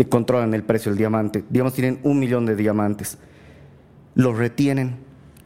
eh, 0.00 0.08
controlan 0.08 0.54
el 0.54 0.62
precio 0.62 0.90
del 0.90 0.96
diamante. 0.96 1.44
Digamos, 1.50 1.74
tienen 1.74 2.00
un 2.04 2.18
millón 2.18 2.46
de 2.46 2.56
diamantes. 2.56 3.18
Los 4.14 4.38
retienen. 4.38 4.96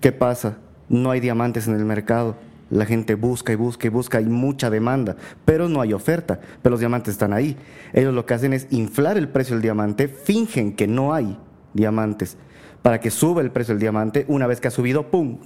¿Qué 0.01 0.13
pasa? 0.13 0.59
No 0.89 1.11
hay 1.11 1.19
diamantes 1.19 1.67
en 1.67 1.75
el 1.75 1.85
mercado. 1.85 2.37
La 2.71 2.87
gente 2.87 3.17
busca 3.17 3.53
y 3.53 3.57
busca 3.57 3.89
y 3.89 3.91
busca, 3.91 4.19
hay 4.19 4.27
mucha 4.27 4.71
demanda, 4.71 5.17
pero 5.45 5.69
no 5.69 5.81
hay 5.81 5.93
oferta, 5.93 6.41
pero 6.63 6.73
los 6.73 6.81
diamantes 6.81 7.13
están 7.13 7.33
ahí. 7.33 7.57
Ellos 7.93 8.15
lo 8.15 8.27
que 8.27 8.35
hacen 8.35 8.53
es 8.53 8.69
inflar 8.71 9.19
el 9.19 9.29
precio 9.29 9.55
del 9.55 9.63
diamante, 9.63 10.09
fingen 10.09 10.75
que 10.75 10.87
no 10.87 11.13
hay 11.13 11.37
diamantes 11.73 12.37
para 12.81 13.01
que 13.01 13.11
suba 13.11 13.43
el 13.43 13.51
precio 13.51 13.75
del 13.75 13.81
diamante, 13.81 14.25
una 14.29 14.47
vez 14.47 14.61
que 14.61 14.69
ha 14.69 14.71
subido, 14.71 15.11
¡pum!, 15.11 15.39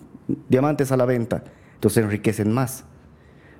diamantes 0.49 0.93
a 0.93 0.97
la 0.97 1.07
venta. 1.07 1.45
Entonces 1.75 2.05
enriquecen 2.05 2.53
más. 2.53 2.85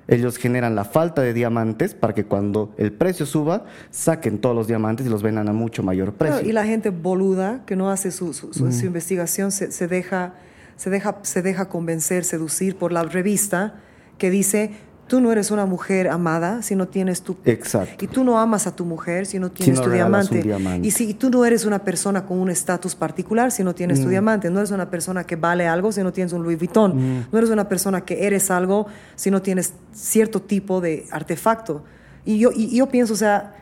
Ellos 0.09 0.37
generan 0.37 0.75
la 0.75 0.85
falta 0.85 1.21
de 1.21 1.33
diamantes 1.33 1.93
para 1.93 2.15
que 2.15 2.25
cuando 2.25 2.73
el 2.77 2.91
precio 2.91 3.27
suba, 3.27 3.65
saquen 3.91 4.39
todos 4.39 4.55
los 4.55 4.67
diamantes 4.67 5.05
y 5.05 5.09
los 5.09 5.21
vendan 5.21 5.47
a 5.49 5.53
mucho 5.53 5.83
mayor 5.83 6.13
precio. 6.13 6.47
y 6.47 6.51
la 6.51 6.65
gente 6.65 6.89
boluda, 6.89 7.63
que 7.67 7.75
no 7.75 7.91
hace 7.91 8.09
su, 8.09 8.33
su, 8.33 8.65
investigación, 8.85 9.51
se, 9.51 9.87
deja, 9.87 10.33
se, 10.77 10.89
deja, 10.89 11.19
se 11.21 11.43
deja 11.43 11.69
convencer, 11.69 12.25
seducir 12.25 12.75
por 12.75 12.91
la 12.91 13.03
revista 13.03 13.75
que 14.17 14.31
dice 14.31 14.71
Tú 15.09 15.19
no 15.19 15.31
eres 15.31 15.49
una 15.49 15.65
mujer 15.65 16.07
amada 16.07 16.61
si 16.61 16.75
no 16.75 16.87
tienes 16.87 17.23
tu... 17.23 17.35
Exacto. 17.43 18.05
Y 18.05 18.07
tú 18.07 18.23
no 18.23 18.39
amas 18.39 18.67
a 18.67 18.75
tu 18.75 18.85
mujer 18.85 19.25
si 19.25 19.39
no 19.39 19.49
tienes 19.49 19.81
tu 19.81 19.89
diamante. 19.89 20.41
Y 20.83 20.91
si 20.91 21.15
tú 21.15 21.31
no 21.31 21.43
eres 21.45 21.65
una 21.65 21.79
persona 21.79 22.27
con 22.27 22.37
un 22.37 22.51
estatus 22.51 22.93
particular 22.93 23.51
si 23.51 23.63
no 23.63 23.73
tienes 23.73 24.01
tu 24.01 24.05
mm. 24.05 24.11
diamante. 24.11 24.51
No 24.51 24.59
eres 24.59 24.69
una 24.69 24.91
persona 24.91 25.23
que 25.23 25.35
vale 25.35 25.67
algo 25.67 25.91
si 25.91 26.03
no 26.03 26.13
tienes 26.13 26.31
un 26.31 26.43
Louis 26.43 26.59
Vuitton. 26.59 26.95
Mm. 26.95 27.25
No 27.31 27.39
eres 27.39 27.49
una 27.49 27.67
persona 27.67 28.01
que 28.01 28.27
eres 28.27 28.51
algo 28.51 28.85
si 29.15 29.31
no 29.31 29.41
tienes 29.41 29.73
cierto 29.91 30.43
tipo 30.43 30.79
de 30.79 31.07
artefacto. 31.09 31.83
Y 32.23 32.37
yo, 32.37 32.51
y 32.55 32.77
yo 32.77 32.87
pienso, 32.87 33.13
o 33.13 33.17
sea, 33.17 33.55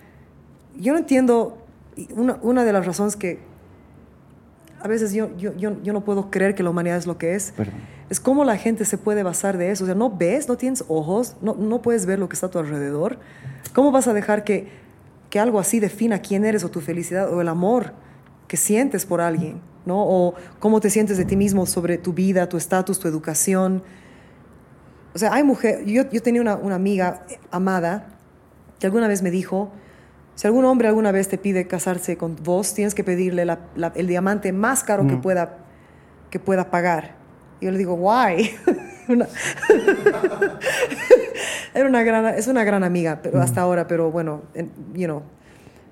yo 0.78 0.92
no 0.92 1.00
entiendo... 1.00 1.64
Una, 2.14 2.38
una 2.44 2.64
de 2.64 2.74
las 2.74 2.86
razones 2.86 3.16
que 3.16 3.40
a 4.82 4.88
veces 4.88 5.14
yo, 5.14 5.30
yo, 5.38 5.56
yo, 5.56 5.82
yo, 5.82 5.94
no 5.94 6.02
puedo 6.02 6.30
creer 6.30 6.56
que 6.56 6.64
la 6.64 6.70
humanidad 6.70 6.98
es 6.98 7.08
lo 7.08 7.18
que 7.18 7.36
es. 7.36 7.54
Es 8.10 8.20
cómo 8.20 8.44
la 8.44 8.58
gente 8.58 8.86
se 8.86 8.98
puede 8.98 9.24
basar 9.24 9.58
de 9.58 9.72
eso. 9.72 9.84
O 9.84 9.88
sea, 9.88 9.96
no 9.96 10.10
ves, 10.10 10.48
no 10.48 10.58
tienes 10.58 10.84
ojos, 10.88 11.36
no, 11.42 11.56
no 11.56 11.82
puedes 11.82 12.06
ver 12.06 12.20
lo 12.20 12.30
que 12.30 12.36
está 12.36 12.48
a 12.48 12.52
tu 12.52 12.60
alrededor. 12.60 13.20
¿Cómo 13.74 13.92
vas 13.92 14.08
a 14.08 14.14
dejar 14.14 14.44
que, 14.44 14.68
que 15.30 15.40
algo 15.40 15.60
así 15.60 15.80
defina 15.80 16.20
quién 16.20 16.46
eres 16.46 16.64
o 16.64 16.70
tu 16.70 16.82
felicidad 16.82 17.34
o 17.34 17.42
el 17.42 17.48
amor 17.48 17.94
que 18.48 18.58
sientes 18.58 19.06
por 19.06 19.22
alguien? 19.22 19.62
¿no? 19.86 20.04
O 20.04 20.36
cómo 20.60 20.80
te 20.80 20.90
sientes 20.90 21.18
de 21.18 21.26
ti 21.26 21.36
mismo 21.36 21.66
sobre 21.66 21.98
tu 21.98 22.14
vida, 22.14 22.48
tu 22.48 22.58
estatus, 22.58 23.00
tu 23.00 23.08
educación. 23.08 23.84
O 25.14 25.18
sea, 25.18 25.34
hay 25.34 25.44
mujeres... 25.44 25.86
Yo, 25.86 26.10
yo 26.10 26.22
tenía 26.22 26.42
una, 26.42 26.56
una 26.56 26.76
amiga 26.76 27.26
amada 27.52 28.08
que 28.80 28.86
alguna 28.86 29.08
vez 29.08 29.22
me 29.22 29.32
dijo 29.32 29.72
si 30.38 30.46
algún 30.46 30.66
hombre 30.66 30.88
alguna 30.88 31.12
vez 31.12 31.28
te 31.30 31.40
pide 31.40 31.66
casarse 31.66 32.16
con 32.16 32.36
vos, 32.44 32.76
tienes 32.76 32.94
que 32.94 33.04
pedirle 33.04 33.44
el 33.96 34.08
diamante 34.08 34.54
más 34.54 34.84
caro 34.84 35.08
que, 35.08 35.16
mm. 35.16 35.22
pueda, 35.22 35.58
que 36.30 36.40
pueda 36.40 36.70
pagar. 36.70 37.16
Y 37.60 37.66
yo 37.66 37.72
le 37.72 37.78
digo, 37.78 37.96
why? 37.96 38.52
Era 41.74 41.88
una 41.88 42.04
gran, 42.04 42.26
es 42.36 42.48
una 42.48 42.66
gran 42.66 42.84
amiga 42.84 43.22
pero 43.22 43.42
hasta 43.42 43.62
ahora, 43.62 43.88
pero 43.88 44.12
bueno, 44.12 44.42
you 44.94 45.06
know, 45.06 45.22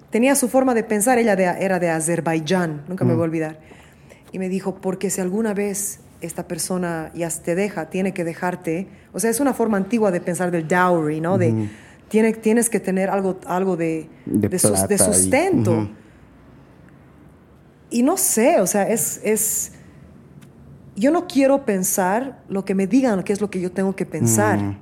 tenía 0.10 0.36
su 0.36 0.50
forma 0.50 0.74
de 0.74 0.84
pensar, 0.84 1.18
ella 1.18 1.34
era 1.34 1.80
de 1.80 1.90
Azerbaiyán, 1.90 2.84
nunca 2.88 3.06
me 3.06 3.14
mm. 3.14 3.16
voy 3.16 3.22
a 3.22 3.26
olvidar. 3.26 3.60
Y 4.32 4.40
me 4.40 4.50
dijo, 4.50 4.76
porque 4.76 5.10
si 5.10 5.22
alguna 5.22 5.54
vez 5.54 6.00
esta 6.22 6.48
persona 6.48 7.12
ya 7.14 7.30
te 7.30 7.56
deja, 7.56 7.90
tiene 7.90 8.14
que 8.14 8.24
dejarte, 8.24 8.88
o 9.14 9.20
sea, 9.20 9.30
es 9.30 9.40
una 9.40 9.54
forma 9.54 9.78
antigua 9.78 10.12
de 10.12 10.22
pensar 10.22 10.52
del 10.52 10.68
dowry, 10.68 11.22
¿no? 11.22 11.38
De, 11.38 11.70
tienes 12.10 12.70
que 12.70 12.80
tener 12.80 13.10
algo, 13.10 13.40
algo 13.46 13.78
de, 13.78 14.10
de, 14.26 14.60
sustento. 14.60 15.90
Y, 17.90 18.04
no 18.04 18.18
sé, 18.18 18.60
o 18.60 18.68
sea, 18.68 18.90
es, 18.90 19.22
es... 19.24 19.72
Yo 20.96 21.12
no 21.12 21.28
quiero 21.28 21.66
pensar 21.66 22.42
lo 22.48 22.64
que 22.66 22.76
me 22.76 22.88
digan, 22.88 23.24
qué 23.24 23.34
es 23.34 23.42
lo 23.42 23.50
que 23.50 23.60
yo 23.60 23.72
tengo 23.72 23.96
que 23.96 24.06
pensar. 24.06 24.60
Mm. 24.60 24.78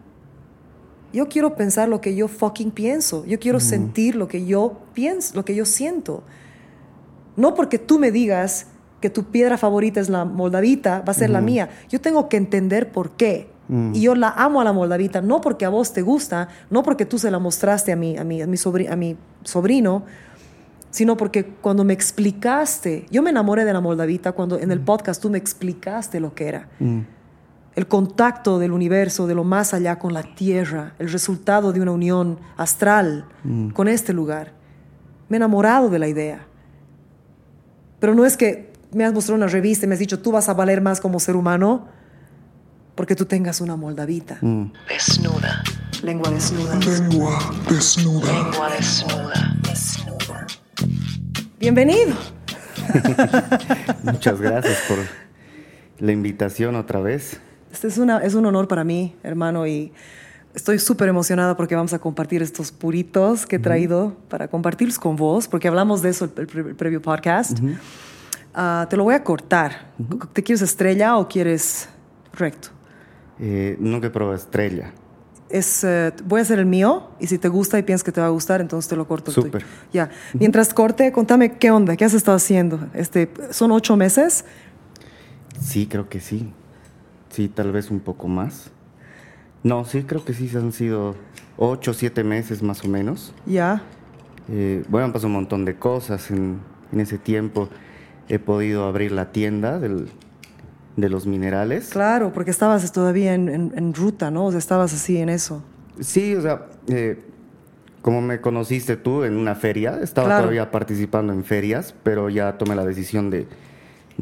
Yo 1.13 1.27
quiero 1.27 1.55
pensar 1.55 1.89
lo 1.89 2.01
que 2.01 2.15
yo 2.15 2.27
fucking 2.27 2.71
pienso. 2.71 3.25
Yo 3.25 3.39
quiero 3.39 3.57
mm. 3.57 3.61
sentir 3.61 4.15
lo 4.15 4.27
que 4.27 4.45
yo 4.45 4.81
pienso, 4.93 5.35
lo 5.35 5.45
que 5.45 5.55
yo 5.55 5.65
siento. 5.65 6.23
No 7.35 7.55
porque 7.55 7.79
tú 7.79 7.99
me 7.99 8.11
digas 8.11 8.67
que 9.01 9.09
tu 9.09 9.25
piedra 9.25 9.57
favorita 9.57 9.99
es 9.99 10.09
la 10.09 10.23
moldavita, 10.23 11.01
va 11.01 11.11
a 11.11 11.13
ser 11.13 11.29
la 11.29 11.41
mía. 11.41 11.69
Yo 11.89 11.99
tengo 11.99 12.29
que 12.29 12.37
entender 12.37 12.91
por 12.91 13.11
qué. 13.11 13.51
Y 13.93 14.01
yo 14.01 14.13
la 14.13 14.29
amo 14.29 14.61
a 14.61 14.63
la 14.63 14.73
moldavita, 14.73 15.21
no 15.21 15.41
porque 15.41 15.65
a 15.65 15.69
vos 15.69 15.93
te 15.93 16.01
gusta, 16.01 16.49
no 16.69 16.83
porque 16.83 17.05
tú 17.05 17.17
se 17.17 17.31
la 17.31 17.39
mostraste 17.39 17.91
a 17.91 17.95
mi, 17.95 18.17
a 18.17 18.23
mi, 18.23 18.41
a 18.41 18.45
mi, 18.45 18.57
a 18.87 18.95
mi 18.95 19.17
sobrino, 19.43 20.03
sino 20.93 21.17
porque 21.17 21.43
cuando 21.43 21.83
me 21.83 21.91
explicaste, 21.91 23.07
yo 23.09 23.23
me 23.23 23.31
enamoré 23.31 23.65
de 23.65 23.73
la 23.73 23.81
moldavita 23.81 24.33
cuando 24.33 24.59
en 24.59 24.71
el 24.71 24.79
podcast 24.79 25.19
tú 25.19 25.27
me 25.31 25.39
explicaste 25.39 26.19
lo 26.19 26.35
que 26.35 26.47
era. 26.47 26.69
El 27.75 27.87
contacto 27.87 28.59
del 28.59 28.71
universo, 28.71 29.25
de 29.25 29.33
lo 29.33 29.43
más 29.43 29.73
allá 29.73 29.97
con 29.97 30.13
la 30.13 30.21
tierra, 30.21 30.93
el 30.99 31.11
resultado 31.11 31.73
de 31.73 31.81
una 31.81 31.91
unión 31.91 32.37
astral 32.57 33.25
con 33.73 33.87
este 33.87 34.13
lugar. 34.13 34.53
Me 35.29 35.37
he 35.37 35.39
enamorado 35.39 35.89
de 35.89 35.97
la 35.97 36.07
idea. 36.07 36.45
Pero 37.99 38.13
no 38.13 38.23
es 38.23 38.37
que 38.37 38.71
me 38.91 39.03
has 39.03 39.13
mostrado 39.13 39.37
una 39.37 39.47
revista 39.47 39.87
y 39.87 39.89
me 39.89 39.95
has 39.95 39.99
dicho, 39.99 40.19
tú 40.19 40.31
vas 40.31 40.47
a 40.47 40.53
valer 40.53 40.79
más 40.79 41.01
como 41.01 41.19
ser 41.19 41.35
humano 41.35 41.87
porque 42.93 43.15
tú 43.15 43.25
tengas 43.25 43.61
una 43.61 43.75
moldavita. 43.75 44.37
Mm. 44.41 44.71
Desnuda. 44.87 45.63
Lengua 46.03 46.29
desnuda. 46.29 46.75
Lengua 46.75 47.39
desnuda. 47.67 48.31
Lengua 48.31 48.69
desnuda. 48.69 49.57
Desnuda. 49.63 50.12
Bienvenido. 51.63 52.13
Muchas 54.03 54.41
gracias 54.41 54.83
por 54.85 54.97
la 55.97 56.11
invitación 56.11 56.75
otra 56.75 56.99
vez. 56.99 57.39
Este 57.71 57.87
es, 57.87 57.97
una, 57.97 58.17
es 58.17 58.33
un 58.33 58.45
honor 58.45 58.67
para 58.67 58.83
mí, 58.83 59.15
hermano, 59.23 59.65
y 59.65 59.93
estoy 60.53 60.77
súper 60.77 61.07
emocionada 61.07 61.55
porque 61.55 61.73
vamos 61.73 61.93
a 61.93 61.99
compartir 61.99 62.41
estos 62.41 62.73
puritos 62.73 63.45
que 63.45 63.55
he 63.55 63.59
traído 63.59 64.17
para 64.27 64.49
compartirlos 64.49 64.99
con 64.99 65.15
vos, 65.15 65.47
porque 65.47 65.69
hablamos 65.69 66.01
de 66.01 66.09
eso 66.09 66.25
el, 66.25 66.49
el, 66.53 66.75
previo 66.75 67.01
podcast. 67.01 67.57
Ah, 68.53 68.85
te 68.89 68.97
lo 68.97 69.05
voy 69.05 69.15
a 69.15 69.23
cortar. 69.23 69.93
¿Te 70.33 70.43
quieres 70.43 70.61
estrella 70.63 71.15
o 71.15 71.29
quieres 71.29 71.87
recto? 72.33 72.71
Eh, 73.39 73.77
nunca 73.79 74.07
he 74.07 74.09
probado 74.09 74.35
estrella. 74.35 74.91
Es, 75.53 75.83
eh, 75.83 76.11
voy 76.25 76.39
a 76.39 76.41
hacer 76.41 76.57
el 76.57 76.65
mío 76.65 77.11
y 77.19 77.27
si 77.27 77.37
te 77.37 77.47
gusta 77.47 77.77
y 77.77 77.83
piensas 77.83 78.03
que 78.03 78.11
te 78.11 78.19
va 78.19 78.25
a 78.25 78.31
gustar, 78.31 78.59
entonces 78.59 78.89
te 78.89 78.95
lo 78.95 79.07
corto. 79.07 79.31
Súper. 79.31 79.63
Ya. 79.93 80.09
Mientras 80.33 80.73
corte, 80.73 81.11
contame 81.11 81.59
qué 81.59 81.69
onda, 81.69 81.95
qué 81.95 82.05
has 82.05 82.15
estado 82.15 82.37
haciendo. 82.37 82.79
Este, 82.95 83.31
¿Son 83.51 83.71
ocho 83.71 83.95
meses? 83.95 84.45
Sí, 85.61 85.85
creo 85.85 86.09
que 86.09 86.19
sí. 86.19 86.51
Sí, 87.29 87.49
tal 87.49 87.71
vez 87.71 87.91
un 87.91 87.99
poco 87.99 88.27
más. 88.27 88.71
No, 89.61 89.85
sí, 89.85 90.01
creo 90.01 90.25
que 90.25 90.33
sí, 90.33 90.49
han 90.57 90.71
sido 90.71 91.15
ocho, 91.55 91.93
siete 91.93 92.23
meses 92.23 92.63
más 92.63 92.83
o 92.83 92.87
menos. 92.87 93.31
Ya. 93.45 93.83
Eh, 94.49 94.83
bueno, 94.89 95.05
han 95.05 95.13
pasado 95.13 95.27
un 95.27 95.33
montón 95.33 95.65
de 95.65 95.75
cosas 95.75 96.31
en, 96.31 96.61
en 96.91 96.99
ese 96.99 97.19
tiempo. 97.19 97.69
He 98.27 98.39
podido 98.39 98.85
abrir 98.85 99.11
la 99.11 99.31
tienda 99.31 99.77
del, 99.77 100.09
de 100.95 101.09
los 101.09 101.25
minerales. 101.25 101.89
Claro, 101.89 102.31
porque 102.33 102.51
estabas 102.51 102.91
todavía 102.91 103.33
en, 103.33 103.93
ruta, 103.93 104.31
¿no? 104.31 104.45
O 104.45 104.51
sea, 104.51 104.59
estabas 104.59 104.93
así 104.93 105.17
en 105.17 105.29
eso. 105.29 105.63
Sí, 105.99 106.35
o 106.35 106.41
sea, 106.41 106.67
eh, 106.87 107.19
como 108.01 108.21
me 108.21 108.41
conociste 108.41 108.97
tú 108.97 109.23
en 109.23 109.37
una 109.37 109.55
feria, 109.55 109.99
estaba 110.01 110.37
todavía 110.37 110.71
participando 110.71 111.33
en 111.33 111.43
ferias, 111.43 111.95
pero 112.03 112.29
ya 112.29 112.57
tomé 112.57 112.75
la 112.75 112.85
decisión 112.85 113.29
de, 113.29 113.47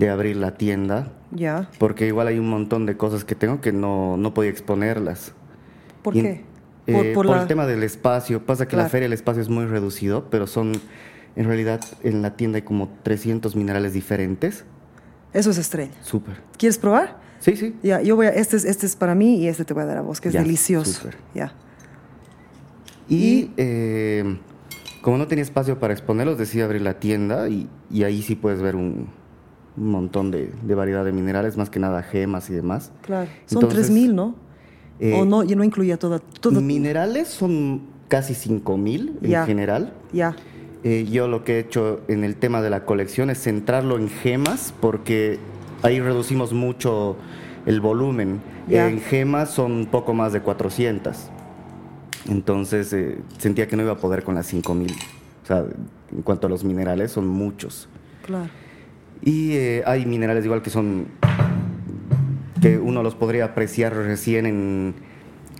abrir 0.10 0.38
la 0.38 0.56
tienda. 0.56 1.12
Ya. 1.32 1.70
Porque 1.80 2.08
igual 2.08 2.28
hay 2.28 2.40
un 2.40 2.50
montón 2.50 2.86
de 2.86 2.96
cosas 2.98 3.26
que 3.26 3.36
tengo 3.36 3.62
que 3.62 3.72
no, 3.72 4.18
no 4.18 4.34
podía 4.34 4.52
exponerlas. 4.52 5.34
¿Por 6.04 6.14
qué? 6.14 6.44
Eh, 6.88 7.12
por, 7.14 7.28
el 7.28 7.48
tema 7.48 7.66
del 7.66 7.84
espacio. 7.84 8.46
Pasa 8.46 8.68
que 8.68 8.76
la 8.76 8.90
feria 8.90 9.06
el 9.06 9.14
espacio 9.14 9.42
es 9.42 9.50
muy 9.50 9.66
reducido, 9.66 10.30
pero 10.30 10.48
son, 10.48 10.74
en 11.36 11.46
realidad, 11.46 11.82
en 12.04 12.22
la 12.22 12.36
tienda 12.36 12.58
hay 12.58 12.64
como 12.64 12.90
300 13.04 13.56
minerales 13.56 13.94
diferentes. 13.94 14.66
Eso 15.34 15.52
es 15.52 15.58
estrella. 15.58 15.94
Súper. 16.02 16.42
¿Quieres 16.58 16.78
probar? 16.78 17.20
Sí, 17.40 17.56
sí. 17.56 17.76
Ya, 17.82 18.02
yo 18.02 18.16
voy 18.16 18.28
a, 18.28 18.30
este, 18.30 18.58
es, 18.58 18.66
este 18.66 18.86
es 18.86 18.96
para 18.96 19.16
mí 19.16 19.38
y 19.38 19.48
este 19.48 19.66
te 19.66 19.74
voy 19.74 19.84
a 19.84 19.86
dar 19.88 19.98
a 19.98 20.02
vos, 20.02 20.22
que 20.22 20.30
es 20.30 20.34
delicioso. 20.34 20.92
Súper. 20.92 21.18
Ya. 21.34 21.54
Y, 23.10 23.52
eh, 23.58 24.38
como 25.02 25.18
no 25.18 25.28
tenía 25.28 25.44
espacio 25.44 25.80
para 25.80 25.94
exponerlos, 25.94 26.38
decidí 26.38 26.62
abrir 26.62 26.82
la 26.82 27.00
tienda 27.00 27.50
y, 27.50 27.68
ahí 28.04 28.22
sí 28.22 28.36
puedes 28.36 28.62
ver 28.62 28.76
un, 28.76 29.10
montón 29.76 30.32
de, 30.32 30.54
variedad 30.64 31.04
de 31.04 31.12
minerales, 31.12 31.58
más 31.58 31.70
que 31.70 31.80
nada 31.80 32.04
gemas 32.04 32.50
y 32.50 32.54
demás. 32.54 32.92
Claro. 33.02 33.30
Son 33.48 33.64
3.000, 33.64 34.14
¿no? 34.14 34.36
Eh, 35.00 35.20
o 35.20 35.26
no, 35.26 35.44
y 35.44 35.56
no 35.56 35.64
incluía 35.64 35.98
todo, 35.98 36.20
todo. 36.20 36.62
Minerales 36.62 37.28
son 37.28 37.82
casi 38.08 38.34
5.000 38.34 39.18
en 39.24 39.46
general. 39.46 39.94
Ya. 40.14 40.36
Eh, 40.84 41.08
yo 41.10 41.28
lo 41.28 41.44
que 41.44 41.58
he 41.58 41.60
hecho 41.60 42.02
en 42.08 42.24
el 42.24 42.36
tema 42.36 42.62
de 42.62 42.70
la 42.70 42.86
colección 42.86 43.30
es 43.30 43.40
centrarlo 43.40 43.98
en 43.98 44.10
gemas 44.10 44.74
porque 44.80 45.38
ahí 45.84 46.00
reducimos 46.00 46.54
mucho 46.54 47.18
el 47.66 47.82
volumen. 47.82 48.42
En 48.70 49.00
gemas 49.02 49.52
son 49.52 49.88
poco 49.92 50.14
más 50.14 50.34
de 50.34 50.42
400. 50.42 51.30
Entonces 52.30 52.94
eh, 52.94 53.20
sentía 53.38 53.68
que 53.68 53.76
no 53.76 53.84
iba 53.84 53.94
a 53.94 53.98
poder 53.98 54.24
con 54.24 54.36
las 54.36 54.48
5000. 54.48 54.92
O 54.92 55.46
sea, 55.46 55.66
en 56.12 56.22
cuanto 56.24 56.48
a 56.48 56.50
los 56.50 56.64
minerales, 56.64 57.12
son 57.12 57.28
muchos. 57.28 57.88
Claro. 58.26 58.50
Y 59.22 59.54
eh, 59.54 59.84
hay 59.86 60.06
minerales 60.06 60.46
igual 60.46 60.62
que 60.62 60.70
son 60.70 61.08
que 62.62 62.78
uno 62.78 63.02
los 63.02 63.16
podría 63.16 63.46
apreciar 63.46 63.96
recién 63.96 64.94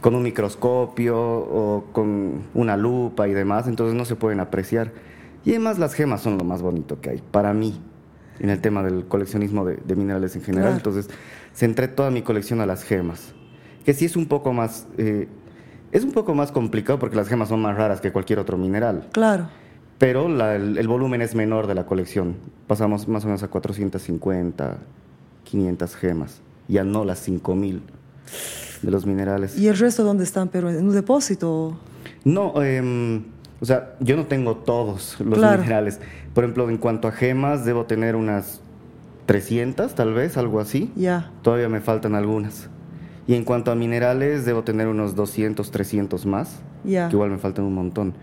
con 0.02 0.16
un 0.16 0.24
microscopio 0.24 1.18
o 1.18 1.86
con 1.92 2.44
una 2.54 2.78
lupa 2.78 3.28
y 3.28 3.34
demás, 3.34 3.68
entonces 3.68 3.96
no 3.96 4.06
se 4.06 4.16
pueden 4.16 4.40
apreciar. 4.40 4.92
Y 5.46 5.52
además 5.52 5.80
las 5.80 5.94
gemas 5.94 6.22
son 6.22 6.38
lo 6.38 6.44
más 6.44 6.62
bonito 6.62 7.02
que 7.02 7.12
hay, 7.12 7.24
para 7.32 7.54
mí, 7.54 7.80
en 8.40 8.50
el 8.50 8.62
tema 8.62 8.84
del 8.84 9.06
coleccionismo 9.06 9.66
de, 9.66 9.96
minerales 9.96 10.36
en 10.36 10.44
general. 10.44 10.74
Entonces 10.74 11.10
centré 11.54 11.88
toda 11.88 12.12
mi 12.12 12.22
colección 12.22 12.62
a 12.62 12.66
las 12.66 12.84
gemas, 12.84 13.34
que 13.86 13.94
sí 13.94 14.06
es 14.06 14.16
un 14.16 14.28
poco 14.28 14.54
más... 14.54 14.88
Eh, 14.98 15.28
es 15.92 16.06
un 16.06 16.14
poco 16.14 16.34
más 16.34 16.54
complicado 16.54 17.00
porque 17.00 17.18
las 17.18 17.28
gemas 17.28 17.50
son 17.50 17.62
más 17.62 17.76
raras 17.76 18.00
que 18.00 18.14
cualquier 18.14 18.40
otro 18.40 18.58
mineral. 18.58 19.10
Claro 19.12 19.50
pero 20.02 20.26
el, 20.26 20.88
volumen 20.88 21.22
es 21.22 21.36
menor 21.36 21.68
de 21.68 21.76
la 21.76 21.86
colección. 21.86 22.36
Pasamos 22.66 23.08
más 23.08 23.24
o 23.24 23.28
menos 23.28 23.44
a 23.44 23.50
450, 23.50 24.80
500 25.44 25.96
gemas, 25.96 26.42
ya 26.68 26.84
no 26.84 27.06
las 27.06 27.20
5000 27.20 27.84
de 28.82 28.90
los 28.90 29.06
minerales. 29.06 29.56
¿Y 29.60 29.68
el 29.68 29.78
resto 29.78 30.04
dónde 30.04 30.24
están? 30.24 30.48
¿Pero 30.48 30.72
en 30.72 30.88
un 30.88 30.96
depósito? 30.96 31.78
No, 32.24 32.64
em, 32.64 33.26
o 33.62 33.66
sea, 33.66 33.94
yo 34.00 34.18
no 34.18 34.26
tengo 34.26 34.58
todos 34.58 35.20
los 35.20 35.38
minerales. 35.38 36.00
Por 36.34 36.44
ejemplo, 36.44 36.68
en 36.70 36.78
cuanto 36.78 37.08
a 37.08 37.12
gemas, 37.12 37.64
debo 37.64 37.86
tener 37.86 38.16
unas 38.16 38.60
300, 39.28 39.94
tal 39.94 40.14
vez, 40.16 40.36
algo 40.36 40.60
así. 40.60 40.92
Ya. 40.96 41.32
Todavía 41.44 41.70
me 41.70 41.80
faltan 41.80 42.16
algunas. 42.16 42.70
Y 43.28 43.36
en 43.36 43.44
cuanto 43.44 43.72
a 43.72 43.76
minerales, 43.76 44.46
debo 44.46 44.64
tener 44.64 44.88
unos 44.88 45.16
200, 45.16 45.70
300 45.70 46.26
más. 46.26 46.60
Ya. 46.84 47.08
Que 47.08 47.16
igual 47.16 47.30
me 47.30 47.38
faltan 47.38 47.66
un 47.66 47.76
montón. 47.76 48.16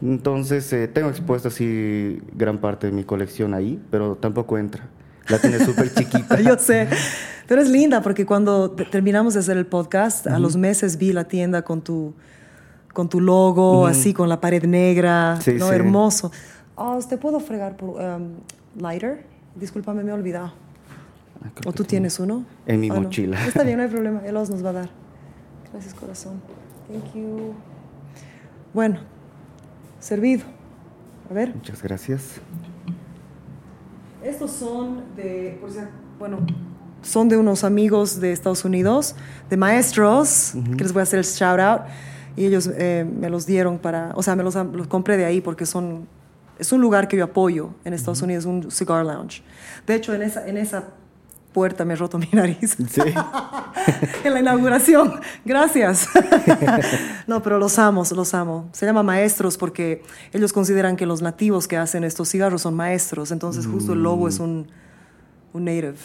Entonces, 0.00 0.72
eh, 0.72 0.86
tengo 0.86 1.08
expuesta 1.08 1.48
así 1.48 2.22
gran 2.34 2.58
parte 2.58 2.86
de 2.86 2.92
mi 2.92 3.02
colección 3.02 3.54
ahí, 3.54 3.82
pero 3.90 4.14
tampoco 4.14 4.58
entra. 4.58 4.88
La 5.26 5.40
tiene 5.40 5.58
súper 5.58 5.92
chiquita. 5.92 6.40
Yo 6.40 6.56
sé. 6.56 6.88
Pero 7.48 7.62
es 7.62 7.70
linda 7.70 8.02
porque 8.02 8.26
cuando 8.26 8.70
terminamos 8.72 9.32
de 9.32 9.40
hacer 9.40 9.56
el 9.56 9.64
podcast, 9.64 10.26
a 10.26 10.38
los 10.38 10.56
meses 10.56 10.98
vi 10.98 11.14
la 11.14 11.24
tienda 11.24 11.62
con 11.62 11.80
tu, 11.80 12.14
con 12.98 13.08
tu 13.08 13.20
logo, 13.20 13.86
así 13.86 14.12
con 14.12 14.28
la 14.28 14.40
pared 14.40 14.64
negra, 14.64 15.38
sí, 15.40 15.52
¿no? 15.52 15.70
Hermoso. 15.70 16.32
Oh, 16.74 16.98
¿Te 17.08 17.16
puedo 17.16 17.38
fregar 17.38 17.76
por 17.76 17.90
um, 17.90 18.30
lighter? 18.76 19.24
Discúlpame, 19.54 20.02
me 20.02 20.10
he 20.10 20.12
olvidado. 20.12 20.52
Ah, 21.40 21.48
¿O 21.64 21.72
tú 21.72 21.84
tienes 21.84 22.18
uno? 22.18 22.44
En 22.66 22.80
mi 22.80 22.90
ah, 22.90 22.94
mochila. 22.94 23.46
Está 23.46 23.62
bien, 23.62 23.76
no 23.76 23.84
hay 23.84 23.88
problema. 23.96 24.22
Él 24.26 24.34
nos 24.34 24.64
va 24.64 24.70
a 24.70 24.72
dar. 24.72 24.90
Gracias, 25.72 25.94
corazón. 25.94 26.42
Thank 26.88 27.14
you. 27.14 27.54
Bueno, 28.74 28.98
servido. 30.00 30.42
A 31.30 31.34
ver. 31.34 31.54
Muchas 31.54 31.80
gracias. 31.80 32.40
Estos 34.24 34.50
son 34.50 35.04
de, 35.14 35.56
bueno, 36.18 36.38
son 37.02 37.28
de 37.28 37.36
unos 37.36 37.62
amigos 37.62 38.18
de 38.18 38.32
Estados 38.32 38.64
Unidos, 38.64 39.14
de 39.48 39.56
maestros, 39.56 40.54
que 40.76 40.82
les 40.82 40.92
voy 40.92 40.98
a 40.98 41.02
hacer 41.04 41.20
el 41.20 41.24
shout 41.24 41.60
out. 41.60 41.82
Y 42.38 42.46
ellos 42.46 42.70
eh, 42.72 43.04
me 43.04 43.30
los 43.30 43.46
dieron 43.46 43.78
para, 43.78 44.12
o 44.14 44.22
sea, 44.22 44.36
me 44.36 44.44
los, 44.44 44.54
compré 44.86 45.16
de 45.16 45.24
ahí 45.24 45.40
porque 45.40 45.66
son, 45.66 46.06
es 46.56 46.70
un 46.70 46.80
lugar 46.80 47.08
que 47.08 47.16
yo 47.16 47.24
apoyo 47.24 47.70
en 47.84 47.94
Estados 47.94 48.22
Unidos, 48.22 48.44
un 48.44 48.70
cigar 48.70 49.04
lounge. 49.04 49.42
De 49.88 49.96
hecho, 49.96 50.14
en 50.14 50.22
esa, 50.22 50.46
en 50.46 50.56
esa 50.56 50.84
puerta 51.52 51.84
me 51.84 51.94
he 51.94 51.96
roto 51.96 52.16
mi 52.20 52.28
nariz. 52.32 52.76
Sí. 52.88 53.00
en 54.24 54.34
la 54.34 54.38
inauguración. 54.38 55.18
Gracias. 55.44 56.06
no, 57.26 57.42
pero 57.42 57.58
los 57.58 57.76
amo, 57.76 58.04
los 58.14 58.34
amo. 58.34 58.68
Se 58.70 58.86
llama 58.86 59.02
maestros 59.02 59.58
porque 59.58 60.04
ellos 60.32 60.52
consideran 60.52 60.94
que 60.94 61.06
los 61.06 61.22
nativos 61.22 61.66
que 61.66 61.76
hacen 61.76 62.04
estos 62.04 62.28
cigarros 62.28 62.62
son 62.62 62.74
maestros. 62.74 63.32
Entonces, 63.32 63.66
justo 63.66 63.94
el 63.94 64.04
logo 64.04 64.28
es 64.28 64.38
un, 64.38 64.68
un 65.52 65.64
native. 65.64 65.96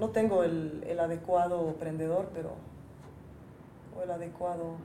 No 0.00 0.08
tengo 0.08 0.42
el, 0.42 0.82
el 0.88 0.98
adecuado 0.98 1.74
prendedor, 1.74 2.30
pero. 2.34 2.54
O 3.94 4.02
el 4.02 4.10
adecuado. 4.10 4.76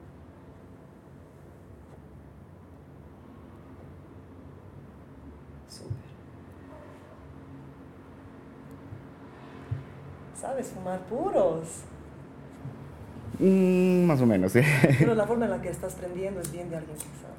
¿Sabes 10.40 10.68
fumar 10.68 11.00
puros? 11.06 11.86
Mm, 13.40 14.06
más 14.06 14.22
o 14.22 14.26
menos, 14.26 14.52
sí. 14.52 14.60
Pero 15.00 15.16
la 15.16 15.26
forma 15.28 15.46
en 15.46 15.52
la 15.52 15.62
que 15.62 15.70
estás 15.70 15.96
prendiendo 15.96 16.42
es 16.42 16.52
bien 16.52 16.70
de 16.70 16.76
alguien 16.76 16.98
que 16.98 17.04
sabe. 17.04 17.36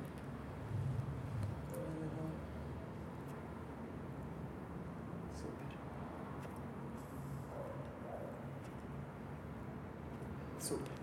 Súper. 10.58 10.96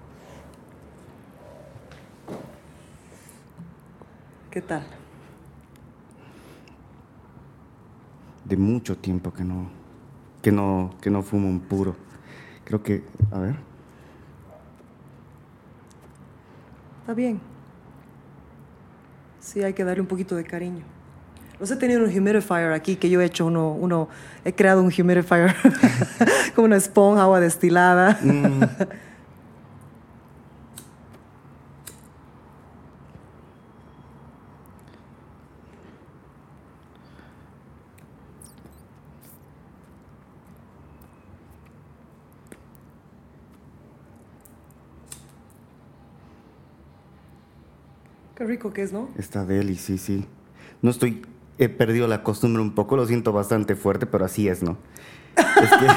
¿Qué 4.53 4.61
tal? 4.61 4.83
De 8.45 8.55
mucho 8.55 8.95
tiempo 8.95 9.33
que 9.33 9.43
no 9.43 9.67
que 10.43 10.51
no, 10.51 10.93
que 11.01 11.09
no 11.09 11.23
fumo 11.23 11.49
un 11.49 11.59
puro. 11.59 11.95
Creo 12.65 12.83
que, 12.83 13.03
a 13.31 13.39
ver. 13.39 13.55
Está 17.01 17.15
bien. 17.15 17.41
Sí, 19.39 19.63
hay 19.63 19.73
que 19.73 19.83
darle 19.83 20.01
un 20.01 20.07
poquito 20.07 20.35
de 20.35 20.43
cariño. 20.43 20.83
Los 21.59 21.71
he 21.71 21.75
tenido 21.75 22.03
un 22.03 22.15
humidifier 22.15 22.73
aquí, 22.73 22.95
que 22.97 23.09
yo 23.09 23.21
he 23.21 23.25
hecho 23.25 23.47
uno, 23.47 23.71
uno 23.71 24.07
he 24.45 24.53
creado 24.53 24.83
un 24.83 24.91
humidifier 24.95 25.55
como 26.55 26.65
una 26.65 26.75
esponja, 26.75 27.23
agua 27.23 27.39
destilada. 27.39 28.19
Mm. 28.21 28.61
Qué 48.43 48.49
rico 48.49 48.73
que 48.73 48.81
es, 48.81 48.91
¿no? 48.91 49.07
Está 49.17 49.45
deli, 49.45 49.77
sí, 49.77 49.97
sí. 49.97 50.25
No 50.81 50.89
estoy, 50.89 51.21
he 51.57 51.69
perdido 51.69 52.09
la 52.09 52.23
costumbre 52.23 52.61
un 52.61 52.75
poco, 52.75 52.97
lo 52.97 53.05
siento 53.07 53.31
bastante 53.31 53.77
fuerte, 53.77 54.05
pero 54.05 54.25
así 54.25 54.49
es, 54.49 54.61
¿no? 54.61 54.75
Es 55.37 55.69
que, 55.69 55.87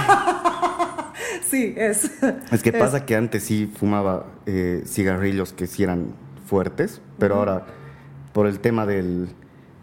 sí, 1.42 1.74
es. 1.76 2.22
Es 2.52 2.62
que 2.62 2.72
pasa 2.72 3.04
que 3.04 3.16
antes 3.16 3.42
sí 3.42 3.68
fumaba 3.76 4.26
eh, 4.46 4.84
cigarrillos 4.86 5.52
que 5.52 5.66
sí 5.66 5.82
eran 5.82 6.14
fuertes, 6.46 7.00
pero 7.18 7.34
ahora 7.34 7.66
por 8.32 8.46
el 8.46 8.60
tema 8.60 8.86
del, 8.86 9.28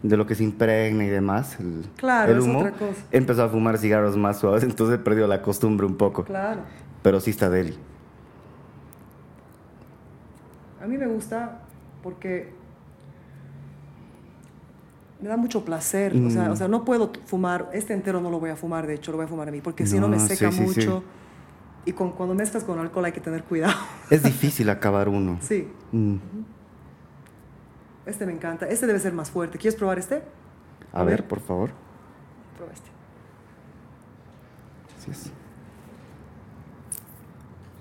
de 0.02 0.16
lo 0.16 0.26
que 0.26 0.34
se 0.34 0.42
impregna 0.42 1.04
y 1.04 1.10
demás, 1.10 1.60
el, 1.60 1.84
claro, 1.98 2.42
humo, 2.42 2.60
es 2.60 2.66
otra 2.68 2.78
cosa. 2.78 3.06
he 3.12 3.18
empezado 3.18 3.48
a 3.48 3.50
fumar 3.50 3.76
cigarros 3.76 4.16
más 4.16 4.38
suaves, 4.38 4.62
entonces 4.64 4.98
he 4.98 5.02
perdido 5.02 5.26
la 5.26 5.42
costumbre 5.42 5.84
un 5.84 5.98
poco. 5.98 6.24
Claro. 6.24 6.62
Pero 7.02 7.20
sí 7.20 7.28
está 7.28 7.50
deli. 7.50 7.76
A 10.82 10.86
mí 10.86 10.96
me 10.96 11.06
gusta 11.06 11.60
porque 12.04 12.52
me 15.24 15.30
da 15.30 15.38
mucho 15.38 15.64
placer. 15.64 16.14
O, 16.14 16.28
sea, 16.28 16.52
o, 16.52 16.56
sea, 16.56 16.68
no 16.68 16.84
puedo 16.84 17.10
fumar, 17.24 17.70
este 17.72 17.94
entero 17.94 18.20
no 18.20 18.30
lo 18.30 18.40
voy 18.40 18.50
a 18.50 18.56
fumar, 18.56 18.86
de 18.86 18.92
hecho, 18.92 19.10
lo 19.10 19.16
voy 19.16 19.24
a 19.24 19.28
fumar 19.28 19.48
a 19.48 19.50
mí, 19.50 19.62
porque 19.62 19.86
si 19.86 19.98
no 19.98 20.06
me 20.06 20.20
seca 20.20 20.50
mucho. 20.50 21.02
Y 21.86 21.94
con, 21.94 22.12
cuando 22.12 22.34
mezclas 22.34 22.62
con 22.62 22.78
alcohol 22.78 23.06
hay 23.06 23.12
que 23.12 23.22
tener 23.22 23.42
cuidado. 23.42 23.74
Es 24.10 24.22
difícil 24.22 24.68
acabar 24.68 25.08
uno. 25.08 25.38
Sí. 25.40 25.66
Mm. 25.92 26.16
Este 28.04 28.26
me 28.26 28.32
encanta. 28.32 28.66
Este 28.66 28.86
debe 28.86 28.98
ser 28.98 29.14
más 29.14 29.30
fuerte. 29.30 29.56
¿Quieres 29.56 29.76
probar 29.76 29.98
este? 29.98 30.22
A, 30.92 31.02
ver, 31.04 31.26
por 31.26 31.40
favor. 31.40 31.70
Prueba 32.56 32.72
este. 32.72 32.88
Gracias. 35.06 35.32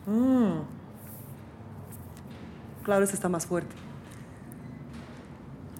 Mm. 0.06 0.62
Claro, 2.84 3.04
este 3.04 3.16
está 3.16 3.28
más 3.28 3.46
fuerte. 3.46 3.83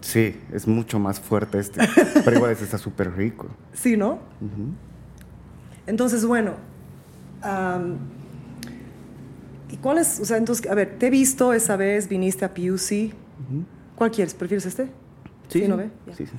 Sí, 0.04 0.36
es 0.52 0.68
mucho 0.68 1.00
más 1.00 1.20
fuerte 1.20 1.60
este. 1.60 1.80
Pero 2.26 2.36
igual 2.36 2.52
este 2.52 2.66
está 2.66 2.78
súper 2.78 3.16
rico. 3.16 3.48
Sí, 3.74 3.96
¿no? 3.96 4.20
Entonces, 5.88 6.26
bueno. 6.26 6.54
¿Y 9.72 9.78
cuál 9.78 9.98
es? 9.98 10.20
O 10.20 10.26
sea, 10.26 10.38
entonces, 10.38 10.70
a 10.70 10.76
ver, 10.76 10.98
te 11.00 11.08
he 11.08 11.10
visto 11.10 11.54
esa 11.54 11.78
vez, 11.78 12.10
viniste 12.10 12.46
a 12.46 12.54
PUC. 12.54 13.14
¿Cuál 13.96 14.12
quieres? 14.12 14.34
¿Prefieres 14.34 14.66
este? 14.66 14.90
Sí. 15.48 15.68
¿No 15.68 15.78
ve? 15.78 15.90
Sí, 16.18 16.26
sí. 16.26 16.34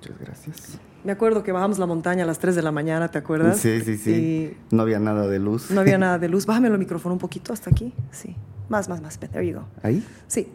Muchas 0.00 0.18
gracias. 0.20 0.78
Me 1.02 1.12
acuerdo 1.12 1.42
que 1.42 1.52
bajamos 1.52 1.78
la 1.78 1.86
montaña 1.86 2.24
a 2.24 2.26
las 2.26 2.38
3 2.38 2.54
de 2.54 2.62
la 2.62 2.72
mañana, 2.72 3.10
¿te 3.10 3.18
acuerdas? 3.18 3.58
Sí, 3.58 3.80
sí, 3.82 3.98
sí. 3.98 4.56
no 4.70 4.82
había 4.82 4.98
nada 4.98 5.26
de 5.26 5.38
luz. 5.38 5.70
No 5.70 5.80
había 5.80 5.98
nada 5.98 6.18
de 6.18 6.28
luz. 6.28 6.46
Bájame 6.46 6.68
el 6.68 6.78
micrófono 6.78 7.14
un 7.14 7.18
poquito 7.18 7.52
hasta 7.52 7.70
aquí. 7.70 7.92
Sí. 8.10 8.36
Más, 8.68 8.88
más, 8.88 9.02
más. 9.02 9.18
There 9.18 9.46
you 9.46 9.58
go. 9.58 9.64
¿Ahí? 9.82 10.02
Sí. 10.28 10.48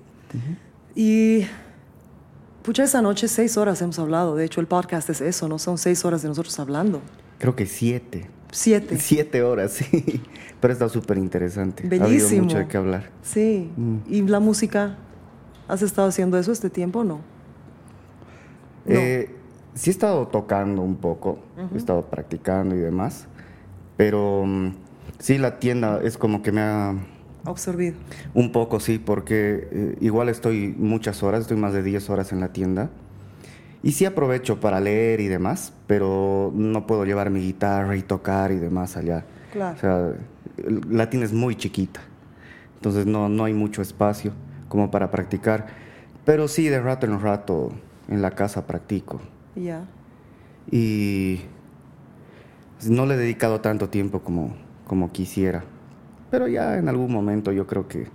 Y, 0.95 1.45
pucha, 2.63 2.83
esa 2.83 3.01
noche 3.01 3.27
seis 3.27 3.57
horas 3.57 3.81
hemos 3.81 3.99
hablado. 3.99 4.35
De 4.35 4.45
hecho, 4.45 4.61
el 4.61 4.67
podcast 4.67 5.09
es 5.09 5.21
eso, 5.21 5.47
¿no? 5.47 5.59
Son 5.59 5.77
seis 5.77 6.03
horas 6.05 6.21
de 6.21 6.29
nosotros 6.29 6.59
hablando. 6.59 7.01
Creo 7.37 7.55
que 7.55 7.65
siete. 7.65 8.29
Siete. 8.51 8.97
Siete 8.99 9.43
horas, 9.43 9.71
sí. 9.91 10.21
Pero 10.59 10.73
está 10.73 10.89
súper 10.89 11.17
interesante. 11.17 11.83
Bellísimo. 11.87 12.05
Ha 12.05 12.07
habido 12.07 12.43
mucho 12.43 12.57
de 12.57 12.67
qué 12.67 12.77
hablar. 12.77 13.09
Sí. 13.21 13.69
Mm. 13.75 13.97
¿Y 14.07 14.21
la 14.23 14.39
música? 14.39 14.97
¿Has 15.67 15.81
estado 15.83 16.07
haciendo 16.07 16.37
eso 16.37 16.51
este 16.51 16.69
tiempo 16.69 16.99
o 16.99 17.03
no? 17.03 17.21
No. 18.85 18.95
Eh, 18.99 19.35
sí 19.75 19.89
he 19.89 19.93
estado 19.93 20.27
tocando 20.27 20.81
un 20.81 20.95
poco, 20.95 21.39
he 21.73 21.77
estado 21.77 22.01
practicando 22.03 22.75
y 22.75 22.79
demás, 22.79 23.27
pero 23.97 24.43
mm, 24.45 24.73
sí 25.19 25.37
la 25.37 25.59
tienda 25.59 26.01
es 26.03 26.17
como 26.17 26.41
que 26.41 26.51
me 26.51 26.61
ha... 26.61 26.95
Absorbido. 27.45 27.95
Un 28.33 28.51
poco, 28.51 28.79
sí, 28.79 28.99
porque 28.99 29.67
eh, 29.71 29.97
igual 30.01 30.29
estoy 30.29 30.75
muchas 30.77 31.23
horas, 31.23 31.41
estoy 31.41 31.57
más 31.57 31.73
de 31.73 31.83
10 31.83 32.09
horas 32.09 32.31
en 32.31 32.39
la 32.39 32.51
tienda. 32.53 32.89
Y 33.81 33.93
sí 33.93 34.05
aprovecho 34.05 34.59
para 34.59 34.79
leer 34.81 35.21
y 35.21 35.27
demás, 35.27 35.73
pero 35.87 36.51
no 36.53 36.85
puedo 36.85 37.05
llevar 37.05 37.29
mi 37.29 37.39
guitarra 37.39 37.95
y 37.95 38.01
tocar 38.01 38.51
y 38.51 38.57
demás 38.57 38.97
allá. 38.97 39.25
Claro. 39.53 39.75
O 39.77 39.79
sea, 39.79 40.13
la 40.89 41.09
tienda 41.09 41.25
es 41.25 41.33
muy 41.33 41.55
chiquita, 41.55 42.01
entonces 42.75 43.05
no, 43.05 43.29
no 43.29 43.45
hay 43.45 43.53
mucho 43.53 43.81
espacio 43.81 44.33
como 44.67 44.91
para 44.91 45.09
practicar. 45.11 45.67
Pero 46.25 46.47
sí, 46.47 46.67
de 46.67 46.81
rato 46.81 47.05
en 47.05 47.21
rato 47.21 47.71
en 48.09 48.21
la 48.21 48.31
casa 48.31 48.67
practico. 48.67 49.21
Ya. 49.55 49.85
Y 50.69 51.41
no 52.87 53.05
le 53.05 53.15
he 53.15 53.17
dedicado 53.17 53.61
tanto 53.61 53.89
tiempo 53.89 54.19
como, 54.21 54.55
como 54.85 55.11
quisiera. 55.11 55.63
Pero 56.31 56.47
ya 56.47 56.77
en 56.77 56.87
algún 56.89 57.11
momento 57.11 57.51
yo 57.51 57.65
creo 57.65 57.87
que 57.87 58.07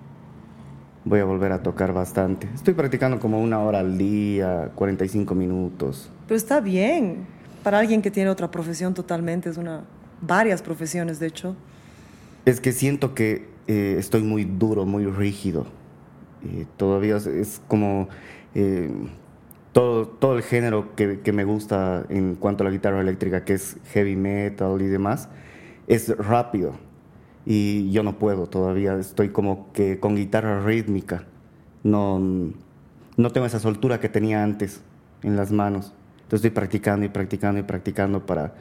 voy 1.04 1.21
a 1.21 1.25
volver 1.25 1.52
a 1.52 1.62
tocar 1.62 1.92
bastante. 1.92 2.49
Estoy 2.54 2.75
practicando 2.75 3.18
como 3.18 3.40
una 3.40 3.61
hora 3.61 3.80
al 3.80 3.99
día, 3.99 4.71
45 4.75 5.35
minutos. 5.35 6.11
Pero 6.26 6.37
está 6.37 6.61
bien. 6.61 7.26
Para 7.62 7.78
alguien 7.78 8.02
que 8.02 8.11
tiene 8.11 8.30
otra 8.30 8.50
profesión 8.50 8.94
totalmente, 8.94 9.49
es 9.50 9.56
una... 9.56 9.85
Varias 10.21 10.62
profesiones, 10.62 11.18
de 11.18 11.26
hecho. 11.26 11.56
Es 12.44 12.61
que 12.61 12.73
siento 12.73 13.14
que 13.14 13.49
eh, 13.66 13.97
estoy 13.99 14.23
muy 14.23 14.44
duro, 14.44 14.87
muy 14.87 15.06
rígido. 15.06 15.66
Eh, 16.44 16.66
todavía 16.76 17.16
es, 17.16 17.26
es 17.26 17.61
como... 17.68 18.09
eh, 18.54 18.90
todo, 19.73 20.06
todo 20.06 20.37
el 20.37 20.42
género 20.42 20.94
que, 20.94 21.21
que 21.21 21.33
me 21.33 21.44
gusta 21.44 22.06
en 22.09 22.37
cuanto 22.37 22.62
a 22.62 22.66
la 22.66 22.71
guitarra 22.71 23.00
eléctrica, 23.00 23.44
que 23.44 23.54
es 23.54 23.76
heavy 23.92 24.14
metal 24.14 24.80
y 24.80 24.87
demás, 24.87 25.28
es 25.88 26.16
rápido. 26.16 26.75
Y 27.46 27.90
yo 27.90 28.02
no 28.02 28.18
puedo 28.18 28.46
todavía, 28.46 28.96
estoy 28.96 29.28
como 29.28 29.72
que 29.72 30.00
con 30.00 30.16
guitarra 30.16 30.64
rítmica. 30.64 31.24
No, 31.82 32.18
no 33.16 33.30
tengo 33.30 33.46
esa 33.46 33.60
soltura 33.60 34.00
que 34.00 34.08
tenía 34.08 34.42
antes 34.42 34.80
en 35.22 35.36
las 35.36 35.52
manos. 35.52 35.92
Entonces 36.16 36.36
estoy 36.46 36.50
practicando 36.50 37.04
y 37.04 37.10
practicando 37.10 37.60
y 37.60 37.64
practicando 37.64 38.24
para, 38.24 38.54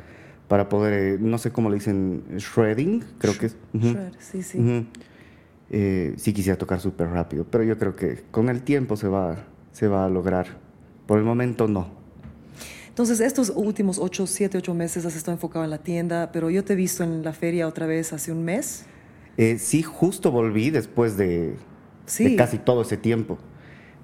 para 0.47 0.67
poder, 0.67 0.93
eh, 0.93 1.17
no 1.19 1.37
sé 1.37 1.51
cómo 1.51 1.69
le 1.69 1.75
dicen, 1.75 2.23
shredding, 2.37 3.03
creo 3.19 3.37
que 3.37 3.45
es. 3.45 3.57
Ujú. 3.73 3.87
Shred, 3.87 4.13
sí, 4.19 4.43
sí. 4.43 4.59
Ujú. 4.59 4.85
Eh, 5.69 6.13
sí 6.17 6.33
quisiera 6.33 6.57
tocar 6.57 6.79
súper 6.81 7.07
rápido, 7.07 7.45
pero 7.49 7.63
yo 7.63 7.77
creo 7.77 7.95
que 7.95 8.23
con 8.31 8.49
el 8.49 8.63
tiempo 8.63 8.97
se 8.97 9.07
va, 9.07 9.37
se 9.71 9.87
va 9.87 10.05
a 10.05 10.09
lograr. 10.09 10.45
Por 11.07 11.19
el 11.19 11.23
momento 11.25 11.67
no. 11.67 12.02
Entonces, 12.93 13.21
estos 13.21 13.51
últimos 13.55 13.97
ocho, 13.97 14.27
siete, 14.27 14.59
ocho 14.59 14.75
meses 14.75 15.03
has 15.03 15.15
estado 15.15 15.33
enfocado 15.35 15.65
en 15.65 15.71
la 15.71 15.79
tienda, 15.79 16.31
pero 16.31 16.51
yo 16.51 16.63
te 16.63 16.73
he 16.73 16.75
visto 16.75 17.03
en 17.03 17.23
la 17.23 17.33
feria 17.33 17.67
otra 17.67 17.87
vez 17.87 18.13
hace 18.13 18.31
un 18.31 18.45
mes. 18.45 18.85
Eh, 19.37 19.57
sí, 19.57 19.81
justo 19.81 20.29
volví 20.29 20.69
después 20.69 21.17
de, 21.17 21.55
Sí. 22.05 22.23
de 22.25 22.35
casi 22.35 22.59
todo 22.59 22.83
ese 22.83 22.97
tiempo. 22.97 23.39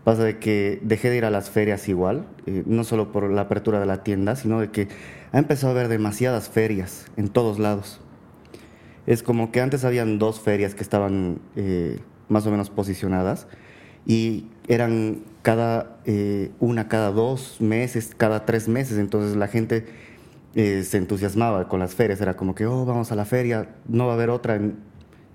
Pasa 0.04 0.24
de 0.24 0.40
que 0.40 0.80
dejé 0.82 1.12
de 1.12 1.18
ir 1.18 1.26
a 1.26 1.30
las 1.30 1.52
ferias 1.52 1.88
igual, 1.88 2.26
eh, 2.48 2.64
no 2.66 2.84
solo 2.84 3.12
por 3.12 3.30
la 3.30 3.42
apertura 3.42 3.80
de 3.80 3.86
la 3.86 4.02
tienda, 4.04 4.36
sino 4.36 4.60
de 4.60 4.72
que 4.72 4.88
ha 5.34 5.38
empezado 5.38 5.68
a 5.68 5.76
haber 5.76 5.88
demasiadas 5.88 6.50
ferias 6.50 7.06
en 7.16 7.28
todos 7.28 7.60
lados. 7.60 8.02
Es 9.06 9.22
como 9.22 9.52
que 9.52 9.62
antes 9.62 9.86
habían 9.86 10.18
dos 10.18 10.40
ferias 10.40 10.74
que 10.74 10.82
estaban 10.82 11.42
eh, 11.56 12.00
más 12.28 12.48
o 12.48 12.50
menos 12.50 12.72
posicionadas 12.72 13.46
y 14.08 14.48
eran 14.68 15.26
cada 15.42 15.98
eh, 16.06 16.52
una 16.60 16.88
cada 16.88 17.12
dos 17.12 17.62
meses, 17.62 18.14
cada 18.16 18.46
tres 18.46 18.68
meses. 18.68 18.98
Entonces 18.98 19.36
la 19.36 19.48
gente 19.48 19.86
eh, 20.56 20.84
se 20.84 20.98
entusiasmaba 20.98 21.68
con 21.68 21.80
las 21.80 21.96
ferias. 21.96 22.22
Era 22.22 22.36
como 22.36 22.56
que, 22.56 22.66
oh, 22.66 22.86
vamos 22.86 23.12
a 23.12 23.16
la 23.16 23.26
feria, 23.26 23.70
no 23.88 24.06
va 24.06 24.14
a 24.14 24.16
haber 24.16 24.30
otra 24.30 24.56
en 24.56 24.78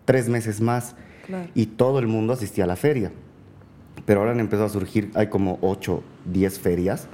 tres 0.05 0.29
meses 0.29 0.61
más. 0.61 0.97
Claro. 1.27 1.49
Y 1.55 1.67
todo 1.67 1.99
el 1.99 2.07
mundo 2.07 2.33
asistía 2.33 2.65
a 2.65 2.67
la 2.67 2.77
feria. 2.77 3.13
Pero 4.07 4.21
ahora 4.21 4.33
han 4.33 4.41
empezado 4.41 4.67
a 4.67 4.71
surgir, 4.71 5.11
hay 5.15 5.29
como 5.29 5.59
8, 5.63 6.03
10 6.27 6.59
ferias. 6.59 7.07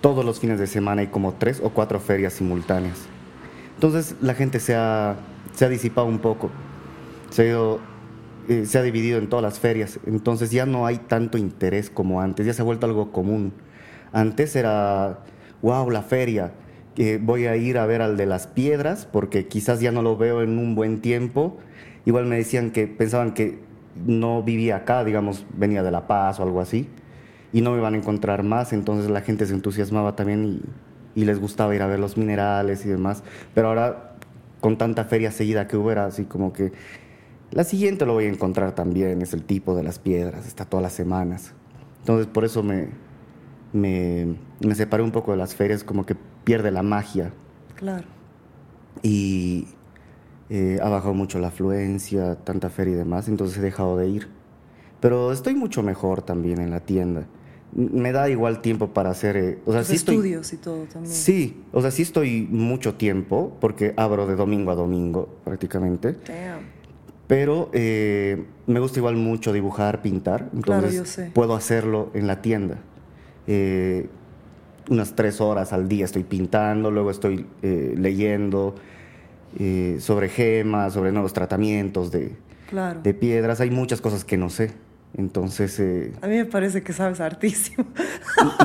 Todos 0.00 0.24
los 0.24 0.38
fines 0.38 0.58
de 0.58 0.66
semana 0.66 1.00
hay 1.00 1.08
como 1.08 1.34
tres 1.34 1.60
o 1.62 1.70
cuatro 1.70 1.98
ferias 1.98 2.34
simultáneas. 2.34 2.98
Entonces 3.74 4.14
la 4.20 4.34
gente 4.34 4.60
se 4.60 4.74
ha, 4.74 5.16
se 5.54 5.64
ha 5.64 5.68
disipado 5.68 6.06
un 6.06 6.18
poco. 6.18 6.50
Se 7.30 7.42
ha, 7.42 7.44
ido, 7.46 7.80
eh, 8.48 8.66
se 8.66 8.78
ha 8.78 8.82
dividido 8.82 9.18
en 9.18 9.28
todas 9.28 9.42
las 9.42 9.58
ferias. 9.58 10.00
Entonces 10.06 10.50
ya 10.50 10.66
no 10.66 10.86
hay 10.86 10.98
tanto 10.98 11.38
interés 11.38 11.90
como 11.90 12.20
antes. 12.20 12.46
Ya 12.46 12.52
se 12.54 12.62
ha 12.62 12.64
vuelto 12.64 12.86
algo 12.86 13.12
común. 13.12 13.52
Antes 14.12 14.56
era, 14.56 15.20
wow, 15.62 15.90
la 15.90 16.02
feria. 16.02 16.52
eh, 16.98 17.18
voy 17.22 17.46
a 17.46 17.56
ir 17.56 17.78
a 17.78 17.86
ver 17.86 18.02
al 18.02 18.16
de 18.16 18.26
las 18.26 18.46
piedras 18.48 19.06
porque 19.10 19.46
quizás 19.46 19.80
ya 19.80 19.92
no 19.92 20.02
lo 20.02 20.16
veo 20.16 20.42
en 20.42 20.58
un 20.58 20.74
buen 20.74 21.00
tiempo. 21.00 21.56
Igual 22.04 22.26
me 22.26 22.36
decían 22.36 22.70
que 22.70 22.86
pensaban 22.88 23.34
que 23.34 23.60
no 24.06 24.42
vivía 24.42 24.76
acá, 24.76 25.04
digamos, 25.04 25.46
venía 25.54 25.82
de 25.82 25.90
La 25.90 26.06
Paz 26.06 26.40
o 26.40 26.42
algo 26.42 26.60
así, 26.60 26.88
y 27.52 27.60
no 27.62 27.72
me 27.72 27.78
iban 27.78 27.94
a 27.94 27.96
encontrar 27.96 28.42
más, 28.44 28.72
entonces 28.72 29.10
la 29.10 29.22
gente 29.22 29.46
se 29.46 29.54
entusiasmaba 29.54 30.14
también 30.16 30.60
y, 31.14 31.20
y 31.20 31.24
les 31.24 31.40
gustaba 31.40 31.74
ir 31.74 31.82
a 31.82 31.86
ver 31.86 31.98
los 31.98 32.16
minerales 32.16 32.84
y 32.86 32.88
demás. 32.88 33.22
Pero 33.54 33.68
ahora, 33.68 34.14
con 34.60 34.78
tanta 34.78 35.04
feria 35.04 35.30
seguida 35.32 35.66
que 35.68 35.76
hubo, 35.76 35.90
era 35.90 36.06
así 36.06 36.24
como 36.24 36.52
que 36.52 36.72
la 37.50 37.64
siguiente 37.64 38.04
lo 38.06 38.12
voy 38.14 38.24
a 38.24 38.28
encontrar 38.28 38.74
también, 38.74 39.22
es 39.22 39.32
el 39.32 39.42
tipo 39.44 39.74
de 39.74 39.82
las 39.82 39.98
piedras, 39.98 40.46
está 40.46 40.64
todas 40.64 40.82
las 40.82 40.92
semanas. 40.92 41.52
Entonces, 42.00 42.26
por 42.26 42.44
eso 42.44 42.62
me, 42.62 42.88
me, 43.72 44.36
me 44.60 44.74
separé 44.74 45.02
un 45.02 45.10
poco 45.12 45.30
de 45.32 45.36
las 45.38 45.54
ferias, 45.54 45.84
como 45.84 46.04
que 46.06 46.16
pierde 46.44 46.70
la 46.70 46.82
magia 46.82 47.32
Claro. 47.74 48.06
y 49.02 49.66
eh, 50.50 50.78
ha 50.82 50.88
bajado 50.88 51.14
mucho 51.14 51.38
la 51.38 51.48
afluencia, 51.48 52.36
tanta 52.36 52.70
feria 52.70 52.94
y 52.94 52.96
demás, 52.96 53.28
entonces 53.28 53.58
he 53.58 53.60
dejado 53.60 53.96
de 53.96 54.08
ir. 54.08 54.28
Pero 55.00 55.30
estoy 55.32 55.54
mucho 55.54 55.82
mejor 55.82 56.22
también 56.22 56.60
en 56.60 56.70
la 56.70 56.80
tienda. 56.80 57.26
Me 57.72 58.12
da 58.12 58.28
igual 58.30 58.62
tiempo 58.62 58.88
para 58.88 59.10
hacer... 59.10 59.36
eh, 59.36 59.58
o 59.66 59.72
sea, 59.72 59.80
Los 59.80 59.88
sí 59.88 59.96
estoy, 59.96 60.14
estudios 60.16 60.52
y 60.54 60.56
todo 60.56 60.84
también. 60.84 61.14
Sí, 61.14 61.62
o 61.72 61.82
sea, 61.82 61.90
sí 61.90 62.02
estoy 62.02 62.48
mucho 62.50 62.94
tiempo, 62.94 63.56
porque 63.60 63.92
abro 63.96 64.26
de 64.26 64.34
domingo 64.36 64.70
a 64.70 64.74
domingo 64.74 65.28
prácticamente. 65.44 66.12
Damn. 66.26 66.77
Pero 67.28 67.70
eh, 67.74 68.44
me 68.66 68.80
gusta 68.80 68.98
igual 68.98 69.14
mucho 69.16 69.52
dibujar, 69.52 70.02
pintar. 70.02 70.48
Claro, 70.62 70.86
Entonces 70.86 70.94
yo 70.94 71.04
sé. 71.04 71.30
puedo 71.32 71.54
hacerlo 71.54 72.10
en 72.14 72.26
la 72.26 72.42
tienda. 72.42 72.78
Eh, 73.46 74.08
unas 74.90 75.14
tres 75.14 75.40
horas 75.40 75.72
al 75.72 75.88
día 75.88 76.06
estoy 76.06 76.24
pintando, 76.24 76.90
luego 76.90 77.10
estoy 77.12 77.46
eh, 77.62 77.94
leyendo 77.96 78.74
sobre 79.98 80.28
gemas, 80.28 80.92
sobre 80.92 81.10
nuevos 81.12 81.32
tratamientos 81.32 82.10
de, 82.12 82.32
Claro. 82.68 83.00
de 83.02 83.12
piedras. 83.14 83.60
Hay 83.60 83.70
muchas 83.70 84.00
cosas 84.00 84.24
que 84.24 84.36
no 84.36 84.50
sé. 84.50 84.70
Entonces, 85.14 85.80
eh, 85.80 86.12
A 86.20 86.26
mí 86.26 86.36
me 86.36 86.44
parece 86.44 86.82
que 86.82 86.92
sabes 86.92 87.20
hartísimo. 87.20 87.84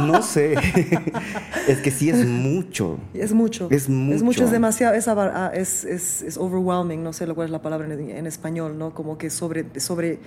no 0.01 0.21
sé. 0.21 0.55
es 1.67 1.79
que 1.79 1.89
sí 1.89 2.09
es 2.09 2.25
mucho. 2.25 3.00
Es 3.13 3.33
mucho. 3.33 3.67
Es 3.71 3.89
mucho. 3.89 4.15
Es 4.15 4.23
mucho, 4.23 4.43
es 4.43 4.51
demasiado, 4.51 4.93
es, 4.93 5.07
ah, 5.07 5.51
es, 5.53 5.83
es, 5.85 6.21
es 6.21 6.38
overwhelming, 6.38 7.01
no 7.01 7.13
sé 7.13 7.25
lo 7.25 7.33
cuál 7.33 7.45
es 7.45 7.51
la 7.51 7.62
palabra 7.62 7.91
en, 7.91 8.09
en 8.09 8.27
español, 8.27 8.77
¿no? 8.77 8.93
Como 8.93 9.17
que 9.17 9.29
sobre, 9.29 9.79
sobre 9.79 10.19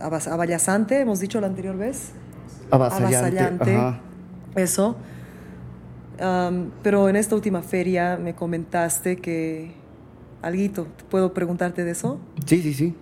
abayazante, 0.00 1.00
hemos 1.00 1.20
dicho 1.20 1.40
la 1.40 1.46
anterior 1.48 1.76
vez. 1.76 2.12
Avasallante. 2.70 3.76
Ajá. 3.76 4.00
Eso. 4.54 4.96
Am, 6.18 6.70
pero 6.82 7.08
en 7.08 7.16
esta 7.16 7.34
última 7.34 7.62
feria 7.62 8.16
me 8.16 8.34
comentaste 8.34 9.16
que, 9.16 9.72
alguito, 10.42 10.86
¿puedo 11.10 11.34
preguntarte 11.34 11.84
de 11.84 11.90
eso? 11.90 12.18
Sí, 12.46 12.62
sí, 12.62 12.72
sí. 12.72 12.94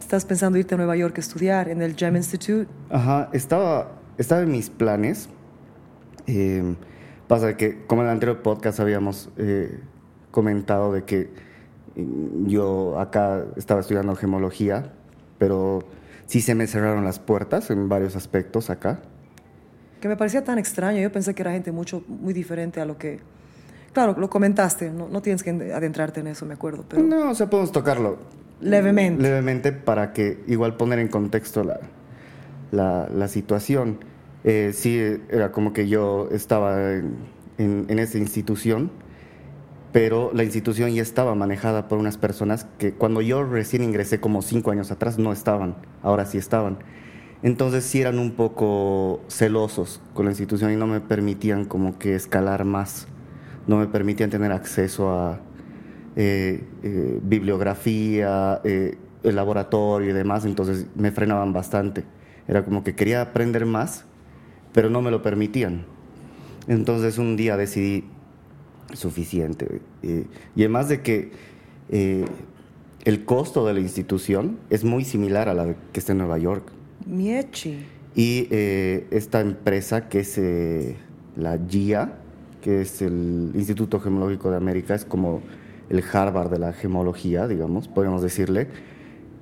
Estás 0.00 0.24
pensando 0.24 0.58
irte 0.58 0.74
a 0.74 0.78
Nueva 0.78 0.96
York 0.96 1.18
a 1.18 1.20
estudiar 1.20 1.68
en 1.68 1.82
el 1.82 1.94
Gem 1.94 2.16
Institute. 2.16 2.66
Ajá, 2.90 3.28
estaba, 3.32 3.92
estaba 4.16 4.42
en 4.42 4.50
mis 4.52 4.70
planes. 4.70 5.28
Eh, 6.26 6.74
pasa 7.26 7.56
que, 7.56 7.84
como 7.86 8.02
en 8.02 8.08
el 8.08 8.12
anterior 8.14 8.42
podcast 8.42 8.80
habíamos 8.80 9.30
eh, 9.36 9.80
comentado 10.30 10.92
de 10.92 11.04
que 11.04 11.30
eh, 11.96 12.06
yo 12.46 12.98
acá 12.98 13.44
estaba 13.56 13.80
estudiando 13.80 14.14
gemología, 14.16 14.92
pero 15.38 15.80
sí 16.26 16.40
se 16.40 16.54
me 16.54 16.66
cerraron 16.66 17.04
las 17.04 17.18
puertas 17.18 17.70
en 17.70 17.88
varios 17.88 18.16
aspectos 18.16 18.70
acá. 18.70 19.00
que 20.00 20.08
me 20.08 20.16
parecía 20.16 20.44
tan 20.44 20.58
extraño. 20.58 21.00
Yo 21.00 21.12
pensé 21.12 21.34
que 21.34 21.42
era 21.42 21.52
gente 21.52 21.72
mucho, 21.72 22.02
muy 22.08 22.32
diferente 22.32 22.80
a 22.80 22.86
lo 22.86 22.96
que... 22.96 23.20
Claro, 23.92 24.14
lo 24.18 24.30
comentaste, 24.30 24.90
no, 24.90 25.08
no 25.08 25.22
tienes 25.22 25.42
que 25.42 25.50
adentrarte 25.50 26.20
en 26.20 26.28
eso, 26.28 26.46
me 26.46 26.54
acuerdo, 26.54 26.84
pero 26.88 27.02
No, 27.02 27.30
o 27.30 27.34
sea, 27.34 27.50
podemos 27.50 27.72
tocarlo 27.72 28.18
levemente. 28.60 29.22
levemente 29.22 29.72
para 29.72 30.12
que 30.12 30.42
igual 30.46 30.76
poner 30.76 30.98
en 30.98 31.08
contexto 31.08 31.64
la, 31.64 33.08
la, 33.08 33.28
situación. 33.28 33.98
Eh, 34.44 34.72
sí, 34.74 34.98
era 35.30 35.52
como 35.52 35.72
que 35.72 35.88
yo 35.88 36.28
estaba 36.32 36.92
en, 36.92 37.16
en, 37.58 37.98
esa 37.98 38.18
institución, 38.18 38.90
pero 39.92 40.30
la 40.32 40.44
institución 40.44 40.94
ya 40.94 41.02
estaba 41.02 41.34
manejada 41.34 41.88
por 41.88 41.98
unas 41.98 42.16
personas 42.16 42.66
que 42.78 42.92
cuando 42.92 43.20
yo 43.20 43.44
recién 43.44 43.82
ingresé 43.82 44.20
como 44.20 44.42
cinco 44.42 44.70
años 44.70 44.90
atrás 44.90 45.18
no 45.18 45.32
estaban, 45.32 45.76
ahora 46.02 46.26
sí 46.26 46.38
estaban. 46.38 46.78
Entonces 47.42 47.84
sí 47.84 48.00
eran 48.00 48.18
un 48.18 48.32
poco 48.32 49.20
celosos 49.28 50.00
con 50.12 50.24
la 50.24 50.32
institución 50.32 50.72
y 50.72 50.76
no 50.76 50.86
me 50.86 51.00
permitían 51.00 51.64
como 51.64 51.98
que 51.98 52.16
escalar 52.16 52.64
más, 52.64 53.06
no 53.68 53.76
me 53.76 53.86
permitían 53.86 54.30
tener 54.30 54.50
acceso 54.50 55.10
a 55.12 55.40
eh, 56.18 56.64
eh, 56.82 57.20
bibliografía, 57.22 58.60
el 58.64 59.36
laboratorio 59.36 60.10
y 60.10 60.12
demás, 60.12 60.44
entonces 60.44 60.86
me 60.94 61.12
frenaban 61.12 61.52
bastante. 61.52 62.04
Era 62.46 62.64
como 62.64 62.84
que 62.84 62.94
quería 62.94 63.22
aprender 63.22 63.64
más, 63.64 64.04
pero 64.72 64.90
no 64.90 65.00
me 65.00 65.10
lo 65.10 65.22
permitían. 65.22 65.86
Entonces 66.66 67.18
un 67.18 67.36
día 67.36 67.56
decidí, 67.56 68.04
suficiente. 68.94 69.80
Eh, 70.02 70.24
y 70.56 70.62
además 70.62 70.88
de 70.88 71.02
que 71.02 71.30
eh, 71.90 72.24
el 73.04 73.24
costo 73.24 73.66
de 73.66 73.74
la 73.74 73.80
institución 73.80 74.58
es 74.70 74.84
muy 74.84 75.04
similar 75.04 75.48
a 75.48 75.54
la 75.54 75.74
que 75.92 76.00
está 76.00 76.12
en 76.12 76.18
Nueva 76.18 76.38
York. 76.38 76.70
Miechi. 77.06 77.84
Y 78.14 78.48
eh, 78.50 79.06
esta 79.10 79.40
empresa 79.40 80.08
que 80.08 80.20
es 80.20 80.40
la 81.36 81.58
GIA, 81.68 82.14
que 82.62 82.80
es 82.80 83.02
el 83.02 83.52
Instituto 83.54 84.00
Gemológico 84.00 84.50
de 84.50 84.56
América, 84.56 84.94
es 84.94 85.04
como 85.04 85.42
el 85.90 86.04
Harvard 86.12 86.50
de 86.50 86.58
la 86.58 86.72
gemología, 86.72 87.46
digamos, 87.46 87.88
podríamos 87.88 88.22
decirle. 88.22 88.68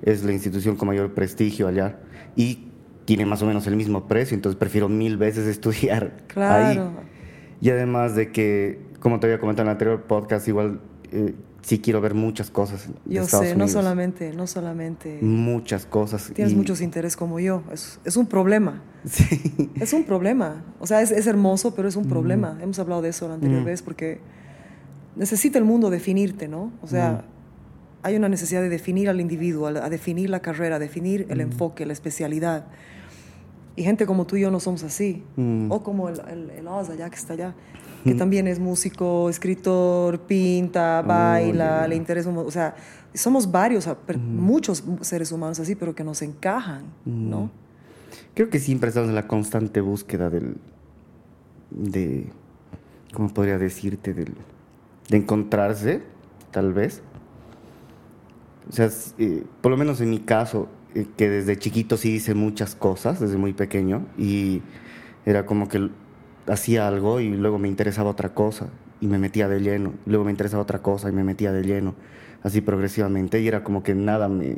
Es 0.01 0.23
la 0.23 0.31
institución 0.31 0.75
con 0.75 0.87
mayor 0.87 1.13
prestigio 1.13 1.67
allá. 1.67 1.99
Y 2.35 2.67
tiene 3.05 3.25
más 3.25 3.41
o 3.41 3.45
menos 3.45 3.65
el 3.67 3.75
mismo 3.75 4.07
precio, 4.07 4.35
entonces 4.35 4.57
prefiero 4.59 4.89
mil 4.89 5.17
veces 5.17 5.47
estudiar 5.47 6.23
claro. 6.27 6.65
ahí. 6.65 7.07
Y 7.59 7.69
además 7.69 8.15
de 8.15 8.31
que, 8.31 8.79
como 8.99 9.19
te 9.19 9.27
había 9.27 9.39
comentado 9.39 9.63
en 9.63 9.69
el 9.69 9.71
anterior 9.71 10.03
podcast, 10.03 10.47
igual 10.47 10.79
eh, 11.11 11.33
sí 11.61 11.79
quiero 11.79 12.01
ver 12.01 12.13
muchas 12.13 12.51
cosas. 12.51 12.87
Yo 13.05 13.25
sé, 13.25 13.55
no 13.55 13.67
solamente, 13.67 14.33
no 14.33 14.45
solamente. 14.45 15.19
Muchas 15.21 15.85
cosas. 15.85 16.31
Tienes 16.33 16.53
muchos 16.53 16.81
intereses 16.81 17.17
como 17.17 17.39
yo. 17.39 17.63
Es, 17.71 17.99
es, 18.05 18.17
un 18.17 18.27
problema. 18.27 18.83
Sí. 19.05 19.71
Es 19.79 19.93
un 19.93 20.03
problema. 20.03 20.65
O 20.79 20.87
sea, 20.87 21.01
es, 21.01 21.11
es 21.11 21.27
hermoso, 21.27 21.73
pero 21.75 21.87
es 21.87 21.95
un 21.95 22.09
problema. 22.09 22.55
Mm. 22.55 22.61
Hemos 22.61 22.79
hablado 22.79 23.01
de 23.01 23.09
eso 23.09 23.27
la 23.27 23.35
anterior 23.35 23.61
mm. 23.61 23.65
vez 23.65 23.81
porque 23.81 24.19
necesita 25.17 25.57
el 25.57 25.65
mundo 25.65 25.89
definirte, 25.89 26.47
¿no? 26.47 26.71
O 26.81 26.87
sea, 26.87 27.11
mm. 27.11 28.03
hay 28.03 28.15
una 28.15 28.29
necesidad 28.29 28.61
de 28.61 28.69
definir 28.69 29.09
al 29.09 29.19
individuo, 29.19 29.67
a, 29.67 29.89
definir 29.89 30.29
la 30.29 30.41
carrera, 30.41 30.75
a 30.75 30.79
definir 30.79 31.25
el 31.29 31.41
enfoque, 31.41 31.85
la 31.85 31.93
especialidad. 31.93 32.67
Y 33.75 33.83
gente 33.83 34.05
como 34.05 34.25
tú 34.25 34.37
y 34.37 34.41
yo 34.41 34.51
no 34.51 34.59
somos 34.59 34.83
así. 34.83 35.23
Mm. 35.35 35.71
O 35.71 35.83
como 35.83 36.09
el, 36.09 36.19
el, 36.29 36.49
el 36.51 36.67
Oz 36.67 36.89
allá 36.89 37.09
que 37.09 37.15
está 37.15 37.33
allá, 37.33 37.55
que 38.03 38.15
también 38.15 38.47
es 38.47 38.59
músico, 38.59 39.29
escritor, 39.29 40.21
pinta, 40.21 41.01
baila, 41.01 41.87
le 41.87 41.95
interesa, 41.95 42.29
o 42.29 42.51
sea, 42.51 42.75
somos 43.13 43.51
varios, 43.51 43.89
muchos 44.17 44.83
seres 45.01 45.31
humanos 45.31 45.59
así, 45.59 45.75
pero 45.75 45.93
que 45.93 46.03
nos 46.03 46.21
encajan, 46.21 46.85
¿no? 47.05 47.51
Creo 48.33 48.49
que 48.49 48.59
siempre 48.59 48.89
estamos 48.89 49.09
en 49.09 49.15
la 49.15 49.27
constante 49.27 49.81
búsqueda 49.81 50.29
del, 50.29 50.55
de, 51.71 52.27
¿cómo 53.13 53.29
podría 53.29 53.57
decirte? 53.57 54.13
Del, 54.13 54.35
de 55.09 55.17
encontrarse, 55.17 56.01
tal 56.51 56.73
vez. 56.73 57.01
O 58.69 58.73
sea, 58.73 58.89
eh, 59.17 59.43
por 59.61 59.71
lo 59.71 59.77
menos 59.77 60.01
en 60.01 60.09
mi 60.09 60.19
caso, 60.19 60.67
eh, 60.95 61.05
que 61.15 61.29
desde 61.29 61.57
chiquito 61.57 61.97
sí 61.97 62.15
hice 62.15 62.33
muchas 62.33 62.75
cosas, 62.75 63.19
desde 63.19 63.37
muy 63.37 63.53
pequeño, 63.53 64.05
y 64.17 64.61
era 65.25 65.45
como 65.45 65.67
que 65.69 65.89
hacía 66.47 66.87
algo 66.87 67.19
y 67.19 67.29
luego 67.29 67.59
me 67.59 67.67
interesaba 67.67 68.09
otra 68.09 68.33
cosa 68.33 68.69
y 68.99 69.07
me 69.07 69.19
metía 69.19 69.47
de 69.47 69.59
lleno, 69.59 69.93
luego 70.05 70.25
me 70.25 70.31
interesaba 70.31 70.63
otra 70.63 70.81
cosa 70.81 71.09
y 71.09 71.11
me 71.11 71.23
metía 71.23 71.51
de 71.51 71.63
lleno, 71.63 71.95
así 72.43 72.61
progresivamente, 72.61 73.39
y 73.39 73.47
era 73.47 73.63
como 73.63 73.83
que 73.83 73.95
nada 73.95 74.27
me, 74.27 74.57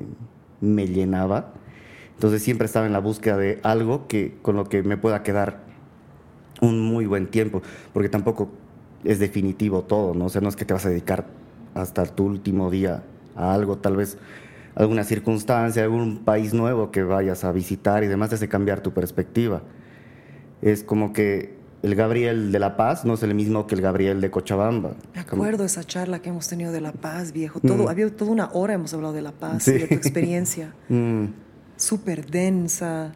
me 0.61 0.87
llenaba. 0.87 1.53
Entonces 2.13 2.43
siempre 2.43 2.65
estaba 2.65 2.85
en 2.85 2.93
la 2.93 2.99
búsqueda 2.99 3.37
de 3.37 3.59
algo 3.63 4.07
que, 4.07 4.37
con 4.41 4.55
lo 4.55 4.65
que 4.65 4.83
me 4.83 4.97
pueda 4.97 5.23
quedar 5.23 5.63
un 6.61 6.79
muy 6.79 7.05
buen 7.05 7.27
tiempo, 7.27 7.61
porque 7.93 8.09
tampoco 8.09 8.49
es 9.03 9.19
definitivo 9.19 9.83
todo, 9.83 10.13
¿no? 10.13 10.25
O 10.25 10.29
sea, 10.29 10.41
no 10.41 10.49
es 10.49 10.55
que 10.55 10.65
te 10.65 10.73
vas 10.73 10.85
a 10.85 10.89
dedicar 10.89 11.27
hasta 11.73 12.05
tu 12.05 12.25
último 12.25 12.69
día 12.69 13.03
a 13.35 13.53
algo, 13.53 13.77
tal 13.77 13.95
vez 13.95 14.17
alguna 14.75 15.03
circunstancia, 15.03 15.83
algún 15.83 16.19
país 16.19 16.53
nuevo 16.53 16.91
que 16.91 17.03
vayas 17.03 17.43
a 17.43 17.51
visitar 17.51 18.03
y 18.03 18.07
demás, 18.07 18.29
te 18.29 18.35
hace 18.35 18.47
cambiar 18.47 18.81
tu 18.81 18.93
perspectiva. 18.93 19.61
Es 20.61 20.83
como 20.83 21.13
que 21.13 21.57
el 21.81 21.95
Gabriel 21.95 22.51
de 22.51 22.59
La 22.59 22.75
Paz 22.75 23.05
no 23.05 23.13
es 23.13 23.23
el 23.23 23.33
mismo 23.33 23.65
que 23.67 23.75
el 23.75 23.81
Gabriel 23.81 24.21
de 24.21 24.29
Cochabamba. 24.29 24.91
Me 25.13 25.21
acuerdo 25.21 25.63
esa 25.63 25.83
charla 25.83 26.21
que 26.21 26.29
hemos 26.29 26.47
tenido 26.47 26.71
de 26.71 26.81
La 26.81 26.91
Paz, 26.91 27.31
viejo. 27.31 27.59
Todo, 27.59 27.83
mm. 27.83 27.87
Había 27.87 28.15
toda 28.15 28.31
una 28.31 28.49
hora 28.53 28.73
hemos 28.73 28.93
hablado 28.93 29.13
de 29.13 29.21
La 29.21 29.31
Paz 29.31 29.67
y 29.67 29.73
de 29.73 29.87
tu 29.87 29.93
experiencia. 29.93 30.73
mm. 30.89 31.25
Súper 31.77 32.29
densa. 32.29 33.13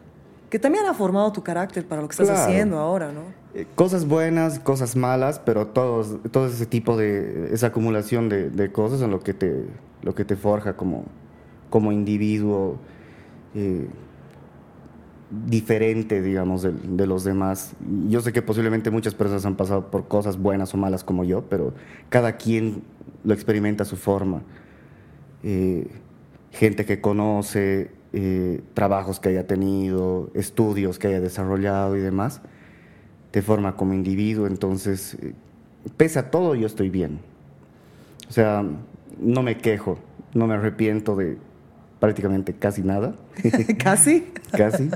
Que 0.48 0.58
también 0.58 0.86
ha 0.86 0.94
formado 0.94 1.32
tu 1.32 1.42
carácter 1.42 1.86
para 1.86 2.00
lo 2.00 2.08
que 2.08 2.12
estás 2.12 2.30
haciendo 2.30 2.78
ahora, 2.78 3.12
¿no? 3.12 3.43
Cosas 3.76 4.08
buenas, 4.08 4.58
cosas 4.58 4.96
malas, 4.96 5.38
pero 5.38 5.68
todos, 5.68 6.18
todo 6.32 6.48
ese 6.48 6.66
tipo 6.66 6.96
de, 6.96 7.50
esa 7.52 7.68
acumulación 7.68 8.28
de, 8.28 8.72
cosas 8.72 9.00
en 9.00 9.12
lo 9.12 9.20
que 9.20 9.32
te, 9.32 9.64
lo 10.02 10.14
que 10.14 10.24
te 10.24 10.34
forja 10.34 10.76
como, 10.76 11.04
como 11.70 11.92
individuo 11.92 12.78
eh, 13.54 13.86
diferente, 15.46 16.20
digamos, 16.20 16.62
de, 16.62 17.06
los 17.06 17.22
demás. 17.22 17.74
Yo 18.08 18.20
sé 18.22 18.32
que 18.32 18.42
posiblemente 18.42 18.90
muchas 18.90 19.14
personas 19.14 19.46
han 19.46 19.54
pasado 19.54 19.88
por 19.88 20.08
cosas 20.08 20.36
buenas 20.36 20.74
o 20.74 20.76
malas 20.76 21.04
como 21.04 21.22
yo, 21.22 21.42
pero 21.48 21.74
cada 22.08 22.36
quien 22.36 22.82
lo 23.22 23.34
experimenta 23.34 23.84
a 23.84 23.86
su 23.86 23.96
forma. 23.96 24.42
Eh, 25.44 25.86
gente 26.50 26.84
que 26.84 27.00
conoce, 27.00 27.92
eh, 28.12 28.62
trabajos 28.74 29.20
que 29.20 29.28
haya 29.28 29.46
tenido, 29.46 30.30
estudios 30.34 30.98
que 30.98 31.08
haya 31.08 31.20
desarrollado 31.20 31.96
y 31.96 32.00
demás, 32.00 32.42
te 33.34 33.42
forma 33.42 33.74
como 33.74 33.94
individuo. 33.94 34.46
Entonces, 34.46 35.16
pese 35.96 36.20
a 36.20 36.30
todo, 36.30 36.54
yo 36.54 36.68
estoy 36.68 36.88
bien. 36.88 37.18
O 38.28 38.32
sea, 38.32 38.64
no 39.18 39.42
me 39.42 39.58
quejo, 39.58 39.98
no 40.34 40.46
me 40.46 40.54
arrepiento 40.54 41.16
de, 41.16 41.36
prácticamente 41.98 42.54
casi 42.54 42.82
nada. 42.82 43.16
¿Casi? 43.82 44.28
casi. 44.56 44.88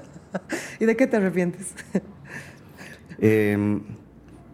¿Y 0.78 0.84
de 0.84 0.96
qué 0.96 1.08
te 1.08 1.16
arrepientes? 1.16 1.74
Em, 3.18 3.80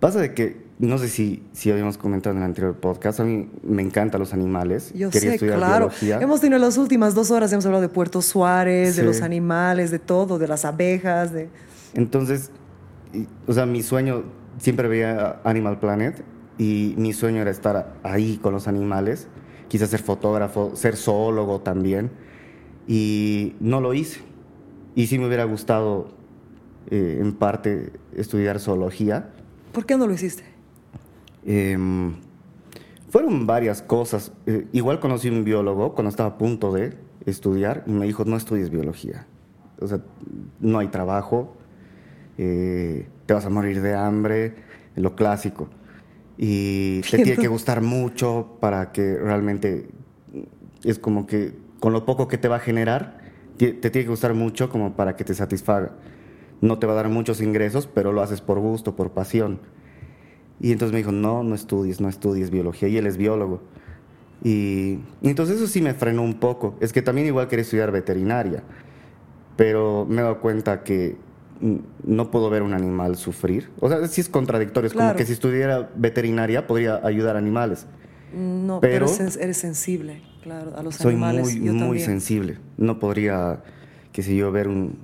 pasa 0.00 0.18
de 0.18 0.32
que, 0.32 0.64
no 0.78 0.96
sé 0.96 1.10
si, 1.10 1.42
si 1.52 1.70
habíamos 1.70 1.98
comentado 1.98 2.34
en 2.34 2.38
el 2.38 2.46
anterior 2.46 2.76
podcast, 2.76 3.20
a 3.20 3.24
mí 3.24 3.50
me 3.62 3.82
encantan 3.82 4.18
los 4.18 4.32
animales. 4.32 4.94
Yo 4.94 5.12
sé, 5.12 5.38
claro. 5.38 5.90
Hemos 6.00 6.40
tenido 6.40 6.58
las 6.58 6.78
últimas 6.78 7.14
dos 7.14 7.30
horas, 7.30 7.52
hemos 7.52 7.66
hablado 7.66 7.82
de 7.82 7.90
Puerto 7.90 8.22
Suárez, 8.22 8.96
de 8.96 9.02
los 9.02 9.20
animales, 9.20 9.90
de 9.90 9.98
todo, 9.98 10.38
de 10.38 10.48
las 10.48 10.64
abejas. 10.64 11.34
de 11.34 11.50
Entonces, 11.92 12.50
o 13.46 13.52
sea, 13.52 13.66
mi 13.66 13.82
sueño, 13.82 14.24
siempre 14.58 14.88
veía 14.88 15.40
Animal 15.44 15.78
Planet 15.78 16.24
y 16.58 16.94
mi 16.96 17.12
sueño 17.12 17.42
era 17.42 17.50
estar 17.50 17.94
ahí 18.02 18.38
con 18.38 18.52
los 18.52 18.68
animales. 18.68 19.28
Quise 19.68 19.86
ser 19.86 20.00
fotógrafo, 20.00 20.76
ser 20.76 20.96
zoólogo 20.96 21.60
también 21.60 22.10
y 22.86 23.54
no 23.60 23.80
lo 23.80 23.94
hice. 23.94 24.20
Y 24.94 25.06
sí 25.06 25.18
me 25.18 25.26
hubiera 25.26 25.44
gustado 25.44 26.08
eh, 26.90 27.18
en 27.20 27.32
parte 27.32 27.92
estudiar 28.14 28.60
zoología. 28.60 29.30
¿Por 29.72 29.86
qué 29.86 29.96
no 29.96 30.06
lo 30.06 30.14
hiciste? 30.14 30.44
Em, 31.44 32.14
fueron 33.08 33.46
varias 33.46 33.82
cosas. 33.82 34.32
Eh, 34.46 34.68
igual 34.72 35.00
conocí 35.00 35.28
un 35.28 35.44
biólogo 35.44 35.94
cuando 35.94 36.10
estaba 36.10 36.30
a 36.30 36.38
punto 36.38 36.72
de 36.72 36.96
estudiar 37.26 37.82
y 37.86 37.92
me 37.92 38.06
dijo, 38.06 38.24
no 38.24 38.36
estudies 38.36 38.70
biología. 38.70 39.26
O 39.80 39.86
sea, 39.86 40.00
no 40.60 40.78
hay 40.78 40.88
trabajo, 40.88 41.56
eh, 42.38 43.06
te 43.26 43.34
vas 43.34 43.44
a 43.44 43.50
morir 43.50 43.80
de 43.80 43.94
hambre, 43.94 44.54
lo 44.96 45.14
clásico. 45.14 45.68
Y 46.36 47.00
te 47.02 47.18
tiene 47.18 47.40
que 47.40 47.48
gustar 47.48 47.80
mucho 47.80 48.56
para 48.60 48.90
que 48.92 49.16
realmente 49.16 49.88
es 50.82 50.98
como 50.98 51.26
que 51.26 51.54
con 51.80 51.92
lo 51.92 52.04
poco 52.04 52.28
que 52.28 52.38
te 52.38 52.48
va 52.48 52.56
a 52.56 52.60
generar, 52.60 53.18
te, 53.56 53.72
tiene 53.72 54.04
que 54.04 54.08
gustar 54.08 54.34
mucho 54.34 54.68
como 54.68 54.94
para 54.96 55.16
que 55.16 55.24
te 55.24 55.34
satisfaga. 55.34 55.92
No 56.60 56.78
te 56.78 56.86
va 56.86 56.94
a 56.94 56.96
dar 56.96 57.08
muchos 57.08 57.40
ingresos, 57.40 57.86
pero 57.86 58.12
lo 58.12 58.22
haces 58.22 58.40
por 58.40 58.58
gusto, 58.58 58.96
por 58.96 59.10
pasión. 59.10 59.60
Y 60.60 60.72
entonces 60.72 60.92
me 60.92 60.98
dijo, 60.98 61.12
no, 61.12 61.42
no 61.42 61.54
estudies, 61.54 62.00
no 62.00 62.08
estudies 62.08 62.50
biología. 62.50 62.88
Y 62.88 62.96
él 62.96 63.06
es 63.06 63.16
biólogo. 63.16 63.60
Y, 64.42 64.98
entonces 65.22 65.56
eso 65.56 65.66
sí 65.66 65.82
me 65.82 65.94
frenó 65.94 66.22
un 66.22 66.34
poco. 66.34 66.74
Es 66.80 66.92
que 66.92 67.02
también 67.02 67.26
igual 67.26 67.48
quería 67.48 67.62
estudiar 67.62 67.92
veterinaria. 67.92 68.62
Pero 69.56 70.06
me 70.08 70.20
he 70.20 70.22
dado 70.22 70.40
cuenta 70.40 70.82
que 70.84 71.16
no 71.60 72.30
puedo 72.30 72.50
ver 72.50 72.62
un 72.62 72.74
animal 72.74 73.16
sufrir. 73.16 73.70
O 73.80 73.88
sea, 73.88 74.06
sí 74.08 74.20
es 74.20 74.28
contradictorio. 74.28 74.88
Es 74.88 74.94
como 74.94 75.14
que 75.14 75.24
si 75.24 75.32
estudiara 75.32 75.90
veterinaria 75.96 76.66
podría 76.66 77.00
ayudar 77.04 77.36
a 77.36 77.38
animales. 77.38 77.86
No, 78.34 78.80
pero, 78.80 79.06
eres 79.40 79.56
sensible, 79.56 80.22
claro, 80.42 80.76
a 80.76 80.82
los 80.82 80.96
soy 80.96 81.12
animales. 81.12 81.56
Muy, 81.56 81.70
muy 81.70 82.00
sensible. 82.00 82.58
No 82.76 82.98
podría, 82.98 83.62
qué 84.12 84.22
sé 84.22 84.34
yo, 84.34 84.50
ver 84.50 84.66
un, 84.66 84.98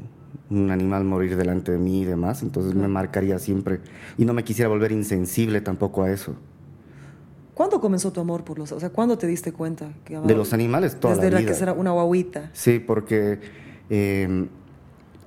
un 0.51 0.71
animal 0.71 1.05
morir 1.05 1.37
delante 1.37 1.73
de 1.73 1.79
mí 1.79 2.03
y 2.03 2.05
demás, 2.05 2.43
entonces 2.43 2.75
me 2.75 2.89
marcaría 2.89 3.39
siempre 3.39 3.81
y 4.19 4.25
no 4.25 4.35
me 4.35 4.45
quisiera 4.45 4.69
volver 4.69 4.93
insensible 4.93 5.61
tampoco 5.61 6.03
a 6.03 6.11
eso. 6.11 6.35
¿Cuándo 7.55 7.81
comenzó 7.81 8.13
tu 8.13 8.21
amor 8.21 8.43
por 8.43 8.59
los, 8.59 8.73
o 8.73 8.81
sea, 8.81 8.91
cuándo 8.91 9.17
te 9.19 9.27
diste 9.27 9.53
cuenta 9.53 9.93
que 10.05 10.19
de 10.19 10.35
los 10.35 10.53
animales 10.53 10.99
toda 10.99 11.15
Desde 11.15 11.31
la 11.31 11.39
vida? 11.39 11.51
que 11.51 11.55
será 11.55 11.73
una 11.73 11.93
guaguita. 11.93 12.51
Sí, 12.53 12.79
porque 12.79 13.39
em, 13.89 14.49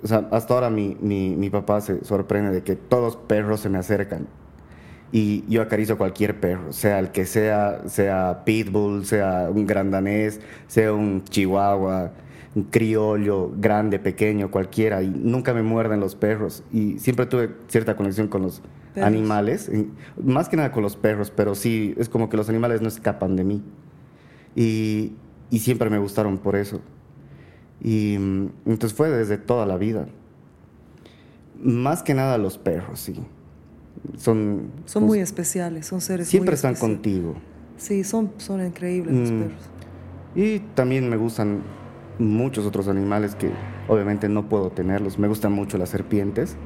o 0.04 0.08
sea, 0.08 0.28
hasta 0.32 0.54
ahora 0.54 0.70
mi, 0.70 0.98
mi, 1.02 1.36
mi, 1.36 1.50
papá 1.50 1.82
se 1.82 2.04
sorprende 2.04 2.52
de 2.52 2.64
que 2.64 2.76
todos 2.76 3.04
los 3.04 3.16
perros 3.16 3.62
se 3.62 3.70
me 3.70 3.78
acercan 3.78 4.28
y 5.14 5.46
yo 5.48 5.62
acaricio 5.62 5.96
cualquier 5.96 6.40
perro, 6.40 6.74
sea 6.74 6.98
el 6.98 7.12
que 7.12 7.28
sea, 7.28 7.88
sea 7.88 8.42
pitbull, 8.46 9.06
sea 9.06 9.48
un 9.54 9.68
grandanés, 9.68 10.42
sea 10.68 10.92
un 10.92 11.24
chihuahua, 11.24 12.12
un 12.56 12.64
criollo, 12.64 13.52
grande, 13.56 14.00
pequeño, 14.00 14.50
cualquiera, 14.50 15.04
y 15.04 15.10
nunca 15.10 15.54
me 15.54 15.62
muerden 15.62 16.00
los 16.00 16.16
perros. 16.16 16.64
Y 16.72 16.98
siempre 16.98 17.28
tuve 17.28 17.52
cierta 17.68 17.96
conexión 17.96 18.28
con 18.28 18.42
los 18.42 18.64
animales, 18.96 19.72
más 20.18 20.50
que 20.50 20.58
nada 20.58 20.72
con 20.72 20.82
los 20.82 20.96
perros, 20.96 21.30
pero 21.30 21.54
sí, 21.54 21.94
es 21.98 22.10
como 22.10 22.28
que 22.28 22.36
los 22.36 22.50
animales 22.50 22.82
no 22.82 22.88
escapan 22.88 23.36
de 23.36 23.44
mí. 23.44 23.64
Y, 24.56 25.14
y 25.52 25.60
siempre 25.60 25.92
me 25.92 26.00
gustaron 26.00 26.40
por 26.40 26.56
eso. 26.56 26.82
Y 27.84 28.18
mm, 28.18 28.50
entonces 28.66 28.98
fue 28.98 29.10
desde 29.10 29.38
toda 29.38 29.66
la 29.66 29.78
vida. 29.78 30.08
Más 31.62 32.02
que 32.02 32.14
nada 32.14 32.38
los 32.38 32.58
perros, 32.58 33.00
sí. 33.00 33.16
Son, 34.18 34.72
son 34.86 35.04
muy 35.04 35.20
especiales, 35.20 35.86
son 35.88 36.02
seres 36.02 36.28
Siempre 36.28 36.56
están 36.56 36.76
contigo. 36.76 37.36
Sí, 37.78 38.04
son, 38.04 38.32
son 38.38 38.66
increíbles 38.66 39.16
los 39.16 39.32
mm. 39.32 39.40
perros. 39.42 39.70
Y 40.36 40.60
también 40.76 41.10
me 41.10 41.18
gustan 41.18 41.62
muchos 42.20 42.66
otros 42.66 42.88
animales 42.88 43.36
que 43.36 43.52
obviamente 43.88 44.30
no 44.30 44.50
puedo 44.50 44.72
tenerlos. 44.72 45.20
Me 45.20 45.28
gustan 45.28 45.52
mucho 45.52 45.78
las 45.78 45.90
serpientes. 45.90 46.58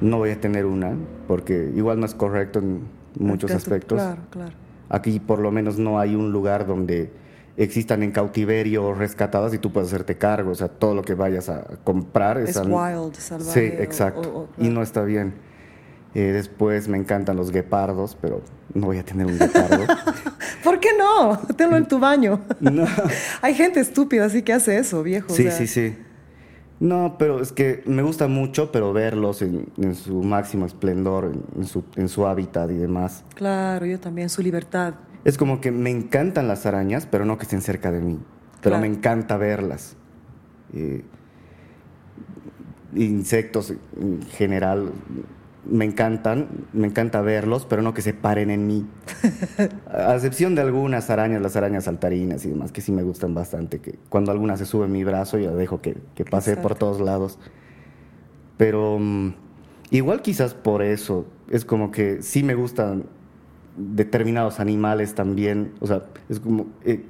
No 0.00 0.18
voy 0.18 0.30
a 0.30 0.40
tener 0.40 0.66
una 0.66 0.94
porque 1.26 1.72
igual 1.74 2.00
no 2.00 2.06
es 2.06 2.14
correcto 2.14 2.58
en 2.58 2.82
muchos 3.18 3.50
aspectos. 3.50 3.98
Claro, 3.98 4.22
claro. 4.30 4.52
Aquí 4.88 5.18
por 5.20 5.38
lo 5.40 5.50
menos 5.50 5.78
no 5.78 5.98
hay 5.98 6.14
un 6.14 6.32
lugar 6.32 6.66
donde 6.66 7.10
existan 7.56 8.02
en 8.02 8.12
cautiverio 8.12 8.84
o 8.84 8.94
rescatadas 8.94 9.54
y 9.54 9.58
tú 9.58 9.72
puedes 9.72 9.88
hacerte 9.88 10.16
cargo. 10.16 10.50
O 10.50 10.54
sea, 10.54 10.68
todo 10.68 10.94
lo 10.94 11.02
que 11.02 11.14
vayas 11.14 11.48
a 11.48 11.64
comprar 11.84 12.38
es, 12.38 12.56
wild, 12.56 13.14
salvaje. 13.14 13.70
Sí, 13.70 13.82
exacto. 13.82 14.48
Y 14.58 14.68
no 14.68 14.82
está 14.82 15.02
bien. 15.02 15.34
Eh, 16.14 16.32
después 16.32 16.88
me 16.88 16.96
encantan 16.96 17.36
los 17.36 17.50
guepardos, 17.50 18.16
pero 18.20 18.40
no 18.72 18.86
voy 18.86 18.98
a 18.98 19.04
tener 19.04 19.26
un 19.26 19.38
guepardo. 19.38 19.84
¿Por 20.64 20.80
qué 20.80 20.88
no? 20.98 21.38
Tenlo 21.56 21.76
en 21.76 21.86
tu 21.86 21.98
baño. 21.98 22.40
No. 22.60 22.86
Hay 23.42 23.54
gente 23.54 23.80
estúpida 23.80 24.24
así 24.24 24.42
que 24.42 24.52
hace 24.52 24.78
eso, 24.78 25.02
viejo. 25.02 25.28
Sí, 25.28 25.50
sí, 25.50 25.66
sí. 25.66 25.94
No, 26.80 27.16
pero 27.18 27.40
es 27.40 27.52
que 27.52 27.82
me 27.86 28.02
gusta 28.02 28.28
mucho, 28.28 28.70
pero 28.70 28.92
verlos 28.92 29.40
en, 29.40 29.94
su 29.94 30.22
máximo 30.22 30.66
esplendor, 30.66 31.32
en 31.56 31.64
su, 31.64 31.84
en 31.96 32.08
su 32.08 32.26
hábitat 32.26 32.70
y 32.70 32.74
demás. 32.74 33.24
Claro, 33.34 33.86
yo 33.86 33.98
también, 33.98 34.28
su 34.28 34.42
libertad. 34.42 34.94
Es 35.26 35.38
como 35.38 35.60
que 35.60 35.72
me 35.72 35.90
encantan 35.90 36.46
las 36.46 36.66
arañas, 36.66 37.08
pero 37.10 37.24
no 37.24 37.36
que 37.36 37.42
estén 37.42 37.60
cerca 37.60 37.90
de 37.90 38.00
mí. 38.00 38.20
Pero 38.62 38.78
me 38.78 38.86
encanta 38.86 39.36
verlas. 39.36 39.96
Eh, 40.72 41.02
insectos 42.94 43.74
en 44.00 44.22
general, 44.22 44.92
me 45.68 45.84
encantan, 45.84 46.46
me 46.72 46.86
encanta 46.86 47.22
verlos, 47.22 47.66
pero 47.66 47.82
no 47.82 47.92
que 47.92 48.02
se 48.02 48.14
paren 48.14 48.50
en 48.50 48.68
mí. 48.68 48.86
A 49.90 50.14
excepción 50.14 50.54
de 50.54 50.60
algunas 50.62 51.10
arañas, 51.10 51.42
las 51.42 51.56
arañas 51.56 51.86
saltarinas 51.86 52.44
y 52.44 52.50
demás, 52.50 52.70
que 52.70 52.80
sí 52.80 52.92
me 52.92 53.02
gustan 53.02 53.34
bastante, 53.34 53.80
que 53.80 53.98
cuando 54.08 54.30
alguna 54.30 54.56
se 54.56 54.64
sube 54.64 54.84
en 54.84 54.92
mi 54.92 55.02
brazo 55.02 55.38
ya 55.38 55.50
dejo 55.50 55.80
que, 55.80 55.96
que 56.14 56.24
pase 56.24 56.56
por 56.56 56.76
todos 56.76 57.00
lados. 57.00 57.40
Pero 58.58 58.96
mm, 59.00 59.34
igual 59.90 60.22
quizás 60.22 60.54
por 60.54 60.82
eso, 60.82 61.26
es 61.50 61.64
como 61.64 61.90
que 61.90 62.22
sí 62.22 62.44
me 62.44 62.54
gustan 62.54 63.06
determinados 63.76 64.60
animales 64.60 65.14
también, 65.14 65.72
o 65.80 65.86
sea, 65.86 66.02
es 66.28 66.40
como... 66.40 66.66
Eh, 66.84 67.04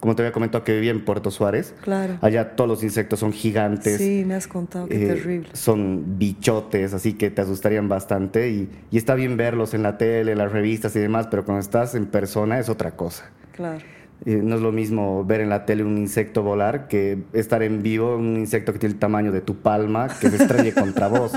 como 0.00 0.16
te 0.16 0.22
había 0.22 0.32
comentado 0.32 0.64
que 0.64 0.74
vivía 0.74 0.90
en 0.90 1.04
Puerto 1.04 1.30
Suárez. 1.30 1.76
Claro. 1.80 2.18
Allá 2.22 2.56
todos 2.56 2.68
los 2.68 2.82
insectos 2.82 3.20
son 3.20 3.32
gigantes. 3.32 3.98
Sí, 3.98 4.24
me 4.26 4.34
has 4.34 4.48
contado, 4.48 4.88
qué 4.88 5.04
eh, 5.04 5.06
terrible. 5.06 5.50
Son 5.52 6.18
bichotes, 6.18 6.92
así 6.92 7.12
que 7.12 7.30
te 7.30 7.40
asustarían 7.40 7.88
bastante. 7.88 8.50
Y, 8.50 8.68
y, 8.90 8.96
está 8.96 9.14
bien 9.14 9.36
verlos 9.36 9.74
en 9.74 9.84
la 9.84 9.98
tele, 9.98 10.32
en 10.32 10.38
las 10.38 10.50
revistas 10.50 10.96
y 10.96 10.98
demás, 10.98 11.28
pero 11.30 11.44
cuando 11.44 11.60
estás 11.60 11.94
en 11.94 12.06
persona 12.06 12.58
es 12.58 12.68
otra 12.68 12.96
cosa. 12.96 13.30
Claro. 13.52 13.84
Eh, 14.24 14.40
no 14.42 14.54
es 14.54 14.60
lo 14.60 14.70
mismo 14.70 15.24
ver 15.24 15.40
en 15.40 15.48
la 15.48 15.66
tele 15.66 15.82
un 15.82 15.98
insecto 15.98 16.42
volar 16.42 16.86
que 16.86 17.18
estar 17.32 17.62
en 17.62 17.82
vivo 17.82 18.16
un 18.16 18.36
insecto 18.36 18.72
que 18.72 18.78
tiene 18.78 18.94
el 18.94 18.98
tamaño 19.00 19.32
de 19.32 19.40
tu 19.40 19.56
palma, 19.56 20.08
que 20.20 20.30
se 20.30 20.36
estrelle 20.36 20.72
contra 20.72 21.08
vos. 21.08 21.32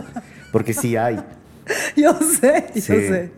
Porque 0.52 0.74
sí 0.74 0.96
hay. 0.96 1.20
Yo 1.96 2.14
sé, 2.20 2.66
yo 2.76 2.82
sé. 2.82 3.32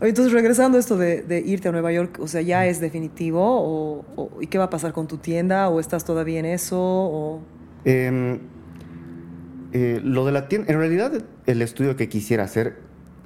Entonces, 0.00 0.32
regresando 0.32 0.76
a 0.76 0.80
esto 0.80 0.96
de, 0.96 1.42
irte 1.46 1.68
a 1.68 1.72
Nueva 1.72 1.92
York, 1.92 2.18
o 2.20 2.28
sea, 2.28 2.42
¿ya 2.42 2.66
es 2.66 2.80
definitivo? 2.80 3.40
O, 3.42 4.30
¿Y 4.40 4.46
qué 4.46 4.58
va 4.58 4.64
a 4.64 4.70
pasar 4.70 4.92
con 4.92 5.06
tu 5.06 5.18
tienda? 5.18 5.68
¿O 5.68 5.80
estás 5.80 6.04
todavía 6.04 6.38
en 6.38 6.44
eso? 6.46 6.78
O... 6.78 7.40
Em, 7.84 8.40
eh, 9.72 10.00
lo 10.02 10.26
de 10.26 10.32
la 10.32 10.48
tienda, 10.48 10.72
en 10.72 10.78
realidad 10.78 11.12
el 11.46 11.62
estudio 11.62 11.96
que 11.96 12.08
quisiera 12.08 12.44
hacer, 12.44 12.76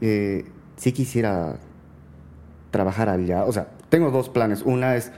eh, 0.00 0.44
sí 0.76 0.92
quisiera 0.92 1.58
trabajar 2.70 3.08
allá. 3.08 3.44
O 3.44 3.52
sea, 3.52 3.68
tengo 3.88 4.10
dos 4.10 4.28
planes. 4.28 4.62
Una 4.62 4.96
es, 4.96 5.10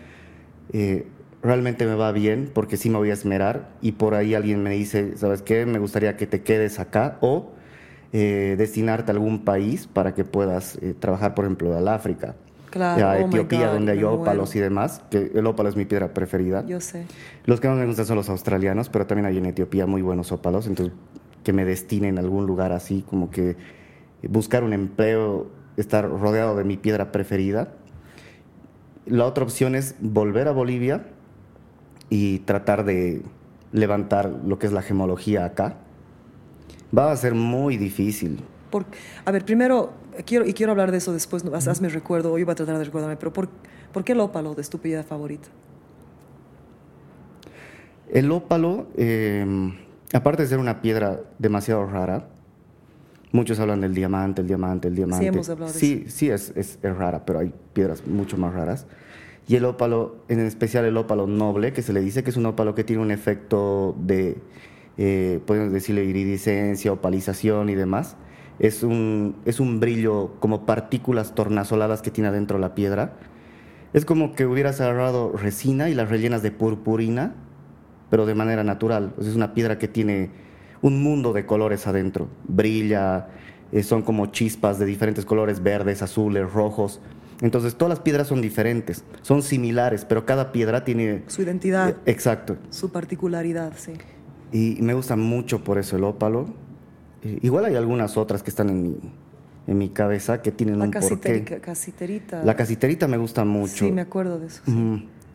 eh, 0.73 1.07
realmente 1.43 1.87
me 1.87 1.95
va 1.95 2.13
bien 2.13 2.51
porque 2.53 2.77
sí 2.77 2.89
me 2.89 2.97
voy 2.97 3.11
a 3.11 3.15
esmerar 3.15 3.71
y 3.83 3.93
por 3.93 4.15
ahí 4.15 4.35
alguien 4.35 4.63
me 4.63 4.71
dice, 4.71 5.17
¿sabes 5.17 5.43
qué? 5.43 5.67
Me 5.67 5.79
gustaría 5.79 6.17
que 6.17 6.27
te 6.27 6.43
quedes 6.43 6.79
acá 6.79 7.19
o 7.21 7.53
eh, 8.15 8.57
destinarte 8.59 9.11
a 9.11 9.15
algún 9.15 9.43
país 9.43 9.87
para 9.87 10.15
que 10.15 10.25
puedas 10.25 10.77
eh, 10.83 10.95
trabajar, 10.99 11.35
por 11.35 11.47
ejemplo, 11.47 11.75
al 11.75 11.89
África. 11.89 12.35
Claro, 12.69 13.07
a 13.07 13.13
oh 13.13 13.27
Etiopía, 13.27 13.69
donde 13.69 13.93
hay 13.93 14.05
ópalos 14.05 14.55
y 14.55 14.61
demás, 14.61 15.03
que 15.11 15.31
el 15.35 15.47
ópalo 15.47 15.69
es 15.69 15.77
mi 15.77 15.87
piedra 15.87 16.13
preferida. 16.13 16.65
Yo 16.67 16.81
sé. 16.81 17.07
Los 17.47 17.61
que 17.61 17.69
no 17.69 17.75
me 17.75 17.87
gustan 17.87 18.05
son 18.07 18.17
los 18.17 18.29
australianos, 18.29 18.91
pero 18.91 19.07
también 19.07 19.27
hay 19.27 19.39
en 19.39 19.47
Etiopía 19.47 19.87
muy 19.87 20.03
buenos 20.03 20.31
ópalos, 20.31 20.67
entonces 20.67 20.95
que 21.43 21.53
me 21.53 21.65
destinen 21.65 22.19
a 22.19 22.21
algún 22.21 22.47
lugar 22.47 22.73
así, 22.73 23.03
como 23.09 23.31
que 23.31 23.57
buscar 24.29 24.63
un 24.63 24.73
empleo, 24.73 25.49
estar 25.77 26.09
rodeado 26.09 26.57
de 26.57 26.65
mi 26.65 26.77
piedra 26.77 27.13
preferida. 27.13 27.75
La 29.07 29.25
otra 29.25 29.45
opción 29.45 29.75
es 29.75 29.97
volver 30.01 30.49
a 30.49 30.53
Bolivia 30.53 31.07
y 32.11 32.41
tratar 32.41 32.85
de 32.85 33.23
levantar 33.73 34.31
lo 34.47 34.59
que 34.59 34.67
es 34.67 34.73
la 34.73 34.83
gemología 34.83 35.45
acá 35.47 35.77
Va 36.97 37.11
a 37.11 37.17
ser 37.17 37.35
muy 37.35 37.77
difícil. 37.77 38.41
Por, 38.71 38.85
a 39.25 39.31
ver, 39.31 39.45
primero, 39.45 39.93
quiero, 40.25 40.47
y 40.47 40.53
quiero 40.53 40.73
hablar 40.73 40.91
de 40.91 40.99
eso 40.99 41.13
después, 41.13 41.45
hazme 41.45 41.89
recuerdo, 41.89 42.33
hoy 42.33 42.45
voy 42.45 42.53
a 42.53 42.55
tratar 42.55 42.79
de 42.79 42.85
recordarme, 42.85 43.17
pero 43.17 43.33
¿por, 43.33 43.49
¿por 43.93 44.05
qué 44.05 44.13
el 44.13 44.21
ópalo 44.21 44.55
de 44.55 44.63
tu 44.65 44.79
piedra 44.79 45.03
favorita? 45.03 45.49
El 48.11 48.31
ópalo, 48.31 48.89
em, 48.97 49.75
aparte 50.13 50.43
de 50.43 50.49
ser 50.49 50.59
una 50.59 50.83
piedra 50.83 51.21
demasiado 51.39 51.87
rara, 51.87 52.29
muchos 53.33 53.59
hablan 53.59 53.81
del 53.81 53.95
diamante, 53.95 54.43
el 54.43 54.49
diamante, 54.49 54.89
el 54.89 54.95
diamante. 54.95 55.25
Sí, 55.25 55.29
hemos 55.29 55.49
hablado 55.49 55.73
de 55.73 55.79
sí, 55.79 56.05
Sí, 56.09 56.31
es, 56.31 56.53
es, 56.55 56.79
es, 56.83 56.97
rara, 56.97 57.25
pero 57.25 57.39
hay 57.39 57.55
piedras 57.73 58.07
mucho 58.07 58.37
más 58.37 58.53
raras. 58.53 58.87
Y 59.49 59.57
el 59.57 59.65
ópalo, 59.65 60.17
en 60.29 60.41
especial 60.41 60.85
el 60.85 60.97
ópalo 60.99 61.27
noble, 61.27 61.73
que 61.73 61.81
se 61.83 61.93
le 61.95 62.01
dice 62.01 62.23
que 62.23 62.31
es 62.31 62.37
un 62.37 62.47
ópalo 62.47 62.75
que 62.75 62.85
tiene 62.85 63.03
un 63.03 63.11
efecto 63.11 63.97
de 63.99 64.37
eh, 64.99 65.41
podemos 65.47 65.73
decirle 65.73 66.05
iridiscencia, 66.05 66.93
opalización 66.93 67.71
y 67.71 67.75
demás. 67.75 68.17
Es 68.59 68.83
un, 68.83 69.37
es 69.45 69.61
un 69.61 69.81
brillo 69.81 70.35
como 70.41 70.67
partículas 70.67 71.35
tornasoladas 71.35 72.03
que 72.03 72.11
tiene 72.11 72.29
adentro 72.29 72.59
la 72.59 72.75
piedra. 72.75 73.15
Es 73.93 74.05
como 74.05 74.35
que 74.35 74.47
hubieras 74.47 74.81
agarrado 74.81 75.33
resina 75.33 75.91
y 75.91 75.95
las 75.95 76.09
rellenas 76.09 76.43
de 76.43 76.51
purpurina, 76.51 77.35
pero 78.11 78.27
de 78.27 78.35
manera 78.35 78.65
natural. 78.65 79.15
Es 79.19 79.35
una 79.35 79.55
piedra 79.55 79.79
que 79.79 79.89
tiene 79.89 80.31
un 80.81 81.03
mundo 81.03 81.33
de 81.33 81.47
colores 81.47 81.87
adentro. 81.87 82.29
Brilla, 82.47 83.29
eh, 83.73 83.83
son 83.83 84.03
como 84.03 84.27
chispas 84.27 84.79
de 84.79 84.87
diferentes 84.87 85.25
colores, 85.25 85.63
verdes, 85.63 86.03
azules, 86.03 86.53
rojos. 86.53 87.01
Entonces 87.41 87.75
todas 87.75 87.91
las 87.91 88.01
piedras 88.01 88.29
son 88.29 88.41
diferentes, 88.41 89.05
son 89.23 89.43
similares, 89.43 90.05
pero 90.05 90.25
cada 90.25 90.53
piedra 90.53 90.85
tiene... 90.85 91.25
Su 91.27 91.43
identidad. 91.43 91.97
Exacto. 92.07 92.57
Su 92.71 92.93
particularidad, 92.93 93.73
sí. 93.77 93.95
Y 94.53 94.79
me 94.81 94.95
gusta 94.95 95.17
mucho 95.17 95.65
por 95.65 95.79
eso 95.79 95.97
el 95.97 96.05
ópalo. 96.05 96.47
igual 97.23 97.65
hay 97.65 97.77
algunas 97.77 98.17
otras 98.17 98.43
que 98.43 98.51
están 98.51 98.69
en 98.69 98.83
mi, 98.83 98.97
en 99.67 99.79
mi 99.79 99.89
cabeza 99.89 100.43
que 100.43 100.53
tienen 100.53 100.81
un 100.81 100.91
porqué. 100.91 101.45
La 101.49 101.61
casiterita. 101.61 102.45
La 102.45 102.57
casiterita 102.57 103.09
me 103.09 103.17
gusta 103.17 103.45
mucho. 103.45 103.87
Sí, 103.87 103.93
me 103.93 104.03
acuerdo 104.03 104.39
de 104.39 104.47
eso. 104.47 104.63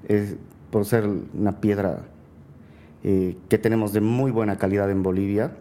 es, 0.07 0.35
por 0.69 0.85
ser 0.85 1.09
una 1.33 1.59
piedra 1.59 2.01
eh, 3.03 3.37
que 3.49 3.57
tenemos 3.57 3.93
de 3.93 4.01
muy 4.01 4.31
buena 4.31 4.57
calidad 4.57 4.91
en 4.91 5.01
Bolivia 5.03 5.51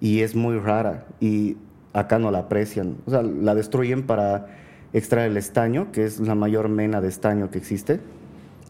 y 0.00 0.20
es 0.20 0.34
muy 0.34 0.58
rara 0.58 1.06
y 1.20 1.56
acá 1.92 2.18
no 2.18 2.30
la 2.30 2.40
aprecian. 2.40 2.96
O 3.06 3.10
sea, 3.10 3.22
la 3.22 3.54
destruyen 3.54 4.04
para 4.04 4.46
extraer 4.92 5.30
el 5.30 5.36
estaño, 5.36 5.90
que 5.92 6.04
es 6.04 6.20
la 6.20 6.34
mayor 6.34 6.68
mena 6.68 7.00
de 7.00 7.08
estaño 7.08 7.50
que 7.50 7.58
existe, 7.58 8.00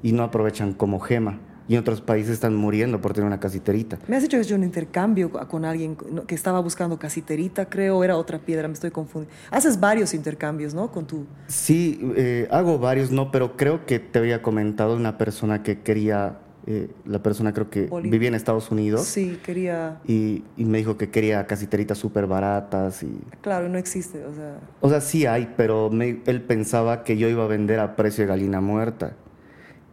y 0.03 0.12
no 0.12 0.23
aprovechan 0.23 0.73
como 0.73 1.01
gema. 1.01 1.38
Y 1.68 1.74
en 1.74 1.81
otros 1.81 2.00
países 2.00 2.33
están 2.33 2.55
muriendo 2.55 3.00
por 3.00 3.12
tener 3.12 3.27
una 3.27 3.40
casiterita. 3.40 3.98
Me 4.09 4.16
has 4.16 4.24
hecho 4.24 4.38
hecho 4.38 4.55
un 4.55 4.64
intercambio 4.64 5.31
con 5.31 5.64
alguien 5.64 5.96
que 6.27 6.35
estaba 6.35 6.61
buscando 6.61 6.98
casiterita, 6.98 7.66
creo, 7.66 8.05
era 8.05 8.16
otra 8.16 8.38
piedra, 8.38 8.68
me 8.68 8.74
estoy 8.74 8.90
confundiendo. 8.90 9.35
Haces 9.50 9.81
varios 9.81 10.14
intercambios, 10.14 10.74
¿no? 10.74 10.90
Con 10.90 11.07
tu... 11.07 11.27
Sí, 11.46 12.00
eh, 12.16 12.48
hago 12.50 12.79
varios, 12.79 13.11
no, 13.11 13.31
pero 13.31 13.57
creo 13.57 13.87
que 13.87 13.98
te 13.98 14.18
había 14.18 14.42
comentado 14.42 14.96
una 14.96 15.18
persona 15.18 15.62
que 15.62 15.81
quería 15.81 16.38
eh, 16.66 16.88
la 17.05 17.22
persona 17.22 17.53
creo 17.53 17.68
que 17.68 17.90
vivía 18.05 18.29
en 18.29 18.35
Estados 18.35 18.70
Unidos. 18.70 19.03
Sí, 19.05 19.38
quería... 19.44 20.00
Y, 20.07 20.44
me 20.57 20.79
dijo 20.79 20.96
que 20.96 21.11
quería 21.11 21.46
casiteritas 21.46 21.98
súper 21.98 22.27
baratas 22.27 23.03
y... 23.03 23.20
Claro, 23.42 23.68
no 23.68 23.77
existe, 23.77 24.24
o 24.24 24.35
sea... 24.35 24.59
O 24.81 24.88
sea, 24.88 25.00
sí 25.00 25.27
hay, 25.27 25.53
pero 25.57 25.90
él 25.92 26.42
pensaba 26.42 27.05
que 27.05 27.18
yo 27.18 27.29
iba 27.29 27.44
a 27.44 27.48
vender 27.48 27.81
a 27.81 27.96
precio 27.96 28.24
de 28.24 28.29
gallina 28.29 28.61
muerta. 28.62 29.14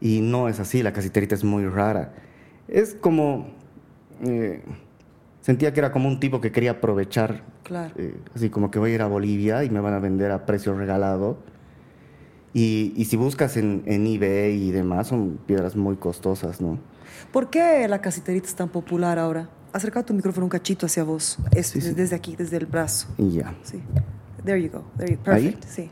Y 0.02 0.22
no 0.22 0.50
es 0.50 0.60
así, 0.60 0.84
la 0.84 0.92
casiterita 0.92 1.36
es 1.36 1.44
muy 1.44 1.66
rara. 1.66 2.14
Es 2.68 2.96
como... 2.96 3.48
Eh, 4.24 4.62
sentía 5.42 5.74
que 5.74 5.80
era 5.80 5.92
como 5.92 6.08
un 6.08 6.20
tipo 6.20 6.42
que 6.42 6.52
quería 6.52 6.72
aprovechar. 6.72 7.44
Claro. 7.64 7.94
Eh, 7.98 8.16
así 8.36 8.50
como 8.50 8.72
que 8.72 8.80
voy 8.80 8.92
a 8.92 8.96
ir 8.96 9.02
a 9.02 9.08
Bolivia 9.08 9.64
y 9.64 9.70
me 9.70 9.80
van 9.80 9.94
a 9.94 10.00
vender 10.00 10.32
a 10.32 10.46
precio 10.46 10.76
regalado 10.76 11.38
y, 12.54 13.06
si 13.06 13.16
buscas 13.16 13.56
en, 13.56 13.84
en, 13.86 14.06
eBay 14.06 14.70
y 14.70 14.72
demás, 14.72 15.08
son 15.08 15.40
piedras 15.46 15.76
muy 15.76 15.96
costosas, 15.96 16.60
¿no? 16.60 16.80
¿Por 17.32 17.50
qué 17.50 17.88
la 17.88 18.02
casiterita 18.02 18.48
es 18.48 18.56
tan 18.56 18.70
popular 18.70 19.20
ahora? 19.20 19.50
Acerca 19.72 20.04
tu 20.04 20.14
micrófono 20.14 20.48
un 20.48 20.50
cachito 20.50 20.86
hacia 20.86 21.04
vos. 21.04 21.38
Es, 21.56 21.96
Desde 21.96 22.14
aquí, 22.14 22.36
desde 22.36 22.58
el 22.58 22.66
brazo. 22.66 23.08
Ya. 23.18 23.56
Sí. 23.64 23.82
There 24.44 24.62
you 24.62 24.70
go. 24.70 24.84
There 24.98 25.14
you, 25.14 25.18
perfect. 25.18 25.64
Sí. 25.66 25.90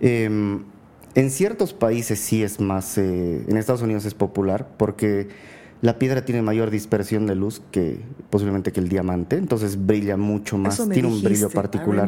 Em, 0.00 0.64
en 1.16 1.30
ciertos 1.30 1.72
países 1.72 2.20
sí 2.20 2.42
es 2.42 2.60
más. 2.60 2.98
Eh, 2.98 3.42
en 3.48 3.56
Estados 3.56 3.82
Unidos 3.82 4.04
es 4.04 4.14
popular 4.14 4.68
porque 4.76 5.28
la 5.80 5.98
piedra 5.98 6.24
tiene 6.24 6.42
mayor 6.42 6.70
dispersión 6.70 7.26
de 7.26 7.34
luz 7.34 7.62
que 7.70 8.00
posiblemente 8.28 8.70
que 8.70 8.80
el 8.80 8.88
diamante, 8.88 9.36
entonces 9.36 9.86
brilla 9.86 10.18
mucho 10.18 10.58
más, 10.58 10.76
tiene 10.92 11.08
un 11.08 11.22
brillo 11.22 11.50
particular. 11.50 12.06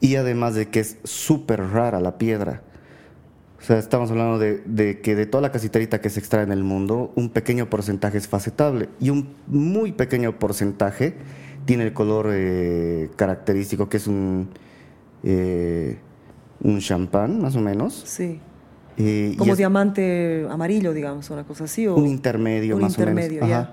Y 0.00 0.14
además 0.14 0.54
de 0.54 0.68
que 0.68 0.80
es 0.80 0.96
súper 1.04 1.60
rara 1.60 2.00
la 2.00 2.18
piedra. 2.18 2.62
O 3.60 3.62
sea, 3.62 3.78
estamos 3.78 4.10
hablando 4.10 4.38
de, 4.38 5.00
que 5.02 5.14
de 5.14 5.26
toda 5.26 5.42
la 5.42 5.52
casiterita 5.52 6.00
que 6.00 6.08
se 6.08 6.20
extrae 6.20 6.44
en 6.44 6.52
el 6.52 6.64
mundo, 6.64 7.12
un 7.16 7.30
pequeño 7.30 7.68
porcentaje 7.68 8.16
es 8.16 8.26
facetable 8.26 8.88
y 9.00 9.10
un 9.10 9.34
muy 9.48 9.92
pequeño 9.92 10.38
porcentaje 10.38 11.14
tiene 11.66 11.84
el 11.84 11.92
color 11.92 12.28
eh, 12.30 13.10
característico 13.16 13.88
que 13.88 13.98
es 13.98 14.06
un, 14.06 14.48
eh, 15.24 15.98
un 16.60 16.80
champán, 16.80 17.40
más 17.40 17.56
o 17.56 17.60
menos. 17.60 17.94
Sí 18.06 18.40
como 19.36 19.56
diamante 19.56 20.46
amarillo, 20.50 20.92
digamos, 20.92 21.30
una 21.30 21.44
cosa 21.44 21.64
así. 21.64 21.86
¿o? 21.86 21.94
Un 21.94 22.06
intermedio, 22.06 22.76
más 22.78 22.98
o 22.98 23.06
menos. 23.06 23.68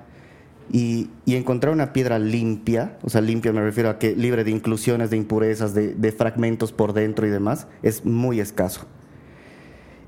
Y, 0.70 1.10
y, 1.26 1.36
encontrar 1.36 1.74
una 1.74 1.94
piedra 1.94 2.20
limpia, 2.20 2.98
o 3.02 3.10
sea, 3.10 3.22
limpia 3.22 3.54
me 3.54 3.62
refiero 3.62 3.90
a 3.90 3.98
que 4.00 4.18
libre 4.18 4.44
de 4.44 4.52
inclusiones, 4.52 5.10
de 5.10 5.16
impurezas, 5.16 5.74
de, 5.74 5.94
de 5.94 6.12
fragmentos 6.12 6.74
por 6.74 6.92
dentro 6.92 7.26
y 7.26 7.30
demás, 7.30 7.68
es 7.84 8.04
muy 8.04 8.42
escaso. 8.42 8.82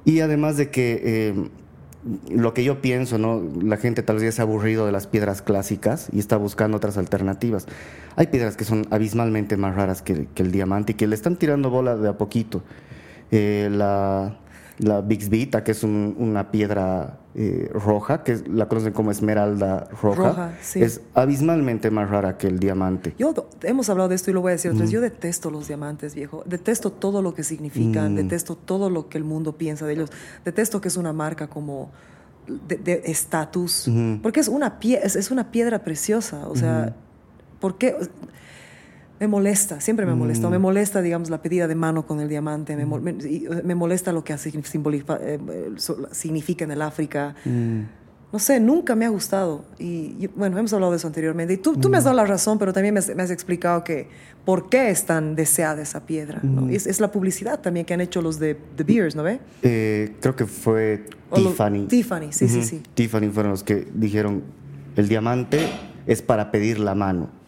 Y 0.04 0.20
además 0.20 0.58
de 0.58 0.70
que 0.70 1.02
eh, 1.02 1.50
lo 2.30 2.54
que 2.54 2.64
yo 2.64 2.82
pienso, 2.82 3.18
¿no? 3.18 3.42
La 3.62 3.78
gente 3.78 4.04
tal 4.04 4.16
vez 4.18 4.26
ya 4.26 4.32
se 4.32 4.42
ha 4.42 4.46
aburrido 4.46 4.86
de 4.86 4.92
las 4.92 5.08
piedras 5.08 5.42
clásicas 5.42 6.08
y 6.12 6.20
está 6.20 6.38
buscando 6.38 6.78
otras 6.78 6.98
alternativas. 6.98 7.68
Hay 8.16 8.28
piedras 8.28 8.56
que 8.56 8.64
son 8.64 8.88
abismalmente 8.90 9.58
más 9.58 9.76
raras 9.76 10.02
que, 10.02 10.28
el 10.36 10.52
diamante 10.52 10.94
y 10.94 10.96
que 10.96 11.08
le 11.08 11.16
están 11.16 11.36
tirando 11.36 11.70
bola 11.70 11.96
de 11.96 12.10
a 12.10 12.18
poquito. 12.18 12.64
Eh, 13.32 13.70
la, 13.72 14.38
la 14.80 15.02
Bixbita, 15.02 15.63
que 15.63 15.72
es 15.72 15.84
una 15.84 16.52
piedra 16.52 17.20
eh, 17.36 17.70
roja, 17.74 18.24
que 18.24 18.42
la 18.48 18.68
conocen 18.68 18.94
como 18.94 19.12
esmeralda 19.12 19.88
roja, 20.02 20.54
es 20.76 21.02
abismalmente 21.13 21.92
más 21.92 22.10
rara 22.10 22.38
que 22.38 22.48
el 22.48 22.60
diamante. 22.60 23.13
Yo, 23.18 23.34
hemos 23.63 23.89
hablado 23.89 24.10
de 24.10 24.15
esto 24.15 24.32
y 24.32 24.34
lo 24.34 24.42
voy 24.42 24.52
a 24.52 24.54
decir 24.54 24.72
otra 24.72 24.84
vez, 24.84 24.92
yo 24.92 25.02
detesto 25.02 25.52
los 25.52 25.68
diamantes, 25.68 26.15
viejo, 26.15 26.44
detesto 26.46 26.92
todo 26.92 27.22
lo 27.22 27.34
que 27.34 27.44
significan, 27.44 28.13
mm. 28.13 28.15
detesto 28.15 28.56
todo 28.56 28.89
lo 28.89 29.10
que 29.10 29.18
el 29.18 29.26
mundo 29.26 29.58
piensa 29.58 29.86
de 29.86 29.94
ellos, 29.94 30.12
detesto 30.46 30.82
que 30.82 30.88
es 30.88 30.98
una 30.98 31.13
marca 31.13 31.48
como 31.48 31.92
de 32.68 33.04
estatus, 33.06 33.89
porque 34.24 34.39
es 34.39 34.48
una, 34.48 34.80
es, 34.82 35.15
es, 35.15 35.30
una 35.30 35.52
piedra 35.52 35.84
preciosa, 35.84 36.48
o 36.48 36.56
sea, 36.56 36.96
¿por 37.60 37.78
qué? 37.78 37.96
Me 39.20 39.28
molesta, 39.28 39.82
siempre 39.82 40.06
me 40.06 40.16
molesta. 40.16 40.48
Mm. 40.48 40.52
Me 40.52 40.60
molesta, 40.60 41.02
digamos, 41.02 41.30
la 41.30 41.42
pedida 41.42 41.68
de 41.68 41.76
mano 41.76 42.08
con 42.08 42.22
el 42.22 42.30
diamante. 42.30 42.76
Me, 42.78 42.86
me, 42.86 43.76
molesta 43.76 44.14
lo 44.14 44.24
que 44.24 44.34
eh, 44.34 45.40
significa 46.12 46.64
en 46.64 46.72
el 46.72 46.82
África. 46.82 47.36
Mm. 47.44 47.82
No 48.32 48.40
sé, 48.40 48.60
nunca 48.62 48.96
me 48.96 49.06
ha 49.06 49.10
gustado. 49.10 49.66
Y, 49.78 50.28
bueno, 50.36 50.58
hemos 50.58 50.72
hablado 50.72 50.92
de 50.92 50.98
eso 50.98 51.08
anteriormente. 51.08 51.54
Y 51.54 51.58
tú, 51.58 51.76
tú 51.76 51.90
me 51.90 51.98
has 51.98 52.04
mm. 52.04 52.06
dado 52.06 52.16
la 52.16 52.26
razón, 52.26 52.60
pero 52.60 52.72
también 52.72 52.94
me 52.94 53.00
has, 53.00 53.32
explicado 53.32 53.84
que 53.84 54.08
por 54.46 54.70
qué 54.70 54.90
es 54.90 55.06
tan 55.06 55.36
deseada 55.36 55.82
esa 55.82 56.06
piedra. 56.06 56.40
¿no? 56.42 56.70
Es, 56.70 56.88
es, 56.88 57.02
la 57.02 57.12
publicidad 57.12 57.60
también 57.60 57.86
que 57.86 57.94
han 57.94 58.02
hecho 58.02 58.22
los 58.22 58.40
de 58.40 58.56
The 58.78 58.84
Beers, 58.86 59.18
¿no 59.18 59.24
ve? 59.24 59.42
Eh, 59.64 60.16
creo 60.22 60.36
que 60.38 60.46
fue 60.46 61.04
Tiffany. 61.34 61.88
Tiffany, 61.88 62.32
sí, 62.32 62.48
sí, 62.48 62.64
sí. 62.64 62.84
Tiffany 62.94 63.30
fueron 63.32 63.52
los 63.52 63.64
que 63.64 63.86
dijeron, 63.94 64.44
el 64.96 65.10
diamante 65.10 65.68
es 66.08 66.22
para 66.22 66.52
pedir 66.52 66.80
la 66.80 66.96
mano 66.96 67.38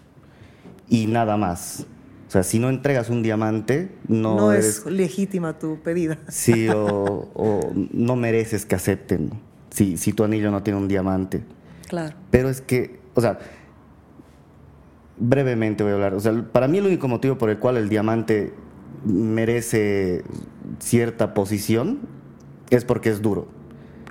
y 0.91 1.07
nada 1.07 1.37
más. 1.37 1.87
O 2.27 2.31
sea, 2.31 2.43
si 2.43 2.59
no 2.59 2.69
entregas 2.69 3.09
un 3.09 3.23
diamante, 3.23 3.91
no, 4.07 4.35
no 4.35 4.53
es 4.53 4.85
legítima 4.85 5.57
tu 5.57 5.79
pedida. 5.79 6.19
Sí, 6.27 6.67
o, 6.75 7.71
no 7.73 8.15
mereces 8.15 8.65
que 8.65 8.75
acepten 8.75 9.31
si, 9.71 9.97
si 9.97 10.13
tu 10.13 10.23
anillo 10.23 10.51
no 10.51 10.61
tiene 10.61 10.77
un 10.77 10.87
diamante. 10.87 11.43
Claro. 11.87 12.15
Pero 12.29 12.49
es 12.49 12.61
que, 12.61 12.99
o 13.15 13.21
sea, 13.21 13.39
brevemente 15.17 15.83
voy 15.83 15.93
a 15.93 15.95
hablar. 15.95 16.13
O 16.13 16.19
sea, 16.19 16.33
para 16.51 16.67
mí 16.67 16.77
el 16.77 16.85
único 16.85 17.07
motivo 17.07 17.37
por 17.37 17.49
el 17.49 17.57
cual 17.57 17.77
el 17.77 17.87
diamante 17.87 18.53
merece 19.05 20.23
cierta 20.79 21.33
posición 21.33 21.99
es 22.69 22.83
porque 22.83 23.09
es 23.09 23.21
duro. 23.21 23.47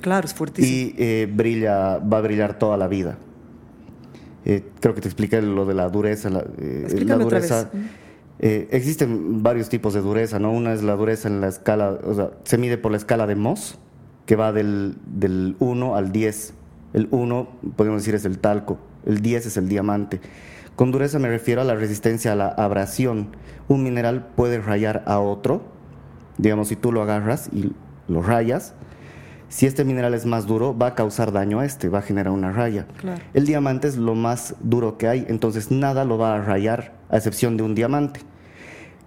Claro, 0.00 0.26
es 0.26 0.32
fuertísimo. 0.32 0.74
Y 0.74 0.94
eh, 0.96 1.30
brilla, 1.30 1.98
va 1.98 2.18
a 2.18 2.20
brillar 2.22 2.58
toda 2.58 2.78
la 2.78 2.88
vida. 2.88 3.18
Eh, 4.44 4.64
creo 4.80 4.94
que 4.94 5.00
te 5.00 5.08
expliqué 5.08 5.42
lo 5.42 5.66
de 5.66 5.74
la 5.74 5.88
dureza. 5.88 6.30
La, 6.30 6.44
eh, 6.58 7.04
la 7.04 7.16
dureza. 7.16 7.70
Eh, 8.42 8.68
existen 8.70 9.42
varios 9.42 9.68
tipos 9.68 9.92
de 9.92 10.00
dureza, 10.00 10.38
¿no? 10.38 10.50
Una 10.50 10.72
es 10.72 10.82
la 10.82 10.96
dureza 10.96 11.28
en 11.28 11.42
la 11.42 11.48
escala, 11.48 11.98
o 12.02 12.14
sea, 12.14 12.30
se 12.44 12.56
mide 12.56 12.78
por 12.78 12.90
la 12.90 12.96
escala 12.96 13.26
de 13.26 13.34
Mohs, 13.34 13.78
que 14.24 14.34
va 14.34 14.50
del, 14.52 14.96
del 15.06 15.56
1 15.58 15.94
al 15.94 16.10
10. 16.10 16.54
El 16.94 17.08
1, 17.10 17.48
podemos 17.76 18.00
decir, 18.00 18.14
es 18.14 18.24
el 18.24 18.38
talco, 18.38 18.78
el 19.04 19.20
10 19.20 19.46
es 19.46 19.56
el 19.58 19.68
diamante. 19.68 20.20
Con 20.74 20.90
dureza 20.90 21.18
me 21.18 21.28
refiero 21.28 21.60
a 21.60 21.64
la 21.64 21.74
resistencia 21.74 22.32
a 22.32 22.36
la 22.36 22.48
abrasión. 22.48 23.28
Un 23.68 23.82
mineral 23.82 24.28
puede 24.34 24.58
rayar 24.58 25.04
a 25.06 25.20
otro, 25.20 25.60
digamos, 26.38 26.68
si 26.68 26.76
tú 26.76 26.92
lo 26.92 27.02
agarras 27.02 27.50
y 27.52 27.72
lo 28.08 28.22
rayas, 28.22 28.72
si 29.50 29.66
este 29.66 29.84
mineral 29.84 30.14
es 30.14 30.26
más 30.26 30.46
duro, 30.46 30.78
va 30.78 30.86
a 30.86 30.94
causar 30.94 31.32
daño 31.32 31.58
a 31.58 31.66
este, 31.66 31.88
va 31.88 31.98
a 31.98 32.02
generar 32.02 32.32
una 32.32 32.52
raya. 32.52 32.86
El 33.34 33.46
diamante 33.46 33.88
es 33.88 33.96
lo 33.96 34.14
más 34.14 34.54
duro 34.60 34.96
que 34.96 35.08
hay, 35.08 35.26
entonces 35.28 35.72
nada 35.72 36.04
lo 36.04 36.18
va 36.18 36.36
a 36.36 36.40
rayar, 36.40 36.94
a 37.08 37.16
excepción 37.16 37.56
de 37.56 37.64
un 37.64 37.74
diamante. 37.74 38.20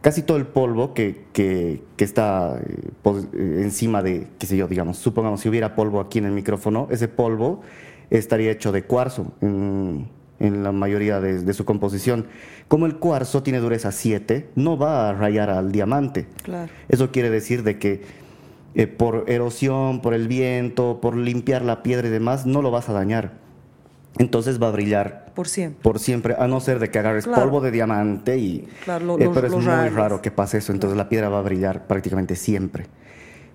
Casi 0.01 0.21
todo 0.21 0.35
el 0.35 0.45
polvo 0.45 0.93
que, 0.93 1.23
que, 1.31 1.81
está 1.97 2.59
eh, 2.59 2.91
eh, 3.05 3.59
encima 3.63 4.03
de, 4.03 4.27
qué 4.37 4.45
sé 4.45 4.57
yo, 4.57 4.67
digamos, 4.67 4.97
supongamos 4.97 5.39
si 5.39 5.47
hubiera 5.47 5.75
polvo 5.75 6.01
aquí 6.01 6.19
en 6.19 6.25
el 6.25 6.33
micrófono, 6.33 6.89
ese 6.91 7.07
polvo 7.07 7.61
estaría 8.09 8.51
hecho 8.51 8.73
de 8.73 8.83
cuarzo 8.83 9.31
en, 9.39 10.09
la 10.39 10.73
mayoría 10.73 11.21
de, 11.21 11.41
de, 11.41 11.53
su 11.53 11.63
composición. 11.63 12.25
Como 12.67 12.85
el 12.85 12.97
cuarzo 12.97 13.43
tiene 13.43 13.59
dureza 13.59 13.93
7, 13.93 14.49
no 14.55 14.77
va 14.77 15.07
a 15.07 15.13
rayar 15.13 15.49
al 15.49 15.71
diamante. 15.71 16.27
Eso 16.89 17.11
quiere 17.11 17.29
decir 17.29 17.63
de 17.63 17.79
que 17.79 18.22
eh, 18.75 18.87
por 18.87 19.25
erosión, 19.27 20.01
por 20.01 20.13
el 20.13 20.27
viento, 20.27 20.99
por 21.01 21.15
limpiar 21.15 21.61
la 21.63 21.83
piedra 21.83 22.07
y 22.07 22.11
demás, 22.11 22.45
no 22.45 22.61
lo 22.61 22.71
vas 22.71 22.89
a 22.89 22.93
dañar. 22.93 23.33
Entonces 24.17 24.61
va 24.61 24.67
a 24.67 24.71
brillar. 24.71 25.31
Por 25.33 25.47
siempre. 25.47 25.81
Por 25.81 25.99
siempre, 25.99 26.35
a 26.37 26.47
no 26.47 26.59
ser 26.59 26.79
de 26.79 26.89
que 26.91 26.99
agarres 26.99 27.25
polvo 27.25 27.61
de 27.61 27.71
diamante 27.71 28.37
y... 28.37 28.67
Claro, 28.83 29.17
eh, 29.19 29.29
pero 29.33 29.47
es 29.47 29.53
muy 29.53 29.65
raro 29.65 30.21
que 30.21 30.31
pase 30.31 30.59
eso, 30.59 30.71
entonces 30.71 30.97
la 30.97 31.09
piedra 31.09 31.29
va 31.29 31.39
a 31.39 31.41
brillar 31.41 31.87
prácticamente 31.87 32.35
siempre. 32.35 32.85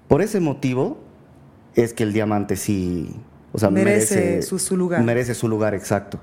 Por 0.08 0.22
ese 0.22 0.40
motivo 0.40 0.98
es 1.74 1.92
que 1.92 2.02
el 2.02 2.12
diamante 2.12 2.56
sí... 2.56 3.14
O 3.52 3.58
sea, 3.58 3.70
merece, 3.70 4.42
su, 4.42 4.76
lugar. 4.76 5.02
Merece 5.02 5.34
su 5.34 5.48
lugar, 5.48 5.74
exacto. 5.74 6.20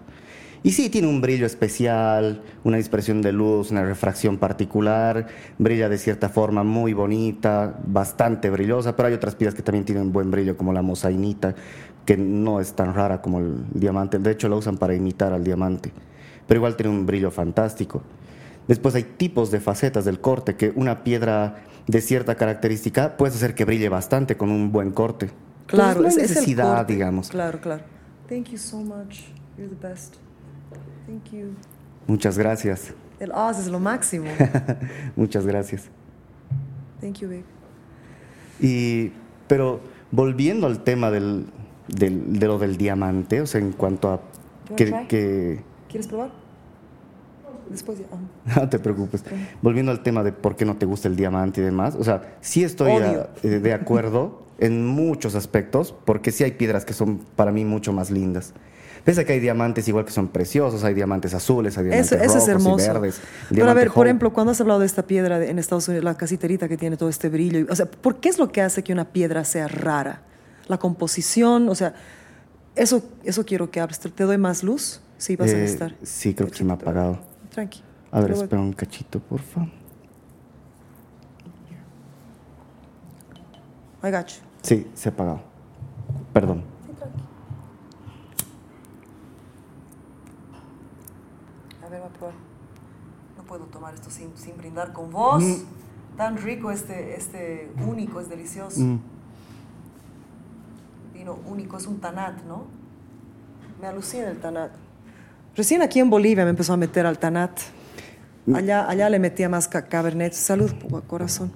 Y 0.66 0.72
sí, 0.72 0.90
tiene 0.90 1.08
un 1.08 1.22
brillo 1.22 1.46
especial, 1.46 2.42
una 2.64 2.78
dispersión 2.78 3.22
de 3.22 3.32
luz, 3.32 3.70
una 3.70 3.86
refracción 3.86 4.40
particular, 4.40 5.28
brilla 5.60 5.90
de 5.90 6.00
cierta 6.00 6.28
forma 6.28 6.64
muy 6.64 6.92
bonita, 6.94 7.80
bastante 7.86 8.50
brillosa, 8.50 8.96
pero 8.96 9.10
hay 9.10 9.14
otras 9.14 9.36
piedras 9.36 9.54
que 9.54 9.62
también 9.62 9.86
tienen 9.86 10.12
buen 10.12 10.32
brillo, 10.32 10.58
como 10.58 10.74
la 10.74 10.82
mosainita, 10.82 11.54
que 12.04 12.18
no 12.18 12.60
es 12.60 12.74
tan 12.74 12.96
rara 12.96 13.22
como 13.22 13.38
el 13.42 13.58
diamante. 13.76 14.18
De 14.18 14.32
hecho, 14.32 14.50
la 14.50 14.56
usan 14.56 14.80
para 14.80 14.96
imitar 14.96 15.34
al 15.34 15.44
diamante, 15.44 15.92
pero 16.48 16.58
igual 16.58 16.76
tiene 16.76 16.92
un 16.92 17.06
brillo 17.06 17.30
fantástico. 17.30 18.02
Después 18.68 18.96
hay 18.96 19.04
tipos 19.04 19.52
de 19.52 19.60
facetas 19.60 20.04
del 20.04 20.20
corte, 20.20 20.56
que 20.56 20.74
una 20.76 21.04
piedra 21.04 21.58
de 21.86 22.02
cierta 22.02 22.34
característica 22.34 23.18
puede 23.18 23.36
hacer 23.36 23.54
que 23.54 23.66
brille 23.66 23.90
bastante 23.90 24.36
con 24.36 24.50
un 24.50 24.72
buen 24.72 24.90
corte. 24.90 25.30
Claro, 25.68 26.02
pues, 26.02 26.16
no 26.16 26.20
hay 26.22 26.26
es, 26.26 26.32
necesidad, 26.32 26.70
el 26.72 26.78
corte. 26.78 26.94
digamos. 26.94 27.30
Claro, 27.30 27.62
claro. 27.62 27.84
Thank 28.28 28.46
you 28.50 28.58
so 28.58 28.78
much. 28.78 29.26
You're 29.60 29.70
the 29.70 29.88
best. 29.88 30.25
Thank 31.08 31.32
you. 31.32 31.48
Muchas 32.08 32.38
gracias. 32.38 32.94
El 33.20 33.32
Oz 33.32 33.60
es 33.60 33.68
lo 33.68 33.80
máximo. 33.80 34.26
Muchas 35.16 35.46
gracias. 35.46 35.90
Thank 37.02 37.20
you, 37.20 37.28
babe. 37.28 37.44
Y, 38.60 39.12
pero 39.48 39.80
volviendo 40.12 40.68
al 40.68 40.84
tema 40.84 41.12
del, 41.12 41.46
del- 41.88 42.40
de 42.40 42.48
lo 42.48 42.58
del 42.60 42.78
diamante, 42.78 43.42
o 43.42 43.48
sea, 43.48 43.62
en 43.62 43.72
cuanto 43.72 44.10
a 44.12 44.22
que, 44.76 45.06
que- 45.08 45.64
¿Quieres 45.90 46.08
probar? 46.08 46.32
Después 47.70 48.00
ya. 48.00 48.06
ah. 48.12 48.60
no 48.62 48.70
te 48.70 48.80
preocupes, 48.80 49.24
volviendo 49.62 49.92
al 49.92 50.04
tema 50.04 50.24
de 50.24 50.32
por 50.32 50.56
qué 50.56 50.66
no 50.66 50.78
te 50.78 50.86
gusta 50.86 51.08
el 51.08 51.16
diamante 51.16 51.62
y 51.62 51.64
demás, 51.64 51.96
o 51.96 52.04
sea, 52.04 52.38
sí 52.42 52.64
estoy 52.64 52.92
a- 52.92 53.30
eh, 53.44 53.48
de 53.60 53.74
acuerdo 53.74 54.44
en 54.60 54.86
muchos 54.86 55.36
aspectos, 55.36 55.94
porque 56.06 56.32
sí 56.32 56.44
hay 56.44 56.52
piedras 56.52 56.86
que 56.86 56.94
son 56.94 57.18
para 57.36 57.52
mí 57.52 57.66
mucho 57.66 57.92
más 57.92 58.10
lindas. 58.12 58.54
Pese 59.06 59.22
a 59.22 59.24
que 59.24 59.34
hay 59.34 59.40
diamantes 59.40 59.88
igual 59.88 60.04
que 60.04 60.12
son 60.12 60.28
preciosos, 60.30 60.84
hay 60.84 60.94
diamantes 60.96 61.34
azules, 61.36 61.78
hay 61.78 61.86
diamantes 61.86 62.12
Eso, 62.12 62.16
eso 62.22 62.34
rojos 62.34 62.44
es 62.44 62.50
hermoso. 62.50 62.84
y 62.86 62.88
verdes. 62.88 63.22
Pero 63.50 63.70
a 63.70 63.74
ver, 63.76 63.92
por 63.92 64.08
ejemplo, 64.08 64.34
cuando 64.34 64.52
has 64.52 64.60
hablado 64.60 64.80
de 64.80 64.88
esta 64.88 65.04
piedra 65.04 65.38
de- 65.40 65.52
en 65.52 65.60
Estados 65.60 65.88
Unidos, 65.88 66.04
la 66.04 66.18
casiterita 66.18 66.68
que 66.68 66.76
tiene 66.76 66.98
todo 66.98 67.08
este 67.10 67.30
brillo, 67.30 67.68
o 67.70 67.76
sea, 67.76 67.86
¿por 67.86 68.18
qué 68.20 68.30
es 68.30 68.40
lo 68.40 68.52
que 68.52 68.62
hace 68.64 68.84
que 68.84 68.92
una 68.92 69.06
piedra 69.06 69.46
sea 69.46 69.68
rara? 69.68 70.24
La 70.68 70.80
composición, 70.80 71.70
o 71.70 71.76
sea, 71.76 71.94
eso, 72.76 73.04
eso 73.24 73.46
quiero 73.46 73.70
que 73.70 73.80
hables. 73.80 74.00
¿Te 74.00 74.24
doy 74.24 74.40
más 74.40 74.64
luz? 74.64 75.02
Sí, 75.20 75.36
vas 75.36 75.50
a 75.50 75.54
Eh, 75.54 75.58
necesitar. 75.58 75.96
sí, 76.02 76.34
creo 76.34 76.50
que 76.50 76.56
se 76.58 76.64
me 76.64 76.72
ha 76.72 76.76
apagado. 76.76 77.20
Tranqui. 77.52 77.82
A 78.12 78.20
ver, 78.22 78.32
espera 78.32 78.60
un 78.62 78.74
cachito, 78.74 79.20
por 79.20 79.40
favor. 79.40 79.70
I 84.04 84.12
got 84.12 84.28
you. 84.28 84.36
Sí, 84.64 84.88
se 84.96 85.10
ha 85.10 85.12
apagado. 85.12 85.42
Perdón. 86.34 86.64
A 91.84 91.90
ver, 91.90 92.02
va 92.02 92.06
a 92.06 92.10
probar. 92.10 92.34
No 93.38 93.44
puedo 93.44 93.66
tomar 93.66 93.95
esto 94.06 94.12
sin, 94.12 94.38
sin 94.38 94.58
brindar 94.58 94.94
con 94.94 95.12
vos. 95.12 95.44
Tan 96.18 96.38
rico 96.38 96.72
este, 96.72 97.16
este 97.16 97.70
único, 97.86 98.20
es 98.22 98.30
delicioso. 98.30 98.80
Mm. 98.80 99.00
Vino 101.14 101.38
único, 101.48 101.78
es 101.78 101.88
un 101.88 102.00
tanat, 102.00 102.42
¿no? 102.44 102.66
Me 103.82 103.88
alucina 103.88 104.30
el 104.30 104.40
tanat. 104.40 104.72
Recién 105.56 105.82
aquí 105.82 106.00
en 106.00 106.10
Bolivia 106.10 106.44
me 106.44 106.52
empezó 106.52 106.74
a 106.74 106.78
meter 106.78 107.06
al 107.06 107.18
tanat. 107.20 107.60
Allá, 108.54 108.88
allá 108.88 109.10
le 109.10 109.20
metía 109.20 109.50
más 109.50 109.68
ca- 109.68 109.88
cabernet. 109.88 110.34
Salud, 110.34 110.72
corazón. 111.08 111.52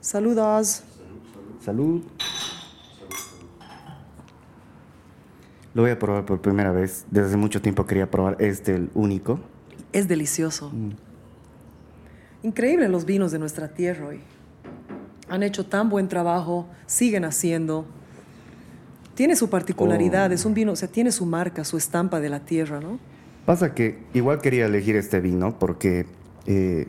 Saludos. 0.00 0.84
Salud. 1.62 2.02
Lo 5.74 5.82
voy 5.82 5.90
a 5.90 5.98
probar 5.98 6.24
por 6.24 6.40
primera 6.40 6.72
vez. 6.72 7.04
Desde 7.10 7.28
hace 7.28 7.36
mucho 7.36 7.60
tiempo 7.60 7.84
quería 7.84 8.10
probar 8.10 8.36
este, 8.38 8.74
el 8.76 8.90
único. 8.94 9.40
Es 9.92 10.08
delicioso. 10.08 10.70
Increíble 12.42 12.88
los 12.88 13.04
vinos 13.04 13.32
de 13.32 13.38
nuestra 13.38 13.68
tierra 13.68 14.06
hoy. 14.06 14.20
Han 15.28 15.42
hecho 15.42 15.66
tan 15.66 15.88
buen 15.88 16.08
trabajo, 16.08 16.66
siguen 16.86 17.24
haciendo. 17.24 17.84
Tiene 19.14 19.36
su 19.36 19.50
particularidad, 19.50 20.30
Oh. 20.30 20.34
es 20.34 20.44
un 20.44 20.54
vino, 20.54 20.72
o 20.72 20.76
sea, 20.76 20.88
tiene 20.88 21.12
su 21.12 21.26
marca, 21.26 21.64
su 21.64 21.76
estampa 21.76 22.20
de 22.20 22.30
la 22.30 22.40
tierra, 22.40 22.80
¿no? 22.80 22.98
Pasa 23.44 23.74
que 23.74 23.98
igual 24.14 24.40
quería 24.40 24.66
elegir 24.66 24.96
este 24.96 25.20
vino 25.20 25.58
porque 25.58 26.06
eh, 26.46 26.86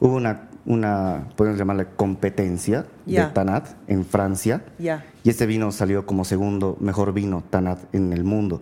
hubo 0.00 0.16
una, 0.16 0.48
una, 0.66 1.28
podemos 1.36 1.58
llamarle 1.58 1.86
competencia 1.96 2.86
de 3.06 3.24
Tanat 3.32 3.68
en 3.86 4.04
Francia. 4.04 4.62
Ya. 4.78 5.04
Y 5.22 5.30
este 5.30 5.46
vino 5.46 5.72
salió 5.72 6.06
como 6.06 6.24
segundo 6.24 6.76
mejor 6.80 7.12
vino 7.12 7.42
Tanat 7.48 7.78
en 7.94 8.12
el 8.12 8.24
mundo, 8.24 8.60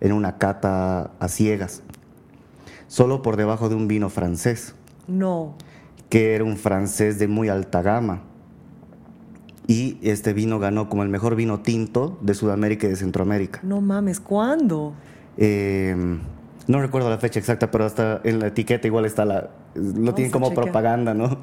en 0.00 0.12
una 0.12 0.38
cata 0.38 1.10
a 1.18 1.28
ciegas. 1.28 1.82
Solo 2.90 3.22
por 3.22 3.36
debajo 3.36 3.68
de 3.68 3.76
un 3.76 3.86
vino 3.86 4.10
francés. 4.10 4.74
No. 5.06 5.54
que 6.08 6.34
era 6.34 6.42
un 6.42 6.56
francés 6.56 7.20
de 7.20 7.28
muy 7.28 7.48
alta 7.48 7.82
gama. 7.82 8.22
Y 9.68 9.96
este 10.02 10.32
vino 10.32 10.58
ganó 10.58 10.88
como 10.88 11.04
el 11.04 11.08
mejor 11.08 11.36
vino 11.36 11.60
tinto 11.60 12.18
de 12.20 12.34
Sudamérica 12.34 12.88
y 12.88 12.90
de 12.90 12.96
Centroamérica. 12.96 13.60
No 13.62 13.80
mames, 13.80 14.18
¿cuándo? 14.18 14.92
Eh, 15.36 15.94
no 16.66 16.80
recuerdo 16.80 17.08
la 17.10 17.18
fecha 17.18 17.38
exacta, 17.38 17.70
pero 17.70 17.84
hasta 17.84 18.20
en 18.24 18.40
la 18.40 18.48
etiqueta 18.48 18.88
igual 18.88 19.04
está 19.04 19.24
la... 19.24 19.50
Lo 19.74 20.12
tienen 20.14 20.32
como 20.32 20.48
chequear. 20.48 20.64
propaganda, 20.64 21.14
¿no? 21.14 21.38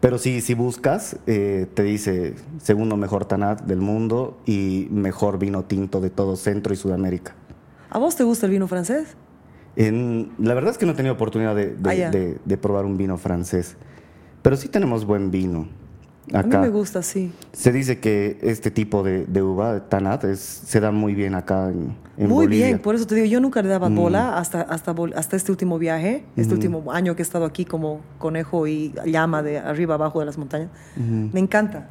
Pero 0.00 0.18
sí, 0.18 0.40
si 0.40 0.54
buscas, 0.54 1.16
eh, 1.28 1.68
te 1.74 1.84
dice 1.84 2.34
segundo 2.60 2.96
mejor 2.96 3.24
Tanat 3.24 3.62
del 3.62 3.78
mundo 3.78 4.40
y 4.46 4.88
mejor 4.90 5.38
vino 5.38 5.62
tinto 5.62 6.00
de 6.00 6.10
todo 6.10 6.34
Centro 6.34 6.74
y 6.74 6.76
Sudamérica. 6.76 7.36
¿A 7.88 8.00
vos 8.00 8.16
te 8.16 8.24
gusta 8.24 8.46
el 8.46 8.52
vino 8.52 8.66
francés? 8.66 9.16
En- 9.76 10.30
la 10.38 10.54
verdad 10.54 10.70
es 10.72 10.78
que 10.78 10.86
no 10.86 10.92
he 10.92 10.94
tenido 10.94 11.14
oportunidad 11.14 11.54
de, 11.56 11.74
de- 11.74 11.90
Ah, 11.90 11.94
ya. 11.94 12.10
de- 12.10 12.38
de 12.44 12.56
probar 12.56 12.84
un 12.84 12.96
vino 12.96 13.16
francés, 13.16 13.76
pero 14.42 14.56
sí 14.56 14.68
tenemos 14.68 15.04
buen 15.06 15.30
vino. 15.30 15.68
A 16.32 16.38
Acá. 16.38 16.58
mí 16.60 16.66
me 16.66 16.68
gusta, 16.68 17.02
sí. 17.02 17.32
Se 17.52 17.72
dice 17.72 17.98
que 17.98 18.38
este 18.42 18.70
tipo 18.70 19.02
de, 19.02 19.26
de 19.26 19.42
uva, 19.42 19.74
de 19.74 19.80
Tanat, 19.80 20.22
es, 20.24 20.38
se 20.38 20.78
da 20.78 20.92
muy 20.92 21.14
bien 21.14 21.34
acá 21.34 21.68
en, 21.68 21.96
en 22.16 22.28
Muy 22.28 22.44
Bolivia. 22.46 22.66
Mm. 22.66 22.68
bien, 22.68 22.78
por 22.78 22.94
eso 22.94 23.06
te 23.06 23.16
digo, 23.16 23.26
yo 23.26 23.40
nunca 23.40 23.60
le 23.60 23.68
daba 23.68 23.88
bola 23.88 24.38
hasta, 24.38 24.62
hasta, 24.62 24.94
hasta 25.16 25.36
este 25.36 25.50
último 25.50 25.78
viaje, 25.78 26.24
este 26.36 26.54
último 26.54 26.92
año 26.92 27.16
que 27.16 27.22
he 27.22 27.24
estado 27.24 27.44
aquí 27.44 27.64
como 27.64 28.02
conejo 28.18 28.68
y 28.68 28.94
llama 29.04 29.42
de 29.42 29.58
arriba 29.58 29.94
abajo 29.94 30.20
de 30.20 30.26
las 30.26 30.38
montañas. 30.38 30.68
Me 30.96 31.40
encanta. 31.40 31.88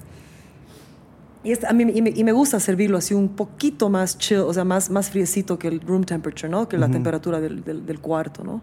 Y, 1.43 1.51
este- 1.53 1.67
a 1.67 1.73
mí, 1.73 1.85
y, 1.93 2.01
me, 2.01 2.11
y 2.11 2.23
me 2.23 2.31
gusta 2.31 2.59
servirlo 2.59 2.97
así 2.97 3.13
un 3.13 3.29
poquito 3.29 3.89
más 3.89 4.17
chill, 4.17 4.39
o 4.39 4.53
sea, 4.53 4.63
más, 4.63 4.89
más 4.91 5.09
friecito 5.09 5.57
que 5.57 5.67
el 5.67 5.79
room 5.81 6.03
temperature, 6.03 6.49
¿no? 6.49 6.67
Que 6.69 6.77
la 6.77 6.89
temperatura 6.89 7.39
del, 7.39 7.63
del- 7.63 7.85
del 7.85 7.99
cuarto, 7.99 8.43
¿no? 8.43 8.61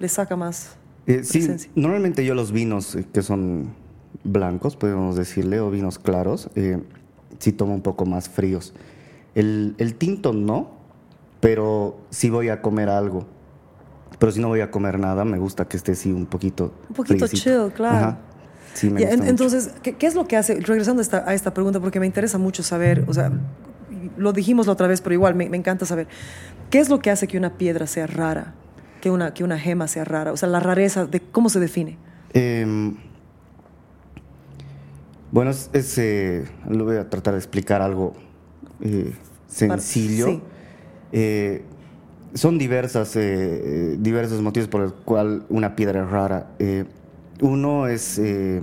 Le 0.00 0.08
saca 0.08 0.36
más 0.36 0.76
Eh, 1.06 1.22
sí, 1.22 1.46
normalmente 1.76 2.24
yo 2.24 2.34
los 2.34 2.50
vinos 2.50 2.96
eh, 2.96 3.06
que 3.12 3.22
son 3.22 3.72
blancos, 4.24 4.74
podemos 4.76 5.14
decirle, 5.14 5.60
o 5.60 5.70
vinos 5.70 5.98
claros, 6.00 6.50
eh, 6.56 6.82
sí 7.38 7.52
tomo 7.52 7.74
un 7.74 7.82
poco 7.82 8.04
más 8.04 8.28
fríos. 8.28 8.74
El, 9.36 9.74
el 9.78 9.94
tinto 9.94 10.32
no, 10.32 10.72
pero 11.40 11.98
sí 12.10 12.30
voy 12.30 12.48
a 12.48 12.60
comer 12.62 12.88
algo. 12.88 13.26
Pero 14.18 14.32
si 14.32 14.40
no 14.40 14.48
voy 14.48 14.60
a 14.60 14.70
comer 14.70 14.98
nada, 14.98 15.24
me 15.24 15.38
gusta 15.38 15.66
que 15.68 15.76
esté 15.76 15.92
así 15.92 16.10
un 16.10 16.26
poquito 16.26 16.72
Un 16.88 16.96
poquito 16.96 17.26
friecito. 17.28 17.66
chill, 17.68 17.72
claro. 17.74 17.96
Ajá. 17.96 18.18
Sí, 18.76 18.90
me 18.90 19.00
Ya, 19.00 19.06
gusta 19.06 19.14
en- 19.14 19.20
mucho. 19.20 19.30
entonces, 19.30 19.70
¿qué, 19.82 19.94
qué 19.94 20.06
es 20.06 20.14
lo 20.14 20.26
que 20.28 20.36
hace? 20.36 20.60
Regresando 20.60 21.00
a 21.00 21.02
esta, 21.02 21.24
a 21.26 21.32
esta 21.34 21.54
pregunta, 21.54 21.80
porque 21.80 21.98
me 21.98 22.04
interesa 22.06 22.36
mucho 22.36 22.62
saber, 22.62 23.04
o 23.08 23.14
sea, 23.14 23.32
lo 24.18 24.32
dijimos 24.34 24.66
la 24.66 24.74
otra 24.74 24.86
vez, 24.86 25.00
pero 25.00 25.14
igual 25.14 25.34
me, 25.34 25.48
me 25.48 25.56
encanta 25.56 25.86
saber, 25.86 26.06
¿qué 26.70 26.78
es 26.78 26.90
lo 26.90 26.98
que 26.98 27.10
hace 27.10 27.26
que 27.26 27.38
una 27.38 27.54
piedra 27.54 27.86
sea 27.86 28.06
rara? 28.06 28.52
Que 29.00 29.10
una, 29.10 29.32
que 29.32 29.44
una 29.44 29.58
gema 29.58 29.88
sea 29.88 30.04
rara, 30.04 30.32
o 30.32 30.36
sea, 30.36 30.48
la 30.50 30.60
rareza, 30.60 31.06
de 31.06 31.20
¿cómo 31.20 31.48
se 31.48 31.58
define? 31.60 31.96
Em, 32.34 32.96
bueno, 35.32 35.50
es, 35.50 35.70
es, 35.72 35.96
eh, 35.98 36.44
lo 36.68 36.84
voy 36.84 36.96
a 36.96 37.08
tratar 37.08 37.32
de 37.34 37.38
explicar 37.38 37.82
algo 37.82 38.12
eh, 38.82 39.12
sencillo. 39.48 40.26
sí. 40.26 40.42
Eh, 41.12 41.62
son 42.34 42.58
diversas, 42.58 43.14
diversos 43.14 44.42
motivos 44.42 44.68
por 44.68 44.82
el 44.82 44.92
cual 44.92 45.44
una 45.48 45.74
piedra 45.76 46.02
es 46.04 46.10
rara. 46.10 46.50
Uno 47.40 47.86
es 47.86 48.18
eh, 48.18 48.62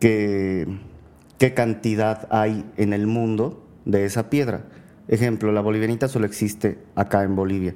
que, 0.00 0.66
qué 1.38 1.54
cantidad 1.54 2.26
hay 2.30 2.64
en 2.76 2.92
el 2.92 3.06
mundo 3.06 3.62
de 3.84 4.04
esa 4.04 4.30
piedra. 4.30 4.64
Ejemplo, 5.08 5.52
la 5.52 5.60
bolivianita 5.60 6.08
solo 6.08 6.26
existe 6.26 6.78
acá 6.94 7.22
en 7.22 7.36
Bolivia, 7.36 7.74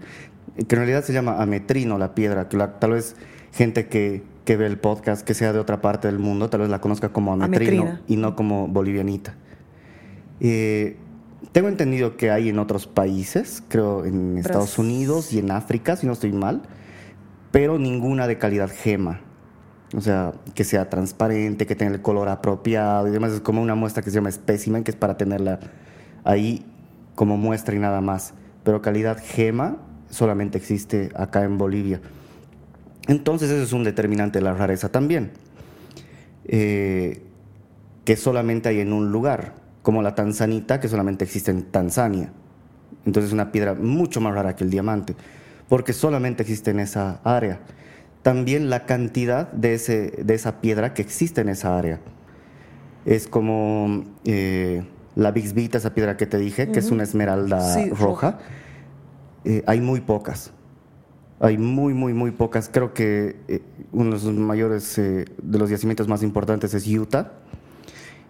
que 0.57 0.75
en 0.75 0.79
realidad 0.81 1.05
se 1.05 1.13
llama 1.13 1.41
ametrino 1.43 1.99
la 1.99 2.15
piedra, 2.15 2.49
que 2.49 2.57
la- 2.57 2.79
tal 2.79 2.93
vez 2.93 3.17
gente 3.53 3.87
que, 3.89 4.23
que 4.45 4.57
ve 4.57 4.67
el 4.67 4.79
podcast, 4.79 5.23
que 5.27 5.35
sea 5.35 5.53
de 5.53 5.59
otra 5.59 5.81
parte 5.81 6.09
del 6.09 6.19
mundo, 6.19 6.49
tal 6.51 6.61
vez 6.61 6.71
la 6.71 6.81
conozca 6.81 7.11
como 7.11 7.33
ametrino 7.33 7.83
Ametrina. 7.83 8.03
y 8.09 8.17
no 8.17 8.35
como 8.35 8.67
bolivianita. 8.69 9.35
Eh, 10.41 10.97
tengo 11.53 11.69
entendido 11.69 12.17
que 12.17 12.31
hay 12.31 12.49
en 12.49 12.59
otros 12.59 12.87
países, 12.87 13.63
creo 13.69 14.05
en 14.05 14.39
Estados. 14.39 14.79
Unidos 14.79 15.33
y 15.33 15.39
en 15.39 15.51
África, 15.51 15.97
si 15.97 16.07
no 16.07 16.13
estoy 16.15 16.33
mal, 16.33 16.63
pero 17.51 17.79
ninguna 17.79 18.27
de 18.27 18.39
calidad 18.39 18.71
gema. 18.71 19.21
O 19.97 20.01
sea, 20.01 20.33
que 20.55 20.65
sea 20.65 20.91
transparente, 20.91 21.67
que 21.67 21.75
tenga 21.75 21.95
el 21.95 22.03
color 22.03 22.29
apropiado 22.29 23.09
y 23.09 23.11
demás. 23.11 23.33
Es 23.33 23.41
como 23.41 23.63
una 23.63 23.75
muestra 23.75 24.03
que 24.03 24.11
se 24.11 24.17
llama 24.17 24.31
specimen, 24.31 24.85
que 24.85 24.91
es 24.91 24.97
para 24.97 25.17
tenerla 25.17 25.61
ahí 26.25 26.67
como 27.15 27.37
muestra 27.37 27.75
y 27.75 27.79
nada 27.79 28.01
más. 28.01 28.35
Pero 28.65 28.83
calidad 28.83 29.19
gema 29.23 29.79
solamente 30.11 30.59
existe 30.59 31.11
acá 31.15 31.45
en 31.45 31.57
Bolivia. 31.57 32.01
Entonces 33.07 33.51
eso 33.51 33.63
es 33.63 33.73
un 33.73 33.85
determinante 33.85 34.39
de 34.39 34.45
la 34.45 34.53
rareza 34.53 34.91
también. 34.91 35.31
Eh, 36.45 37.23
que 38.05 38.17
solamente 38.17 38.69
hay 38.69 38.81
en 38.81 38.93
un 38.93 39.11
lugar, 39.11 39.55
como 39.83 40.03
la 40.03 40.15
tanzanita, 40.15 40.81
que 40.81 40.89
solamente 40.89 41.25
existe 41.25 41.51
en 41.51 41.65
Tanzania. 41.65 42.31
Entonces 43.07 43.29
es 43.29 43.33
una 43.33 43.53
piedra 43.53 43.75
mucho 43.75 44.21
más 44.21 44.35
rara 44.35 44.55
que 44.55 44.65
el 44.65 44.71
diamante, 44.71 45.17
porque 45.69 45.93
solamente 45.93 46.43
existe 46.43 46.71
en 46.71 46.81
esa 46.81 47.21
área. 47.25 47.61
También 48.23 48.71
la 48.71 48.87
cantidad 48.87 49.51
de, 49.53 49.75
ese, 49.75 50.13
de 50.23 50.35
esa 50.35 50.61
piedra 50.61 50.95
que 50.95 51.03
existe 51.03 51.41
en 51.41 51.49
esa 51.49 51.79
área. 51.79 52.01
es 53.05 53.27
como 53.27 54.05
eh, 54.25 54.85
la 55.15 55.31
Bixbita, 55.31 55.79
esa 55.79 55.95
piedra 55.95 56.17
que 56.17 56.27
te 56.27 56.39
dije, 56.39 56.71
que 56.71 56.79
es 56.79 56.91
una 56.91 57.05
esmeralda 57.05 57.77
roja. 57.91 58.39
Eh, 59.45 59.63
hay 59.67 59.81
muy 59.81 60.01
pocas. 60.01 60.53
Hay 61.41 61.57
muy, 61.59 61.95
muy, 61.95 62.13
muy 62.13 62.33
pocas. 62.33 62.69
Creo 62.73 62.93
que 62.93 63.37
eh, 63.47 63.63
uno 63.93 64.05
de 64.07 64.11
los 64.11 64.25
mayores, 64.25 64.97
de 64.97 65.59
los 65.59 65.71
yacimientos 65.71 66.09
más 66.09 66.23
importantes 66.23 66.75
es 66.75 66.87
Utah. 66.87 67.33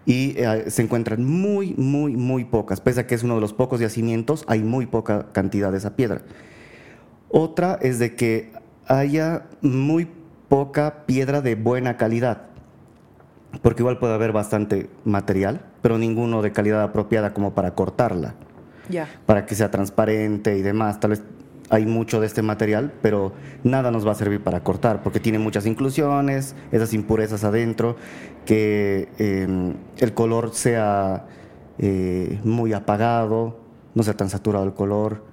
Y 0.05 0.37
se 0.67 0.81
encuentran 0.81 1.23
muy, 1.23 1.75
muy, 1.77 2.15
muy 2.15 2.43
pocas. 2.43 2.81
Pese 2.81 3.01
a 3.01 3.07
que 3.07 3.13
es 3.13 3.23
uno 3.23 3.35
de 3.35 3.41
los 3.41 3.53
pocos 3.53 3.79
yacimientos, 3.79 4.43
hay 4.47 4.63
muy 4.63 4.87
poca 4.87 5.27
cantidad 5.33 5.71
de 5.71 5.77
esa 5.77 5.95
piedra. 5.95 6.21
Otra 7.29 7.77
es 7.81 7.99
de 7.99 8.15
que 8.15 8.51
haya 8.87 9.45
muy 9.61 10.07
poca 10.47 11.05
piedra 11.05 11.41
de 11.41 11.55
buena 11.55 11.97
calidad 11.97 12.49
porque 13.61 13.81
igual 13.81 13.97
puede 13.97 14.13
haber 14.13 14.31
bastante 14.31 14.89
material, 15.05 15.61
pero 15.81 15.97
ninguno 15.97 16.41
de 16.41 16.51
calidad 16.51 16.81
apropiada 16.83 17.33
como 17.33 17.53
para 17.53 17.73
cortarla. 17.73 18.35
Ya. 18.89 19.07
Para 19.25 19.45
que 19.45 19.55
sea 19.55 19.71
transparente 19.71 20.57
y 20.57 20.61
demás. 20.61 20.99
Tal 20.99 21.11
vez 21.11 21.23
hay 21.69 21.85
mucho 21.85 22.19
de 22.19 22.27
este 22.27 22.41
material, 22.41 22.93
pero 23.01 23.33
nada 23.63 23.91
nos 23.91 24.07
va 24.07 24.11
a 24.13 24.15
servir 24.15 24.43
para 24.43 24.63
cortar, 24.63 25.03
porque 25.03 25.19
tiene 25.19 25.39
muchas 25.39 25.65
inclusiones, 25.65 26.55
esas 26.71 26.93
impurezas 26.93 27.43
adentro, 27.43 27.95
que 28.45 29.09
em, 29.17 29.75
el 29.97 30.13
color 30.13 30.53
sea 30.53 31.25
eh, 31.77 32.39
muy 32.43 32.73
apagado, 32.73 33.59
no 33.93 34.03
sea 34.03 34.15
tan 34.15 34.29
saturado 34.29 34.65
el 34.65 34.73
color. 34.73 35.28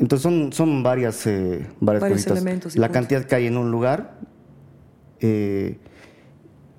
Entonces 0.00 0.22
son, 0.22 0.52
son 0.52 0.82
varias, 0.82 1.26
eh, 1.26 1.68
varias, 1.78 2.26
elementos. 2.26 2.76
La 2.76 2.88
cantidad 2.88 3.22
que 3.24 3.34
hay 3.36 3.46
en 3.46 3.56
un 3.56 3.70
lugar. 3.70 4.18
Eh, 5.20 5.78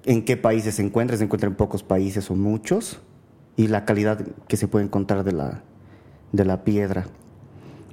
en 0.04 0.26
qué 0.26 0.36
países 0.36 0.76
se 0.76 0.82
encuentra, 0.82 1.16
se 1.16 1.24
encuentra 1.24 1.48
en 1.48 1.56
pocos 1.56 1.84
países 1.84 2.32
o 2.32 2.36
muchos, 2.36 3.00
y 3.56 3.68
la 3.68 3.86
calidad 3.86 4.26
que 4.48 4.58
se 4.58 4.68
puede 4.68 4.86
encontrar 4.86 5.24
de 5.24 5.32
la, 5.32 5.62
de 6.32 6.46
la 6.46 6.64
piedra. 6.64 7.06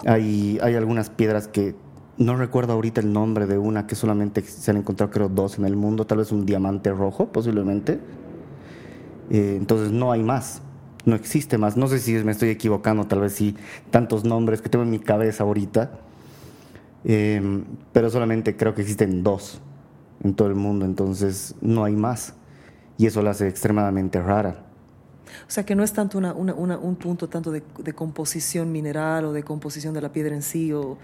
Hay, 0.07 0.59
hay 0.63 0.75
algunas 0.75 1.11
piedras 1.11 1.49
que 1.49 1.75
no 2.17 2.37
recuerdo 2.37 2.73
ahorita 2.73 3.01
el 3.01 3.13
nombre 3.13 3.47
de 3.47 3.59
una 3.59 3.87
que 3.87 3.95
solamente 3.95 4.43
se 4.43 4.71
han 4.71 4.79
encontrado 4.79 5.13
creo 5.13 5.29
dos 5.29 5.59
en 5.59 5.65
el 5.65 5.77
mundo, 5.77 6.07
tal 6.07 6.19
vez 6.19 6.33
un 6.33 6.47
diamante 6.47 6.91
rojo 6.91 7.31
posiblemente. 7.31 8.01
Eh, 9.31 9.57
entonces 9.59 9.93
no 9.93 10.11
hay 10.11 10.23
más, 10.23 10.63
no 11.09 11.17
existe 11.17 11.59
más. 11.59 11.77
No 11.77 11.89
sé 11.89 11.99
si 11.99 12.13
me 12.25 12.33
estoy 12.33 12.51
equivocando, 12.51 13.07
tal 13.07 13.21
vez 13.21 13.33
sí, 13.33 13.57
tantos 13.91 14.25
nombres 14.25 14.61
que 14.61 14.69
tengo 14.69 14.85
en 14.85 14.91
mi 14.91 14.99
cabeza 14.99 15.45
ahorita, 15.45 15.91
eh, 17.05 17.65
pero 17.93 18.11
solamente 18.11 18.57
creo 18.57 18.75
que 18.75 18.83
existen 18.83 19.23
dos 19.23 19.61
en 20.23 20.35
todo 20.35 20.49
el 20.49 20.55
mundo, 20.55 20.85
entonces 20.85 21.55
no 21.61 21.85
hay 21.85 21.97
más. 21.97 22.35
Y 22.99 23.07
eso 23.07 23.23
la 23.23 23.31
hace 23.31 23.49
extremadamente 23.49 24.21
rara. 24.21 24.65
O 25.47 25.51
sea, 25.51 25.65
que 25.65 25.75
no 25.75 25.83
es 25.83 25.93
tanto 25.93 26.19
una, 26.19 26.33
un 26.35 26.97
punto 26.97 27.29
tanto 27.29 27.53
de, 27.53 27.63
composición 27.95 28.73
mineral 28.73 29.27
o 29.27 29.33
de 29.33 29.43
composición 29.43 29.95
de 29.95 30.01
la 30.01 30.11
piedra 30.11 30.35
en 30.35 30.43
sí 30.43 30.73
o 30.73 30.99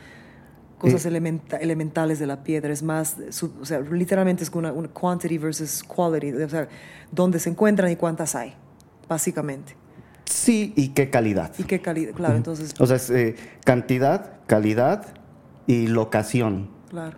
cosas 0.78 1.06
eh, 1.06 1.40
elementales 1.60 2.18
de 2.18 2.26
la 2.26 2.42
piedra, 2.42 2.72
es 2.72 2.82
más, 2.82 3.16
o 3.60 3.64
sea, 3.64 3.80
literalmente 3.80 4.42
es 4.42 4.50
una 4.50 4.72
quantity 4.88 5.38
versus 5.38 5.84
quality, 5.84 6.32
o 6.32 6.48
sea, 6.48 6.68
dónde 7.12 7.38
se 7.38 7.50
encuentran 7.50 7.90
y 7.90 7.96
cuántas 7.96 8.34
hay, 8.34 8.54
básicamente. 9.08 9.76
Sí, 10.24 10.72
y 10.76 10.88
qué 10.88 11.10
calidad. 11.10 11.52
Y 11.58 11.64
qué 11.64 11.80
calidad, 11.80 12.12
claro, 12.14 12.36
entonces... 12.36 12.74
O 12.78 12.86
sea, 12.86 12.96
es 12.96 13.10
eh, 13.10 13.36
cantidad, 13.64 14.38
calidad 14.46 15.06
y 15.66 15.86
locación. 15.86 16.70
Claro. 16.90 17.16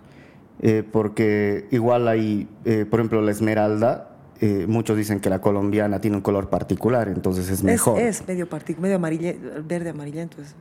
Eh, 0.61 0.83
porque 0.91 1.69
igual 1.71 2.09
hay, 2.09 2.49
eh, 2.65 2.87
por 2.89 3.01
ejemplo, 3.01 3.21
la 3.21 3.31
esmeralda, 3.31 4.11
eh, 4.41 4.67
muchos 4.69 4.97
dicen 4.97 5.21
que 5.21 5.29
la 5.29 5.41
colombiana 5.41 6.01
tiene 6.01 6.17
un 6.17 6.23
color 6.23 6.49
particular, 6.49 7.09
entonces 7.09 7.49
es 7.51 7.63
mejor. 7.63 8.01
Es, 8.01 8.27
medio, 8.27 8.49
medio 8.79 8.99
verde 9.65 9.91
amarillento. 9.91 10.41
Es, 10.41 10.55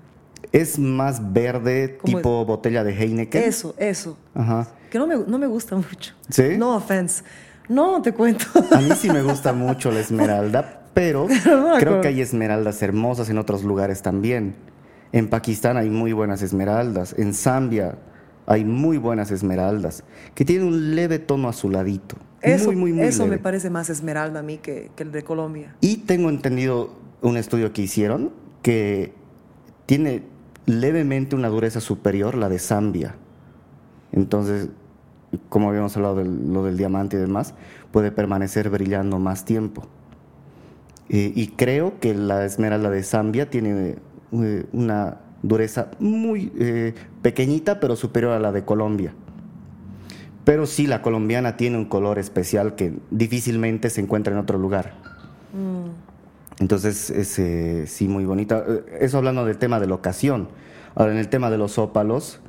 es 0.51 0.79
más 0.79 1.33
verde, 1.33 1.99
tipo 2.03 2.45
botella 2.45 2.83
de 2.83 2.93
Heineken. 2.93 3.43
Eso, 3.43 3.73
eso. 3.77 4.17
Ajá. 4.33 4.67
Que 4.89 4.99
no 4.99 5.07
me, 5.07 5.15
no 5.15 5.37
me 5.37 5.47
gusta 5.47 5.75
mucho. 5.75 6.13
¿Sí? 6.29 6.57
No 6.57 6.75
offense. 6.75 7.23
No, 7.67 8.01
te 8.01 8.13
cuento. 8.13 8.45
A 8.71 8.79
mí 8.79 8.89
sí 8.95 9.09
me 9.09 9.21
gusta 9.21 9.53
mucho 9.53 9.91
la 9.91 10.01
esmeralda, 10.01 10.84
pero 10.95 11.27
creo 11.79 12.01
que 12.01 12.07
hay 12.07 12.21
esmeraldas 12.21 12.81
hermosas 12.81 13.29
en 13.29 13.37
otros 13.37 13.63
lugares 13.63 14.01
también. 14.01 14.55
En 15.11 15.29
Pakistán 15.29 15.77
hay 15.77 15.89
muy 15.89 16.13
buenas 16.13 16.41
esmeraldas. 16.41 17.13
En 17.19 17.33
Zambia 17.33 17.97
hay 18.47 18.63
muy 18.63 18.97
buenas 18.97 19.29
esmeraldas 19.29 20.03
que 20.33 20.45
tienen 20.45 20.67
un 20.67 20.95
leve 20.95 21.19
tono 21.19 21.49
azuladito. 21.49 22.15
Eso, 22.41 22.67
muy, 22.67 22.75
muy, 22.75 22.93
muy 22.93 23.05
eso 23.05 23.27
me 23.27 23.39
parece 23.39 23.69
más 23.69 23.89
esmeralda 23.89 24.39
a 24.39 24.43
mí 24.43 24.57
que, 24.57 24.89
el 24.97 25.11
de 25.11 25.23
Colombia. 25.23 25.75
Y 25.81 25.97
tengo 25.97 26.29
entendido 26.29 26.91
un 27.21 27.37
estudio 27.37 27.73
que 27.73 27.81
hicieron 27.81 28.31
que 28.61 29.13
tiene 29.85 30.23
levemente 30.65 31.35
una 31.35 31.49
dureza 31.49 31.81
superior, 31.81 32.35
la 32.35 32.47
de 32.47 32.59
Zambia. 32.59 33.15
Entonces, 34.11 34.69
como 35.49 35.69
habíamos 35.69 35.95
hablado 35.97 36.15
de 36.15 36.25
lo 36.25 36.63
del 36.63 36.77
diamante 36.77 37.17
y 37.17 37.19
demás, 37.19 37.53
puede 37.91 38.11
permanecer 38.11 38.69
brillando 38.69 39.19
más 39.19 39.43
tiempo. 39.43 39.87
Eh, 41.09 41.31
y 41.35 41.47
creo 41.47 41.99
que 41.99 42.13
la 42.13 42.45
esmeralda 42.45 42.89
de 42.89 43.03
Zambia 43.03 43.49
tiene 43.49 43.95
eh, 44.31 44.65
una 44.71 45.19
dureza 45.41 45.91
muy 45.99 46.51
eh, 46.57 46.93
pequeñita, 47.21 47.79
pero 47.79 47.95
superior 47.95 48.33
a 48.33 48.39
la 48.39 48.51
de 48.51 48.65
Colombia. 48.65 49.13
Pero 50.43 50.65
sí, 50.65 50.87
la 50.87 51.01
colombiana 51.01 51.57
tiene 51.57 51.77
un 51.77 51.85
color 51.85 52.19
especial 52.19 52.75
que 52.75 52.93
difícilmente 53.11 53.89
se 53.89 54.01
encuentra 54.01 54.33
en 54.33 54.39
otro 54.39 54.57
lugar. 54.57 54.93
Mm. 55.53 56.05
Entonces, 56.59 57.09
es 57.09 57.37
eh, 57.39 57.85
sí 57.87 58.07
muy 58.07 58.25
bonita. 58.25 58.63
Eh, 58.67 58.97
eso 59.01 59.17
hablando 59.17 59.45
del 59.45 59.57
tema 59.57 59.79
de 59.79 59.87
la 59.87 59.95
ocasión. 59.95 60.47
Ahora, 60.93 61.11
en 61.11 61.17
el 61.17 61.29
tema 61.29 61.49
de 61.49 61.57
los 61.57 61.77
ópalos, 61.77 62.39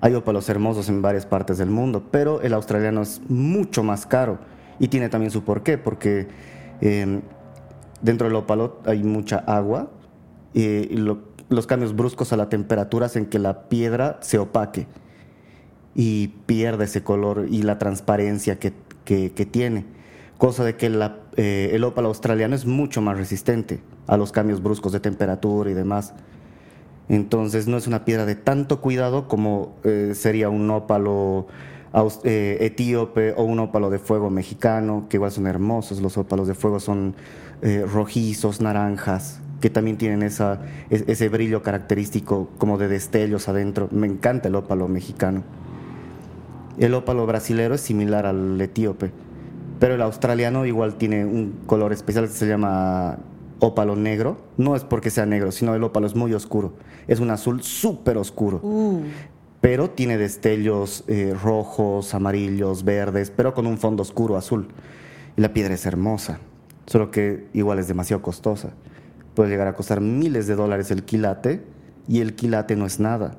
hay 0.00 0.14
ópalos 0.14 0.48
hermosos 0.48 0.88
en 0.88 1.02
varias 1.02 1.26
partes 1.26 1.58
del 1.58 1.70
mundo, 1.70 2.04
pero 2.10 2.40
el 2.40 2.54
australiano 2.54 3.02
es 3.02 3.20
mucho 3.28 3.84
más 3.84 4.06
caro 4.06 4.38
y 4.80 4.88
tiene 4.88 5.08
también 5.08 5.30
su 5.30 5.44
porqué, 5.44 5.78
porque 5.78 6.26
em, 6.80 7.20
dentro 8.02 8.26
del 8.26 8.36
ópalo 8.36 8.80
hay 8.84 9.02
mucha 9.02 9.38
agua 9.38 9.90
y 10.54 10.96
lo, 10.96 11.32
los 11.48 11.66
cambios 11.66 11.94
bruscos 11.94 12.32
a 12.32 12.36
la 12.36 12.48
temperatura 12.48 13.06
hacen 13.06 13.26
que 13.26 13.38
la 13.38 13.68
piedra 13.68 14.18
se 14.20 14.38
opaque 14.38 14.86
y 15.94 16.28
pierde 16.46 16.84
ese 16.84 17.02
color 17.02 17.46
y 17.50 17.62
la 17.62 17.78
transparencia 17.78 18.58
que, 18.58 18.72
tiene. 19.04 19.84
Cosa 20.38 20.64
de 20.64 20.76
que 20.76 20.90
eh, 21.36 21.70
el 21.72 21.84
ópalo 21.84 22.08
australiano 22.08 22.54
es 22.54 22.66
mucho 22.66 23.00
más 23.00 23.16
resistente 23.16 23.80
a 24.06 24.16
los 24.16 24.32
cambios 24.32 24.62
bruscos 24.62 24.92
de 24.92 25.00
temperatura 25.00 25.70
y 25.70 25.74
demás. 25.74 26.14
Entonces 27.08 27.66
no 27.68 27.76
es 27.76 27.86
una 27.86 28.04
piedra 28.04 28.24
de 28.24 28.34
tanto 28.34 28.80
cuidado 28.80 29.28
como 29.28 29.76
eh, 29.84 30.12
sería 30.14 30.48
un 30.48 30.70
ópalo 30.70 31.46
eh, 32.24 32.56
etíope 32.60 33.34
o 33.36 33.42
un 33.44 33.58
ópalo 33.58 33.90
de 33.90 33.98
fuego 33.98 34.30
mexicano, 34.30 35.06
que 35.08 35.18
igual 35.18 35.30
son 35.30 35.46
hermosos. 35.46 36.00
Los 36.00 36.16
ópalos 36.16 36.48
de 36.48 36.54
fuego 36.54 36.80
son 36.80 37.14
rojizos, 37.86 38.60
naranjas, 38.60 39.40
que 39.60 39.70
también 39.70 39.96
tienen 39.96 40.22
esa, 40.22 40.60
ese 40.90 41.28
brillo 41.28 41.62
característico 41.62 42.50
como 42.58 42.78
de 42.78 42.88
destellos 42.88 43.48
adentro. 43.48 43.88
Me 43.92 44.06
encanta 44.06 44.48
el 44.48 44.56
ópalo 44.56 44.88
mexicano. 44.88 45.44
El 46.78 46.94
ópalo 46.94 47.26
brasilero 47.26 47.74
es 47.74 47.80
similar 47.80 48.26
al 48.26 48.60
etíope, 48.60 49.12
pero 49.78 49.94
el 49.94 50.02
australiano 50.02 50.66
igual 50.66 50.96
tiene 50.96 51.24
un 51.24 51.60
color 51.66 51.92
especial 51.92 52.26
que 52.26 52.32
se 52.32 52.46
llama 52.46 53.18
ópalo 53.60 53.94
negro. 53.94 54.38
No 54.56 54.74
es 54.74 54.84
porque 54.84 55.10
sea 55.10 55.26
negro, 55.26 55.52
sino 55.52 55.74
el 55.74 55.84
ópalo 55.84 56.06
es 56.06 56.16
muy 56.16 56.34
oscuro. 56.34 56.74
Es 57.06 57.20
un 57.20 57.30
azul 57.30 57.62
súper 57.62 58.16
oscuro. 58.16 58.60
Uh. 58.62 59.02
Pero 59.60 59.90
tiene 59.90 60.18
destellos 60.18 61.04
eh, 61.06 61.36
rojos, 61.40 62.14
amarillos, 62.14 62.84
verdes, 62.84 63.30
pero 63.30 63.54
con 63.54 63.66
un 63.66 63.78
fondo 63.78 64.02
oscuro 64.02 64.36
azul. 64.36 64.68
Y 65.36 65.40
la 65.40 65.52
piedra 65.52 65.74
es 65.74 65.86
hermosa, 65.86 66.40
solo 66.86 67.10
que 67.10 67.48
igual 67.52 67.78
es 67.78 67.88
demasiado 67.88 68.22
costosa 68.22 68.72
puede 69.34 69.50
llegar 69.50 69.68
a 69.68 69.74
costar 69.74 70.00
miles 70.00 70.46
de 70.46 70.54
dólares 70.54 70.90
el 70.90 71.04
quilate 71.04 71.62
y 72.08 72.20
el 72.20 72.34
quilate 72.34 72.76
no 72.76 72.86
es 72.86 73.00
nada. 73.00 73.36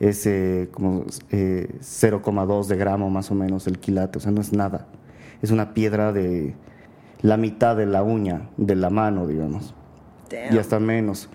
Es 0.00 0.26
eh, 0.26 0.68
como 0.72 1.04
0,2 1.04 2.64
eh, 2.64 2.68
de 2.68 2.76
gramo 2.76 3.10
más 3.10 3.30
o 3.30 3.34
menos 3.34 3.66
el 3.66 3.78
quilate, 3.78 4.18
o 4.18 4.20
sea, 4.20 4.30
no 4.30 4.40
es 4.40 4.52
nada. 4.52 4.86
Es 5.42 5.50
una 5.50 5.74
piedra 5.74 6.12
de 6.12 6.54
la 7.20 7.36
mitad 7.36 7.76
de 7.76 7.86
la 7.86 8.02
uña, 8.02 8.48
de 8.56 8.76
la 8.76 8.90
mano, 8.90 9.26
digamos. 9.26 9.74
Y 10.50 10.58
hasta 10.58 10.78
menos. 10.78 11.28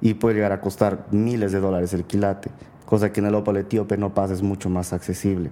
Y 0.00 0.14
puede 0.14 0.34
llegar 0.34 0.52
a 0.52 0.60
costar 0.60 1.06
miles 1.10 1.52
de 1.52 1.60
dólares 1.60 1.94
el 1.94 2.04
quilate, 2.04 2.50
cosa 2.84 3.12
que 3.12 3.20
en 3.20 3.26
el 3.26 3.34
ópalo 3.34 3.58
etíope 3.58 3.96
no 3.96 4.12
pasa, 4.12 4.34
es 4.34 4.42
mucho 4.42 4.68
más 4.68 4.92
accesible. 4.92 5.50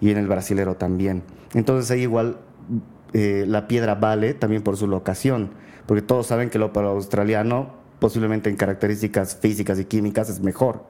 Y 0.00 0.10
en 0.10 0.18
el 0.18 0.28
brasilero 0.28 0.76
también. 0.76 1.22
Entonces 1.54 1.90
ahí 1.90 2.02
igual 2.02 2.38
eh, 3.12 3.44
la 3.46 3.68
piedra 3.68 3.94
vale 3.94 4.34
también 4.34 4.62
por 4.62 4.76
su 4.76 4.86
locación 4.86 5.50
porque 5.88 6.02
todos 6.02 6.26
saben 6.26 6.50
que 6.50 6.58
el 6.58 6.64
ópalo 6.64 6.90
australiano, 6.90 7.70
posiblemente 7.98 8.50
en 8.50 8.56
características 8.56 9.36
físicas 9.36 9.78
y 9.80 9.86
químicas, 9.86 10.28
es 10.28 10.40
mejor 10.40 10.84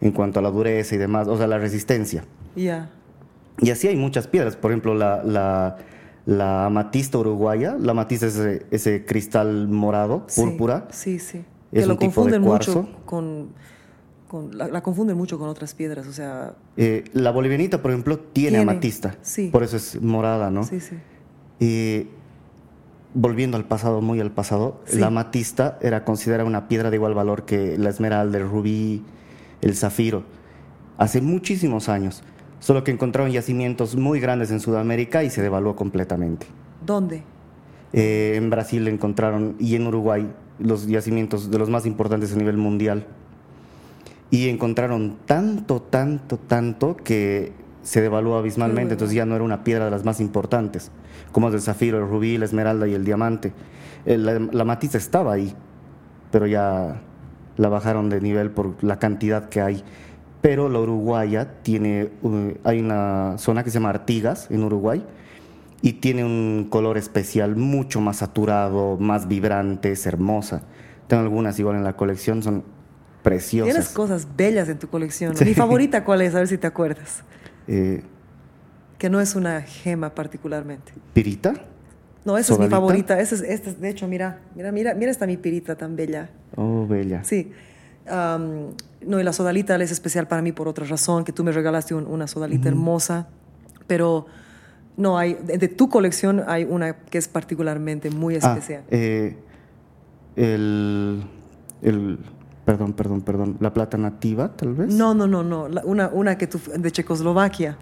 en 0.00 0.10
cuanto 0.10 0.40
a 0.40 0.42
la 0.42 0.50
dureza 0.50 0.96
y 0.96 0.98
demás, 0.98 1.28
o 1.28 1.38
sea, 1.38 1.46
la 1.46 1.58
resistencia. 1.58 2.24
Ya. 2.56 2.90
Y 3.58 3.70
así 3.70 3.86
hay 3.86 3.94
muchas 3.94 4.26
piedras, 4.26 4.56
por 4.56 4.72
ejemplo, 4.72 4.94
la, 4.94 5.76
la 6.26 6.66
amatista 6.66 7.18
uruguaya. 7.18 7.76
La 7.78 7.92
amatista 7.92 8.26
es 8.26 8.36
ese, 8.72 9.04
cristal 9.04 9.68
morado, 9.68 10.26
púrpura. 10.34 10.88
Sí, 10.90 11.20
sí. 11.20 11.44
Es 11.70 11.82
que 11.82 11.86
lo 11.86 11.96
confunden 11.96 12.42
mucho 12.42 12.88
con, 13.04 13.50
la, 14.50 14.82
confunden 14.82 15.16
mucho 15.16 15.38
con 15.38 15.48
otras 15.48 15.74
piedras, 15.74 16.08
o 16.08 16.12
sea... 16.12 16.54
Eh, 16.76 17.04
la 17.12 17.30
bolivianita, 17.30 17.80
por 17.80 17.92
ejemplo, 17.92 18.18
tiene, 18.18 18.58
amatista. 18.58 19.14
Sí. 19.22 19.50
Por 19.52 19.62
eso 19.62 19.76
es 19.76 20.02
morada, 20.02 20.50
¿no? 20.50 20.64
Sí, 20.64 20.80
sí. 20.80 20.96
Y 21.60 22.08
volviendo 23.14 23.56
al 23.56 23.66
pasado, 23.66 24.00
muy 24.00 24.18
al 24.18 24.32
pasado, 24.32 24.80
la 24.92 25.08
amatista 25.08 25.78
era 25.82 26.04
considerada 26.04 26.44
una 26.44 26.66
piedra 26.66 26.90
de 26.90 26.96
igual 26.96 27.14
valor 27.14 27.44
que 27.44 27.76
la 27.78 27.90
esmeralda, 27.90 28.38
el 28.38 28.48
rubí, 28.48 29.04
el 29.60 29.76
zafiro. 29.76 30.24
Hace 30.98 31.20
muchísimos 31.20 31.88
años. 31.88 32.22
Solo 32.58 32.84
que 32.84 32.90
encontraron 32.90 33.30
yacimientos 33.30 33.96
muy 33.96 34.20
grandes 34.20 34.50
en 34.50 34.60
Sudamérica 34.60 35.22
y 35.22 35.30
se 35.30 35.40
devaluó 35.42 35.76
completamente. 35.76 36.46
¿Dónde? 36.84 37.22
Eh, 37.92 38.34
en 38.36 38.50
Brasil 38.50 38.86
encontraron 38.88 39.56
y 39.58 39.76
en 39.76 39.86
Uruguay 39.86 40.30
los 40.58 40.86
yacimientos 40.86 41.50
de 41.50 41.58
los 41.58 41.70
más 41.70 41.86
importantes 41.86 42.32
a 42.32 42.36
nivel 42.36 42.56
mundial. 42.56 43.06
Y 44.30 44.48
encontraron 44.48 45.16
tanto, 45.26 45.80
tanto, 45.82 46.38
tanto 46.38 46.96
que 46.96 47.52
se 47.82 48.00
devaluó 48.00 48.36
abismalmente, 48.36 48.94
entonces 48.94 49.16
ya 49.16 49.26
no 49.26 49.34
era 49.34 49.42
una 49.42 49.64
piedra 49.64 49.86
de 49.86 49.90
las 49.90 50.04
más 50.04 50.20
importantes, 50.20 50.90
como 51.32 51.48
el 51.48 51.60
zafiro, 51.60 51.98
el 51.98 52.08
rubí, 52.08 52.38
la 52.38 52.44
esmeralda 52.44 52.86
y 52.88 52.94
el 52.94 53.04
diamante. 53.04 53.52
la, 54.04 54.38
la 54.38 54.64
matiza 54.64 54.98
estaba 54.98 55.32
ahí, 55.32 55.54
pero 56.30 56.46
ya 56.46 57.02
la 57.56 57.68
bajaron 57.68 58.08
de 58.08 58.20
nivel 58.20 58.50
por 58.50 58.82
la 58.82 58.98
cantidad 58.98 59.48
que 59.48 59.60
hay 59.60 59.84
pero 60.40 60.68
la 60.68 60.78
uruguaya 60.78 61.62
tiene, 61.62 62.10
uh, 62.22 62.52
hay 62.64 62.80
una 62.80 63.36
zona 63.38 63.62
que 63.62 63.70
se 63.70 63.74
llama 63.74 63.90
Artigas 63.90 64.50
en 64.50 64.64
Uruguay 64.64 65.04
y 65.82 65.94
tiene 65.94 66.24
un 66.24 66.68
color 66.70 66.96
especial 66.98 67.56
mucho 67.56 68.00
más 68.00 68.18
saturado, 68.18 68.96
más 68.98 69.28
vibrante, 69.28 69.92
es 69.92 70.06
hermosa. 70.06 70.62
Tengo 71.08 71.22
algunas 71.22 71.58
igual 71.58 71.76
en 71.76 71.84
la 71.84 71.96
colección, 71.96 72.42
son 72.42 72.64
preciosas. 73.22 73.74
Tienes 73.74 73.90
cosas 73.90 74.28
bellas 74.36 74.68
en 74.68 74.78
tu 74.78 74.88
colección. 74.88 75.34
Mi 75.44 75.54
favorita, 75.54 76.04
¿cuál 76.04 76.22
es? 76.22 76.34
A 76.34 76.38
ver 76.38 76.48
si 76.48 76.58
te 76.58 76.66
acuerdas. 76.66 77.22
Eh, 77.66 78.02
que 79.00 79.10
no 79.10 79.20
es 79.20 79.34
una 79.34 79.62
gema 79.62 80.14
particularmente. 80.14 80.92
¿Pirita? 81.12 81.54
No, 82.24 82.38
esa 82.38 82.52
es 82.52 82.60
mi 82.60 82.68
favorita. 82.68 83.18
Esta 83.18 83.34
es, 83.44 83.80
de 83.80 83.88
hecho, 83.88 84.06
mira, 84.06 84.38
mira, 84.54 84.70
mira, 84.70 84.94
mira 84.94 85.10
esta 85.10 85.26
mi 85.26 85.36
pirita 85.36 85.74
tan 85.74 85.96
bella. 85.96 86.30
Oh, 86.54 86.86
bella. 86.86 87.24
Sí 87.24 87.50
no, 88.06 89.20
y 89.20 89.22
la 89.22 89.32
sodalita 89.32 89.76
es 89.76 89.90
especial 89.90 90.26
para 90.26 90.42
mí 90.42 90.52
por 90.52 90.68
otra 90.68 90.86
razón, 90.86 91.24
que 91.24 91.32
tú 91.32 91.44
me 91.44 91.52
regalaste 91.52 91.94
una 91.94 92.26
sodalita 92.26 92.68
hermosa, 92.68 93.28
pero 93.86 94.26
no, 94.96 95.18
hay, 95.18 95.34
de, 95.34 95.68
tu 95.68 95.88
colección 95.88 96.42
hay 96.46 96.64
una 96.64 96.94
que 96.94 97.18
es 97.18 97.28
particularmente 97.28 98.10
muy 98.10 98.34
ah, 98.34 98.38
especial. 98.38 98.82
Eh, 98.90 99.36
el, 100.36 101.24
perdón, 102.64 102.92
perdón, 102.92 103.22
perdón, 103.22 103.56
la 103.60 103.72
plata 103.72 103.96
nativa, 103.96 104.54
tal 104.54 104.74
vez. 104.74 104.94
No, 104.94 105.14
no, 105.14 105.26
no, 105.26 105.42
no, 105.42 105.68
una, 105.84 106.08
una 106.08 106.36
que 106.36 106.46
tú, 106.46 106.60
de 106.76 106.90
Checoslovaquia, 106.90 107.76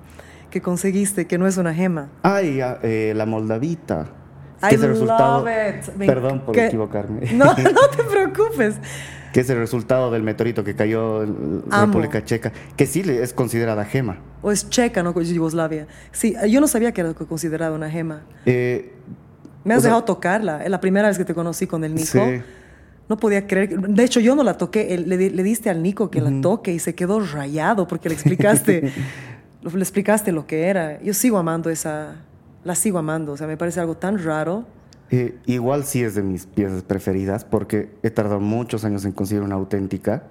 que 0.51 0.61
conseguiste, 0.61 1.27
que 1.27 1.39
no 1.39 1.47
es 1.47 1.57
una 1.57 1.75
gema. 1.75 2.09
Ay, 2.23 2.61
eh, 2.83 3.13
la 3.17 3.27
moldavita. 3.27 4.07
I 4.63 4.75
es 4.75 4.83
el 4.83 4.89
resultado, 4.89 5.45
Perdón 5.99 6.41
por 6.45 6.59
equivocarme. 6.59 7.27
No, 7.33 7.45
no 7.47 7.89
te 7.97 8.03
preocupes 8.05 8.77
que 9.33 9.41
es 9.41 9.51
el 9.51 9.59
resultado 9.59 10.11
del 10.11 10.23
meteorito 10.23 10.65
que 10.65 10.75
cayó 10.75 11.23
en 11.23 11.63
la 11.71 11.87
República 11.87 12.25
Checa, 12.25 12.53
que 12.77 12.87
sí 12.87 13.03
es 13.07 13.33
considerada 13.33 13.85
gema. 13.85 14.19
O 14.43 14.51
es 14.51 14.69
checa, 14.69 15.03
no 15.03 15.19
Yugoslavia. 15.21 15.87
Sí, 16.13 16.35
yo 16.49 16.61
no 16.61 16.69
sabía 16.69 16.93
que 16.93 17.03
era 17.03 17.15
considerada 17.15 17.73
una 17.73 17.91
gema. 17.91 18.23
Eh, 18.47 18.95
Me 19.65 19.75
has 19.75 19.83
dejado 19.83 20.05
tocarla. 20.05 20.65
Es 20.65 20.71
la 20.71 20.81
primera 20.81 21.09
vez 21.09 21.19
que 21.19 21.25
te 21.25 21.35
conocí 21.35 21.67
con 21.67 21.85
el 21.85 21.95
Nico. 21.95 22.19
No 23.09 23.17
podía 23.17 23.47
creer. 23.47 23.79
De 23.81 24.05
hecho, 24.05 24.21
yo 24.21 24.35
no 24.35 24.43
la 24.43 24.57
toqué. 24.59 24.97
Le, 24.99 25.17
diste 25.43 25.71
al 25.71 25.83
Nico 25.83 26.11
que 26.11 26.21
la 26.21 26.41
toque 26.41 26.73
y 26.73 26.79
se 26.79 26.95
quedó 26.95 27.21
rayado 27.21 27.89
porque 27.89 28.09
le 28.09 28.15
explicaste, 28.15 28.93
le 29.63 29.81
explicaste 29.81 30.33
lo 30.33 30.47
que 30.47 30.67
era. 30.67 31.01
Yo 31.03 31.15
sigo 31.15 31.39
amando 31.39 31.71
esa. 31.71 32.17
La 32.65 32.75
sigo 32.75 32.99
amando. 32.99 33.33
O 33.33 33.37
sea, 33.37 33.47
me 33.47 33.57
parece 33.57 33.81
algo 33.81 33.97
tan 33.97 34.23
raro. 34.23 34.65
Eh, 35.11 35.39
igual 35.47 35.85
sí 35.85 36.03
es 36.03 36.15
de 36.15 36.23
mis 36.23 36.47
piezas 36.47 36.83
preferidas 36.83 37.45
porque 37.45 37.91
he 38.03 38.11
tardado 38.11 38.41
muchos 38.41 38.85
años 38.85 39.05
en 39.05 39.13
conseguir 39.13 39.43
una 39.43 39.55
auténtica. 39.55 40.25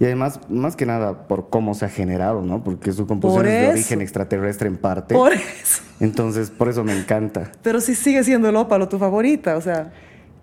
Y 0.00 0.04
además, 0.04 0.40
más 0.48 0.76
que 0.76 0.86
nada 0.86 1.26
por 1.26 1.50
cómo 1.50 1.74
se 1.74 1.84
ha 1.84 1.88
generado, 1.88 2.42
¿no? 2.42 2.62
Porque 2.62 2.92
su 2.92 3.06
composición 3.06 3.46
es 3.46 3.62
de 3.62 3.68
origen 3.70 4.00
extraterrestre 4.00 4.68
en 4.68 4.76
parte. 4.76 5.14
Por 5.14 5.32
eso. 5.32 5.82
Entonces, 5.98 6.50
por 6.50 6.68
eso 6.68 6.84
me 6.84 6.96
encanta. 6.96 7.50
Pero 7.62 7.80
sí 7.80 7.96
sigue 7.96 8.22
siendo 8.22 8.48
el 8.48 8.54
ópalo 8.54 8.88
tu 8.88 8.98
favorita, 8.98 9.56
o 9.56 9.60
sea. 9.60 9.92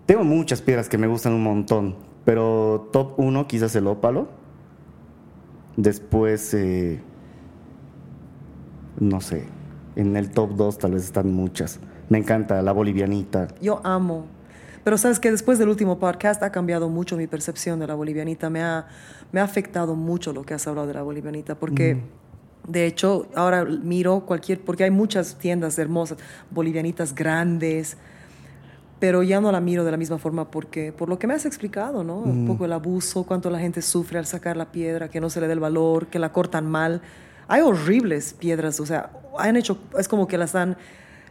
Tengo 0.04 0.24
muchas 0.24 0.60
piedras 0.60 0.90
que 0.90 0.98
me 0.98 1.06
gustan 1.06 1.32
un 1.32 1.42
montón, 1.42 1.96
pero 2.26 2.90
top 2.92 3.18
uno 3.18 3.46
quizás 3.48 3.74
el 3.76 3.86
ópalo. 3.86 4.28
Después, 5.78 6.52
eh, 6.52 7.00
no 8.98 9.20
sé, 9.20 9.44
en 9.96 10.16
el 10.16 10.30
top 10.30 10.54
2 10.56 10.78
tal 10.78 10.92
vez 10.92 11.04
están 11.04 11.32
muchas. 11.32 11.80
Me 12.08 12.18
encanta 12.18 12.62
la 12.62 12.72
bolivianita. 12.72 13.48
Yo 13.60 13.80
amo. 13.84 14.26
Pero 14.84 14.98
sabes 14.98 15.18
que 15.18 15.32
después 15.32 15.58
del 15.58 15.68
último 15.68 15.98
podcast 15.98 16.42
ha 16.44 16.52
cambiado 16.52 16.88
mucho 16.88 17.16
mi 17.16 17.26
percepción 17.26 17.80
de 17.80 17.88
la 17.88 17.94
bolivianita. 17.94 18.50
Me 18.50 18.62
ha, 18.62 18.86
me 19.32 19.40
ha 19.40 19.42
afectado 19.42 19.96
mucho 19.96 20.32
lo 20.32 20.44
que 20.44 20.54
has 20.54 20.66
hablado 20.68 20.86
de 20.86 20.94
la 20.94 21.02
bolivianita. 21.02 21.56
Porque, 21.56 21.98
de 22.68 22.86
hecho, 22.86 23.26
ahora 23.34 23.64
miro 23.64 24.20
cualquier. 24.20 24.60
Porque 24.60 24.84
hay 24.84 24.92
muchas 24.92 25.38
tiendas 25.38 25.76
hermosas, 25.80 26.18
bolivianitas 26.52 27.16
grandes. 27.16 27.96
Pero 29.00 29.24
ya 29.24 29.40
no 29.40 29.50
la 29.50 29.60
miro 29.60 29.84
de 29.84 29.90
la 29.90 29.96
misma 29.96 30.18
forma 30.18 30.50
porque, 30.50 30.92
por 30.92 31.08
lo 31.08 31.18
que 31.18 31.26
me 31.26 31.34
has 31.34 31.46
explicado, 31.46 32.04
¿no? 32.04 32.18
Un 32.18 32.46
poco 32.46 32.64
el 32.64 32.72
abuso, 32.72 33.24
cuánto 33.24 33.50
la 33.50 33.58
gente 33.58 33.82
sufre 33.82 34.18
al 34.18 34.24
sacar 34.24 34.56
la 34.56 34.70
piedra, 34.70 35.08
que 35.08 35.20
no 35.20 35.28
se 35.28 35.40
le 35.40 35.48
dé 35.48 35.52
el 35.52 35.60
valor, 35.60 36.06
que 36.06 36.18
la 36.18 36.32
cortan 36.32 36.70
mal. 36.70 37.02
Hay 37.48 37.62
horribles 37.62 38.34
piedras, 38.34 38.80
o 38.80 38.86
sea, 38.86 39.10
han 39.38 39.56
hecho, 39.56 39.78
es 39.98 40.08
como 40.08 40.26
que 40.26 40.38
las 40.38 40.54
han 40.54 40.76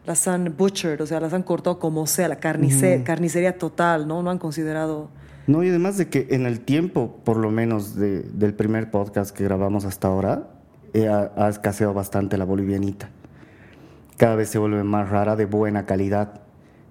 las 0.05 0.28
han 0.28 0.55
butchered, 0.57 1.01
o 1.01 1.07
sea, 1.07 1.20
las 1.20 1.34
han 1.34 1.43
cortado 1.43 1.80
como 1.80 2.05
sea, 2.07 2.28
la 2.28 2.38
carnicería 2.38 3.57
total, 3.57 4.07
¿no? 4.07 4.22
No 4.22 4.30
han 4.30 4.38
considerado... 4.38 5.09
No, 5.47 5.63
y 5.63 5.70
además 5.70 5.97
de 5.97 6.09
que 6.09 6.28
en 6.32 6.45
el 6.45 6.59
tiempo, 6.59 7.20
por 7.24 7.38
lo 7.38 7.51
menos 7.51 7.95
del 7.95 8.53
primer 8.55 8.89
podcast 8.89 9.36
que 9.36 9.43
grabamos 9.43 9.86
hasta 9.86 10.07
ahora, 10.07 10.47
eh, 10.93 11.07
ha, 11.07 11.49
escaseado 11.49 11.93
bastante 11.93 12.38
la 12.38 12.45
bolivianita. 12.45 13.09
Cada 14.18 14.36
vez 14.36 14.49
se 14.49 14.57
vuelve 14.57 14.84
más 14.84 15.09
rara, 15.09 15.36
de 15.36 15.45
buena 15.45 15.86
calidad. 15.86 16.41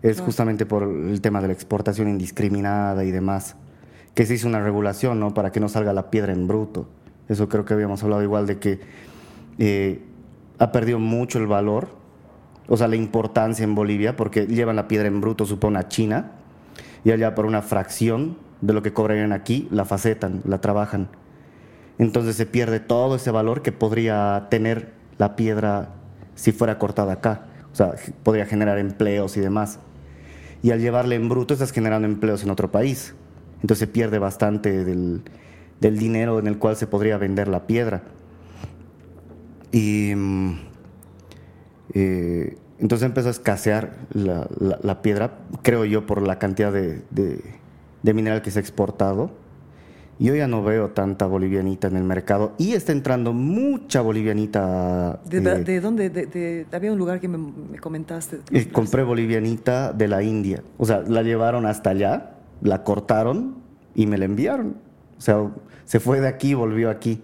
Es 0.02 0.20
justamente 0.20 0.66
por 0.66 0.82
el 0.82 1.20
tema 1.20 1.40
de 1.40 1.48
la 1.48 1.52
exportación 1.52 2.08
indiscriminada 2.08 3.04
y 3.04 3.10
demás, 3.10 3.56
que 4.14 4.26
se 4.26 4.34
hizo 4.34 4.46
una 4.46 4.62
regulación, 4.62 5.18
¿no? 5.18 5.34
Para 5.34 5.50
que 5.50 5.58
no 5.58 5.68
salga 5.68 5.92
la 5.92 6.10
piedra 6.10 6.32
en 6.32 6.46
bruto. 6.46 6.86
Eso 7.28 7.48
creo 7.48 7.64
que 7.64 7.74
habíamos 7.74 8.02
hablado 8.04 8.22
igual 8.22 8.46
de 8.46 8.58
que 8.58 8.80
eh, 9.58 10.02
ha 10.58 10.72
perdido 10.72 10.98
mucho 10.98 11.38
el 11.38 11.46
valor 11.46 12.04
o 12.66 12.76
sea, 12.76 12.88
la 12.88 12.96
importancia 12.96 13.64
en 13.64 13.74
Bolivia, 13.74 14.16
porque 14.16 14.46
llevan 14.46 14.76
la 14.76 14.88
piedra 14.88 15.08
en 15.08 15.20
bruto, 15.20 15.44
supone, 15.44 15.78
a 15.78 15.88
China, 15.88 16.32
y 17.04 17.10
allá 17.10 17.34
por 17.34 17.44
una 17.46 17.62
fracción 17.62 18.38
de 18.60 18.72
lo 18.72 18.82
que 18.82 18.92
cobrarían 18.92 19.32
aquí, 19.32 19.68
la 19.70 19.84
facetan, 19.84 20.40
la 20.46 20.60
trabajan. 20.60 21.08
Entonces 21.98 22.36
se 22.36 22.46
pierde 22.46 22.80
todo 22.80 23.16
ese 23.16 23.30
valor 23.30 23.62
que 23.62 23.72
podría 23.72 24.46
tener 24.50 24.92
la 25.18 25.36
piedra 25.36 25.90
si 26.34 26.52
fuera 26.52 26.78
cortada 26.78 27.12
acá. 27.12 27.46
O 27.72 27.76
sea, 27.76 27.94
podría 28.22 28.46
generar 28.46 28.78
empleos 28.78 29.36
y 29.36 29.40
demás. 29.40 29.78
Y 30.62 30.70
al 30.70 30.80
llevarle 30.80 31.16
en 31.16 31.28
bruto 31.28 31.52
estás 31.54 31.72
generando 31.72 32.08
empleos 32.08 32.42
en 32.42 32.50
otro 32.50 32.72
país. 32.72 33.14
Entonces 33.56 33.78
se 33.80 33.86
pierde 33.86 34.18
bastante 34.18 34.84
del, 34.84 35.22
del 35.80 35.98
dinero 35.98 36.38
en 36.38 36.46
el 36.46 36.58
cual 36.58 36.76
se 36.76 36.86
podría 36.86 37.18
vender 37.18 37.48
la 37.48 37.66
piedra. 37.66 38.02
Y 39.74 40.14
mm, 40.14 40.58
eh, 41.94 42.56
entonces 42.78 43.06
empezó 43.06 43.26
a 43.26 43.32
escasear 43.32 43.96
la, 44.12 45.02
piedra, 45.02 45.38
creo 45.62 45.84
yo, 45.84 46.06
por 46.06 46.22
la 46.22 46.38
cantidad 46.38 46.72
de, 46.72 47.42
mineral 48.04 48.40
que 48.40 48.52
se 48.52 48.60
ha 48.60 48.62
exportado. 48.62 49.32
Y 50.20 50.26
yo 50.26 50.36
ya 50.36 50.46
no 50.46 50.62
veo 50.62 50.90
tanta 50.90 51.26
bolivianita 51.26 51.88
en 51.88 51.96
el 51.96 52.04
mercado. 52.04 52.52
Y 52.56 52.74
está 52.74 52.92
entrando 52.92 53.32
mucha 53.32 54.00
bolivianita. 54.00 55.18
¿De, 55.24 55.38
eh, 55.38 55.80
dónde? 55.80 56.66
había 56.70 56.92
un 56.92 56.98
lugar 56.98 57.18
que 57.18 57.26
me, 57.26 57.76
comentaste. 57.80 58.42
Eh, 58.52 58.68
compré 58.68 59.02
bolivianita 59.02 59.92
de 59.92 60.06
la 60.06 60.22
India. 60.22 60.62
O 60.78 60.86
sea, 60.86 61.00
la 61.00 61.22
llevaron 61.22 61.66
hasta 61.66 61.90
allá, 61.90 62.36
la 62.62 62.84
cortaron 62.84 63.56
y 63.96 64.06
me 64.06 64.18
la 64.18 64.26
enviaron. 64.26 64.76
O 65.18 65.20
sea, 65.20 65.50
se 65.84 65.98
fue 65.98 66.20
de 66.20 66.28
aquí 66.28 66.50
y 66.50 66.54
volvió 66.54 66.90
aquí. 66.90 67.20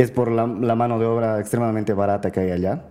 Es 0.00 0.10
por 0.10 0.30
la 0.30 0.46
mano 0.46 0.98
de 0.98 1.06
obra 1.06 1.40
extremadamente 1.40 1.92
barata 1.92 2.30
que 2.30 2.40
hay 2.40 2.50
allá. 2.50 2.84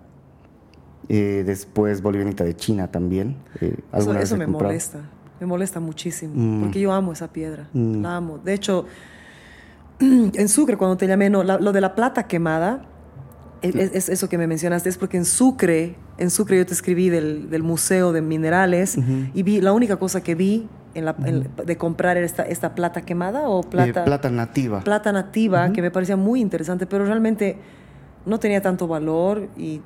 Eh, 1.12 1.44
después 1.44 2.04
bolivianita 2.04 2.44
de 2.44 2.56
China 2.56 2.92
también. 2.92 3.36
Eh, 3.62 3.76
eso, 3.94 4.38
me 4.38 4.46
molesta, 4.46 5.00
me 5.40 5.48
molesta 5.48 5.80
muchísimo, 5.80 6.34
mm. 6.36 6.62
porque 6.62 6.80
yo 6.80 6.94
amo 6.94 7.12
esa 7.14 7.34
piedra, 7.34 7.68
mm. 7.74 8.02
la 8.04 8.18
amo. 8.18 8.38
De 8.38 8.54
hecho, 8.54 8.86
en 10.00 10.48
Sucre, 10.48 10.78
cuando 10.78 10.98
te 10.98 11.08
llamé, 11.08 11.32
no, 11.32 11.44
lo 11.44 11.72
de 11.72 11.82
la 11.82 11.96
plata 11.96 12.28
quemada, 12.28 12.86
es, 13.64 14.08
eso 14.08 14.30
que 14.30 14.38
me 14.38 14.46
mencionaste, 14.46 14.88
es 14.88 15.00
porque 15.00 15.18
en 15.18 15.26
Sucre 15.26 15.96
en 16.20 16.30
Sucre 16.30 16.58
yo 16.58 16.66
te 16.66 16.74
escribí 16.74 17.10
del, 17.10 17.50
del 17.50 17.64
Museo 17.64 18.14
de 18.14 18.22
Minerales 18.22 18.98
y 19.34 19.44
vi, 19.44 19.62
la 19.62 19.74
única 19.74 19.98
cosa 19.98 20.22
que 20.22 20.36
vi 20.36 20.68
en 21.00 21.06
la, 21.06 21.14
de 21.14 21.78
comprar 21.78 22.18
esta, 22.18 22.44
esta 22.44 22.76
plata 22.76 23.02
quemada 23.02 23.50
o 23.50 23.64
plata... 23.64 24.02
Eh, 24.02 24.06
plata 24.06 24.30
nativa. 24.30 24.82
Plata 24.82 25.12
nativa, 25.12 25.72
que 25.72 25.82
me 25.82 25.92
parecía 25.92 26.16
muy 26.16 26.42
interesante, 26.42 26.86
pero 26.86 27.06
realmente 27.06 27.58
no 28.26 28.40
tenía 28.40 28.62
tanto 28.62 28.88
valor 28.88 29.50
y 29.58 29.82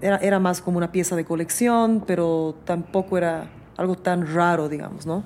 era, 0.00 0.18
era 0.18 0.38
más 0.38 0.60
como 0.60 0.78
una 0.78 0.92
pieza 0.92 1.16
de 1.16 1.24
colección, 1.24 2.04
pero 2.06 2.54
tampoco 2.64 3.18
era 3.18 3.50
algo 3.76 3.96
tan 3.96 4.32
raro, 4.32 4.68
digamos, 4.68 5.06
¿no? 5.06 5.24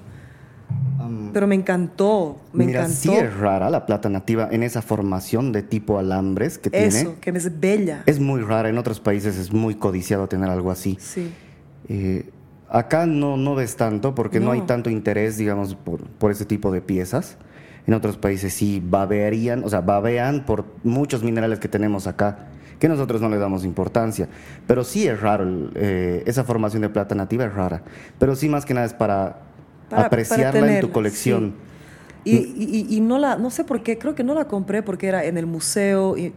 Pero 1.32 1.46
me 1.46 1.54
encantó, 1.54 2.40
me 2.52 2.66
mira, 2.66 2.80
encantó. 2.80 2.96
sí 2.96 3.12
es 3.12 3.36
rara 3.36 3.68
la 3.70 3.86
plata 3.86 4.08
nativa 4.08 4.48
en 4.50 4.62
esa 4.62 4.82
formación 4.82 5.52
de 5.52 5.62
tipo 5.62 5.98
alambres 5.98 6.58
que 6.58 6.70
tiene. 6.70 6.86
Eso, 6.86 7.16
que 7.20 7.30
es 7.30 7.60
bella. 7.60 8.02
Es 8.06 8.20
muy 8.20 8.40
rara, 8.40 8.68
en 8.68 8.78
otros 8.78 9.00
países 9.00 9.36
es 9.36 9.52
muy 9.52 9.74
codiciado 9.74 10.28
tener 10.28 10.48
algo 10.48 10.70
así. 10.70 10.96
Sí. 11.00 11.32
Eh, 11.88 12.30
acá 12.72 13.04
no, 13.06 13.36
no 13.36 13.54
ves 13.54 13.76
tanto 13.76 14.14
porque 14.14 14.40
no, 14.40 14.50
hay 14.50 14.62
tanto 14.62 14.88
interés, 14.88 15.36
digamos, 15.36 15.74
por, 15.74 16.04
por 16.08 16.30
ese 16.30 16.46
tipo 16.46 16.72
de 16.72 16.80
piezas. 16.80 17.36
En 17.86 17.94
otros 17.94 18.16
países 18.16 18.54
sí 18.54 18.82
babearían, 18.84 19.62
o 19.64 19.68
sea, 19.68 19.82
babean 19.82 20.46
por 20.46 20.64
muchos 20.82 21.22
minerales 21.22 21.58
que 21.58 21.68
tenemos 21.68 22.06
acá, 22.06 22.48
que 22.78 22.88
nosotros 22.88 23.20
no 23.20 23.28
le 23.28 23.38
damos 23.38 23.64
importancia. 23.64 24.28
Pero 24.66 24.84
sí 24.84 25.06
es 25.06 25.20
raro, 25.20 25.70
eh, 25.74 26.22
esa 26.26 26.44
formación 26.44 26.82
de 26.82 26.88
plata 26.88 27.14
nativa 27.14 27.44
es 27.44 27.52
rara. 27.52 27.82
Pero 28.18 28.34
sí 28.34 28.48
más 28.48 28.64
que 28.64 28.72
nada 28.72 28.86
es 28.86 28.94
para 28.94 29.40
apreciarla 29.90 30.74
en 30.76 30.80
tu 30.80 30.90
colección. 30.90 31.54
Y, 32.24 33.00
no 33.02 33.18
la, 33.18 33.36
no 33.36 33.50
sé 33.50 33.64
por 33.64 33.82
qué, 33.82 33.98
creo 33.98 34.14
que 34.14 34.24
no 34.24 34.32
la 34.34 34.46
compré 34.46 34.82
porque 34.82 35.08
era 35.08 35.24
en 35.24 35.36
el 35.36 35.46
museo 35.46 36.16
y, 36.16 36.32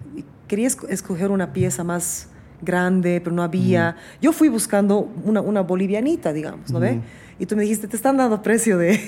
quería 0.48 0.68
escoger 0.68 1.32
una 1.32 1.54
pieza 1.54 1.84
más 1.84 2.28
grande, 2.66 3.22
pero 3.24 3.36
no 3.36 3.44
había. 3.44 3.96
Yo 4.22 4.34
fui 4.34 4.50
buscando 4.50 5.10
una, 5.24 5.42
una 5.42 5.62
bolivianita, 5.62 6.34
digamos, 6.34 6.72
¿no 6.72 6.80
ve? 6.80 7.00
Y 7.38 7.46
tú 7.46 7.56
me 7.56 7.64
dijiste, 7.64 7.88
te 7.88 7.98
están 7.98 8.16
dando 8.16 8.42
precio 8.42 8.78
de... 8.78 8.98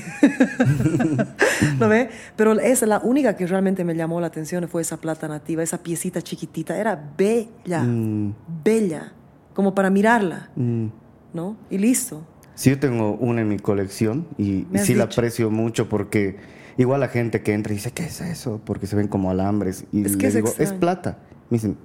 ¿No 1.80 1.88
ve? 1.88 2.10
Pero 2.36 2.60
esa, 2.60 2.86
la 2.86 3.00
única 3.00 3.36
que 3.38 3.48
realmente 3.48 3.84
me 3.84 3.96
llamó 3.96 4.20
la 4.20 4.28
atención 4.28 4.68
fue 4.68 4.82
esa 4.82 4.98
plata 4.98 5.28
nativa, 5.28 5.64
esa 5.64 5.82
piecita 5.82 6.22
chiquitita. 6.22 6.78
Era 6.78 7.12
bella, 7.18 7.84
mm. 7.84 8.36
bella, 8.64 9.14
como 9.54 9.74
para 9.74 9.90
mirarla, 9.90 10.50
mm. 10.56 10.88
¿no? 11.34 11.56
Y 11.70 11.78
listo. 11.78 12.26
Sí, 12.56 12.72
yo 12.72 12.80
tengo 12.80 13.14
una 13.14 13.42
en 13.42 13.48
mi 13.48 13.60
colección 13.60 14.28
y, 14.38 14.66
sí 14.76 14.96
la 14.96 15.06
aprecio 15.06 15.52
mucho 15.52 15.88
porque 15.88 16.38
igual 16.78 17.00
la 17.00 17.08
gente 17.08 17.44
que 17.44 17.54
entra 17.54 17.72
y 17.72 17.78
dice, 17.78 17.92
¿qué 17.92 18.04
es 18.04 18.20
eso? 18.20 18.60
Porque 18.66 18.88
se 18.88 18.96
ven 18.96 19.08
como 19.08 19.30
alambres. 19.30 19.86
Y 19.94 20.04
es 20.04 20.18
les 20.18 20.34
digo, 20.34 20.52
es 20.58 20.74
plata. 20.74 21.20
Me 21.50 21.58
dicen, 21.58 21.78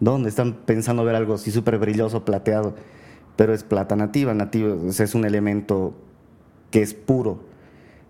¿dónde? 0.00 0.28
Están 0.28 0.54
pensando 0.64 1.04
ver 1.04 1.14
algo 1.14 1.34
así 1.34 1.50
súper 1.50 1.78
brilloso, 1.78 2.24
plateado. 2.24 2.74
Pero 3.36 3.54
es 3.54 3.62
plata 3.62 3.96
nativa, 3.96 4.34
nativa. 4.34 4.74
es 4.88 5.14
un 5.14 5.24
elemento 5.24 5.94
que 6.70 6.82
es 6.82 6.94
puro. 6.94 7.40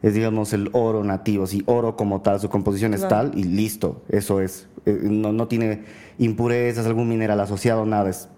Es, 0.02 0.14
digamos, 0.14 0.52
el 0.52 0.70
oro 0.72 1.04
nativo. 1.04 1.46
Si 1.46 1.62
oro 1.66 1.96
como 1.96 2.22
tal, 2.22 2.40
su 2.40 2.48
composición 2.48 2.94
es 2.94 3.06
tal 3.06 3.32
y 3.36 3.44
listo. 3.44 4.02
Eso 4.08 4.40
es. 4.40 4.68
Eh, 4.86 4.98
no, 5.02 5.32
no 5.32 5.46
tiene 5.46 5.84
impurezas, 6.18 6.86
algún 6.86 7.08
mineral 7.08 7.38
asociado, 7.40 7.84
nada. 7.84 8.08
Es 8.08 8.28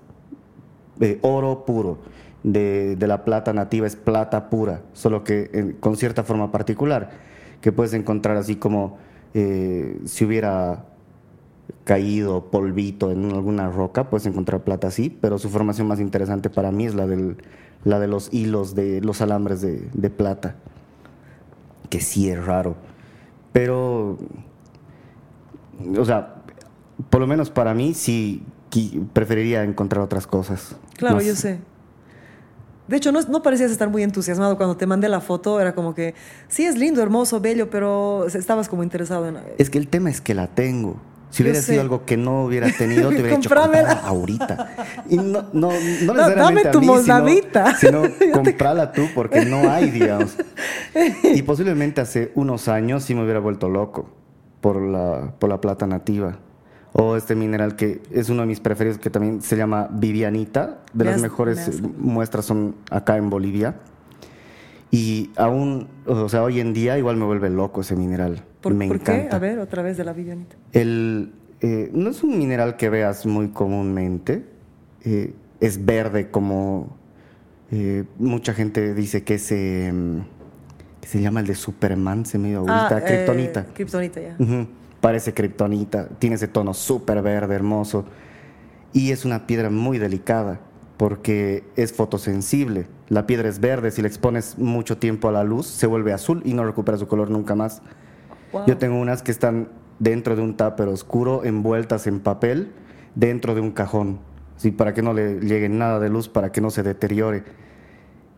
eh, 1.00 1.18
oro 1.22 1.64
puro 1.64 1.98
de, 2.42 2.96
la 3.00 3.24
plata 3.24 3.52
nativa 3.52 3.86
es 3.86 3.96
plata 3.96 4.50
pura, 4.50 4.82
solo 4.92 5.24
que 5.24 5.76
con 5.80 5.96
cierta 5.96 6.24
forma 6.24 6.50
particular, 6.50 7.10
que 7.60 7.72
puedes 7.72 7.94
encontrar 7.94 8.36
así 8.36 8.56
como 8.56 8.98
eh, 9.34 10.00
si 10.04 10.24
hubiera 10.24 10.84
caído 11.84 12.50
polvito 12.50 13.10
en 13.10 13.32
alguna 13.32 13.70
roca, 13.70 14.10
puedes 14.10 14.26
encontrar 14.26 14.62
plata 14.62 14.88
así, 14.88 15.10
pero 15.10 15.38
su 15.38 15.48
formación 15.48 15.86
más 15.86 16.00
interesante 16.00 16.50
para 16.50 16.70
mí 16.70 16.86
es 16.86 16.94
la, 16.94 17.06
del, 17.06 17.36
la 17.84 17.98
de 17.98 18.08
los 18.08 18.32
hilos 18.32 18.74
de 18.74 19.00
los 19.00 19.20
alambres 19.20 19.60
de, 19.60 19.88
de 19.92 20.10
plata, 20.10 20.56
que 21.90 22.00
sí 22.00 22.28
es 22.30 22.44
raro, 22.44 22.76
pero, 23.52 24.18
o 25.98 26.04
sea, 26.04 26.42
por 27.10 27.20
lo 27.20 27.26
menos 27.26 27.50
para 27.50 27.74
mí 27.74 27.94
sí 27.94 28.44
preferiría 29.12 29.64
encontrar 29.64 30.02
otras 30.02 30.26
cosas. 30.26 30.76
Claro, 30.96 31.20
yo 31.20 31.34
sé. 31.34 31.58
De 32.88 32.96
hecho, 32.96 33.12
no, 33.12 33.20
no, 33.22 33.42
parecías 33.42 33.70
estar 33.70 33.88
muy 33.88 34.02
entusiasmado 34.02 34.56
cuando 34.56 34.76
te 34.76 34.86
mandé 34.86 35.08
la 35.08 35.20
foto. 35.20 35.60
Era 35.60 35.74
como 35.74 35.94
que, 35.94 36.14
sí, 36.48 36.64
es 36.64 36.76
lindo, 36.76 37.00
hermoso, 37.02 37.40
bello, 37.40 37.70
pero 37.70 38.26
estabas 38.26 38.68
como 38.68 38.82
interesado 38.82 39.28
en... 39.28 39.38
Es 39.58 39.70
que 39.70 39.78
el 39.78 39.88
tema 39.88 40.10
es 40.10 40.20
que 40.20 40.34
la 40.34 40.48
tengo. 40.48 40.96
Si 41.32 41.42
hubiera 41.42 41.60
sido 41.60 41.80
algo 41.80 42.04
que 42.04 42.16
no 42.16 42.44
hubiera 42.44 42.70
tenido, 42.70 43.08
te 43.08 43.22
hubiera 43.22 43.36
dicho 43.36 43.50
ahorita. 44.04 44.76
Y 45.08 45.16
no, 45.16 45.46
no, 45.54 45.70
no 46.02 46.14
necesariamente 46.14 46.38
Dame 46.38 46.62
tu 46.64 46.82
moldavita. 46.82 47.74
Sino, 47.76 48.04
sino 48.04 48.32
comprala 48.32 48.92
tú, 48.92 49.08
porque 49.14 49.44
no 49.44 49.70
hay, 49.70 49.90
digamos. 49.90 50.36
Y 51.24 51.40
posiblemente 51.42 52.02
hace 52.02 52.32
unos 52.34 52.68
años 52.68 53.02
sí 53.02 53.14
me 53.14 53.24
hubiera 53.24 53.40
vuelto 53.40 53.70
loco 53.70 54.10
por 54.60 54.80
la, 54.80 55.32
por 55.38 55.48
la 55.48 55.58
plata 55.58 55.86
nativa 55.86 56.38
o 56.92 57.16
este 57.16 57.34
mineral 57.34 57.76
que 57.76 58.02
es 58.10 58.28
uno 58.28 58.42
de 58.42 58.48
mis 58.48 58.60
preferidos 58.60 58.98
que 58.98 59.08
también 59.08 59.40
se 59.40 59.56
llama 59.56 59.88
Vivianita, 59.90 60.80
de 60.92 61.04
las 61.06 61.22
mejores 61.22 61.80
muestras 61.98 62.44
son 62.44 62.76
acá 62.90 63.16
en 63.16 63.30
Bolivia. 63.30 63.76
Y 64.90 65.30
aún, 65.36 65.88
o 66.04 66.28
sea, 66.28 66.42
hoy 66.42 66.60
en 66.60 66.74
día 66.74 66.98
igual 66.98 67.16
me 67.16 67.24
vuelve 67.24 67.48
loco 67.48 67.80
ese 67.80 67.96
mineral. 67.96 68.44
¿Por, 68.62 68.74
me 68.74 68.88
qué? 68.98 69.28
A 69.30 69.38
ver, 69.38 69.58
otra 69.58 69.82
vez 69.82 69.96
de 69.96 70.04
la 70.04 70.12
Vivianita. 70.12 70.56
El, 70.72 71.32
eh, 71.60 71.90
no 71.92 72.10
es 72.10 72.22
un 72.22 72.38
mineral 72.38 72.76
que 72.76 72.88
veas 72.88 73.26
muy 73.26 73.48
comúnmente. 73.48 74.44
Eh, 75.04 75.34
es 75.60 75.84
verde 75.84 76.30
como 76.30 76.96
eh, 77.70 78.04
mucha 78.18 78.54
gente 78.54 78.94
dice 78.94 79.24
que 79.24 79.34
es... 79.34 79.52
Em, 79.52 80.24
que 81.00 81.08
se 81.08 81.20
llama 81.20 81.40
el 81.40 81.48
de 81.48 81.56
Superman, 81.56 82.24
se 82.24 82.38
me 82.38 82.50
dio 82.50 82.60
ahorita, 82.60 82.96
ah, 82.96 83.04
Kryptonita. 83.04 83.64
Kryptonita, 83.74 84.20
ya 84.20 84.36
parece 85.02 85.34
kriptonita, 85.34 86.08
tiene 86.20 86.36
ese 86.36 86.48
tono 86.48 86.72
súper 86.72 87.20
verde, 87.22 87.56
hermoso, 87.56 88.06
y 88.94 89.10
es 89.10 89.26
una 89.26 89.46
piedra 89.46 89.68
muy 89.68 89.98
delicada 89.98 90.60
porque 90.96 91.64
es 91.74 91.92
fotosensible. 91.92 92.86
La 93.08 93.26
piedra 93.26 93.48
es 93.48 93.58
verde, 93.58 93.90
si 93.90 94.00
la 94.00 94.06
expones 94.06 94.56
mucho 94.58 94.98
tiempo 94.98 95.28
a 95.28 95.32
la 95.32 95.42
luz, 95.42 95.66
se 95.66 95.88
vuelve 95.88 96.12
azul 96.12 96.40
y 96.44 96.54
no 96.54 96.64
recupera 96.64 96.96
su 96.96 97.08
color 97.08 97.30
nunca 97.30 97.56
más. 97.56 97.82
Yo 98.66 98.76
tengo 98.78 99.00
unas 99.00 99.22
que 99.22 99.30
están 99.30 99.68
dentro 99.98 100.36
de 100.36 100.42
un 100.42 100.56
tupper 100.56 100.88
oscuro, 100.88 101.44
envueltas 101.44 102.06
en 102.06 102.20
papel, 102.20 102.72
dentro 103.14 103.54
de 103.54 103.60
un 103.60 103.70
cajón, 103.70 104.20
¿sí? 104.56 104.70
para 104.70 104.94
que 104.94 105.02
no 105.02 105.12
le 105.12 105.40
llegue 105.40 105.68
nada 105.68 106.00
de 106.00 106.08
luz, 106.08 106.28
para 106.28 106.52
que 106.52 106.60
no 106.60 106.70
se 106.70 106.82
deteriore. 106.82 107.44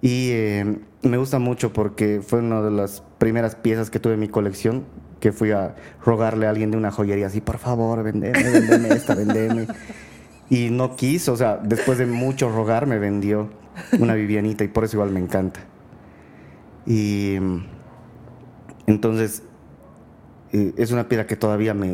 Y 0.00 0.30
eh, 0.32 0.78
me 1.02 1.16
gusta 1.16 1.38
mucho 1.38 1.72
porque 1.72 2.20
fue 2.24 2.40
una 2.40 2.60
de 2.60 2.70
las 2.70 3.02
primeras 3.18 3.56
piezas 3.56 3.90
que 3.90 3.98
tuve 3.98 4.14
en 4.14 4.20
mi 4.20 4.28
colección 4.28 4.84
que 5.24 5.32
fui 5.32 5.52
a 5.52 5.74
rogarle 6.04 6.46
a 6.46 6.50
alguien 6.50 6.70
de 6.70 6.76
una 6.76 6.90
joyería 6.90 7.28
así, 7.28 7.40
por 7.40 7.56
favor, 7.56 8.02
vendeme, 8.02 8.42
vendeme 8.42 8.88
esta, 8.90 9.14
vendeme. 9.14 9.66
Y 10.50 10.68
no 10.68 10.96
quiso, 10.96 11.32
o 11.32 11.36
sea, 11.36 11.56
después 11.56 11.96
de 11.96 12.04
mucho 12.04 12.50
rogar 12.50 12.86
me 12.86 12.98
vendió 12.98 13.48
una 13.98 14.12
Vivianita 14.12 14.64
y 14.64 14.68
por 14.68 14.84
eso 14.84 14.96
igual 14.96 15.10
me 15.10 15.20
encanta. 15.20 15.60
Y 16.84 17.36
entonces 18.86 19.42
eh, 20.54 20.72
es 20.76 20.92
una 20.92 21.08
piedra 21.08 21.26
que 21.26 21.34
todavía 21.34 21.74
me, 21.74 21.92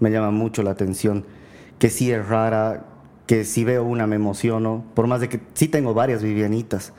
me, 0.00 0.10
llama 0.10 0.30
mucho 0.30 0.62
la 0.62 0.70
atención, 0.70 1.26
que 1.78 1.90
sí 1.90 2.10
es 2.10 2.26
rara, 2.26 2.86
que 3.26 3.44
si 3.44 3.64
veo 3.64 3.84
una 3.84 4.06
me 4.06 4.16
emociono, 4.16 4.84
por 4.94 5.06
más 5.06 5.20
de 5.20 5.28
que 5.28 5.40
sí 5.52 5.68
tengo 5.68 5.92
varias 5.92 6.22
Vivianitas 6.22 6.94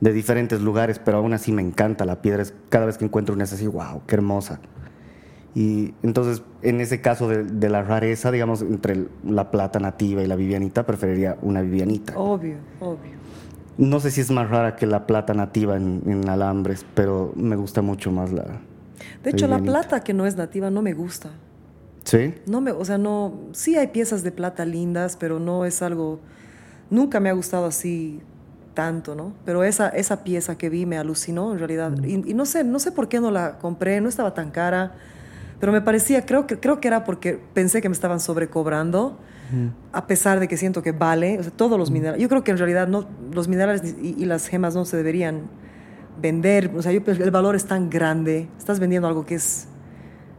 de 0.00 0.12
diferentes 0.12 0.60
lugares, 0.60 0.98
pero 0.98 1.18
aún 1.18 1.32
así 1.32 1.52
me 1.52 1.62
encanta 1.62 2.04
la 2.04 2.22
piedra. 2.22 2.42
Cada 2.70 2.86
vez 2.86 2.98
que 2.98 3.04
encuentro 3.04 3.36
una 3.36 3.44
es 3.44 3.52
así, 3.52 3.68
wow, 3.68 4.02
qué 4.08 4.16
hermosa. 4.16 4.60
Y 5.54 5.94
entonces, 6.02 6.42
en 6.62 6.80
ese 6.80 7.00
caso 7.00 7.28
de, 7.28 7.68
la 7.68 7.82
rareza, 7.82 8.32
digamos, 8.32 8.62
entre 8.62 9.06
la 9.24 9.52
plata 9.52 9.78
nativa 9.78 10.22
y 10.22 10.26
la 10.26 10.34
vivianita, 10.34 10.86
preferiría 10.86 11.38
una 11.42 11.60
vivianita. 11.60 12.18
Obvio, 12.18 12.56
obvio. 12.80 13.20
No 13.78 14.00
sé 14.00 14.10
si 14.10 14.20
es 14.20 14.30
más 14.32 14.50
rara 14.50 14.74
que 14.74 14.86
la 14.86 15.06
plata 15.06 15.34
nativa 15.34 15.76
en, 15.76 16.28
alambres, 16.28 16.84
pero 16.94 17.32
me 17.36 17.54
gusta 17.54 17.80
mucho 17.80 18.10
más 18.10 18.32
la. 18.32 18.60
De 19.22 19.30
hecho, 19.30 19.46
la, 19.46 19.58
plata 19.58 20.00
que 20.00 20.14
no 20.14 20.26
es 20.26 20.36
nativa 20.36 20.70
no 20.70 20.82
me 20.82 20.94
gusta. 20.94 21.30
¿Sí? 22.04 22.34
No 22.46 22.60
me, 22.60 22.72
o 22.72 22.84
sea, 22.84 22.98
no. 22.98 23.34
Sí 23.52 23.76
hay 23.76 23.88
piezas 23.88 24.22
de 24.22 24.32
plata 24.32 24.64
lindas, 24.64 25.16
pero 25.16 25.38
no 25.38 25.64
es 25.64 25.82
algo. 25.82 26.20
Nunca 26.88 27.20
me 27.20 27.28
ha 27.28 27.32
gustado 27.32 27.66
así 27.66 28.22
tanto, 28.74 29.14
¿no? 29.14 29.34
Pero 29.44 29.64
esa, 29.64 29.88
esa 29.88 30.24
pieza 30.24 30.56
que 30.56 30.70
vi 30.70 30.86
me 30.86 30.96
alucinó 30.96 31.52
en 31.52 31.58
realidad. 31.58 31.92
Y, 32.04 32.16
no, 32.34 32.46
sé, 32.46 32.64
no 32.64 32.78
sé 32.78 32.92
por 32.92 33.08
qué 33.08 33.20
no 33.20 33.30
la 33.30 33.58
compré, 33.58 34.00
no 34.00 34.08
estaba 34.08 34.34
tan 34.34 34.50
cara, 34.50 34.94
pero 35.58 35.72
me 35.72 35.80
parecía, 35.80 36.24
creo 36.24 36.46
que, 36.46 36.58
creo 36.58 36.80
que 36.80 36.88
era 36.88 37.04
porque 37.04 37.38
pensé 37.52 37.82
que 37.82 37.88
me 37.88 37.92
estaban 37.92 38.20
sobrecobrando, 38.20 39.18
a 39.92 40.06
pesar 40.06 40.38
de 40.38 40.46
que 40.46 40.56
siento 40.56 40.80
que 40.82 40.92
vale, 40.92 41.38
o 41.40 41.42
sea, 41.42 41.52
todos 41.52 41.78
los 41.78 41.90
minerales. 41.90 42.22
Yo 42.22 42.28
creo 42.28 42.44
que 42.44 42.52
en 42.52 42.58
realidad 42.58 42.86
no, 42.86 43.06
los 43.32 43.48
minerales 43.48 43.96
y, 44.00 44.24
las 44.24 44.46
gemas 44.46 44.74
no 44.74 44.84
se 44.84 44.96
deberían 44.96 45.42
vender, 46.20 46.70
o 46.76 46.82
sea, 46.82 46.92
yo, 46.92 47.00
el 47.06 47.30
valor 47.30 47.56
es 47.56 47.64
tan 47.66 47.90
grande, 47.90 48.48
estás 48.58 48.80
vendiendo 48.80 49.08
algo 49.08 49.24
que 49.24 49.36
es 49.36 49.68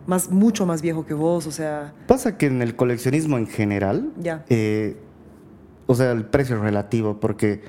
más, 0.06 0.30
mucho 0.30 0.66
más 0.66 0.82
viejo 0.82 1.06
que 1.06 1.14
vos, 1.14 1.48
o 1.48 1.52
sea... 1.52 1.94
Pasa 2.08 2.38
que 2.38 2.48
en 2.48 2.62
el 2.62 2.76
coleccionismo 2.76 3.38
en 3.38 3.48
general, 3.48 4.12
ya. 4.18 4.46
Eh, 4.50 4.98
o 5.88 5.96
sea, 5.96 6.12
el 6.12 6.26
precio 6.26 6.56
es 6.56 6.62
relativo, 6.62 7.20
porque 7.20 7.62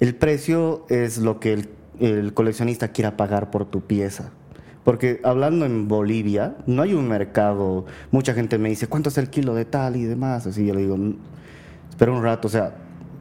el 0.00 0.14
precio 0.14 0.86
es 0.88 1.18
lo 1.18 1.40
que 1.40 1.64
el, 2.00 2.32
coleccionista 2.32 2.88
quiera 2.88 3.16
pagar 3.16 3.50
por 3.50 3.66
tu 3.66 3.82
pieza. 3.82 4.30
Porque 4.82 5.20
hablando 5.24 5.66
en 5.66 5.86
Bolivia, 5.86 6.56
no 6.66 6.80
hay 6.80 6.94
un 6.94 7.06
mercado. 7.06 7.84
Mucha 8.10 8.32
gente 8.32 8.56
me 8.56 8.70
dice, 8.70 8.86
¿cuánto 8.86 9.10
es 9.10 9.18
el 9.18 9.28
kilo 9.28 9.54
de 9.54 9.66
tal 9.66 9.96
y 9.96 10.04
demás? 10.04 10.46
Así 10.46 10.64
yo 10.64 10.72
le 10.72 10.80
digo, 10.80 10.96
espera 11.90 12.12
un 12.12 12.22
rato, 12.22 12.48
o 12.48 12.50
sea, 12.50 12.74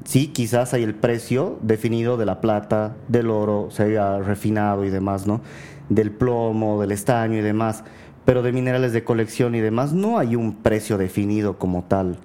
sí, 0.03 0.27
quizás 0.27 0.73
hay 0.73 0.83
el 0.83 0.95
precio 0.95 1.57
definido 1.61 2.17
de 2.17 2.25
la 2.25 2.41
plata, 2.41 2.95
del 3.07 3.29
oro, 3.29 3.69
se 3.71 3.83
haya 3.83 4.19
refinado 4.19 4.85
y 4.85 4.89
demás, 4.89 5.27
¿no? 5.27 5.41
Del 5.89 6.11
plomo, 6.11 6.81
del 6.81 6.91
estaño 6.91 7.37
y 7.37 7.41
demás. 7.41 7.83
Pero 8.25 8.41
de 8.43 8.51
minerales 8.51 8.93
de 8.93 9.03
colección 9.03 9.55
y 9.55 9.59
demás, 9.59 9.93
no 9.93 10.19
hay 10.19 10.35
un 10.35 10.55
precio 10.55 10.97
definido 10.97 11.57
como 11.57 11.83
tal. 11.83 12.17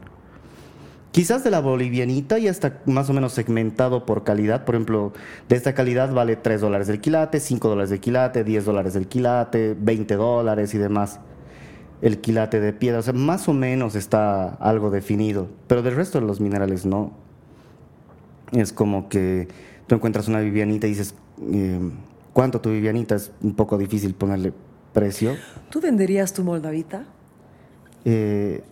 Quizás 1.14 1.44
de 1.44 1.52
la 1.52 1.60
bolivianita 1.60 2.38
ya 2.38 2.50
está 2.50 2.80
más 2.86 3.08
o 3.08 3.12
menos 3.12 3.32
segmentado 3.32 4.04
por 4.04 4.24
calidad. 4.24 4.64
Por 4.64 4.74
ejemplo, 4.74 5.12
de 5.48 5.54
esta 5.54 5.72
calidad 5.72 6.12
vale 6.12 6.34
3 6.34 6.60
dólares 6.60 6.88
del 6.88 7.00
quilate, 7.00 7.38
5 7.38 7.68
dólares 7.68 7.90
del 7.90 8.00
quilate, 8.00 8.42
10 8.42 8.64
dólares 8.64 8.94
del 8.94 9.06
quilate, 9.06 9.76
20 9.78 10.16
dólares 10.16 10.74
y 10.74 10.78
demás. 10.78 11.20
El 12.02 12.20
quilate 12.20 12.58
de 12.58 12.72
piedra, 12.72 12.98
o 12.98 13.02
sea, 13.02 13.12
más 13.12 13.48
o 13.48 13.52
menos 13.52 13.94
está 13.94 14.48
algo 14.54 14.90
definido. 14.90 15.46
Pero 15.68 15.82
del 15.82 15.94
resto 15.94 16.18
de 16.20 16.26
los 16.26 16.40
minerales 16.40 16.84
no. 16.84 17.23
Es 18.54 18.72
como 18.72 19.08
que 19.08 19.48
tú 19.86 19.94
encuentras 19.94 20.28
una 20.28 20.40
vivianita 20.40 20.86
y 20.86 20.90
dices, 20.90 21.14
eh, 21.52 21.78
¿cuánto 22.32 22.60
tu 22.60 22.70
vivianita? 22.70 23.16
Es 23.16 23.32
un 23.42 23.54
poco 23.54 23.76
difícil 23.78 24.14
ponerle 24.14 24.52
precio. 24.92 25.36
¿Tú 25.70 25.80
venderías 25.80 26.32
tu 26.32 26.44
moldavita? 26.44 27.06
Eh, 28.04 28.62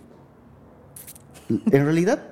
en 1.49 1.85
realidad 1.85 2.23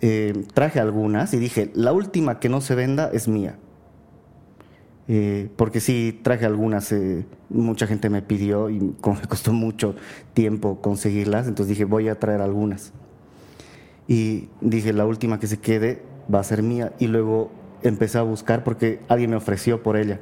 eh, 0.00 0.46
traje 0.54 0.80
algunas 0.80 1.34
y 1.34 1.38
dije, 1.38 1.70
la 1.74 1.92
última 1.92 2.40
que 2.40 2.48
no 2.48 2.60
se 2.60 2.74
venda 2.74 3.10
es 3.12 3.28
mía. 3.28 3.58
Eh, 5.08 5.50
porque 5.56 5.80
sí, 5.80 6.18
traje 6.22 6.46
algunas, 6.46 6.92
eh, 6.92 7.26
mucha 7.48 7.86
gente 7.86 8.08
me 8.08 8.22
pidió 8.22 8.70
y 8.70 8.94
como 9.00 9.20
me 9.20 9.26
costó 9.26 9.52
mucho 9.52 9.96
tiempo 10.34 10.80
conseguirlas, 10.80 11.48
entonces 11.48 11.70
dije, 11.70 11.84
voy 11.84 12.08
a 12.08 12.18
traer 12.18 12.40
algunas. 12.40 12.92
Y 14.06 14.48
dije, 14.60 14.92
la 14.92 15.06
última 15.06 15.38
que 15.38 15.46
se 15.46 15.58
quede 15.58 16.02
va 16.32 16.40
a 16.40 16.44
ser 16.44 16.62
mía. 16.62 16.92
Y 16.98 17.06
luego 17.06 17.50
empecé 17.82 18.18
a 18.18 18.22
buscar 18.22 18.64
porque 18.64 19.00
alguien 19.08 19.30
me 19.30 19.36
ofreció 19.36 19.82
por 19.82 19.96
ella. 19.96 20.20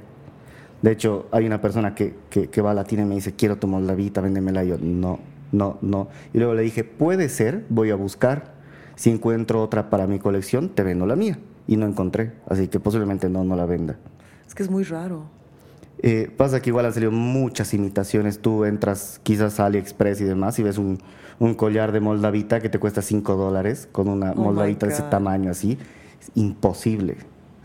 De 0.83 0.93
hecho, 0.93 1.27
hay 1.33 1.47
una 1.47 1.61
persona 1.61 1.95
que, 1.95 2.15
que, 2.31 2.61
va 2.63 2.71
a 2.71 2.75
la 2.75 2.85
tienda 2.85 3.05
y 3.05 3.09
me 3.09 3.15
dice, 3.17 3.35
quiero 3.35 3.57
tomar 3.57 3.83
la 3.83 3.95
vida, 3.95 4.21
véndemela. 4.21 4.65
Y 4.65 4.69
yo, 4.69 4.79
no, 4.81 5.19
no, 5.51 5.79
no. 5.81 6.09
Y 6.33 6.39
luego 6.39 6.55
le 6.55 6.63
dije, 6.63 6.85
puede 6.85 7.29
ser, 7.29 7.65
voy 7.69 7.91
a 7.91 7.97
buscar 7.97 8.55
si 8.95 9.11
encuentro 9.11 9.63
otra 9.63 9.91
para 9.91 10.07
mi 10.07 10.19
colección, 10.19 10.69
te 10.69 10.83
vendo 10.83 11.07
la 11.07 11.17
mía. 11.17 11.39
Y 11.67 11.77
no 11.77 11.87
encontré, 11.87 12.33
así 12.49 12.69
que 12.69 12.81
posiblemente 12.81 13.29
no, 13.29 13.45
no 13.45 13.57
la 13.57 13.67
venda. 13.67 13.97
Es 14.47 14.55
que 14.55 14.63
es 14.63 14.71
muy 14.71 14.85
raro. 14.85 15.39
Eh, 16.01 16.33
pasa 16.37 16.63
que 16.63 16.71
igual 16.71 16.87
han 16.87 16.93
salido 16.93 17.11
muchas 17.11 17.75
imitaciones. 17.75 18.39
Tú 18.39 18.65
entras 18.65 19.21
quizás 19.23 19.59
a 19.61 19.67
AliExpress 19.67 20.21
y 20.21 20.25
demás 20.25 20.59
y 20.59 20.63
ves 20.63 20.79
un, 20.79 20.99
collar 21.57 21.93
de 21.93 22.01
moldavita 22.01 22.61
que 22.61 22.69
te 22.69 22.79
cuesta 22.79 23.03
5 23.03 23.37
dólares 23.37 23.89
con 23.91 24.09
una 24.09 24.33
oh 24.33 24.37
moldavita 24.37 24.87
de 24.87 24.93
ese 24.93 25.03
tamaño 25.05 25.51
así. 25.51 25.79
Es 26.29 26.37
imposible. 26.37 27.17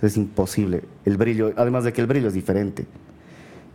Es 0.01 0.17
imposible. 0.17 0.83
El 1.05 1.17
brillo, 1.17 1.53
además 1.55 1.83
de 1.83 1.93
que 1.93 2.01
el 2.01 2.07
brillo 2.07 2.27
es 2.27 2.33
diferente. 2.33 2.85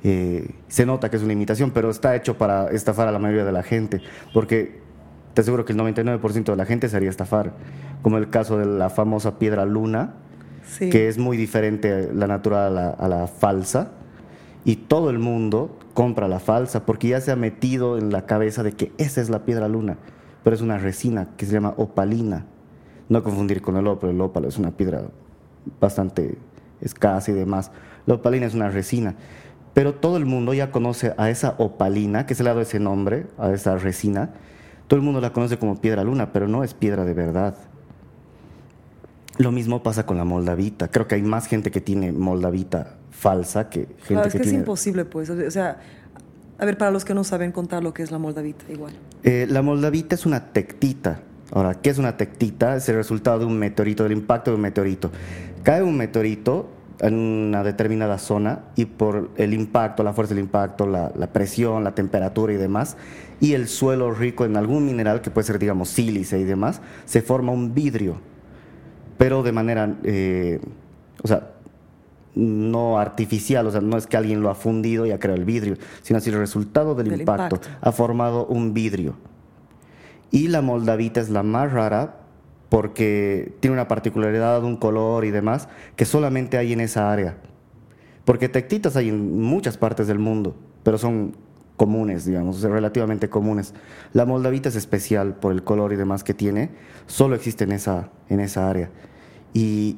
Eh, 0.04 0.50
se 0.68 0.86
nota 0.86 1.10
que 1.10 1.16
es 1.16 1.22
una 1.22 1.32
imitación, 1.32 1.70
pero 1.70 1.90
está 1.90 2.14
hecho 2.14 2.38
para 2.38 2.70
estafar 2.70 3.08
a 3.08 3.12
la 3.12 3.18
mayoría 3.18 3.44
de 3.44 3.52
la 3.52 3.62
gente. 3.62 4.00
Porque 4.32 4.80
te 5.34 5.40
aseguro 5.40 5.64
que 5.64 5.72
el 5.72 5.78
99% 5.78 6.44
de 6.44 6.56
la 6.56 6.66
gente 6.66 6.88
se 6.88 6.96
haría 6.96 7.10
estafar, 7.10 7.52
como 8.02 8.18
el 8.18 8.28
caso 8.30 8.58
de 8.58 8.66
la 8.66 8.90
famosa 8.90 9.38
piedra 9.38 9.64
luna, 9.64 10.14
que 10.78 11.08
es 11.08 11.16
muy 11.16 11.36
diferente 11.36 12.12
la 12.12 12.26
natural 12.26 12.76
a 12.98 13.08
la, 13.08 13.26
falsa, 13.26 13.92
y 14.64 14.76
todo 14.76 15.10
el 15.10 15.18
mundo 15.18 15.78
compra 15.94 16.28
la 16.28 16.40
falsa 16.40 16.84
porque 16.84 17.08
ya 17.08 17.20
se 17.20 17.30
ha 17.30 17.36
metido 17.36 17.98
en 17.98 18.10
la 18.10 18.26
cabeza 18.26 18.62
de 18.62 18.72
que 18.72 18.92
esa 18.98 19.20
es 19.20 19.30
la 19.30 19.44
piedra 19.44 19.68
luna, 19.68 19.96
pero 20.44 20.54
es 20.54 20.62
una 20.62 20.78
resina 20.78 21.28
que 21.36 21.46
se 21.46 21.52
llama 21.52 21.74
opalina. 21.76 22.44
No 23.08 23.22
confundir 23.22 23.62
con 23.62 23.76
el 23.76 23.86
ópalo, 23.86 24.12
el 24.12 24.20
ópalo 24.20 24.48
es 24.48 24.58
una 24.58 24.70
piedra 24.70 25.02
bastante 25.80 26.36
escasa 26.80 27.30
y 27.30 27.34
demás. 27.34 27.70
La 28.06 28.14
opalina 28.14 28.46
es 28.46 28.54
una 28.54 28.70
resina. 28.70 29.14
Pero 29.74 29.94
todo 29.94 30.16
el 30.16 30.26
mundo 30.26 30.54
ya 30.54 30.70
conoce 30.70 31.14
a 31.16 31.30
esa 31.30 31.54
opalina, 31.58 32.26
que 32.26 32.34
se 32.34 32.42
le 32.42 32.50
ha 32.50 32.52
dado 32.52 32.62
ese 32.62 32.80
nombre, 32.80 33.26
a 33.38 33.50
esa 33.52 33.76
resina, 33.76 34.30
todo 34.88 34.98
el 34.98 35.04
mundo 35.04 35.20
la 35.20 35.32
conoce 35.32 35.58
como 35.58 35.80
piedra 35.80 36.02
luna, 36.02 36.32
pero 36.32 36.48
no 36.48 36.64
es 36.64 36.74
piedra 36.74 37.04
de 37.04 37.14
verdad. 37.14 37.56
Lo 39.36 39.52
mismo 39.52 39.82
pasa 39.82 40.04
con 40.04 40.16
la 40.16 40.24
moldavita. 40.24 40.88
Creo 40.88 41.06
que 41.06 41.14
hay 41.14 41.22
más 41.22 41.46
gente 41.46 41.70
que 41.70 41.80
tiene 41.80 42.10
moldavita 42.10 42.96
falsa 43.10 43.68
que 43.68 43.80
gente 43.80 44.06
claro, 44.06 44.28
es 44.28 44.34
que, 44.34 44.42
es 44.42 44.52
imposible, 44.52 45.04
pues. 45.04 45.30
O 45.30 45.50
sea, 45.50 45.78
a 46.58 46.64
ver, 46.64 46.78
para 46.78 46.90
los 46.90 47.04
que 47.04 47.14
no 47.14 47.22
saben 47.22 47.52
contar 47.52 47.82
lo 47.82 47.92
que 47.94 48.02
es 48.02 48.10
la 48.10 48.18
moldavita, 48.18 48.64
igual. 48.72 48.94
Eh, 49.22 49.46
la 49.48 49.62
moldavita 49.62 50.14
es 50.14 50.26
una 50.26 50.52
tectita. 50.52 51.20
Ahora, 51.52 51.74
¿qué 51.74 51.90
es 51.90 51.98
una 51.98 52.16
tectita? 52.16 52.76
Es 52.76 52.88
el 52.88 52.96
resultado 52.96 53.40
de 53.40 53.44
un 53.46 53.58
meteorito, 53.58 54.02
del 54.02 54.12
impacto 54.12 54.50
de 54.50 54.56
un 54.56 54.60
meteorito. 54.62 55.10
Cae 55.62 55.82
un 55.82 55.96
meteorito 55.96 56.68
en 57.00 57.14
una 57.14 57.62
determinada 57.62 58.18
zona 58.18 58.64
y 58.74 58.86
por 58.86 59.30
el 59.36 59.54
impacto, 59.54 60.02
la 60.02 60.12
fuerza 60.12 60.34
del 60.34 60.44
impacto, 60.44 60.86
la, 60.86 61.10
presión, 61.32 61.84
la 61.84 61.94
temperatura 61.94 62.52
y 62.52 62.56
demás, 62.56 62.96
y 63.40 63.54
el 63.54 63.68
suelo 63.68 64.12
rico 64.12 64.44
en 64.44 64.56
algún 64.56 64.84
mineral 64.84 65.20
que 65.20 65.30
puede 65.30 65.46
ser, 65.46 65.58
digamos, 65.58 65.88
sílice 65.88 66.38
y 66.38 66.44
demás, 66.44 66.80
se 67.04 67.22
forma 67.22 67.52
un 67.52 67.74
vidrio, 67.74 68.20
pero 69.16 69.42
de 69.42 69.52
manera, 69.52 69.94
eh, 70.02 70.60
o 71.22 71.28
sea, 71.28 71.52
no 72.34 72.98
artificial, 72.98 73.66
o 73.66 73.70
sea, 73.70 73.80
no 73.80 73.96
es 73.96 74.06
que 74.06 74.16
alguien 74.16 74.42
lo 74.42 74.50
ha 74.50 74.54
fundido 74.54 75.06
y 75.06 75.12
ha 75.12 75.18
creado 75.18 75.38
el 75.38 75.44
vidrio, 75.44 75.76
sino 76.02 76.18
así 76.18 76.30
el 76.30 76.36
resultado 76.36 76.94
del, 76.94 77.12
impacto, 77.12 77.60
ha 77.80 77.92
formado 77.92 78.46
un 78.46 78.74
vidrio. 78.74 79.14
Y 80.30 80.48
la 80.48 80.62
moldavita 80.62 81.20
es 81.20 81.30
la 81.30 81.42
más 81.42 81.72
rara 81.72 82.20
porque 82.68 83.56
tiene 83.60 83.74
una 83.74 83.88
particularidad, 83.88 84.62
un 84.62 84.76
color 84.76 85.24
y 85.24 85.30
demás, 85.30 85.68
que 85.96 86.04
solamente 86.04 86.58
hay 86.58 86.72
en 86.72 86.80
esa 86.80 87.10
área. 87.10 87.38
Porque 88.24 88.48
tectitas 88.48 88.96
hay 88.96 89.08
en 89.08 89.40
muchas 89.40 89.78
partes 89.78 90.06
del 90.06 90.18
mundo, 90.18 90.54
pero 90.82 90.98
son 90.98 91.34
comunes, 91.76 92.26
digamos, 92.26 92.60
relativamente 92.60 93.30
comunes. 93.30 93.72
La 94.12 94.26
moldavita 94.26 94.68
es 94.68 94.76
especial 94.76 95.36
por 95.36 95.52
el 95.52 95.64
color 95.64 95.94
y 95.94 95.96
demás 95.96 96.24
que 96.24 96.34
tiene, 96.34 96.70
solo 97.06 97.34
existe 97.36 97.64
en 97.64 97.72
esa, 97.72 98.10
en 98.28 98.40
esa 98.40 98.68
área. 98.68 98.90
Y, 99.54 99.96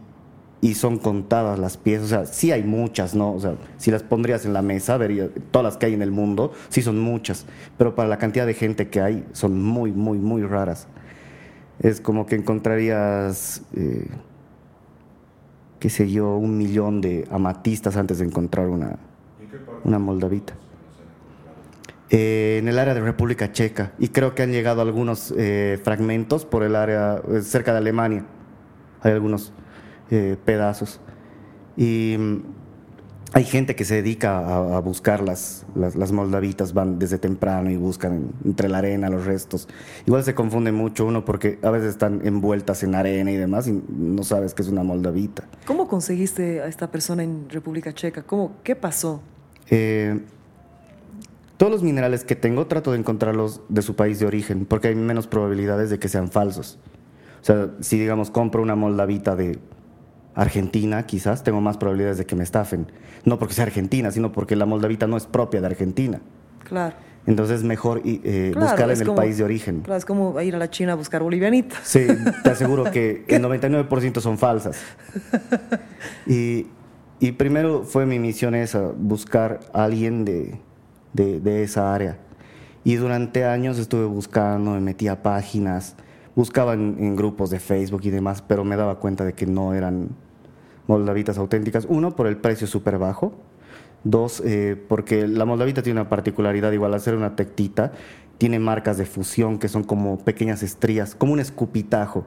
y 0.60 0.74
son 0.74 0.98
contadas 0.98 1.58
las 1.58 1.76
piezas, 1.76 2.04
o 2.04 2.08
sea, 2.08 2.26
sí 2.26 2.52
hay 2.52 2.62
muchas, 2.62 3.14
¿no? 3.14 3.32
O 3.32 3.40
sea, 3.40 3.54
si 3.78 3.90
las 3.90 4.02
pondrías 4.02 4.44
en 4.44 4.52
la 4.52 4.62
mesa, 4.62 4.96
verías 4.98 5.30
todas 5.50 5.64
las 5.64 5.76
que 5.78 5.86
hay 5.86 5.94
en 5.94 6.02
el 6.02 6.10
mundo, 6.10 6.52
sí 6.68 6.82
son 6.82 6.98
muchas, 6.98 7.46
pero 7.78 7.94
para 7.94 8.08
la 8.08 8.18
cantidad 8.18 8.46
de 8.46 8.54
gente 8.54 8.88
que 8.88 9.00
hay, 9.00 9.24
son 9.32 9.62
muy, 9.62 9.92
muy, 9.92 10.18
muy 10.18 10.42
raras 10.42 10.86
es 11.80 12.00
como 12.00 12.26
que 12.26 12.36
encontrarías, 12.36 13.62
eh, 13.74 14.06
qué 15.78 15.88
sé 15.88 16.10
yo, 16.10 16.36
un 16.36 16.58
millón 16.58 17.00
de 17.00 17.26
amatistas 17.30 17.96
antes 17.96 18.18
de 18.18 18.26
encontrar 18.26 18.68
una, 18.68 18.98
una 19.84 19.98
moldavita. 19.98 20.54
Eh, 22.10 22.58
en 22.58 22.68
el 22.68 22.78
área 22.78 22.92
de 22.92 23.00
República 23.00 23.52
Checa 23.52 23.92
y 23.98 24.08
creo 24.08 24.34
que 24.34 24.42
han 24.42 24.50
llegado 24.50 24.82
algunos 24.82 25.32
eh, 25.38 25.78
fragmentos 25.82 26.44
por 26.44 26.64
el 26.64 26.74
área 26.74 27.22
cerca 27.40 27.72
de 27.72 27.78
Alemania. 27.78 28.26
Hay 29.00 29.12
algunos 29.12 29.52
pedazos. 30.44 31.00
Y 31.76 32.16
hay 33.32 33.44
gente 33.44 33.76
que 33.76 33.84
se 33.84 33.94
dedica 33.94 34.76
a, 34.76 34.80
buscar 34.80 35.22
las, 35.22 35.64
las, 35.76 36.10
moldavitas, 36.10 36.74
van 36.74 36.98
desde 36.98 37.16
temprano 37.18 37.70
y 37.70 37.76
buscan 37.76 38.32
entre 38.44 38.68
la 38.68 38.78
arena 38.78 39.08
los 39.08 39.24
restos. 39.24 39.68
Igual 40.04 40.24
se 40.24 40.34
confunde 40.34 40.72
mucho 40.72 41.06
uno 41.06 41.24
porque 41.24 41.58
a 41.62 41.70
veces 41.70 41.90
están 41.90 42.22
envueltas 42.24 42.82
en 42.82 42.96
arena 42.96 43.30
y 43.30 43.36
demás 43.36 43.68
y 43.68 43.82
no 43.88 44.24
sabes 44.24 44.52
que 44.52 44.62
es 44.62 44.68
una 44.68 44.82
moldavita. 44.82 45.44
¿Cómo 45.64 45.86
conseguiste 45.86 46.60
a 46.60 46.66
esta 46.66 46.90
persona 46.90 47.22
en 47.22 47.48
República 47.48 47.92
Checa? 47.92 48.24
¿Cómo, 48.24 48.56
¿Qué 48.64 48.74
pasó? 48.74 49.22
Eh, 49.70 50.20
todos 51.56 51.70
los 51.70 51.84
minerales 51.84 52.24
que 52.24 52.34
tengo 52.34 52.66
trato 52.66 52.90
de 52.90 52.98
encontrarlos 52.98 53.60
de 53.68 53.82
su 53.82 53.94
país 53.94 54.18
de 54.18 54.26
origen 54.26 54.66
porque 54.66 54.88
hay 54.88 54.96
menos 54.96 55.28
probabilidades 55.28 55.88
de 55.90 56.00
que 56.00 56.08
sean 56.08 56.32
falsos. 56.32 56.80
O 57.42 57.44
sea, 57.44 57.70
si 57.80 57.98
digamos 57.98 58.30
compro 58.32 58.60
una 58.60 58.74
moldavita 58.74 59.36
de 59.36 59.60
Argentina, 60.34 61.04
quizás 61.06 61.42
tengo 61.42 61.60
más 61.60 61.76
probabilidades 61.76 62.18
de 62.18 62.26
que 62.26 62.36
me 62.36 62.44
estafen. 62.44 62.86
No 63.24 63.38
porque 63.38 63.54
sea 63.54 63.64
Argentina, 63.64 64.10
sino 64.10 64.32
porque 64.32 64.56
la 64.56 64.66
moldavita 64.66 65.06
no 65.06 65.16
es 65.16 65.26
propia 65.26 65.60
de 65.60 65.66
Argentina. 65.66 66.20
Claro. 66.64 66.94
Entonces 67.26 67.58
es 67.58 67.64
mejor 67.64 68.00
eh, 68.04 68.52
buscarla 68.54 68.94
en 68.94 69.00
el 69.02 69.14
país 69.14 69.36
de 69.36 69.44
origen. 69.44 69.80
Claro, 69.82 69.98
es 69.98 70.04
como 70.04 70.40
ir 70.40 70.54
a 70.54 70.58
la 70.58 70.70
China 70.70 70.92
a 70.92 70.94
buscar 70.94 71.22
bolivianitas. 71.22 71.78
Sí, 71.82 72.06
te 72.42 72.50
aseguro 72.50 72.84
que 72.90 73.24
el 73.28 73.42
99% 73.42 74.20
son 74.20 74.38
falsas. 74.38 74.80
Y, 76.26 76.66
y, 77.18 77.32
primero 77.32 77.82
fue 77.82 78.06
mi 78.06 78.18
misión 78.18 78.54
esa, 78.54 78.92
buscar 78.96 79.60
a 79.72 79.84
alguien 79.84 80.24
de, 80.24 80.58
de, 81.12 81.40
de 81.40 81.62
esa 81.62 81.94
área. 81.94 82.18
Y 82.84 82.94
durante 82.94 83.44
años 83.44 83.78
estuve 83.78 84.06
buscando, 84.06 84.72
me 84.72 84.80
metí 84.80 85.08
a 85.08 85.22
páginas, 85.22 85.96
buscaba 86.40 86.72
en, 86.72 87.16
grupos 87.16 87.50
de 87.50 87.60
Facebook 87.60 88.00
y 88.04 88.08
demás, 88.08 88.40
pero 88.40 88.64
me 88.64 88.74
daba 88.74 88.98
cuenta 88.98 89.26
de 89.26 89.34
que 89.34 89.44
no 89.44 89.74
eran 89.74 90.08
moldavitas 90.86 91.36
auténticas. 91.36 91.86
Uno, 91.86 92.16
por 92.16 92.26
el 92.26 92.38
precio 92.38 92.66
súper 92.66 92.96
bajo. 92.96 93.34
Dos, 94.04 94.42
eh, 94.46 94.82
porque 94.88 95.28
la 95.28 95.44
moldavita 95.44 95.82
tiene 95.82 96.00
una 96.00 96.08
particularidad, 96.08 96.72
igual 96.72 96.94
al 96.94 97.00
ser 97.02 97.14
una 97.14 97.36
tectita, 97.36 97.92
tiene 98.38 98.58
marcas 98.58 98.96
de 98.96 99.04
fusión 99.04 99.58
que 99.58 99.68
son 99.68 99.84
como 99.84 100.16
pequeñas 100.16 100.62
estrías, 100.62 101.14
como 101.14 101.34
un 101.34 101.40
escupitajo. 101.40 102.24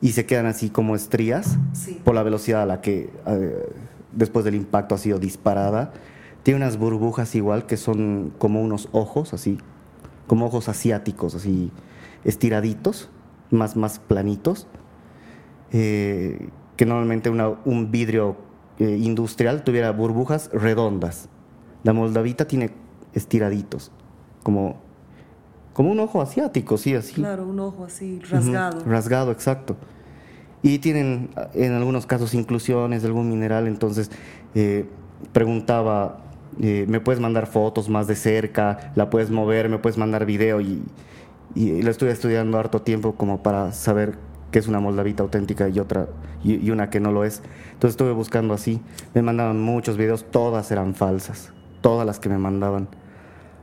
Y 0.00 0.10
se 0.10 0.26
quedan 0.26 0.46
así 0.46 0.68
como 0.68 0.96
estrías 0.96 1.56
por 2.02 2.16
la 2.16 2.24
velocidad 2.24 2.62
a 2.62 2.66
la 2.66 2.80
que 2.80 3.10
eh, 3.28 3.72
después 4.10 4.44
del 4.44 4.56
impacto 4.56 4.96
ha 4.96 4.98
sido 4.98 5.20
disparada. 5.20 5.92
Tiene 6.42 6.56
unas 6.56 6.78
burbujas 6.78 7.36
igual 7.36 7.66
que 7.66 7.76
son 7.76 8.32
como 8.38 8.60
unos 8.60 8.88
ojos, 8.90 9.34
así, 9.34 9.58
como 10.26 10.46
ojos 10.46 10.68
asiáticos, 10.68 11.36
así 11.36 11.70
estiraditos, 12.24 13.10
más, 13.50 13.76
más 13.76 13.98
planitos. 13.98 14.66
Eh, 15.72 16.48
que 16.76 16.86
normalmente 16.86 17.30
un 17.30 17.90
vidrio 17.90 18.36
eh, 18.78 18.98
industrial 19.00 19.62
tuviera 19.62 19.92
burbujas 19.92 20.50
redondas. 20.52 21.28
La 21.84 21.92
moldavita 21.92 22.46
tiene 22.46 22.72
estiraditos, 23.12 23.92
como, 24.42 24.80
como 25.72 25.92
un 25.92 26.00
ojo 26.00 26.20
asiático, 26.20 26.76
sí, 26.78 26.94
así. 26.94 27.14
Claro, 27.14 27.46
un 27.46 27.60
ojo 27.60 27.84
así, 27.84 28.20
rasgado. 28.28 28.80
rasgado, 28.84 29.30
exacto. 29.30 29.76
Y 30.62 30.78
tienen 30.78 31.30
en 31.52 31.72
algunos 31.72 32.06
casos 32.06 32.34
inclusiones 32.34 33.02
de 33.02 33.08
algún 33.08 33.28
mineral, 33.28 33.68
entonces 33.68 34.10
eh, 34.54 34.86
preguntaba, 35.32 36.20
eh, 36.60 36.86
¿me 36.88 37.00
puedes 37.00 37.20
mandar 37.20 37.46
fotos 37.46 37.88
más 37.88 38.06
de 38.06 38.16
cerca? 38.16 38.92
¿La 38.96 39.10
puedes 39.10 39.30
mover? 39.30 39.68
¿Me 39.68 39.78
puedes 39.78 39.98
mandar 39.98 40.24
video? 40.24 40.60
Y, 40.60 40.82
y 41.54 41.82
la 41.82 41.90
estuve 41.90 42.10
estudiando 42.10 42.58
harto 42.58 42.82
tiempo 42.82 43.14
como 43.14 43.42
para 43.42 43.72
saber 43.72 44.18
que 44.50 44.58
es 44.58 44.68
una 44.68 44.80
moldavita 44.80 45.22
auténtica 45.22 45.68
y 45.68 45.78
otra 45.80 46.08
y, 46.44 46.70
una 46.70 46.90
que 46.90 47.00
no 47.00 47.10
lo 47.10 47.24
es. 47.24 47.42
Entonces 47.72 47.90
estuve 47.90 48.12
buscando 48.12 48.54
así, 48.54 48.80
me 49.14 49.22
mandaban 49.22 49.60
muchos 49.60 49.96
videos, 49.96 50.24
todas 50.30 50.70
eran 50.70 50.94
falsas, 50.94 51.52
todas 51.80 52.06
las 52.06 52.20
que 52.20 52.28
me 52.28 52.38
mandaban. 52.38 52.88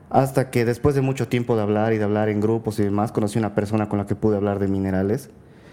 Hasta 0.09 0.49
que 0.49 0.65
después 0.65 0.93
de 0.93 1.01
mucho 1.01 1.29
tiempo 1.29 1.55
de 1.55 1.61
hablar 1.61 1.93
y 1.93 1.97
de 1.97 2.03
hablar 2.03 2.27
en 2.27 2.41
grupos 2.41 2.77
y 2.79 2.83
demás, 2.83 3.13
conocí 3.13 3.39
una 3.39 3.55
persona 3.55 3.87
con 3.87 3.99
la 3.99 4.05
que 4.05 4.15
pude 4.15 4.35
hablar 4.35 4.59
de 4.59 4.67
minerales. 4.67 5.29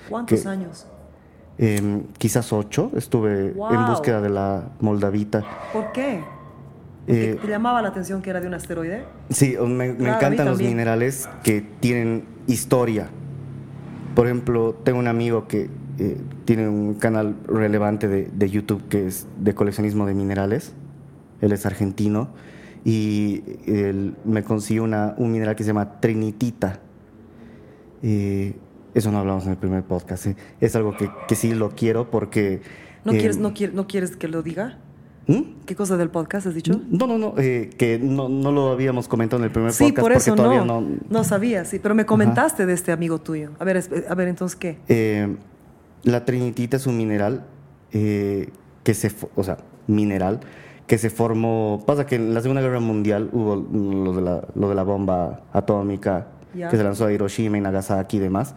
¿Cuántos 0.09 0.47
años? 0.47 0.87
Em, 1.59 2.05
quizás 2.19 2.53
ocho. 2.53 2.93
Estuve 2.95 3.49
en 3.49 3.87
búsqueda 3.87 4.21
de 4.21 4.29
la 4.31 4.69
moldavita. 4.81 5.45
¿Por 5.73 5.91
qué? 5.91 6.23
Eh, 7.09 7.39
¿Te 7.41 7.49
llamaba 7.49 7.81
la 7.81 7.89
atención 7.89 8.21
que 8.21 8.29
era 8.29 8.41
de 8.41 8.47
un 8.47 8.55
asteroide? 8.55 9.05
Sí, 9.31 9.57
me, 9.67 9.87
encantan 9.87 10.47
los 10.47 10.61
minerales 10.61 11.27
que 11.43 11.63
tienen 11.81 12.25
historia. 12.47 13.09
Por 14.15 14.27
ejemplo, 14.27 14.75
tengo 14.85 14.99
un 14.99 15.09
amigo 15.09 15.49
que 15.49 15.71
eh, 15.99 16.21
tiene 16.45 16.69
un 16.69 16.95
canal 16.95 17.35
relevante 17.47 18.09
de, 18.09 18.51
YouTube 18.51 18.87
que 18.89 19.07
es 19.07 19.27
de 19.39 19.55
coleccionismo 19.55 20.05
de 20.05 20.13
minerales. 20.13 20.75
Él 21.41 21.53
es 21.53 21.65
argentino 21.65 22.29
y 22.85 23.43
él 23.67 24.15
me 24.25 24.45
consiguió 24.45 24.85
una, 24.85 25.15
un 25.17 25.33
mineral 25.33 25.57
que 25.57 25.65
se 25.65 25.69
llama 25.69 26.01
trinitita. 26.01 26.81
Eh, 28.03 28.55
eso 28.93 29.11
no 29.11 29.19
hablamos 29.19 29.45
en 29.47 29.53
el 29.53 29.57
primer 29.57 29.83
podcast. 29.83 30.27
¿eh? 30.27 30.37
Es 30.61 30.77
algo 30.77 30.95
que, 30.95 31.11
que, 31.27 31.35
sí 31.35 31.55
lo 31.55 31.71
quiero 31.71 32.11
porque... 32.11 32.61
¿No, 33.05 33.13
quieres, 33.13 33.39
no, 33.39 33.55
¿No 33.73 33.87
quieres 33.87 34.17
que 34.17 34.29
lo 34.29 34.43
diga? 34.43 34.79
¿Mm? 35.29 35.43
¿Qué 35.67 35.77
cosa 35.77 35.99
del 35.99 36.09
podcast 36.09 36.47
has 36.47 36.55
dicho? 36.55 36.81
No, 36.91 37.07
no, 37.07 37.19
no, 37.19 37.35
eh, 37.37 37.69
que 37.77 37.99
no, 37.99 38.31
no, 38.31 38.51
lo 38.51 38.71
habíamos 38.71 39.09
comentado 39.09 39.41
en 39.41 39.45
el 39.45 39.51
primer 39.51 39.73
podcast 39.73 40.01
por 40.01 40.13
eso 40.13 40.31
porque 40.31 40.43
todavía 40.43 40.65
no, 40.65 40.83
no... 41.09 41.23
sabía, 41.25 41.67
sí, 41.67 41.79
pero 41.79 41.95
me 41.95 42.07
comentaste 42.07 42.65
de 42.65 42.73
este 42.73 42.93
amigo 42.93 43.19
tuyo. 43.19 43.51
A 43.59 43.65
ver, 43.65 43.85
a 44.09 44.15
ver 44.15 44.29
entonces, 44.29 44.57
¿qué? 44.57 44.79
Eh, 44.89 45.37
la 46.03 46.25
trinitita 46.25 46.79
es 46.79 46.87
un 46.87 46.97
mineral 46.97 47.45
eh, 47.93 48.49
que 48.83 48.95
se, 48.95 49.13
o 49.37 49.45
sea, 49.45 49.59
mineral 49.87 50.41
que 50.87 50.97
se 50.97 51.11
formó, 51.11 51.85
pasa 51.87 52.07
que 52.07 52.15
en 52.15 52.33
la 52.33 52.41
Segunda 52.41 52.63
Guerra 52.63 52.81
Mundial 52.81 53.29
hubo 53.33 53.55
lo 53.57 54.15
de 54.15 54.23
la, 54.23 54.49
lo 54.55 54.71
de 54.71 54.75
la 54.75 54.83
bomba 54.83 55.43
atómica 55.53 56.29
que 56.55 56.75
se 56.75 56.83
lanzó 56.83 57.05
a 57.05 57.13
Hiroshima 57.13 57.59
y 57.59 57.61
Nagasaki 57.61 58.17
y 58.17 58.21
demás. 58.21 58.55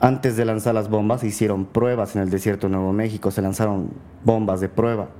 Antes 0.00 0.36
de 0.36 0.44
lanzar 0.44 0.74
las 0.74 0.90
bombas 0.90 1.20
se 1.20 1.28
hicieron 1.28 1.66
pruebas 1.66 2.16
en 2.16 2.22
el 2.22 2.30
desierto 2.30 2.66
de 2.66 2.72
Nuevo 2.72 2.92
México, 2.92 3.30
se 3.30 3.40
lanzaron 3.40 3.90
bombas 4.24 4.60
de 4.60 4.68
prueba 4.68 5.10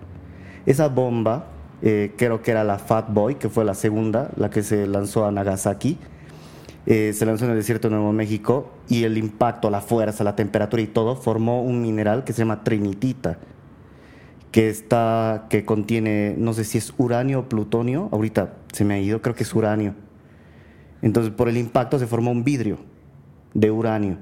esa 0.66 0.88
bomba, 0.88 1.46
eh, 1.82 2.14
creo 2.16 2.42
que 2.42 2.50
era 2.50 2.64
la 2.64 2.78
Fat 2.78 3.12
Boy, 3.12 3.34
que 3.34 3.48
fue 3.48 3.64
la 3.64 3.74
segunda, 3.74 4.30
la 4.36 4.50
que 4.50 4.62
se 4.62 4.86
lanzó 4.86 5.26
a 5.26 5.32
Nagasaki, 5.32 5.98
eh, 6.86 7.12
se 7.14 7.26
lanzó 7.26 7.44
en 7.44 7.52
el 7.52 7.56
desierto 7.56 7.88
de 7.88 7.94
Nuevo 7.94 8.12
México 8.12 8.70
y 8.88 9.04
el 9.04 9.18
impacto, 9.18 9.70
la 9.70 9.80
fuerza, 9.80 10.24
la 10.24 10.36
temperatura 10.36 10.82
y 10.82 10.86
todo 10.86 11.16
formó 11.16 11.62
un 11.62 11.82
mineral 11.82 12.24
que 12.24 12.32
se 12.32 12.40
llama 12.40 12.64
trinitita, 12.64 13.38
que 14.50 14.68
está, 14.68 15.46
que 15.50 15.64
contiene, 15.64 16.34
no 16.38 16.52
sé 16.52 16.64
si 16.64 16.78
es 16.78 16.94
uranio 16.96 17.40
o 17.40 17.48
plutonio, 17.48 18.08
ahorita 18.12 18.54
se 18.72 18.84
me 18.84 18.94
ha 18.94 18.98
ido, 19.00 19.20
creo 19.20 19.34
que 19.34 19.42
es 19.42 19.54
uranio. 19.54 19.94
Entonces 21.02 21.32
por 21.32 21.48
el 21.48 21.56
impacto 21.56 21.98
se 21.98 22.06
formó 22.06 22.30
un 22.30 22.44
vidrio 22.44 22.78
de 23.52 23.70
uranio 23.70 24.18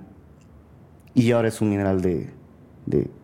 y 1.15 1.31
ahora 1.31 1.49
es 1.49 1.61
un 1.61 1.71
mineral 1.71 2.01
de 2.03 2.31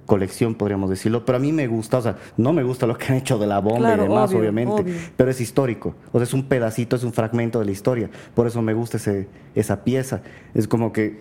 colección, 0.09 0.55
podríamos 0.55 0.89
decirlo, 0.89 1.27
pero 1.27 1.37
a 1.37 1.39
mí 1.39 1.53
me 1.53 1.67
gusta, 1.67 1.99
o 1.99 2.03
sea, 2.03 2.17
no 2.39 2.55
me 2.55 2.63
gusta 2.63 2.87
lo 2.87 2.97
que 2.97 3.13
han 3.13 3.19
hecho 3.19 3.39
de 3.39 3.47
la 3.47 3.59
bomba 3.59 3.95
y 3.95 4.01
demás, 4.01 4.33
obviamente, 4.33 4.83
pero 5.19 5.31
es 5.31 5.39
histórico, 5.39 5.95
o 6.13 6.19
sea, 6.19 6.25
es 6.25 6.33
un 6.33 6.45
pedacito, 6.45 6.97
es 6.97 7.05
un 7.05 7.13
fragmento 7.13 7.61
de 7.61 7.67
la 7.67 7.73
historia, 7.73 8.09
por 8.35 8.47
eso 8.47 8.63
me 8.63 8.73
gusta 8.73 8.97
ese, 8.97 9.29
esa 9.55 9.85
pieza, 9.85 10.23
es 10.55 10.67
como 10.67 10.95
que, 10.95 11.21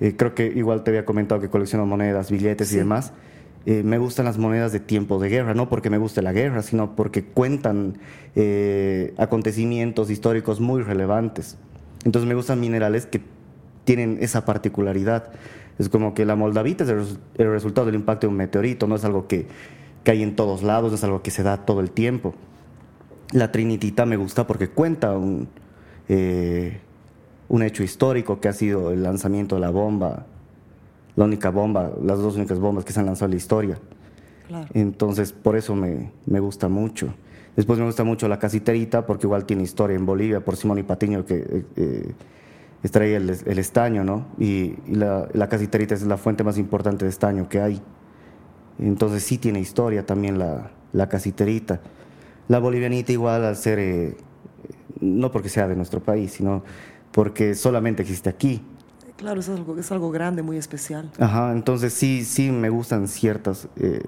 eh, 0.00 0.14
creo 0.18 0.34
que 0.34 0.52
igual 0.54 0.84
te 0.84 0.90
había 0.90 1.06
comentado 1.06 1.40
que 1.40 1.48
colecciono 1.48 1.86
monedas, 1.86 2.30
billetes 2.30 2.70
y 2.74 2.76
demás, 2.76 3.14
eh, 3.64 3.82
me 3.82 3.96
gustan 3.96 4.26
las 4.26 4.36
monedas 4.36 4.70
de 4.70 4.80
tiempo 4.80 5.18
de 5.18 5.30
guerra, 5.30 5.54
no 5.54 5.70
porque 5.70 5.88
me 5.88 5.96
guste 5.96 6.20
la 6.20 6.32
guerra, 6.32 6.62
sino 6.62 6.94
porque 6.94 7.24
cuentan 7.24 7.96
eh, 8.34 9.14
acontecimientos 9.16 10.10
históricos 10.10 10.60
muy 10.60 10.82
relevantes. 10.82 11.56
Entonces 12.04 12.28
me 12.28 12.34
gustan 12.34 12.60
minerales 12.60 13.06
que 13.06 13.22
tienen 13.84 14.18
esa 14.20 14.44
particularidad. 14.44 15.32
Es 15.78 15.88
como 15.88 16.14
que 16.14 16.24
la 16.24 16.36
moldavita 16.36 16.84
es 16.84 16.90
el, 17.36 17.50
resultado 17.50 17.86
del 17.86 17.96
impacto 17.96 18.26
de 18.26 18.30
un 18.30 18.36
meteorito, 18.36 18.86
no 18.86 18.96
es 18.96 19.04
algo 19.04 19.26
que, 19.26 19.46
que, 20.04 20.10
hay 20.10 20.22
en 20.22 20.34
todos 20.34 20.62
lados, 20.62 20.90
no 20.90 20.96
es 20.96 21.04
algo 21.04 21.22
que 21.22 21.30
se 21.30 21.42
da 21.42 21.58
todo 21.66 21.80
el 21.80 21.90
tiempo. 21.90 22.34
La 23.32 23.52
trinitita 23.52 24.06
me 24.06 24.16
gusta 24.16 24.46
porque 24.46 24.68
cuenta 24.68 25.12
un, 25.16 25.48
eh, 26.08 26.80
un 27.48 27.62
hecho 27.62 27.82
histórico 27.82 28.40
que 28.40 28.48
ha 28.48 28.52
sido 28.52 28.90
el 28.90 29.02
lanzamiento 29.02 29.56
de 29.56 29.60
la 29.60 29.70
bomba, 29.70 30.24
la 31.14 31.24
única 31.24 31.50
bomba, 31.50 31.92
las 32.02 32.18
dos 32.18 32.36
únicas 32.36 32.58
bombas 32.58 32.84
que 32.84 32.92
se 32.92 33.00
han 33.00 33.06
lanzado 33.06 33.26
en 33.26 33.30
la 33.32 33.36
historia. 33.36 33.78
Entonces, 34.74 35.32
por 35.32 35.56
eso 35.56 35.74
me, 35.74 36.12
me, 36.24 36.38
gusta 36.38 36.68
mucho. 36.68 37.12
Después 37.56 37.80
me 37.80 37.84
gusta 37.84 38.04
mucho 38.04 38.28
la 38.28 38.38
casiterita 38.38 39.04
porque 39.04 39.26
igual 39.26 39.44
tiene 39.44 39.64
historia 39.64 39.96
en 39.96 40.06
Bolivia 40.06 40.44
por 40.44 40.56
Simón 40.56 40.78
y 40.78 40.82
Patiño 40.84 41.26
que... 41.26 41.34
Eh, 41.34 41.64
eh 41.76 42.14
extrae 42.82 43.16
el, 43.16 43.30
el 43.30 43.58
estaño, 43.58 44.04
¿no? 44.04 44.26
Y, 44.38 44.76
la, 44.88 45.28
la, 45.32 45.48
casiterita 45.48 45.94
es 45.94 46.02
la 46.02 46.16
fuente 46.16 46.44
más 46.44 46.58
importante 46.58 47.04
de 47.04 47.10
estaño 47.10 47.48
que 47.48 47.60
hay. 47.60 47.82
Entonces 48.78 49.22
sí 49.22 49.38
tiene 49.38 49.60
historia 49.60 50.04
también 50.04 50.38
la, 50.38 50.70
la 50.92 51.08
casiterita. 51.08 51.80
La 52.48 52.58
bolivianita 52.58 53.12
igual 53.12 53.44
al 53.44 53.56
ser, 53.56 53.78
eh, 53.78 54.16
no 55.00 55.30
porque 55.32 55.48
sea 55.48 55.66
de 55.66 55.76
nuestro 55.76 56.00
país, 56.00 56.32
sino 56.32 56.62
porque 57.12 57.54
solamente 57.54 58.02
existe 58.02 58.28
aquí. 58.28 58.62
Claro, 59.16 59.40
es 59.40 59.48
algo, 59.48 59.78
es 59.78 59.90
algo 59.90 60.10
grande, 60.10 60.42
muy 60.42 60.58
especial. 60.58 61.10
Ajá, 61.18 61.52
entonces 61.52 61.94
sí, 61.94 62.24
sí 62.24 62.50
me 62.50 62.68
gustan 62.68 63.08
ciertas, 63.08 63.68
eh, 63.76 64.02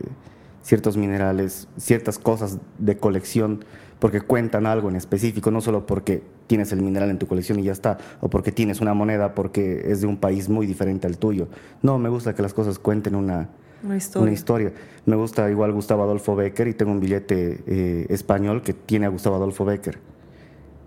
ciertos 0.62 0.98
minerales, 0.98 1.66
ciertas 1.78 2.18
cosas 2.18 2.58
de 2.78 2.98
colección 2.98 3.64
porque 3.98 4.20
cuentan 4.20 4.66
algo 4.66 4.88
en 4.88 4.96
específico, 4.96 5.50
no 5.50 5.60
solo 5.60 5.86
porque 5.86 6.22
tienes 6.46 6.72
el 6.72 6.82
mineral 6.82 7.10
en 7.10 7.18
tu 7.18 7.26
colección 7.26 7.58
y 7.58 7.64
ya 7.64 7.72
está, 7.72 7.98
o 8.20 8.28
porque 8.28 8.52
tienes 8.52 8.80
una 8.80 8.94
moneda 8.94 9.34
porque 9.34 9.90
es 9.90 10.00
de 10.00 10.06
un 10.06 10.16
país 10.16 10.48
muy 10.48 10.66
diferente 10.66 11.06
al 11.06 11.18
tuyo. 11.18 11.48
No, 11.82 11.98
me 11.98 12.08
gusta 12.08 12.34
que 12.34 12.42
las 12.42 12.54
cosas 12.54 12.78
cuenten 12.78 13.14
una, 13.14 13.48
una, 13.82 13.96
historia. 14.32 14.72
Me 15.06 15.16
gusta 15.16 15.50
igual 15.50 15.72
Gustavo 15.72 16.02
Adolfo 16.02 16.36
Becker 16.36 16.68
y 16.68 16.74
tengo 16.74 16.92
un 16.92 17.00
billete 17.00 17.62
eh, 17.66 18.06
español 18.08 18.62
que 18.62 18.72
tiene 18.72 19.06
a 19.06 19.08
Gustavo 19.08 19.36
Adolfo 19.36 19.64
Becker 19.64 19.98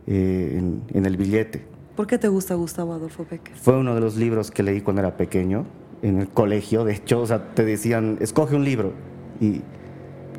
eh, 0.08 0.62
en, 0.94 1.06
el 1.06 1.18
billete. 1.18 1.64
¿Por 1.96 2.08
qué 2.08 2.18
te 2.18 2.28
gusta 2.28 2.56
Gustavo 2.56 2.94
Adolfo 2.94 3.26
Becker? 3.30 3.56
Fue 3.56 3.78
uno 3.78 3.94
de 3.94 4.02
los 4.02 4.16
libros 4.16 4.52
que 4.52 4.64
leí 4.64 4.82
cuando 4.82 5.02
era 5.02 5.18
pequeño, 5.18 5.66
en 6.02 6.20
el 6.20 6.30
colegio. 6.30 6.86
De 6.86 6.94
hecho, 6.94 7.22
o 7.22 7.26
sea, 7.26 7.54
te 7.54 7.66
decían, 7.66 8.18
escoge 8.22 8.56
un 8.56 8.64
libro. 8.64 8.94
Y 9.40 9.62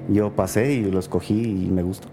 yo 0.09 0.35
pasé 0.35 0.73
y 0.73 0.91
lo 0.91 0.99
escogí 0.99 1.67
y 1.67 1.71
me 1.71 1.83
gustó. 1.83 2.09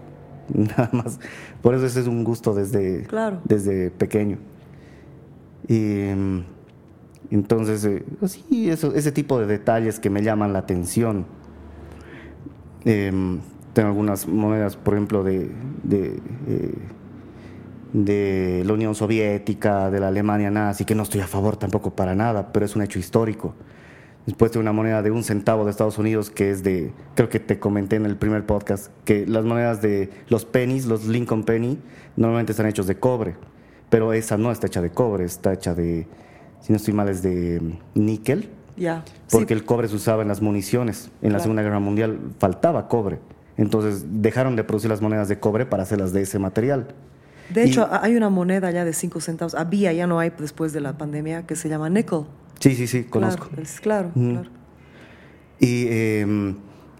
nada 0.54 0.90
más. 0.92 1.20
Por 1.62 1.74
eso 1.74 1.86
ese 1.86 2.00
es 2.00 2.06
un 2.06 2.24
gusto 2.24 2.54
desde, 2.54 3.06
desde 3.44 3.90
pequeño. 3.90 4.38
Y 5.68 6.10
entonces, 7.30 7.84
eh, 7.84 8.04
sí, 8.26 8.70
eso, 8.70 8.94
ese 8.94 9.12
tipo 9.12 9.38
de 9.38 9.46
detalles 9.46 10.00
que 10.00 10.10
me 10.10 10.22
llaman 10.22 10.52
la 10.52 10.60
atención. 10.60 11.26
Em, 12.84 13.40
tengo 13.72 13.88
algunas 13.88 14.26
monedas, 14.26 14.76
por 14.76 14.94
ejemplo, 14.94 15.22
de, 15.22 15.50
de, 15.84 16.20
eh, 16.48 16.74
de 17.92 18.62
la 18.66 18.72
Unión 18.72 18.94
Soviética, 18.94 19.90
de 19.90 20.00
la 20.00 20.08
Alemania 20.08 20.50
nazi, 20.50 20.84
que 20.84 20.94
no 20.94 21.04
estoy 21.04 21.20
a 21.20 21.26
favor 21.26 21.56
tampoco 21.56 21.90
para 21.90 22.14
nada, 22.14 22.52
pero 22.52 22.66
es 22.66 22.74
un 22.74 22.82
hecho 22.82 22.98
histórico. 22.98 23.54
Después 24.26 24.52
de 24.52 24.58
una 24.58 24.72
moneda 24.72 25.02
de 25.02 25.10
un 25.10 25.24
centavo 25.24 25.64
de 25.64 25.70
Estados 25.70 25.98
Unidos 25.98 26.30
que 26.30 26.50
es 26.50 26.62
de, 26.62 26.92
creo 27.14 27.28
que 27.28 27.40
te 27.40 27.58
comenté 27.58 27.96
en 27.96 28.06
el 28.06 28.16
primer 28.16 28.44
podcast, 28.44 28.92
que 29.04 29.26
las 29.26 29.44
monedas 29.44 29.80
de 29.82 30.10
los 30.28 30.44
pennies, 30.44 30.86
los 30.86 31.06
Lincoln 31.06 31.44
Penny, 31.44 31.78
normalmente 32.16 32.52
están 32.52 32.66
hechos 32.66 32.86
de 32.86 32.96
cobre, 32.96 33.34
pero 33.88 34.12
esa 34.12 34.36
no 34.36 34.52
está 34.52 34.66
hecha 34.66 34.82
de 34.82 34.90
cobre, 34.90 35.24
está 35.24 35.52
hecha 35.52 35.74
de, 35.74 36.06
si 36.60 36.72
no 36.72 36.76
estoy 36.76 36.94
mal, 36.94 37.08
es 37.08 37.22
de 37.22 37.60
níquel. 37.94 38.50
Ya. 38.76 39.04
Porque 39.30 39.52
el 39.52 39.64
cobre 39.64 39.88
se 39.88 39.96
usaba 39.96 40.22
en 40.22 40.28
las 40.28 40.40
municiones. 40.40 41.10
En 41.20 41.32
la 41.32 41.40
Segunda 41.40 41.62
Guerra 41.62 41.80
Mundial 41.80 42.18
faltaba 42.38 42.88
cobre. 42.88 43.18
Entonces 43.56 44.06
dejaron 44.08 44.56
de 44.56 44.64
producir 44.64 44.88
las 44.88 45.02
monedas 45.02 45.28
de 45.28 45.38
cobre 45.38 45.66
para 45.66 45.82
hacerlas 45.82 46.12
de 46.12 46.22
ese 46.22 46.38
material. 46.38 46.88
De 47.52 47.64
hecho, 47.64 47.88
hay 47.90 48.14
una 48.14 48.30
moneda 48.30 48.70
ya 48.70 48.84
de 48.84 48.92
5 48.92 49.20
centavos, 49.20 49.54
había, 49.54 49.92
ya 49.92 50.06
no 50.06 50.20
hay 50.20 50.30
después 50.38 50.72
de 50.72 50.80
la 50.80 50.96
pandemia, 50.96 51.46
que 51.46 51.56
se 51.56 51.68
llama 51.68 51.90
nickel. 51.90 52.24
Sí, 52.60 52.74
sí, 52.74 52.86
sí, 52.86 53.04
conozco. 53.04 53.48
Claro, 53.82 54.10
claro. 54.14 54.50
Y 55.58 55.86
em, 55.88 56.56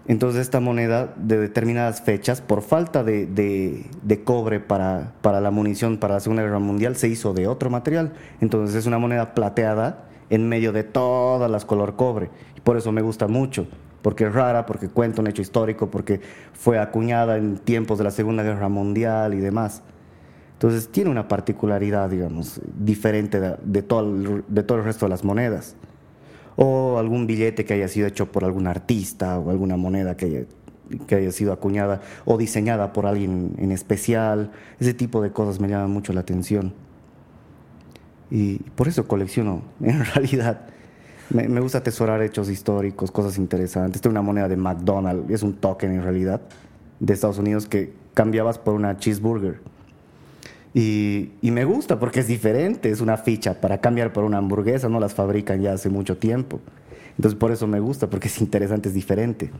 entonces 0.07 0.41
esta 0.41 0.59
moneda 0.59 1.13
de 1.15 1.37
determinadas 1.37 2.01
fechas, 2.01 2.41
por 2.41 2.63
falta 2.63 3.03
de, 3.03 3.27
de, 3.27 4.23
cobre 4.23 4.59
para, 4.59 5.13
para, 5.21 5.39
la 5.39 5.51
munición 5.51 5.97
para 5.97 6.15
la 6.15 6.19
Segunda 6.19 6.43
Guerra 6.43 6.59
Mundial, 6.59 6.95
se 6.95 7.07
hizo 7.07 7.33
de 7.33 7.47
otro 7.47 7.69
material. 7.69 8.13
Entonces 8.41 8.75
es 8.75 8.85
una 8.87 8.97
moneda 8.97 9.35
plateada 9.35 10.05
en 10.31 10.49
medio 10.49 10.71
de 10.73 10.83
todas 10.83 11.49
las 11.49 11.63
color 11.65 11.95
cobre. 11.95 12.29
Y 12.57 12.61
por 12.61 12.77
eso 12.77 12.91
me 12.91 13.03
gusta 13.03 13.27
mucho, 13.27 13.67
porque 14.01 14.25
es 14.25 14.33
rara, 14.33 14.65
porque 14.65 14.89
cuenta 14.89 15.21
un 15.21 15.27
hecho 15.27 15.43
histórico, 15.43 15.91
porque 15.91 16.21
fue 16.53 16.79
acuñada 16.79 17.37
en 17.37 17.57
tiempos 17.57 17.99
de 17.99 18.03
la 18.03 18.11
Segunda 18.11 18.41
Guerra 18.41 18.69
Mundial 18.69 19.35
y 19.35 19.39
demás. 19.39 19.83
Entonces 20.61 20.89
tiene 20.89 21.09
una 21.09 21.27
particularidad, 21.27 22.07
digamos, 22.11 22.61
diferente 22.77 23.39
de, 23.39 23.81
todo 23.81 24.01
el, 24.01 24.83
resto 24.83 25.07
de 25.07 25.09
las 25.09 25.23
monedas. 25.23 25.75
O 26.55 26.99
algún 26.99 27.25
billete 27.25 27.65
que 27.65 27.73
haya 27.73 27.87
sido 27.87 28.05
hecho 28.05 28.31
por 28.31 28.45
algún 28.45 28.67
artista 28.67 29.39
o 29.39 29.49
alguna 29.49 29.75
moneda 29.75 30.15
que 30.15 30.25
haya, 30.27 30.41
que 31.07 31.15
haya 31.15 31.31
sido 31.31 31.51
acuñada 31.51 32.01
o 32.25 32.37
diseñada 32.37 32.93
por 32.93 33.07
alguien 33.07 33.55
en 33.57 33.71
especial. 33.71 34.51
Ese 34.79 34.93
tipo 34.93 35.23
de 35.23 35.31
cosas 35.31 35.59
me 35.59 35.67
llaman 35.67 35.89
mucho 35.89 36.13
la 36.13 36.19
atención. 36.19 36.75
Y 38.29 38.57
por 38.75 38.87
eso 38.87 39.07
colecciono, 39.07 39.63
en 39.81 40.05
realidad. 40.05 40.67
Me, 41.31 41.47
me, 41.47 41.59
gusta 41.59 41.79
atesorar 41.79 42.21
hechos 42.21 42.49
históricos, 42.49 43.09
cosas 43.09 43.39
interesantes. 43.39 43.99
Tengo 43.99 44.11
una 44.11 44.21
moneda 44.21 44.47
de 44.47 44.57
McDonald's, 44.57 45.27
es 45.31 45.41
un 45.41 45.53
token 45.53 45.91
en 45.91 46.03
realidad, 46.03 46.39
de 46.99 47.13
Estados 47.13 47.39
Unidos 47.39 47.65
que 47.65 47.95
cambiabas 48.13 48.59
por 48.59 48.75
una 48.75 48.95
cheeseburger. 48.97 49.70
Y, 50.73 51.31
me 51.41 51.65
gusta 51.65 51.99
porque 51.99 52.21
es 52.21 52.27
diferente, 52.27 52.89
es 52.89 53.01
una 53.01 53.17
ficha 53.17 53.59
para 53.59 53.81
cambiar 53.81 54.13
por 54.13 54.23
una 54.23 54.37
hamburguesa, 54.37 54.87
no 54.87 54.99
las 54.99 55.13
fabrican 55.13 55.61
ya 55.61 55.73
hace 55.73 55.89
mucho 55.89 56.17
tiempo. 56.17 56.61
Entonces 57.17 57.37
por 57.37 57.51
eso 57.51 57.67
me 57.67 57.79
gusta, 57.79 58.09
porque 58.09 58.29
es 58.29 58.39
interesante, 58.39 58.89
es 58.89 58.95
diferente. 58.95 59.51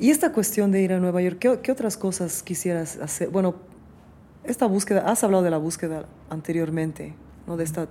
Y 0.00 0.10
esta 0.10 0.32
cuestión 0.32 0.70
de 0.72 0.80
ir 0.80 0.92
a 0.92 0.98
Nueva 0.98 1.20
York, 1.20 1.38
¿qué, 1.38 1.72
otras 1.72 1.96
cosas 1.96 2.42
quisieras 2.42 2.98
hacer? 2.98 3.28
Bueno, 3.28 3.56
esta 4.44 4.66
búsqueda, 4.66 5.00
has 5.00 5.22
hablado 5.24 5.42
de 5.42 5.50
la 5.50 5.58
búsqueda 5.58 6.06
anteriormente, 6.30 7.14
¿no? 7.46 7.56
de 7.58 7.64
esta, 7.64 7.88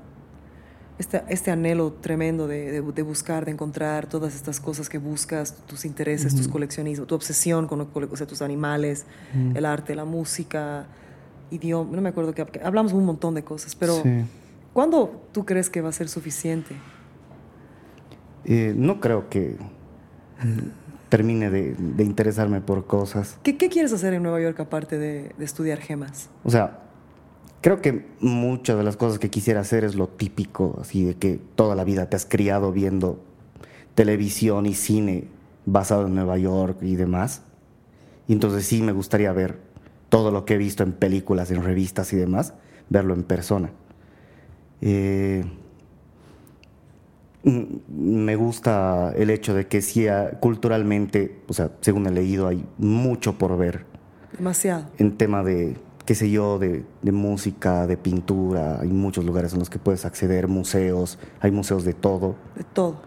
este 0.97 1.51
anhelo 1.51 1.93
tremendo 1.93 2.47
de, 2.47 2.81
buscar, 3.03 3.45
de 3.45 3.51
encontrar 3.51 4.07
todas 4.07 4.33
estas 4.33 4.59
cosas 4.59 4.89
que 4.89 4.97
buscas, 4.97 5.53
tus 5.67 5.85
intereses, 5.85 6.35
tus 6.35 6.47
coleccionismos, 6.47 7.07
tu 7.07 7.13
obsesión 7.13 7.67
con 7.67 7.87
tus 7.87 8.41
animales, 8.41 9.05
el 9.53 9.65
arte, 9.65 9.93
la 9.93 10.05
música, 10.05 10.87
idioma, 11.51 11.95
no 11.95 12.01
me 12.01 12.09
acuerdo 12.09 12.33
que 12.33 12.45
hablamos 12.63 12.93
un 12.93 13.05
montón 13.05 13.35
de 13.35 13.43
cosas, 13.43 13.75
pero 13.75 14.03
¿cuándo 14.73 15.21
tú 15.31 15.45
crees 15.45 15.69
que 15.69 15.81
va 15.81 15.89
a 15.89 15.93
ser 15.93 16.09
suficiente? 16.09 16.75
Eh, 18.45 18.73
no 18.75 18.99
creo 18.99 19.29
que 19.29 19.57
termine 21.09 21.49
de, 21.49 22.03
interesarme 22.03 22.61
por 22.61 22.85
cosas. 22.85 23.37
¿Qué, 23.43 23.55
quieres 23.55 23.93
hacer 23.93 24.13
en 24.13 24.23
Nueva 24.23 24.41
York 24.41 24.59
aparte 24.59 24.97
de, 24.97 25.31
estudiar 25.39 25.79
gemas? 25.79 26.29
O 26.43 26.51
sea, 26.51 26.79
creo 27.61 27.81
que 27.81 28.07
muchas 28.19 28.77
de 28.77 28.83
las 28.83 28.97
cosas 28.97 29.19
que 29.19 29.29
quisiera 29.29 29.61
hacer 29.61 29.83
es 29.83 29.95
lo 29.95 30.07
típico, 30.07 30.77
así 30.81 31.03
de 31.03 31.15
que 31.15 31.39
toda 31.55 31.75
la 31.75 31.83
vida 31.83 32.09
te 32.09 32.15
has 32.15 32.25
criado 32.25 32.71
viendo 32.71 33.23
televisión 33.95 34.65
y 34.65 34.73
cine 34.73 35.27
basado 35.65 36.07
en 36.07 36.15
Nueva 36.15 36.37
York 36.37 36.77
y 36.81 36.95
demás. 36.95 37.41
Y 38.27 38.33
entonces 38.33 38.65
sí 38.65 38.81
me 38.81 38.91
gustaría 38.91 39.31
ver 39.31 39.66
todo 40.17 40.31
lo 40.31 40.45
que 40.45 40.55
he 40.55 40.57
visto 40.57 40.81
en 40.81 40.93
películas, 40.93 41.51
en 41.51 41.63
revistas 41.63 42.11
y 42.11 42.15
demás, 42.15 42.55
verlo 42.89 43.13
en 43.13 43.21
persona. 43.21 43.69
Eh, 44.81 45.45
me 47.43 48.35
gusta 48.35 49.13
el 49.15 49.29
hecho 49.29 49.53
de 49.53 49.67
que 49.67 49.83
sí, 49.83 50.07
culturalmente, 50.39 51.43
o 51.47 51.53
sea, 51.53 51.69
según 51.81 52.07
he 52.07 52.11
leído, 52.11 52.47
hay 52.47 52.65
mucho 52.79 53.37
por 53.37 53.55
ver. 53.59 53.85
Demasiado. 54.35 54.87
En 54.97 55.17
tema 55.17 55.43
de, 55.43 55.77
qué 56.03 56.15
sé 56.15 56.31
yo, 56.31 56.57
de, 56.57 56.83
música, 57.11 57.85
de 57.85 57.95
pintura, 57.95 58.79
hay 58.81 58.89
muchos 58.89 59.23
lugares 59.23 59.53
en 59.53 59.59
los 59.59 59.69
que 59.69 59.77
puedes 59.77 60.03
acceder, 60.03 60.47
museos, 60.47 61.19
hay 61.41 61.51
museos 61.51 61.85
de 61.85 61.93
todo. 61.93 62.37
De 62.55 62.63
todo. 62.63 63.03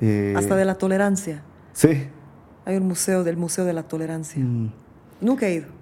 Eh, 0.00 0.34
Hasta 0.36 0.56
de 0.56 0.64
la 0.64 0.74
tolerancia. 0.74 1.44
Sí. 1.72 2.08
Hay 2.64 2.78
un 2.78 2.88
museo 2.88 3.22
del 3.22 3.36
Museo 3.36 3.64
de 3.64 3.74
la 3.74 3.84
Tolerancia. 3.84 4.42
Mm. 4.42 4.72
Nunca 5.20 5.46
he 5.46 5.54
ido 5.54 5.75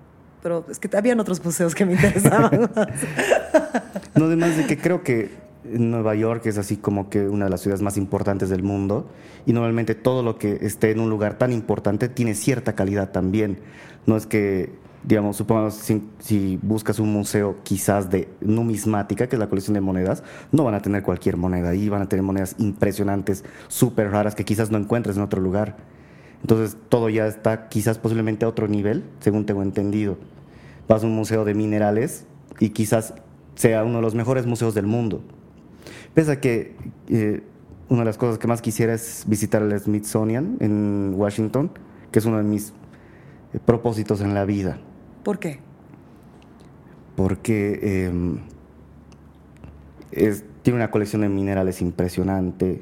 pero 0.45 0.63
es 0.69 0.79
que 0.79 0.95
habían 0.95 1.19
otros 1.21 1.43
museos 1.43 1.75
que 1.75 1.87
me 1.87 1.95
interesaban 1.95 2.51
no, 4.15 4.25
además 4.27 4.59
de 4.59 4.67
que 4.67 4.77
creo 4.77 5.03
que 5.03 5.31
Nueva 5.65 6.15
York 6.15 6.45
es 6.45 6.59
así 6.59 6.77
como 6.77 7.09
que 7.09 7.27
una 7.31 7.47
de 7.47 7.51
las 7.51 7.63
ciudades 7.63 7.81
más 7.81 7.97
importantes 7.97 8.51
del 8.51 8.63
mundo 8.63 9.09
y 9.47 9.55
normalmente 9.55 9.95
todo 9.95 10.23
lo 10.23 10.37
que 10.37 10.59
esté 10.61 10.91
en 10.91 11.01
un 11.01 11.09
lugar 11.09 11.39
tan 11.39 11.51
importante 11.51 12.11
tiene 12.11 12.35
cierta 12.35 12.75
calidad 12.75 13.11
también. 13.11 13.61
No 14.05 14.19
es 14.19 14.27
que, 14.27 14.75
digamos, 15.03 15.39
supongamos, 15.39 15.77
si, 15.77 16.07
si, 16.19 16.59
buscas 16.61 16.99
un 16.99 17.11
museo 17.11 17.57
quizás 17.63 18.11
de 18.11 18.29
numismática, 18.43 19.27
que 19.27 19.37
es 19.37 19.41
la 19.41 19.49
colección 19.49 19.73
de 19.73 19.81
monedas, 19.81 20.23
no 20.53 20.65
van 20.65 20.75
a 20.75 20.83
tener 20.83 21.03
cualquier 21.03 21.39
moneda 21.39 21.71
ahí, 21.71 21.89
van 21.89 22.03
a 22.03 22.09
tener 22.11 22.23
monedas 22.23 22.55
impresionantes, 22.59 23.45
súper 23.69 24.11
raras 24.11 24.35
que 24.35 24.45
quizás 24.45 24.71
no 24.71 24.77
encuentres 24.77 25.17
en 25.17 25.23
otro 25.23 25.41
lugar. 25.41 25.79
Entonces 26.43 26.77
todo 26.91 27.09
ya 27.09 27.27
está 27.27 27.71
quizás 27.71 27.97
posiblemente 27.97 28.45
a 28.45 28.49
otro 28.49 28.69
nivel, 28.69 29.05
según 29.21 29.47
tengo 29.47 29.63
entendido 29.63 30.19
vas 30.89 31.03
a 31.03 31.07
un 31.07 31.15
museo 31.15 31.45
de 31.45 31.55
minerales 31.55 32.27
y 32.61 32.71
quizás 32.71 33.15
sea 33.55 33.85
uno 33.85 33.97
de 33.97 34.03
los 34.03 34.15
mejores 34.15 34.47
museos 34.47 34.75
del 34.75 34.87
mundo. 34.87 35.23
Pese 36.15 36.33
a 36.33 36.41
que 36.41 36.77
eh, 37.09 37.43
una 37.89 38.01
de 38.01 38.07
las 38.07 38.19
cosas 38.19 38.39
que 38.39 38.47
más 38.47 38.63
quisiera 38.63 38.95
es 38.95 39.25
visitar 39.27 39.63
el 39.63 39.79
Smithsonian 39.79 40.57
en 40.61 41.13
Washington, 41.17 41.71
que 42.11 42.19
es 42.19 42.25
uno 42.25 42.39
de 42.39 42.45
mis 42.45 42.73
eh, 43.53 43.59
propósitos 43.65 44.21
en 44.21 44.35
la 44.35 44.45
vida. 44.45 44.79
¿Por 45.23 45.39
qué? 45.39 45.59
Porque 47.17 48.07
em, 48.07 48.39
tiene 50.63 50.77
una 50.77 50.91
colección 50.91 51.23
de 51.23 51.29
minerales 51.29 51.81
impresionante. 51.81 52.81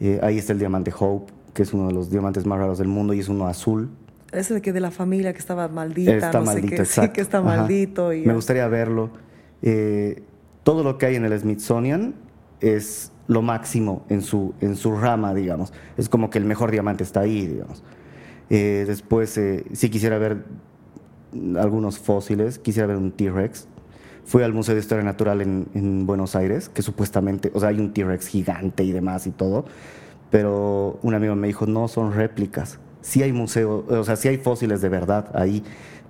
Eh, 0.00 0.20
ahí 0.22 0.38
está 0.38 0.52
el 0.52 0.58
diamante 0.58 0.92
Hope, 0.96 1.32
que 1.54 1.62
es 1.62 1.72
uno 1.72 1.88
de 1.88 1.94
los 1.94 2.10
diamantes 2.10 2.46
más 2.46 2.58
raros 2.58 2.78
del 2.78 2.88
mundo 2.88 3.14
y 3.14 3.20
es 3.20 3.28
uno 3.28 3.46
azul. 3.46 3.90
Ese 4.32 4.54
de 4.54 4.62
que 4.62 4.72
de 4.72 4.80
la 4.80 4.90
familia 4.90 5.32
que 5.32 5.38
estaba 5.38 5.68
maldita, 5.68 6.14
está 6.14 6.38
no 6.38 6.46
maldito, 6.46 6.84
sé 6.86 7.00
qué, 7.00 7.06
sí, 7.06 7.12
que 7.12 7.20
está 7.20 7.42
maldito. 7.42 8.14
Y 8.14 8.24
Me 8.24 8.34
gustaría 8.34 8.66
verlo. 8.66 9.10
Eh, 9.60 10.22
todo 10.62 10.82
lo 10.82 10.96
que 10.96 11.06
hay 11.06 11.16
en 11.16 11.26
el 11.26 11.38
Smithsonian 11.38 12.14
es 12.60 13.12
lo 13.26 13.42
máximo 13.42 14.04
en 14.08 14.22
su, 14.22 14.54
en 14.60 14.76
su 14.76 14.96
rama, 14.96 15.34
digamos. 15.34 15.72
Es 15.98 16.08
como 16.08 16.30
que 16.30 16.38
el 16.38 16.46
mejor 16.46 16.70
diamante 16.70 17.04
está 17.04 17.20
ahí, 17.20 17.46
digamos. 17.46 17.82
Eh, 18.48 18.84
después, 18.86 19.36
eh, 19.36 19.64
si 19.72 19.90
quisiera 19.90 20.16
ver 20.16 20.44
algunos 21.58 21.98
fósiles, 21.98 22.58
quisiera 22.58 22.86
ver 22.86 22.96
un 22.96 23.12
T-Rex. 23.12 23.68
Fui 24.24 24.42
al 24.42 24.54
Museo 24.54 24.74
de 24.74 24.80
Historia 24.80 25.04
Natural 25.04 25.42
en, 25.42 25.66
en 25.74 26.06
Buenos 26.06 26.36
Aires, 26.36 26.70
que 26.70 26.80
supuestamente, 26.80 27.50
o 27.54 27.60
sea, 27.60 27.68
hay 27.68 27.78
un 27.78 27.92
T-Rex 27.92 28.28
gigante 28.28 28.82
y 28.82 28.92
demás 28.92 29.26
y 29.26 29.30
todo, 29.30 29.66
pero 30.30 30.98
un 31.02 31.14
amigo 31.14 31.34
me 31.34 31.48
dijo, 31.48 31.66
no, 31.66 31.88
son 31.88 32.14
réplicas 32.14 32.78
sí 33.02 33.22
hay 33.22 33.32
museos, 33.32 33.84
o 33.88 34.04
sea, 34.04 34.16
sí 34.16 34.28
hay 34.28 34.38
fósiles 34.38 34.80
de 34.80 34.88
verdad 34.88 35.30
ahí, 35.34 35.62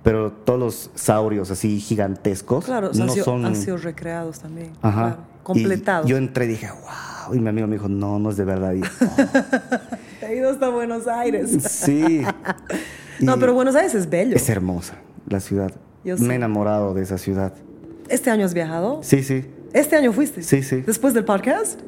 pero 0.03 0.31
todos 0.31 0.59
los 0.59 0.91
saurios 0.95 1.51
así 1.51 1.79
gigantescos 1.79 2.65
claro, 2.65 2.91
no 2.93 3.03
han 3.03 3.09
sido, 3.09 3.25
son... 3.25 3.45
han 3.45 3.55
sido 3.55 3.77
recreados 3.77 4.39
también, 4.39 4.71
Ajá. 4.81 5.17
completados. 5.43 6.07
Y 6.07 6.11
yo 6.11 6.17
entré 6.17 6.45
y 6.45 6.49
dije, 6.49 6.69
wow, 6.69 7.35
y 7.35 7.39
mi 7.39 7.49
amigo 7.49 7.67
me 7.67 7.75
dijo, 7.75 7.89
no, 7.89 8.19
no 8.19 8.29
es 8.29 8.37
de 8.37 8.45
verdad. 8.45 8.73
Y, 8.73 8.81
Te 10.19 10.27
he 10.27 10.37
ido 10.37 10.49
hasta 10.49 10.69
Buenos 10.69 11.07
Aires. 11.07 11.51
sí. 11.61 12.21
no, 13.19 13.37
pero 13.39 13.53
Buenos 13.53 13.75
Aires 13.75 13.93
es 13.95 14.09
bello. 14.09 14.35
Es 14.35 14.47
hermosa 14.49 14.95
la 15.27 15.39
ciudad. 15.39 15.71
Yo 16.03 16.17
me 16.17 16.33
he 16.33 16.35
enamorado 16.35 16.93
de 16.93 17.01
esa 17.01 17.17
ciudad. 17.17 17.53
¿Este 18.09 18.29
año 18.29 18.45
has 18.45 18.53
viajado? 18.53 18.99
Sí, 19.03 19.23
sí. 19.23 19.45
¿Este 19.73 19.95
año 19.95 20.11
fuiste? 20.11 20.43
Sí, 20.43 20.61
sí. 20.61 20.81
¿Después 20.81 21.13
del 21.13 21.25
podcast? 21.25 21.79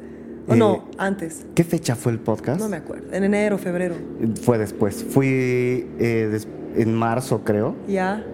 ¿O 0.48 0.54
no? 0.54 0.74
Eh, 0.74 0.80
antes. 0.98 1.44
¿Qué 1.54 1.64
fecha 1.64 1.96
fue 1.96 2.12
el 2.12 2.18
podcast? 2.18 2.60
No 2.60 2.68
me 2.68 2.76
acuerdo. 2.76 3.12
En 3.12 3.24
enero, 3.24 3.58
febrero. 3.58 3.94
Fue 4.42 4.58
después. 4.58 5.04
Fui 5.04 5.88
eh, 5.98 6.40
en 6.76 6.94
marzo, 6.94 7.42
creo. 7.44 7.74
Ya. 7.88 8.24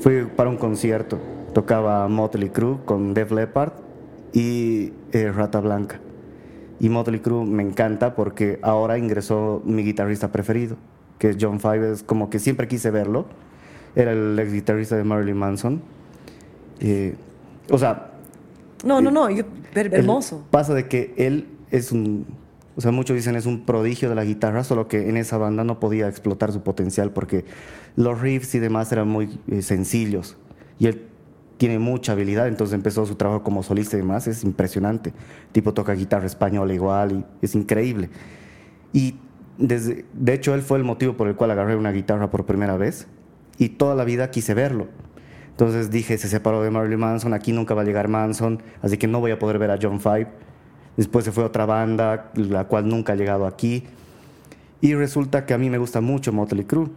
Fui 0.00 0.24
para 0.24 0.48
un 0.50 0.56
concierto. 0.56 1.18
Tocaba 1.52 2.06
Motley 2.08 2.50
Crue 2.50 2.78
con 2.84 3.14
Def 3.14 3.32
Leppard 3.32 3.72
y 4.32 4.92
eh, 5.12 5.32
Rata 5.32 5.60
Blanca. 5.60 6.00
Y 6.78 6.88
Motley 6.88 7.20
Crue 7.20 7.44
me 7.44 7.62
encanta 7.62 8.14
porque 8.14 8.58
ahora 8.62 8.98
ingresó 8.98 9.62
mi 9.64 9.82
guitarrista 9.82 10.30
preferido, 10.30 10.76
que 11.18 11.30
es 11.30 11.36
John 11.40 11.58
Five. 11.58 11.92
Es 11.92 12.02
como 12.02 12.30
que 12.30 12.38
siempre 12.38 12.68
quise 12.68 12.90
verlo. 12.90 13.26
Era 13.96 14.12
el 14.12 14.38
ex 14.38 14.52
guitarrista 14.52 14.96
de 14.96 15.04
Marilyn 15.04 15.36
Manson. 15.36 15.82
O 17.70 17.78
sea. 17.78 18.12
No, 18.84 19.00
no, 19.00 19.10
no, 19.10 19.26
hermoso. 19.74 20.44
Pasa 20.50 20.74
de 20.74 20.86
que 20.86 21.14
él 21.16 21.55
es 21.70 21.92
un. 21.92 22.26
O 22.76 22.80
sea, 22.80 22.92
muchos 22.92 23.16
dicen 23.16 23.36
es 23.36 23.46
un 23.46 23.64
prodigio 23.64 24.10
de 24.10 24.14
la 24.14 24.24
guitarra, 24.24 24.62
solo 24.62 24.86
que 24.86 25.08
en 25.08 25.16
esa 25.16 25.38
banda 25.38 25.64
no 25.64 25.80
podía 25.80 26.08
explotar 26.08 26.52
su 26.52 26.62
potencial 26.62 27.10
porque 27.10 27.46
los 27.96 28.20
riffs 28.20 28.54
y 28.54 28.58
demás 28.58 28.92
eran 28.92 29.08
muy 29.08 29.40
eh, 29.48 29.62
sencillos. 29.62 30.36
Y 30.78 30.86
él 30.88 31.06
tiene 31.56 31.78
mucha 31.78 32.12
habilidad, 32.12 32.48
entonces 32.48 32.74
empezó 32.74 33.06
su 33.06 33.14
trabajo 33.14 33.42
como 33.42 33.62
solista 33.62 33.96
y 33.96 34.00
demás, 34.00 34.26
es 34.26 34.44
impresionante. 34.44 35.14
tipo 35.52 35.72
toca 35.72 35.94
guitarra 35.94 36.26
española 36.26 36.74
igual 36.74 37.24
y 37.40 37.44
es 37.44 37.54
increíble. 37.54 38.10
Y 38.92 39.16
desde, 39.58 40.04
de 40.12 40.34
hecho 40.34 40.54
él 40.54 40.62
fue 40.62 40.78
el 40.78 40.84
motivo 40.84 41.16
por 41.16 41.28
el 41.28 41.34
cual 41.34 41.50
agarré 41.50 41.76
una 41.76 41.92
guitarra 41.92 42.30
por 42.30 42.44
primera 42.44 42.76
vez 42.76 43.06
y 43.58 43.70
toda 43.70 43.94
la 43.94 44.04
vida 44.04 44.30
quise 44.30 44.54
verlo. 44.54 44.88
Entonces 45.50 45.90
dije, 45.90 46.18
se 46.18 46.28
separó 46.28 46.62
de 46.62 46.70
Marilyn 46.70 47.00
Manson, 47.00 47.32
aquí 47.32 47.52
nunca 47.52 47.74
va 47.74 47.80
a 47.80 47.84
llegar 47.84 48.08
Manson, 48.08 48.62
así 48.82 48.98
que 48.98 49.06
no 49.06 49.20
voy 49.20 49.30
a 49.30 49.38
poder 49.38 49.58
ver 49.58 49.70
a 49.70 49.78
John 49.80 50.00
Five. 50.00 50.28
Después 50.96 51.24
se 51.24 51.32
fue 51.32 51.44
a 51.44 51.46
otra 51.46 51.66
banda, 51.66 52.30
la 52.34 52.64
cual 52.64 52.88
nunca 52.88 53.12
ha 53.12 53.16
llegado 53.16 53.46
aquí. 53.46 53.84
Y 54.80 54.94
resulta 54.94 55.46
que 55.46 55.54
a 55.54 55.58
mí 55.58 55.70
me 55.70 55.78
gusta 55.78 56.00
mucho 56.00 56.32
Motley 56.32 56.64
Crue. 56.64 56.88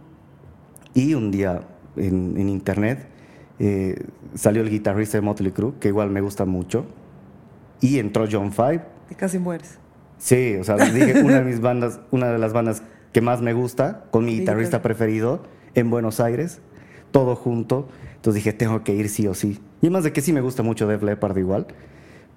Y 0.94 1.14
un 1.14 1.30
día 1.30 1.62
en, 1.96 2.36
en 2.36 2.48
internet 2.48 3.06
eh, 3.62 4.06
salió 4.34 4.62
el 4.62 4.70
guitarrista 4.70 5.18
de 5.18 5.22
Motley 5.22 5.52
Crue, 5.52 5.74
que 5.78 5.88
igual 5.88 6.10
me 6.10 6.22
gusta 6.22 6.46
mucho, 6.46 6.86
y 7.80 7.98
entró 7.98 8.26
John 8.30 8.52
Five. 8.52 8.82
Y 9.10 9.14
casi 9.14 9.38
mueres. 9.38 9.78
Sí, 10.16 10.56
o 10.56 10.64
sea, 10.64 10.76
dije, 10.76 11.22
una 11.22 11.40
de 11.40 11.44
mis 11.50 11.60
bandas, 11.60 12.00
una 12.10 12.32
de 12.32 12.38
las 12.38 12.54
bandas 12.54 12.82
que 13.12 13.20
más 13.20 13.42
me 13.42 13.52
gusta, 13.52 14.04
con 14.10 14.24
mi 14.24 14.38
guitarrista 14.38 14.80
preferido, 14.80 15.42
en 15.74 15.90
Buenos 15.90 16.20
Aires, 16.20 16.60
todo 17.10 17.36
junto. 17.36 17.88
Entonces 18.16 18.42
dije, 18.42 18.54
tengo 18.54 18.82
que 18.82 18.94
ir 18.94 19.10
sí 19.10 19.26
o 19.26 19.34
sí. 19.34 19.60
Y 19.82 19.90
más 19.90 20.04
de 20.04 20.12
que 20.12 20.22
sí 20.22 20.32
me 20.32 20.40
gusta 20.40 20.62
mucho 20.62 20.86
Def 20.86 21.02
Leppard 21.02 21.36
igual, 21.36 21.66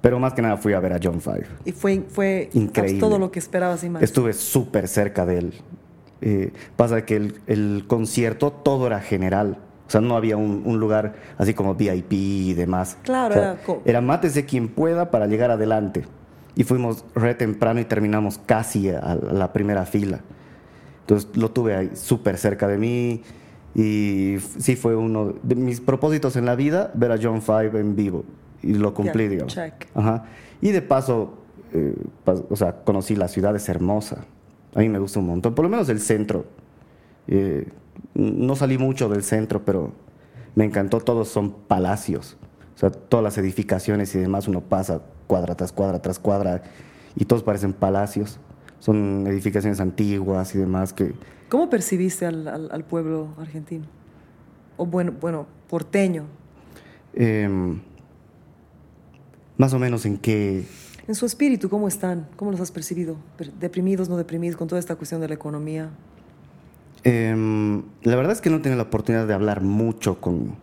pero 0.04 0.20
más 0.20 0.34
que 0.34 0.41
nada 0.41 0.58
fui 0.58 0.74
a 0.74 0.82
ver 0.82 0.91
a 0.91 0.99
John 1.01 1.22
Five. 1.22 1.45
Y 1.64 1.72
fue, 1.72 2.04
fue 2.10 2.49
increíble. 2.51 2.99
todo 2.99 3.18
lo 3.18 3.32
que 3.32 3.39
esperabas 3.39 3.86
y 3.86 3.89
más. 3.89 4.04
Estuve 4.04 4.34
súper 4.34 4.89
cerca 4.89 5.26
de 5.26 5.38
él. 5.38 5.54
Eh, 6.20 6.51
pasa 6.76 7.06
que 7.06 7.16
el, 7.16 7.39
el 7.47 7.86
concierto 7.88 8.51
todo 8.51 8.88
era 8.88 8.99
general. 8.99 9.60
O 9.88 9.89
sea, 9.89 10.01
no 10.01 10.18
había 10.18 10.36
un, 10.36 10.78
lugar 10.78 11.16
así 11.38 11.54
como 11.54 11.76
VIP 11.76 12.12
y 12.12 12.54
demás. 12.54 12.97
Claro, 13.04 13.34
era, 13.34 13.58
era 13.86 14.01
mátese 14.01 14.43
quien 14.43 14.68
pueda 14.68 15.10
para 15.10 15.26
llegar 15.26 15.51
adelante. 15.51 16.04
Y 16.54 16.66
fuimos 16.66 17.06
re 17.16 17.34
temprano 17.34 17.80
y 17.80 17.86
terminamos 17.86 18.41
casi 18.45 18.89
a 18.89 19.16
la 19.16 19.54
primera 19.54 19.86
fila. 19.86 20.20
Entonces 20.99 21.30
lo 21.38 21.49
tuve 21.51 21.78
ahí 21.78 21.91
súper 21.93 22.38
cerca 22.38 22.68
de 22.68 22.78
mí. 22.78 23.24
Y 23.74 24.36
sí 24.60 24.76
fue 24.76 24.97
uno 24.97 25.34
de 25.43 25.56
mis 25.56 25.80
propósitos 25.80 26.36
en 26.36 26.45
la 26.45 26.56
vida, 26.56 26.91
ver 26.93 27.14
a 27.14 27.18
John 27.22 27.41
Five 27.41 27.80
en 27.80 27.95
vivo. 27.95 28.26
Y 28.64 28.74
lo 28.74 28.93
cumplí, 28.93 29.28
digamos. 29.28 29.57
Ajá. 29.93 30.26
Y 30.61 30.72
de 30.72 30.82
paso, 30.82 31.38
eh, 31.74 31.95
o 32.26 32.55
sea, 32.55 32.84
conocí 32.84 33.16
la 33.16 33.28
ciudad, 33.28 33.55
es 33.55 33.68
hermosa. 33.70 34.26
A 34.74 34.80
mí 34.80 34.89
me 34.89 34.99
gusta 34.99 35.20
un 35.20 35.28
montón. 35.28 35.53
Por 35.53 35.64
lo 35.64 35.70
menos 35.70 35.89
el 35.89 35.99
centro. 35.99 36.45
Eh, 37.28 37.68
no 38.16 38.55
salí 38.55 38.78
mucho 38.78 39.09
del 39.09 39.24
centro, 39.24 39.64
pero 39.64 39.91
me 40.55 40.66
encantó. 40.66 40.99
Todos 40.99 41.28
son 41.28 41.51
palacios. 41.51 42.38
O 42.76 42.78
sea, 42.80 42.89
todas 42.89 43.24
las 43.24 43.38
edificaciones 43.38 44.16
y 44.16 44.20
demás, 44.20 44.47
uno 44.47 44.61
pasa 44.61 45.01
cuadra 45.28 45.55
tras 45.55 45.72
cuadra 45.72 46.01
tras 46.01 46.20
cuadra 46.20 46.64
y 47.16 47.26
todos 47.26 47.43
parecen 47.43 47.74
palacios. 47.74 48.39
Son 48.80 49.26
edificaciones 49.28 49.80
antiguas 49.80 50.53
y 50.55 50.57
demás 50.57 50.93
que... 50.93 51.14
¿Cómo 51.49 51.70
percibiste 51.70 52.26
al, 52.26 52.86
pueblo 52.89 53.30
argentino? 53.38 53.86
O 54.76 54.86
bueno, 54.86 55.14
bueno 55.20 55.45
porteño. 55.70 56.26
Em, 57.14 57.80
más 59.58 59.74
o 59.74 59.80
menos 59.80 60.06
en 60.06 60.18
qué... 60.18 60.66
En 61.08 61.16
su 61.16 61.26
espíritu, 61.26 61.70
¿cómo 61.70 61.88
están? 61.88 62.28
¿Cómo 62.38 62.51
los 62.51 62.62
has 62.62 62.72
percibido? 62.72 63.18
¿Deprimidos, 63.60 64.08
no 64.08 64.16
deprimidos 64.16 64.56
con 64.56 64.68
toda 64.68 64.80
esta 64.80 64.95
cuestión 64.95 65.20
de 65.20 65.28
la 65.28 65.34
economía? 65.34 65.89
Em, 67.04 67.84
la 68.04 68.16
verdad 68.16 68.32
es 68.32 68.39
que 68.39 68.49
no 68.49 68.58
he 68.58 68.60
tenido 68.60 68.78
la 68.78 68.88
oportunidad 68.88 69.28
de 69.28 69.34
hablar 69.34 69.62
mucho 69.62 70.22
con, 70.22 70.56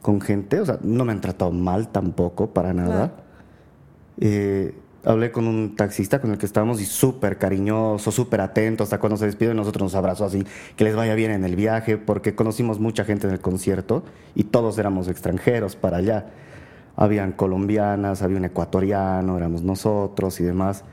con 0.00 0.20
gente, 0.20 0.60
o 0.60 0.66
sea, 0.66 0.78
no 0.82 1.04
me 1.04 1.12
han 1.12 1.20
tratado 1.20 1.50
mal 1.50 1.88
tampoco, 1.88 2.50
para 2.50 2.72
nada. 2.72 3.16
Eh, 4.20 4.74
hablé 5.04 5.32
con 5.32 5.46
un 5.46 5.76
taxista 5.76 6.20
con 6.20 6.30
el 6.30 6.38
que 6.38 6.46
estábamos 6.46 6.80
y 6.80 6.84
súper 6.84 7.38
cariñoso, 7.38 8.10
súper 8.10 8.40
atento, 8.40 8.84
hasta 8.84 8.98
cuando 8.98 9.16
se 9.16 9.26
despidió 9.26 9.50
de 9.50 9.56
nosotros 9.56 9.82
nos 9.82 9.94
abrazó 9.94 10.24
así, 10.24 10.44
que 10.76 10.84
les 10.84 10.94
vaya 10.96 11.14
bien 11.14 11.30
en 11.30 11.44
el 11.44 11.56
viaje, 11.56 11.96
porque 11.98 12.34
conocimos 12.34 12.78
mucha 12.78 13.04
gente 13.04 13.26
en 13.26 13.32
el 13.32 13.40
concierto 13.40 14.04
y 14.34 14.44
todos 14.44 14.78
éramos 14.78 15.08
extranjeros 15.08 15.76
para 15.76 15.98
allá. 15.98 16.26
Habían 16.96 17.32
colombianas, 17.32 18.22
había 18.22 18.36
un 18.36 18.44
ecuatoriano, 18.44 19.36
éramos 19.36 19.62
nosotros 19.62 20.40
y 20.40 20.44
demás. 20.44 20.84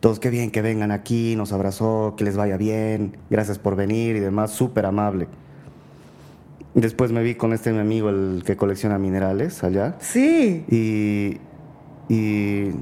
Todos, 0.00 0.20
qué 0.20 0.30
bien 0.30 0.50
que 0.50 0.62
vengan 0.62 0.90
aquí, 0.90 1.34
nos 1.36 1.52
abrazó, 1.52 2.14
que 2.16 2.24
les 2.24 2.36
vaya 2.36 2.56
bien, 2.56 3.16
gracias 3.30 3.58
por 3.58 3.76
venir 3.76 4.16
y 4.16 4.20
demás, 4.20 4.50
súper 4.50 4.86
amable. 4.86 5.28
Después 6.74 7.12
me 7.12 7.22
vi 7.22 7.36
con 7.36 7.52
este 7.52 7.72
mi 7.72 7.78
amigo, 7.78 8.10
el 8.10 8.42
que 8.44 8.56
colecciona 8.56 8.98
minerales 8.98 9.62
allá. 9.62 9.96
Sí. 10.00 10.64
Y, 10.68 11.38
y 12.12 12.72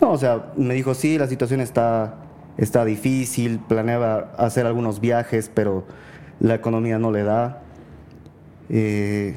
no, 0.00 0.12
o 0.12 0.18
sea, 0.18 0.52
me 0.56 0.74
dijo, 0.74 0.94
sí, 0.94 1.16
la 1.16 1.26
situación 1.26 1.60
está, 1.60 2.16
está 2.58 2.84
difícil, 2.84 3.58
planeaba 3.58 4.32
hacer 4.36 4.66
algunos 4.66 5.00
viajes, 5.00 5.50
pero 5.52 5.84
la 6.40 6.54
economía 6.54 6.98
no 6.98 7.10
le 7.10 7.22
da. 7.22 7.62
Eh, 8.68 9.36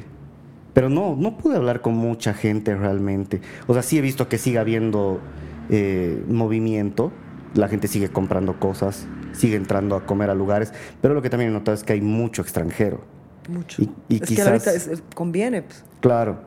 pero 0.75 0.89
no, 0.89 1.15
no 1.15 1.37
pude 1.37 1.55
hablar 1.55 1.79
con 1.79 1.95
mucha 1.95 2.33
gente 2.33 2.75
realmente. 2.75 3.39
O 3.65 3.73
sea, 3.73 3.81
sí 3.81 3.97
he 3.97 4.01
visto 4.01 4.27
que 4.27 4.37
sigue 4.37 4.59
habiendo 4.59 5.21
eh, 5.69 6.21
movimiento, 6.27 7.13
la 7.53 7.69
gente 7.69 7.87
sigue 7.87 8.09
comprando 8.09 8.59
cosas, 8.59 9.07
sigue 9.31 9.55
entrando 9.55 9.95
a 9.95 10.05
comer 10.05 10.29
a 10.29 10.35
lugares, 10.35 10.73
pero 11.01 11.13
lo 11.13 11.21
que 11.21 11.29
también 11.29 11.51
he 11.51 11.53
notado 11.53 11.75
es 11.75 11.85
que 11.85 11.93
hay 11.93 12.01
mucho 12.01 12.41
extranjero. 12.41 13.05
Mucho. 13.47 13.83
Y, 14.09 14.21
es 14.21 14.21
que 14.29 14.41
ahorita 14.41 14.71
conviene. 15.15 15.61
Pues. 15.61 15.85
Claro. 16.01 16.39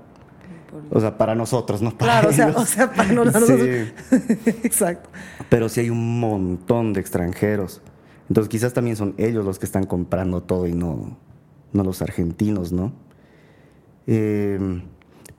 O 0.90 1.00
sea, 1.00 1.16
para 1.16 1.34
nosotros, 1.34 1.80
no 1.80 1.96
para 1.96 2.20
Claro, 2.20 2.28
o 2.28 2.32
sea, 2.34 2.48
o 2.48 2.66
sea, 2.66 2.92
para 2.92 3.10
nosotros. 3.10 3.60
Exacto. 4.62 5.08
Pero 5.48 5.70
sí 5.70 5.80
hay 5.80 5.88
un 5.88 6.20
montón 6.20 6.92
de 6.92 7.00
extranjeros. 7.00 7.80
Entonces 8.28 8.50
quizás 8.50 8.74
también 8.74 8.96
son 8.96 9.14
ellos 9.16 9.46
los 9.46 9.58
que 9.58 9.64
están 9.64 9.86
comprando 9.86 10.42
todo 10.42 10.66
y 10.66 10.74
no, 10.74 11.16
no 11.72 11.82
los 11.82 12.02
argentinos, 12.02 12.72
¿no? 12.72 12.92
Eh, 14.08 14.58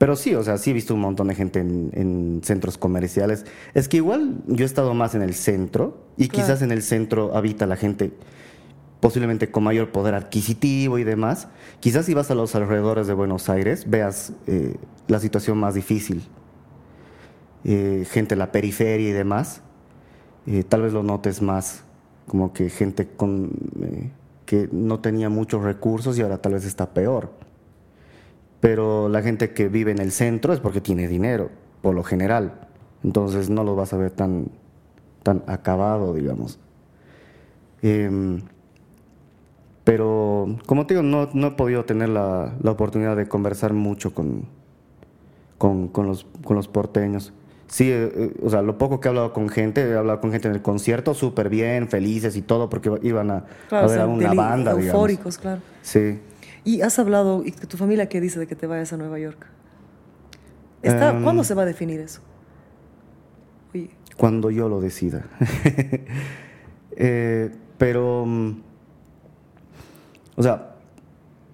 pero 0.00 0.16
sí, 0.16 0.34
o 0.34 0.42
sea, 0.42 0.56
sí 0.56 0.70
he 0.70 0.72
visto 0.72 0.94
un 0.94 1.00
montón 1.02 1.28
de 1.28 1.34
gente 1.34 1.60
en, 1.60 2.40
centros 2.42 2.78
comerciales. 2.78 3.44
Es 3.74 3.86
que 3.86 3.98
igual 3.98 4.36
yo 4.46 4.64
he 4.64 4.66
estado 4.66 4.94
más 4.94 5.14
en 5.14 5.20
el 5.20 5.34
centro 5.34 6.06
y 6.16 6.28
quizás 6.28 6.62
en 6.62 6.72
el 6.72 6.80
centro 6.80 7.36
habita 7.36 7.66
la 7.66 7.76
gente 7.76 8.10
posiblemente 9.00 9.50
con 9.50 9.64
mayor 9.64 9.92
poder 9.92 10.14
adquisitivo 10.14 10.98
y 10.98 11.04
demás. 11.04 11.48
Quizás 11.80 12.06
si 12.06 12.14
vas 12.14 12.30
a 12.30 12.34
los 12.34 12.54
alrededores 12.54 13.08
de 13.08 13.12
Buenos 13.12 13.50
Aires 13.50 13.90
veas 13.90 14.32
eh, 14.46 14.76
la 15.06 15.20
situación 15.20 15.58
más 15.58 15.74
difícil. 15.74 16.22
Eh, 17.64 18.06
gente 18.10 18.36
en 18.36 18.38
la 18.38 18.52
periferia 18.52 19.10
y 19.10 19.12
demás. 19.12 19.60
Eh, 20.46 20.64
tal 20.66 20.80
vez 20.80 20.94
lo 20.94 21.02
notes 21.02 21.42
más 21.42 21.84
como 22.26 22.54
que 22.54 22.70
gente 22.70 23.06
con, 23.06 23.50
que 24.46 24.70
no 24.72 25.00
tenía 25.00 25.28
muchos 25.28 25.62
recursos 25.62 26.16
y 26.16 26.22
ahora 26.22 26.38
tal 26.38 26.54
vez 26.54 26.64
está 26.64 26.94
peor 26.94 27.49
pero 28.60 29.08
la 29.08 29.22
gente 29.22 29.52
que 29.52 29.68
vive 29.68 29.90
en 29.90 29.98
el 29.98 30.12
centro 30.12 30.52
es 30.52 30.60
porque 30.60 30.80
tiene 30.80 31.08
dinero, 31.08 31.50
por 31.82 31.94
lo 31.94 32.04
general. 32.04 32.68
Entonces 33.02 33.48
no 33.48 33.64
lo 33.64 33.74
vas 33.74 33.92
a 33.92 33.96
ver 33.96 34.10
tan, 34.10 34.48
tan 35.22 35.42
acabado, 35.46 36.14
digamos. 36.14 36.58
Em, 37.82 38.42
pero, 39.84 40.58
como 40.66 40.86
te 40.86 40.94
digo, 40.94 41.02
no, 41.02 41.30
no 41.32 41.48
he 41.48 41.50
podido 41.52 41.84
tener 41.84 42.10
la, 42.10 42.54
la 42.62 42.70
oportunidad 42.70 43.16
de 43.16 43.26
conversar 43.26 43.72
mucho 43.72 44.14
con, 44.14 44.44
con, 45.56 45.88
con, 45.88 46.06
los, 46.06 46.26
con 46.44 46.56
los 46.56 46.68
porteños. 46.68 47.32
Sí, 47.66 47.90
eh, 47.90 48.12
eh, 48.14 48.34
o 48.42 48.50
sea, 48.50 48.62
lo 48.62 48.76
poco 48.76 49.00
que 49.00 49.08
he 49.08 49.10
hablado 49.10 49.32
con 49.32 49.48
gente, 49.48 49.88
he 49.88 49.96
hablado 49.96 50.20
con 50.20 50.32
gente 50.32 50.48
en 50.48 50.54
el 50.54 50.60
concierto 50.62 51.14
súper 51.14 51.48
bien, 51.48 51.88
felices 51.88 52.36
y 52.36 52.42
todo, 52.42 52.68
porque 52.68 52.92
iban 53.02 53.30
a, 53.30 53.44
ver 53.70 54.00
a 54.00 54.06
una 54.06 54.34
banda, 54.34 54.72
eufóricos, 54.72 55.38
claro. 55.38 55.60
Sí. 55.82 56.18
¿Y 56.64 56.82
has 56.82 56.98
hablado, 56.98 57.42
y 57.44 57.52
tu 57.52 57.76
familia 57.76 58.08
qué 58.08 58.20
dice 58.20 58.38
de 58.38 58.46
que 58.46 58.54
te 58.54 58.66
vayas 58.66 58.92
a 58.92 58.96
Nueva 58.96 59.18
York? 59.18 59.46
Está, 60.82 61.10
em, 61.10 61.22
¿Cuándo 61.22 61.44
se 61.44 61.54
va 61.54 61.62
a 61.62 61.66
definir 61.66 62.00
eso? 62.00 62.20
Cuando 64.16 64.50
yo 64.50 64.68
lo 64.68 64.80
decida. 64.80 65.24
Eh, 67.02 67.50
pero, 67.78 68.26
mm, 68.26 68.60
o 70.36 70.42
sea, 70.42 70.74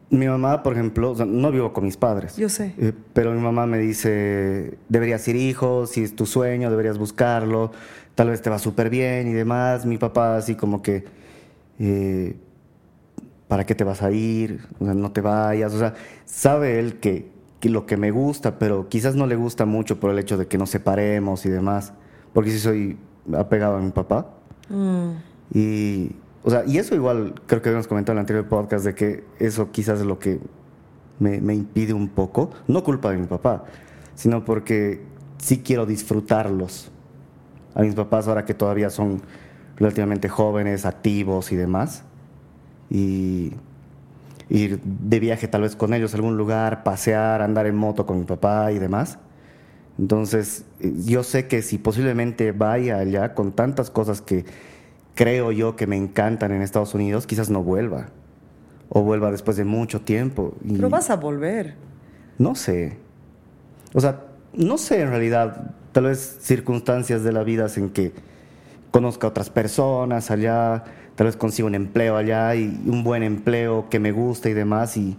Mi 0.08 0.26
mamá, 0.26 0.62
por 0.62 0.72
ejemplo, 0.72 1.14
no 1.24 1.52
vivo 1.52 1.72
con 1.72 1.84
mis 1.84 1.96
padres. 1.96 2.36
Yo 2.36 2.48
sé. 2.48 2.74
Eh, 2.78 2.92
pero 3.12 3.32
mi 3.32 3.40
mamá 3.40 3.66
me 3.66 3.78
dice, 3.78 4.78
deberías 4.88 5.26
ir 5.28 5.36
hijo, 5.36 5.86
si 5.86 6.02
es 6.02 6.16
tu 6.16 6.26
sueño, 6.26 6.70
deberías 6.70 6.96
buscarlo, 6.96 7.72
tal 8.14 8.30
vez 8.30 8.40
te 8.40 8.48
va 8.50 8.58
súper 8.58 8.88
bien 8.88 9.28
y 9.28 9.32
demás. 9.32 9.84
Mi 9.84 9.98
papá 9.98 10.36
así 10.36 10.54
como 10.54 10.80
que, 10.82 11.04
eh, 11.80 12.36
¿para 13.48 13.64
qué 13.64 13.74
te 13.74 13.85
vas 13.85 14.02
a 14.02 14.10
ir? 14.10 14.66
O 14.81 14.85
sea, 14.85 14.94
no 14.94 15.12
te 15.12 15.20
vayas. 15.20 15.73
O 15.74 15.78
sea, 15.78 15.94
sabe 16.24 16.78
él 16.78 16.98
que, 17.01 17.35
lo 17.62 17.85
que 17.85 17.97
me 17.97 18.12
gusta, 18.12 18.60
pero 18.60 18.89
quizás 18.89 19.16
no 19.16 19.27
le 19.27 19.35
gusta 19.35 19.66
mucho 19.66 19.98
por 19.98 20.12
el 20.12 20.18
hecho 20.20 20.39
de 20.39 20.47
que 20.47 20.56
nos 20.56 20.70
separemos 20.70 21.44
y 21.47 21.51
demás. 21.51 21.94
Porque 22.32 22.51
sí 22.51 22.60
soy 22.60 22.97
apegado 23.36 23.77
a 23.77 23.81
mi 23.81 23.90
papá. 23.90 24.28
Mm. 24.68 25.10
Y 25.52 26.12
o 26.47 26.51
sea, 26.51 26.62
y 26.64 26.78
eso 26.78 26.94
igual 26.94 27.35
creo 27.48 27.60
que 27.60 27.70
habíamos 27.70 27.89
comentado 27.89 28.12
en 28.12 28.18
el 28.18 28.20
anterior 28.20 28.47
podcast 28.47 28.85
de 28.85 28.94
que 28.94 29.24
eso 29.40 29.73
quizás 29.73 29.98
es 29.98 30.06
lo 30.06 30.20
que 30.20 30.39
me, 31.18 31.40
me 31.40 31.55
impide 31.55 31.93
un 31.93 32.09
poco, 32.09 32.51
no 32.68 32.85
culpa 32.85 33.10
de 33.10 33.16
mi 33.16 33.27
papá, 33.27 33.64
sino 34.14 34.44
porque 34.44 35.02
sí 35.39 35.59
quiero 35.64 35.86
disfrutarlos. 35.86 36.93
A 37.74 37.82
mis 37.82 37.97
papás 37.97 38.28
ahora 38.28 38.44
que 38.44 38.55
todavía 38.55 38.90
son 38.90 39.23
relativamente 39.77 40.28
jóvenes, 40.28 40.86
activos 40.86 41.51
y 41.51 41.56
demás. 41.56 42.05
Y 42.90 43.52
ir 44.48 44.80
de 44.82 45.20
viaje 45.20 45.48
tal 45.48 45.62
vez 45.62 45.74
con 45.74 45.92
ellos 45.92 46.14
a 46.14 46.16
algún 46.16 46.36
lugar, 46.36 46.84
pasear, 46.84 47.42
andar 47.42 47.66
en 47.66 47.76
moto 47.76 48.06
con 48.06 48.18
mi 48.18 48.24
papá 48.24 48.72
y 48.72 48.78
demás. 48.78 49.18
Entonces, 49.98 50.64
yo 50.80 51.22
sé 51.22 51.48
que 51.48 51.62
si 51.62 51.78
posiblemente 51.78 52.52
vaya 52.52 52.98
allá 52.98 53.34
con 53.34 53.52
tantas 53.52 53.90
cosas 53.90 54.20
que 54.20 54.44
creo 55.14 55.52
yo 55.52 55.74
que 55.74 55.86
me 55.86 55.96
encantan 55.96 56.52
en 56.52 56.62
Estados 56.62 56.94
Unidos, 56.94 57.26
quizás 57.26 57.50
no 57.50 57.62
vuelva. 57.62 58.08
O 58.88 59.02
vuelva 59.02 59.32
después 59.32 59.56
de 59.56 59.64
mucho 59.64 60.02
tiempo. 60.02 60.54
Pero 60.68 60.90
vas 60.90 61.10
a 61.10 61.16
volver. 61.16 61.74
No 62.38 62.54
sé. 62.54 62.98
O 63.94 64.00
sea, 64.00 64.20
no 64.52 64.78
sé 64.78 65.00
en 65.00 65.08
realidad. 65.08 65.74
Tal 65.92 66.04
vez 66.04 66.38
circunstancias 66.40 67.24
de 67.24 67.32
la 67.32 67.42
vida 67.42 67.66
en 67.76 67.90
que 67.90 68.12
conozca 68.90 69.26
a 69.26 69.30
otras 69.30 69.50
personas 69.50 70.30
allá, 70.30 70.84
tal 71.16 71.26
vez 71.26 71.36
consiga 71.36 71.66
un 71.66 71.74
empleo 71.74 72.16
allá 72.16 72.55
y 72.55 72.66
un 72.86 73.02
buen 73.02 73.22
empleo 73.22 73.88
que 73.90 73.98
me 73.98 74.12
guste 74.12 74.51
y 74.51 74.55
demás 74.55 74.97
y, 74.97 75.16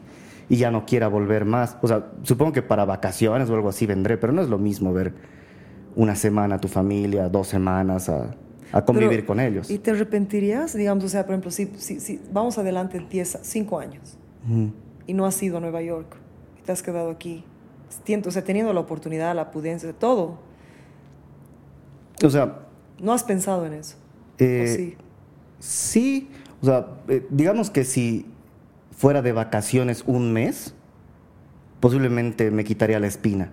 y 0.48 0.56
ya 0.56 0.72
no 0.72 0.86
quiera 0.86 1.10
volver 1.10 1.44
más. 1.44 1.78
O 1.82 1.88
sea, 1.88 2.08
supongo 2.24 2.54
que 2.54 2.62
para 2.62 2.86
vacaciones 2.86 3.50
o 3.50 3.56
algo 3.56 3.70
así 3.70 3.86
vendré, 3.86 4.18
pero 4.18 4.32
no 4.32 4.42
es 4.42 4.48
lo 4.48 4.58
mismo 4.58 4.94
ver 4.94 5.14
una 5.96 6.16
semana 6.16 6.56
a 6.56 6.60
tu 6.60 6.70
familia, 6.70 7.28
dos 7.28 7.48
semanas 7.48 8.08
a 8.08 8.36
a 8.72 8.84
convivir 8.84 9.26
con 9.26 9.40
ellos. 9.40 9.70
¿Y 9.70 9.80
te 9.80 9.92
arrepentirías? 9.92 10.74
Digamos, 10.74 11.04
o 11.04 11.10
sea, 11.10 11.26
por 11.26 11.34
ejemplo, 11.34 11.52
si, 11.52 11.68
si, 11.78 12.22
vamos 12.32 12.58
adelante 12.58 13.00
10, 13.00 13.40
5 13.42 13.80
años 13.80 14.18
y 15.06 15.14
no 15.14 15.26
has 15.26 15.42
ido 15.44 15.58
a 15.58 15.60
Nueva 15.60 15.82
York 15.82 16.16
y 16.60 16.64
te 16.64 16.72
has 16.72 16.82
quedado 16.82 17.10
aquí, 17.12 17.44
o 18.26 18.32
sea, 18.32 18.44
teniendo 18.44 18.74
la 18.74 18.80
oportunidad, 18.80 19.36
la 19.36 19.52
pudencia, 19.52 19.92
todo. 19.94 20.40
O 22.24 22.30
sea... 22.30 22.60
¿No 23.00 23.14
has 23.14 23.24
pensado 23.24 23.66
en 23.66 23.74
eso? 23.74 23.96
Eh, 24.40 24.74
sí? 24.76 24.98
Sí, 25.60 26.30
o 26.62 26.66
sea, 26.66 26.88
eh, 27.08 27.26
digamos 27.30 27.70
que 27.70 27.84
si 27.84 28.26
fuera 28.92 29.22
de 29.22 29.32
vacaciones 29.32 30.04
un 30.08 30.34
mes, 30.34 30.74
posiblemente 31.80 32.52
me 32.52 32.64
quitaría 32.64 33.00
la 33.00 33.08
espina 33.08 33.50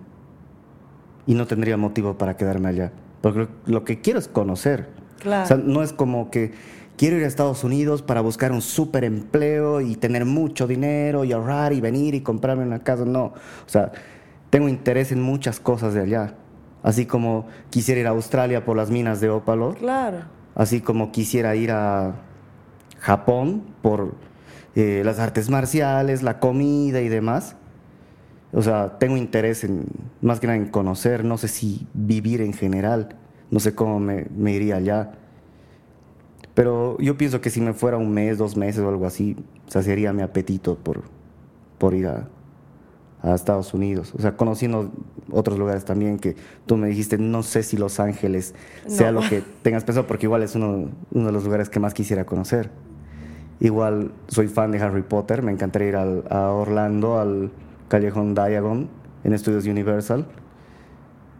y 1.27 1.35
no 1.35 1.47
tendría 1.47 1.77
motivo 1.77 2.17
para 2.17 2.37
quedarme 2.37 2.69
allá. 2.69 2.91
Porque 3.21 3.47
lo 3.65 3.83
que 3.83 4.01
quiero 4.01 4.19
es 4.19 4.27
conocer. 4.27 4.89
O 5.19 5.45
sea, 5.45 5.57
no 5.57 5.81
es 5.81 5.93
como 5.93 6.29
que 6.29 6.51
quiero 6.97 7.17
ir 7.17 7.23
a 7.23 7.27
Estados 7.27 7.63
Unidos 7.63 8.01
para 8.01 8.21
buscar 8.21 8.51
un 8.51 8.61
súper 8.61 9.03
empleo 9.03 9.81
y 9.81 9.95
tener 9.95 10.25
mucho 10.25 10.67
dinero 10.67 11.23
y 11.23 11.31
ahorrar 11.31 11.73
y 11.73 11.81
venir 11.81 12.13
y 12.13 12.21
comprarme 12.21 12.63
una 12.63 12.83
casa. 12.83 13.05
No. 13.05 13.25
O 13.25 13.33
sea, 13.67 13.91
tengo 14.49 14.69
interés 14.69 15.11
en 15.11 15.21
muchas 15.21 15.59
cosas 15.59 15.93
de 15.93 16.01
allá. 16.01 16.35
Así 16.83 17.07
como 17.07 17.47
quisiera 17.71 18.01
ir 18.01 18.07
a 18.07 18.11
Australia 18.11 18.63
por 18.63 18.77
las 18.77 18.91
minas 18.91 19.19
de 19.19 19.29
ópalo. 19.29 19.73
Claro. 19.73 20.19
Así 20.55 20.81
como 20.81 21.11
quisiera 21.11 21.55
ir 21.55 21.71
a 21.71 22.15
Japón 22.99 23.63
por 23.81 24.15
eh, 24.75 25.03
las 25.05 25.19
artes 25.19 25.49
marciales, 25.49 26.23
la 26.23 26.39
comida 26.39 27.01
y 27.01 27.09
demás. 27.09 27.55
O 28.53 28.61
sea, 28.61 28.97
tengo 28.97 29.17
interés 29.17 29.63
en, 29.63 29.85
más 30.21 30.39
que 30.39 30.47
nada 30.47 30.57
en 30.57 30.69
conocer, 30.69 31.25
no 31.25 31.37
sé 31.37 31.49
si 31.49 31.87
vivir 31.93 32.41
en 32.41 32.53
general 32.53 33.17
no 33.51 33.59
sé 33.59 33.75
cómo 33.75 33.99
me, 33.99 34.27
iría 34.51 34.77
allá. 34.77 35.11
Pero 36.53 36.97
yo 36.99 37.17
pienso 37.17 37.41
que 37.41 37.49
si 37.49 37.61
me 37.61 37.73
fuera 37.73 37.97
un 37.97 38.11
mes, 38.11 38.37
dos 38.37 38.55
meses 38.55 38.81
o 38.81 38.89
algo 38.89 39.05
así, 39.05 39.35
saciaría 39.67 40.13
mi 40.13 40.21
apetito 40.21 40.75
por, 40.75 41.03
por 41.77 41.93
ir 41.93 42.07
a, 42.07 42.27
Estados 43.33 43.73
Unidos. 43.73 44.13
O 44.17 44.21
sea, 44.21 44.37
conociendo 44.37 44.91
otros 45.31 45.57
lugares 45.57 45.85
también 45.85 46.19
que 46.19 46.35
tú 46.65 46.77
me 46.77 46.87
dijiste, 46.87 47.17
no 47.17 47.41
sé 47.41 47.63
si 47.63 47.77
Los 47.77 47.99
Ángeles 47.99 48.53
sea 48.87 49.11
lo 49.11 49.21
que 49.21 49.41
tengas 49.63 49.83
pensado, 49.83 50.05
porque 50.05 50.25
igual 50.27 50.43
es 50.43 50.55
uno, 50.55 50.89
uno, 51.11 51.25
de 51.25 51.31
los 51.31 51.43
lugares 51.43 51.69
que 51.69 51.79
más 51.79 51.93
quisiera 51.93 52.25
conocer. 52.25 52.69
Igual 53.59 54.11
soy 54.27 54.47
fan 54.47 54.71
de 54.71 54.79
Harry 54.79 55.01
Potter, 55.01 55.41
me 55.41 55.51
encantaría 55.51 55.87
ir 55.87 55.95
a 55.95 56.51
Orlando, 56.51 57.19
al 57.19 57.51
Callejón 57.87 58.35
Diagon 58.35 58.89
en 59.23 59.33
Estudios 59.33 59.65
Universal 59.65 60.27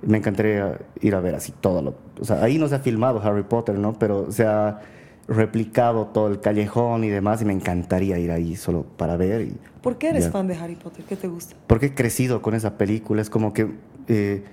me 0.06 0.18
encantaría 0.18 0.80
ir 1.02 1.16
a 1.16 1.20
ver 1.20 1.36
así 1.36 1.52
todo 1.52 1.82
lo... 1.82 1.96
O 2.20 2.26
sea, 2.26 2.44
ahí 2.44 2.58
no 2.58 2.68
se 2.68 2.76
ha 2.76 2.80
filmado 2.80 3.22
Harry 3.22 3.44
Potter, 3.44 3.78
¿no? 3.78 3.94
Pero 3.94 4.32
se 4.32 4.46
ha 4.46 4.80
replicado 5.28 6.08
todo 6.08 6.28
el 6.28 6.40
callejón 6.40 7.04
y 7.04 7.10
demás 7.10 7.42
y 7.42 7.46
me 7.46 7.54
encantaría 7.54 8.20
ir 8.20 8.32
ahí 8.32 8.56
solo 8.56 8.86
para 8.98 9.18
ver. 9.18 9.42
Y, 9.42 9.58
¿Por 9.82 9.98
qué 9.98 10.10
eres 10.10 10.30
fan 10.30 10.48
de 10.48 10.56
Harry 10.56 10.76
Potter? 10.76 11.06
¿Qué 11.06 11.16
te 11.16 11.28
gusta? 11.28 11.56
Porque 11.68 11.88
he 11.88 11.96
crecido 11.96 12.42
con 12.42 12.54
esa 12.54 12.78
película. 12.78 13.22
Es 13.22 13.30
como 13.30 13.54
que, 13.54 13.72
eh, 14.08 14.44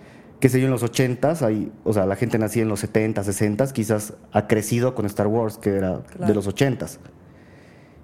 qué 0.40 0.48
sé 0.48 0.60
yo, 0.60 0.66
en 0.66 0.70
los 0.70 0.82
80s, 0.82 1.42
ahí, 1.42 1.70
o 1.84 1.92
sea, 1.92 2.06
la 2.06 2.16
gente 2.16 2.38
nacía 2.38 2.62
en 2.62 2.68
los 2.68 2.80
70, 2.80 3.22
60, 3.22 3.72
quizás 3.72 4.14
ha 4.32 4.46
crecido 4.46 4.94
con 4.94 5.06
Star 5.06 5.26
Wars, 5.26 5.58
que 5.58 5.70
era 5.70 6.02
de 6.18 6.34
los 6.34 6.48
80s. 6.48 6.98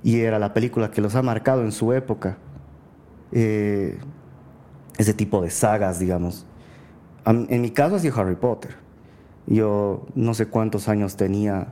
Y 0.03 0.21
era 0.21 0.39
la 0.39 0.55
película 0.55 0.91
que 0.91 1.01
los 1.01 1.15
ha 1.17 1.23
marcado 1.23 1.63
en 1.63 1.73
su 1.73 1.93
época. 1.93 2.39
Eh, 3.33 3.99
ese 4.97 5.15
tipo 5.15 5.41
de 5.43 5.51
sagas, 5.51 5.99
digamos. 5.99 6.47
En 7.25 7.61
mi 7.61 7.71
caso 7.71 7.97
ha 7.97 7.99
sido 7.99 8.19
Harry 8.21 8.37
Potter. 8.37 8.77
Yo 9.47 10.07
no 10.15 10.35
sé 10.35 10.47
cuántos 10.47 10.89
años 10.89 11.17
tenía, 11.17 11.69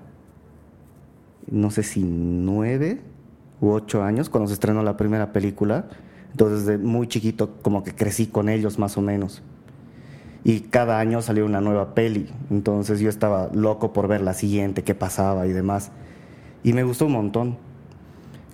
no 1.50 1.70
sé 1.70 1.82
si 1.82 2.02
nueve 2.02 3.00
u 3.60 3.70
ocho 3.70 4.02
años 4.02 4.28
cuando 4.28 4.48
se 4.48 4.54
estrenó 4.54 4.82
la 4.82 4.96
primera 4.96 5.32
película. 5.32 5.86
Entonces 6.32 6.66
desde 6.66 6.82
muy 6.82 7.08
chiquito 7.08 7.56
como 7.62 7.82
que 7.82 7.94
crecí 7.94 8.26
con 8.26 8.48
ellos 8.48 8.78
más 8.78 8.96
o 8.96 9.02
menos. 9.02 9.42
Y 10.44 10.60
cada 10.60 11.00
año 11.00 11.22
salió 11.22 11.44
una 11.44 11.60
nueva 11.60 11.94
peli. 11.94 12.28
Entonces 12.50 13.00
yo 13.00 13.08
estaba 13.08 13.50
loco 13.52 13.92
por 13.92 14.06
ver 14.06 14.20
la 14.20 14.34
siguiente, 14.34 14.84
qué 14.84 14.94
pasaba 14.94 15.46
y 15.46 15.52
demás. 15.52 15.90
Y 16.62 16.72
me 16.72 16.84
gustó 16.84 17.06
un 17.06 17.12
montón. 17.12 17.58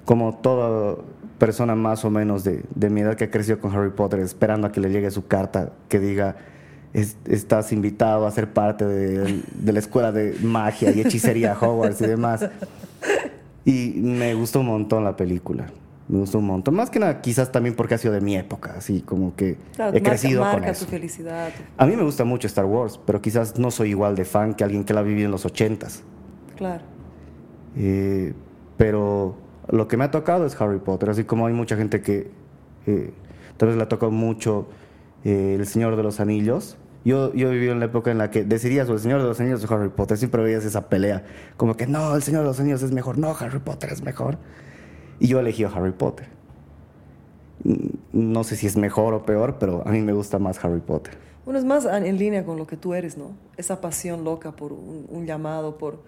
Como 0.05 0.37
toda 0.37 0.97
persona 1.39 1.75
más 1.75 2.05
o 2.05 2.11
menos 2.11 2.45
de, 2.45 2.65
de 2.75 2.89
mi 2.89 3.01
edad 3.01 3.17
que 3.17 3.31
creció 3.31 3.61
con 3.61 3.75
Harry 3.75 3.91
Potter, 3.91 4.21
esperando 4.21 4.67
a 4.67 4.73
que 4.73 4.81
le 4.81 4.91
llegue 4.91 5.11
su 5.11 5.27
carta 5.27 5.73
que 5.89 5.99
diga 5.99 6.37
estás 6.93 7.73
invitado 7.73 8.27
a 8.27 8.31
ser 8.31 8.53
parte 8.53 8.85
de, 8.85 9.43
la 9.65 9.79
escuela 9.79 10.13
de 10.13 10.37
magia 10.43 10.93
y 10.93 11.01
hechicería 11.01 11.57
Hogwarts 11.61 12.01
y 12.03 12.07
demás. 12.07 12.49
Y 13.65 13.95
me 13.97 14.35
gustó 14.35 14.61
un 14.61 14.67
montón 14.67 15.05
la 15.05 15.17
película. 15.17 15.67
Me 16.09 16.19
gustó 16.19 16.39
un 16.39 16.47
montón. 16.47 16.75
Más 16.75 16.91
que 16.91 16.99
nada, 16.99 17.21
quizás 17.23 17.53
también 17.53 17.75
porque 17.75 17.95
ha 17.95 17.99
sido 17.99 18.13
de 18.13 18.21
mi 18.21 18.37
época, 18.37 18.75
así 18.77 19.01
como 19.01 19.35
que 19.35 19.57
he 19.93 20.03
crecido 20.03 20.43
con 20.51 20.65
eso. 20.65 20.85
tu 20.85 20.91
felicidad. 20.91 21.51
A 21.79 21.87
mí 21.87 21.97
me 21.97 22.03
gusta 22.03 22.25
mucho 22.25 22.47
Star 22.49 22.67
Wars, 22.67 23.01
pero 23.07 23.23
quizás 23.23 23.59
no 23.59 23.71
soy 23.71 23.91
igual 23.91 24.15
de 24.15 24.25
fan 24.25 24.55
que 24.55 24.65
alguien 24.65 24.85
que 24.85 24.93
la 24.93 25.01
ha 25.01 25.05
vivido 25.05 25.27
en 25.27 25.33
los 25.33 25.47
ochentas. 25.47 26.03
Claro. 26.57 26.83
Eh, 27.77 28.35
pero 28.77 29.37
lo 29.69 29.89
que 29.89 29.97
me 29.97 30.05
ha 30.05 30.11
tocado 30.11 30.45
es 30.45 30.61
Harry 30.61 30.81
Potter, 30.81 31.09
así 31.09 31.25
como 31.25 31.47
hay 31.47 31.55
mucha 31.55 31.77
gente 31.77 32.03
que 32.03 32.31
eh, 32.87 33.13
tal 33.57 33.69
vez 33.69 33.77
le 33.77 33.85
ha 33.85 33.89
tocado 33.89 34.13
mucho 34.13 34.67
eh, 35.25 35.57
El 35.59 35.67
Señor 35.67 35.97
de 35.97 36.03
los 36.03 36.21
Anillos. 36.21 36.77
Yo, 37.05 37.35
yo 37.35 37.51
viví 37.51 37.69
en 37.69 37.81
la 37.81 37.87
época 37.87 38.11
en 38.11 38.19
la 38.19 38.31
que 38.31 38.45
decidías 38.45 38.89
o 38.89 38.93
El 38.93 39.01
Señor 39.01 39.21
de 39.21 39.29
los 39.29 39.41
Anillos 39.41 39.65
o 39.65 39.75
Harry 39.75 39.89
Potter. 39.89 40.17
Siempre 40.19 40.43
veías 40.43 40.65
esa 40.65 40.89
pelea. 40.89 41.25
Como 41.57 41.77
que 41.77 41.87
no, 41.87 42.15
El 42.15 42.23
Señor 42.23 42.43
de 42.43 42.49
los 42.49 42.61
Anillos 42.61 42.83
es 42.83 42.93
mejor. 42.93 43.19
No, 43.19 43.37
Harry 43.39 43.59
Potter 43.59 43.93
es 43.93 44.03
mejor. 44.03 44.39
Y 45.19 45.29
yo 45.29 45.41
elegí 45.41 45.65
a 45.65 45.69
Harry 45.69 45.93
Potter. 45.93 46.29
No 48.13 48.45
sé 48.45 48.57
si 48.57 48.67
es 48.67 48.77
mejor 48.77 49.15
o 49.15 49.25
peor, 49.25 49.57
pero 49.59 49.87
a 49.87 49.91
mí 49.91 50.01
me 50.01 50.13
gusta 50.13 50.39
más 50.39 50.65
Harry 50.65 50.81
Potter. 50.81 51.17
Bueno, 51.45 51.59
es 51.59 51.65
más 51.65 51.85
en 51.87 52.19
línea 52.19 52.45
con 52.45 52.57
lo 52.57 52.67
que 52.67 52.77
tú 52.77 52.95
eres, 52.95 53.17
¿no? 53.17 53.33
Esa 53.57 53.81
pasión 53.81 54.23
loca 54.23 54.53
por 54.53 54.73
un, 54.73 55.27
llamado, 55.27 55.77
por 55.77 56.01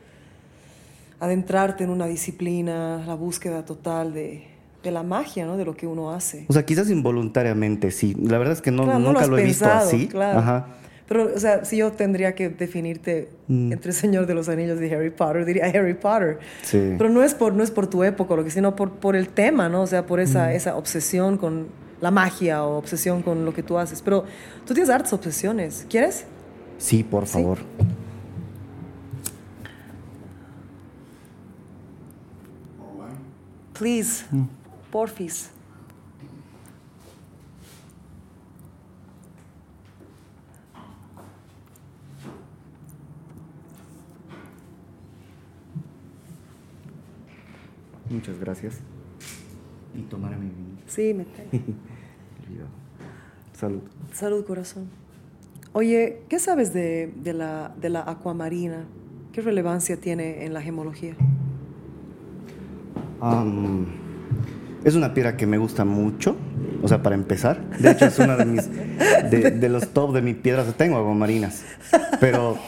adentrarte 1.19 1.85
en 1.85 1.91
una 1.91 2.07
disciplina, 2.07 3.05
la 3.05 3.15
búsqueda 3.15 3.65
total 3.65 4.15
de, 4.15 4.47
de 4.85 4.90
la 4.93 5.02
magia, 5.02 5.47
¿no? 5.47 5.56
De 5.56 5.65
lo 5.65 5.74
que 5.74 5.86
uno 5.86 6.12
hace. 6.12 6.44
O 6.48 6.52
sea, 6.52 6.65
quizás 6.65 6.90
involuntariamente, 6.90 7.90
sí. 7.90 8.15
La 8.23 8.39
verdad 8.39 8.52
es 8.52 8.62
que 8.62 8.70
no, 8.70 8.86
nunca 9.01 9.27
lo, 9.27 9.39
he 9.39 9.44
visto 9.44 9.66
así. 9.66 10.06
Claro. 10.09 10.39
Ajá. 10.39 10.66
Pero, 11.09 11.35
o 11.35 11.39
sea, 11.39 11.65
si 11.65 11.78
yo 11.78 11.93
tendría 11.93 12.35
que 12.35 12.48
definirte 12.48 13.28
mm. 13.48 13.73
entre 13.73 13.93
Señor 13.93 14.27
de 14.27 14.35
los 14.35 14.48
Anillos 14.48 14.81
y 14.81 14.90
Harry 14.93 15.11
Potter, 15.11 15.44
diría 15.44 15.66
Harry 15.66 15.94
Potter. 15.94 16.39
Sí. 16.62 16.94
Pero 16.97 17.11
no 17.11 17.23
es 17.23 17.35
por, 17.35 17.52
no 17.55 17.62
es 17.62 17.70
por 17.70 17.89
tu 17.89 18.05
época, 18.05 18.36
lo 18.36 18.44
que, 18.44 18.51
sino 18.51 18.74
por, 18.77 18.93
por 18.93 19.16
el 19.16 19.28
tema, 19.28 19.69
¿no? 19.69 19.82
O 19.82 19.86
sea, 19.86 20.06
por 20.06 20.20
esa, 20.20 20.47
mm. 20.47 20.51
esa 20.51 20.77
obsesión 20.77 21.36
con 21.36 21.66
la 22.01 22.11
magia 22.11 22.65
o 22.65 22.78
obsesión 22.78 23.23
con 23.23 23.44
lo 23.44 23.52
que 23.52 23.62
tú 23.62 23.78
haces. 23.78 24.01
Pero 24.02 24.24
tú 24.66 24.74
tienes 24.74 24.90
hartas 24.90 25.12
obsesiones. 25.12 25.86
¿Quieres? 25.89 26.24
Sí, 26.78 27.02
por 27.02 27.27
favor. 27.27 27.59
Please, 33.74 34.24
mm. 34.31 34.64
Porfis. 34.95 35.51
Muchas 48.09 48.39
gracias. 48.39 48.79
Y 49.97 50.03
tomarme 50.03 50.37
mi 50.37 50.51
vino. 50.51 50.79
Sí, 50.87 51.12
me 51.12 51.25
Salud. 53.53 53.83
Salud, 54.12 54.45
corazón. 54.45 54.89
Oye, 55.73 56.23
¿qué 56.29 56.39
sabes 56.39 56.73
de, 56.73 57.12
de, 57.16 57.33
la, 57.33 57.75
de 57.81 57.89
la 57.89 58.09
acuamarina? 58.09 58.85
¿Qué 59.33 59.41
relevancia 59.41 59.97
tiene 59.97 60.45
en 60.45 60.55
la 60.55 60.62
gemología? 60.62 61.16
Es 64.85 64.94
una 64.94 65.15
piedra 65.15 65.36
que 65.36 65.47
me 65.47 65.59
gusta 65.59 65.85
mucho, 65.85 66.36
o 66.82 66.89
sea, 66.89 67.02
para 67.02 67.15
empezar. 67.15 67.61
De 67.78 67.90
hecho, 67.90 68.05
es 68.06 68.19
una 68.19 68.36
de 68.36 68.44
mis, 68.44 68.69
de, 69.31 69.69
los 69.69 69.89
top 69.89 70.12
de 70.15 70.23
mis 70.23 70.36
piedras. 70.36 70.73
Tengo 70.77 70.97
aguamarinas, 70.97 71.65
pero 72.20 72.59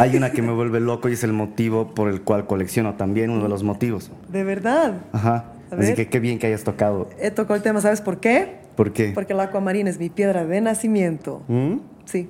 hay 0.00 0.16
una 0.16 0.32
que 0.32 0.42
me 0.42 0.52
vuelve 0.52 0.80
loco 0.80 1.08
y 1.08 1.12
es 1.12 1.24
el 1.24 1.32
motivo 1.32 1.94
por 1.94 2.10
el 2.10 2.22
cual 2.22 2.46
colecciono 2.46 2.94
también, 2.94 3.30
uno 3.30 3.44
de 3.44 3.48
los 3.48 3.62
motivos. 3.62 4.10
¿De 4.28 4.42
verdad? 4.44 4.94
Ajá. 5.12 5.52
Así 5.70 5.94
que 5.94 6.08
qué 6.08 6.20
bien 6.20 6.38
que 6.38 6.48
hayas 6.48 6.64
tocado. 6.64 7.08
He 7.18 7.30
tocado 7.30 7.54
el 7.54 7.62
tema, 7.62 7.80
¿sabes 7.80 8.02
por 8.02 8.20
qué? 8.20 8.58
¿Por 8.76 8.92
qué? 8.92 9.12
Porque 9.14 9.32
la 9.32 9.44
acuamarina 9.44 9.88
es 9.88 9.98
mi 9.98 10.10
piedra 10.10 10.44
de 10.44 10.60
nacimiento. 10.60 11.42
¿Mm? 11.48 11.76
Sí. 12.04 12.28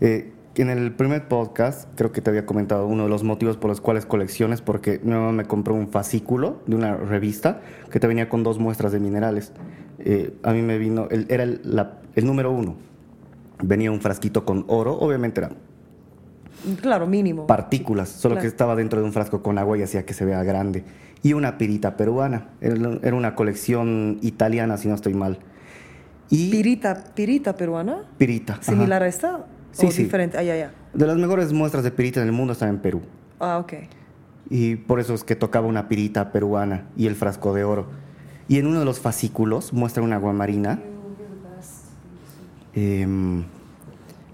Eh, 0.00 0.30
en 0.62 0.70
el 0.70 0.92
primer 0.92 1.28
podcast 1.28 1.88
creo 1.94 2.10
que 2.12 2.20
te 2.20 2.30
había 2.30 2.46
comentado 2.46 2.86
uno 2.86 3.04
de 3.04 3.08
los 3.08 3.22
motivos 3.22 3.56
por 3.56 3.70
los 3.70 3.80
cuales 3.80 4.06
colecciones, 4.06 4.60
porque 4.60 5.00
mi 5.02 5.12
mamá 5.12 5.32
me 5.32 5.44
compró 5.44 5.74
un 5.74 5.88
fascículo 5.88 6.60
de 6.66 6.76
una 6.76 6.96
revista 6.96 7.60
que 7.90 8.00
te 8.00 8.06
venía 8.06 8.28
con 8.28 8.42
dos 8.42 8.58
muestras 8.58 8.92
de 8.92 9.00
minerales. 9.00 9.52
Eh, 10.00 10.34
a 10.42 10.52
mí 10.52 10.62
me 10.62 10.78
vino, 10.78 11.08
era 11.10 11.44
el, 11.44 11.60
número 12.22 12.50
uno. 12.50 12.76
Venía 13.62 13.90
un 13.90 14.00
frasquito 14.00 14.44
con 14.44 14.64
oro, 14.68 14.98
obviamente 14.98 15.40
era 15.40 15.50
Claro, 16.80 17.06
mínimo. 17.06 17.46
Partículas, 17.46 18.08
solo 18.08 18.36
que 18.36 18.48
estaba 18.48 18.74
dentro 18.74 19.00
de 19.00 19.06
un 19.06 19.12
frasco 19.12 19.42
con 19.42 19.58
agua 19.58 19.78
y 19.78 19.82
hacía 19.82 20.04
que 20.04 20.12
se 20.12 20.24
vea 20.24 20.42
grande. 20.42 20.84
Y 21.22 21.32
una 21.34 21.56
pirita 21.56 21.96
peruana. 21.96 22.48
Era 22.60 23.14
una 23.14 23.34
colección 23.36 24.18
italiana, 24.22 24.76
si 24.76 24.88
no 24.88 24.94
estoy 24.94 25.14
mal. 25.14 25.38
Y 26.30 26.50
pirita, 26.50 27.04
pirita 27.14 27.56
peruana. 27.56 28.06
Pirita. 28.18 28.58
Similar 28.60 29.02
a 29.04 29.08
esta. 29.08 29.46
Sí, 29.78 29.92
sí. 29.92 30.04
diferente. 30.04 30.36
Ah, 30.38 30.42
ya, 30.42 30.56
ya. 30.56 30.72
De 30.92 31.06
las 31.06 31.16
mejores 31.16 31.52
muestras 31.52 31.84
de 31.84 31.90
pirita 31.90 32.20
en 32.20 32.26
el 32.26 32.32
mundo 32.32 32.52
están 32.52 32.68
en 32.68 32.78
Perú. 32.78 33.02
Ah, 33.38 33.58
ok. 33.58 33.74
Y 34.50 34.76
por 34.76 35.00
eso 35.00 35.14
es 35.14 35.24
que 35.24 35.36
tocaba 35.36 35.66
una 35.66 35.88
pirita 35.88 36.32
peruana 36.32 36.86
y 36.96 37.06
el 37.06 37.14
frasco 37.14 37.54
de 37.54 37.64
oro. 37.64 37.86
Y 38.48 38.58
en 38.58 38.66
uno 38.66 38.78
de 38.78 38.84
los 38.84 38.98
fascículos 38.98 39.72
muestra 39.72 40.02
una 40.02 40.16
aguamarina 40.16 40.80
em, 42.74 43.44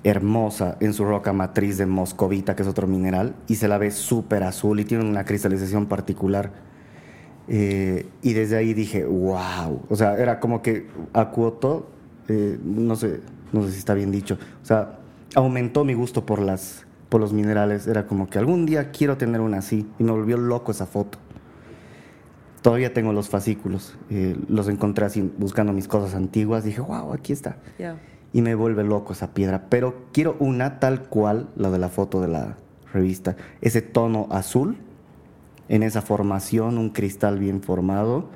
hermosa 0.05 0.77
en 0.81 0.93
su 0.93 1.05
roca 1.05 1.33
matriz 1.33 1.79
de 1.79 1.87
moscovita, 1.87 2.55
que 2.55 2.63
es 2.63 2.69
otro 2.69 2.87
mineral, 2.87 3.35
y 3.49 3.57
se 3.57 3.67
la 3.67 3.79
ve 3.79 3.91
súper 3.91 4.45
azul 4.45 4.79
y 4.79 4.85
tiene 4.85 5.05
una 5.05 5.25
cristalización 5.25 5.87
particular. 5.87 6.53
Eh, 7.49 8.07
y 8.23 8.33
desde 8.33 8.57
ahí 8.57 8.73
dije, 8.73 9.05
wow. 9.05 9.83
O 9.89 9.97
sea, 9.97 10.17
era 10.17 10.39
como 10.41 10.63
que 10.63 10.87
Acuoto, 11.13 11.91
eh, 12.29 12.59
no, 12.63 12.95
sé, 12.97 13.21
no 13.53 13.65
sé 13.65 13.73
si 13.73 13.79
está 13.79 13.95
bien 13.95 14.13
dicho, 14.13 14.39
o 14.63 14.65
sea, 14.65 14.99
aumentó 15.35 15.85
mi 15.85 15.95
gusto 15.95 16.25
por, 16.27 16.41
las, 16.41 16.87
por 17.09 17.21
los 17.21 17.33
minerales. 17.33 17.87
Era 17.87 18.07
como 18.07 18.29
que 18.29 18.39
algún 18.39 18.67
día 18.67 18.91
quiero 18.91 19.17
tener 19.17 19.41
una 19.41 19.59
así. 19.59 19.89
Y 19.99 20.05
me 20.05 20.13
volvió 20.13 20.37
loco 20.37 20.73
esa 20.73 20.87
foto. 20.87 21.19
Todavía 22.63 22.95
tengo 22.95 23.13
los 23.13 23.29
fascículos. 23.29 23.97
Eh, 24.11 24.37
los 24.49 24.69
encontré 24.69 25.05
así 25.05 25.31
buscando 25.37 25.73
mis 25.73 25.89
cosas 25.89 26.15
antiguas. 26.15 26.65
Dije, 26.65 26.81
wow, 26.81 27.13
aquí 27.13 27.33
está. 27.33 27.59
Y 28.33 28.43
me 28.43 28.55
vuelve 28.55 28.85
loco 28.85 29.13
esa 29.13 29.35
piedra. 29.35 29.67
Pero 29.69 30.07
quiero 30.13 30.37
una 30.39 30.81
tal 30.81 31.03
cual, 31.09 31.51
la 31.57 31.71
de 31.71 31.79
la 31.79 31.89
foto 31.89 32.21
de 32.21 32.29
la 32.29 32.57
revista. 32.93 33.37
Ese 33.61 33.83
tono 33.83 34.29
azul, 34.31 34.79
en 35.69 35.83
esa 35.83 36.01
formación, 36.01 36.79
un 36.79 36.91
cristal 36.91 37.39
bien 37.39 37.61
formado, 37.61 38.29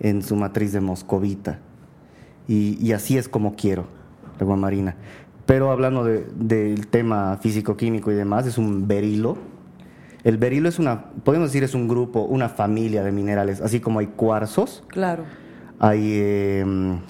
en 0.00 0.22
su 0.22 0.34
matriz 0.36 0.72
de 0.72 0.80
moscovita. 0.80 1.58
Y, 2.48 2.78
y 2.84 2.92
así 2.92 3.16
es 3.16 3.28
como 3.28 3.54
quiero, 3.54 3.86
la 4.38 4.46
guamarina. 4.46 4.96
Pero 5.46 5.70
hablando 5.70 6.04
del 6.04 6.86
tema 6.86 7.38
físico-químico 7.40 8.10
y 8.10 8.14
demás, 8.14 8.46
es 8.46 8.56
un 8.56 8.88
berilo. 8.88 9.36
El 10.22 10.38
berilo 10.38 10.70
es 10.70 10.78
una, 10.78 11.10
podemos 11.22 11.48
decir, 11.48 11.62
es 11.64 11.74
un 11.74 11.86
grupo, 11.86 12.22
una 12.22 12.48
familia 12.48 13.02
de 13.04 13.12
minerales, 13.12 13.60
así 13.60 13.80
como 13.80 13.98
hay 13.98 14.06
cuarzos. 14.06 14.82
Claro. 14.88 15.24
Hay 15.78 16.18
em, 16.18 17.00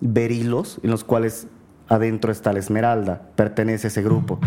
berilos 0.00 0.78
en 0.84 0.90
los 0.90 1.02
cuales 1.02 1.48
adentro 1.88 2.30
está 2.30 2.52
la 2.52 2.60
esmeralda, 2.60 3.22
pertenece 3.34 3.88
a 3.88 3.88
ese 3.88 4.02
grupo. 4.02 4.38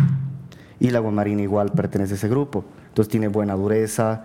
Y 0.79 0.91
la 0.91 0.99
aguamarina 0.99 1.41
igual 1.41 1.71
pertenece 1.73 2.13
a 2.13 2.17
ese 2.17 2.29
grupo. 2.29 2.63
Entonces 2.89 3.11
tiene 3.11 3.27
buena 3.27 3.55
dureza. 3.55 4.23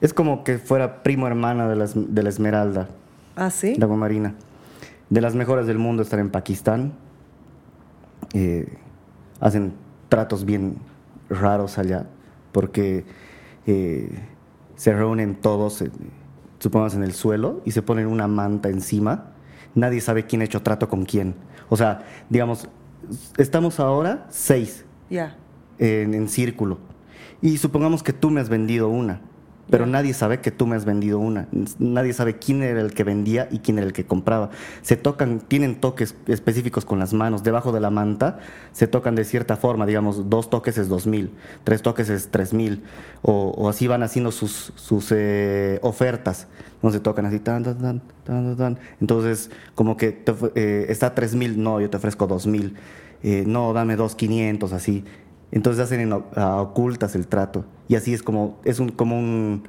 Es 0.00 0.14
como 0.14 0.44
que 0.44 0.58
fuera 0.58 1.02
primo 1.02 1.26
hermana 1.26 1.68
de 1.68 1.74
la, 1.74 1.88
de 1.92 2.22
la 2.22 2.28
esmeralda. 2.28 2.88
Ah, 3.34 3.50
sí. 3.50 3.74
La 3.76 3.86
aguamarina. 3.86 4.34
De 5.08 5.20
las 5.20 5.34
mejores 5.34 5.66
del 5.66 5.78
mundo 5.78 6.02
están 6.02 6.20
en 6.20 6.30
Pakistán 6.30 6.92
eh, 8.32 8.78
hacen 9.40 9.74
tratos 10.08 10.44
bien 10.44 10.76
raros 11.28 11.78
allá, 11.78 12.06
porque 12.52 13.04
eh, 13.66 14.10
se 14.76 14.92
reúnen 14.92 15.34
todos, 15.36 15.82
eh, 15.82 15.90
supongamos, 16.58 16.94
en 16.94 17.02
el 17.02 17.12
suelo 17.12 17.62
y 17.64 17.72
se 17.72 17.82
ponen 17.82 18.06
una 18.06 18.28
manta 18.28 18.68
encima. 18.68 19.32
Nadie 19.74 20.00
sabe 20.00 20.26
quién 20.26 20.42
ha 20.42 20.44
hecho 20.44 20.62
trato 20.62 20.88
con 20.88 21.04
quién. 21.04 21.34
O 21.68 21.76
sea, 21.76 22.04
digamos, 22.28 22.68
estamos 23.38 23.78
ahora 23.78 24.26
seis 24.30 24.84
en, 25.78 26.14
en 26.14 26.28
círculo. 26.28 26.78
Y 27.40 27.58
supongamos 27.58 28.02
que 28.02 28.12
tú 28.12 28.30
me 28.30 28.40
has 28.40 28.48
vendido 28.48 28.88
una 28.88 29.20
pero 29.70 29.86
nadie 29.86 30.12
sabe 30.14 30.40
que 30.40 30.50
tú 30.50 30.66
me 30.66 30.76
has 30.76 30.84
vendido 30.84 31.18
una. 31.18 31.48
Nadie 31.78 32.12
sabe 32.12 32.38
quién 32.38 32.62
era 32.62 32.80
el 32.80 32.92
que 32.92 33.04
vendía 33.04 33.48
y 33.50 33.60
quién 33.60 33.78
era 33.78 33.86
el 33.86 33.92
que 33.92 34.04
compraba. 34.04 34.50
Se 34.82 34.96
tocan, 34.96 35.40
tienen 35.40 35.76
toques 35.76 36.14
específicos 36.26 36.84
con 36.84 36.98
las 36.98 37.12
manos. 37.12 37.42
Debajo 37.42 37.72
de 37.72 37.80
la 37.80 37.90
manta 37.90 38.40
se 38.72 38.86
tocan 38.86 39.14
de 39.14 39.24
cierta 39.24 39.56
forma, 39.56 39.86
digamos, 39.86 40.28
dos 40.28 40.50
toques 40.50 40.76
es 40.78 40.88
dos 40.88 41.06
mil, 41.06 41.30
tres 41.64 41.82
toques 41.82 42.10
es 42.10 42.28
tres 42.30 42.52
mil, 42.52 42.82
o, 43.22 43.68
así 43.68 43.86
van 43.86 44.02
haciendo 44.02 44.32
sus, 44.32 44.72
sus 44.74 45.12
eh, 45.12 45.78
ofertas. 45.82 46.48
No 46.82 46.90
se 46.90 46.98
tocan 46.98 47.26
así, 47.26 47.38
tan, 47.38 47.62
tan, 47.62 47.78
tan, 47.78 48.02
tan, 48.24 48.56
tan. 48.56 48.78
Entonces, 49.00 49.50
como 49.74 49.96
que 49.96 50.24
eh, 50.54 50.86
está 50.88 51.14
tres 51.14 51.34
mil, 51.34 51.62
no, 51.62 51.80
yo 51.80 51.90
te 51.90 51.96
ofrezco 51.96 52.26
dos 52.26 52.46
mil. 52.46 52.76
Eh, 53.22 53.44
no, 53.46 53.72
dame 53.72 53.96
dos 53.96 54.14
quinientos, 54.14 54.72
así. 54.72 55.04
Entonces 55.52 55.82
hacen 55.82 56.00
en, 56.00 56.12
ocultas 56.12 57.14
el 57.14 57.26
trato. 57.26 57.64
Y 57.88 57.96
así 57.96 58.14
es 58.14 58.22
como, 58.22 58.58
es 58.64 58.78
un, 58.78 58.90
como 58.90 59.18
un, 59.18 59.64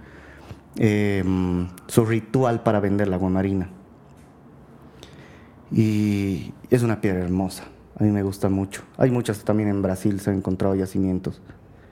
em, 0.78 1.68
su 1.88 2.06
ritual 2.06 2.64
para 2.64 2.80
vender 2.80 3.08
la 3.08 3.18
guamarina. 3.18 3.70
Y 5.72 6.54
es 6.70 6.84
una 6.84 7.02
piedra 7.02 7.22
hermosa. 7.22 7.64
A 7.98 8.04
mí 8.04 8.12
me 8.12 8.24
gusta 8.24 8.50
mucho. 8.50 8.84
Hay 8.98 9.12
muchas 9.12 9.44
también 9.44 9.70
en 9.70 9.82
Brasil, 9.82 10.20
se 10.20 10.30
han 10.30 10.38
encontrado 10.38 10.76
yacimientos. 10.76 11.42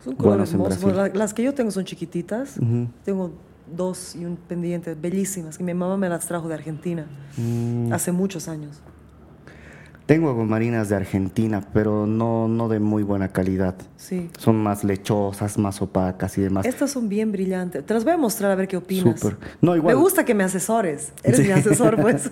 Son 0.03 0.15
colores 0.15 0.51
hermosos. 0.51 1.13
Las 1.13 1.33
que 1.33 1.43
yo 1.43 1.53
tengo 1.53 1.71
son 1.71 1.85
chiquititas. 1.85 2.59
Tengo 3.03 3.31
dos 3.75 4.15
y 4.15 4.25
un 4.25 4.35
pendiente 4.35 4.95
bellísimas 4.95 5.57
que 5.57 5.63
mi 5.63 5.73
mamá 5.73 5.97
me 5.97 6.09
las 6.09 6.25
trajo 6.25 6.47
de 6.47 6.55
Argentina 6.55 7.05
mm. 7.37 7.93
hace 7.93 8.11
muchos 8.11 8.47
años. 8.47 8.81
Tengo 10.09 10.29
aguamarinas 10.29 10.89
de 10.89 10.95
Argentina, 10.95 11.61
pero 11.71 12.07
no, 12.07 12.47
no 12.47 12.67
de 12.67 12.79
muy 12.79 13.03
buena 13.03 13.27
calidad. 13.27 13.75
Sí. 13.95 14.31
Son 14.39 14.55
más 14.55 14.83
lechosas, 14.83 15.59
más 15.59 15.83
opacas 15.83 16.35
y 16.39 16.41
demás. 16.41 16.65
Estas 16.65 16.89
son 16.89 17.09
bien 17.09 17.31
brillantes. 17.31 17.85
Te 17.85 17.93
las 17.93 18.05
voy 18.05 18.13
a 18.13 18.17
mostrar 18.17 18.49
a 18.49 18.55
ver 18.55 18.67
qué 18.67 18.77
opinas. 18.77 19.19
Súper. 19.19 19.37
No, 19.61 19.75
igual. 19.75 19.95
Me 19.95 20.01
gusta 20.01 20.25
que 20.25 20.33
me 20.33 20.43
asesores. 20.43 21.13
Eres 21.23 21.41
mi 21.41 21.51
asesor, 21.51 22.01
pues. 22.01 22.31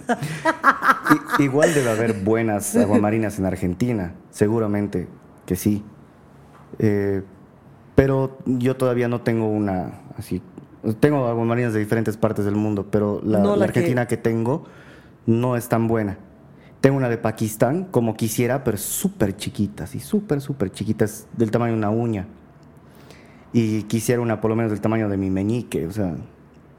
igual 1.38 1.72
debe 1.76 1.92
haber 1.92 2.14
buenas 2.14 2.76
aguamarinas 2.76 3.38
en 3.38 3.46
Argentina. 3.46 4.16
Seguramente 4.32 5.08
que 5.46 5.56
sí. 5.56 5.84
Eh, 6.80 7.22
pero 7.94 8.40
yo 8.48 8.76
todavía 8.76 9.08
no 9.08 9.22
tengo 9.22 9.50
una 9.50 10.02
así. 10.18 10.42
Tengo 11.00 11.28
aguamarinas 11.28 11.74
de 11.74 11.80
diferentes 11.80 12.18
partes 12.18 12.44
del 12.44 12.56
mundo, 12.56 12.88
pero 12.90 13.22
la, 13.24 13.44
Argentina 13.64 14.08
que 14.08 14.18
tengo 14.18 14.66
no 15.28 15.56
es 15.56 15.70
tan 15.70 15.88
buena 15.88 16.18
Tengo 16.82 16.98
una 16.98 17.10
de 17.10 17.18
Pakistán, 17.18 17.86
como 17.86 18.16
quisiera, 18.16 18.64
pero 18.64 18.78
súper 18.78 19.36
chiquita, 19.36 19.86
así, 19.86 20.00
súper, 20.00 20.42
súper 20.42 20.72
chiquita, 20.72 21.06
es 21.06 21.28
del 21.36 21.52
tamaño 21.52 21.74
de 21.74 21.78
una 21.80 21.90
uña. 21.90 22.28
Y 23.54 23.84
quisiera 23.84 24.22
una 24.22 24.40
por 24.40 24.50
lo 24.50 24.56
menos 24.56 24.72
del 24.72 24.82
tamaño 24.82 25.10
de 25.10 25.18
mi 25.18 25.30
meñique, 25.30 25.88
o 25.88 25.92
sea, 25.92 26.16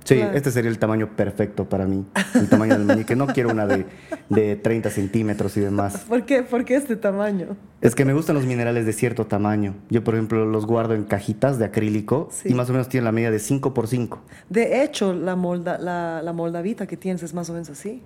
Sí, 0.09 0.19
este 0.33 0.51
sería 0.51 0.71
el 0.71 0.79
tamaño 0.79 1.15
perfecto 1.17 1.69
para 1.69 1.87
mí, 1.87 2.07
el 2.35 2.49
tamaño 2.49 2.79
del 2.79 2.87
meñique. 2.87 3.15
No 3.15 3.27
quiero 3.27 3.51
una 3.51 3.67
de, 3.67 3.85
de 4.31 4.57
30 4.57 4.89
centímetros 4.89 5.55
y 5.59 5.61
demás. 5.61 5.99
¿Por 6.09 6.25
qué? 6.25 6.43
¿Por 6.43 6.65
qué 6.65 6.77
este 6.77 6.97
tamaño? 6.97 7.59
Es 7.83 7.95
que 7.95 8.07
me 8.07 8.15
gustan 8.15 8.35
los 8.37 8.47
minerales 8.47 8.87
de 8.87 8.95
cierto 8.95 9.27
tamaño. 9.27 9.75
Yo, 9.91 10.03
por 10.05 10.15
ejemplo, 10.15 10.47
los 10.47 10.65
guardo 10.65 10.95
en 10.95 11.05
cajitas 11.05 11.59
de 11.59 11.67
acrílico 11.67 12.31
y 12.47 12.55
más 12.55 12.71
o 12.71 12.73
menos 12.73 12.89
tienen 12.89 13.05
la 13.05 13.13
medida 13.13 13.31
de 13.31 13.39
5 13.39 13.75
por 13.75 13.87
5. 13.87 14.19
De 14.49 14.83
hecho, 14.83 15.13
la, 15.13 15.37
molda, 15.37 15.77
la, 15.77 16.23
la 16.23 16.33
moldavita 16.33 16.87
que 16.87 16.97
tienes 16.97 17.23
es 17.23 17.35
más 17.35 17.51
o 17.51 17.53
menos 17.53 17.69
así. 17.69 18.03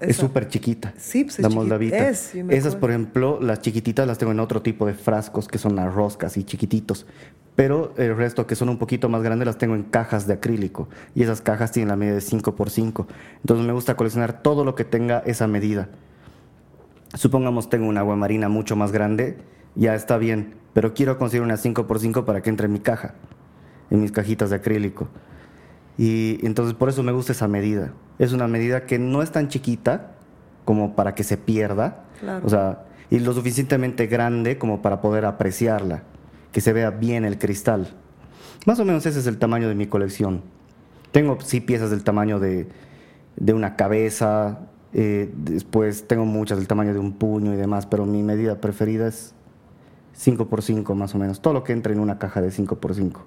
Es 0.00 0.16
súper 0.16 0.48
chiquita. 0.48 0.92
Sí, 0.96 1.24
pues 1.24 1.38
es 1.38 1.42
La 1.42 1.48
moldavita. 1.48 2.08
Es, 2.08 2.34
Esas, 2.34 2.76
por 2.76 2.90
ejemplo, 2.90 3.38
las 3.40 3.60
chiquititas 3.60 4.06
las 4.06 4.18
tengo 4.18 4.32
en 4.32 4.40
otro 4.40 4.62
tipo 4.62 4.86
de 4.86 4.94
frascos 4.94 5.48
que 5.48 5.58
son 5.58 5.76
las 5.76 5.92
roscas 5.92 6.36
y 6.36 6.44
chiquititos. 6.44 7.06
Pero 7.56 7.92
el 7.96 8.16
resto, 8.16 8.46
que 8.46 8.54
son 8.54 8.68
un 8.68 8.78
poquito 8.78 9.08
más 9.08 9.22
grandes, 9.22 9.46
las 9.46 9.58
tengo 9.58 9.74
en 9.74 9.82
cajas 9.82 10.26
de 10.26 10.34
acrílico. 10.34 10.88
Y 11.14 11.24
esas 11.24 11.40
cajas 11.40 11.72
tienen 11.72 11.88
la 11.88 11.96
medida 11.96 12.14
de 12.14 12.20
5 12.20 12.54
por 12.54 12.70
5 12.70 13.08
Entonces 13.40 13.66
me 13.66 13.72
gusta 13.72 13.96
coleccionar 13.96 14.42
todo 14.42 14.64
lo 14.64 14.74
que 14.74 14.84
tenga 14.84 15.18
esa 15.26 15.48
medida. 15.48 15.88
Supongamos 17.14 17.68
tengo 17.68 17.88
una 17.88 18.00
agua 18.00 18.14
marina 18.14 18.48
mucho 18.48 18.76
más 18.76 18.92
grande, 18.92 19.38
ya 19.74 19.94
está 19.94 20.18
bien. 20.18 20.54
Pero 20.72 20.94
quiero 20.94 21.18
conseguir 21.18 21.42
una 21.42 21.56
5 21.56 21.86
por 21.88 21.98
5 21.98 22.24
para 22.24 22.42
que 22.42 22.50
entre 22.50 22.66
en 22.66 22.72
mi 22.74 22.78
caja, 22.78 23.14
en 23.90 24.02
mis 24.02 24.12
cajitas 24.12 24.50
de 24.50 24.56
acrílico. 24.56 25.08
Y 25.98 26.38
entonces 26.46 26.74
por 26.74 26.88
eso 26.88 27.02
me 27.02 27.12
gusta 27.12 27.32
esa 27.32 27.48
medida. 27.48 27.92
Es 28.20 28.32
una 28.32 28.46
medida 28.46 28.86
que 28.86 28.98
no 28.98 29.20
es 29.20 29.32
tan 29.32 29.48
chiquita 29.48 30.12
como 30.64 30.94
para 30.94 31.14
que 31.14 31.24
se 31.24 31.36
pierda. 31.36 32.04
O 32.44 32.48
sea, 32.48 32.84
y 33.10 33.18
lo 33.18 33.32
suficientemente 33.32 34.06
grande 34.06 34.58
como 34.58 34.80
para 34.80 35.00
poder 35.00 35.24
apreciarla, 35.24 36.04
que 36.52 36.60
se 36.60 36.72
vea 36.72 36.90
bien 36.90 37.24
el 37.24 37.38
cristal. 37.38 37.88
Más 38.64 38.78
o 38.78 38.84
menos 38.84 39.04
ese 39.06 39.18
es 39.18 39.26
el 39.26 39.38
tamaño 39.38 39.68
de 39.68 39.74
mi 39.74 39.86
colección. 39.86 40.42
Tengo 41.10 41.38
sí 41.40 41.60
piezas 41.60 41.90
del 41.90 42.04
tamaño 42.04 42.38
de, 42.38 42.68
de 43.36 43.54
una 43.54 43.76
cabeza, 43.76 44.60
eh, 44.92 45.32
después 45.34 46.06
tengo 46.06 46.24
muchas 46.24 46.58
del 46.58 46.68
tamaño 46.68 46.92
de 46.92 46.98
un 46.98 47.14
puño 47.14 47.54
y 47.54 47.56
demás, 47.56 47.86
pero 47.86 48.06
mi 48.06 48.22
medida 48.22 48.60
preferida 48.60 49.08
es 49.08 49.34
5 50.14 50.48
por 50.48 50.62
5 50.62 50.94
más 50.94 51.14
o 51.14 51.18
menos, 51.18 51.40
todo 51.40 51.54
lo 51.54 51.64
que 51.64 51.72
entra 51.72 51.92
en 51.92 52.00
una 52.00 52.18
caja 52.18 52.40
de 52.40 52.50
5 52.50 52.76
por 52.76 52.94
5 52.94 53.24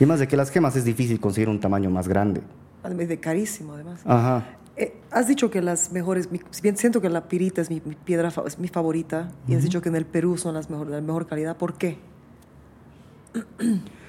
y 0.00 0.06
más 0.06 0.20
de 0.20 0.28
que 0.28 0.36
las 0.36 0.50
gemas 0.50 0.76
es 0.76 0.84
difícil 0.84 1.20
conseguir 1.20 1.48
un 1.48 1.60
tamaño 1.60 1.90
más 1.90 2.08
grande. 2.08 2.42
Además 2.82 3.08
de 3.08 3.20
carísimo, 3.20 3.74
además. 3.74 4.00
Ajá. 4.04 4.44
Eh, 4.76 4.96
has 5.10 5.28
dicho 5.28 5.50
que 5.50 5.62
las 5.62 5.92
mejores, 5.92 6.28
bien 6.62 6.76
siento 6.76 7.00
que 7.00 7.08
la 7.08 7.28
pirita 7.28 7.60
es 7.60 7.70
mi, 7.70 7.80
piedra 7.80 8.32
es 8.44 8.58
mi 8.58 8.68
favorita, 8.68 9.30
y 9.46 9.54
has 9.54 9.62
dicho 9.62 9.80
que 9.80 9.88
en 9.88 9.96
el 9.96 10.04
Perú 10.04 10.36
son 10.36 10.54
las 10.54 10.68
mejor, 10.68 10.88
de 10.88 10.96
la 10.96 11.00
mejor 11.00 11.26
calidad, 11.26 11.56
¿por 11.56 11.74
qué? 11.74 11.98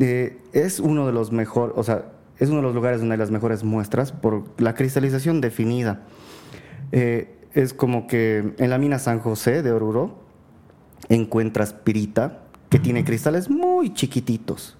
Eh, 0.00 0.40
es 0.54 0.80
uno 0.80 1.06
de 1.06 1.12
los 1.12 1.32
mejores, 1.32 1.74
o 1.76 1.82
sea, 1.82 2.12
es 2.38 2.48
uno 2.48 2.58
de 2.58 2.62
los 2.62 2.74
lugares 2.74 3.00
donde 3.00 3.12
hay 3.12 3.18
las 3.18 3.30
mejores 3.30 3.62
muestras 3.62 4.10
por 4.10 4.44
la 4.58 4.74
cristalización 4.74 5.42
definida. 5.42 6.00
Eh, 6.92 7.36
es 7.52 7.74
como 7.74 8.06
que 8.06 8.54
en 8.56 8.70
la 8.70 8.78
mina 8.78 8.98
San 8.98 9.18
José 9.18 9.62
de 9.62 9.70
Oruro 9.70 10.22
encuentras 11.10 11.74
pirita 11.74 12.44
que 12.70 12.78
tiene 12.78 13.04
cristales 13.04 13.50
muy 13.50 13.92
chiquititos 13.92 14.78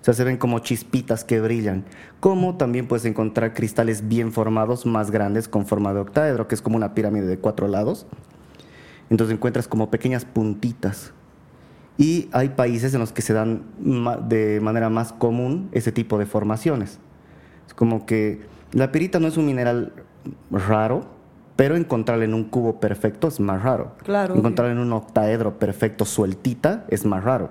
o 0.00 0.04
sea, 0.04 0.14
se 0.14 0.24
ven 0.24 0.38
como 0.38 0.60
chispitas 0.60 1.24
que 1.24 1.40
brillan. 1.40 1.84
Como 2.20 2.56
también 2.56 2.88
puedes 2.88 3.04
encontrar 3.04 3.52
cristales 3.52 4.08
bien 4.08 4.32
formados, 4.32 4.86
más 4.86 5.10
grandes, 5.10 5.46
con 5.46 5.66
forma 5.66 5.92
de 5.92 6.00
octaedro, 6.00 6.48
que 6.48 6.54
es 6.54 6.62
como 6.62 6.76
una 6.76 6.94
pirámide 6.94 7.26
de 7.26 7.38
cuatro 7.38 7.68
lados. 7.68 8.06
Entonces 9.10 9.34
encuentras 9.34 9.68
como 9.68 9.90
pequeñas 9.90 10.24
puntitas. 10.24 11.12
Y 11.98 12.30
hay 12.32 12.50
países 12.50 12.94
en 12.94 13.00
los 13.00 13.12
que 13.12 13.20
se 13.20 13.34
dan 13.34 13.64
de 14.26 14.60
manera 14.62 14.88
más 14.88 15.12
común 15.12 15.68
ese 15.72 15.92
tipo 15.92 16.16
de 16.18 16.24
formaciones. 16.24 16.98
Es 17.66 17.74
como 17.74 18.06
que 18.06 18.40
la 18.72 18.92
pirita 18.92 19.20
no 19.20 19.28
es 19.28 19.36
un 19.36 19.44
mineral 19.44 19.92
raro, 20.50 21.08
pero 21.56 21.76
encontrarla 21.76 22.24
en 22.24 22.32
un 22.32 22.44
cubo 22.44 22.80
perfecto 22.80 23.28
es 23.28 23.38
más 23.38 23.62
raro. 23.62 23.96
Claro. 24.02 24.34
Encontrarla 24.34 24.72
en 24.72 24.78
un 24.78 24.94
octaedro 24.94 25.58
perfecto 25.58 26.06
sueltita 26.06 26.86
es 26.88 27.04
más 27.04 27.22
raro 27.22 27.50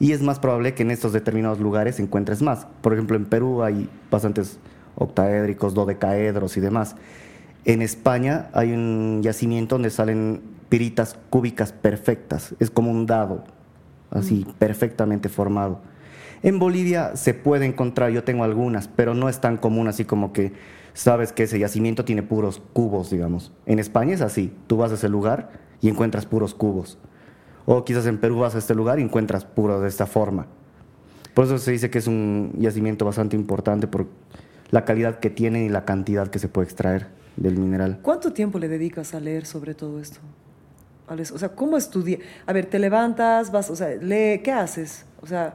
y 0.00 0.12
es 0.12 0.22
más 0.22 0.38
probable 0.38 0.74
que 0.74 0.82
en 0.82 0.90
estos 0.90 1.12
determinados 1.12 1.60
lugares 1.60 1.98
encuentres 2.00 2.42
más. 2.42 2.66
Por 2.82 2.92
ejemplo, 2.92 3.16
en 3.16 3.26
Perú 3.26 3.62
hay 3.62 3.88
bastantes 4.10 4.58
octaédricos, 4.94 5.74
dodecaedros 5.74 6.56
y 6.56 6.60
demás. 6.60 6.96
En 7.64 7.82
España 7.82 8.48
hay 8.52 8.72
un 8.72 9.22
yacimiento 9.22 9.74
donde 9.74 9.90
salen 9.90 10.40
piritas 10.68 11.16
cúbicas 11.30 11.72
perfectas, 11.72 12.54
es 12.58 12.70
como 12.70 12.90
un 12.90 13.06
dado, 13.06 13.44
así, 14.10 14.44
mm. 14.46 14.52
perfectamente 14.54 15.28
formado. 15.28 15.80
En 16.42 16.58
Bolivia 16.58 17.16
se 17.16 17.34
puede 17.34 17.66
encontrar, 17.66 18.10
yo 18.10 18.22
tengo 18.22 18.44
algunas, 18.44 18.86
pero 18.86 19.14
no 19.14 19.28
es 19.28 19.40
tan 19.40 19.56
común 19.56 19.88
así 19.88 20.04
como 20.04 20.32
que 20.32 20.52
sabes 20.92 21.32
que 21.32 21.44
ese 21.44 21.58
yacimiento 21.58 22.04
tiene 22.04 22.22
puros 22.22 22.62
cubos, 22.72 23.10
digamos. 23.10 23.52
En 23.66 23.78
España 23.78 24.14
es 24.14 24.20
así, 24.20 24.52
tú 24.66 24.76
vas 24.76 24.92
a 24.92 24.94
ese 24.94 25.08
lugar 25.08 25.50
y 25.80 25.88
encuentras 25.88 26.26
puros 26.26 26.54
cubos. 26.54 26.98
O 27.70 27.84
quizás 27.84 28.06
en 28.06 28.16
Perú 28.16 28.38
vas 28.38 28.54
a 28.54 28.58
este 28.58 28.74
lugar 28.74 28.98
y 28.98 29.02
encuentras 29.02 29.44
puro 29.44 29.78
de 29.78 29.88
esta 29.88 30.06
forma. 30.06 30.46
Por 31.34 31.44
eso 31.44 31.58
se 31.58 31.70
dice 31.70 31.90
que 31.90 31.98
es 31.98 32.06
un 32.06 32.54
yacimiento 32.58 33.04
bastante 33.04 33.36
importante 33.36 33.86
por 33.86 34.06
la 34.70 34.86
calidad 34.86 35.18
que 35.18 35.28
tiene 35.28 35.66
y 35.66 35.68
la 35.68 35.84
cantidad 35.84 36.28
que 36.28 36.38
se 36.38 36.48
puede 36.48 36.64
extraer 36.64 37.08
del 37.36 37.58
mineral. 37.58 37.98
¿Cuánto 38.00 38.32
tiempo 38.32 38.58
le 38.58 38.68
dedicas 38.68 39.12
a 39.12 39.20
leer 39.20 39.44
sobre 39.44 39.74
todo 39.74 40.00
esto? 40.00 40.20
O 41.10 41.38
sea, 41.38 41.50
¿cómo 41.50 41.76
estudias? 41.76 42.20
A 42.46 42.54
ver, 42.54 42.64
te 42.64 42.78
levantas, 42.78 43.52
vas, 43.52 43.68
o 43.68 43.76
sea, 43.76 43.90
lee, 43.96 44.40
¿qué 44.42 44.50
haces? 44.50 45.04
O 45.20 45.26
sea, 45.26 45.54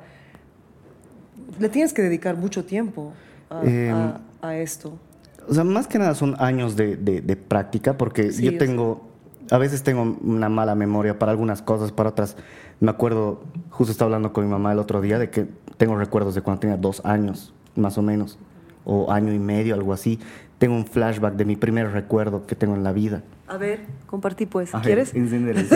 le 1.59 1.67
tienes 1.67 1.93
que 1.93 2.03
dedicar 2.03 2.37
mucho 2.37 2.63
tiempo 2.63 3.11
a, 3.49 3.65
em, 3.65 4.13
esto. 4.53 4.99
O 5.49 5.53
sea, 5.55 5.63
más 5.63 5.87
que 5.87 5.97
nada 5.97 6.13
son 6.13 6.35
años 6.37 6.75
de, 6.75 7.37
práctica, 7.47 7.97
porque 7.97 8.31
yo 8.31 8.55
tengo 8.59 9.12
a 9.53 9.59
veces 9.59 9.83
tengo 9.83 10.17
una 10.23 10.49
mala 10.49 10.73
memoria 10.73 11.19
para 11.19 11.31
algunas 11.31 11.61
cosas, 11.61 11.91
para 11.91 12.09
otras. 12.09 12.35
Me 12.79 12.89
acuerdo, 12.89 13.43
justo 13.69 13.91
estaba 13.91 14.07
hablando 14.07 14.33
con 14.33 14.43
mi 14.43 14.49
mamá 14.49 14.71
el 14.71 14.79
otro 14.79 14.99
día 14.99 15.19
de 15.19 15.29
que 15.29 15.47
tengo 15.77 15.95
recuerdos 15.95 16.33
de 16.33 16.41
cuando 16.41 16.61
tenía 16.61 16.75
dos 16.75 17.05
años, 17.05 17.53
más 17.75 17.99
o 17.99 18.01
menos, 18.01 18.39
o 18.83 19.11
año 19.11 19.31
y 19.31 19.37
medio, 19.37 19.75
algo 19.75 19.93
así. 19.93 20.19
Tengo 20.57 20.75
un 20.75 20.87
flashback 20.87 21.35
de 21.35 21.45
mi 21.45 21.55
primer 21.55 21.91
recuerdo 21.91 22.47
que 22.47 22.55
tengo 22.55 22.73
en 22.73 22.83
la 22.83 22.93
vida. 22.93 23.21
A 23.47 23.57
ver, 23.57 23.85
compartí 24.07 24.47
pues. 24.47 24.71
¿Quieres? 24.81 25.09
sí, 25.09 25.19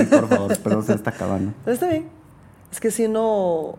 por 0.09 0.27
favor, 0.27 0.57
pero 0.63 0.81
se 0.81 0.95
está 0.95 1.11
acabando. 1.11 1.53
Está 1.67 1.87
bien. 1.87 2.07
Es 2.71 2.79
que 2.79 2.89
si 2.89 3.07
no, 3.07 3.75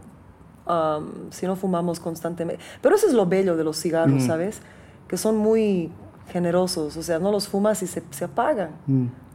si 1.31 1.45
no 1.47 1.57
fumamos 1.57 1.99
constantemente. 1.99 2.63
Pero 2.83 2.95
eso 2.95 3.09
es 3.09 3.15
lo 3.15 3.27
bello 3.27 3.57
de 3.57 3.65
los 3.65 3.77
cigarros, 3.83 4.23
¿sabes? 4.23 4.61
Que 5.09 5.17
son 5.17 5.37
muy 5.37 5.91
generosos. 6.29 6.97
O 6.97 7.03
sea, 7.03 7.19
no 7.19 7.33
los 7.33 7.49
fumas 7.49 7.83
y 7.83 7.89
se, 7.89 8.05
se 8.11 8.27
apagan 8.27 8.71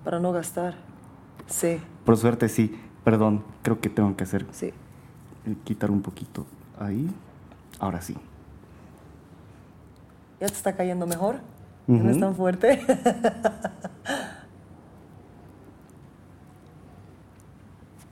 para 0.03 0.19
no 0.19 0.31
gastar. 0.31 0.75
Sí. 1.47 1.81
Por 2.05 2.17
suerte 2.17 2.49
sí. 2.49 2.79
Perdón, 3.03 3.43
creo 3.61 3.79
que 3.81 3.89
tengo 3.89 4.15
que 4.15 4.23
hacer. 4.23 4.45
Sí. 4.51 4.73
Quitar 5.63 5.91
un 5.91 6.01
poquito 6.01 6.45
ahí. 6.79 7.09
Ahora 7.79 8.01
sí. 8.01 8.15
¿Ya 10.39 10.47
te 10.47 10.53
está 10.53 10.73
cayendo 10.75 11.05
mejor? 11.05 11.37
¿No 11.87 12.09
es 12.09 12.19
tan 12.19 12.33
fuerte? 12.35 12.81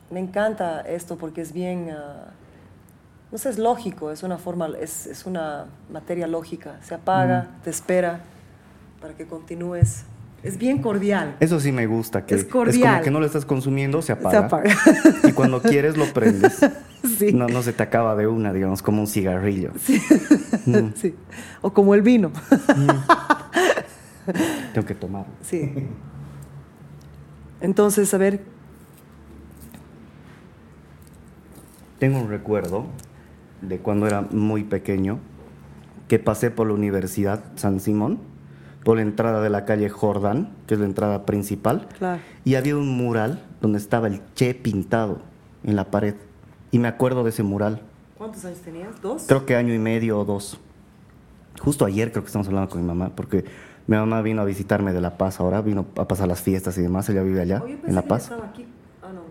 Me 0.10 0.20
encanta 0.20 0.82
esto 0.82 1.18
porque 1.18 1.40
es 1.40 1.54
bien, 1.54 1.90
ah, 1.90 2.34
no 3.32 3.38
sé, 3.38 3.50
es 3.50 3.58
lógico, 3.58 4.12
es 4.12 4.24
una 4.24 4.38
forma, 4.38 4.68
es, 4.78 5.08
es 5.08 5.26
una 5.26 5.68
materia 5.90 6.28
lógica. 6.28 6.80
Se 6.82 6.94
apaga, 6.96 7.48
te 7.64 7.70
espera 7.70 8.20
para 9.00 9.14
que 9.14 9.26
continúes 9.26 10.04
es 10.44 10.58
bien 10.58 10.82
cordial. 10.82 11.36
Eso 11.40 11.60
sí 11.60 11.72
me 11.72 11.86
gusta, 11.86 12.26
que 12.26 12.36
es 12.36 12.46
cordial. 12.46 12.76
Es 12.76 12.90
como 12.90 13.04
que 13.04 13.12
no 13.12 13.20
lo 13.20 13.26
estás 13.26 13.46
consumiendo, 13.46 14.02
se 14.02 14.12
apaga. 14.12 14.32
Se 14.32 14.38
apaga. 14.38 14.76
Y 15.24 15.34
cuando 15.34 15.62
quieres 15.62 15.98
lo 15.98 16.06
prendes. 16.06 16.60
Sí. 17.18 17.34
No, 17.34 17.48
no 17.48 17.64
se 17.64 17.74
te 17.74 17.82
acaba 17.82 18.16
de 18.16 18.28
una, 18.28 18.54
digamos, 18.54 18.84
como 18.84 19.02
un 19.02 19.08
cigarrillo. 19.08 19.72
Sí. 19.80 20.00
Mm. 20.68 20.90
sí. 20.96 21.16
O 21.62 21.74
como 21.74 21.96
el 21.96 22.04
vino. 22.04 22.30
Mm. 22.30 22.90
Tengo 24.72 24.86
que 24.86 24.94
tomar. 24.94 25.26
Sí. 25.42 25.74
Entonces, 27.60 28.14
a 28.14 28.20
ver. 28.20 28.42
Tengo 31.98 32.20
un 32.20 32.30
recuerdo 32.30 32.86
de 33.62 33.80
cuando 33.80 34.06
era 34.06 34.22
muy 34.22 34.64
pequeño 34.64 35.18
que 36.08 36.20
pasé 36.20 36.52
por 36.52 36.68
la 36.68 36.74
Universidad 36.74 37.44
San 37.56 37.80
Simón 37.80 38.20
por 38.84 38.98
la 38.98 39.04
entrada 39.04 39.42
de 39.42 39.50
la 39.50 39.66
calle 39.66 39.90
Jordán, 39.90 40.50
que 40.68 40.74
es 40.74 40.80
la 40.80 40.86
entrada 40.86 41.26
principal. 41.26 41.88
Y 42.44 42.56
había 42.56 42.76
un 42.78 42.90
mural 42.90 43.44
donde 43.62 43.78
estaba 43.78 44.08
el 44.08 44.22
Che 44.36 44.54
pintado 44.54 45.20
en 45.64 45.76
la 45.76 45.92
pared. 45.92 46.16
Y 46.72 46.80
me 46.80 46.88
acuerdo 46.88 47.24
de 47.24 47.30
ese 47.30 47.44
mural. 47.44 47.82
¿Cuántos 48.18 48.46
años 48.46 48.60
tenías? 48.60 49.02
¿Dos? 49.02 49.26
Creo 49.28 49.46
que 49.46 49.56
año 49.56 49.74
y 49.74 49.80
medio 49.80 50.20
o 50.20 50.26
dos. 50.26 50.60
Justo 51.60 51.86
ayer 51.86 52.12
creo 52.12 52.24
que 52.24 52.28
estamos 52.28 52.48
hablando 52.48 52.70
con 52.70 52.82
mi 52.82 52.88
mamá, 52.88 53.12
porque 53.16 53.46
Mi 53.88 53.98
mamá 53.98 54.22
vino 54.22 54.42
a 54.42 54.46
visitarme 54.46 54.94
de 54.94 55.02
La 55.02 55.18
Paz 55.18 55.40
ahora, 55.40 55.62
vino 55.62 55.88
a 55.98 56.08
pasar 56.08 56.28
las 56.28 56.42
fiestas 56.42 56.78
y 56.78 56.82
demás. 56.82 57.10
Ella 57.10 57.24
vive 57.24 57.42
allá, 57.42 57.64
en 57.66 57.96
La 57.96 58.04
Paz. 58.04 58.24
Estaba 58.24 58.46
aquí. 58.46 58.66
Ah, 59.02 59.10
no. 59.14 59.22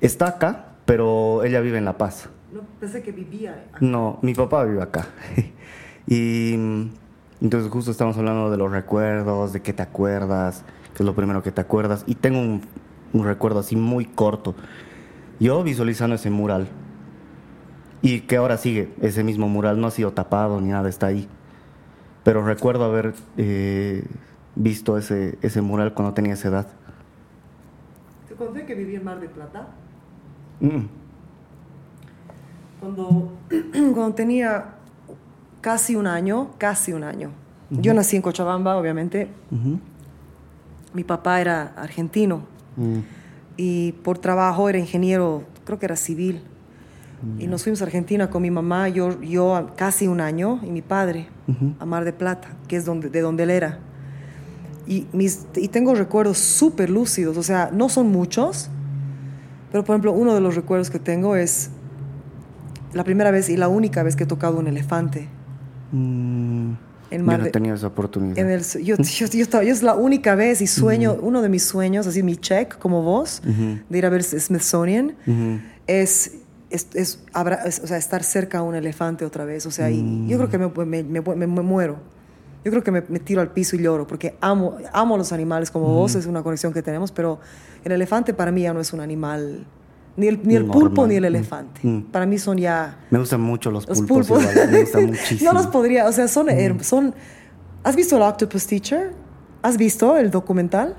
Está 0.00 0.28
acá, 0.28 0.76
pero 0.86 1.42
ella 1.44 1.60
vive 1.60 1.78
en 1.78 1.84
La 1.84 1.98
Paz. 1.98 2.28
No, 2.52 2.60
pensé 2.80 3.02
que 3.02 3.12
vivía. 3.12 3.66
No, 3.80 4.18
mi 4.22 4.34
papá 4.34 4.64
vive 4.64 4.82
acá. 4.82 5.08
y 6.06 6.56
entonces 7.40 7.70
justo 7.70 7.90
estamos 7.90 8.16
hablando 8.16 8.50
de 8.50 8.56
los 8.56 8.70
recuerdos, 8.70 9.52
de 9.52 9.62
qué 9.62 9.72
te 9.72 9.82
acuerdas, 9.82 10.64
qué 10.94 11.02
es 11.02 11.06
lo 11.06 11.14
primero 11.14 11.42
que 11.42 11.52
te 11.52 11.60
acuerdas. 11.60 12.04
Y 12.06 12.16
tengo 12.16 12.40
un, 12.40 12.62
un 13.12 13.24
recuerdo 13.24 13.60
así 13.60 13.76
muy 13.76 14.04
corto. 14.04 14.54
Yo 15.40 15.62
visualizando 15.62 16.16
ese 16.16 16.30
mural. 16.30 16.68
Y 18.00 18.20
que 18.22 18.36
ahora 18.36 18.56
sigue, 18.56 18.92
ese 19.00 19.24
mismo 19.24 19.48
mural 19.48 19.80
no 19.80 19.88
ha 19.88 19.90
sido 19.90 20.12
tapado 20.12 20.60
ni 20.60 20.68
nada, 20.68 20.88
está 20.88 21.06
ahí. 21.06 21.28
Pero 22.24 22.44
recuerdo 22.44 22.84
haber 22.84 23.14
eh, 23.36 24.04
visto 24.54 24.98
ese, 24.98 25.38
ese 25.42 25.62
mural 25.62 25.94
cuando 25.94 26.14
tenía 26.14 26.34
esa 26.34 26.48
edad. 26.48 26.66
¿Te 28.28 28.34
conté 28.34 28.66
que 28.66 28.74
vivía 28.74 28.98
en 28.98 29.04
Mar 29.04 29.20
de 29.20 29.28
Plata? 29.28 29.68
Mm. 30.60 30.86
Cuando, 32.80 33.32
cuando 33.72 34.14
tenía 34.14 34.77
casi 35.60 35.96
un 35.96 36.06
año, 36.06 36.50
casi 36.58 36.92
un 36.92 37.04
año. 37.04 37.30
Yo 37.70 37.92
nací 37.92 38.16
en 38.16 38.22
Cochabamba, 38.22 38.76
obviamente. 38.76 39.28
Mi 40.94 41.04
papá 41.04 41.40
era 41.40 41.74
argentino 41.76 42.42
mm. 42.76 42.98
y 43.56 43.92
por 43.92 44.18
trabajo 44.18 44.68
era 44.68 44.78
ingeniero, 44.78 45.44
creo 45.64 45.78
que 45.78 45.86
era 45.86 45.96
civil. 45.96 46.42
Y 47.38 47.48
nos 47.48 47.64
fuimos 47.64 47.82
a 47.82 47.84
Argentina 47.84 48.30
con 48.30 48.42
mi 48.42 48.50
mamá, 48.50 48.88
yo, 48.88 49.20
yo 49.20 49.72
casi 49.74 50.06
un 50.06 50.20
año, 50.20 50.60
y 50.62 50.70
mi 50.70 50.82
padre, 50.82 51.28
a 51.80 51.84
Mar 51.84 52.04
de 52.04 52.12
Plata, 52.12 52.48
que 52.68 52.76
es 52.76 52.84
donde, 52.84 53.10
de 53.10 53.20
donde 53.20 53.42
él 53.42 53.50
era. 53.50 53.80
Y, 54.86 55.08
mis, 55.12 55.44
y 55.56 55.66
tengo 55.66 55.96
recuerdos 55.96 56.38
súper 56.38 56.90
lúcidos, 56.90 57.36
o 57.36 57.42
sea, 57.42 57.70
no 57.72 57.88
son 57.88 58.12
muchos, 58.12 58.70
pero 59.72 59.84
por 59.84 59.94
ejemplo, 59.94 60.12
uno 60.12 60.32
de 60.32 60.40
los 60.40 60.54
recuerdos 60.54 60.90
que 60.90 61.00
tengo 61.00 61.34
es 61.34 61.70
la 62.92 63.02
primera 63.02 63.32
vez 63.32 63.48
y 63.48 63.56
la 63.56 63.68
única 63.68 64.04
vez 64.04 64.14
que 64.14 64.22
he 64.22 64.26
tocado 64.26 64.58
un 64.58 64.68
elefante. 64.68 65.28
Mm, 65.92 66.72
en 67.10 67.26
yo 67.26 67.38
no 67.38 67.44
he 67.46 67.50
tenido 67.50 67.74
esa 67.74 67.86
oportunidad. 67.86 68.38
En 68.38 68.50
el, 68.50 68.62
yo, 68.62 68.96
yo, 68.96 69.26
yo, 69.26 69.60
es 69.60 69.82
la 69.82 69.94
única 69.94 70.34
vez 70.34 70.60
y 70.60 70.66
sueño, 70.66 71.16
uno 71.20 71.40
de 71.40 71.48
mis 71.48 71.64
sueños, 71.64 72.06
así 72.06 72.22
mi 72.22 72.36
check 72.36 72.78
como 72.78 73.02
vos, 73.02 73.42
de 73.44 73.98
ir 73.98 74.04
a 74.04 74.10
ver 74.10 74.22
Smithsonian, 74.22 75.14
es, 75.86 76.32
es, 76.70 76.88
es, 76.94 77.24
o 77.34 77.86
sea, 77.86 77.96
estar 77.96 78.22
cerca 78.22 78.58
a 78.58 78.62
un 78.62 78.74
elefante 78.74 79.24
otra 79.24 79.44
vez. 79.44 79.64
O 79.66 79.70
sea, 79.70 79.90
y 79.90 80.26
yo 80.28 80.36
creo 80.36 80.50
que 80.50 80.58
me, 80.58 81.02
me, 81.02 81.20
me, 81.22 81.46
me 81.46 81.62
muero. 81.62 81.96
Yo 82.64 82.72
creo 82.72 82.82
que 82.82 82.90
me, 82.90 83.00
tiro 83.20 83.40
al 83.40 83.52
piso 83.52 83.76
y 83.76 83.82
lloro 83.82 84.06
porque 84.06 84.36
amo, 84.40 84.76
amo 84.92 85.16
los 85.16 85.32
animales 85.32 85.70
como 85.70 85.86
vos, 85.86 86.14
es 86.14 86.26
una 86.26 86.42
conexión 86.42 86.72
que 86.72 86.82
tenemos, 86.82 87.12
pero 87.12 87.38
el 87.84 87.92
elefante 87.92 88.34
para 88.34 88.52
mí 88.52 88.62
ya 88.62 88.74
no 88.74 88.80
es 88.80 88.92
un 88.92 89.00
animal 89.00 89.64
ni 90.18 90.26
el, 90.26 90.40
ni 90.42 90.56
el 90.56 90.64
pulpo 90.66 91.06
ni 91.06 91.14
el 91.14 91.24
elefante. 91.24 91.80
Mm. 91.82 92.02
Para 92.10 92.26
mí 92.26 92.38
son 92.38 92.58
ya... 92.58 92.98
Me 93.10 93.20
gustan 93.20 93.40
mucho 93.40 93.70
los, 93.70 93.86
pulpos. 93.86 94.28
me 94.70 94.80
gustan 94.80 95.06
muchísimo. 95.06 95.52
no 95.52 95.58
los 95.58 95.68
podría, 95.68 96.06
o 96.06 96.12
sea, 96.12 96.26
son, 96.26 96.48
son... 96.82 97.14
¿Has 97.84 97.94
visto 97.94 98.16
el 98.16 98.22
Octopus 98.22 98.66
Teacher? 98.66 99.12
¿Has 99.62 99.76
visto 99.76 100.16
el 100.16 100.30
documental? 100.30 100.96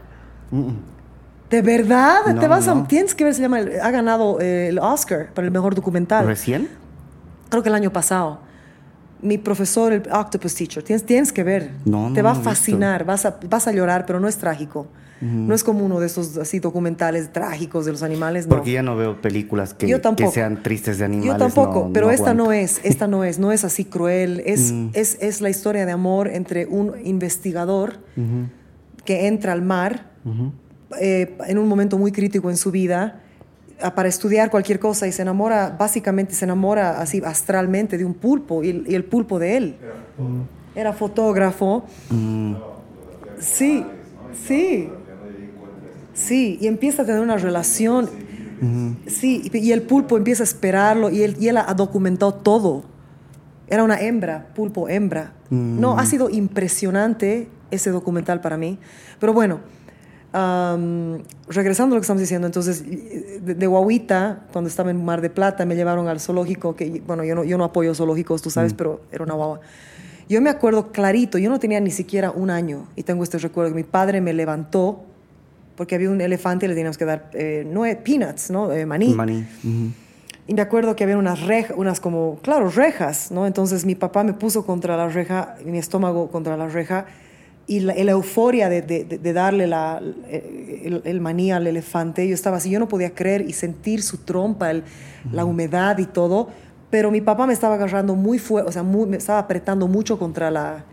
¿De 1.49 1.61
verdad? 1.61 2.39
Te 2.39 2.47
vas 2.47 2.67
a, 2.69 2.87
tienes 2.87 3.13
que 3.13 3.25
ver, 3.25 3.33
se 3.33 3.41
llama, 3.41 3.57
ha 3.57 3.91
ganado 3.91 4.39
eh, 4.39 4.69
el 4.69 4.79
Oscar 4.79 5.33
para 5.33 5.45
el 5.45 5.51
mejor 5.51 5.75
documental. 5.75 6.25
¿Recién? 6.25 6.69
Creo 7.49 7.61
que 7.61 7.69
el 7.69 7.75
año 7.75 7.91
pasado. 7.91 8.39
Mi 9.21 9.37
profesor, 9.37 9.91
el 9.91 10.03
Octopus 10.09 10.55
Teacher, 10.55 10.81
tienes, 10.81 11.05
tienes 11.05 11.33
que 11.33 11.43
ver. 11.43 11.71
No, 11.83 12.13
Te 12.13 12.21
va 12.21 12.31
a 12.31 12.35
fascinar, 12.35 13.03
vas 13.03 13.25
a, 13.25 13.37
vas 13.49 13.67
a 13.67 13.73
llorar, 13.73 14.05
pero 14.05 14.21
no 14.21 14.29
es 14.29 14.37
trágico. 14.37 14.87
No 15.21 15.53
es 15.53 15.63
como 15.63 15.85
uno 15.85 15.99
de 15.99 16.05
esos 16.05 16.37
así 16.37 16.59
documentales 16.59 17.33
trágicos 17.33 17.85
de 17.85 17.91
los 17.91 18.03
animales. 18.03 18.47
No. 18.47 18.55
Porque 18.55 18.71
ya 18.71 18.83
no 18.83 18.95
veo 18.95 19.19
películas 19.19 19.73
que, 19.73 19.85
que 20.15 20.27
sean 20.27 20.63
tristes 20.63 20.97
de 20.97 21.05
animales. 21.05 21.33
Yo 21.33 21.37
tampoco, 21.37 21.89
pero 21.93 22.09
esta 22.09 22.33
no 22.33 22.53
es, 22.53 22.79
esta 22.83 23.07
no 23.07 23.23
es, 23.23 23.37
no 23.37 23.51
es 23.51 23.65
así 23.65 23.85
cruel. 23.85 24.41
Es, 24.45 24.71
mm. 24.71 24.89
es, 24.93 25.17
es, 25.19 25.41
la 25.41 25.49
historia 25.49 25.85
de 25.85 25.91
amor 25.91 26.29
entre 26.29 26.65
un 26.65 26.93
investigador 27.03 27.99
que 29.03 29.27
entra 29.27 29.53
al 29.53 29.61
mar 29.61 30.11
eh, 30.99 31.37
en 31.47 31.57
un 31.57 31.67
momento 31.67 31.97
muy 31.97 32.11
crítico 32.11 32.49
en 32.49 32.57
su 32.57 32.71
vida 32.71 33.21
para 33.95 34.09
estudiar 34.09 34.49
cualquier 34.49 34.79
cosa 34.79 35.07
y 35.07 35.11
se 35.11 35.21
enamora, 35.21 35.75
básicamente 35.77 36.33
se 36.33 36.45
enamora 36.45 36.99
así 36.99 37.21
astralmente 37.25 37.97
de 37.97 38.05
un 38.05 38.13
pulpo 38.13 38.63
y, 38.63 38.69
el 38.69 39.05
pulpo 39.05 39.39
de 39.39 39.57
él. 39.57 39.75
Era 40.75 40.93
fotógrafo. 40.93 41.85
Mm. 42.09 42.55
Sí, 43.39 43.85
sí. 44.45 44.89
Sí, 46.13 46.57
y 46.61 46.67
empieza 46.67 47.03
a 47.03 47.05
tener 47.05 47.21
una 47.21 47.37
relación. 47.37 48.09
Sí, 49.07 49.49
y, 49.53 49.71
el 49.71 49.83
pulpo 49.83 50.17
empieza 50.17 50.43
a 50.43 50.45
esperarlo 50.45 51.09
y 51.09 51.23
él, 51.23 51.37
y 51.39 51.47
él 51.47 51.57
ha 51.57 51.73
documentado 51.73 52.33
todo. 52.33 52.83
Era 53.67 53.83
una 53.83 53.99
hembra, 54.01 54.47
pulpo 54.53 54.89
hembra. 54.89 55.33
No, 55.49 55.97
ha 55.97 56.05
sido 56.05 56.29
impresionante 56.29 57.49
ese 57.71 57.91
documental 57.91 58.41
para 58.41 58.57
mí. 58.57 58.77
Pero 59.19 59.33
bueno, 59.33 59.61
regresando 61.47 61.93
a 61.93 61.97
lo 61.97 62.01
que 62.01 62.05
estamos 62.05 62.21
diciendo, 62.21 62.47
entonces, 62.47 62.83
de, 62.85 63.55
de, 63.55 63.67
guaguita, 63.67 64.45
cuando 64.51 64.67
estaba 64.67 64.91
en 64.91 65.03
Mar 65.03 65.21
de 65.21 65.29
Plata, 65.29 65.65
me 65.65 65.75
llevaron 65.75 66.07
al 66.07 66.19
zoológico, 66.19 66.75
que, 66.75 67.01
bueno, 67.05 67.23
yo 67.23 67.35
no, 67.35 67.43
yo 67.43 67.57
no 67.57 67.63
apoyo 67.63 67.95
zoológicos, 67.95 68.41
tú 68.41 68.49
sabes, 68.49 68.73
pero 68.73 69.01
era 69.11 69.23
una 69.23 69.33
guagua. 69.33 69.61
Yo 70.27 70.41
me 70.41 70.51
acuerdo 70.51 70.91
clarito, 70.91 71.39
yo 71.39 71.49
no 71.49 71.59
tenía 71.59 71.79
ni 71.79 71.89
siquiera 71.89 72.29
un 72.29 72.51
año, 72.51 72.87
y 72.95 73.03
tengo 73.03 73.23
este 73.23 73.39
recuerdo, 73.39 73.71
que 73.71 73.75
mi 73.75 73.83
padre 73.83 74.21
me 74.21 74.33
levantó 74.33 75.05
porque 75.79 75.95
había 75.95 76.09
un 76.09 76.19
elefante 76.19 76.65
y 76.65 76.67
le 76.67 76.75
teníamos 76.75 76.97
que 76.97 77.05
dar 77.05 77.31
eh, 77.31 77.65
peanuts, 78.03 78.51
¿no? 78.51 78.69
Eh, 78.73 78.85
maní. 78.85 79.13
Maní. 79.13 79.45
Y 80.45 80.53
me 80.53 80.61
acuerdo 80.61 80.93
que 80.93 81.05
había 81.05 81.17
unas 81.17 81.39
rejas, 81.43 81.77
unas 81.77 82.01
como, 82.01 82.37
claro, 82.41 82.69
rejas, 82.69 83.31
¿no? 83.31 83.47
Entonces 83.47 83.85
mi 83.85 83.95
papá 83.95 84.25
me 84.25 84.33
puso 84.33 84.65
contra 84.65 84.97
la 84.97 85.07
reja, 85.07 85.55
mi 85.63 85.77
estómago 85.77 86.31
contra 86.31 86.57
la 86.57 86.67
reja, 86.67 87.05
y 87.65 87.79
la, 87.79 87.93
euforia 87.93 88.67
de, 88.67 88.81
de, 88.81 89.33
darle 89.33 89.67
la, 89.67 90.01
el, 90.29 91.21
maní 91.21 91.53
al 91.53 91.65
elefante, 91.65 92.27
yo 92.27 92.33
estaba 92.33 92.57
así, 92.57 92.69
yo 92.69 92.79
no 92.79 92.89
podía 92.89 93.11
creer 93.11 93.47
y 93.47 93.53
sentir 93.53 94.03
su 94.03 94.17
trompa, 94.17 94.73
la 95.31 95.45
humedad 95.45 95.97
y 95.99 96.07
todo, 96.07 96.49
pero 96.89 97.09
mi 97.09 97.21
papá 97.21 97.47
me 97.47 97.53
estaba 97.53 97.75
agarrando 97.75 98.15
muy 98.15 98.37
fuerte, 98.37 98.67
o 98.67 98.73
sea, 98.73 98.83
me 98.83 99.15
estaba 99.15 99.39
apretando 99.39 99.87
mucho 99.87 100.19
contra 100.19 100.51
la, 100.51 100.83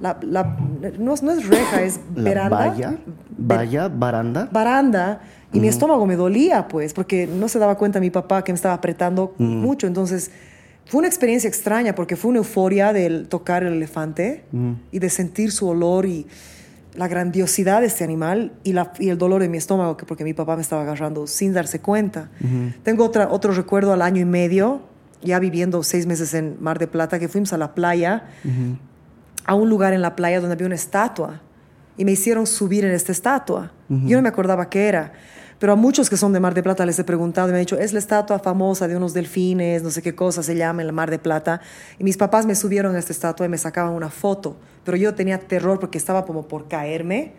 la, 0.00 0.18
la 0.22 0.56
no, 0.98 1.14
no, 1.22 1.32
es 1.32 1.46
reja, 1.46 1.82
es 1.82 2.00
veranda. 2.14 2.56
Valla, 2.56 2.98
valla, 3.36 3.88
baranda. 3.88 4.48
Baranda. 4.50 5.20
Y 5.52 5.60
mi 5.60 5.68
estómago 5.68 6.06
me 6.06 6.16
dolía, 6.16 6.68
pues, 6.68 6.94
porque 6.94 7.26
no 7.26 7.48
se 7.48 7.58
daba 7.58 7.76
cuenta 7.76 7.98
mi 7.98 8.10
papá 8.10 8.44
que 8.44 8.52
me 8.52 8.56
estaba 8.56 8.74
apretando 8.74 9.34
mucho. 9.38 9.86
Entonces, 9.86 10.30
fue 10.86 10.98
una 10.98 11.08
experiencia 11.08 11.48
extraña 11.48 11.94
porque 11.94 12.16
fue 12.16 12.30
una 12.30 12.38
euforia 12.38 12.92
de 12.92 13.24
tocar 13.24 13.64
el 13.64 13.74
elefante 13.74 14.44
y 14.92 14.98
de 14.98 15.10
sentir 15.10 15.50
su 15.50 15.68
olor 15.68 16.06
y 16.06 16.26
la 16.94 17.08
grandiosidad 17.08 17.80
de 17.80 17.86
este 17.88 18.04
animal 18.04 18.52
y, 18.64 18.72
la, 18.72 18.92
y 18.98 19.08
el 19.08 19.18
dolor 19.18 19.42
de 19.42 19.48
mi 19.48 19.58
estómago, 19.58 19.96
porque 19.96 20.24
mi 20.24 20.34
papá 20.34 20.56
me 20.56 20.62
estaba 20.62 20.82
agarrando 20.82 21.26
sin 21.26 21.52
darse 21.52 21.80
cuenta. 21.80 22.30
Tengo 22.82 23.04
otra, 23.04 23.28
otro 23.30 23.52
recuerdo 23.52 23.92
al 23.92 24.02
año 24.02 24.20
y 24.20 24.24
medio, 24.24 24.82
ya 25.22 25.38
viviendo 25.38 25.82
seis 25.82 26.06
meses 26.06 26.32
en 26.34 26.56
Mar 26.60 26.78
de 26.78 26.86
Plata, 26.86 27.18
que 27.18 27.28
fuimos 27.28 27.52
a 27.52 27.58
la 27.58 27.74
playa 27.74 28.24
a 29.50 29.54
un 29.54 29.68
lugar 29.68 29.92
en 29.92 30.00
la 30.00 30.14
playa 30.14 30.38
donde 30.38 30.52
había 30.52 30.66
una 30.66 30.76
estatua 30.76 31.40
y 31.96 32.04
me 32.04 32.12
hicieron 32.12 32.46
subir 32.46 32.84
en 32.84 32.92
esta 32.92 33.10
estatua. 33.10 33.72
Yo 33.88 34.16
no 34.16 34.22
me 34.22 34.28
acordaba 34.28 34.70
qué 34.70 34.86
era, 34.86 35.12
pero 35.58 35.72
a 35.72 35.76
muchos 35.76 36.08
que 36.08 36.16
son 36.16 36.32
de 36.32 36.38
Mar 36.38 36.54
de 36.54 36.62
Plata 36.62 36.86
les 36.86 36.96
he 37.00 37.02
preguntado 37.02 37.48
y 37.48 37.50
me 37.50 37.58
han 37.58 37.62
dicho, 37.62 37.76
es 37.76 37.92
la 37.92 37.98
estatua 37.98 38.38
famosa 38.38 38.86
de 38.86 38.96
unos 38.96 39.12
delfines, 39.12 39.82
no 39.82 39.90
sé 39.90 40.02
qué 40.02 40.14
cosa 40.14 40.44
se 40.44 40.54
llama 40.54 40.82
en 40.82 40.86
la 40.86 40.92
Mar 40.92 41.10
de 41.10 41.18
Plata. 41.18 41.60
Y 41.98 42.04
mis 42.04 42.16
papás 42.16 42.46
me 42.46 42.54
subieron 42.54 42.94
a 42.94 43.00
esta 43.00 43.12
estatua 43.12 43.44
y 43.44 43.48
me 43.48 43.58
sacaban 43.58 43.92
una 43.92 44.08
foto, 44.08 44.56
pero 44.84 44.96
yo 44.96 45.16
tenía 45.16 45.40
terror 45.40 45.80
porque 45.80 45.98
estaba 45.98 46.24
como 46.26 46.46
por 46.46 46.68
caerme, 46.68 47.32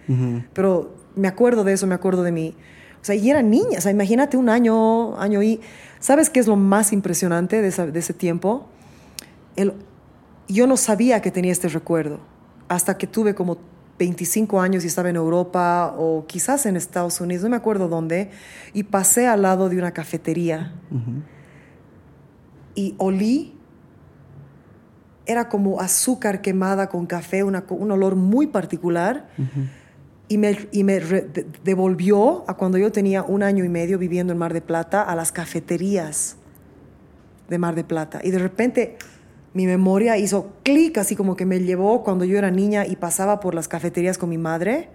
pero 0.51 0.93
me 1.15 1.29
acuerdo 1.29 1.63
de 1.63 1.71
eso, 1.71 1.87
me 1.87 1.95
acuerdo 1.95 2.23
de 2.23 2.33
mí. 2.33 2.57
O 3.01 3.05
sea, 3.05 3.15
y 3.15 3.29
era 3.29 3.41
niña, 3.41 3.77
o 3.77 3.81
sea, 3.81 3.91
imagínate 3.93 4.35
un 4.35 4.49
año, 4.49 5.17
año 5.17 5.41
y... 5.41 5.61
¿Sabes 6.01 6.29
qué 6.29 6.39
es 6.41 6.47
lo 6.47 6.55
más 6.55 6.91
impresionante 6.91 7.61
de, 7.61 7.71
de 7.71 7.99
ese 7.99 8.13
tiempo? 8.13 8.67
El, 9.55 9.75
yo 10.53 10.67
no 10.67 10.77
sabía 10.77 11.21
que 11.21 11.31
tenía 11.31 11.51
este 11.51 11.67
recuerdo 11.67 12.19
hasta 12.67 12.97
que 12.97 13.07
tuve 13.07 13.35
como 13.35 13.57
25 13.99 14.61
años 14.61 14.83
y 14.83 14.87
estaba 14.87 15.09
en 15.09 15.15
Europa 15.15 15.93
o 15.97 16.25
quizás 16.25 16.65
en 16.65 16.75
Estados 16.75 17.21
Unidos, 17.21 17.43
no 17.43 17.49
me 17.49 17.57
acuerdo 17.57 17.87
dónde, 17.87 18.31
y 18.73 18.83
pasé 18.83 19.27
al 19.27 19.43
lado 19.43 19.69
de 19.69 19.77
una 19.77 19.91
cafetería. 19.91 20.73
Y 22.73 22.95
olí, 22.97 23.53
era 25.27 25.49
como 25.49 25.81
azúcar 25.81 26.41
quemada 26.41 26.89
con 26.89 27.05
café, 27.05 27.43
un 27.43 27.91
olor 27.91 28.15
muy 28.15 28.47
particular, 28.47 29.29
y 30.27 30.37
me, 30.37 30.57
y 30.71 30.83
me 30.83 30.99
devolvió 31.63 32.43
a 32.47 32.55
cuando 32.55 32.79
yo 32.79 32.91
tenía 32.91 33.21
un 33.21 33.43
año 33.43 33.63
y 33.65 33.69
medio 33.69 33.99
viviendo 33.99 34.33
en 34.33 34.39
Mar 34.39 34.53
de 34.53 34.61
Plata, 34.61 35.03
a 35.03 35.15
las 35.15 35.31
cafeterías 35.31 36.37
de 37.49 37.57
Mar 37.59 37.75
de 37.75 37.83
Plata. 37.83 38.21
Y 38.23 38.31
de 38.31 38.39
repente 38.39 38.97
mi 39.53 39.65
memoria 39.65 40.17
hizo 40.17 40.53
clic, 40.63 40.97
así 40.97 41.15
como 41.15 41.35
que 41.35 41.45
me 41.45 41.59
llevó 41.59 42.03
cuando 42.03 42.25
yo 42.25 42.37
era 42.37 42.51
niña 42.51 42.85
y 42.85 42.95
pasaba 42.95 43.39
por 43.39 43.53
las 43.53 43.67
cafeterías 43.67 44.17
con 44.17 44.29
mi 44.29 44.37
madre. 44.37 44.89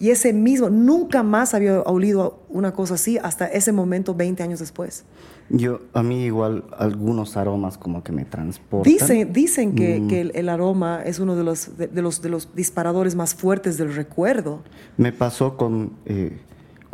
Y 0.00 0.10
ese 0.10 0.32
mismo, 0.32 0.70
nunca 0.70 1.22
más 1.22 1.54
había 1.54 1.80
olido 1.82 2.42
una 2.48 2.72
cosa 2.72 2.94
así 2.94 3.16
hasta 3.18 3.46
ese 3.46 3.70
momento, 3.70 4.14
20 4.14 4.42
años 4.42 4.58
después. 4.58 5.04
Yo, 5.50 5.80
a 5.92 6.02
mí 6.02 6.24
igual, 6.24 6.64
algunos 6.76 7.36
aromas 7.36 7.78
como 7.78 8.02
que 8.02 8.10
me 8.10 8.24
transportan. 8.24 8.92
Dicen, 8.92 9.32
dicen 9.32 9.74
que, 9.74 10.00
mm. 10.00 10.08
que 10.08 10.20
el, 10.34 10.48
aroma 10.48 11.02
es 11.04 11.20
uno 11.20 11.36
de 11.36 11.44
los, 11.44 11.78
de, 11.78 12.02
los, 12.02 12.22
de 12.22 12.28
los 12.28 12.54
disparadores 12.54 13.14
más 13.14 13.34
fuertes 13.34 13.78
del 13.78 13.94
recuerdo. 13.94 14.62
Me 14.96 15.12
pasó 15.12 15.56
con... 15.56 15.92
Eh, 16.06 16.38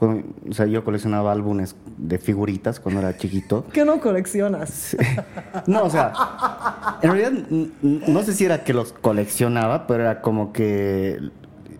o 0.00 0.52
sea, 0.52 0.66
yo 0.66 0.82
coleccionaba 0.84 1.32
álbumes 1.32 1.76
de 1.98 2.18
figuritas 2.18 2.80
cuando 2.80 3.00
era 3.00 3.16
chiquito. 3.16 3.66
¿Qué 3.72 3.84
no 3.84 4.00
coleccionas? 4.00 4.96
No, 5.66 5.84
o 5.84 5.90
sea, 5.90 6.12
en 7.02 7.12
realidad 7.12 7.32
no 7.82 8.22
sé 8.22 8.32
si 8.32 8.44
era 8.44 8.64
que 8.64 8.72
los 8.72 8.92
coleccionaba, 8.92 9.86
pero 9.86 10.04
era 10.04 10.22
como 10.22 10.52
que, 10.52 11.18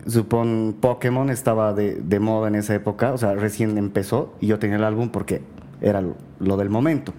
supón, 0.05 0.75
Pokémon 0.79 1.29
estaba 1.29 1.73
de, 1.73 1.95
de 1.95 2.19
moda 2.19 2.47
en 2.47 2.55
esa 2.55 2.75
época, 2.75 3.13
o 3.13 3.17
sea, 3.17 3.33
recién 3.33 3.77
empezó 3.77 4.35
y 4.39 4.47
yo 4.47 4.59
tenía 4.59 4.77
el 4.77 4.83
álbum 4.83 5.09
porque 5.09 5.41
era 5.81 6.01
lo, 6.39 6.57
del 6.57 6.69
momento. 6.69 7.13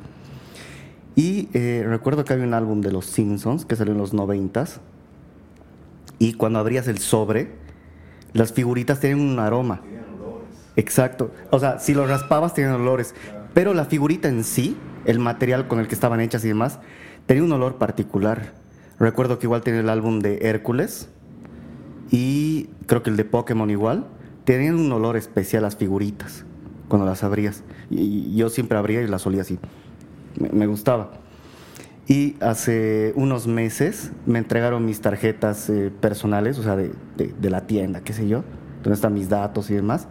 Y 1.14 1.48
eh, 1.52 1.84
recuerdo 1.86 2.24
que 2.24 2.32
había 2.32 2.46
un 2.46 2.54
álbum 2.54 2.80
de 2.80 2.92
los 2.92 3.06
Simpsons 3.06 3.66
que 3.66 3.76
salió 3.76 3.92
en 3.92 3.98
los 3.98 4.14
noventas 4.14 4.80
y 6.18 6.34
cuando 6.34 6.60
abrías 6.60 6.88
el 6.88 6.98
sobre, 6.98 7.50
las 8.32 8.52
figuritas 8.52 9.00
tenían 9.00 9.20
un 9.20 9.38
aroma. 9.38 9.82
Exacto. 10.76 11.30
O 11.50 11.58
sea, 11.58 11.78
si 11.78 11.94
lo 11.94 12.06
raspabas 12.06 12.54
tenían 12.54 12.74
olores. 12.74 13.14
Pero 13.54 13.74
la 13.74 13.84
figurita 13.84 14.28
en 14.28 14.44
sí, 14.44 14.76
el 15.04 15.18
material 15.18 15.68
con 15.68 15.78
el 15.78 15.88
que 15.88 15.94
estaban 15.94 16.20
hechas 16.20 16.44
y 16.44 16.48
demás, 16.48 16.78
tenía 17.26 17.42
un 17.42 17.52
olor 17.52 17.76
particular. 17.76 18.54
Recuerdo 18.98 19.38
que 19.38 19.46
igual 19.46 19.62
tenía 19.62 19.80
el 19.80 19.88
álbum 19.88 20.20
de 20.20 20.38
Hércules 20.42 21.08
y 22.10 22.70
creo 22.86 23.02
que 23.02 23.10
el 23.10 23.16
de 23.16 23.24
Pokémon 23.24 23.70
igual. 23.70 24.06
Tenían 24.44 24.76
un 24.76 24.90
olor 24.90 25.16
especial 25.16 25.62
las 25.62 25.76
figuritas 25.76 26.44
cuando 26.88 27.06
las 27.06 27.22
abrías. 27.22 27.62
Y 27.90 28.34
yo 28.34 28.48
siempre 28.48 28.76
abría 28.76 29.02
y 29.02 29.06
las 29.06 29.26
olía 29.26 29.42
así. 29.42 29.58
Me, 30.38 30.66
gustaba. 30.66 31.12
Y 32.08 32.36
hace 32.40 33.12
unos 33.14 33.46
meses 33.46 34.12
me 34.26 34.38
entregaron 34.38 34.84
mis 34.84 35.00
tarjetas 35.00 35.70
eh, 35.70 35.92
personales, 36.00 36.58
o 36.58 36.62
sea, 36.62 36.74
de, 36.74 36.92
de 37.16 37.50
la 37.50 37.66
tienda, 37.66 38.00
qué 38.00 38.12
sé 38.12 38.26
yo, 38.26 38.42
donde 38.82 38.94
están 38.94 39.14
mis 39.14 39.28
datos 39.28 39.70
y 39.70 39.74
demás 39.74 40.08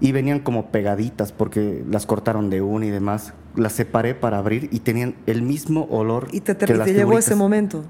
y 0.00 0.12
venían 0.12 0.40
como 0.40 0.70
pegaditas 0.70 1.32
porque 1.32 1.84
las 1.88 2.06
cortaron 2.06 2.48
de 2.48 2.62
una 2.62 2.86
y 2.86 2.90
demás. 2.90 3.34
Las 3.54 3.72
separé 3.74 4.14
para 4.14 4.38
abrir 4.38 4.68
y 4.72 4.80
tenían 4.80 5.14
el 5.26 5.42
mismo 5.42 5.86
olor. 5.90 6.28
Y 6.32 6.40
te, 6.40 6.54
te, 6.54 6.66
llevó 6.66 7.18
ese 7.18 7.34
momento. 7.34 7.84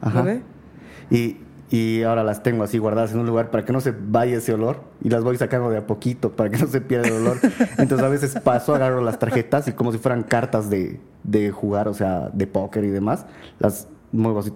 Y, 1.10 1.38
y 1.70 2.02
ahora 2.02 2.24
las 2.24 2.42
tengo 2.42 2.64
así 2.64 2.78
guardadas 2.78 3.12
en 3.12 3.20
un 3.20 3.26
lugar 3.26 3.50
para 3.50 3.64
que 3.64 3.72
no 3.72 3.80
se 3.80 3.92
vaya 3.92 4.38
ese 4.38 4.52
olor 4.52 4.82
y 5.02 5.08
las 5.08 5.22
voy 5.22 5.36
sacando 5.36 5.70
de 5.70 5.78
a 5.78 5.86
poquito 5.86 6.32
para 6.32 6.50
que 6.50 6.58
no 6.58 6.66
se 6.66 6.80
pierda 6.80 7.08
el 7.08 7.14
olor. 7.14 7.38
Entonces 7.78 8.04
a 8.04 8.08
veces 8.08 8.34
paso, 8.42 8.74
agarro 8.74 9.02
las 9.02 9.20
tarjetas 9.20 9.68
y 9.68 9.72
como 9.72 9.92
si 9.92 9.98
fueran 9.98 10.24
cartas 10.24 10.68
de, 10.68 10.98
de 11.22 11.52
jugar, 11.52 11.86
o 11.86 11.94
sea, 11.94 12.28
de 12.32 12.46
póker 12.48 12.84
y 12.84 12.90
demás, 12.90 13.26
las 13.60 13.86
muevo 14.10 14.40
así, 14.40 14.52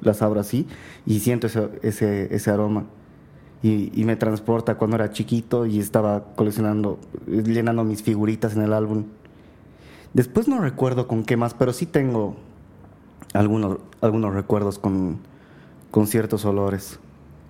las 0.00 0.22
abro 0.22 0.38
así 0.38 0.68
y 1.06 1.18
siento 1.18 1.48
ese, 1.48 1.68
ese, 1.82 2.32
ese 2.32 2.50
aroma 2.50 2.84
y, 3.62 4.04
me 4.04 4.16
transporta 4.16 4.74
cuando 4.74 4.96
era 4.96 5.10
chiquito 5.10 5.66
y 5.66 5.78
estaba 5.78 6.34
coleccionando, 6.34 6.98
llenando 7.26 7.84
mis 7.84 8.02
figuritas 8.02 8.56
en 8.56 8.62
el 8.62 8.72
álbum. 8.72 9.04
Después 10.14 10.48
no 10.48 10.58
recuerdo 10.60 11.06
con 11.06 11.24
qué 11.24 11.36
más, 11.36 11.54
pero 11.54 11.72
sí 11.72 11.86
tengo 11.86 12.36
algunos, 13.32 13.78
algunos 14.00 14.34
recuerdos 14.34 14.80
con, 14.80 15.20
con 15.92 16.08
ciertos 16.08 16.44
olores, 16.44 16.98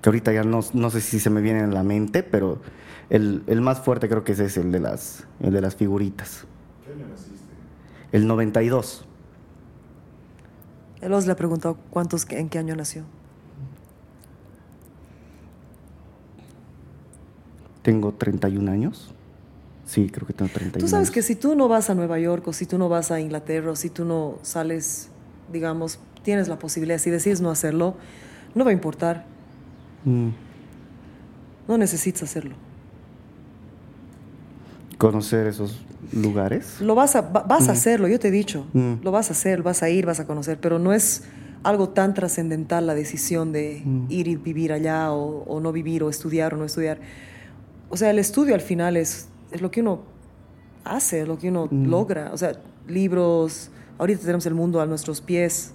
que 0.02 0.10
ahorita 0.10 0.32
ya 0.32 0.44
no, 0.44 0.60
no, 0.74 0.90
sé 0.90 1.00
si 1.00 1.18
se 1.18 1.30
me 1.30 1.40
vienen 1.40 1.64
en 1.64 1.74
la 1.74 1.82
mente, 1.82 2.22
pero 2.22 2.60
el, 3.08 3.42
el 3.46 3.62
más 3.62 3.80
fuerte 3.80 4.08
creo 4.08 4.22
que 4.22 4.32
es 4.32 4.38
ese, 4.38 4.60
el 4.60 4.70
de 4.70 4.80
las, 4.80 5.26
el 5.40 5.52
de 5.52 5.62
las 5.62 5.76
figuritas. 5.76 6.44
¿Qué 6.84 6.92
año 6.92 7.08
naciste? 7.08 7.32
El 8.12 8.26
92. 8.26 9.06
Él 11.00 11.12
os 11.14 11.26
le 11.26 11.34
preguntó 11.34 11.78
cuántos, 11.90 12.26
en 12.30 12.50
qué 12.50 12.58
año 12.58 12.76
nació. 12.76 13.04
Tengo 17.82 18.12
31 18.12 18.70
años. 18.70 19.12
Sí, 19.84 20.08
creo 20.08 20.26
que 20.26 20.32
tengo 20.32 20.50
31 20.50 20.78
Tú 20.84 20.88
sabes 20.88 21.10
que 21.10 21.22
si 21.22 21.34
tú 21.34 21.54
no 21.54 21.68
vas 21.68 21.90
a 21.90 21.94
Nueva 21.94 22.18
York 22.18 22.46
o 22.46 22.52
si 22.52 22.66
tú 22.66 22.78
no 22.78 22.88
vas 22.88 23.10
a 23.10 23.20
Inglaterra 23.20 23.72
o 23.72 23.76
si 23.76 23.90
tú 23.90 24.04
no 24.04 24.38
sales, 24.42 25.08
digamos, 25.52 25.98
tienes 26.22 26.48
la 26.48 26.58
posibilidad, 26.58 26.98
si 26.98 27.10
decides 27.10 27.40
no 27.40 27.50
hacerlo, 27.50 27.96
no 28.54 28.64
va 28.64 28.70
a 28.70 28.74
importar. 28.74 29.26
Mm. 30.04 30.28
No 31.68 31.78
necesitas 31.78 32.22
hacerlo. 32.22 32.54
¿Conocer 34.98 35.48
esos 35.48 35.80
lugares? 36.12 36.80
Lo 36.80 36.94
vas 36.94 37.16
a, 37.16 37.22
vas 37.22 37.68
a 37.68 37.72
mm. 37.72 37.74
hacerlo, 37.74 38.08
yo 38.08 38.20
te 38.20 38.28
he 38.28 38.30
dicho. 38.30 38.66
Mm. 38.72 39.02
Lo 39.02 39.10
vas 39.10 39.30
a 39.30 39.32
hacer, 39.32 39.62
vas 39.62 39.82
a 39.82 39.90
ir, 39.90 40.06
vas 40.06 40.20
a 40.20 40.26
conocer, 40.26 40.58
pero 40.60 40.78
no 40.78 40.92
es 40.92 41.24
algo 41.64 41.88
tan 41.88 42.14
trascendental 42.14 42.86
la 42.86 42.94
decisión 42.94 43.52
de 43.52 43.84
ir 44.08 44.28
y 44.28 44.36
vivir 44.36 44.72
allá 44.72 45.12
o, 45.12 45.44
o 45.44 45.60
no 45.60 45.72
vivir 45.72 46.02
o 46.02 46.10
estudiar 46.10 46.54
o 46.54 46.56
no 46.56 46.64
estudiar 46.64 46.98
o 47.92 47.96
sea, 47.98 48.08
el 48.08 48.18
estudio 48.18 48.54
al 48.54 48.62
final 48.62 48.96
es, 48.96 49.28
es 49.50 49.60
lo 49.60 49.70
que 49.70 49.82
uno 49.82 50.00
hace, 50.82 51.20
es 51.20 51.28
lo 51.28 51.38
que 51.38 51.50
uno 51.50 51.68
mm. 51.70 51.90
logra. 51.90 52.30
O 52.32 52.38
sea, 52.38 52.52
libros, 52.88 53.70
ahorita 53.98 54.22
tenemos 54.22 54.46
el 54.46 54.54
mundo 54.54 54.80
a 54.80 54.86
nuestros 54.86 55.20
pies. 55.20 55.74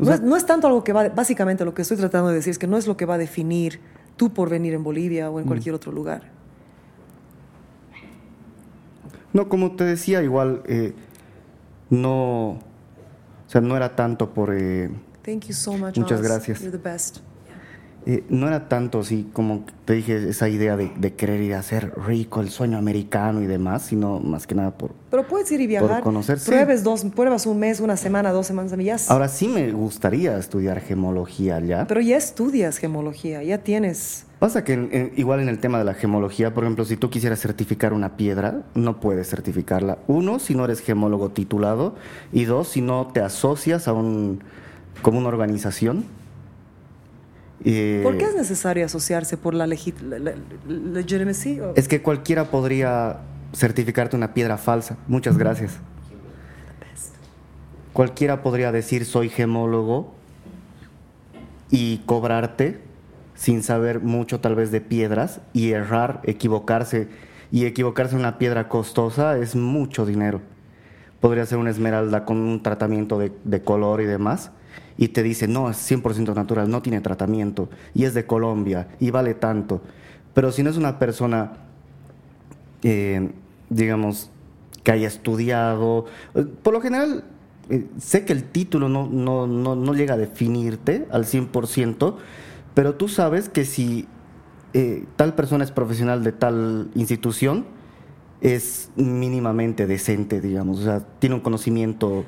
No, 0.00 0.36
es, 0.36 0.44
tanto 0.44 0.66
algo 0.66 0.82
que 0.82 0.92
va, 0.92 1.08
básicamente 1.08 1.64
lo 1.64 1.72
que 1.72 1.82
estoy 1.82 1.96
tratando 1.96 2.30
de 2.30 2.34
decir 2.34 2.50
es 2.50 2.58
que 2.58 2.66
no 2.66 2.76
es 2.76 2.88
lo 2.88 2.96
que 2.96 3.06
va 3.06 3.14
a 3.14 3.18
definir 3.18 3.78
tu 4.16 4.32
porvenir 4.32 4.74
en 4.74 4.82
Bolivia 4.82 5.30
o 5.30 5.38
en 5.38 5.44
mm. 5.44 5.48
cualquier 5.48 5.76
otro 5.76 5.92
lugar. 5.92 6.32
No, 9.32 9.48
como 9.48 9.76
te 9.76 9.84
decía, 9.84 10.20
igual 10.24 10.62
eh, 10.66 10.94
no, 11.90 12.48
o 12.48 12.58
sea, 13.46 13.60
no 13.60 13.76
era 13.76 13.94
tanto 13.94 14.34
por. 14.34 14.52
Eh, 14.52 14.90
Thank 15.22 15.44
you 15.44 15.54
so 15.54 15.74
much. 15.74 15.96
Muchas 15.96 16.22
gracias. 16.22 16.60
You're 16.60 16.76
the 16.76 16.82
best. 16.82 17.18
Eh, 18.08 18.24
no 18.30 18.48
era 18.48 18.70
tanto 18.70 19.00
así 19.00 19.28
como 19.34 19.66
te 19.84 19.92
dije, 19.92 20.30
esa 20.30 20.48
idea 20.48 20.78
de, 20.78 21.12
querer 21.12 21.42
ir 21.42 21.52
a 21.52 21.62
ser 21.62 21.92
rico, 22.06 22.40
el 22.40 22.48
sueño 22.48 22.78
americano 22.78 23.42
y 23.42 23.46
demás, 23.46 23.82
sino 23.82 24.18
más 24.18 24.46
que 24.46 24.54
nada 24.54 24.70
por. 24.70 24.92
Pero 25.10 25.28
puedes 25.28 25.52
ir 25.52 25.60
y 25.60 25.66
viajar. 25.66 26.02
Por 26.02 26.14
Pruebes 26.46 26.82
dos, 26.82 27.04
pruebas 27.14 27.44
un 27.44 27.58
mes, 27.58 27.80
una 27.80 27.98
semana, 27.98 28.32
dos 28.32 28.46
semanas, 28.46 28.72
ya. 28.78 28.96
Ahora 29.08 29.28
sí 29.28 29.46
me 29.46 29.72
gustaría 29.72 30.38
estudiar 30.38 30.80
gemología 30.80 31.60
ya. 31.60 31.86
Pero 31.86 32.00
ya 32.00 32.16
estudias 32.16 32.78
gemología, 32.78 33.42
ya 33.42 33.58
tienes. 33.58 34.24
Pasa 34.38 34.64
que 34.64 35.12
igual 35.16 35.40
en 35.40 35.50
el 35.50 35.58
tema 35.58 35.78
de 35.78 35.84
la 35.84 35.92
gemología, 35.92 36.54
por 36.54 36.64
ejemplo, 36.64 36.86
si 36.86 36.96
tú 36.96 37.10
quisieras 37.10 37.40
certificar 37.40 37.92
una 37.92 38.16
piedra, 38.16 38.62
no 38.74 39.00
puedes 39.00 39.28
certificarla. 39.28 39.98
Uno, 40.06 40.38
si 40.38 40.54
no 40.54 40.64
eres 40.64 40.80
gemólogo 40.80 41.28
titulado, 41.32 41.94
y 42.32 42.46
dos, 42.46 42.68
si 42.68 42.80
no 42.80 43.08
te 43.12 43.20
asocias 43.20 43.86
a 43.86 43.92
un 43.92 44.40
como 45.02 45.18
una 45.18 45.28
organización 45.28 46.04
¿Por 47.58 48.16
qué 48.16 48.24
es 48.24 48.36
necesario 48.36 48.86
asociarse 48.86 49.36
por 49.36 49.52
la, 49.52 49.66
legitimacy? 49.66 51.60
Es 51.74 51.88
que 51.88 52.02
cualquiera 52.02 52.50
podría 52.50 53.18
certificarte 53.52 54.16
una 54.16 54.32
piedra 54.32 54.58
falsa. 54.58 54.96
Muchas 55.08 55.36
gracias. 55.36 55.78
Cualquiera 57.92 58.42
podría 58.42 58.70
decir 58.70 59.04
soy 59.04 59.28
gemólogo 59.28 60.14
y 61.68 61.98
cobrarte 62.06 62.80
sin 63.34 63.64
saber 63.64 64.00
mucho 64.00 64.38
tal 64.40 64.54
vez 64.54 64.70
de 64.70 64.80
piedras 64.80 65.40
y 65.52 65.72
errar, 65.72 66.20
equivocarse. 66.24 67.08
Y 67.50 67.64
equivocarse 67.64 68.14
en 68.14 68.20
una 68.20 68.38
piedra 68.38 68.68
costosa 68.68 69.38
es 69.38 69.56
mucho 69.56 70.06
dinero. 70.06 70.42
Podría 71.18 71.46
ser 71.46 71.58
una 71.58 71.70
esmeralda 71.70 72.24
con 72.24 72.36
un 72.36 72.62
tratamiento 72.62 73.18
de 73.18 73.62
color 73.62 74.00
y 74.00 74.04
demás 74.04 74.52
y 74.98 75.08
te 75.08 75.22
dice, 75.22 75.46
no, 75.46 75.70
es 75.70 75.90
100% 75.90 76.34
natural, 76.34 76.68
no 76.68 76.82
tiene 76.82 77.00
tratamiento 77.00 77.70
y 77.94 78.04
es 78.04 78.14
de 78.14 78.26
Colombia 78.26 78.88
y 78.98 79.10
vale 79.10 79.32
tanto. 79.32 79.80
Pero 80.34 80.50
si 80.50 80.64
no 80.64 80.70
es 80.70 80.76
una 80.76 80.98
persona, 80.98 81.52
eh, 82.82 83.30
digamos, 83.70 84.30
que 84.82 84.90
haya 84.90 85.06
estudiado, 85.06 86.06
eh, 86.34 86.44
por 86.62 86.74
lo 86.74 86.80
general, 86.80 87.24
eh, 87.70 87.86
sé 87.98 88.24
que 88.24 88.32
el 88.32 88.42
título 88.42 88.88
no, 88.88 89.06
no, 89.06 89.46
no, 89.46 89.76
no, 89.76 89.94
llega 89.94 90.14
a 90.14 90.16
definirte 90.18 91.06
al 91.12 91.24
100%, 91.24 92.16
pero 92.74 92.96
tú 92.96 93.08
sabes 93.08 93.48
que 93.48 93.64
si 93.64 94.06
tal 95.16 95.34
persona 95.34 95.64
es 95.64 95.72
profesional 95.72 96.22
de 96.22 96.30
tal 96.30 96.90
institución, 96.94 97.64
es 98.40 98.90
mínimamente 98.94 99.86
decente, 99.86 100.40
digamos, 100.40 100.80
o 100.80 100.82
sea, 100.82 101.00
tiene 101.18 101.34
un 101.34 101.40
conocimiento 101.40 102.24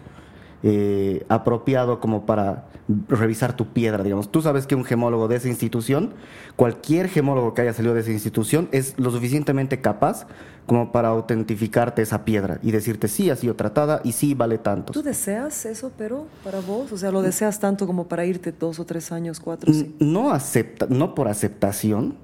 eh, 0.63 1.25
apropiado 1.29 2.01
como 2.01 2.27
para 2.27 2.67
revisar 3.09 3.57
tu 3.57 3.69
piedra, 3.69 4.03
digamos. 4.03 4.31
Tú 4.31 4.43
sabes 4.43 4.67
que 4.67 4.75
un 4.75 4.85
gemólogo 4.85 5.29
de 5.29 5.37
esa 5.37 5.49
institución, 5.49 6.15
cualquier 6.57 7.09
gemólogo 7.09 7.55
que 7.55 7.63
haya 7.63 7.73
salido 7.73 7.95
de 7.95 8.01
esa 8.01 8.11
institución, 8.11 8.69
es 8.73 8.99
lo 8.99 9.11
suficientemente 9.11 9.81
capaz 9.81 10.27
como 10.67 10.93
para 10.93 11.09
autentificarte 11.09 12.03
esa 12.03 12.25
piedra 12.25 12.59
y 12.63 12.71
decirte 12.71 13.09
sí 13.09 13.31
ha 13.31 13.37
sido 13.37 13.57
tratada 13.57 14.01
y 14.05 14.13
sí 14.13 14.35
vale 14.35 14.59
tanto. 14.59 14.93
¿Tú 14.93 15.03
deseas 15.03 15.67
eso, 15.67 15.93
pero 15.97 16.27
para 16.45 16.61
vos? 16.61 16.93
O 16.93 16.99
sea, 16.99 17.11
¿lo 17.11 17.23
deseas 17.23 17.59
tanto 17.59 17.87
como 17.87 18.07
para 18.07 18.25
irte 18.25 18.53
dos 18.53 18.79
o 18.79 18.85
tres 18.85 19.13
años, 19.13 19.41
cuatro? 19.41 19.73
No, 19.99 20.31
acepta, 20.31 20.87
no 20.89 21.15
por 21.15 21.29
aceptación. 21.29 22.17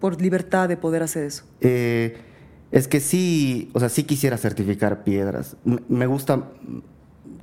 Por 0.00 0.20
libertad 0.20 0.68
de 0.68 0.76
poder 0.76 1.02
hacer 1.02 1.24
eso. 1.24 1.44
Eh, 1.60 2.16
es 2.70 2.88
que 2.88 3.00
sí, 3.00 3.70
o 3.74 3.80
sea, 3.80 3.88
sí 3.88 4.04
quisiera 4.04 4.38
certificar 4.38 5.02
piedras. 5.02 5.56
Me 5.64 6.06
gusta 6.06 6.44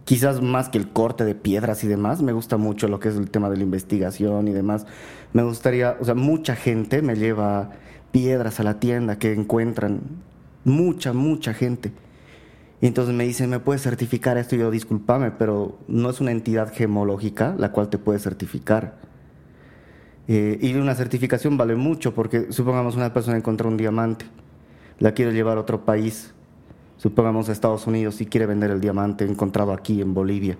quizás 0.06 0.42
más 0.42 0.70
que 0.70 0.78
el 0.78 0.90
corte 0.90 1.26
de 1.26 1.36
piedras 1.36 1.84
y 1.84 1.88
demás, 1.88 2.22
me 2.22 2.32
gusta 2.32 2.58
mucho 2.58 2.88
lo 2.88 3.00
que 3.00 3.10
es 3.10 3.16
el 3.16 3.30
tema 3.30 3.50
de 3.50 3.58
la 3.58 3.64
investigación 3.64 4.48
y 4.48 4.54
demás. 4.54 4.86
Me 5.34 5.44
gustaría, 5.44 5.98
o 6.00 6.06
sea, 6.06 6.14
mucha 6.14 6.56
gente 6.56 7.02
me 7.02 7.16
lleva 7.16 7.72
piedras 8.12 8.60
a 8.60 8.64
la 8.64 8.80
tienda 8.80 9.18
que 9.18 9.34
encuentran, 9.34 10.02
mucha, 10.64 11.12
mucha 11.12 11.54
gente. 11.54 11.92
Y 12.82 12.88
entonces 12.88 13.16
me 13.16 13.26
dicen, 13.26 13.50
¿me 13.50 13.60
puedes 13.60 13.82
certificar 13.82 14.38
esto? 14.38 14.56
Y 14.56 14.60
yo, 14.60 14.70
discúlpame, 14.70 15.32
pero 15.32 15.80
no 15.88 16.10
es 16.12 16.22
una 16.22 16.32
entidad 16.32 16.72
gemológica 16.72 17.56
la 17.58 17.72
cual 17.72 17.90
te 17.90 17.98
puede 17.98 18.20
certificar. 18.20 18.98
Eh, 20.28 20.58
y 20.62 20.74
una 20.76 20.96
certificación 20.96 21.58
vale 21.58 21.76
mucho 21.76 22.14
porque 22.14 22.52
supongamos 22.52 22.96
una 22.96 23.14
persona 23.14 23.38
encontró 23.38 23.70
un 23.70 23.78
diamante, 23.78 24.26
la 25.00 25.14
quiere 25.14 25.34
llevar 25.34 25.58
a 25.58 25.62
otro 25.62 25.86
país 25.86 26.34
supongamos 26.98 27.50
Estados 27.50 27.88
Unidos 27.88 28.22
y 28.22 28.26
quiere 28.26 28.46
vender 28.46 28.72
el 28.72 28.82
diamante 28.82 29.26
encontrado 29.26 29.74
aquí 29.74 30.02
en 30.02 30.14
Bolivia, 30.14 30.58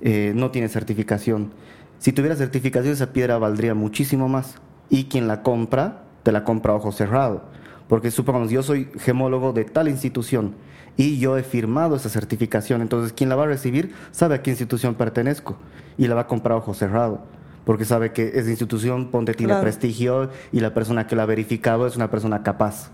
eh, 0.00 0.32
no 0.34 0.50
tiene 0.50 0.68
certificación. 0.68 1.50
Si 1.98 2.12
tuviera 2.12 2.36
certificación 2.36 2.92
esa 2.92 3.12
piedra 3.12 3.38
valdría 3.38 3.74
muchísimo 3.74 4.28
más 4.28 4.56
y 4.88 5.04
quien 5.04 5.28
la 5.28 5.42
compra, 5.42 6.02
te 6.22 6.32
la 6.32 6.44
compra 6.44 6.72
a 6.72 6.76
ojo 6.76 6.92
cerrado. 6.92 7.44
Porque 7.88 8.10
supongamos, 8.10 8.50
yo 8.50 8.62
soy 8.62 8.88
gemólogo 8.98 9.52
de 9.52 9.64
tal 9.64 9.88
institución 9.88 10.54
y 10.96 11.18
yo 11.18 11.36
he 11.36 11.42
firmado 11.42 11.96
esa 11.96 12.08
certificación, 12.08 12.82
entonces 12.82 13.12
quien 13.12 13.28
la 13.28 13.36
va 13.36 13.44
a 13.44 13.48
recibir 13.48 13.92
sabe 14.12 14.36
a 14.36 14.42
qué 14.42 14.50
institución 14.50 14.94
pertenezco 14.94 15.56
y 15.98 16.06
la 16.06 16.14
va 16.14 16.22
a 16.22 16.26
comprar 16.26 16.54
a 16.54 16.58
ojo 16.58 16.74
cerrado 16.74 17.20
porque 17.64 17.84
sabe 17.84 18.12
que 18.12 18.32
esa 18.34 18.48
institución 18.48 19.10
ponte 19.10 19.34
tiene 19.34 19.54
prestigio 19.56 20.30
y 20.52 20.60
la 20.60 20.74
persona 20.74 21.06
que 21.06 21.16
la 21.16 21.24
ha 21.24 21.26
verificado 21.26 21.86
es 21.86 21.96
una 21.96 22.10
persona 22.10 22.42
capaz. 22.42 22.90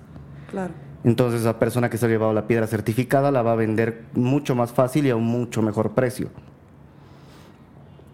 Claro. 0.50 0.72
Entonces 1.04 1.44
la 1.44 1.58
persona 1.58 1.88
que 1.88 1.98
se 1.98 2.06
ha 2.06 2.08
llevado 2.08 2.32
la 2.32 2.46
piedra 2.46 2.66
certificada 2.66 3.30
la 3.30 3.42
va 3.42 3.52
a 3.52 3.56
vender 3.56 4.04
mucho 4.14 4.54
más 4.54 4.72
fácil 4.72 5.06
y 5.06 5.10
a 5.10 5.16
un 5.16 5.24
mucho 5.24 5.62
mejor 5.62 5.92
precio. 5.92 6.30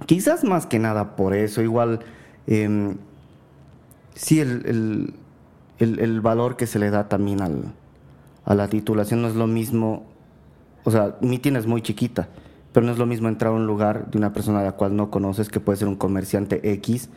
Quizás 0.07 0.45
más 0.45 0.67
que 0.67 0.79
nada 0.79 1.17
por 1.17 1.35
eso, 1.35 1.63
igual 1.63 2.01
eh, 2.47 2.95
sí 4.15 4.41
el, 4.41 5.15
valor 6.21 6.57
que 6.57 6.67
se 6.67 6.79
le 6.79 6.91
da 6.91 7.09
también 7.09 7.41
a 8.45 8.55
la 8.55 8.69
titulación 8.69 9.23
no 9.23 9.29
es 9.29 9.35
lo 9.35 9.47
mismo, 9.47 10.05
o 10.85 10.91
sea, 10.91 11.17
mi 11.21 11.39
tienda 11.39 11.61
es 11.61 11.67
muy 11.67 11.83
chiquita, 11.83 12.29
pero 12.73 12.85
no 12.85 12.93
es 12.93 12.99
lo 12.99 13.07
mismo 13.07 13.29
entrar 13.29 13.53
a 13.53 13.57
un 13.57 13.67
lugar 13.67 14.11
de 14.11 14.19
una 14.19 14.33
persona 14.33 14.61
a 14.61 14.65
la 14.65 14.73
cual 14.73 14.97
no 14.97 15.11
conoces, 15.11 15.49
que 15.49 15.61
puede 15.61 15.79
ser 15.79 15.89
un 15.89 15.97
comerciante 15.97 16.73
X, 16.73 17.09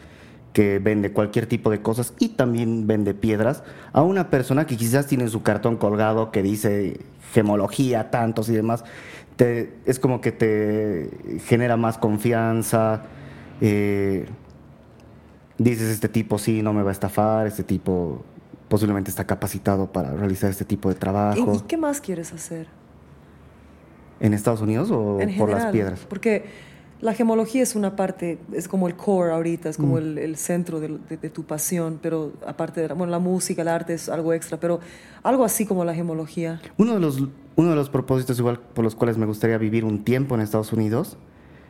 que 0.56 0.80
vende 0.80 1.12
cualquier 1.12 1.48
tipo 1.48 1.70
de 1.70 1.82
cosas 1.82 2.14
y 2.18 2.30
también 2.30 2.88
vende 2.88 3.14
piedras, 3.14 3.62
a 3.92 4.04
una 4.04 4.30
persona 4.30 4.66
que 4.66 4.78
quizás 4.78 5.06
tiene 5.06 5.28
su 5.28 5.44
cartón 5.44 5.76
colgado 5.76 6.32
que 6.32 6.42
dice 6.42 7.02
gemología, 7.34 8.10
tantos 8.10 8.48
y 8.48 8.54
demás, 8.54 8.86
es 9.38 10.00
como 10.00 10.22
que 10.22 10.32
te 10.32 11.10
genera 11.46 11.76
más 11.76 11.98
confianza. 11.98 13.04
Eh, 13.60 14.28
dices, 15.58 15.90
este 15.90 16.08
tipo 16.08 16.38
sí, 16.38 16.62
no 16.62 16.72
me 16.72 16.84
va 16.84 16.92
a 16.92 16.94
estafar, 16.94 17.48
este 17.48 17.64
tipo 17.64 18.24
posiblemente 18.70 19.10
está 19.10 19.28
capacitado 19.28 19.92
para 19.92 20.14
realizar 20.14 20.50
este 20.50 20.64
tipo 20.64 20.88
de 20.88 20.96
trabajo. 20.96 21.54
¿Y, 21.54 21.68
qué 21.68 21.76
más 21.76 22.00
quieres 22.00 22.32
hacer? 22.32 22.68
¿En 24.22 24.34
Estados 24.34 24.62
Unidos 24.62 24.90
o 24.90 25.20
por 25.38 25.50
las 25.50 25.66
piedras? 25.66 26.00
Porque 26.08 26.46
la 27.02 27.14
gemología 27.14 27.62
es 27.62 27.76
una 27.76 27.96
parte, 27.96 28.38
es 28.54 28.68
como 28.68 28.88
el 28.88 28.96
core 28.96 29.32
ahorita, 29.32 29.70
es 29.70 29.78
como 29.78 29.96
mm. 29.96 30.18
el, 30.18 30.38
centro 30.38 30.80
de, 30.80 31.30
tu 31.30 31.44
pasión, 31.44 32.00
pero 32.02 32.34
aparte 32.46 32.82
de 32.82 32.88
bueno, 32.94 33.12
la 33.12 33.20
música, 33.20 33.62
el 33.62 33.68
arte 33.68 33.94
es 33.94 34.10
algo 34.10 34.34
extra, 34.34 34.60
pero 34.60 34.80
algo 35.24 35.44
así 35.44 35.66
como 35.66 35.84
la 35.84 35.94
gemología. 35.94 36.62
Uno 36.78 36.94
de 36.94 37.00
los, 37.00 37.22
uno 37.56 37.70
de 37.70 37.76
los 37.76 37.90
propósitos 37.90 38.40
igual 38.40 38.60
por 38.60 38.84
los 38.84 38.96
cuales 38.96 39.18
me 39.18 39.26
gustaría 39.26 39.58
vivir 39.58 39.84
un 39.86 40.04
tiempo 40.04 40.36
en 40.36 40.42
Estados 40.42 40.72
Unidos 40.74 41.18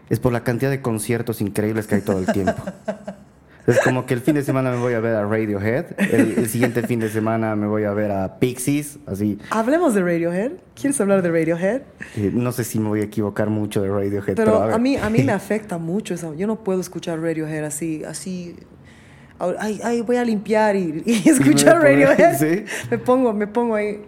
es 0.10 0.20
por 0.20 0.32
la 0.32 0.44
cantidad 0.44 0.70
de 0.70 0.82
conciertos 0.82 1.42
increíbles 1.42 1.88
que 1.88 1.96
hay 1.96 2.02
todo 2.02 2.20
el 2.20 2.28
tiempo. 2.28 2.62
Es 3.68 3.80
como 3.80 4.06
que 4.06 4.14
el 4.14 4.22
fin 4.22 4.36
de 4.36 4.44
semana 4.44 4.72
me 4.72 4.78
voy 4.78 4.94
a 4.94 5.00
ver 5.00 5.16
a 5.16 5.26
Radiohead, 5.26 5.86
el, 5.98 6.48
siguiente 6.48 6.84
fin 6.84 7.00
de 7.00 7.10
semana 7.10 7.56
me 7.56 7.66
voy 7.66 7.84
a 7.84 7.94
ver 7.94 8.12
a 8.12 8.38
Pixies, 8.38 9.00
así. 9.08 9.40
Hablemos 9.50 9.96
de 9.96 10.02
Radiohead. 10.04 10.52
¿Quieres 10.80 11.02
hablar 11.02 11.22
de 11.24 11.32
Radiohead? 11.32 11.82
Eh, 12.16 12.32
no 12.34 12.52
sé 12.52 12.64
si 12.64 12.80
me 12.80 12.90
voy 12.90 13.02
a 13.02 13.06
equivocar 13.06 13.50
mucho 13.50 13.82
de 13.82 13.90
Radiohead. 13.90 14.36
Pero, 14.36 14.62
a, 14.62 14.78
mí, 14.78 14.98
a 14.98 15.10
mí 15.10 15.24
me 15.24 15.32
afecta 15.34 15.78
mucho 15.78 16.14
eso. 16.14 16.36
Yo 16.36 16.46
no 16.46 16.64
puedo 16.64 16.80
escuchar 16.80 17.20
Radiohead 17.20 17.64
así, 17.64 18.04
así. 18.04 18.56
Ay, 19.60 19.82
ay 19.84 20.02
voy 20.02 20.18
a 20.18 20.24
limpiar 20.24 20.76
y, 20.76 21.04
escuchar 21.26 21.82
Radiohead. 21.82 22.38
¿Sí? 22.38 22.66
Me 22.92 23.00
pongo, 23.00 23.34
me 23.34 23.48
pongo 23.48 23.76
ahí. 23.76 24.00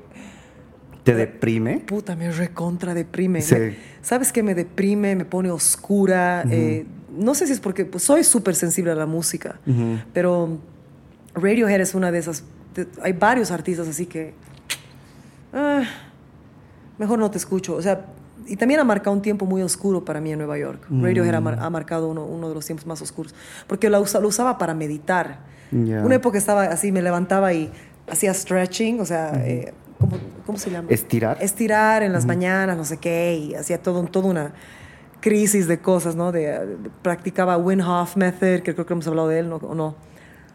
¿Te 1.11 1.15
deprime? 1.15 1.79
Puta, 1.79 2.15
me 2.15 2.31
recontra 2.31 2.93
deprime. 2.93 3.41
Sí. 3.41 3.55
¿Sabes 4.01 4.31
qué 4.31 4.43
me 4.43 4.55
deprime? 4.55 5.15
Me 5.15 5.25
pone 5.25 5.51
oscura 5.51 6.43
no 7.17 7.33
sé 7.33 7.47
si 7.47 7.53
es 7.53 7.59
porque 7.59 7.85
pues, 7.85 8.03
soy 8.03 8.23
súper 8.23 8.55
sensible 8.55 8.91
a 8.91 8.95
la 8.95 9.05
música, 9.05 9.59
pero 10.13 10.59
Radiohead 11.33 11.81
es 11.81 11.95
una 11.95 12.11
de 12.11 12.19
esas. 12.19 12.43
hay 13.01 13.13
varios 13.13 13.51
artistas 13.51 13.87
así 13.87 14.05
que. 14.05 14.33
Ah, 15.53 15.83
mejor 16.97 17.19
no 17.19 17.31
te 17.31 17.37
escucho. 17.37 17.75
O 17.75 17.81
sea, 17.81 18.05
y 18.45 18.55
también 18.55 18.79
ha 18.79 18.83
marcado 18.83 19.15
un 19.15 19.21
tiempo 19.21 19.45
muy 19.45 19.61
oscuro 19.61 20.05
para 20.05 20.21
mí 20.21 20.31
en 20.31 20.37
Nueva 20.37 20.57
York. 20.57 20.85
Radiohead 20.89 21.35
ha, 21.35 21.41
mm. 21.41 21.71
marcado 21.71 22.09
uno, 22.09 22.47
de 22.47 22.53
los 22.53 22.65
tiempos 22.65 22.85
más 22.85 23.01
oscuros. 23.01 23.33
Porque 23.65 23.89
lo, 23.89 23.99
lo 23.99 24.27
usaba 24.27 24.57
para 24.57 24.73
meditar. 24.73 25.39
Una 25.71 26.15
época 26.15 26.37
estaba 26.37 26.63
así, 26.63 26.91
me 26.91 27.01
levantaba 27.01 27.53
y 27.53 27.71
hacía 28.09 28.33
stretching, 28.33 28.99
o 28.99 29.05
sea. 29.05 29.31
Eh, 29.45 29.73
¿cómo, 30.47 30.57
se 30.57 30.71
llama? 30.71 30.87
Estirar. 30.89 31.37
Estirar 31.39 32.01
en 32.01 32.13
las 32.13 32.25
mañanas, 32.25 32.75
no 32.75 32.85
sé 32.85 32.97
qué, 32.97 33.35
y 33.35 33.53
hacía 33.53 33.79
todo, 33.79 34.03
todo 34.05 34.27
una 34.27 34.53
crisis 35.19 35.67
de 35.67 35.79
cosas, 35.79 36.15
¿no? 36.15 36.31
De, 36.31 36.77
practicaba 37.01 37.57
Wim 37.57 37.81
Hof 37.81 38.15
Method, 38.15 38.61
que 38.61 38.73
creo 38.73 38.85
que 38.85 38.93
hemos 38.93 39.07
hablado 39.07 39.27
de 39.27 39.39
él, 39.39 39.49
¿no? 39.49 39.57
¿O 39.57 39.75
no? 39.75 39.95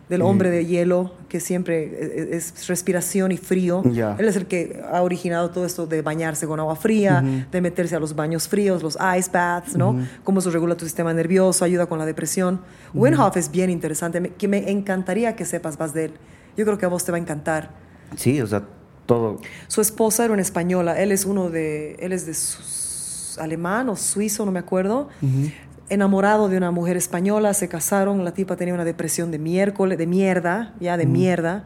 Del 0.08 0.22
hombre 0.22 0.50
de 0.50 0.66
hielo, 0.66 1.14
que 1.28 1.40
siempre 1.40 2.34
es, 2.36 2.66
respiración 2.68 3.32
y 3.32 3.38
frío. 3.38 3.82
Él 3.84 4.28
es 4.28 4.36
el 4.36 4.46
que 4.46 4.82
ha 4.90 5.00
originado 5.00 5.50
todo 5.50 5.64
esto 5.64 5.86
de 5.86 6.02
bañarse 6.02 6.46
con 6.46 6.60
agua 6.60 6.76
fría, 6.76 7.22
de 7.50 7.60
meterse 7.60 7.96
a 7.96 8.00
los 8.00 8.14
baños 8.14 8.46
fríos, 8.46 8.82
los 8.82 8.98
ice 9.16 9.30
baths, 9.32 9.76
¿no? 9.76 9.96
Cómo 10.24 10.40
eso 10.40 10.50
regula 10.50 10.74
tu 10.74 10.84
sistema 10.84 11.14
nervioso, 11.14 11.64
ayuda 11.64 11.86
con 11.86 11.98
la 11.98 12.04
depresión. 12.04 12.60
Wim 12.92 13.18
Hof 13.18 13.36
es 13.36 13.50
bien 13.50 13.70
interesante, 13.70 14.32
que 14.36 14.48
me 14.48 14.70
encantaría 14.70 15.34
que 15.36 15.44
sepas 15.44 15.78
más 15.78 15.94
de 15.94 16.06
él. 16.06 16.12
Yo 16.56 16.64
creo 16.66 16.76
que 16.76 16.84
a 16.84 16.88
vos 16.88 17.04
te 17.04 17.12
va 17.12 17.16
a 17.16 17.20
encantar. 17.20 17.70
Sí, 18.16 18.40
o 18.42 18.46
sea, 18.46 18.64
todo. 19.06 19.38
Su 19.68 19.80
esposa 19.80 20.24
era 20.24 20.32
una 20.32 20.42
española, 20.42 21.00
él 21.00 21.12
es 21.12 21.24
uno 21.24 21.50
de, 21.50 21.94
él 22.00 22.12
es 22.12 22.26
de 22.26 22.34
sus 22.34 23.38
alemán 23.38 23.88
o 23.88 23.96
suizo, 23.96 24.44
no 24.44 24.52
me 24.52 24.58
acuerdo, 24.58 25.08
enamorado 25.88 26.48
de 26.48 26.56
una 26.56 26.70
mujer 26.70 26.96
española, 26.96 27.54
se 27.54 27.68
casaron, 27.68 28.24
la 28.24 28.32
tipa 28.32 28.56
tenía 28.56 28.74
una 28.74 28.84
depresión 28.84 29.30
de 29.30 29.38
miércoles, 29.38 29.98
de 29.98 30.06
mierda, 30.06 30.74
ya 30.80 30.96
de 30.96 31.06
mierda, 31.06 31.64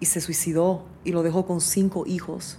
y 0.00 0.06
se 0.06 0.20
suicidó 0.20 0.86
y 1.04 1.12
lo 1.12 1.22
dejó 1.22 1.46
con 1.46 1.60
cinco 1.60 2.04
hijos. 2.06 2.58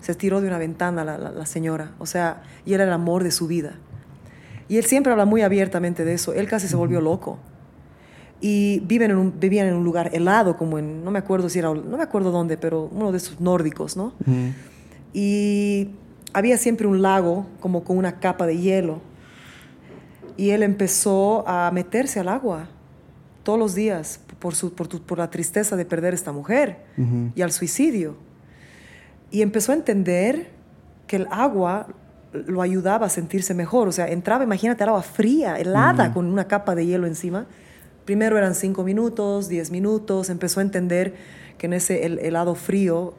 Se 0.00 0.14
tiró 0.14 0.40
de 0.40 0.46
una 0.46 0.58
ventana 0.58 1.04
la, 1.04 1.46
señora, 1.46 1.92
o 1.98 2.06
sea, 2.06 2.42
y 2.64 2.74
era 2.74 2.84
el 2.84 2.92
amor 2.92 3.24
de 3.24 3.30
su 3.30 3.46
vida. 3.46 3.74
Y 4.68 4.76
él 4.76 4.84
siempre 4.84 5.10
habla 5.10 5.24
muy 5.24 5.42
abiertamente 5.42 6.04
de 6.04 6.14
eso, 6.14 6.32
él 6.34 6.46
casi 6.48 6.68
se 6.68 6.76
volvió 6.76 7.00
loco. 7.00 7.38
Y 8.40 8.80
viven 8.80 9.10
en 9.10 9.16
un, 9.16 9.40
vivían 9.40 9.66
en 9.66 9.74
un 9.74 9.84
lugar 9.84 10.10
helado, 10.12 10.56
como 10.56 10.78
en, 10.78 11.04
no 11.04 11.10
me 11.10 11.18
acuerdo 11.18 11.48
si 11.48 11.58
era, 11.58 11.74
no 11.74 11.96
me 11.96 12.02
acuerdo 12.02 12.30
dónde, 12.30 12.56
pero 12.56 12.88
uno 12.92 13.10
de 13.10 13.18
esos 13.18 13.40
nórdicos, 13.40 13.96
¿no? 13.96 14.12
Y 15.12 15.88
había 16.32 16.56
siempre 16.56 16.86
un 16.86 17.02
lago 17.02 17.46
como 17.60 17.82
con 17.82 17.98
una 17.98 18.20
capa 18.20 18.46
de 18.46 18.58
hielo. 18.58 19.00
Y 20.36 20.50
él 20.50 20.62
empezó 20.62 21.46
a 21.48 21.70
meterse 21.72 22.20
al 22.20 22.28
agua 22.28 22.68
todos 23.42 23.58
los 23.58 23.74
días 23.74 24.20
por, 24.38 24.54
su, 24.54 24.72
por, 24.72 25.18
la 25.18 25.30
tristeza 25.30 25.74
de 25.74 25.84
perder 25.84 26.14
esta 26.14 26.32
mujer 26.32 26.84
y 27.34 27.42
al 27.42 27.50
suicidio. 27.50 28.16
Y 29.30 29.42
empezó 29.42 29.72
a 29.72 29.74
entender 29.74 30.50
que 31.06 31.16
el 31.16 31.26
agua 31.30 31.88
lo 32.32 32.62
ayudaba 32.62 33.06
a 33.06 33.08
sentirse 33.08 33.54
mejor. 33.54 33.88
O 33.88 33.92
sea, 33.92 34.08
entraba, 34.08 34.44
imagínate, 34.44 34.82
al 34.84 34.90
agua 34.90 35.02
fría, 35.02 35.58
helada, 35.58 36.12
con 36.12 36.26
una 36.26 36.46
capa 36.46 36.74
de 36.74 36.86
hielo 36.86 37.06
encima. 37.06 37.46
Primero 38.08 38.38
eran 38.38 38.54
cinco 38.54 38.84
minutos, 38.84 39.50
diez 39.50 39.70
minutos. 39.70 40.30
Empezó 40.30 40.60
a 40.60 40.62
entender 40.62 41.12
que 41.58 41.66
en 41.66 41.74
ese 41.74 42.06
helado 42.06 42.54
frío 42.54 43.12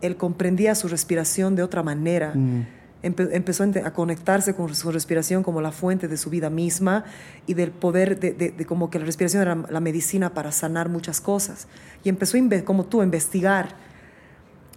él 0.00 0.16
comprendía 0.16 0.76
su 0.76 0.86
respiración 0.86 1.56
de 1.56 1.64
otra 1.64 1.82
manera. 1.82 2.34
Mm. 2.36 2.66
empezó 3.02 3.64
a 3.64 3.92
conectarse 3.92 4.54
con 4.54 4.72
su 4.76 4.92
respiración 4.92 5.42
como 5.42 5.60
la 5.60 5.72
fuente 5.72 6.06
de 6.06 6.16
su 6.16 6.30
vida 6.30 6.50
misma 6.50 7.04
y 7.48 7.54
del 7.54 7.72
poder 7.72 8.20
de, 8.20 8.64
como 8.64 8.90
que 8.90 9.00
la 9.00 9.06
respiración 9.06 9.42
era 9.42 9.56
la 9.70 9.80
medicina 9.80 10.32
para 10.34 10.52
sanar 10.52 10.88
muchas 10.88 11.20
cosas. 11.20 11.66
Y 12.04 12.08
empezó, 12.08 12.38
como 12.64 12.86
tú, 12.86 13.00
a 13.00 13.04
investigar, 13.04 13.74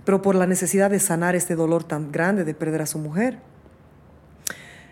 pero 0.04 0.24
por 0.24 0.34
la 0.34 0.48
necesidad 0.48 0.90
de 0.90 1.00
sanar 1.00 1.36
este 1.36 1.54
dolor 1.54 1.84
tan 1.84 2.12
grande 2.12 2.46
de 2.46 2.56
perder 2.56 2.82
a 2.82 2.88
su 2.88 2.98
mujer. 2.98 3.38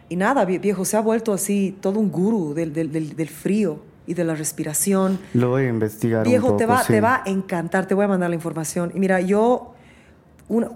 Y 0.10 0.16
nada, 0.16 0.46
viejo, 0.46 0.86
se 0.86 0.96
ha 0.96 1.02
vuelto 1.02 1.34
así 1.34 1.76
todo 1.82 2.00
un 2.00 2.12
gurú 2.12 2.54
del, 2.54 2.72
del, 2.72 3.16
del, 3.16 3.30
frío 3.30 3.89
y 4.10 4.16
de 4.16 4.24
la 4.24 4.34
respiración. 4.34 5.20
Lo 5.36 5.50
voy 5.50 5.66
a 5.66 5.70
investigar. 5.70 6.26
Viejo, 6.26 6.48
un 6.48 6.52
poco, 6.54 6.58
te, 6.58 6.66
va, 6.66 6.84
te 6.84 7.00
va 7.00 7.22
a 7.24 7.30
encantar, 7.30 7.88
te 7.88 7.94
voy 7.94 8.06
a 8.06 8.08
mandar 8.08 8.30
la 8.30 8.36
información. 8.36 8.92
Y 8.96 9.00
mira, 9.00 9.22
yo 9.22 9.76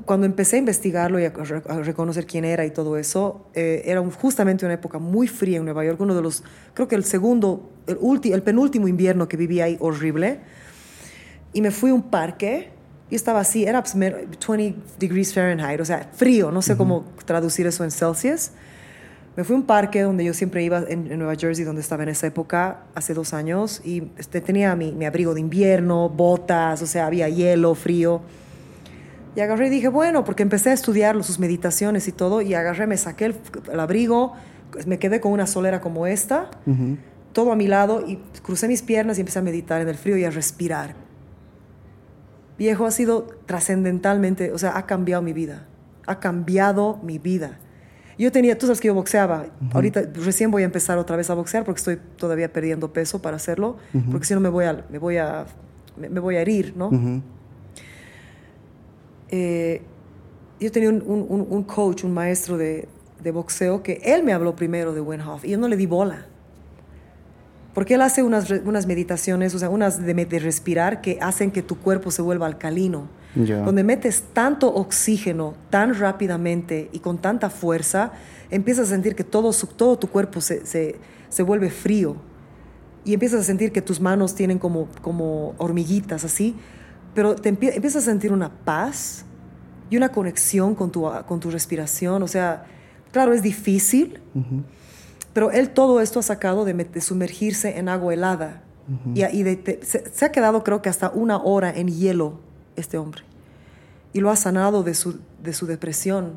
cuando 0.05 0.27
empecé 0.27 0.57
a 0.57 0.59
investigarlo 0.59 1.19
y 1.19 1.25
a, 1.25 1.31
reconocer 1.31 2.27
quién 2.27 2.45
era 2.45 2.63
y 2.63 2.69
todo 2.69 2.95
eso, 2.95 3.47
eh, 3.55 3.81
era 3.85 4.03
justamente 4.07 4.65
una 4.65 4.75
época 4.75 4.99
muy 4.99 5.27
fría 5.27 5.57
en 5.57 5.65
Nueva 5.65 5.83
York, 5.83 5.99
uno 5.99 6.13
de 6.13 6.21
los, 6.21 6.43
creo 6.75 6.87
que 6.87 6.93
el 6.93 7.03
segundo, 7.03 7.71
el, 7.87 7.97
el 8.31 8.43
penúltimo 8.43 8.87
invierno 8.87 9.27
que 9.27 9.35
viví 9.35 9.61
ahí, 9.61 9.77
horrible. 9.79 10.41
Y 11.53 11.61
me 11.61 11.71
fui 11.71 11.89
a 11.89 11.95
un 11.95 12.03
parque 12.03 12.69
y 13.09 13.15
estaba 13.15 13.39
así, 13.39 13.63
era 13.63 13.81
20 13.81 14.37
pues, 14.45 14.73
degrees 14.99 15.33
Fahrenheit, 15.33 15.81
o 15.81 15.85
sea, 15.85 16.07
frío, 16.13 16.51
no 16.51 16.61
sé 16.61 16.77
cómo 16.77 17.05
traducir 17.25 17.65
eso 17.65 17.83
en 17.83 17.89
Celsius. 17.89 18.51
Me 19.35 19.43
fui 19.43 19.55
a 19.55 19.59
un 19.59 19.65
parque 19.65 20.01
donde 20.01 20.23
yo 20.23 20.33
siempre 20.33 20.63
iba 20.63 20.83
en, 20.87 21.17
Nueva 21.17 21.35
Jersey, 21.35 21.65
donde 21.65 21.81
estaba 21.81 22.03
en 22.03 22.09
esa 22.09 22.27
época, 22.27 22.81
hace 22.93 23.15
dos 23.15 23.33
años, 23.33 23.81
y 23.83 24.11
este, 24.17 24.41
tenía 24.41 24.75
mi, 24.75 24.91
mi 24.91 25.05
abrigo 25.05 25.33
de 25.33 25.39
invierno, 25.39 26.07
botas, 26.09 26.83
o 26.83 26.85
sea, 26.85 27.07
había 27.07 27.27
hielo, 27.29 27.73
frío. 27.73 28.21
Y 29.35 29.39
agarré 29.39 29.67
y 29.67 29.69
dije, 29.71 29.87
bueno, 29.87 30.23
porque 30.23 30.43
empecé 30.43 30.69
a 30.69 30.73
estudiar 30.73 31.21
sus 31.23 31.39
meditaciones 31.39 32.07
y 32.07 32.11
todo, 32.11 32.43
y 32.43 32.53
agarré, 32.53 32.85
me 32.85 32.97
saqué 32.97 33.25
el, 33.71 33.79
abrigo, 33.79 34.33
me 34.85 34.99
quedé 34.99 35.19
con 35.19 35.31
una 35.31 35.47
solera 35.47 35.81
como 35.81 36.05
esta, 36.05 36.51
todo 37.31 37.51
a 37.51 37.55
mi 37.55 37.67
lado, 37.67 38.05
y 38.07 38.17
crucé 38.43 38.67
mis 38.67 38.83
piernas 38.83 39.17
y 39.17 39.21
empecé 39.21 39.39
a 39.39 39.41
meditar 39.41 39.81
en 39.81 39.89
el 39.89 39.95
frío 39.95 40.15
y 40.15 40.25
a 40.25 40.29
respirar. 40.29 40.93
Viejo, 42.59 42.85
ha 42.85 42.91
sido 42.91 43.23
trascendentalmente, 43.47 44.51
o 44.51 44.59
sea, 44.59 44.77
ha 44.77 44.85
cambiado 44.85 45.23
mi 45.23 45.33
vida, 45.33 45.65
ha 46.05 46.19
cambiado 46.19 46.99
mi 47.01 47.17
vida. 47.17 47.57
Yo 48.17 48.31
tenía, 48.31 48.57
tú 48.57 48.67
sabes 48.67 48.79
que 48.79 48.87
yo 48.87 48.93
boxeaba, 48.93 49.47
ahorita 49.71 50.03
recién 50.13 50.51
voy 50.51 50.61
a 50.61 50.65
empezar 50.65 50.97
otra 50.97 51.15
vez 51.15 51.29
a 51.29 51.33
boxear 51.33 51.63
porque 51.63 51.79
estoy 51.79 51.97
todavía 52.17 52.51
perdiendo 52.51 52.93
peso 52.93 53.21
para 53.21 53.37
hacerlo, 53.37 53.77
porque 54.11 54.27
si 54.27 54.33
no 54.33 54.39
me 54.39 54.49
voy 54.49 54.65
a, 54.65 54.85
me 54.89 54.99
voy 54.99 55.17
a, 55.17 55.45
me, 55.97 56.19
voy 56.19 56.35
a 56.35 56.41
herir, 56.41 56.73
¿no? 56.75 56.91
Eh, 59.29 59.81
yo 60.59 60.71
tenía 60.71 60.89
un, 60.89 61.63
coach, 61.63 62.03
un 62.03 62.13
maestro 62.13 62.57
de, 62.57 62.87
boxeo, 63.33 63.81
que 63.81 63.99
él 64.03 64.23
me 64.23 64.31
habló 64.31 64.55
primero 64.55 64.93
de 64.93 65.01
Wim 65.01 65.21
y 65.43 65.49
yo 65.49 65.57
no 65.57 65.67
le 65.67 65.75
di 65.75 65.87
bola. 65.87 66.27
Porque 67.73 67.95
él 67.95 68.01
hace 68.01 68.21
unas, 68.21 68.51
unas 68.51 68.85
meditaciones, 68.85 69.55
o 69.55 69.59
sea, 69.59 69.69
unas 69.69 70.05
de, 70.05 70.13
de, 70.13 70.39
respirar 70.39 71.01
que 71.01 71.17
hacen 71.19 71.49
que 71.49 71.63
tu 71.63 71.79
cuerpo 71.79 72.11
se 72.11 72.21
vuelva 72.21 72.45
alcalino. 72.45 73.07
Donde 73.35 73.83
metes 73.83 74.25
tanto 74.33 74.73
oxígeno 74.73 75.55
tan 75.69 75.95
rápidamente 75.95 76.89
y 76.91 76.99
con 76.99 77.17
tanta 77.17 77.49
fuerza, 77.49 78.11
empiezas 78.51 78.87
a 78.87 78.89
sentir 78.91 79.15
que 79.15 79.23
todo, 79.23 79.51
todo 79.75 79.97
tu 79.97 80.07
cuerpo 80.07 80.39
se, 80.39 80.65
se, 80.65 80.97
se 81.29 81.43
vuelve 81.43 81.69
frío. 81.71 82.15
Y 83.05 83.13
empiezas 83.13 83.41
a 83.41 83.43
sentir 83.43 83.71
que 83.71 83.81
tus 83.81 83.99
manos 83.99 84.35
tienen 84.35 84.59
como, 84.59 84.87
como 85.01 85.55
hormiguitas, 85.57 86.23
así 86.23 86.55
pero 87.13 87.35
te 87.35 87.49
empiezas 87.49 87.95
a 87.97 88.01
sentir 88.01 88.31
una 88.31 88.49
paz 88.49 89.25
y 89.89 89.97
una 89.97 90.09
conexión 90.09 90.75
con 90.75 90.91
tu, 90.91 91.09
con 91.27 91.39
tu 91.39 91.51
respiración. 91.51 92.23
O 92.23 92.27
sea, 92.27 92.65
claro, 93.11 93.33
es 93.33 93.43
difícil, 93.43 94.19
pero 95.33 95.51
él 95.51 95.69
todo 95.69 96.01
esto 96.01 96.19
ha 96.19 96.23
sacado 96.23 96.65
de, 96.65 97.01
sumergirse 97.01 97.77
en 97.77 97.89
agua 97.89 98.13
helada. 98.13 98.63
Y, 99.13 99.21
se, 99.83 100.25
ha 100.25 100.31
quedado 100.31 100.63
creo 100.63 100.81
que 100.81 100.89
hasta 100.89 101.09
una 101.09 101.37
hora 101.37 101.71
en 101.71 101.87
hielo 101.87 102.39
este 102.75 102.97
hombre. 102.97 103.23
Y 104.13 104.19
lo 104.19 104.29
ha 104.29 104.35
sanado 104.35 104.83
de 104.83 104.93
su, 104.93 105.19
de 105.41 105.53
su 105.53 105.65
depresión. 105.65 106.33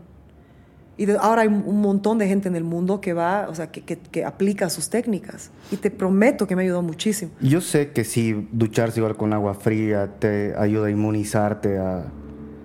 Y 0.98 1.10
ahora 1.10 1.42
hay 1.42 1.48
un 1.48 1.82
montón 1.82 2.16
de 2.16 2.26
gente 2.26 2.48
en 2.48 2.56
el 2.56 2.64
mundo 2.64 3.02
que 3.02 3.12
va, 3.12 3.48
o 3.50 3.54
sea, 3.54 3.70
que, 3.70 3.82
que, 3.82 4.24
aplica 4.24 4.70
sus 4.70 4.88
técnicas. 4.88 5.50
Y 5.70 5.76
te 5.76 5.90
prometo 5.90 6.46
que 6.46 6.56
me 6.56 6.62
ayudó 6.62 6.80
muchísimo. 6.80 7.32
Yo 7.40 7.60
sé 7.60 7.92
que 7.92 8.04
si 8.04 8.48
ducharse 8.50 9.00
igual 9.00 9.16
con 9.16 9.34
agua 9.34 9.54
fría 9.54 10.10
te 10.18 10.54
ayuda 10.56 10.86
a 10.86 10.90
inmunizarte 10.90 11.78
a, 11.78 12.06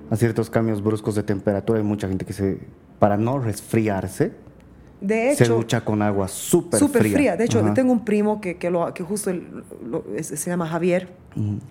a 0.10 0.16
ciertos 0.16 0.50
cambios 0.50 0.82
bruscos 0.82 1.16
de 1.16 1.24
temperatura. 1.24 1.80
Hay 1.80 1.86
mucha 1.86 2.08
gente 2.08 2.26
que 2.26 2.34
se, 2.34 2.60
para 3.00 3.18
no 3.18 3.40
resfriarse, 3.40 4.32
de 5.02 5.32
hecho, 5.32 5.46
se 5.46 5.52
ducha 5.52 5.82
con 5.82 6.02
agua 6.02 6.28
súper 6.28 6.80
fría. 6.80 7.14
Fría. 7.14 7.38
De 7.38 7.46
hecho, 7.46 7.62
tengo 7.74 7.92
un 7.92 8.06
primo 8.06 8.40
que, 8.40 8.58
que, 8.58 8.70
lo, 8.70 8.94
que 8.94 9.04
justo 9.04 9.32
se 10.22 10.50
llama 10.50 10.68
Javier. 10.68 11.10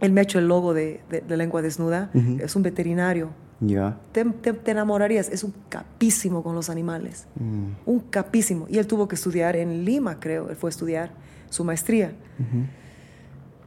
Él 0.01 0.13
me 0.13 0.21
ha 0.21 0.25
hecho 0.25 0.39
el 0.39 0.49
logo 0.49 0.75
de, 0.75 1.01
de, 1.09 1.37
Lengua 1.37 1.63
Desnuda. 1.63 2.11
Es 2.41 2.57
un 2.57 2.63
veterinario 2.63 3.31
ya. 3.61 3.99
Te, 4.13 4.25
enamorarías. 4.71 5.29
Es 5.29 5.45
un 5.45 5.55
capísimo 5.69 6.43
con 6.43 6.55
los 6.55 6.71
animales. 6.71 7.27
Mm. 7.39 7.73
Un 7.87 8.01
capísimo. 8.01 8.67
Y 8.69 8.79
él 8.79 8.87
tuvo 8.87 9.07
que 9.07 9.15
estudiar 9.15 9.57
en 9.57 9.85
Lima, 9.85 10.19
creo. 10.19 10.49
Él 10.49 10.57
fue 10.57 10.69
a 10.69 10.73
estudiar 10.73 11.13
su 11.51 11.65
maestría. 11.65 12.13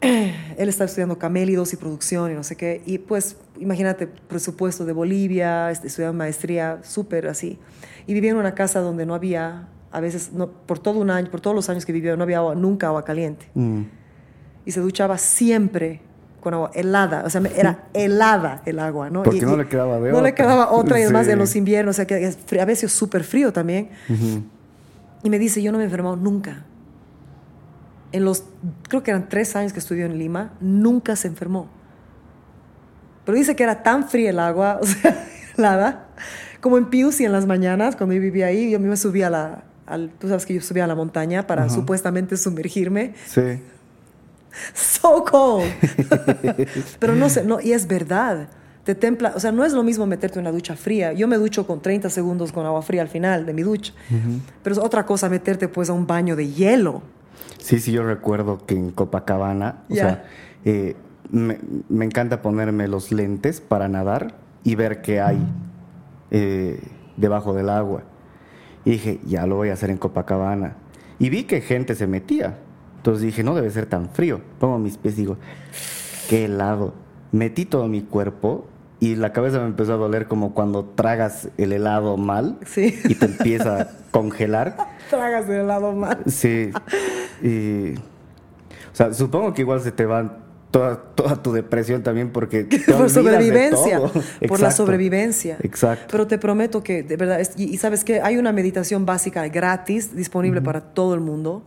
Él 0.58 0.70
estaba 0.70 0.86
estudiando 0.86 1.18
camélidos 1.18 1.74
y 1.74 1.78
producción 1.78 2.32
y 2.32 2.36
no 2.36 2.44
sé 2.44 2.56
qué. 2.56 2.82
Y 2.86 2.98
pues, 2.98 3.38
imagínate, 3.60 4.08
presupuesto 4.08 4.86
de 4.86 4.94
Bolivia, 4.94 5.72
este, 5.72 5.88
estudiando 5.88 6.18
maestría, 6.18 6.80
súper 6.84 7.28
así. 7.28 7.60
Y 8.06 8.14
vivía 8.14 8.32
en 8.32 8.38
una 8.38 8.54
casa 8.54 8.80
donde 8.82 9.06
no 9.06 9.16
había, 9.16 9.68
a 9.92 10.00
veces, 10.00 10.34
no, 10.34 10.50
por 10.50 10.80
todo 10.80 11.00
un 11.00 11.10
año, 11.10 11.30
por 11.32 11.42
todos 11.42 11.56
los 11.56 11.70
años 11.70 11.86
que 11.86 11.94
vivió, 11.94 12.18
no 12.18 12.24
había 12.24 12.42
nunca 12.56 12.88
agua 12.88 13.06
caliente. 13.06 13.48
Mm. 13.54 13.84
Y 14.66 14.72
se 14.72 14.80
duchaba 14.80 15.18
siempre 15.18 16.02
con 16.42 16.54
agua 16.54 16.72
helada, 16.74 17.24
o 17.26 17.30
sea, 17.30 17.42
era 17.56 17.86
helada 17.94 18.62
el 18.66 18.80
agua, 18.80 19.10
¿no? 19.10 19.24
Porque 19.24 19.42
no 19.42 19.56
le 19.56 19.68
quedaba 19.68 20.00
de 20.00 20.12
No 20.12 20.22
le 20.22 20.34
quedaba 20.34 20.72
otra, 20.72 21.00
y 21.00 21.04
además 21.04 21.28
en 21.30 21.40
los 21.40 21.56
inviernos, 21.56 21.96
o 21.96 21.98
sea, 21.98 22.06
que 22.06 22.60
a 22.60 22.66
veces 22.66 22.92
súper 22.92 23.24
frío 23.24 23.54
también. 23.54 23.90
Y 25.24 25.30
me 25.30 25.40
dice, 25.40 25.62
yo 25.62 25.72
no 25.72 25.78
me 25.78 25.86
he 25.86 25.86
enfermado 25.86 26.18
nunca. 26.18 26.66
En 28.14 28.24
los, 28.24 28.46
creo 28.88 29.04
que 29.04 29.12
eran 29.12 29.28
tres 29.28 29.56
años 29.58 29.74
que 29.74 29.80
estudió 29.80 30.06
en 30.06 30.18
Lima, 30.18 30.54
nunca 30.62 31.18
se 31.18 31.28
enfermó. 31.28 31.68
Pero 33.26 33.38
dice 33.38 33.56
que 33.56 33.64
era 33.64 33.84
tan 33.84 34.08
fría 34.08 34.30
el 34.30 34.40
agua, 34.40 34.80
o 34.82 34.86
sea, 34.86 35.28
helada, 35.58 36.08
como 36.62 36.78
en 36.78 36.86
Piusi 36.86 37.26
en 37.26 37.34
las 37.34 37.46
mañanas, 37.46 37.98
cuando 37.98 38.16
yo 38.16 38.22
vivía 38.22 38.46
ahí, 38.46 38.72
yo 38.72 38.80
me 38.80 38.96
subía 38.96 39.28
a 39.28 39.30
la, 39.30 39.64
al, 39.86 40.12
tú 40.12 40.30
sabes 40.30 40.46
que 40.46 40.54
yo 40.54 40.62
subía 40.62 40.86
a 40.86 40.88
la 40.88 40.96
montaña 40.96 41.46
para 41.46 41.68
supuestamente 41.68 42.38
sumergirme. 42.38 43.16
Sí 43.26 43.60
so 44.74 45.24
cold. 45.24 45.72
Pero 47.00 47.16
no 47.16 47.30
sé, 47.30 47.44
no, 47.44 47.60
y 47.60 47.74
es 47.74 47.88
verdad. 47.88 48.50
Te 48.84 48.96
templa, 48.96 49.32
o 49.36 49.40
sea, 49.40 49.54
no 49.54 49.64
es 49.64 49.72
lo 49.72 49.82
mismo 49.82 50.06
meterte 50.06 50.40
en 50.40 50.46
una 50.46 50.52
ducha 50.52 50.76
fría. 50.76 51.14
Yo 51.14 51.28
me 51.28 51.38
ducho 51.38 51.66
con 51.66 51.82
30 51.82 52.10
segundos 52.10 52.52
con 52.52 52.66
agua 52.66 52.82
fría 52.82 53.02
al 53.02 53.08
final 53.08 53.46
de 53.46 53.54
mi 53.54 53.62
ducha. 53.62 53.94
Pero 54.62 54.74
es 54.74 54.80
otra 54.80 55.06
cosa 55.06 55.30
meterte 55.30 55.70
pues 55.70 55.90
a 55.90 55.94
un 55.94 56.06
baño 56.06 56.36
de 56.36 56.50
hielo. 56.50 57.02
Sí, 57.64 57.80
sí, 57.80 57.94
yo 57.94 58.04
recuerdo 58.04 58.66
que 58.66 58.76
en 58.76 58.92
Copacabana, 58.92 59.84
o 59.90 59.96
sea, 59.96 60.26
eh, 60.66 60.98
me, 61.32 61.58
encanta 62.04 62.42
ponerme 62.42 62.90
los 62.90 63.14
lentes 63.14 63.62
para 63.62 63.88
nadar 63.88 64.36
y 64.66 64.76
ver 64.76 65.02
qué 65.02 65.22
hay 65.22 65.38
eh, 66.30 66.82
debajo 67.16 67.54
del 67.54 67.70
agua. 67.70 68.04
Y 68.84 68.92
dije, 68.92 69.22
ya 69.26 69.48
lo 69.48 69.56
voy 69.56 69.70
a 69.70 69.74
hacer 69.74 69.92
en 69.92 69.98
Copacabana. 69.98 70.76
Y 71.20 71.30
vi 71.30 71.44
que 71.46 71.62
gente 71.62 71.96
se 71.96 72.06
metía. 72.06 72.58
Entonces 72.98 73.24
dije, 73.24 73.46
no 73.46 73.56
debe 73.56 73.70
ser 73.70 73.86
tan 73.86 74.10
frío. 74.10 74.42
Pongo 74.60 74.78
mis 74.78 74.98
pies 74.98 75.14
y 75.14 75.22
digo, 75.22 75.38
qué 76.30 76.44
helado. 76.44 76.94
Metí 77.32 77.64
todo 77.64 77.88
mi 77.88 78.02
cuerpo 78.02 78.68
y 79.00 79.16
la 79.16 79.32
cabeza 79.32 79.60
me 79.60 79.68
empezó 79.68 79.94
a 79.94 79.98
doler 79.98 80.28
como 80.28 80.54
cuando 80.54 80.84
tragas 80.84 81.48
el 81.58 81.72
helado 81.72 82.18
mal 82.18 82.58
sí. 82.66 83.00
y 83.06 83.16
te 83.16 83.28
empieza 83.28 83.82
a 83.84 83.88
congelar. 84.12 84.76
tragas 85.18 85.48
el 85.50 85.62
helado 85.62 85.94
mal. 85.94 86.20
Sí. 86.28 86.72
Y, 87.42 87.96
o 87.96 88.96
sea, 88.96 89.14
supongo 89.14 89.54
que 89.54 89.62
igual 89.62 89.82
se 89.82 89.92
te 89.92 90.06
va 90.06 90.40
toda, 90.72 90.98
toda 91.16 91.42
tu 91.42 91.52
depresión 91.52 92.04
también 92.04 92.32
porque 92.32 92.66
por 92.98 93.10
sobrevivencia 93.10 94.02
por 94.48 94.60
la 94.60 94.72
sobrevivencia 94.72 95.58
exacto 95.62 96.08
pero 96.10 96.26
te 96.26 96.40
prometo 96.40 96.82
que 96.82 97.04
de 97.04 97.16
verdad 97.16 97.40
y, 97.58 97.78
sabes 97.78 98.04
que 98.04 98.22
hay 98.22 98.38
una 98.38 98.52
meditación 98.52 99.06
básica 99.06 99.48
gratis 99.50 100.16
disponible 100.16 100.64
para 100.64 100.82
todo 100.82 101.14
el 101.14 101.20
mundo 101.20 101.64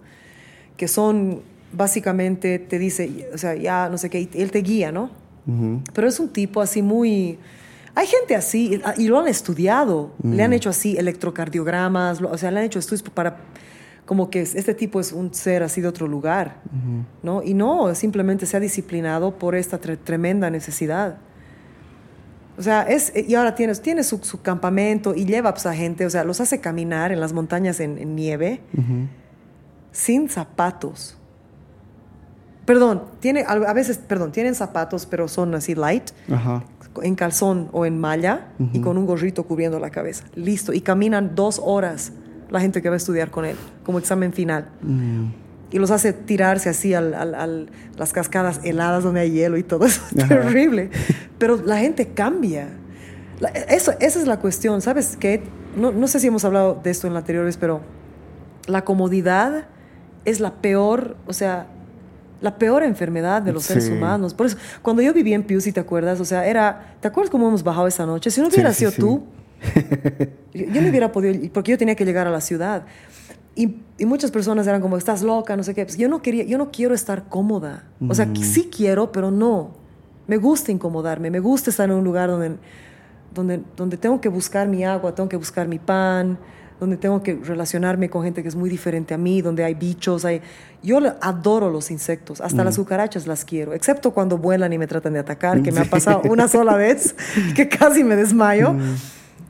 que 0.76 0.88
son 0.88 1.42
básicamente, 1.72 2.58
te 2.58 2.78
dice, 2.78 3.28
o 3.32 3.38
sea, 3.38 3.54
ya 3.54 3.88
no 3.88 3.98
sé 3.98 4.10
qué, 4.10 4.28
él 4.34 4.50
te 4.50 4.60
guía, 4.60 4.92
¿no? 4.92 5.10
Pero 5.92 6.08
es 6.08 6.18
un 6.18 6.28
tipo 6.28 6.60
así 6.60 6.82
muy... 6.82 7.38
Hay 7.96 8.06
gente 8.06 8.36
así, 8.36 8.78
y 8.98 9.08
lo 9.08 9.18
han 9.18 9.26
estudiado, 9.26 10.12
le 10.22 10.42
han 10.42 10.52
hecho 10.52 10.68
así 10.68 10.98
electrocardiogramas, 10.98 12.20
o 12.20 12.36
sea, 12.36 12.50
le 12.50 12.58
han 12.58 12.66
hecho 12.66 12.78
estudios 12.78 13.02
para, 13.02 13.38
como 14.04 14.28
que 14.28 14.42
este 14.42 14.74
tipo 14.74 15.00
es 15.00 15.14
un 15.14 15.32
ser 15.32 15.62
así 15.62 15.80
de 15.80 15.88
otro 15.88 16.06
lugar, 16.06 16.60
¿no? 17.22 17.42
Y 17.42 17.54
no, 17.54 17.94
simplemente 17.94 18.44
se 18.44 18.54
ha 18.54 18.60
disciplinado 18.60 19.38
por 19.38 19.54
esta 19.54 19.78
tremenda 19.78 20.50
necesidad. 20.50 21.16
O 22.58 22.62
sea, 22.62 22.82
es, 22.82 23.14
y 23.16 23.34
ahora 23.34 23.54
tiene, 23.54 23.74
tiene 23.76 24.02
su, 24.02 24.18
su 24.18 24.42
campamento 24.42 25.14
y 25.14 25.24
lleva 25.24 25.54
pues, 25.54 25.64
a 25.64 25.74
gente, 25.74 26.04
o 26.04 26.10
sea, 26.10 26.22
los 26.22 26.38
hace 26.42 26.60
caminar 26.60 27.12
en 27.12 27.20
las 27.20 27.32
montañas 27.32 27.80
en, 27.80 28.14
nieve 28.14 28.60
sin 29.90 30.28
zapatos. 30.28 31.16
Perdón, 32.66 33.04
tiene, 33.20 33.42
a 33.46 33.72
veces, 33.72 33.96
perdón, 33.96 34.32
tienen 34.32 34.54
zapatos, 34.54 35.06
pero 35.06 35.28
son 35.28 35.54
así 35.54 35.74
light, 35.74 36.10
en 37.02 37.14
calzón 37.14 37.68
o 37.72 37.86
en 37.86 37.98
malla 37.98 38.48
y 38.72 38.80
con 38.80 38.98
un 38.98 39.06
gorrito 39.06 39.44
cubriendo 39.44 39.78
la 39.78 39.90
cabeza. 39.90 40.24
Listo. 40.34 40.72
Y 40.72 40.80
caminan 40.80 41.34
dos 41.34 41.60
horas 41.62 42.12
la 42.50 42.60
gente 42.60 42.82
que 42.82 42.88
va 42.88 42.94
a 42.94 42.96
estudiar 42.96 43.30
con 43.30 43.44
él, 43.44 43.56
como 43.84 43.98
examen 43.98 44.32
final. 44.32 44.68
Mm. 44.82 45.26
Y 45.72 45.78
los 45.78 45.90
hace 45.90 46.12
tirarse 46.12 46.68
así 46.68 46.94
a 46.94 47.00
las 47.00 48.12
cascadas 48.12 48.60
heladas 48.62 49.02
donde 49.02 49.20
hay 49.20 49.32
hielo 49.32 49.56
y 49.56 49.62
todo 49.62 49.84
eso. 49.86 50.00
Es 50.16 50.28
terrible. 50.28 50.90
Pero 51.38 51.56
la 51.56 51.78
gente 51.78 52.08
cambia. 52.08 52.68
eso, 53.68 53.92
esa 54.00 54.20
es 54.20 54.26
la 54.26 54.38
cuestión, 54.38 54.80
¿sabes? 54.80 55.16
Que 55.16 55.42
no, 55.76 55.92
no 55.92 56.08
sé 56.08 56.20
si 56.20 56.28
hemos 56.28 56.44
hablado 56.44 56.80
de 56.82 56.90
esto 56.90 57.06
en 57.06 57.12
la 57.12 57.20
anterior 57.20 57.44
vez, 57.44 57.56
pero 57.58 57.82
la 58.66 58.84
comodidad 58.84 59.66
es 60.24 60.40
la 60.40 60.54
peor, 60.54 61.16
o 61.26 61.32
sea, 61.32 61.66
la 62.40 62.58
peor 62.58 62.82
enfermedad 62.82 63.42
de 63.42 63.52
los 63.52 63.64
seres 63.64 63.88
humanos. 63.88 64.34
Por 64.34 64.46
eso, 64.46 64.56
cuando 64.82 65.02
yo 65.02 65.12
vivía 65.12 65.34
en 65.34 65.42
Piu, 65.42 65.60
si 65.60 65.72
te 65.72 65.80
acuerdas, 65.80 66.20
o 66.20 66.24
sea, 66.24 66.46
era, 66.46 66.96
¿te 67.00 67.08
acuerdas 67.08 67.30
cómo 67.30 67.48
hemos 67.48 67.62
bajado 67.62 67.86
esa 67.86 68.04
noche? 68.06 68.30
Si 68.30 68.40
no 68.40 68.48
hubiera 68.48 68.72
sido 68.72 68.92
tú, 68.92 69.24
yo 70.54 70.82
no 70.82 70.88
hubiera 70.88 71.12
podido, 71.12 71.50
porque 71.52 71.72
yo 71.72 71.78
tenía 71.78 71.94
que 71.94 72.04
llegar 72.04 72.26
a 72.26 72.30
la 72.30 72.40
ciudad. 72.40 72.84
Y, 73.54 73.76
y, 73.96 74.04
muchas 74.04 74.30
personas 74.30 74.66
eran 74.66 74.82
como, 74.82 74.98
estás 74.98 75.22
loca, 75.22 75.56
no 75.56 75.62
sé 75.62 75.74
qué. 75.74 75.86
Pues 75.86 75.96
yo 75.96 76.08
no 76.08 76.20
quería, 76.20 76.44
yo 76.44 76.58
no 76.58 76.70
quiero 76.70 76.94
estar 76.94 77.28
cómoda. 77.28 77.84
O 78.06 78.14
sea, 78.14 78.28
sí 78.34 78.68
quiero, 78.70 79.12
pero 79.12 79.30
no. 79.30 79.70
Me 80.26 80.36
gusta 80.36 80.72
incomodarme, 80.72 81.30
me 81.30 81.40
gusta 81.40 81.70
estar 81.70 81.88
en 81.88 81.96
un 81.96 82.04
lugar 82.04 82.28
donde, 82.28 82.56
donde, 83.32 83.62
donde 83.76 83.96
tengo 83.96 84.20
que 84.20 84.28
buscar 84.28 84.68
mi 84.68 84.84
agua, 84.84 85.14
tengo 85.14 85.28
que 85.28 85.36
buscar 85.36 85.68
mi 85.68 85.78
pan, 85.78 86.36
donde 86.78 86.96
tengo 86.96 87.22
que 87.22 87.34
relacionarme 87.34 88.10
con 88.10 88.22
gente 88.22 88.42
que 88.42 88.48
es 88.48 88.56
muy 88.56 88.68
diferente 88.68 89.14
a 89.14 89.18
mí, 89.18 89.40
donde 89.42 89.64
hay 89.64 89.74
bichos, 89.74 90.24
hay... 90.24 90.42
Yo 90.82 90.98
adoro 91.20 91.70
los 91.70 91.90
insectos, 91.90 92.40
hasta 92.40 92.62
las 92.64 92.78
mm. 92.78 92.82
cucarachas 92.82 93.26
las 93.26 93.44
quiero, 93.44 93.72
excepto 93.72 94.12
cuando 94.12 94.38
vuelan 94.38 94.72
y 94.72 94.78
me 94.78 94.86
tratan 94.86 95.14
de 95.14 95.20
atacar, 95.20 95.62
que 95.62 95.72
me 95.72 95.80
ha 95.80 95.84
pasado 95.84 96.22
una 96.28 96.48
sola 96.48 96.76
vez, 96.76 97.14
que 97.56 97.68
casi 97.68 98.04
me 98.04 98.14
desmayo, 98.14 98.72
mm. 98.72 98.96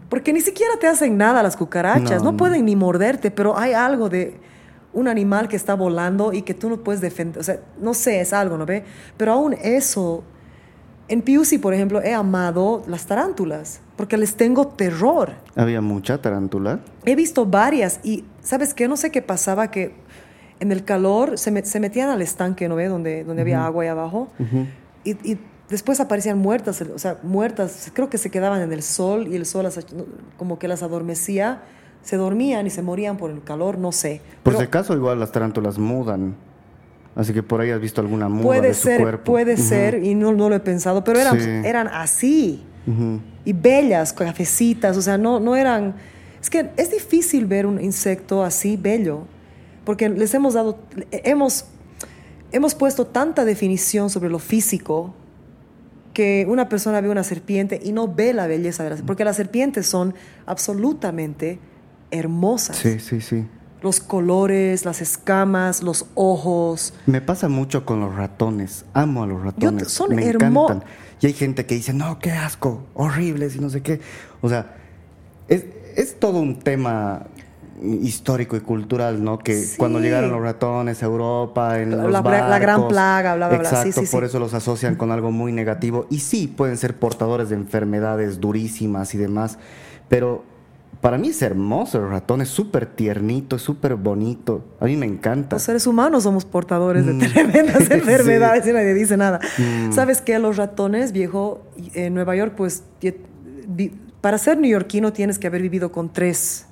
porque 0.08 0.32
ni 0.32 0.40
siquiera 0.40 0.74
te 0.80 0.86
hacen 0.86 1.16
nada 1.16 1.42
las 1.42 1.56
cucarachas, 1.56 2.22
no, 2.22 2.36
pueden 2.36 2.64
ni 2.64 2.76
morderte, 2.76 3.30
pero 3.30 3.58
hay 3.58 3.72
algo 3.72 4.08
de 4.08 4.38
un 4.92 5.08
animal 5.08 5.48
que 5.48 5.56
está 5.56 5.74
volando 5.74 6.32
y 6.32 6.42
que 6.42 6.54
tú 6.54 6.70
no 6.70 6.78
puedes 6.78 7.00
defender, 7.00 7.40
o 7.40 7.44
sea, 7.44 7.60
no 7.80 7.92
sé, 7.92 8.20
es 8.20 8.32
algo, 8.32 8.56
¿no 8.56 8.64
ve? 8.64 8.84
Pero 9.16 9.32
aún 9.32 9.54
eso 9.62 10.22
en 11.08 11.22
Piusi, 11.22 11.58
por 11.58 11.74
ejemplo, 11.74 12.02
he 12.02 12.14
amado 12.14 12.82
las 12.86 13.06
tarántulas 13.06 13.80
porque 13.96 14.16
les 14.16 14.36
tengo 14.36 14.66
terror. 14.68 15.32
¿Había 15.54 15.80
mucha 15.80 16.20
tarántula? 16.20 16.80
He 17.04 17.16
visto 17.16 17.46
varias 17.46 18.00
y, 18.02 18.24
¿sabes 18.42 18.74
qué? 18.74 18.88
No 18.88 18.96
sé 18.96 19.10
qué 19.10 19.22
pasaba, 19.22 19.70
que 19.70 19.94
en 20.60 20.72
el 20.72 20.84
calor 20.84 21.38
se, 21.38 21.50
metían 21.50 22.10
al 22.10 22.22
estanque, 22.22 22.68
¿no 22.68 22.76
ve? 22.76 22.88
Donde, 22.88 23.24
donde 23.24 23.42
había 23.42 23.64
agua 23.64 23.84
ahí 23.84 23.88
abajo. 23.88 24.28
y, 25.04 25.38
después 25.68 25.98
aparecían 25.98 26.38
muertas, 26.38 26.80
o 26.82 26.98
sea, 26.98 27.18
muertas. 27.22 27.90
Creo 27.92 28.08
que 28.08 28.18
se 28.18 28.30
quedaban 28.30 28.62
en 28.62 28.72
el 28.72 28.82
sol 28.82 29.26
y 29.28 29.36
el 29.36 29.46
sol 29.46 29.68
como 30.36 30.58
que 30.58 30.68
las 30.68 30.82
adormecía. 30.82 31.62
Se 32.02 32.16
dormían 32.16 32.66
y 32.68 32.70
se 32.70 32.82
morían 32.82 33.16
por 33.16 33.32
el 33.32 33.42
calor, 33.42 33.78
no 33.78 33.90
sé. 33.90 34.20
Por 34.44 34.56
si 34.56 34.62
acaso, 34.62 34.94
igual 34.94 35.18
las 35.18 35.32
tarántulas 35.32 35.76
mudan. 35.76 36.36
Así 37.16 37.32
que 37.32 37.42
por 37.42 37.60
ahí 37.60 37.70
has 37.70 37.80
visto 37.80 38.00
alguna 38.00 38.28
muda 38.28 38.44
puede 38.44 38.68
de 38.68 38.74
ser, 38.74 39.00
cuerpo. 39.00 39.24
Puede 39.24 39.56
ser, 39.56 40.04
y 40.04 40.14
no, 40.14 40.32
no 40.32 40.48
lo 40.48 40.54
he 40.54 40.60
pensado, 40.60 41.02
pero 41.02 41.18
eran, 41.18 41.64
eran 41.64 41.88
así. 41.88 42.62
Y 43.44 43.52
bellas, 43.52 44.12
cafecitas, 44.12 44.96
o 44.96 45.02
sea, 45.02 45.18
no, 45.18 45.40
no 45.40 45.56
eran... 45.56 45.96
Es 46.40 46.50
que 46.50 46.70
es 46.76 46.90
difícil 46.90 47.46
ver 47.46 47.66
un 47.66 47.82
insecto 47.82 48.44
así 48.44 48.76
bello, 48.76 49.26
porque 49.84 50.08
les 50.08 50.32
hemos 50.34 50.54
dado, 50.54 50.78
hemos, 51.10 51.64
hemos 52.52 52.74
puesto 52.74 53.06
tanta 53.06 53.44
definición 53.44 54.10
sobre 54.10 54.30
lo 54.30 54.38
físico 54.38 55.14
que 56.14 56.46
una 56.48 56.68
persona 56.68 57.00
ve 57.00 57.08
una 57.08 57.24
serpiente 57.24 57.80
y 57.82 57.92
no 57.92 58.06
ve 58.06 58.32
la 58.32 58.46
belleza 58.46 58.84
de 58.84 58.90
la 58.90 58.96
serpiente, 58.96 59.06
porque 59.06 59.24
las 59.24 59.36
serpientes 59.36 59.86
son 59.86 60.14
absolutamente 60.46 61.58
hermosas. 62.10 62.76
Sí, 62.76 63.00
sí, 63.00 63.20
sí 63.20 63.44
los 63.82 64.00
colores, 64.00 64.84
las 64.84 65.00
escamas, 65.00 65.82
los 65.82 66.06
ojos. 66.14 66.92
Me 67.06 67.20
pasa 67.20 67.48
mucho 67.48 67.84
con 67.84 68.00
los 68.00 68.14
ratones. 68.14 68.84
Amo 68.94 69.22
a 69.22 69.26
los 69.26 69.42
ratones. 69.42 69.92
son 69.92 70.14
Me 70.14 70.28
encantan. 70.28 70.82
Y 71.20 71.26
hay 71.26 71.32
gente 71.32 71.66
que 71.66 71.74
dice, 71.74 71.92
no, 71.92 72.18
qué 72.18 72.30
asco, 72.32 72.84
horribles 72.94 73.56
y 73.56 73.60
no 73.60 73.70
sé 73.70 73.82
qué. 73.82 74.00
O 74.42 74.48
sea, 74.48 74.74
es, 75.48 75.64
es 75.96 76.18
todo 76.18 76.40
un 76.40 76.58
tema 76.58 77.26
histórico 77.82 78.56
y 78.56 78.60
cultural, 78.60 79.22
¿no? 79.22 79.38
Que 79.38 79.64
cuando 79.76 80.00
llegaron 80.00 80.30
los 80.30 80.40
ratones 80.40 81.02
a 81.02 81.06
Europa, 81.06 81.80
en 81.80 81.96
la, 81.96 82.04
los 82.04 82.22
barcos, 82.22 82.50
la 82.50 82.58
gran 82.58 82.88
plaga, 82.88 83.34
bla, 83.34 83.48
bla, 83.48 83.58
bla. 83.58 83.68
Exacto, 83.68 84.00
sí, 84.00 84.06
por 84.10 84.24
eso 84.24 84.38
los 84.38 84.54
asocian 84.54 84.96
con 84.96 85.10
algo 85.10 85.30
muy 85.30 85.52
negativo. 85.52 86.06
Y 86.10 86.20
sí, 86.20 86.48
pueden 86.48 86.76
ser 86.76 86.96
portadores 86.96 87.48
de 87.48 87.56
enfermedades 87.56 88.40
durísimas 88.40 89.14
y 89.14 89.18
demás, 89.18 89.58
pero 90.08 90.44
para 91.00 91.18
mí 91.18 91.28
es 91.28 91.42
hermoso 91.42 91.98
el 91.98 92.08
ratón, 92.08 92.40
es 92.42 92.48
súper 92.48 92.86
tiernito, 92.86 93.56
es 93.56 93.62
súper 93.62 93.94
bonito. 93.96 94.64
A 94.80 94.86
mí 94.86 94.96
me 94.96 95.06
encanta. 95.06 95.56
Los 95.56 95.62
seres 95.62 95.86
humanos 95.86 96.22
somos 96.22 96.44
portadores 96.44 97.06
de 97.06 97.12
mm. 97.12 97.18
tremendas 97.18 97.90
enfermedades 97.90 98.66
y 98.66 98.72
nadie 98.72 98.94
dice 98.94 99.16
nada. 99.16 99.40
Mm. 99.58 99.92
¿Sabes 99.92 100.20
qué? 100.20 100.38
Los 100.38 100.56
ratones, 100.56 101.12
viejo, 101.12 101.62
en 101.94 102.14
Nueva 102.14 102.34
York, 102.36 102.54
pues, 102.56 102.84
para 104.20 104.38
ser 104.38 104.58
neoyorquino 104.58 105.12
tienes 105.12 105.38
que 105.38 105.46
haber 105.46 105.62
vivido 105.62 105.92
con 105.92 106.12
tres 106.12 106.66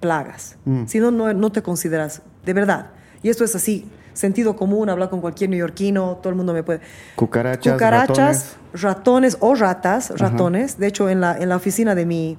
plagas. 0.00 0.56
Mm. 0.64 0.86
Si 0.86 0.98
no, 0.98 1.10
no 1.10 1.52
te 1.52 1.62
consideras, 1.62 2.22
de 2.44 2.52
verdad. 2.52 2.90
Y 3.22 3.28
esto 3.28 3.44
es 3.44 3.54
así, 3.54 3.86
sentido 4.14 4.56
común, 4.56 4.88
hablar 4.88 5.10
con 5.10 5.20
cualquier 5.20 5.50
neoyorquino, 5.50 6.18
todo 6.22 6.30
el 6.30 6.36
mundo 6.36 6.52
me 6.52 6.62
puede. 6.62 6.80
Cucarachas, 7.16 7.72
Cucarachas 7.72 8.56
ratones, 8.72 9.36
o 9.40 9.54
ratas, 9.54 10.12
ratones. 10.18 10.78
De 10.78 10.86
hecho, 10.86 11.08
en 11.08 11.20
la, 11.20 11.36
en 11.38 11.48
la 11.48 11.56
oficina 11.56 11.94
de 11.94 12.06
mi 12.06 12.38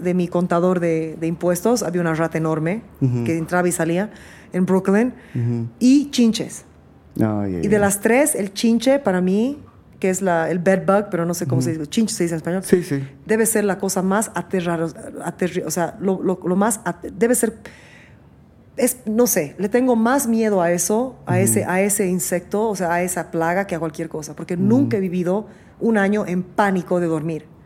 de 0.00 0.14
mi 0.14 0.28
contador 0.28 0.80
de, 0.80 1.16
impuestos 1.22 1.82
había 1.82 2.00
una 2.00 2.14
rata 2.14 2.38
enorme 2.38 2.82
que 3.24 3.36
entraba 3.36 3.68
y 3.68 3.72
salía 3.72 4.10
en 4.52 4.66
Brooklyn 4.66 5.14
y 5.78 6.10
chinches. 6.10 6.64
y 7.16 7.68
de 7.68 7.78
las 7.78 8.00
tres, 8.00 8.34
el 8.34 8.52
chinche 8.52 8.98
para 8.98 9.20
mí, 9.20 9.58
que 9.98 10.10
es 10.10 10.22
la, 10.22 10.50
el 10.50 10.58
bed 10.58 10.86
bug, 10.86 11.06
pero 11.10 11.26
no 11.26 11.34
sé 11.34 11.46
cómo 11.46 11.60
se 11.60 11.72
dice, 11.72 11.86
chinche 11.86 12.14
se 12.14 12.24
dice 12.24 12.34
en 12.34 12.38
español, 12.38 12.62
sí, 12.64 12.82
sí. 12.82 13.02
debe 13.26 13.46
ser 13.46 13.64
la 13.64 13.78
cosa 13.78 14.02
más 14.02 14.30
aterradora, 14.34 15.12
o 15.66 15.70
sea, 15.70 15.96
lo, 16.00 16.22
lo, 16.22 16.56
más, 16.56 16.80
debe 17.12 17.34
ser, 17.34 17.56
es, 18.76 18.98
no 19.06 19.26
sé, 19.26 19.56
le 19.58 19.68
tengo 19.68 19.96
más 19.96 20.28
miedo 20.28 20.62
a 20.62 20.70
eso, 20.70 21.16
a, 21.26 21.40
ese, 21.40 21.64
a 21.64 21.80
ese 21.80 22.06
insecto, 22.06 22.68
o 22.68 22.76
sea, 22.76 22.92
a 22.92 23.02
esa 23.02 23.30
plaga 23.30 23.66
que 23.66 23.74
a 23.74 23.80
cualquier 23.80 24.08
cosa, 24.08 24.36
porque 24.36 24.56
nunca 24.56 24.96
he 24.96 25.00
vivido 25.00 25.46
un 25.80 25.98
año 25.98 26.26
en 26.26 26.42
pánico 26.42 27.00
de 27.00 27.06
dormir. 27.06 27.57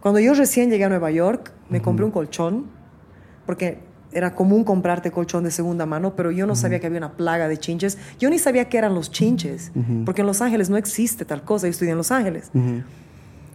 Cuando 0.00 0.20
yo 0.20 0.34
recién 0.34 0.70
llegué 0.70 0.84
a 0.84 0.88
Nueva 0.88 1.10
York, 1.10 1.52
me 1.68 1.82
compré 1.82 2.04
un 2.04 2.10
colchón, 2.10 2.66
porque 3.46 3.80
era 4.12 4.34
común 4.34 4.64
comprarte 4.64 5.10
colchón 5.10 5.44
de 5.44 5.50
segunda 5.50 5.86
mano, 5.86 6.14
pero 6.16 6.30
yo 6.30 6.46
no 6.46 6.54
sabía 6.54 6.80
que 6.80 6.86
había 6.86 6.98
una 6.98 7.12
plaga 7.12 7.48
de 7.48 7.58
chinches. 7.58 7.98
Yo 8.18 8.30
ni 8.30 8.38
sabía 8.38 8.68
qué 8.68 8.78
eran 8.78 8.94
los 8.94 9.10
chinches, 9.10 9.72
porque 10.04 10.22
en 10.22 10.26
Los 10.26 10.40
Ángeles 10.40 10.70
no 10.70 10.76
existe 10.76 11.24
tal 11.24 11.42
cosa. 11.42 11.66
Yo 11.66 11.72
estudié 11.72 11.92
en 11.92 11.98
Los 11.98 12.10
Ángeles. 12.10 12.50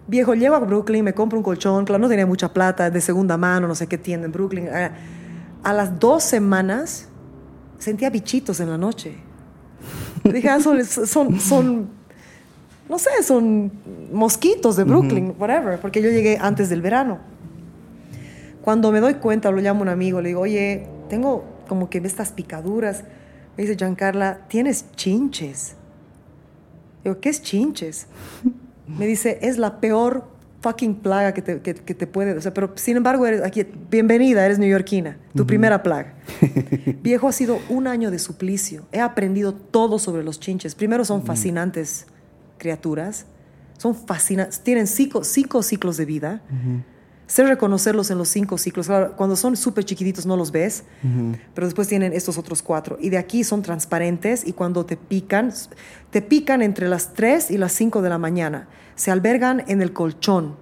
Viejo, 0.06 0.36
llego 0.36 0.56
a 0.56 0.60
Brooklyn, 0.60 1.04
me 1.04 1.14
compro 1.14 1.40
un 1.40 1.44
colchón, 1.44 1.86
claro, 1.86 2.02
no 2.02 2.10
tenía 2.10 2.26
mucha 2.26 2.54
plata, 2.54 2.90
de 2.90 3.00
segunda 3.00 3.38
mano, 3.38 3.68
no 3.68 3.76
sé 3.76 3.88
qué 3.88 3.98
tienda 3.98 4.26
en 4.26 4.34
Brooklyn. 4.34 4.68
A, 5.64 5.74
las 5.74 5.98
dos 5.98 6.24
semanas 6.24 7.08
sentía 7.80 8.10
bichitos 8.10 8.60
en 8.60 8.70
la 8.70 8.78
noche. 8.78 9.16
Dije, 10.24 10.50
ah, 10.50 10.60
son, 10.60 10.84
son, 10.84 11.40
son 11.40 11.90
no 12.90 13.00
sé, 13.00 13.10
son 13.24 13.72
mosquitos 14.12 14.76
de 14.76 14.84
Brooklyn, 14.84 15.34
whatever, 15.40 15.80
porque 15.80 16.02
yo 16.02 16.10
llegué 16.10 16.38
antes 16.40 16.70
del 16.70 16.82
verano. 16.82 17.20
Cuando 18.62 18.92
me 18.92 19.00
doy 19.00 19.16
cuenta, 19.16 19.52
lo 19.52 19.58
llamo 19.60 19.82
a 19.82 19.84
un 19.84 19.90
amigo, 19.90 20.22
le 20.22 20.30
digo, 20.30 20.42
oye, 20.42 20.88
tengo 21.10 21.46
como 21.68 21.90
que 21.90 22.00
estas 22.00 22.32
picaduras. 22.32 23.04
Me 23.58 23.64
dice, 23.64 23.76
Giancarla, 23.76 24.48
tienes 24.48 24.86
chinches. 24.96 25.76
Digo, 27.04 27.20
¿qué 27.20 27.30
es 27.30 27.42
chinches? 27.42 28.08
Me 28.88 29.08
dice, 29.08 29.40
es 29.42 29.58
la 29.58 29.80
peor 29.80 30.28
fucking 30.62 30.96
plaga 30.96 31.34
que 31.34 31.42
te, 31.42 31.62
que, 31.62 31.74
te 31.74 32.08
puede... 32.08 32.38
O 32.38 32.42
sea, 32.42 32.54
pero 32.54 32.72
sin 32.76 32.98
embargo, 32.98 33.26
eres 33.26 33.42
aquí, 33.44 33.66
bienvenida, 33.90 34.46
eres 34.46 34.60
neoyorquina, 34.60 35.18
tu 35.36 35.46
primera 35.46 35.84
plaga. 35.84 36.16
Viejo, 37.02 37.28
ha 37.28 37.32
sido 37.32 37.60
un 37.70 37.88
año 37.88 38.12
de 38.12 38.20
suplicio. 38.20 38.86
He 38.92 39.00
aprendido 39.00 39.54
todo 39.54 40.00
sobre 40.00 40.24
los 40.24 40.40
chinches. 40.40 40.76
Primero 40.76 41.06
son 41.06 41.26
fascinantes 41.26 42.08
criaturas. 42.64 43.26
Son 43.78 43.94
fascinantes, 43.94 44.62
tienen 44.62 44.88
cinco, 44.88 45.24
cinco 45.24 45.62
ciclos 45.62 45.98
de 45.98 46.06
vida. 46.06 46.42
Sé 47.28 47.44
reconocerlos 47.44 48.12
en 48.12 48.18
los 48.18 48.30
cinco 48.30 48.58
ciclos. 48.58 48.88
cuando 49.18 49.36
son 49.36 49.58
súper 49.58 49.84
chiquititos 49.84 50.26
no 50.26 50.38
los 50.38 50.52
ves, 50.52 50.84
pero 51.54 51.68
después 51.68 51.88
tienen 51.88 52.14
estos 52.14 52.38
otros 52.38 52.62
cuatro. 52.62 52.98
Y 53.00 53.10
de 53.10 53.18
aquí 53.18 53.44
son 53.44 53.62
transparentes 53.62 54.48
y 54.48 54.54
cuando 54.54 54.86
te 54.86 54.96
pican, 54.96 55.52
te 56.12 56.22
pican 56.22 56.62
entre 56.62 56.88
las 56.88 57.14
3 57.14 57.52
y 57.52 57.58
las 57.58 57.74
5 57.74 58.02
de 58.02 58.10
la 58.10 58.18
mañana. 58.18 58.68
se 58.96 59.10
albergan 59.10 59.64
en 59.68 59.82
el 59.82 59.92
colchón. 59.92 60.56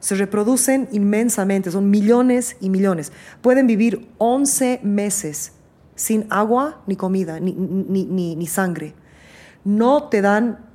Se 0.00 0.14
reproducen 0.16 0.88
inmensamente, 0.92 1.70
son 1.70 1.90
millones 1.90 2.56
y 2.60 2.70
millones. 2.70 3.12
Pueden 3.42 3.66
vivir 3.66 4.08
11 4.18 4.80
meses 4.82 5.52
sin 5.96 6.26
agua 6.30 6.82
ni 6.86 6.94
comida, 6.94 7.40
ni, 7.40 7.52
ni, 7.52 8.46
sangre. 8.46 8.94
No 9.64 10.04
te 10.04 10.20
dan, 10.20 10.65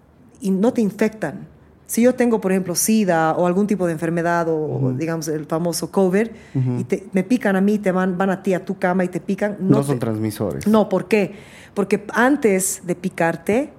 no 0.49 0.73
te 0.73 0.81
infectan. 0.81 1.47
Si 1.85 2.01
yo 2.01 2.15
tengo, 2.15 2.39
por 2.39 2.53
ejemplo, 2.53 2.73
SIDA 2.73 3.33
o 3.33 3.45
algún 3.45 3.67
tipo 3.67 3.85
de 3.85 3.91
enfermedad 3.91 4.47
o, 4.49 4.93
digamos, 4.97 5.27
el 5.27 5.45
famoso 5.45 5.91
COVID, 5.91 6.27
y 6.55 6.85
me 7.11 7.23
pican 7.23 7.57
a 7.57 7.61
mí, 7.61 7.79
te 7.79 7.91
van, 7.91 8.17
van 8.17 8.29
a 8.29 8.41
ti 8.41 8.53
a 8.53 8.63
tu 8.63 8.79
cama 8.79 9.03
y 9.03 9.09
te 9.09 9.19
pican. 9.19 9.57
No, 9.59 9.83
son 9.83 9.99
transmisores. 9.99 10.65
No, 10.67 10.87
¿por 10.87 11.09
qué? 11.09 11.33
Porque 11.73 12.05
antes 12.13 12.81
de 12.85 12.95
picarte, 12.95 13.73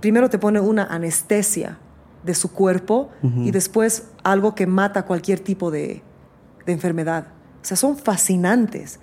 primero 0.00 0.30
te 0.30 0.38
pone 0.38 0.60
una 0.60 0.84
anestesia 0.84 1.78
de 2.24 2.34
su 2.34 2.52
cuerpo 2.52 3.10
y 3.22 3.50
después 3.50 4.08
algo 4.22 4.54
que 4.54 4.66
mata 4.66 5.04
cualquier 5.04 5.40
tipo 5.40 5.70
de, 5.70 6.02
de 6.64 6.72
enfermedad. 6.72 7.28
O 7.60 7.64
sea, 7.64 7.76
son 7.76 7.98
fascinantes, 7.98 8.98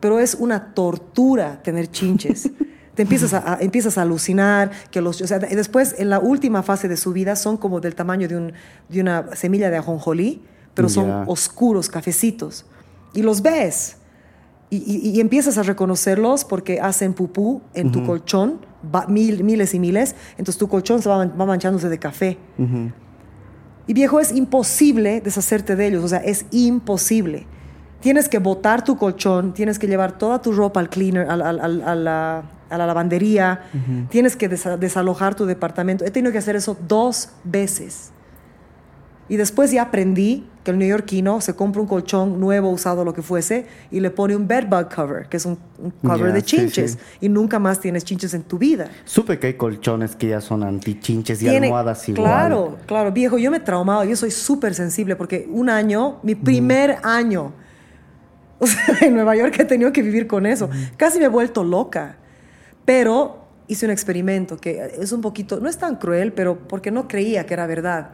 pero 0.00 0.18
es 0.18 0.34
una 0.34 0.74
tortura 0.74 1.62
tener 1.62 1.90
chinches. 1.90 2.50
te 2.96 3.02
empiezas 3.02 3.34
a, 3.34 3.58
empiezas 3.60 3.98
a 3.98 4.02
alucinar, 4.02 4.70
que 4.90 5.02
los, 5.02 5.20
o 5.20 5.26
sea, 5.26 5.38
después 5.38 5.94
en 5.98 6.08
la 6.08 6.18
última 6.18 6.62
fase 6.62 6.88
de 6.88 6.96
su 6.96 7.12
vida 7.12 7.36
son 7.36 7.58
como 7.58 7.80
del 7.80 7.94
tamaño 7.94 8.26
de, 8.26 8.36
un, 8.36 8.52
de 8.88 9.00
una 9.02 9.36
semilla 9.36 9.70
de 9.70 9.76
ajonjolí, 9.76 10.42
pero 10.74 10.88
son 10.88 11.24
oscuros, 11.26 11.88
cafecitos. 11.88 12.66
Y 13.12 13.22
los 13.22 13.42
ves. 13.42 13.98
Y, 14.68 15.20
empiezas 15.20 15.58
a 15.58 15.62
reconocerlos 15.62 16.44
porque 16.44 16.80
hacen 16.80 17.14
pupú 17.14 17.62
en 17.72 17.92
tu 17.92 18.04
colchón, 18.04 18.66
mil, 19.08 19.44
miles 19.44 19.74
y 19.74 19.78
miles, 19.78 20.16
entonces 20.32 20.58
tu 20.58 20.68
colchón 20.68 21.00
se 21.02 21.08
va, 21.08 21.24
manchándose 21.24 21.88
de 21.88 21.98
café. 21.98 22.38
Y 23.86 23.92
viejo, 23.92 24.18
es 24.20 24.32
imposible 24.32 25.20
deshacerte 25.20 25.76
de 25.76 25.86
ellos, 25.86 26.04
o 26.04 26.08
sea, 26.08 26.18
es 26.18 26.46
imposible. 26.50 27.46
Tienes 28.06 28.28
que 28.28 28.38
botar 28.38 28.84
tu 28.84 28.96
colchón, 28.96 29.52
tienes 29.52 29.80
que 29.80 29.88
llevar 29.88 30.16
toda 30.16 30.40
tu 30.40 30.52
ropa 30.52 30.78
al 30.78 30.88
cleaner, 30.88 31.28
a, 31.28 31.36
la, 31.36 32.44
lavandería, 32.70 33.62
tienes 34.10 34.36
que 34.36 34.48
desalojar 34.48 35.34
tu 35.34 35.44
departamento. 35.44 36.04
He 36.04 36.12
tenido 36.12 36.30
que 36.30 36.38
hacer 36.38 36.54
eso 36.54 36.76
dos 36.86 37.30
veces. 37.42 38.12
Y 39.28 39.34
después 39.34 39.72
ya 39.72 39.82
aprendí 39.82 40.46
que 40.62 40.70
el 40.70 40.78
neoyorquino 40.78 41.40
se 41.40 41.56
compra 41.56 41.82
un 41.82 41.88
colchón 41.88 42.38
nuevo, 42.38 42.70
usado, 42.70 43.04
lo 43.04 43.12
que 43.12 43.22
fuese, 43.22 43.66
y 43.90 43.98
le 43.98 44.12
pone 44.12 44.36
un 44.36 44.46
bedbug 44.46 44.88
cover, 44.88 45.28
que 45.28 45.38
es 45.38 45.44
un, 45.44 45.58
cover 46.00 46.32
de 46.32 46.42
chinches, 46.42 46.98
y 47.20 47.28
nunca 47.28 47.58
más 47.58 47.80
tienes 47.80 48.04
chinches 48.04 48.34
en 48.34 48.44
tu 48.44 48.56
vida. 48.56 48.88
Supe 49.04 49.40
que 49.40 49.48
hay 49.48 49.54
colchones 49.54 50.14
que 50.14 50.28
ya 50.28 50.40
son 50.40 50.62
anti-chinches 50.62 51.42
y 51.42 51.48
almohadas 51.48 52.08
igual. 52.08 52.24
Claro, 52.24 52.78
claro, 52.86 53.10
viejo, 53.10 53.36
yo 53.36 53.50
me 53.50 53.56
he 53.56 53.60
traumado, 53.60 54.04
yo 54.04 54.14
soy 54.14 54.30
súper 54.30 54.74
sensible, 54.74 55.16
porque 55.16 55.48
un 55.50 55.68
año, 55.68 56.20
mi 56.22 56.36
primer 56.36 56.98
año, 57.02 57.52
en 59.00 59.14
Nueva 59.14 59.36
York 59.36 59.54
he 59.58 59.64
tenido 59.64 59.92
que 59.92 60.02
vivir 60.02 60.26
con 60.26 60.46
eso. 60.46 60.68
Casi 60.96 61.18
me 61.18 61.26
he 61.26 61.28
vuelto 61.28 61.64
loca. 61.64 62.16
Pero 62.84 63.46
hice 63.68 63.86
un 63.86 63.92
experimento 63.92 64.56
que 64.56 64.92
es 64.98 65.12
un 65.12 65.20
poquito, 65.20 65.60
no 65.60 65.68
es 65.68 65.76
tan 65.78 65.96
cruel, 65.96 66.32
pero 66.32 66.56
porque 66.68 66.90
no 66.90 67.08
creía 67.08 67.46
que 67.46 67.54
era 67.54 67.66
verdad. 67.66 68.10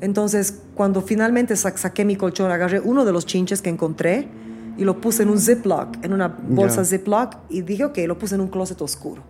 Entonces, 0.00 0.62
cuando 0.74 1.00
finalmente 1.02 1.54
saqué 1.56 2.04
mi 2.04 2.16
colchón, 2.16 2.50
agarré 2.50 2.80
uno 2.80 3.04
de 3.04 3.12
los 3.12 3.24
chinches 3.24 3.62
que 3.62 3.70
encontré 3.70 4.28
y 4.76 4.84
lo 4.84 5.00
puse 5.00 5.22
en 5.22 5.28
un 5.28 5.38
Ziploc, 5.38 6.04
en 6.04 6.12
una 6.12 6.28
bolsa 6.28 6.84
Ziploc, 6.84 7.36
y 7.48 7.62
dije, 7.62 7.84
ok, 7.84 7.98
lo 8.06 8.18
puse 8.18 8.34
en 8.34 8.40
un 8.40 8.48
closet 8.48 8.80
oscuro, 8.82 9.22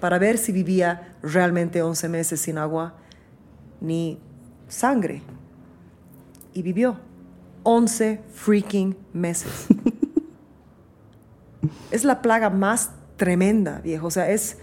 para 0.00 0.18
ver 0.18 0.36
si 0.36 0.52
vivía 0.52 1.14
realmente 1.22 1.80
11 1.80 2.08
meses 2.08 2.40
sin 2.40 2.58
agua 2.58 2.94
ni 3.80 4.18
sangre. 4.68 5.22
Y 6.52 6.60
vivió 6.60 6.98
11 7.62 8.20
freaking 8.32 8.96
meses. 9.12 9.66
es 11.90 12.04
la 12.04 12.22
plaga 12.22 12.50
más 12.50 12.90
tremenda, 13.16 13.80
viejo. 13.82 14.06
O 14.06 14.10
sea, 14.10 14.30
es 14.30 14.58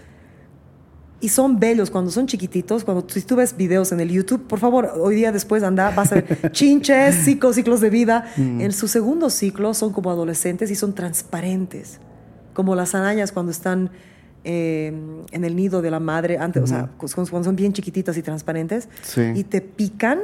y 1.20 1.28
son 1.28 1.60
bellos 1.60 1.90
cuando 1.90 2.10
son 2.10 2.26
chiquititos. 2.26 2.84
Cuando 2.84 3.06
si 3.08 3.20
tú 3.22 3.36
ves 3.36 3.56
videos 3.56 3.92
en 3.92 4.00
el 4.00 4.08
YouTube, 4.08 4.46
por 4.46 4.58
favor, 4.58 4.92
hoy 4.98 5.14
día 5.14 5.32
después 5.32 5.62
anda, 5.62 5.90
vas 5.90 6.12
a 6.12 6.16
ver 6.16 6.50
chinches, 6.52 7.14
ciclos, 7.14 7.56
ciclos 7.56 7.80
de 7.80 7.90
vida. 7.90 8.26
Mm. 8.36 8.62
En 8.62 8.72
su 8.72 8.88
segundo 8.88 9.28
ciclo 9.28 9.74
son 9.74 9.92
como 9.92 10.10
adolescentes 10.10 10.70
y 10.70 10.74
son 10.74 10.94
transparentes, 10.94 12.00
como 12.54 12.74
las 12.74 12.94
arañas 12.94 13.32
cuando 13.32 13.52
están 13.52 13.90
eh, 14.44 14.92
en 15.30 15.44
el 15.44 15.54
nido 15.54 15.82
de 15.82 15.90
la 15.90 16.00
madre, 16.00 16.38
antes, 16.38 16.62
o 16.62 16.66
sea, 16.66 16.90
cuando 16.96 17.44
son 17.44 17.56
bien 17.56 17.74
chiquititas 17.74 18.16
y 18.16 18.22
transparentes, 18.22 18.88
y 19.34 19.44
te 19.44 19.60
pican. 19.60 20.20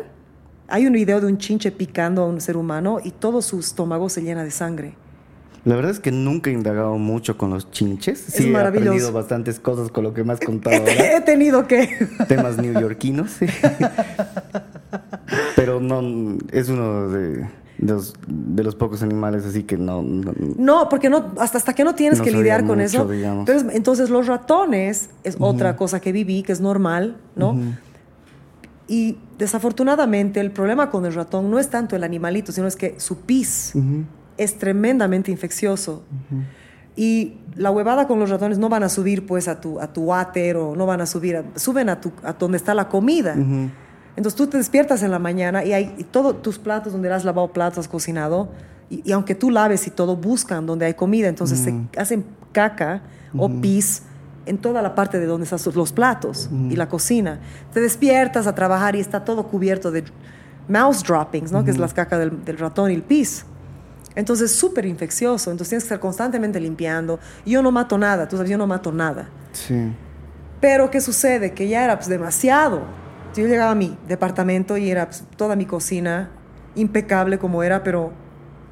Hay 0.68 0.86
un 0.86 0.92
video 0.92 1.20
de 1.20 1.26
un 1.26 1.38
chinche 1.38 1.70
picando 1.70 2.22
a 2.22 2.26
un 2.26 2.40
ser 2.40 2.56
humano 2.56 2.98
y 3.02 3.12
todo 3.12 3.40
su 3.40 3.60
estómago 3.60 4.08
se 4.08 4.22
llena 4.22 4.42
de 4.42 4.50
sangre. 4.50 4.94
La 5.64 5.74
verdad 5.74 5.90
es 5.90 6.00
que 6.00 6.12
nunca 6.12 6.50
he 6.50 6.52
indagado 6.52 6.96
mucho 6.96 7.36
con 7.36 7.50
los 7.50 7.70
chinches. 7.70 8.18
Sí, 8.18 8.52
he 8.52 8.56
aprendido 8.56 9.12
bastantes 9.12 9.58
cosas 9.58 9.90
con 9.90 10.04
lo 10.04 10.14
que 10.14 10.22
me 10.22 10.32
has 10.32 10.40
contado 10.40 10.76
He 10.86 11.20
tenido 11.22 11.66
que... 11.66 12.08
Temas 12.28 12.56
neoyorquinos, 12.56 13.32
sí. 13.32 13.46
Pero 15.56 15.80
no, 15.80 16.38
es 16.52 16.68
uno 16.68 17.08
de... 17.08 17.48
los, 17.78 18.76
pocos 18.76 19.02
animales, 19.02 19.44
así 19.44 19.64
que 19.64 19.76
no. 19.76 20.02
No, 20.02 20.88
porque 20.88 21.10
no, 21.10 21.32
hasta, 21.38 21.58
hasta 21.58 21.74
que 21.74 21.82
no 21.82 21.96
tienes 21.96 22.20
que 22.20 22.30
lidiar 22.30 22.64
con 22.64 22.80
eso. 22.80 23.08
entonces, 23.72 24.10
los 24.10 24.26
ratones 24.26 25.10
es 25.24 25.36
otra 25.38 25.76
cosa 25.76 26.00
que 26.00 26.12
viví, 26.12 26.42
que 26.42 26.52
es 26.52 26.60
normal, 26.60 27.16
¿no? 27.34 27.56
Y 28.88 29.18
desafortunadamente, 29.38 30.40
el 30.40 30.52
problema 30.52 30.90
con 30.90 31.06
el 31.06 31.14
ratón 31.14 31.50
no 31.50 31.58
es 31.58 31.70
tanto 31.70 31.96
el 31.96 32.04
animalito, 32.04 32.52
sino 32.52 32.66
es 32.66 32.76
que 32.76 33.00
su 33.00 33.18
pis 33.20 33.74
es 34.36 34.58
tremendamente 34.58 35.30
infeccioso. 35.30 36.02
Y 36.94 37.34
la 37.56 37.70
huevada 37.70 38.06
con 38.06 38.18
los 38.18 38.30
ratones 38.30 38.58
no 38.58 38.68
van 38.68 38.82
a 38.82 38.88
subir 38.88 39.26
pues 39.26 39.48
a 39.48 39.60
tu, 39.60 39.80
a 39.80 39.92
tu 39.92 40.04
water 40.04 40.56
o 40.56 40.76
no 40.76 40.86
van 40.86 41.00
a 41.00 41.06
subir, 41.06 41.44
suben 41.54 41.88
a, 41.88 42.00
tu, 42.00 42.12
a 42.22 42.32
donde 42.32 42.56
está 42.56 42.74
la 42.74 42.88
comida. 42.88 43.34
Entonces 43.34 44.34
tú 44.34 44.46
te 44.46 44.56
despiertas 44.56 45.02
en 45.02 45.10
la 45.10 45.18
mañana 45.18 45.64
y 45.64 45.72
hay 45.72 46.06
todos 46.10 46.40
tus 46.40 46.58
platos 46.58 46.92
donde 46.92 47.12
has 47.12 47.24
lavado 47.24 47.52
platos, 47.52 47.80
has 47.80 47.88
cocinado, 47.88 48.48
y, 48.88 49.10
aunque 49.12 49.34
tú 49.34 49.50
laves 49.50 49.86
y 49.86 49.90
todo, 49.90 50.16
buscan 50.16 50.64
donde 50.64 50.86
hay 50.86 50.94
comida, 50.94 51.28
entonces 51.28 51.58
se 51.58 51.74
hacen 51.98 52.24
caca 52.52 53.02
o 53.36 53.50
pis 53.60 54.02
en 54.46 54.58
toda 54.58 54.80
la 54.80 54.94
parte 54.94 55.18
de 55.18 55.26
donde 55.26 55.44
están 55.44 55.60
los 55.74 55.92
platos 55.92 56.48
y 56.70 56.76
la 56.76 56.88
cocina. 56.88 57.40
Te 57.72 57.80
despiertas 57.80 58.46
a 58.46 58.54
trabajar 58.54 58.96
y 58.96 59.00
está 59.00 59.24
todo 59.24 59.48
cubierto 59.48 59.90
de 59.90 60.04
mouse 60.68 61.02
droppings, 61.02 61.52
¿no? 61.52 61.64
que 61.64 61.70
es 61.70 61.78
la 61.78 61.88
caca 61.88 62.18
del, 62.18 62.44
del 62.44 62.58
ratón 62.58 62.90
y 62.90 62.94
el 62.94 63.02
pis. 63.02 63.44
Entonces, 64.14 64.52
súper 64.52 64.86
infeccioso. 64.86 65.50
Entonces, 65.50 65.68
tienes 65.68 65.84
que 65.84 65.88
estar 65.88 66.00
constantemente 66.00 66.58
limpiando. 66.58 67.20
Yo 67.44 67.62
no 67.62 67.70
mato 67.70 67.98
nada, 67.98 68.26
tú 68.26 68.36
sabes, 68.36 68.50
yo 68.50 68.56
no 68.56 68.66
mato 68.66 68.90
nada. 68.90 69.28
Sí. 69.52 69.92
Pero, 70.60 70.90
¿qué 70.90 71.00
sucede? 71.00 71.52
Que 71.52 71.68
ya 71.68 71.84
era 71.84 71.96
pues, 71.96 72.08
demasiado. 72.08 72.82
Yo 73.36 73.46
llegaba 73.46 73.72
a 73.72 73.74
mi 73.74 73.96
departamento 74.08 74.78
y 74.78 74.90
era 74.90 75.06
pues, 75.06 75.24
toda 75.36 75.54
mi 75.54 75.66
cocina 75.66 76.30
impecable 76.74 77.38
como 77.38 77.62
era, 77.62 77.84
pero 77.84 78.12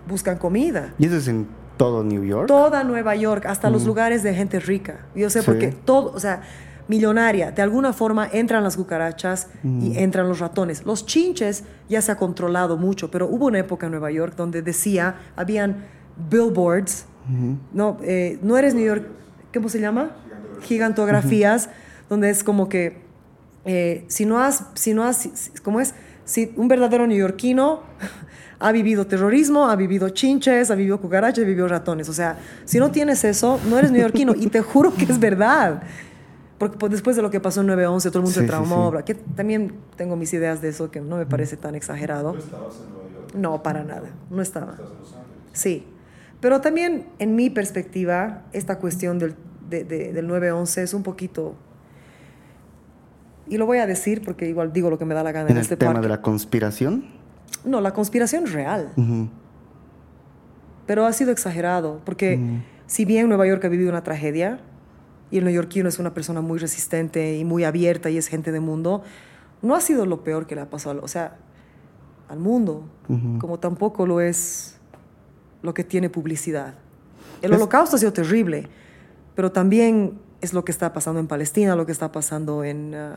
buscan 0.08 0.38
comida. 0.38 0.94
¿Y 0.98 1.06
eso 1.06 1.16
es 1.16 1.28
en 1.28 1.46
todo 1.76 2.04
New 2.04 2.24
York? 2.24 2.46
Toda 2.48 2.84
Nueva 2.84 3.14
York, 3.16 3.46
hasta 3.46 3.70
los 3.70 3.84
mm. 3.84 3.86
lugares 3.86 4.22
de 4.22 4.34
gente 4.34 4.60
rica. 4.60 5.06
Yo 5.14 5.30
sé, 5.30 5.42
porque 5.42 5.68
todo, 5.68 6.12
o 6.14 6.20
sea, 6.20 6.42
millonaria. 6.88 7.50
De 7.50 7.62
alguna 7.62 7.92
forma 7.92 8.28
entran 8.32 8.62
las 8.62 8.76
cucarachas 8.76 9.48
y 9.62 9.66
mm. 9.66 9.98
entran 9.98 10.28
los 10.28 10.38
ratones. 10.38 10.84
Los 10.84 11.06
chinches 11.06 11.64
ya 11.88 12.02
se 12.02 12.12
ha 12.12 12.16
controlado 12.16 12.76
mucho, 12.76 13.10
pero 13.10 13.26
hubo 13.26 13.46
una 13.46 13.58
época 13.58 13.86
en 13.86 13.92
Nueva 13.92 14.10
York 14.10 14.34
donde 14.36 14.62
decía, 14.62 15.16
habían 15.36 15.84
billboards, 16.30 17.06
no, 17.72 17.96
eh, 18.02 18.38
no 18.42 18.58
eres 18.58 18.74
New 18.74 18.84
York, 18.84 19.06
¿cómo 19.52 19.68
se 19.68 19.80
llama? 19.80 20.10
Gigantografías, 20.60 21.70
donde 22.08 22.28
es 22.30 22.44
como 22.44 22.68
que 22.68 23.02
eh, 23.64 24.04
si 24.08 24.26
no 24.26 24.38
has, 24.38 24.66
si 24.74 24.92
no 24.92 25.04
has, 25.04 25.50
¿cómo 25.62 25.80
es? 25.80 25.94
Si 26.26 26.52
un 26.56 26.68
verdadero 26.68 27.06
neoyorquino 27.06 27.82
ha 28.58 28.72
vivido 28.72 29.06
terrorismo, 29.06 29.68
ha 29.68 29.76
vivido 29.76 30.08
chinches, 30.10 30.70
ha 30.70 30.74
vivido 30.74 31.00
cucarachas, 31.00 31.44
ha 31.44 31.46
vivido 31.46 31.68
ratones. 31.68 32.08
O 32.08 32.12
sea, 32.12 32.38
si 32.64 32.78
no 32.78 32.90
tienes 32.90 33.24
eso, 33.24 33.60
no 33.68 33.78
eres 33.78 33.90
neoyorquino. 33.90 34.34
y 34.34 34.46
te 34.48 34.60
juro 34.60 34.94
que 34.94 35.04
es 35.04 35.18
verdad. 35.18 35.82
Porque 36.58 36.78
pues, 36.78 36.92
después 36.92 37.16
de 37.16 37.22
lo 37.22 37.30
que 37.30 37.40
pasó 37.40 37.60
en 37.60 37.68
9-11, 37.68 38.02
todo 38.04 38.18
el 38.18 38.24
mundo 38.24 38.40
se 38.40 38.46
traumó. 38.46 38.92
Que 39.04 39.14
también 39.14 39.74
tengo 39.96 40.16
mis 40.16 40.32
ideas 40.32 40.62
de 40.62 40.68
eso, 40.68 40.90
que 40.90 41.00
no 41.00 41.16
me 41.16 41.26
parece 41.26 41.56
tan 41.56 41.74
exagerado. 41.74 42.32
¿No 42.32 42.38
estabas 42.38 42.74
en 42.76 42.92
Nueva 42.92 43.10
York? 43.12 43.34
No, 43.34 43.62
para 43.62 43.84
nada. 43.84 44.10
No 44.30 44.40
estaba. 44.40 44.76
Sí. 45.52 45.86
Pero 46.40 46.60
también, 46.60 47.06
en 47.18 47.34
mi 47.34 47.50
perspectiva, 47.50 48.42
esta 48.52 48.78
cuestión 48.78 49.18
del, 49.18 49.34
del 49.68 50.28
9-11 50.28 50.82
es 50.82 50.94
un 50.94 51.02
poquito... 51.02 51.54
Y 53.46 53.58
lo 53.58 53.66
voy 53.66 53.78
a 53.78 53.86
decir 53.86 54.22
porque 54.24 54.48
igual 54.48 54.72
digo 54.72 54.88
lo 54.88 54.98
que 54.98 55.04
me 55.04 55.14
da 55.14 55.22
la 55.22 55.32
gana 55.32 55.50
en, 55.50 55.56
¿En 55.56 55.60
este 55.60 55.74
el 55.74 55.78
tema 55.78 56.00
de 56.00 56.08
la 56.08 56.22
conspiración? 56.22 57.04
No, 57.64 57.80
la 57.80 57.92
conspiración 57.92 58.46
real. 58.46 58.92
Pero 60.86 61.06
ha 61.06 61.12
sido 61.12 61.32
exagerado, 61.32 62.00
porque 62.04 62.62
si 62.86 63.04
bien 63.04 63.28
Nueva 63.28 63.46
York 63.46 63.64
ha 63.64 63.68
vivido 63.68 63.90
una 63.90 64.02
tragedia, 64.02 64.60
y 65.30 65.38
el 65.38 65.44
neoyorquino 65.44 65.88
es 65.88 65.98
una 65.98 66.14
persona 66.14 66.40
muy 66.42 66.58
resistente 66.58 67.36
y 67.36 67.44
muy 67.44 67.64
abierta 67.64 68.10
y 68.10 68.18
es 68.18 68.28
gente 68.28 68.52
de 68.52 68.60
mundo, 68.60 69.02
no 69.62 69.74
ha 69.74 69.80
sido 69.80 70.06
lo 70.06 70.22
peor 70.22 70.46
que 70.46 70.54
le 70.54 70.60
ha 70.60 70.70
pasado, 70.70 71.00
o 71.02 71.08
sea, 71.08 71.38
al 72.28 72.38
mundo, 72.38 72.84
como 73.40 73.58
tampoco 73.58 74.06
lo 74.06 74.20
es 74.20 74.78
lo 75.62 75.74
que 75.74 75.84
tiene 75.84 76.10
publicidad. 76.10 76.74
El 77.42 77.52
holocausto 77.52 77.96
ha 77.96 77.98
sido 77.98 78.12
terrible, 78.12 78.68
pero 79.34 79.50
también 79.50 80.20
es 80.40 80.52
lo 80.52 80.64
que 80.64 80.72
está 80.72 80.92
pasando 80.92 81.20
en 81.20 81.26
Palestina, 81.26 81.74
lo 81.74 81.86
que 81.86 81.92
está 81.92 82.12
pasando 82.12 82.62
en 82.62 82.94
uh, 82.94 83.14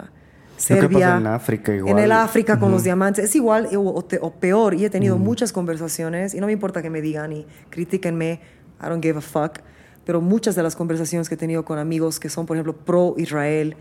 Serbia. 0.58 1.18
en 1.18 1.28
África 1.28 1.74
igual. 1.74 1.98
En 1.98 2.04
el 2.04 2.12
África 2.12 2.60
con 2.60 2.72
los 2.72 2.84
diamantes. 2.84 3.24
Es 3.24 3.36
igual 3.36 3.70
o, 3.76 4.32
peor. 4.40 4.74
Y 4.74 4.86
he 4.86 4.90
tenido 4.90 5.18
muchas 5.18 5.54
conversaciones, 5.54 6.34
y 6.34 6.40
no 6.40 6.48
me 6.48 6.54
importa 6.54 6.82
que 6.82 6.90
me 6.90 7.02
digan 7.02 7.32
y 7.32 7.46
critíquenme, 7.70 8.42
I 8.82 8.90
don't 8.90 9.04
give 9.04 9.18
a 9.18 9.22
fuck 9.22 9.60
pero 10.08 10.22
muchas 10.22 10.56
de 10.56 10.64
las 10.64 10.74
conversaciones 10.74 11.28
que 11.28 11.36
he 11.36 11.38
tenido 11.38 11.66
con 11.66 11.78
amigos 11.80 12.18
que 12.18 12.30
son, 12.30 12.46
por 12.46 12.56
ejemplo, 12.56 12.74
pro 12.74 13.16
Israel 13.18 13.76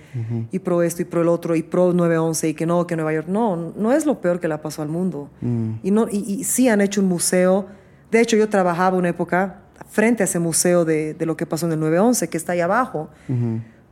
y 0.51 0.59
pro 0.59 0.83
esto 0.83 1.03
y 1.03 1.05
pro 1.05 1.23
el 1.23 1.29
otro 1.29 1.55
y 1.55 1.63
pro 1.63 1.93
911 1.93 2.49
y 2.49 2.55
que 2.55 2.67
no, 2.67 2.85
que 2.85 2.97
Nueva 2.97 3.13
York, 3.13 3.29
no, 3.29 3.73
no 3.77 3.93
es 3.93 4.07
lo 4.07 4.21
peor 4.21 4.41
que 4.41 4.49
le 4.49 4.59
pasó 4.59 4.83
al 4.83 4.89
mundo. 4.89 5.31
Mm. 5.41 5.75
Y, 5.85 5.93
no, 5.93 6.09
y, 6.11 6.43
sí 6.43 6.69
han 6.69 6.81
hecho 6.81 7.01
un 7.01 7.07
museo. 7.07 7.69
De 8.11 8.21
hecho, 8.21 8.37
yo 8.37 8.49
trabajaba 8.49 8.97
una 8.97 9.11
época 9.11 9.61
frente 9.89 10.25
a 10.25 10.27
ese 10.27 10.41
museo 10.41 10.85
de, 10.85 11.15
de 11.15 11.27
lo 11.27 11.37
que 11.37 11.47
pasó 11.47 11.67
en 11.67 11.75
el 11.75 11.79
911, 11.79 12.27
que 12.29 12.37
está 12.37 12.55
ahí 12.55 12.61
abajo. 12.61 13.09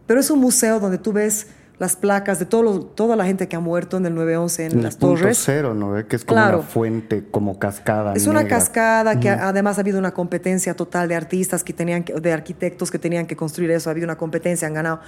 Pero 0.09 0.19
es 0.19 0.29
un 0.29 0.41
museo 0.41 0.81
donde 0.81 0.99
tú 0.99 1.13
ves 1.13 1.47
las 1.79 1.97
placas 1.97 2.39
de 2.39 2.47
toda 2.47 3.17
la 3.17 3.25
gente 3.25 3.49
que 3.49 3.57
ha 3.57 3.61
muerto 3.61 3.97
en 3.97 4.07
el 4.07 4.15
911 4.15 4.67
en, 4.67 4.83
las 4.83 4.97
torres. 4.97 5.43
cero, 5.45 5.75
¿no? 5.75 6.07
Que 6.07 6.17
es 6.17 6.25
como 6.25 6.41
una 6.41 6.59
fuente, 6.59 7.25
como 7.31 7.59
cascada. 7.59 8.13
Es 8.15 8.29
una 8.29 8.47
cascada 8.47 9.19
que 9.19 9.29
además 9.29 9.79
ha 9.79 9.81
habido 9.81 9.99
una 9.99 10.15
competencia 10.15 10.75
total 10.75 11.09
de 11.09 11.17
artistas 11.17 11.65
que 11.65 11.73
tenían 11.73 12.05
de 12.05 12.33
arquitectos 12.33 12.91
que 12.91 12.99
tenían 12.99 13.27
que 13.27 13.35
construir 13.35 13.73
eso, 13.73 13.91
ha 13.91 13.93
habido 13.93 14.05
una 14.05 14.17
competencia, 14.17 14.69
han 14.69 14.75
ganado. 14.75 15.01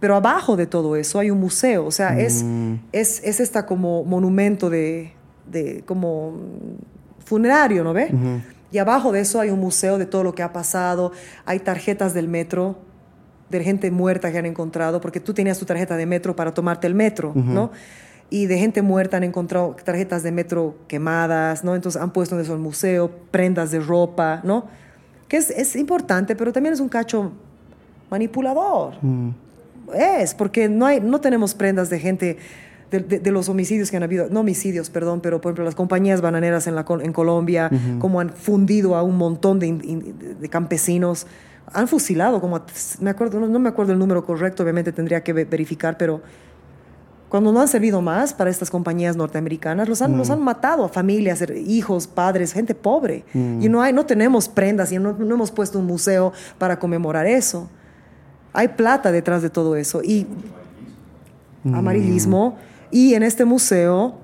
Pero 0.00 0.16
abajo 0.16 0.56
de 0.56 0.66
todo 0.66 0.96
eso 0.96 1.18
hay 1.18 1.30
un 1.30 1.40
museo, 1.40 1.84
o 1.84 1.90
sea, 1.90 2.18
es, 2.18 2.42
mm. 2.42 2.74
es, 2.92 3.20
es 3.22 3.40
esta 3.40 3.66
como 3.66 4.02
monumento 4.04 4.70
de, 4.70 5.12
de 5.50 5.82
como 5.84 6.40
funerario, 7.24 7.84
¿no 7.84 7.92
ve? 7.92 8.10
Y 8.72 8.78
abajo 8.78 9.12
de 9.12 9.20
eso 9.20 9.40
hay 9.40 9.50
un 9.50 9.60
museo 9.60 9.98
de 9.98 10.06
todo 10.06 10.24
lo 10.24 10.34
que 10.34 10.42
ha 10.42 10.52
pasado, 10.52 11.12
hay 11.44 11.60
tarjetas 11.60 12.14
del 12.14 12.28
metro 12.28 12.78
de 13.50 13.62
gente 13.62 13.90
muerta 13.90 14.32
que 14.32 14.38
han 14.38 14.46
encontrado, 14.46 15.00
porque 15.00 15.20
tú 15.20 15.34
tenías 15.34 15.58
tu 15.58 15.64
tarjeta 15.64 15.96
de 15.96 16.06
metro 16.06 16.34
para 16.34 16.52
tomarte 16.52 16.86
el 16.86 16.94
metro, 16.94 17.32
¿no? 17.34 17.70
Y 18.30 18.46
de 18.46 18.58
gente 18.58 18.82
muerta 18.82 19.18
han 19.18 19.24
encontrado 19.24 19.76
tarjetas 19.84 20.22
de 20.22 20.32
metro 20.32 20.76
quemadas, 20.88 21.62
¿no? 21.62 21.74
Entonces 21.74 22.00
han 22.00 22.12
puesto 22.12 22.34
en 22.34 22.40
eso 22.40 22.54
el 22.54 22.60
museo, 22.60 23.10
prendas 23.30 23.70
de 23.70 23.80
ropa, 23.80 24.40
¿no? 24.44 24.66
Que 25.28 25.36
es, 25.36 25.50
es 25.50 25.76
importante, 25.76 26.34
pero 26.34 26.52
también 26.52 26.72
es 26.72 26.80
un 26.80 26.88
cacho 26.88 27.32
manipulador. 28.10 28.94
Mm. 29.02 29.30
Es, 29.94 30.34
porque 30.34 30.68
no, 30.68 30.86
hay, 30.86 31.00
no 31.00 31.20
tenemos 31.20 31.54
prendas 31.54 31.90
de 31.90 32.00
gente 32.00 32.38
de, 32.90 33.30
los 33.30 33.48
homicidios 33.48 33.90
que 33.90 33.96
han 33.96 34.02
habido, 34.02 34.28
no 34.30 34.40
homicidios, 34.40 34.90
perdón, 34.90 35.20
pero 35.20 35.40
por 35.40 35.50
ejemplo 35.50 35.64
las 35.64 35.74
compañías 35.74 36.20
bananeras 36.20 36.66
en, 36.66 36.74
la, 36.74 36.84
en 37.02 37.12
Colombia, 37.12 37.70
como 37.98 38.20
han 38.20 38.30
fundido 38.30 38.94
a 38.94 39.02
un 39.02 39.16
montón 39.16 39.58
de, 39.58 39.72
de 40.40 40.48
campesinos 40.48 41.26
han 41.72 41.88
fusilado, 41.88 42.40
como, 42.40 42.60
me 43.00 43.10
acuerdo, 43.10 43.40
no, 43.40 43.58
me 43.58 43.68
acuerdo 43.68 43.92
el 43.92 43.98
número 43.98 44.24
correcto, 44.24 44.62
obviamente 44.62 44.92
tendría 44.92 45.22
que 45.22 45.32
verificar, 45.32 45.96
pero 45.96 46.22
cuando 47.34 47.50
no 47.50 47.60
han 47.60 47.66
servido 47.66 48.00
más 48.00 48.32
para 48.32 48.48
estas 48.48 48.70
compañías 48.70 49.16
norteamericanas, 49.16 49.88
los 49.88 50.00
han, 50.02 50.16
los 50.16 50.30
han 50.30 50.40
matado 50.40 50.84
a 50.84 50.88
familias, 50.88 51.44
hijos, 51.66 52.06
padres, 52.06 52.52
gente 52.52 52.76
pobre. 52.76 53.24
Mm. 53.32 53.60
Y 53.60 53.68
no, 53.68 53.82
hay, 53.82 53.92
no 53.92 54.06
tenemos 54.06 54.48
prendas 54.48 54.92
y 54.92 55.00
no, 55.00 55.14
no, 55.14 55.34
hemos 55.34 55.50
puesto 55.50 55.80
un 55.80 55.86
museo 55.86 56.32
para 56.58 56.78
conmemorar 56.78 57.26
eso. 57.26 57.68
Hay 58.52 58.68
plata 58.68 59.10
detrás 59.10 59.42
de 59.42 59.50
todo 59.50 59.74
eso 59.74 60.00
y 60.00 60.28
mm. 61.64 61.74
amarillismo. 61.74 62.56
Y 62.92 63.14
en 63.14 63.24
este 63.24 63.44
museo, 63.44 64.14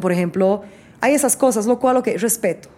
por 0.00 0.10
ejemplo, 0.10 0.62
hay 1.02 1.12
esas 1.12 1.36
cosas, 1.36 1.66
lo 1.66 1.78
cual, 1.78 1.96
lo 1.96 2.02
que 2.02 2.16
respeto. 2.16 2.70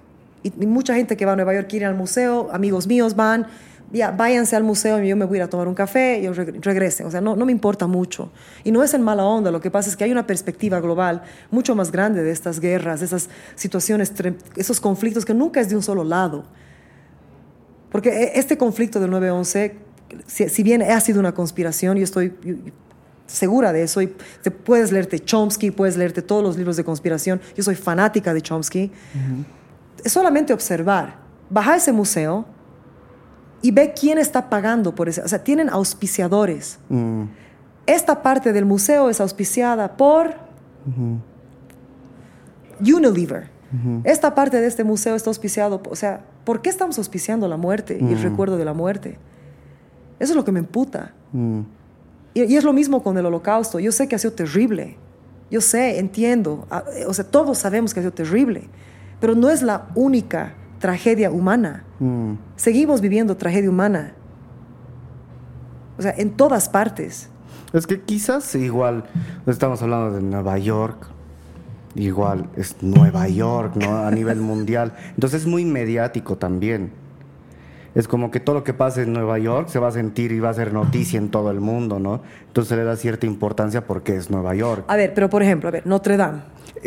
Y, 0.42 0.52
y 0.64 0.66
mucha 0.66 0.96
gente 0.96 1.16
que 1.16 1.24
va 1.24 1.34
a 1.34 1.36
Nueva 1.36 1.54
York 1.54 1.68
quiere 1.68 1.84
ir 1.84 1.88
al 1.88 1.96
museo, 1.96 2.48
amigos 2.52 2.88
míos 2.88 3.14
van, 3.14 3.46
ya, 3.92 4.10
váyanse 4.10 4.56
al 4.56 4.64
museo 4.64 5.02
y 5.02 5.08
yo 5.08 5.16
me 5.16 5.24
voy 5.24 5.36
a 5.36 5.38
ir 5.38 5.42
a 5.44 5.48
tomar 5.48 5.68
un 5.68 5.74
café 5.74 6.18
y 6.18 6.22
yo 6.24 6.32
regresen. 6.34 7.06
O 7.06 7.10
sea, 7.10 7.20
no, 7.20 7.36
no 7.36 7.46
me 7.46 7.52
importa 7.52 7.86
mucho. 7.86 8.30
Y 8.64 8.72
no 8.72 8.82
es 8.82 8.94
en 8.94 9.02
mala 9.02 9.24
onda, 9.24 9.50
lo 9.50 9.60
que 9.60 9.70
pasa 9.70 9.88
es 9.88 9.96
que 9.96 10.04
hay 10.04 10.12
una 10.12 10.26
perspectiva 10.26 10.80
global 10.80 11.22
mucho 11.50 11.74
más 11.76 11.92
grande 11.92 12.22
de 12.22 12.30
estas 12.30 12.60
guerras, 12.60 13.00
de 13.00 13.06
esas 13.06 13.28
situaciones, 13.54 14.12
esos 14.56 14.80
conflictos 14.80 15.24
que 15.24 15.34
nunca 15.34 15.60
es 15.60 15.68
de 15.68 15.76
un 15.76 15.82
solo 15.82 16.04
lado. 16.04 16.44
Porque 17.90 18.10
e, 18.10 18.38
este 18.38 18.58
conflicto 18.58 18.98
del 18.98 19.10
9-11, 19.10 19.72
si, 20.26 20.48
si, 20.48 20.62
bien 20.62 20.82
ha 20.82 21.00
sido 21.00 21.20
una 21.20 21.32
conspiración, 21.32 21.96
yo 21.96 22.04
estoy 22.04 22.34
segura 23.26 23.72
de 23.72 23.82
eso, 23.82 24.02
y 24.02 24.12
te, 24.42 24.50
puedes 24.50 24.92
leerte 24.92 25.20
Chomsky, 25.20 25.70
puedes 25.70 25.96
leerte 25.96 26.22
todos 26.22 26.42
los 26.42 26.56
libros 26.56 26.76
de 26.76 26.84
conspiración, 26.84 27.40
yo 27.56 27.62
soy 27.62 27.74
fanática 27.74 28.34
de 28.34 28.40
Chomsky, 28.42 28.90
es 30.04 30.12
solamente 30.12 30.52
observar, 30.52 31.16
baja 31.50 31.76
ese 31.76 31.92
museo, 31.92 32.46
y 33.66 33.72
ve 33.72 33.92
quién 33.98 34.16
está 34.16 34.48
pagando 34.48 34.94
por 34.94 35.08
eso. 35.08 35.22
O 35.24 35.28
sea, 35.28 35.42
tienen 35.42 35.68
auspiciadores. 35.70 36.78
Mm. 36.88 37.24
Esta 37.84 38.22
parte 38.22 38.52
del 38.52 38.64
museo 38.64 39.10
es 39.10 39.20
auspiciada 39.20 39.96
por 39.96 40.34
Unilever. 42.80 43.50
Esta 44.04 44.36
parte 44.36 44.60
de 44.60 44.68
este 44.68 44.84
museo 44.84 45.16
está 45.16 45.30
auspiciado, 45.30 45.82
o 45.90 45.96
sea, 45.96 46.24
¿por 46.44 46.62
qué 46.62 46.70
estamos 46.70 46.96
auspiciando 46.98 47.48
la 47.48 47.56
muerte 47.56 47.98
y 48.00 48.12
el 48.12 48.20
mm. 48.20 48.22
recuerdo 48.22 48.56
de 48.56 48.64
la 48.64 48.72
muerte? 48.72 49.18
Eso 50.20 50.32
es 50.32 50.36
lo 50.36 50.44
que 50.44 50.52
me 50.52 50.60
emputa. 50.60 51.12
Mm. 51.32 51.62
Y, 52.34 52.44
y, 52.44 52.56
es 52.56 52.62
lo 52.62 52.72
mismo 52.72 53.02
con 53.02 53.18
el 53.18 53.26
holocausto. 53.26 53.80
Yo 53.80 53.90
sé 53.90 54.06
que 54.06 54.14
ha 54.14 54.18
sido 54.20 54.34
terrible. 54.34 54.96
Yo 55.50 55.60
sé, 55.60 55.98
entiendo. 55.98 56.68
Ah, 56.70 56.84
o 57.08 57.12
sea, 57.12 57.24
todos 57.24 57.58
sabemos 57.58 57.92
que 57.92 57.98
ha 57.98 58.04
sido 58.04 58.12
terrible. 58.12 58.68
Pero 59.18 59.34
no 59.34 59.50
es 59.50 59.62
la 59.62 59.88
única 59.96 60.54
tragedia 60.86 61.32
humana. 61.32 61.82
Mm. 61.98 62.34
Seguimos 62.54 63.00
viviendo 63.00 63.36
tragedia 63.36 63.68
humana. 63.68 64.12
O 65.98 66.02
sea, 66.02 66.14
en 66.16 66.30
todas 66.30 66.68
partes. 66.68 67.28
Es 67.72 67.88
que 67.88 68.00
quizás 68.00 68.54
igual, 68.54 69.02
estamos 69.48 69.82
hablando 69.82 70.12
de 70.12 70.22
Nueva 70.22 70.56
York, 70.58 71.08
igual 71.96 72.48
es 72.54 72.76
Nueva 72.82 73.26
York, 73.26 73.74
¿no? 73.74 73.96
A 73.96 74.12
nivel 74.12 74.40
mundial. 74.52 74.94
Entonces 75.14 75.40
es 75.40 75.48
muy 75.48 75.64
mediático 75.64 76.36
también. 76.36 76.92
Es 77.96 78.06
como 78.06 78.30
que 78.30 78.40
todo 78.40 78.56
lo 78.56 78.62
que 78.62 78.74
pase 78.74 79.04
en 79.04 79.14
Nueva 79.14 79.38
York 79.38 79.68
se 79.68 79.78
va 79.78 79.88
a 79.88 79.90
sentir 79.90 80.30
y 80.30 80.38
va 80.38 80.50
a 80.50 80.54
ser 80.54 80.70
noticia 80.70 81.16
en 81.16 81.30
todo 81.30 81.50
el 81.50 81.60
mundo, 81.60 81.98
¿no? 81.98 82.20
Entonces 82.46 82.76
le 82.76 82.84
da 82.84 82.94
cierta 82.94 83.24
importancia 83.24 83.86
porque 83.86 84.14
es 84.14 84.28
Nueva 84.28 84.54
York. 84.54 84.84
A 84.86 84.96
ver, 84.96 85.14
pero 85.14 85.30
por 85.30 85.42
ejemplo, 85.42 85.70
a 85.70 85.72
ver, 85.72 85.86
Notre 85.86 86.18
Dame. 86.18 86.40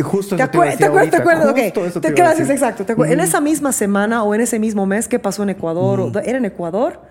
Justo 0.03 0.35
¿Te, 0.35 0.43
acuerdas? 0.43 0.77
¿Te 0.77 0.85
acuerdas? 0.85 1.09
¿Te 1.09 1.17
acuerdas? 1.17 1.55
te, 1.55 1.99
te 1.99 2.53
exacto. 2.53 2.85
En 3.05 3.19
esa 3.19 3.41
misma 3.41 3.71
semana 3.71 4.21
o 4.23 4.35
en 4.35 4.41
ese 4.41 4.59
mismo 4.59 4.85
mes, 4.85 5.07
¿qué 5.07 5.17
pasó 5.17 5.41
en 5.41 5.49
Ecuador? 5.49 6.11
¿Era 6.23 6.37
en 6.37 6.45
Ecuador? 6.45 7.01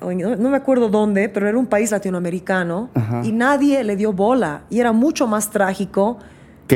no 0.00 0.50
me 0.50 0.56
acuerdo 0.56 0.88
dónde, 0.88 1.28
pero 1.28 1.48
era 1.48 1.56
un 1.56 1.66
país 1.66 1.92
latinoamericano 1.92 2.90
y 3.22 3.30
nadie 3.30 3.84
le 3.84 3.94
dio 3.94 4.12
bola. 4.12 4.62
Y 4.70 4.80
era 4.80 4.90
mucho 4.90 5.28
más 5.28 5.50
trágico 5.50 6.18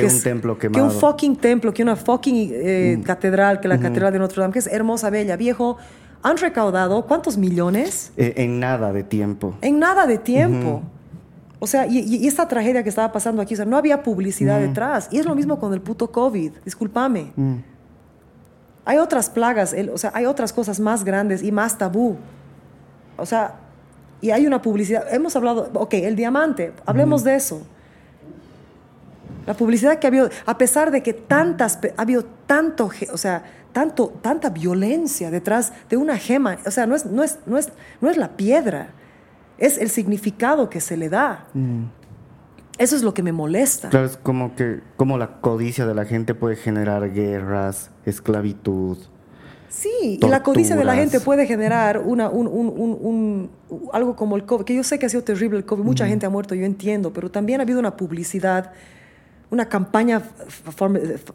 que, 0.01 0.07
un 0.07 0.23
templo 0.23 0.59
quemado. 0.59 0.89
Que 0.89 0.95
un 0.95 1.01
fucking 1.01 1.37
templo, 1.37 1.73
que 1.73 1.83
una 1.83 1.97
fucking 1.97 2.51
eh, 2.53 3.03
catedral, 3.05 3.61
que 3.61 3.69
la 3.69 3.79
catedral 3.79 4.13
de 4.13 4.19
Notre 4.19 4.41
Dame, 4.41 4.53
que 4.53 4.59
es 4.59 4.67
hermosa, 4.67 5.11
bella, 5.11 5.37
viejo. 5.37 5.77
Han 6.23 6.37
recaudado 6.39 7.07
cuántos 7.07 7.37
millones? 7.37 8.13
Eh, 8.17 8.35
en 8.37 8.59
nada 8.59 8.93
de 8.93 9.05
tiempo. 9.05 9.55
En 9.61 9.79
nada 9.79 10.07
de 10.07 10.19
tiempo. 10.19 10.83
O 11.59 11.67
sea, 11.67 11.87
y, 11.87 12.27
esta 12.27 12.49
tragedia 12.49 12.83
que 12.83 12.89
estaba 12.89 13.13
pasando 13.13 13.41
aquí, 13.41 13.55
o 13.55 13.57
sea, 13.57 13.67
no 13.67 13.77
había 13.77 14.03
publicidad 14.03 14.61
detrás. 14.61 15.09
Y 15.11 15.19
es 15.19 15.27
lo 15.27 15.35
mismo 15.35 15.59
con 15.59 15.73
el 15.73 15.81
puto 15.81 16.11
COVID, 16.11 16.53
discúlpame. 16.65 17.33
Hay 18.85 18.99
otras 18.99 19.31
plagas, 19.31 19.75
o 19.93 19.99
sea, 19.99 20.13
hay 20.15 20.27
otras 20.27 20.53
cosas 20.53 20.81
más 20.81 21.05
grandes 21.05 21.43
y 21.43 21.53
más 21.53 21.79
tabú. 21.79 22.17
O 23.17 23.27
sea, 23.27 23.57
y 24.21 24.31
hay 24.31 24.47
una 24.47 24.63
publicidad. 24.63 25.13
Hemos 25.13 25.37
hablado, 25.37 25.71
ok, 25.75 25.95
el 25.95 26.17
diamante, 26.17 26.73
hablemos 26.85 27.25
de 27.25 27.37
eso. 27.37 27.67
La 29.47 29.55
publicidad 29.55 29.99
que 29.99 30.07
ha 30.07 30.09
habido, 30.09 30.29
a 30.45 30.59
pesar 30.59 30.91
de 30.91 31.03
que 31.03 31.13
tantas, 31.13 31.79
ha 31.97 32.03
habido 32.03 32.25
tanto, 32.47 32.91
o 33.13 33.17
sea, 33.17 33.45
tanto, 33.73 34.13
tanta 34.23 34.51
violencia 34.51 35.31
detrás 35.31 35.73
de 35.89 35.97
una 35.97 36.17
gema, 36.17 36.59
o 36.67 36.71
sea, 36.71 36.87
no 36.87 36.95
es, 36.95 37.07
no 37.07 37.23
es, 37.23 37.39
no 37.47 37.57
es, 37.59 37.71
no 38.01 38.11
es 38.11 38.17
la 38.17 38.37
piedra 38.37 38.91
es 39.59 39.79
el 39.79 39.91
significado 39.91 40.69
que 40.69 40.81
se 40.81 40.97
le 40.97 41.09
da. 41.09 41.47
Mm. 41.55 41.85
Eso 42.79 42.95
es 42.95 43.03
lo 43.03 43.15
que 43.15 43.23
me 43.23 43.33
molesta. 43.33 43.89
Claro, 43.89 44.07
es 44.07 44.19
como 44.19 44.55
que 44.55 44.81
como 44.97 45.17
la 45.17 45.41
codicia 45.41 45.87
de 45.87 45.95
la 45.95 46.05
gente 46.05 46.35
puede 46.35 46.57
generar 46.57 47.11
guerras, 47.13 47.91
esclavitud. 48.05 48.99
Sí, 49.69 50.19
y 50.23 50.29
la 50.29 50.43
codicia 50.43 50.77
de 50.77 50.85
la 50.85 50.95
gente 50.95 51.21
puede 51.21 51.47
generar 51.47 51.99
una, 51.99 52.31
un, 52.31 52.47
un, 52.47 52.71
un, 52.79 53.51
algo 53.93 54.15
como 54.15 54.37
el 54.37 54.45
COVID, 54.45 54.65
que 54.65 54.75
yo 54.75 54.83
sé 54.83 54.99
que 54.99 55.07
ha 55.07 55.09
sido 55.09 55.25
terrible 55.25 55.59
el 55.59 55.65
COVID, 55.65 55.83
mucha 55.83 56.07
gente 56.07 56.25
ha 56.25 56.31
muerto, 56.31 56.55
yo 56.55 56.65
entiendo, 56.65 57.13
pero 57.13 57.31
también 57.31 57.61
ha 57.61 57.65
habido 57.65 57.79
una 57.79 57.97
publicidad, 57.97 58.73
una 59.51 59.69
campaña 59.69 60.21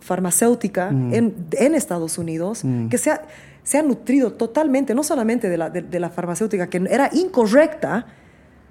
farmacéutica 0.01 0.91
mm. 0.91 1.13
en, 1.13 1.35
en, 1.51 1.75
Estados 1.75 2.17
Unidos 2.17 2.63
mm. 2.63 2.89
que 2.89 2.97
se 2.97 3.11
ha, 3.11 3.21
se 3.63 3.77
ha 3.77 3.83
nutrido 3.83 4.33
totalmente, 4.33 4.93
no 4.93 5.03
solamente 5.03 5.49
de 5.49 5.57
la, 5.57 5.69
de, 5.69 5.99
la 5.99 6.09
farmacéutica, 6.09 6.67
que 6.67 6.81
era 6.89 7.09
incorrecta, 7.13 8.07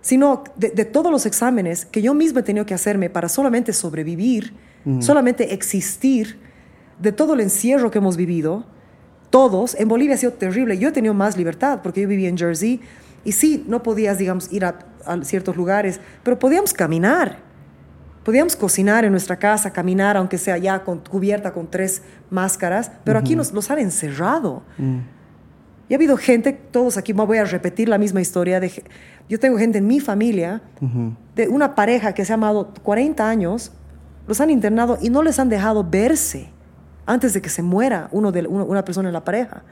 sino 0.03 0.45
de, 0.57 0.85
todos 0.85 1.13
los 1.13 1.27
exámenes 1.27 1.85
que 1.85 2.03
yo 2.03 2.15
misma 2.15 2.41
he 2.41 2.43
tenido 2.43 2.67
que 2.67 2.75
hacerme 2.75 3.11
para 3.11 3.29
solamente 3.29 3.73
sobrevivir, 3.73 4.55
solamente 5.01 5.53
existir, 5.53 6.39
de 6.99 7.13
todo 7.13 7.35
el 7.35 7.41
encierro 7.41 7.91
que 7.91 7.99
hemos 7.99 8.17
vivido, 8.17 8.65
todos, 9.31 9.75
en 9.77 9.89
Bolivia 9.89 10.17
ha 10.17 10.19
sido 10.19 10.33
terrible. 10.33 10.77
Yo 10.79 10.89
he 10.89 10.93
tenido 10.93 11.15
más 11.15 11.37
libertad 11.37 11.81
porque 11.83 12.03
yo 12.03 12.09
vivía 12.09 12.29
en 12.29 12.37
Jersey 12.37 12.81
y 13.25 13.33
sí, 13.33 13.65
no 13.69 13.83
podías, 13.83 14.19
digamos, 14.19 14.53
ir 14.53 14.65
a, 14.65 14.79
ciertos 15.23 15.57
lugares, 15.57 16.01
pero 16.23 16.39
podíamos 16.39 16.73
caminar. 16.73 17.39
Podíamos 18.25 18.55
cocinar 18.55 19.05
en 19.05 19.13
nuestra 19.13 19.37
casa, 19.37 19.73
caminar, 19.73 20.17
aunque 20.17 20.37
sea 20.37 20.59
ya 20.59 20.85
con, 20.85 20.99
cubierta 20.99 21.53
con 21.53 21.71
tres 21.71 22.03
máscaras, 22.29 22.91
pero 23.05 23.19
aquí 23.19 23.35
nos, 23.35 23.53
los 23.53 23.71
han 23.71 23.79
encerrado. 23.79 24.63
Mm. 24.77 24.99
Y 25.89 25.95
ha 25.95 25.97
habido 25.97 26.17
gente, 26.17 26.53
todos 26.53 26.97
aquí, 26.97 27.13
voy 27.13 27.39
a 27.39 27.45
repetir 27.45 27.89
la 27.89 27.99
misma 27.99 28.21
historia. 28.21 28.61
De, 28.61 28.71
yo 29.29 29.41
tengo 29.41 29.59
gente 29.59 29.79
en 29.79 29.87
mi 29.87 29.99
familia, 29.99 30.63
de 31.35 31.49
una 31.49 31.75
pareja 31.75 32.13
que 32.13 32.25
se 32.25 32.33
ha 32.33 32.35
amado 32.35 32.73
40 32.83 33.29
años, 33.29 33.73
los 34.29 34.41
han 34.41 34.51
internado 34.51 34.99
y 35.01 35.11
no 35.11 35.23
les 35.23 35.41
han 35.41 35.49
dejado 35.49 35.83
verse 35.83 36.51
antes 37.07 37.33
de 37.33 37.43
que 37.43 37.49
se 37.49 37.63
muera 37.63 38.09
uno 38.13 38.31
de, 38.31 38.47
una 38.47 38.85
persona 38.85 39.09
en 39.09 39.15
la 39.15 39.25
pareja. 39.25 39.65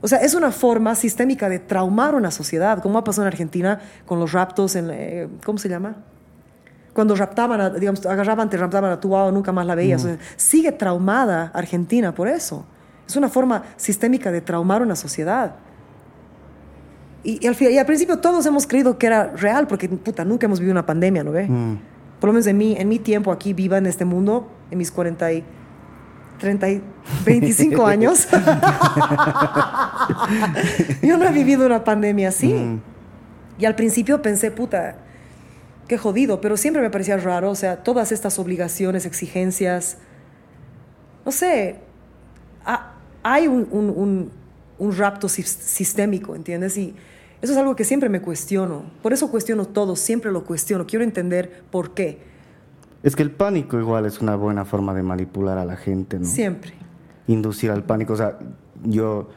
O 0.00 0.08
sea, 0.08 0.18
es 0.18 0.34
una 0.34 0.50
forma 0.50 0.94
sistémica 0.94 1.50
de 1.50 1.58
traumar 1.58 2.14
una 2.14 2.30
sociedad, 2.30 2.82
como 2.82 2.98
ha 2.98 3.04
pasado 3.04 3.26
en 3.26 3.32
Argentina 3.32 3.80
con 4.06 4.18
los 4.18 4.32
raptos, 4.32 4.76
en, 4.76 4.88
eh, 4.90 5.28
¿cómo 5.44 5.58
se 5.58 5.68
llama? 5.68 5.96
Cuando 6.92 7.14
raptaban, 7.14 7.80
digamos, 7.80 8.04
agarraban, 8.04 8.50
te 8.50 8.56
raptaban 8.56 8.92
a 8.92 9.00
tu 9.00 9.08
wow, 9.08 9.32
nunca 9.32 9.52
más 9.52 9.66
la 9.66 9.74
veías. 9.74 10.06
sigue 10.36 10.72
traumada 10.72 11.50
Argentina 11.54 12.14
por 12.14 12.28
eso. 12.28 12.66
Es 13.06 13.16
una 13.16 13.28
forma 13.28 13.62
sistémica 13.76 14.30
de 14.30 14.40
traumar 14.40 14.82
una 14.82 14.96
sociedad. 14.96 15.54
Y, 17.24 17.46
al, 17.46 17.56
y 17.60 17.78
al, 17.78 17.86
principio 17.86 18.18
todos 18.18 18.44
hemos 18.46 18.66
creído 18.66 18.98
que 18.98 19.06
era 19.06 19.28
real, 19.28 19.68
porque 19.68 19.88
puta, 19.88 20.24
nunca 20.24 20.46
hemos 20.46 20.58
vivido 20.58 20.72
una 20.72 20.86
pandemia, 20.86 21.22
¿no 21.22 21.30
ve? 21.30 21.48
Mm. 21.48 21.78
Por 22.18 22.28
lo 22.28 22.34
menos 22.34 22.46
en 22.46 22.56
mi, 22.56 22.76
en 22.76 22.88
mi 22.88 22.98
tiempo 22.98 23.30
aquí 23.30 23.52
viva 23.52 23.78
en 23.78 23.86
este 23.86 24.04
mundo, 24.04 24.48
en 24.70 24.78
mis 24.78 24.90
40 24.90 25.32
y 25.32 25.44
30 26.38 26.70
y 26.70 26.82
25 27.24 27.86
años, 27.86 28.26
yo 31.02 31.16
no 31.16 31.24
he 31.24 31.32
vivido 31.32 31.64
una 31.64 31.84
pandemia 31.84 32.30
así. 32.30 32.52
Mm. 32.52 32.80
Y 33.58 33.66
al 33.66 33.76
principio 33.76 34.20
pensé, 34.20 34.50
puta, 34.50 34.96
qué 35.92 35.98
jodido, 35.98 36.40
pero 36.40 36.56
siempre 36.56 36.80
me 36.80 36.88
parecía 36.88 37.18
raro, 37.18 37.50
o 37.50 37.54
sea, 37.54 37.82
todas 37.82 38.12
estas 38.12 38.38
obligaciones, 38.38 39.04
exigencias, 39.04 39.98
no 41.26 41.30
sé, 41.30 41.80
hay 43.22 43.46
un, 43.46 44.30
un, 44.78 44.96
rapto 44.96 45.28
sistémico, 45.28 46.34
¿entiendes? 46.34 46.78
Y 46.78 46.94
eso 47.42 47.52
es 47.52 47.58
algo 47.58 47.76
que 47.76 47.84
siempre 47.84 48.08
me 48.08 48.22
cuestiono. 48.22 48.84
Por 49.02 49.12
eso 49.12 49.30
cuestiono 49.30 49.66
todo, 49.66 49.94
siempre 49.94 50.32
lo 50.32 50.44
cuestiono. 50.44 50.86
Quiero 50.86 51.04
entender 51.04 51.62
por 51.70 51.92
qué. 51.92 52.20
Es 53.02 53.14
que 53.14 53.22
el 53.22 53.30
pánico 53.30 53.78
igual 53.78 54.06
es 54.06 54.22
una 54.22 54.34
buena 54.34 54.64
forma 54.64 54.94
de 54.94 55.02
manipular 55.02 55.58
a 55.58 55.66
la 55.66 55.76
gente, 55.76 56.18
¿no? 56.18 56.24
Siempre. 56.24 56.72
Inducir 57.26 57.70
al 57.70 57.84
pánico. 57.84 58.14
O 58.14 58.16
sea, 58.16 58.38
yo 58.82 59.28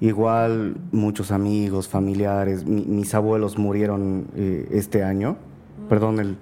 igual 0.00 0.76
muchos 0.90 1.30
amigos, 1.30 1.86
familiares, 1.86 2.66
mis 2.66 3.14
abuelos 3.14 3.58
murieron 3.58 4.26
eh, 4.34 4.66
este 4.72 5.04
año. 5.04 5.36
Perdón, 5.90 6.20
el, 6.20 6.36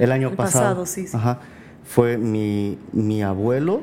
el, 0.00 0.12
año 0.12 0.36
pasado. 0.36 0.86
sí, 0.86 1.08
sí. 1.08 1.16
Ajá. 1.16 1.40
Fue 1.84 2.16
mi, 2.16 2.78
mi 2.92 3.20
abuelo 3.20 3.80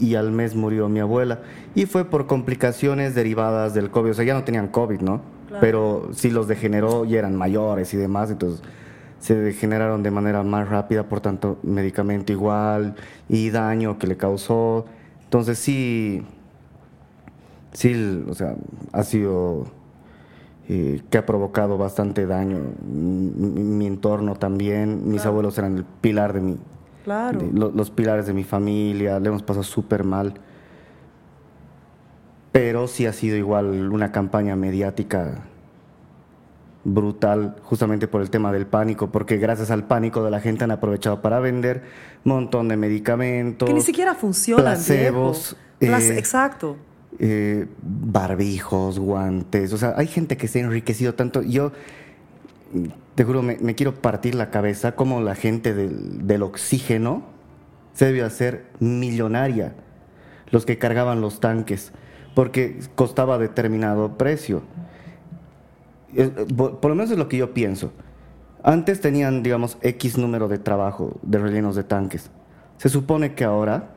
y 0.00 0.16
al 0.16 0.32
mes 0.32 0.56
murió 0.56 0.88
mi 0.88 0.98
abuela. 0.98 1.42
Y 1.76 1.86
fue 1.86 2.04
por 2.04 2.26
complicaciones 2.26 3.14
derivadas 3.14 3.74
del 3.74 3.90
COVID. 3.90 4.10
O 4.10 4.14
sea, 4.14 4.24
ya 4.24 4.34
no 4.34 4.42
tenían 4.42 4.68
COVID, 4.68 5.00
¿no? 5.00 5.20
Pero 5.60 6.08
sí 6.12 6.30
los 6.30 6.48
degeneró 6.48 7.04
y 7.04 7.14
eran 7.14 7.36
mayores 7.36 7.94
y 7.94 7.96
demás. 7.96 8.28
Entonces 8.32 8.60
se 9.20 9.36
degeneraron 9.36 10.02
de 10.02 10.10
manera 10.10 10.42
más 10.42 10.68
rápida, 10.68 11.04
por 11.04 11.20
tanto, 11.20 11.58
medicamento 11.62 12.32
igual 12.32 12.96
y 13.28 13.50
daño 13.50 13.98
que 13.98 14.08
le 14.08 14.16
causó. 14.16 14.86
Entonces 15.22 15.60
sí, 15.60 16.26
sí, 17.72 18.24
o 18.28 18.34
sea, 18.34 18.56
ha 18.92 19.04
sido 19.04 19.66
eh, 20.68 21.02
que 21.10 21.18
ha 21.18 21.26
provocado 21.26 21.78
bastante 21.78 22.26
daño. 22.26 22.58
Mi, 22.86 23.86
entorno 23.86 24.36
también, 24.36 25.08
mis 25.08 25.24
abuelos 25.26 25.58
eran 25.58 25.78
el 25.78 25.84
pilar 25.84 26.32
de 26.32 26.40
mi, 26.40 26.56
claro. 27.04 27.40
los 27.52 27.90
pilares 27.90 28.26
de 28.26 28.32
mi 28.32 28.44
familia, 28.44 29.20
le 29.20 29.28
hemos 29.28 29.42
pasado 29.42 29.62
súper 29.64 30.04
mal 30.04 30.34
pero 32.54 32.86
sí 32.86 33.04
ha 33.04 33.12
sido 33.12 33.36
igual 33.36 33.90
una 33.90 34.12
campaña 34.12 34.54
mediática 34.54 35.42
brutal 36.84 37.56
justamente 37.64 38.06
por 38.06 38.22
el 38.22 38.30
tema 38.30 38.52
del 38.52 38.68
pánico, 38.68 39.10
porque 39.10 39.38
gracias 39.38 39.72
al 39.72 39.88
pánico 39.88 40.22
de 40.22 40.30
la 40.30 40.38
gente 40.38 40.62
han 40.62 40.70
aprovechado 40.70 41.20
para 41.20 41.40
vender 41.40 41.82
un 42.24 42.30
montón 42.30 42.68
de 42.68 42.76
medicamentos. 42.76 43.68
Que 43.68 43.74
ni 43.74 43.80
siquiera 43.80 44.14
funcionan. 44.14 44.66
Placebos. 44.66 45.56
Eh, 45.80 45.88
exacto. 46.16 46.76
Eh, 47.18 47.66
barbijos, 47.82 48.98
guantes. 48.98 49.72
O 49.72 49.78
sea, 49.78 49.94
hay 49.96 50.08
gente 50.08 50.36
que 50.36 50.48
se 50.48 50.58
ha 50.58 50.62
enriquecido 50.62 51.14
tanto. 51.14 51.42
Yo, 51.42 51.72
te 53.14 53.24
juro, 53.24 53.42
me, 53.42 53.74
quiero 53.74 53.94
partir 53.94 54.34
la 54.34 54.50
cabeza 54.50 54.96
como 54.96 55.20
la 55.20 55.34
gente 55.34 55.74
del, 55.74 56.42
oxígeno 56.42 57.22
se 57.92 58.06
debió 58.06 58.26
hacer 58.26 58.66
millonaria. 58.80 59.74
Los 60.50 60.66
que 60.66 60.78
cargaban 60.78 61.20
los 61.20 61.40
tanques 61.40 61.92
porque 62.34 62.80
costaba 62.96 63.38
determinado 63.38 64.18
precio. 64.18 64.62
Por 66.56 66.84
lo 66.84 66.94
menos 66.94 67.10
es 67.12 67.18
lo 67.18 67.28
que 67.28 67.36
yo 67.36 67.54
pienso. 67.54 67.92
Antes 68.64 69.00
tenían, 69.00 69.42
digamos, 69.42 69.78
X 69.82 70.18
número 70.18 70.48
de 70.48 70.58
trabajo 70.58 71.18
de 71.22 71.38
rellenos 71.38 71.76
de 71.76 71.84
tanques. 71.84 72.30
Se 72.78 72.88
supone 72.88 73.34
que 73.34 73.44
ahora, 73.44 73.90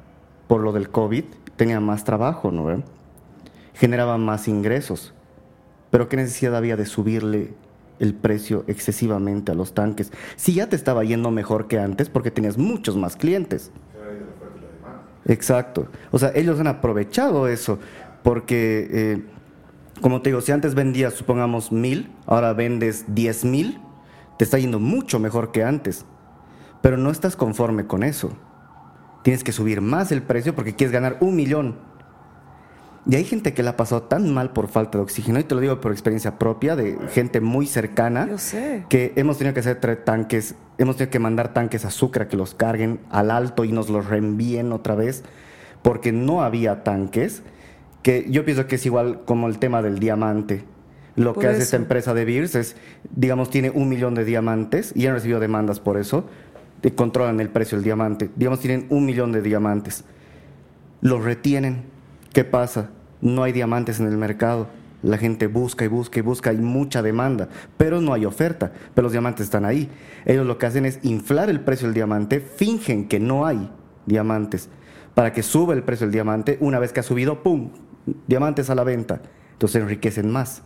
por 0.48 0.62
lo 0.62 0.72
del 0.72 0.90
COVID, 0.90 1.24
tenían 1.56 1.84
más 1.84 2.04
trabajo, 2.04 2.52
¿no? 2.52 2.84
Generaban 3.78 4.24
más 4.26 4.48
ingresos. 4.48 5.14
Pero 5.92 6.10
¿qué 6.10 6.18
necesidad 6.18 6.56
había 6.56 6.76
de 6.76 6.86
subirle 6.86 7.54
el 8.00 8.14
precio 8.14 8.64
excesivamente 8.68 9.52
a 9.52 9.56
los 9.56 9.74
tanques? 9.74 10.12
Si 10.36 10.54
ya 10.54 10.68
te 10.68 10.76
estaba 10.76 11.04
yendo 11.04 11.32
mejor 11.32 11.68
que 11.68 11.80
antes 11.80 12.10
porque 12.10 12.32
tenías 12.32 12.58
muchos 12.58 12.98
más 12.98 13.16
clientes. 13.16 13.72
Exacto. 15.26 15.88
O 16.12 16.20
sea, 16.20 16.32
ellos 16.36 16.60
han 16.60 16.68
aprovechado 16.68 17.48
eso 17.48 17.80
porque, 18.24 18.88
eh, 18.92 19.24
como 20.02 20.22
te 20.22 20.30
digo, 20.30 20.42
si 20.42 20.52
antes 20.52 20.74
vendías, 20.74 21.14
supongamos, 21.14 21.72
mil, 21.72 22.12
ahora 22.26 22.54
vendes 22.54 23.06
diez 23.08 23.46
mil, 23.46 23.80
te 24.38 24.44
está 24.44 24.58
yendo 24.58 24.80
mucho 24.80 25.20
mejor 25.20 25.52
que 25.52 25.64
antes. 25.64 26.06
Pero 26.82 26.98
no 26.98 27.12
estás 27.12 27.36
conforme 27.36 27.88
con 27.88 28.04
eso. 28.04 28.32
Tienes 29.24 29.44
que 29.44 29.52
subir 29.52 29.82
más 29.82 30.12
el 30.12 30.22
precio 30.22 30.56
porque 30.56 30.76
quieres 30.76 30.94
ganar 30.94 31.18
un 31.20 31.36
millón. 31.36 31.87
Y 33.10 33.16
hay 33.16 33.24
gente 33.24 33.54
que 33.54 33.64
la 33.64 33.72
ha 33.72 33.78
pasado 33.78 34.04
tan 34.04 34.34
mal 34.34 34.52
por 34.52 34.68
falta 34.68 34.98
de 34.98 35.04
oxígeno, 35.04 35.40
y 35.40 35.46
te 35.46 35.56
lo 35.56 35.62
digo 35.62 35.80
por 35.80 35.94
experiencia 35.94 36.38
propia, 36.38 36.76
de 36.76 36.98
gente 37.14 37.40
muy 37.40 37.66
cercana, 37.66 38.28
que 38.90 39.14
hemos 39.16 39.38
tenido 39.38 39.54
que 39.54 39.62
hacer 39.62 39.80
tres 39.80 40.04
tanques, 40.04 40.56
hemos 40.78 40.98
tenido 40.98 41.12
que 41.12 41.20
mandar 41.20 41.54
tanques 41.54 41.86
a 41.86 41.90
Sucre 41.90 42.28
que 42.28 42.36
los 42.36 42.54
carguen 42.54 43.00
al 43.10 43.32
alto 43.32 43.64
y 43.64 43.72
nos 43.72 43.90
los 43.90 44.08
reenvíen 44.08 44.74
otra 44.74 44.96
vez, 44.96 45.24
porque 45.84 46.12
no 46.12 46.44
había 46.44 46.84
tanques 46.84 47.44
que 48.04 48.26
yo 48.30 48.44
pienso 48.44 48.68
que 48.68 48.76
es 48.76 48.86
igual 48.86 49.22
como 49.26 49.48
el 49.48 49.58
tema 49.58 49.82
del 49.82 50.00
diamante. 50.00 50.66
Lo 51.16 51.34
que 51.34 51.48
hace 51.48 51.64
esta 51.64 51.78
empresa 51.78 52.14
de 52.14 52.26
Beers 52.26 52.56
es, 52.56 52.76
digamos, 53.16 53.50
tiene 53.50 53.70
un 53.70 53.90
millón 53.90 54.16
de 54.16 54.26
diamantes 54.26 54.92
y 54.96 55.08
han 55.08 55.14
recibido 55.14 55.40
demandas 55.40 55.80
por 55.80 55.98
eso, 55.98 56.26
y 56.84 56.92
controlan 56.92 57.40
el 57.40 57.50
precio 57.50 57.78
del 57.78 57.86
diamante. 57.86 58.30
Digamos, 58.36 58.60
tienen 58.60 58.86
un 58.90 59.06
millón 59.06 59.32
de 59.32 59.42
diamantes. 59.42 60.04
Los 61.02 61.24
retienen. 61.24 61.86
¿Qué 62.34 62.44
pasa? 62.44 62.92
No 63.22 63.44
hay 63.44 63.52
diamantes 63.52 64.00
en 64.00 64.08
el 64.08 64.18
mercado. 64.18 64.68
La 65.04 65.18
gente 65.18 65.48
busca 65.48 65.86
y 65.86 65.88
busca 65.88 66.20
y 66.20 66.22
busca, 66.24 66.50
hay 66.50 66.58
mucha 66.58 67.02
demanda, 67.02 67.50
pero 67.78 68.02
no 68.02 68.14
hay 68.14 68.26
oferta, 68.26 68.72
pero 68.96 69.04
los 69.04 69.12
diamantes 69.12 69.46
están 69.46 69.64
ahí. 69.64 69.90
Ellos 70.26 70.46
lo 70.46 70.58
que 70.58 70.66
hacen 70.66 70.86
es 70.86 71.00
inflar 71.04 71.50
el 71.50 71.60
precio 71.60 71.88
del 71.88 71.94
diamante, 71.94 72.40
fingen 72.40 73.08
que 73.08 73.20
no 73.20 73.46
hay 73.46 73.70
diamantes, 74.08 74.70
para 75.14 75.34
que 75.34 75.44
suba 75.44 75.76
el 75.76 75.84
precio 75.84 76.08
del 76.08 76.14
diamante, 76.14 76.58
una 76.62 76.80
vez 76.80 76.94
que 76.94 77.00
ha 77.00 77.04
subido, 77.04 77.44
¡pum!, 77.44 77.70
diamantes 78.28 78.70
a 78.72 78.76
la 78.76 78.84
venta, 78.84 79.22
entonces 79.54 79.82
enriquecen 79.82 80.32
más. 80.32 80.64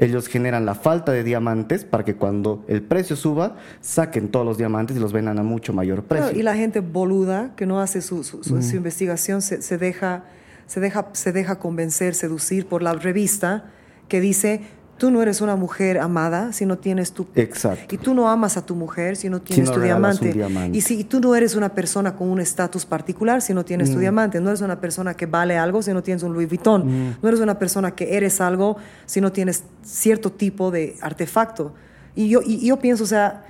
Ellos 0.00 0.28
generan 0.28 0.64
la 0.64 0.74
falta 0.74 1.12
de 1.12 1.22
diamantes 1.24 1.84
para 1.84 2.06
que 2.06 2.16
cuando 2.16 2.64
el 2.68 2.82
precio 2.82 3.16
suba, 3.16 3.56
saquen 3.82 4.30
todos 4.30 4.46
los 4.46 4.56
diamantes 4.56 4.96
y 4.96 5.00
los 5.00 5.12
vendan 5.12 5.38
a 5.38 5.42
mucho 5.42 5.74
mayor 5.74 6.04
precio. 6.04 6.38
y 6.38 6.42
la 6.42 6.54
gente 6.54 6.80
boluda 6.80 7.54
que 7.54 7.66
no 7.66 7.80
hace 7.80 8.00
su, 8.00 8.24
su, 8.24 8.58
investigación 8.74 9.42
se, 9.42 9.76
deja, 9.76 10.24
se, 10.70 10.78
deja, 10.78 11.08
se 11.14 11.32
deja 11.32 11.58
convencer, 11.58 12.14
seducir 12.14 12.66
por 12.66 12.80
la 12.80 12.92
revista 12.92 13.64
que 14.06 14.20
dice 14.20 14.60
Tú 14.98 15.10
no 15.10 15.22
eres 15.22 15.40
una 15.40 15.56
mujer 15.56 15.96
amada 15.96 16.52
si 16.52 16.66
no 16.66 16.76
tienes 16.76 17.12
tu... 17.12 17.26
Exacto. 17.34 17.94
Y 17.94 17.96
tú 17.96 18.12
no 18.12 18.28
amas 18.28 18.58
a 18.58 18.66
tu 18.66 18.74
mujer 18.74 19.16
si 19.16 19.30
no 19.30 19.40
tienes 19.40 19.72
tu 19.72 19.80
diamante. 19.80 20.30
Y 20.74 20.82
si 20.82 21.04
tú 21.04 21.20
no 21.20 21.34
eres 21.34 21.54
una 21.54 21.70
persona 21.70 22.14
con 22.14 22.28
un 22.28 22.38
estatus 22.38 22.84
particular 22.84 23.40
si 23.40 23.54
no 23.54 23.64
tienes 23.64 23.90
tu 23.90 23.96
mm. 23.96 24.00
diamante. 24.00 24.40
No 24.42 24.50
eres 24.50 24.60
una 24.60 24.78
persona 24.78 25.14
que 25.14 25.24
vale 25.24 25.56
algo 25.56 25.80
si 25.80 25.94
no 25.94 26.02
tienes 26.02 26.22
un 26.22 26.34
Louis 26.34 26.46
Vuitton. 26.46 26.82
Mm. 26.86 27.16
No 27.22 27.28
eres 27.30 27.40
una 27.40 27.58
persona 27.58 27.92
que 27.92 28.14
eres 28.14 28.42
algo 28.42 28.76
si 29.06 29.22
no 29.22 29.32
tienes 29.32 29.64
cierto 29.82 30.32
tipo 30.32 30.70
de 30.70 30.96
artefacto. 31.00 31.72
Y 32.14 32.28
yo, 32.28 32.42
y, 32.44 32.66
yo 32.66 32.78
pienso, 32.78 33.04
o 33.04 33.06
sea, 33.06 33.46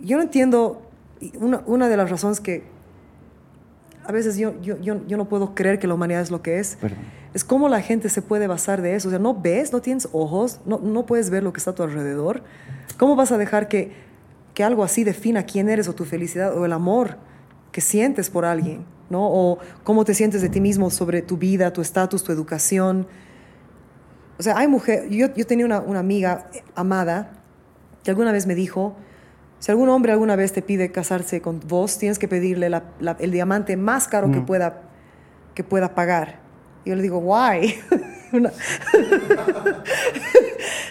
yo 0.00 0.16
no 0.16 0.22
entiendo, 0.22 0.80
una, 1.38 1.62
una 1.66 1.90
de 1.90 1.98
las 1.98 2.08
razones 2.08 2.40
que 2.40 2.64
a 4.04 4.12
veces 4.12 4.36
yo, 4.36 4.60
yo, 4.60 4.78
yo, 4.80 5.06
yo, 5.06 5.16
no 5.16 5.28
puedo 5.28 5.54
creer 5.54 5.78
que 5.78 5.86
la 5.86 5.94
humanidad 5.94 6.20
es 6.20 6.30
lo 6.30 6.42
que 6.42 6.58
es, 6.58 6.78
es 7.34 7.44
cómo 7.44 7.68
la 7.68 7.80
gente 7.80 8.08
se 8.08 8.22
puede 8.22 8.46
basar 8.46 8.82
de 8.82 8.94
eso. 8.94 9.08
O 9.08 9.10
sea, 9.10 9.18
no 9.18 9.34
ves, 9.40 9.72
no 9.72 9.80
tienes 9.80 10.08
ojos, 10.12 10.60
no, 10.66 10.78
no 10.78 11.06
puedes 11.06 11.30
ver 11.30 11.42
lo 11.42 11.52
que 11.52 11.58
está 11.58 11.70
a 11.70 11.74
tu 11.74 11.82
alrededor. 11.82 12.42
¿Cómo 12.98 13.16
vas 13.16 13.32
a 13.32 13.38
dejar 13.38 13.68
que, 13.68 13.92
que 14.54 14.64
algo 14.64 14.84
así 14.84 15.04
defina 15.04 15.44
quién 15.44 15.68
eres 15.68 15.88
o 15.88 15.94
tu 15.94 16.04
felicidad 16.04 16.56
o 16.56 16.64
el 16.64 16.72
amor 16.72 17.16
que 17.70 17.80
sientes 17.80 18.30
por 18.30 18.44
alguien? 18.44 18.84
¿no? 19.08 19.28
O 19.30 19.58
cómo 19.84 20.04
te 20.04 20.14
sientes 20.14 20.42
de 20.42 20.48
ti 20.48 20.60
mismo 20.60 20.90
sobre 20.90 21.22
tu 21.22 21.36
vida, 21.36 21.72
tu 21.72 21.80
estatus, 21.80 22.24
tu 22.24 22.32
educación. 22.32 23.06
O 24.38 24.42
sea, 24.42 24.58
hay 24.58 24.68
mujeres, 24.68 25.10
yo, 25.10 25.32
yo 25.34 25.46
tenía 25.46 25.66
una, 25.66 25.80
una 25.80 26.00
amiga 26.00 26.46
amada 26.74 27.32
que 28.02 28.10
alguna 28.10 28.32
vez 28.32 28.46
me 28.46 28.54
dijo, 28.54 28.96
si 29.62 29.70
algún 29.70 29.88
hombre 29.90 30.10
alguna 30.10 30.34
vez 30.34 30.52
te 30.52 30.60
pide 30.60 30.90
casarse 30.90 31.40
con 31.40 31.60
vos, 31.60 31.96
tienes 31.96 32.18
que 32.18 32.26
pedirle 32.26 32.68
el 33.20 33.30
diamante 33.30 33.76
más 33.76 34.08
caro 34.08 34.28
que, 34.32 34.40
mm. 34.40 34.44
pueda, 34.44 34.82
que 35.54 35.62
pueda 35.62 35.94
pagar. 35.94 36.40
Y 36.84 36.90
yo 36.90 36.96
le 36.96 37.02
digo, 37.02 37.18
why? 37.18 37.76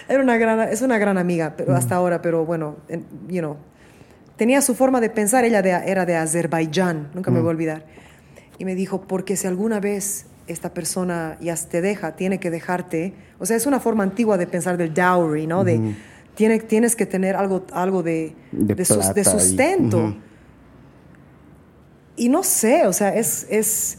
Era 0.08 0.22
una 0.22 0.38
gran, 0.38 0.60
es 0.70 0.80
una 0.80 0.96
gran 0.96 1.18
amiga 1.18 1.52
pero 1.54 1.76
hasta 1.76 1.96
mm. 1.96 1.98
ahora, 1.98 2.22
pero 2.22 2.46
bueno, 2.46 2.76
you 3.28 3.40
know, 3.40 3.58
tenía 4.36 4.62
su 4.62 4.74
forma 4.74 5.02
de 5.02 5.10
pensar, 5.10 5.44
ella 5.44 5.58
era 5.84 6.06
de 6.06 6.16
Azerbaiyán, 6.16 7.10
nunca 7.12 7.30
me 7.30 7.40
voy 7.40 7.48
a 7.48 7.52
mm. 7.52 7.56
olvidar. 7.56 7.84
Y 8.56 8.64
me 8.64 8.74
dijo, 8.74 9.02
porque 9.02 9.36
si 9.36 9.46
alguna 9.46 9.80
vez 9.80 10.28
esta 10.46 10.72
persona 10.72 11.36
ya 11.42 11.56
te 11.56 11.82
deja, 11.82 12.16
tiene 12.16 12.40
que 12.40 12.50
dejarte, 12.50 13.12
o 13.38 13.44
sea, 13.44 13.54
es 13.54 13.66
una 13.66 13.80
forma 13.80 14.02
antigua 14.02 14.38
de 14.38 14.46
pensar 14.46 14.78
del 14.78 14.94
dowry, 14.94 15.46
¿no? 15.46 15.62
De, 15.62 15.94
tienes 16.34 16.96
que 16.96 17.06
tener 17.06 17.36
algo, 17.36 17.64
algo 17.72 18.02
de, 18.02 18.34
de, 18.52 18.84
sustento. 18.84 20.16
Y, 22.16 22.28
no 22.28 22.42
sé, 22.42 22.86
o 22.86 22.92
sea, 22.92 23.14
es, 23.14 23.46
es... 23.50 23.98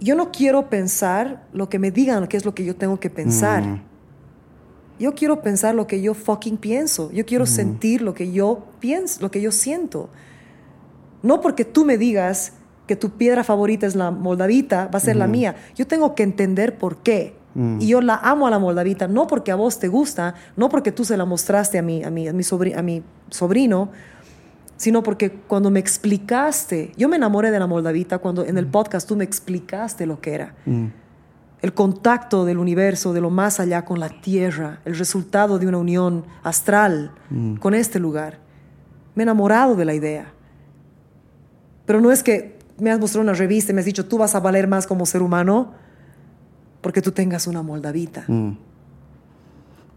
Yo 0.00 0.14
no 0.14 0.32
quiero 0.32 0.70
pensar 0.70 1.46
lo 1.52 1.68
que 1.68 1.78
me 1.78 1.90
digan, 1.90 2.26
que 2.26 2.36
es 2.36 2.44
lo 2.44 2.54
que 2.54 2.64
yo 2.64 2.74
tengo 2.74 2.98
que 2.98 3.10
pensar. 3.10 3.62
Mm. 3.62 3.82
Yo 4.98 5.14
quiero 5.14 5.42
pensar 5.42 5.74
lo 5.74 5.86
que 5.86 6.00
yo 6.00 6.14
fucking 6.14 6.56
pienso. 6.56 7.10
Yo 7.12 7.26
quiero 7.26 7.44
mm. 7.44 7.48
sentir 7.48 8.02
lo 8.02 8.14
que 8.14 8.32
yo 8.32 8.66
pienso, 8.80 9.20
lo 9.20 9.30
que 9.30 9.40
yo 9.40 9.52
siento. 9.52 10.08
No 11.22 11.40
porque 11.40 11.64
tú 11.64 11.84
me 11.84 11.98
digas 11.98 12.54
que 12.86 12.96
tu 12.96 13.10
piedra 13.10 13.44
favorita 13.44 13.86
es 13.86 13.94
la 13.94 14.10
moldavita, 14.10 14.88
va 14.92 14.96
a 14.96 15.00
ser 15.00 15.16
la 15.16 15.26
mía. 15.26 15.54
Yo 15.76 15.86
tengo 15.86 16.14
que 16.14 16.22
entender 16.22 16.76
por 16.76 16.98
qué. 16.98 17.34
Y 17.54 17.88
yo 17.88 18.00
la 18.00 18.14
amo 18.14 18.46
a 18.46 18.50
la 18.50 18.60
moldavita, 18.60 19.08
no 19.08 19.26
porque 19.26 19.50
a 19.50 19.56
vos 19.56 19.80
te 19.80 19.88
gusta, 19.88 20.34
no 20.56 20.68
porque 20.68 20.92
tú 20.92 21.04
se 21.04 21.16
la 21.16 21.24
mostraste 21.24 21.78
a 21.78 21.82
mi, 21.82 22.04
a 22.04 22.10
mi, 22.10 22.28
a 22.28 22.32
mi, 22.32 22.44
a 22.76 22.82
mi 22.82 23.02
sobrino, 23.28 23.90
sino 24.76 25.02
porque 25.02 25.30
cuando 25.30 25.70
me 25.70 25.80
explicaste, 25.80 26.92
yo 26.96 27.08
me 27.08 27.16
enamoré 27.16 27.50
de 27.50 27.58
la 27.58 27.66
moldavita 27.66 28.18
cuando 28.18 28.44
en 28.44 28.56
el 28.56 28.66
podcast 28.66 29.08
tú 29.08 29.16
me 29.16 29.24
explicaste 29.24 30.06
lo 30.06 30.20
que 30.20 30.34
era. 30.34 30.54
El 31.60 31.74
contacto 31.74 32.44
del 32.44 32.58
universo, 32.58 33.12
de 33.12 33.20
lo 33.20 33.30
más 33.30 33.58
allá 33.58 33.84
con 33.84 33.98
la 33.98 34.08
tierra, 34.08 34.80
el 34.84 34.96
resultado 34.96 35.58
de 35.58 35.66
una 35.66 35.78
unión 35.78 36.24
astral 36.44 37.10
con 37.58 37.74
este 37.74 37.98
lugar. 37.98 38.38
Me 39.16 39.22
he 39.22 39.24
enamorado 39.24 39.74
de 39.74 39.84
la 39.84 39.94
idea. 39.94 40.32
Pero 41.84 42.00
no 42.00 42.12
es 42.12 42.22
que 42.22 42.56
me 42.78 42.92
has 42.92 43.00
mostrado 43.00 43.24
una 43.24 43.34
revista 43.34 43.72
y 43.72 43.74
me 43.74 43.80
has 43.80 43.86
dicho, 43.86 44.06
tú 44.06 44.18
vas 44.18 44.36
a 44.36 44.40
valer 44.40 44.68
más 44.68 44.86
como 44.86 45.04
ser 45.04 45.20
humano 45.20 45.74
porque 46.80 47.02
tú 47.02 47.12
tengas 47.12 47.46
una 47.46 47.62
moldavita. 47.62 48.24
Mm. 48.26 48.52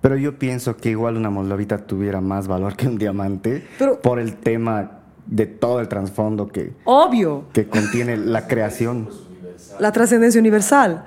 Pero 0.02 0.18
yo 0.18 0.38
pienso 0.38 0.76
que 0.76 0.90
igual 0.90 1.16
una 1.16 1.30
moldavita 1.30 1.78
tuviera 1.78 2.20
más 2.20 2.48
valor 2.48 2.76
que 2.76 2.88
un 2.88 2.98
diamante 2.98 3.66
por 4.02 4.20
el 4.20 4.36
tema 4.36 5.00
de 5.26 5.46
todo 5.46 5.80
el 5.80 5.88
trasfondo 5.88 6.48
que, 6.48 6.74
Obvio. 6.84 7.46
que 7.54 7.68
contiene 7.68 8.18
la 8.18 8.48
creación. 8.48 9.10
La 9.80 9.94
trascendencia 9.94 10.42
universal. 10.42 11.06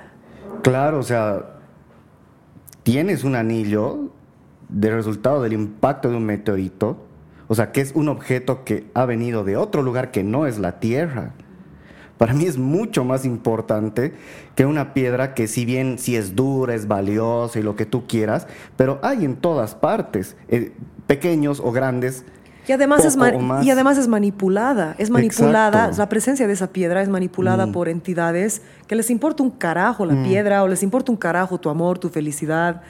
Claro, 0.62 0.98
o 0.98 1.02
sea, 1.02 1.44
tienes 2.82 3.22
un 3.22 3.34
anillo 3.34 4.10
de 4.70 4.90
resultado 4.90 5.42
del 5.42 5.52
impacto 5.52 6.08
de 6.08 6.16
un 6.16 6.24
meteorito, 6.24 6.96
o 7.48 7.54
sea, 7.54 7.72
que 7.72 7.82
es 7.82 7.92
un 7.94 8.08
objeto 8.08 8.64
que 8.64 8.86
ha 8.94 9.04
venido 9.04 9.44
de 9.44 9.56
otro 9.56 9.82
lugar 9.82 10.10
que 10.10 10.24
no 10.24 10.46
es 10.46 10.58
la 10.58 10.80
Tierra 10.80 11.34
para 12.18 12.34
mí 12.34 12.44
es 12.44 12.56
mucho 12.56 13.04
más 13.04 13.24
importante 13.24 14.14
que 14.54 14.64
una 14.64 14.94
piedra 14.94 15.34
que 15.34 15.48
si 15.48 15.64
bien 15.64 15.98
si 15.98 16.16
es 16.16 16.34
dura, 16.34 16.74
es 16.74 16.88
valiosa 16.88 17.58
y 17.58 17.62
lo 17.62 17.76
que 17.76 17.86
tú 17.86 18.06
quieras, 18.06 18.46
pero 18.76 18.98
hay 19.02 19.24
en 19.24 19.36
todas 19.36 19.74
partes, 19.74 20.36
eh, 20.48 20.72
pequeños 21.06 21.60
o 21.60 21.72
grandes. 21.72 22.24
Y 22.66 22.72
además, 22.72 23.04
es 23.04 23.16
y 23.62 23.70
además 23.70 23.96
es 23.96 24.08
manipulada, 24.08 24.96
es 24.98 25.08
manipulada, 25.08 25.92
la 25.96 26.08
presencia 26.08 26.48
de 26.48 26.52
esa 26.52 26.72
piedra 26.72 27.00
es 27.00 27.08
manipulada 27.08 27.66
mm. 27.66 27.72
por 27.72 27.88
entidades 27.88 28.60
que 28.88 28.96
les 28.96 29.08
importa 29.10 29.44
un 29.44 29.50
carajo 29.50 30.04
la 30.04 30.14
mm. 30.14 30.24
piedra 30.24 30.64
o 30.64 30.68
les 30.68 30.82
importa 30.82 31.12
un 31.12 31.18
carajo 31.18 31.60
tu 31.60 31.70
amor, 31.70 32.00
tu 32.00 32.08
felicidad 32.08 32.82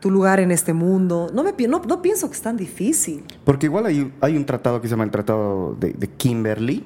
tu 0.00 0.10
lugar 0.10 0.40
en 0.40 0.50
este 0.50 0.72
mundo. 0.72 1.30
No, 1.32 1.42
me, 1.42 1.52
no, 1.66 1.80
no 1.80 2.02
pienso 2.02 2.28
que 2.28 2.34
es 2.34 2.42
tan 2.42 2.56
difícil. 2.56 3.24
Porque 3.44 3.66
igual 3.66 3.86
hay, 3.86 4.12
hay 4.20 4.36
un 4.36 4.44
tratado 4.44 4.80
que 4.80 4.88
se 4.88 4.92
llama 4.92 5.04
el 5.04 5.10
Tratado 5.10 5.76
de, 5.78 6.08
Kimberley, 6.16 6.84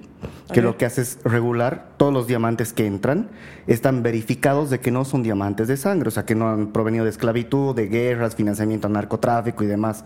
que 0.52 0.62
lo 0.62 0.76
que 0.76 0.84
hace 0.84 1.02
es 1.02 1.18
regular 1.24 1.92
todos 1.96 2.12
los 2.12 2.26
diamantes 2.26 2.72
que 2.72 2.86
entran, 2.86 3.30
están 3.66 4.02
verificados 4.02 4.70
de 4.70 4.80
que 4.80 4.90
no 4.90 5.04
son 5.04 5.22
diamantes 5.22 5.68
de 5.68 5.76
sangre, 5.76 6.08
o 6.08 6.10
sea, 6.10 6.24
que 6.24 6.34
no 6.34 6.48
han 6.48 6.72
provenido 6.72 7.04
de 7.04 7.10
esclavitud, 7.10 7.74
de 7.74 7.88
guerras, 7.88 8.36
financiamiento 8.36 8.86
al 8.86 8.92
narcotráfico 8.92 9.64
y 9.64 9.66
demás. 9.66 10.04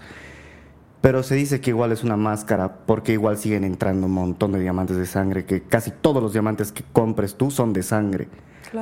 Pero 1.01 1.23
se 1.23 1.35
dice 1.35 1.61
que 1.61 1.71
igual 1.71 1.93
es 1.93 2.03
una 2.03 2.17
máscara, 2.17 2.79
porque 2.87 3.13
igual 3.13 3.39
siguen 3.39 3.65
entrando 3.65 4.07
un 4.07 4.13
montón 4.13 4.53
de 4.53 4.61
diamantes 4.61 4.97
de 4.97 5.07
sangre, 5.07 5.45
que 5.45 5.63
casi 5.63 5.91
todos 5.91 6.23
los 6.23 6.33
diamantes 6.33 6.73
que 6.73 6.85
compres 6.93 7.37
tú 7.37 7.51
son 7.51 7.73
de 7.73 7.83
sangre. 7.83 8.29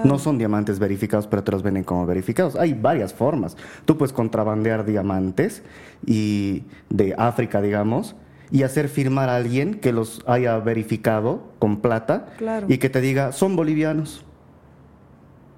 No 0.05 0.19
son 0.19 0.39
diamantes 0.39 0.79
verificados, 0.79 1.27
pero 1.27 1.45
te 1.45 1.53
los 1.53 1.63
venden 1.63 1.85
como 1.85 2.07
verificados. 2.07 2.57
Hay 2.57 2.75
varias 2.75 3.13
formas. 3.13 3.57
Tú 3.85 3.97
puedes 3.97 4.13
contrabandear 4.13 4.85
diamantes 4.85 5.63
y 6.07 6.65
de 6.91 7.15
África, 7.17 7.61
digamos, 7.61 8.17
y 8.51 8.63
hacer 8.63 8.89
firmar 8.89 9.29
a 9.29 9.37
alguien 9.37 9.75
que 9.75 9.93
los 9.93 10.23
haya 10.27 10.59
verificado 10.59 11.43
con 11.59 11.81
plata 11.81 12.27
y 12.69 12.79
que 12.79 12.91
te 12.91 13.01
diga, 13.01 13.33
son 13.33 13.57
bolivianos. 13.57 14.25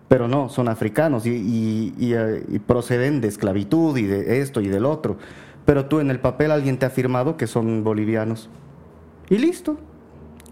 Pero 0.08 0.28
no, 0.28 0.48
son 0.48 0.68
africanos 0.68 1.26
y, 1.26 1.92
eh, 1.98 2.44
y, 2.48 2.58
proceden 2.60 3.20
de 3.20 3.26
esclavitud 3.26 3.96
y 3.96 4.06
de 4.06 4.40
esto 4.40 4.60
y 4.60 4.68
del 4.68 4.86
otro. 4.86 5.16
Pero 5.64 5.86
tú 5.86 5.98
en 5.98 6.10
el 6.10 6.20
papel 6.20 6.52
alguien 6.52 6.78
te 6.78 6.86
ha 6.86 6.90
firmado 6.90 7.36
que 7.36 7.48
son 7.48 7.82
bolivianos. 7.82 8.48
Y 9.28 9.38
listo. 9.38 9.78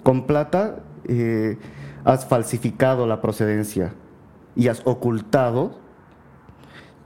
Con 0.02 0.26
plata 0.26 0.80
eh, 1.08 1.56
has 2.04 2.26
falsificado 2.26 3.06
la 3.06 3.20
procedencia 3.20 3.94
y 4.54 4.68
has 4.68 4.82
ocultado 4.84 5.78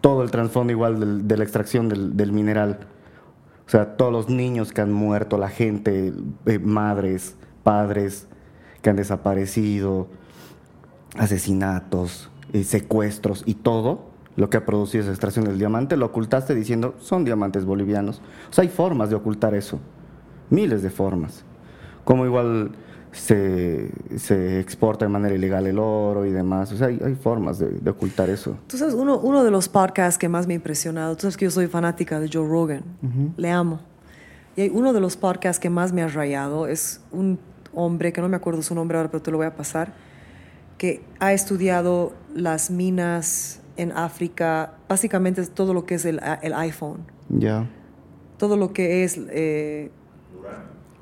todo 0.01 0.23
el 0.23 0.31
trasfondo 0.31 0.73
igual 0.73 1.27
de 1.27 1.37
la 1.37 1.45
extracción 1.45 1.89
del, 1.89 2.33
mineral. 2.33 2.81
O 3.67 3.71
sea, 3.71 3.97
todos 3.97 4.13
los 4.13 4.29
niños 4.29 4.73
que 4.73 4.81
han 4.81 4.93
muerto, 4.93 5.39
la 5.39 5.49
gente, 5.49 6.13
eh, 6.47 6.59
madres, 6.59 7.37
padres 7.63 8.27
que 8.83 8.91
han 8.91 8.97
desaparecido, 8.97 10.09
asesinatos, 11.17 12.31
eh, 12.53 12.65
secuestros 12.65 13.43
y 13.45 13.55
todo 13.55 14.09
lo 14.37 14.51
que 14.51 14.57
ha 14.57 14.65
producido 14.65 15.03
esa 15.03 15.11
extracción 15.11 15.45
del 15.45 15.59
diamante, 15.59 15.97
lo 15.97 16.07
ocultaste 16.07 16.55
diciendo 16.55 16.95
son 17.01 17.25
diamantes 17.25 17.65
bolivianos. 17.65 18.23
O 18.51 18.53
sea, 18.53 18.63
hay 18.63 18.69
formas 18.69 19.11
de 19.11 19.17
ocultar 19.17 19.55
eso, 19.55 19.81
miles 20.49 20.83
de 20.83 20.91
formas. 20.91 21.45
Como 22.05 22.25
igual 22.25 22.71
se, 23.13 23.91
se, 24.17 24.61
exporta 24.61 25.05
de 25.05 25.09
manera 25.09 25.35
ilegal 25.35 25.67
el 25.67 25.79
oro 25.79 26.25
y 26.27 26.31
demás. 26.31 26.73
O 26.73 26.77
sea, 26.77 26.89
hay, 26.89 27.17
formas 27.21 27.59
de, 27.59 27.91
ocultar 27.91 28.31
eso. 28.31 28.57
Tú 28.67 28.77
sabes, 28.77 28.95
uno, 28.95 29.19
uno 29.19 29.45
de 29.45 29.51
los 29.51 29.69
podcasts 29.69 30.19
que 30.19 30.29
más 30.29 30.47
me 30.47 30.55
ha 30.55 30.57
impresionado, 30.57 31.15
tú 31.17 31.23
sabes 31.23 31.37
que 31.37 31.45
yo 31.45 31.51
soy 31.51 31.67
fanática 31.67 32.21
de 32.21 32.29
Joe 32.33 32.47
Rogan, 32.47 32.83
le 33.37 33.51
amo. 33.51 33.81
Y 34.57 34.63
hay 34.63 34.71
uno 34.71 34.93
de 34.93 35.01
los 35.01 35.17
podcasts 35.17 35.61
que 35.61 35.71
más 35.71 35.93
me 35.93 36.03
ha 36.03 36.09
rayado, 36.09 36.67
es 36.67 37.01
un 37.13 37.39
hombre, 37.73 38.13
que 38.13 38.21
no 38.21 38.29
me 38.29 38.37
acuerdo 38.37 38.63
su 38.63 38.75
nombre 38.75 38.99
ahora, 38.99 39.11
pero 39.11 39.23
te 39.23 39.31
lo 39.31 39.37
voy 39.37 39.47
a 39.47 39.55
pasar, 39.55 39.93
que 40.77 41.03
ha 41.21 41.33
estudiado 41.33 42.13
las 42.35 42.71
minas 42.71 43.61
en 43.77 43.93
África, 43.93 44.75
básicamente 44.89 45.45
todo 45.47 45.75
lo 45.75 45.87
que 45.87 45.95
es 45.95 46.05
el, 46.05 46.21
el 46.43 46.53
iPhone. 46.55 47.05
Ya. 47.29 47.69
Todo 48.37 48.57
lo 48.57 48.73
que 48.73 49.05
es... 49.05 49.19
Eh, 49.31 49.91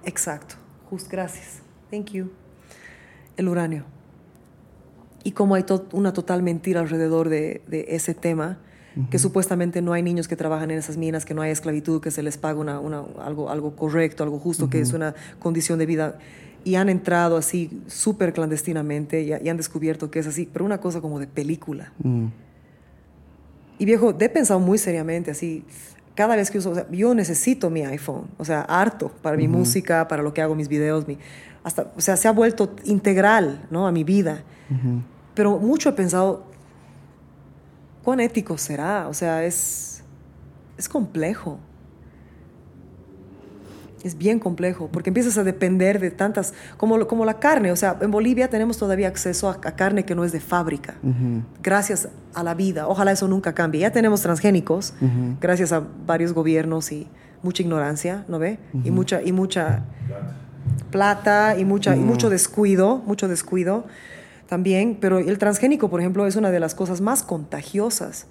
exacto, 0.05 0.57
justo, 0.91 1.09
gracias 1.11 1.66
Thank 1.91 2.13
you. 2.13 2.31
El 3.37 3.49
uranio. 3.49 3.85
Y 5.25 5.33
como 5.33 5.55
hay 5.55 5.65
una 5.93 6.13
total 6.13 6.43
mentira 6.43 6.81
alrededor 6.81 7.29
de, 7.29 7.63
ese 7.89 8.15
tema, 8.15 8.59
que 9.11 9.19
supuestamente 9.19 9.83
no 9.83 9.93
hay 9.93 10.03
niños 10.03 10.27
que 10.27 10.37
trabajan 10.37 10.71
en 10.71 10.79
esas 10.79 10.97
minas, 10.97 11.27
que 11.27 11.35
no 11.35 11.43
hay 11.43 11.51
esclavitud, 11.51 12.01
que 12.01 12.11
se 12.11 12.23
les 12.23 12.39
paga 12.39 12.61
una, 12.61 12.79
algo, 13.21 13.51
algo 13.51 13.77
correcto, 13.77 14.23
algo 14.23 14.39
justo, 14.39 14.71
que 14.71 14.81
es 14.81 14.93
una 14.93 15.15
condición 15.39 15.79
de 15.79 15.87
vida. 15.87 16.19
Y 16.65 16.77
han 16.77 16.89
entrado 16.89 17.37
así 17.37 17.83
súper 17.89 18.33
clandestinamente 18.33 19.23
y, 19.23 19.33
han 19.33 19.57
descubierto 19.57 20.11
que 20.11 20.21
es 20.21 20.27
así, 20.27 20.49
pero 20.51 20.65
una 20.65 20.79
cosa 20.79 21.01
como 21.01 21.19
de 21.19 21.27
película. 21.27 21.93
Mm. 21.99 22.27
Y 23.79 23.85
viejo, 23.85 24.17
he 24.19 24.29
pensado 24.29 24.61
muy 24.61 24.79
seriamente 24.79 25.31
así, 25.31 25.65
cada 26.17 26.35
vez 26.35 26.51
que 26.51 26.59
uso, 26.59 26.91
yo 26.91 27.15
necesito 27.15 27.69
mi 27.69 27.83
iPhone, 27.83 28.29
o 28.39 28.45
sea, 28.45 28.63
harto 28.63 29.13
para 29.21 29.37
mi 29.37 29.49
música, 29.49 30.09
para 30.09 30.23
lo 30.23 30.33
que 30.33 30.41
hago, 30.41 30.55
mis 30.55 30.69
videos, 30.69 31.07
mi, 31.07 31.19
hasta, 31.67 31.91
o 31.97 32.01
sea, 32.01 32.17
se 32.17 32.29
ha 32.29 32.31
vuelto 32.31 32.77
integral, 32.85 33.67
¿no? 33.71 33.89
A 33.89 33.93
mi 33.93 34.05
vida. 34.05 34.45
Pero 35.35 35.59
mucho 35.59 35.89
he 35.89 35.93
pensado, 35.95 36.45
¿cuán 38.05 38.21
ético 38.21 38.57
será? 38.57 39.09
O 39.09 39.15
sea, 39.15 39.45
es, 39.45 40.05
es 40.79 40.89
complejo 40.89 41.59
es 44.05 44.17
bien 44.17 44.39
complejo, 44.39 44.89
porque 44.93 45.11
empiezas 45.11 45.37
a 45.37 45.43
depender 45.43 45.99
de 45.99 46.13
tantas, 46.13 46.55
como, 46.77 47.05
como 47.09 47.25
la 47.25 47.41
carne, 47.41 47.73
o 47.73 47.77
sea, 47.77 47.99
en 48.01 48.13
Bolivia 48.13 48.49
tenemos 48.49 48.79
todavía 48.79 49.09
acceso 49.09 49.49
a, 49.49 49.61
carne 49.61 50.05
que 50.05 50.15
no 50.15 50.25
es 50.25 50.31
de 50.31 50.39
fábrica, 50.39 50.95
gracias 51.61 52.09
a 52.33 52.45
la 52.45 52.55
vida, 52.55 52.87
ojalá 52.87 53.11
eso 53.11 53.27
nunca 53.27 53.53
cambie. 53.53 53.81
Ya 53.81 53.91
tenemos 53.91 54.21
transgénicos, 54.21 54.95
gracias 55.41 55.73
a 55.73 55.83
varios 56.07 56.33
gobiernos 56.33 56.93
y 56.93 57.09
mucha 57.43 57.65
ignorancia, 57.65 58.25
¿no 58.29 58.39
ve? 58.39 58.61
Y 58.85 58.93
mucha, 58.93 59.23
y 59.23 59.33
mucha 59.33 59.83
plata 60.91 61.57
y, 61.59 61.65
mucha, 61.65 61.97
y 61.97 62.01
mucho 62.01 62.31
descuido, 62.31 62.99
mucho 62.99 63.29
descuido 63.29 63.85
también, 64.49 64.99
pero 65.01 65.19
el 65.19 65.39
transgénico, 65.39 65.91
por 65.91 66.01
ejemplo, 66.01 66.27
es 66.27 66.37
una 66.37 66.51
de 66.51 66.61
las 66.61 66.75
cosas 66.75 67.01
más 67.01 67.23
contagiosas. 67.23 68.27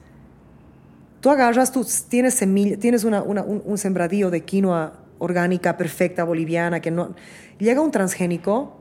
Tú 1.20 1.30
agarras, 1.30 1.72
tú 1.72 1.86
tienes 2.08 2.36
semilla, 2.36 2.78
tienes 2.78 3.04
una, 3.04 3.22
un, 3.22 3.62
un 3.66 3.78
sembradío 3.78 4.30
de 4.30 4.42
quinoa 4.42 4.94
orgánica, 5.20 5.78
perfecta, 5.78 6.24
boliviana, 6.24 6.80
que 6.80 6.92
no... 6.92 7.16
Llega 7.60 7.82
un 7.82 7.92
transgénico, 7.92 8.78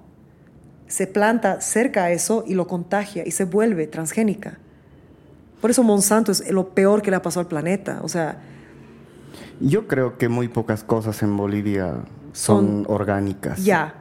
se 0.87 1.07
planta 1.07 1.61
cerca 1.61 2.05
a 2.05 2.11
eso 2.11 2.45
y 2.47 2.55
lo 2.55 2.67
contagia 2.67 3.27
y 3.27 3.31
se 3.31 3.45
vuelve 3.45 3.87
transgénica. 3.87 4.59
Por 5.61 5.71
eso 5.71 5.83
Monsanto 5.83 6.33
es 6.33 6.51
lo 6.51 6.69
peor 6.75 7.03
que 7.03 7.11
le 7.11 7.17
ha 7.17 7.23
pasado 7.23 7.41
al 7.41 7.49
planeta. 7.49 8.01
O 8.03 8.09
sea... 8.09 8.43
Yo 9.61 9.87
creo 9.87 10.19
que 10.19 10.29
muy 10.29 10.49
pocas 10.49 10.85
cosas 10.85 11.23
en 11.23 11.37
Bolivia 11.37 11.95
son, 12.35 12.85
orgánicas. 12.89 13.65
Ya. 13.65 13.95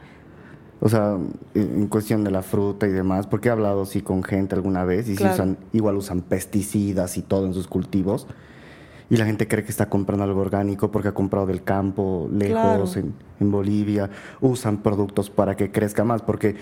O 0.82 0.90
sea, 0.90 1.18
en 1.54 1.88
cuestión 1.88 2.26
de 2.26 2.32
la 2.32 2.42
fruta 2.42 2.88
y 2.88 2.92
demás, 2.92 3.26
porque 3.26 3.48
he 3.48 3.52
hablado 3.52 3.86
sí 3.86 4.02
con 4.02 4.22
gente 4.22 4.54
alguna 4.56 4.84
vez 4.84 5.08
y 5.08 5.14
usan, 5.14 5.58
igual 5.72 5.96
usan 5.96 6.22
pesticidas 6.22 7.18
y 7.18 7.22
todo 7.22 7.46
en 7.46 7.54
sus 7.54 7.68
cultivos 7.68 8.28
y 9.10 9.18
la 9.18 9.26
gente 9.26 9.48
cree 9.48 9.64
que 9.64 9.70
está 9.70 9.90
comprando 9.90 10.24
algo 10.24 10.42
orgánico 10.42 10.92
porque 10.92 11.10
ha 11.10 11.14
comprado 11.14 11.46
del 11.46 11.64
campo, 11.64 12.28
lejos, 12.32 12.98
en, 12.98 13.14
en, 13.40 13.52
Bolivia. 13.52 14.10
Usan 14.42 14.78
productos 14.78 15.30
para 15.30 15.56
que 15.56 15.72
crezca 15.72 16.04
más, 16.04 16.22
porque 16.22 16.56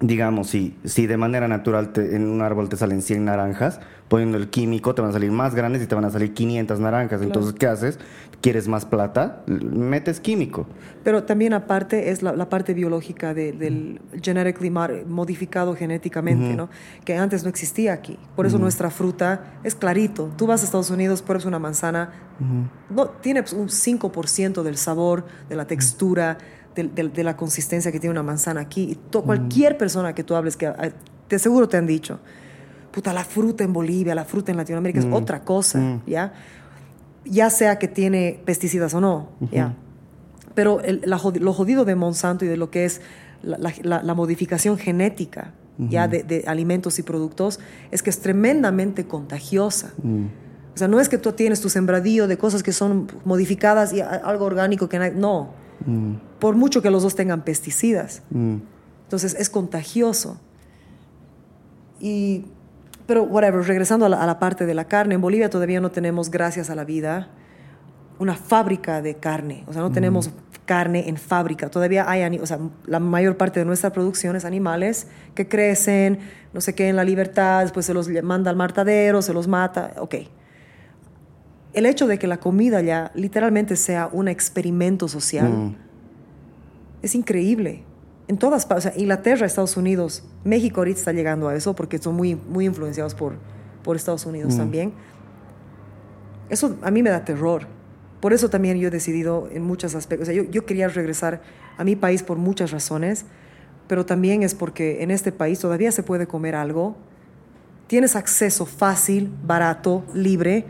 digamos, 0.00 0.48
si, 0.48 0.76
si 0.84 1.06
de 1.06 1.16
manera 1.16 1.48
natural 1.48 1.92
en 1.96 2.26
un 2.26 2.40
árbol 2.40 2.68
te 2.68 2.76
salen 2.76 3.02
100 3.02 3.24
naranjas, 3.24 3.80
poniendo 4.08 4.38
el 4.38 4.48
químico 4.48 4.94
te 4.94 5.02
van 5.02 5.10
a 5.10 5.12
salir 5.12 5.32
más 5.32 5.54
grandes 5.54 5.82
y 5.82 5.86
te 5.86 5.94
van 5.94 6.04
a 6.04 6.10
salir 6.10 6.32
500 6.32 6.80
naranjas. 6.80 7.20
Entonces, 7.20 7.52
¿qué 7.52 7.66
haces? 7.66 7.98
¿Quieres 8.40 8.68
más 8.68 8.84
plata? 8.84 9.42
Metes 9.46 10.20
químico. 10.20 10.66
Pero 11.02 11.24
también 11.24 11.54
aparte 11.54 12.10
es 12.10 12.22
la, 12.22 12.48
parte 12.48 12.72
biológica 12.72 13.34
del 13.34 14.00
genetically 14.22 14.70
modificado 14.70 15.74
genéticamente, 15.74 16.54
¿no? 16.54 16.68
Que 17.04 17.16
antes 17.16 17.42
no 17.42 17.50
existía 17.50 17.92
aquí. 17.92 18.16
Por 18.36 18.46
eso 18.46 18.58
nuestra 18.58 18.90
fruta 18.90 19.58
es 19.64 19.74
clarito. 19.74 20.30
Tú 20.36 20.46
vas 20.46 20.62
a 20.62 20.64
Estados 20.66 20.90
Unidos, 20.90 21.20
pruebas 21.20 21.46
una 21.46 21.58
manzana, 21.58 22.12
no, 22.90 23.08
tiene 23.08 23.40
un 23.56 23.68
5% 23.68 24.62
del 24.62 24.76
sabor, 24.76 25.26
de 25.48 25.56
la 25.56 25.66
textura 25.66 26.38
de, 26.84 27.24
la 27.24 27.36
consistencia 27.36 27.90
que 27.90 27.98
tiene 27.98 28.12
una 28.12 28.22
manzana 28.22 28.60
aquí. 28.60 28.82
Y 28.92 29.20
cualquier 29.20 29.76
persona 29.76 30.14
que 30.14 30.22
tú 30.22 30.34
hables, 30.34 30.56
que 30.56 30.66
ah, 30.66 30.90
te 31.26 31.38
seguro 31.38 31.68
te 31.68 31.76
han 31.76 31.86
dicho, 31.86 32.20
puta, 32.92 33.12
la 33.12 33.24
fruta 33.24 33.64
en 33.64 33.72
Bolivia, 33.72 34.14
la 34.14 34.24
fruta 34.24 34.50
en 34.50 34.56
Latinoamérica 34.56 35.00
es 35.00 35.06
otra 35.10 35.44
cosa, 35.44 36.00
¿ya? 36.06 36.32
Ya 37.28 37.50
sea 37.50 37.78
que 37.78 37.88
tiene 37.88 38.40
pesticidas 38.44 38.94
o 38.94 39.00
no, 39.00 39.28
¿ya? 39.52 39.74
Pero 40.54 40.80
lo 40.84 41.52
jodido 41.52 41.84
de 41.84 41.94
Monsanto 41.94 42.44
y 42.44 42.48
de 42.48 42.56
lo 42.56 42.70
que 42.70 42.84
es 42.84 43.00
la, 43.42 44.14
modificación 44.14 44.78
genética, 44.78 45.52
ya 45.78 46.08
de, 46.08 46.44
alimentos 46.46 46.98
y 46.98 47.02
productos, 47.02 47.60
es 47.90 48.02
que 48.02 48.10
es 48.10 48.20
tremendamente 48.20 49.06
contagiosa. 49.06 49.92
O 50.74 50.78
sea, 50.78 50.88
no 50.88 51.00
es 51.00 51.08
que 51.08 51.18
tú 51.18 51.32
tienes 51.32 51.60
tu 51.60 51.68
sembradío 51.68 52.28
de 52.28 52.38
cosas 52.38 52.62
que 52.62 52.72
son 52.72 53.08
modificadas 53.24 53.92
y 53.92 54.00
algo 54.00 54.44
orgánico 54.44 54.88
que 54.88 55.10
no. 55.10 55.50
Mm. 55.84 56.14
Por 56.38 56.54
mucho 56.54 56.82
que 56.82 56.90
los 56.90 57.02
dos 57.02 57.16
tengan 57.16 57.42
pesticidas. 57.42 58.22
Mm. 58.30 58.58
Entonces 59.04 59.34
es 59.38 59.50
contagioso. 59.50 60.38
Y, 61.98 62.44
pero, 63.08 63.24
whatever, 63.24 63.66
regresando 63.66 64.06
a 64.06 64.08
la, 64.08 64.38
parte 64.38 64.66
de 64.66 64.74
la 64.74 64.84
carne, 64.84 65.16
en 65.16 65.20
Bolivia 65.20 65.50
todavía 65.50 65.80
no 65.80 65.90
tenemos, 65.90 66.30
gracias 66.30 66.70
a 66.70 66.76
la 66.76 66.84
vida, 66.84 67.30
una 68.20 68.36
fábrica 68.36 69.02
de 69.02 69.14
carne. 69.14 69.64
O 69.66 69.72
sea, 69.72 69.82
no 69.82 69.90
tenemos 69.90 70.28
mm. 70.28 70.32
carne 70.66 71.08
en 71.08 71.16
fábrica. 71.16 71.70
Todavía 71.70 72.08
hay, 72.08 72.38
o 72.38 72.46
sea, 72.46 72.58
la 72.84 73.00
mayor 73.00 73.36
parte 73.36 73.58
de 73.58 73.66
nuestra 73.66 73.90
producción 73.90 74.36
es 74.36 74.44
animales 74.44 75.08
que 75.34 75.48
crecen, 75.48 76.18
no 76.52 76.60
sé 76.60 76.74
qué, 76.74 76.88
en 76.88 76.96
la 76.96 77.04
libertad, 77.04 77.62
después 77.62 77.86
se 77.86 77.94
los 77.94 78.08
manda 78.22 78.50
al 78.50 78.56
martadero, 78.56 79.22
se 79.22 79.32
los 79.32 79.48
mata. 79.48 79.94
Ok 79.98 80.14
el 81.72 81.86
hecho 81.86 82.06
de 82.06 82.18
que 82.18 82.26
la 82.26 82.38
comida 82.38 82.80
ya 82.80 83.12
literalmente 83.14 83.76
sea 83.76 84.08
un 84.12 84.28
experimento 84.28 85.08
social 85.08 85.48
mm. 85.48 85.76
es 87.02 87.14
increíble. 87.14 87.84
En 88.28 88.36
todas 88.36 88.66
partes, 88.66 88.92
Inglaterra, 88.96 89.46
Estados 89.46 89.76
Unidos, 89.76 90.22
México 90.44 90.80
ahorita 90.80 90.98
está 90.98 91.12
llegando 91.12 91.48
a 91.48 91.54
eso 91.54 91.74
porque 91.74 91.98
son 91.98 92.14
muy, 92.14 92.34
muy 92.34 92.66
influenciados 92.66 93.14
por, 93.14 93.34
por 93.82 93.96
Estados 93.96 94.26
Unidos 94.26 94.54
mm. 94.54 94.58
también. 94.58 94.92
Eso 96.50 96.76
a 96.82 96.90
mí 96.90 97.02
me 97.02 97.10
da 97.10 97.24
terror. 97.24 97.66
Por 98.20 98.32
eso 98.32 98.50
también 98.50 98.78
yo 98.78 98.88
he 98.88 98.90
decidido 98.90 99.48
en 99.50 99.62
muchos 99.62 99.94
aspectos, 99.94 100.28
yo, 100.28 100.42
yo 100.42 100.66
quería 100.66 100.88
regresar 100.88 101.40
a 101.76 101.84
mi 101.84 101.96
país 101.96 102.22
por 102.22 102.36
muchas 102.36 102.70
razones, 102.70 103.24
pero 103.86 104.04
también 104.04 104.42
es 104.42 104.54
porque 104.54 105.02
en 105.02 105.10
este 105.10 105.32
país 105.32 105.58
todavía 105.60 105.92
se 105.92 106.02
puede 106.02 106.26
comer 106.26 106.54
algo, 106.54 106.96
tienes 107.86 108.16
acceso 108.16 108.66
fácil, 108.66 109.32
barato, 109.44 110.04
libre, 110.12 110.66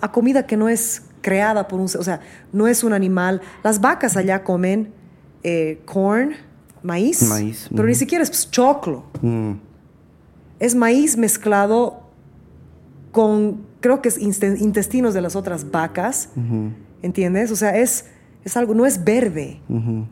a 0.00 0.12
comida 0.12 0.46
que 0.46 0.56
no 0.56 0.68
es 0.68 1.02
creada 1.20 1.66
por 1.68 1.80
un, 1.80 1.86
o 1.86 2.04
sea, 2.04 2.20
no 2.52 2.68
es 2.68 2.84
un 2.84 2.92
animal. 2.92 3.40
Las 3.62 3.80
vacas 3.80 4.16
allá 4.16 4.44
comen 4.44 4.92
eh, 5.42 5.80
corn, 5.84 6.36
maíz, 6.84 7.22
maíz. 7.22 7.68
pero 7.74 7.88
ni 7.88 7.94
siquiera 7.94 8.22
es 8.22 8.50
choclo. 8.50 9.04
Mm. 9.20 9.54
Es 10.60 10.74
maíz 10.76 11.16
mezclado 11.16 12.04
con, 13.10 13.66
creo 13.80 14.00
que 14.00 14.08
es 14.08 14.18
intestinos 14.18 15.14
de 15.14 15.20
las 15.20 15.34
otras 15.34 15.70
vacas, 15.70 16.28
¿entiendes? 17.02 17.50
O 17.50 17.56
sea, 17.56 17.76
es 17.76 18.04
es 18.44 18.58
algo, 18.58 18.74
no 18.74 18.84
es 18.84 19.04
verde, 19.04 19.60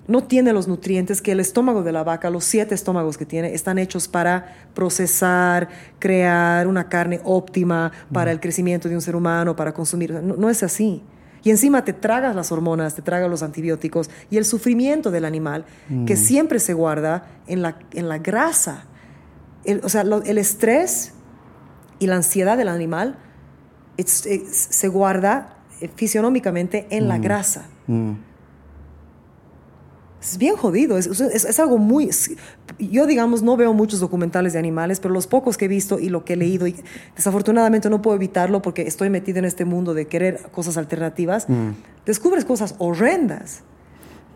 no 0.09 0.25
tiene 0.25 0.55
los 0.55 0.67
nutrientes 0.67 1.21
que 1.21 1.33
el 1.33 1.41
estómago 1.41 1.83
de 1.83 1.93
la 1.93 2.03
vaca, 2.03 2.31
los 2.31 2.45
siete 2.45 2.75
estómagos 2.75 3.19
que 3.19 3.27
tiene, 3.27 3.53
están 3.53 3.79
hechos 3.79 4.09
para 4.09 4.55
procesar, 4.73 5.69
crear 5.99 6.67
una 6.67 6.89
carne 6.89 7.21
óptima 7.25 7.93
para 8.11 8.33
el 8.33 8.41
crecimiento 8.41 8.89
de 8.89 8.95
un 8.95 9.03
ser 9.03 9.17
humano, 9.17 9.55
para 9.55 9.75
consumir. 9.75 10.15
No, 10.15 10.49
es 10.49 10.63
así. 10.63 11.03
Y 11.45 11.51
encima 11.51 11.85
te 11.85 11.93
tragas 11.93 12.37
las 12.37 12.53
hormonas, 12.53 12.95
te 12.95 13.03
tragas 13.03 13.29
los 13.29 13.43
antibióticos 13.43 14.11
y 14.31 14.37
el 14.37 14.45
sufrimiento 14.45 15.11
del 15.11 15.25
animal, 15.25 15.65
que 16.07 16.17
siempre 16.17 16.61
se 16.61 16.73
guarda 16.73 17.27
en 17.47 17.63
la, 17.63 17.79
en 17.93 18.09
la 18.09 18.19
grasa. 18.19 18.85
o 19.83 19.89
sea, 19.89 20.03
el 20.03 20.39
estrés 20.39 21.15
y 21.99 22.07
la 22.07 22.17
ansiedad 22.17 22.57
del 22.57 22.69
animal 22.69 23.19
se 24.05 24.89
guarda 24.89 25.57
eh, 25.81 25.91
fisionómicamente 25.95 26.87
en 26.91 27.09
la 27.09 27.19
grasa. 27.19 27.67
Mm. 27.87 28.13
Es 30.23 30.39
bien 30.39 30.55
jodido, 30.55 30.99
es, 30.99 31.09
es, 31.21 31.59
algo 31.59 31.79
muy... 31.79 32.09
yo, 32.79 33.07
digamos, 33.09 33.43
no 33.43 33.57
veo 33.57 33.75
muchos 33.75 33.99
documentales 33.99 34.53
de 34.53 34.61
animales, 34.61 35.01
pero 35.01 35.13
los 35.13 35.27
pocos 35.27 35.59
que 35.59 35.65
he 35.65 35.69
visto 35.69 35.99
y 35.99 36.11
lo 36.11 36.25
que 36.25 36.35
he 36.35 36.37
leído, 36.37 36.69
y 36.69 36.77
desafortunadamente 37.17 37.91
no 37.91 38.03
puedo 38.03 38.17
evitarlo 38.17 38.63
porque 38.63 38.83
estoy 38.83 39.11
metido 39.11 39.41
en 39.41 39.47
este 39.47 39.65
mundo 39.65 39.95
de 39.95 40.07
querer 40.07 40.39
cosas 40.53 40.77
alternativas, 40.77 41.49
mm. 41.49 41.71
descubres 42.07 42.45
cosas 42.45 42.77
horrendas. 42.79 43.65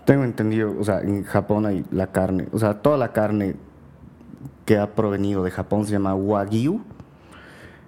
Tengo 0.04 0.24
entendido, 0.24 0.74
o 0.76 0.82
sea, 0.82 1.02
en 1.02 1.22
Japón 1.22 1.66
hay 1.66 1.84
la 1.92 2.10
carne, 2.10 2.48
o 2.50 2.58
sea, 2.58 2.82
toda 2.82 2.96
la 2.96 3.12
carne 3.12 3.54
que 4.64 4.78
ha 4.78 4.92
provenido 4.92 5.44
de 5.44 5.52
Japón 5.52 5.86
se 5.86 5.92
llama 5.92 6.16
wagyu, 6.16 6.80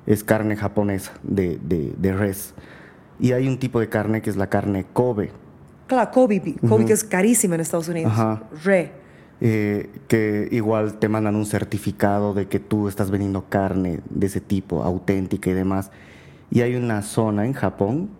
es 0.06 0.22
carne 0.22 0.54
japonesa 0.54 1.14
de, 1.24 1.58
de, 1.64 1.94
de 1.98 2.12
res. 2.12 2.54
Y 3.18 3.32
hay 3.32 3.48
un 3.48 3.58
tipo 3.58 3.80
de 3.80 3.88
carne 3.88 4.22
que 4.22 4.30
es 4.30 4.36
la 4.36 4.46
carne 4.46 4.86
Kobe. 4.92 5.32
Claro, 5.88 6.10
Kobe, 6.10 6.54
Kobe 6.68 6.84
que 6.84 6.92
es 6.92 7.02
carísima 7.02 7.54
en 7.56 7.62
Estados 7.62 7.88
Unidos. 7.88 8.12
Ajá. 8.12 8.42
Re. 8.62 8.92
Eh, 9.40 9.90
que 10.08 10.48
igual 10.50 10.98
te 10.98 11.08
mandan 11.08 11.36
un 11.36 11.46
certificado 11.46 12.34
de 12.34 12.46
que 12.46 12.58
tú 12.58 12.88
estás 12.88 13.10
vendiendo 13.10 13.44
carne 13.48 14.00
de 14.10 14.26
ese 14.26 14.40
tipo, 14.40 14.82
auténtica 14.82 15.50
y 15.50 15.54
demás. 15.54 15.90
Y 16.50 16.60
hay 16.60 16.76
una 16.76 17.02
zona 17.02 17.46
en 17.46 17.54
Japón 17.54 18.10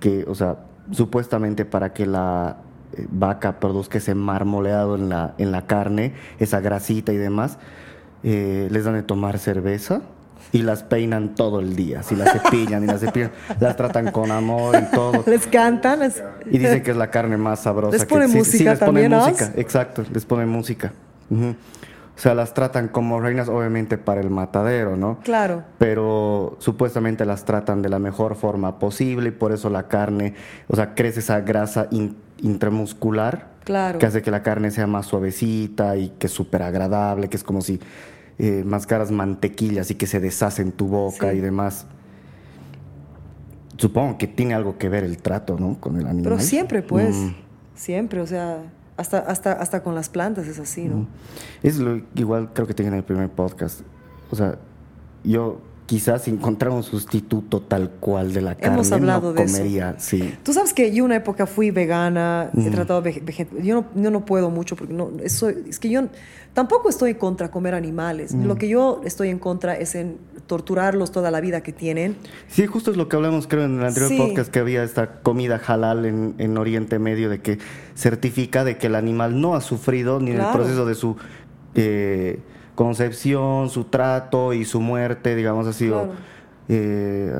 que, 0.00 0.24
o 0.26 0.34
sea, 0.34 0.58
supuestamente 0.90 1.64
para 1.64 1.92
que 1.92 2.06
la 2.06 2.58
eh, 2.92 3.06
vaca 3.10 3.60
produzca 3.60 3.98
ese 3.98 4.14
marmoleado 4.14 4.94
en 4.94 5.08
la, 5.08 5.34
en 5.36 5.52
la 5.52 5.66
carne, 5.66 6.14
esa 6.38 6.60
grasita 6.60 7.12
y 7.12 7.16
demás, 7.16 7.58
eh, 8.22 8.68
les 8.70 8.84
dan 8.84 8.94
de 8.94 9.02
tomar 9.02 9.38
cerveza 9.38 10.02
y 10.52 10.62
las 10.62 10.82
peinan 10.82 11.34
todo 11.34 11.60
el 11.60 11.76
día. 11.76 12.02
Si 12.02 12.16
las 12.16 12.32
cepillan 12.32 12.84
y 12.84 12.86
las 12.86 13.00
cepillan, 13.00 13.30
las 13.60 13.76
tratan 13.76 14.10
con 14.10 14.30
amor 14.30 14.76
y 14.80 14.94
todo. 14.94 15.24
Les 15.26 15.46
cantan. 15.46 16.12
Y 16.46 16.58
dicen 16.58 16.82
que 16.82 16.90
es 16.92 16.96
la 16.96 17.10
carne 17.10 17.36
más 17.36 17.60
sabrosa. 17.60 17.96
Les 17.96 18.06
ponen 18.06 18.30
música 18.30 18.58
sí, 18.58 18.64
les 18.64 18.78
también, 18.78 19.12
música, 19.12 19.52
exacto, 19.56 20.04
les 20.12 20.24
ponen 20.24 20.48
música. 20.48 20.92
O 21.30 22.20
sea, 22.20 22.34
las 22.34 22.52
tratan 22.52 22.88
como 22.88 23.20
reinas, 23.20 23.48
obviamente 23.48 23.96
para 23.96 24.20
el 24.20 24.28
matadero, 24.28 24.96
¿no? 24.96 25.20
Claro. 25.22 25.62
Pero 25.78 26.56
supuestamente 26.58 27.24
las 27.24 27.44
tratan 27.44 27.80
de 27.80 27.88
la 27.88 28.00
mejor 28.00 28.34
forma 28.34 28.80
posible 28.80 29.28
y 29.28 29.32
por 29.32 29.52
eso 29.52 29.70
la 29.70 29.86
carne, 29.86 30.34
o 30.66 30.74
sea, 30.74 30.94
crece 30.94 31.20
esa 31.20 31.40
grasa 31.42 31.86
intramuscular. 32.40 33.58
Claro. 33.62 33.98
Que 33.98 34.06
hace 34.06 34.22
que 34.22 34.30
la 34.32 34.42
carne 34.42 34.70
sea 34.70 34.86
más 34.86 35.06
suavecita 35.06 35.96
y 35.96 36.08
que 36.18 36.26
es 36.26 36.32
súper 36.32 36.62
agradable, 36.62 37.28
que 37.28 37.36
es 37.36 37.44
como 37.44 37.60
si 37.60 37.78
eh, 38.38 38.62
mascaras 38.64 39.10
mantequillas 39.10 39.90
y 39.90 39.94
que 39.94 40.06
se 40.06 40.20
deshace 40.20 40.62
en 40.62 40.72
tu 40.72 40.86
boca 40.88 41.32
y 41.32 41.40
demás. 41.40 41.86
Supongo 43.76 44.18
que 44.18 44.26
tiene 44.26 44.54
algo 44.54 44.78
que 44.78 44.88
ver 44.88 45.04
el 45.04 45.18
trato, 45.18 45.56
¿no? 45.58 45.80
Con 45.80 45.96
el 45.96 46.06
animal. 46.06 46.24
Pero 46.24 46.40
siempre, 46.40 46.82
pues. 46.82 47.16
Mm. 47.16 47.34
Siempre, 47.74 48.20
o 48.20 48.26
sea 48.26 48.62
hasta, 48.98 49.18
hasta, 49.20 49.52
hasta 49.52 49.82
con 49.82 49.94
las 49.94 50.08
plantas 50.08 50.48
es 50.48 50.58
así, 50.58 50.84
¿no? 50.86 51.06
Es 51.62 51.78
lo 51.78 52.02
igual 52.16 52.52
creo 52.52 52.66
que 52.66 52.74
tengo 52.74 52.88
en 52.88 52.96
el 52.96 53.04
primer 53.04 53.30
podcast. 53.30 53.82
O 54.28 54.36
sea, 54.36 54.58
yo 55.22 55.60
quizás 55.88 56.28
encontrar 56.28 56.70
un 56.70 56.82
sustituto 56.82 57.62
tal 57.62 57.88
cual 57.88 58.34
de 58.34 58.42
la 58.42 58.54
carne 58.54 58.74
Hemos 58.74 58.92
hablado 58.92 59.32
de 59.32 59.46
comería, 59.46 59.94
eso. 59.96 60.10
sí. 60.10 60.34
Tú 60.42 60.52
sabes 60.52 60.74
que 60.74 60.92
yo 60.94 61.02
una 61.02 61.16
época 61.16 61.46
fui 61.46 61.70
vegana, 61.70 62.50
he 62.54 62.68
tratado. 62.68 63.02
Yo 63.62 63.74
no, 63.74 63.86
yo 63.94 64.10
no 64.10 64.26
puedo 64.26 64.50
mucho 64.50 64.76
porque 64.76 64.92
no, 64.92 65.10
eso, 65.24 65.48
es 65.48 65.78
que 65.78 65.88
yo 65.88 66.02
tampoco 66.52 66.90
estoy 66.90 67.14
contra 67.14 67.50
comer 67.50 67.74
animales. 67.74 68.34
Lo 68.34 68.56
que 68.56 68.68
yo 68.68 69.00
estoy 69.02 69.30
en 69.30 69.38
contra 69.38 69.76
es 69.78 69.94
en 69.94 70.18
torturarlos 70.46 71.10
toda 71.10 71.30
la 71.30 71.40
vida 71.40 71.62
que 71.62 71.72
tienen. 71.72 72.16
Sí, 72.48 72.66
justo 72.66 72.90
es 72.90 72.98
lo 72.98 73.08
que 73.08 73.16
hablamos 73.16 73.46
creo 73.46 73.64
en 73.64 73.78
el 73.78 73.86
anterior 73.86 74.28
podcast 74.28 74.50
que 74.50 74.58
había 74.58 74.82
esta 74.82 75.20
comida 75.20 75.58
halal 75.66 76.04
en, 76.04 76.34
en, 76.36 76.58
Oriente 76.58 76.98
Medio 76.98 77.30
de 77.30 77.40
que 77.40 77.58
certifica 77.94 78.62
de 78.62 78.76
que 78.76 78.88
el 78.88 78.94
animal 78.94 79.40
no 79.40 79.54
ha 79.54 79.62
sufrido 79.62 80.20
ni 80.20 80.32
en 80.32 80.40
el 80.42 80.52
proceso 80.52 80.84
de 80.84 80.94
su 80.94 81.16
eh, 81.74 82.40
concepción, 82.78 83.70
su 83.70 83.86
trato 83.86 84.52
y 84.52 84.64
su 84.64 84.80
muerte, 84.80 85.34
digamos, 85.34 85.66
ha 85.66 85.72
sido 85.72 86.10
eh, 86.68 87.34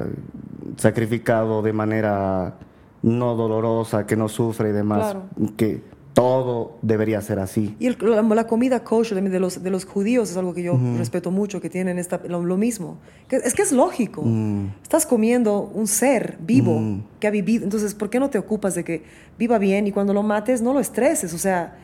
sacrificado 0.77 1.63
de 1.63 1.73
manera 1.73 2.57
no 3.03 3.37
dolorosa, 3.37 4.05
que 4.05 4.17
no 4.17 4.29
sufre 4.29 4.71
y 4.71 4.73
demás, 4.73 5.15
que 5.57 5.81
todo 6.13 6.79
debería 6.83 7.21
ser 7.21 7.39
así. 7.39 7.77
Y 7.79 7.91
la, 7.91 8.47
comida 8.49 8.83
kosher 8.83 9.23
de 9.23 9.39
los, 9.39 9.63
de 9.63 9.71
los 9.71 9.85
judíos 9.85 10.29
es 10.29 10.37
algo 10.37 10.55
que 10.55 10.65
yo 10.65 10.77
respeto 10.97 11.31
mucho, 11.31 11.61
que 11.61 11.71
tienen 11.71 12.01
esta, 12.01 12.21
lo, 12.27 12.57
mismo. 12.57 12.99
es 13.31 13.55
que 13.55 13.63
es 13.63 13.71
lógico. 13.71 14.23
Mm. 14.25 14.71
Estás 14.83 15.07
comiendo 15.07 15.71
un 15.73 15.87
ser 15.87 16.37
vivo 16.41 16.81
mm. 16.81 17.03
que 17.21 17.29
ha 17.29 17.31
vivido. 17.31 17.63
Entonces, 17.63 17.95
¿por 17.95 18.11
qué 18.11 18.19
no 18.19 18.29
te 18.29 18.39
ocupas 18.39 18.75
de 18.75 18.83
que 18.83 19.05
viva 19.39 19.59
bien 19.59 19.87
y 19.87 19.93
cuando 19.93 20.13
lo 20.13 20.25
mates 20.25 20.63
no 20.63 20.73
lo 20.75 20.81
estreses? 20.81 21.33
O 21.33 21.39
sea, 21.39 21.77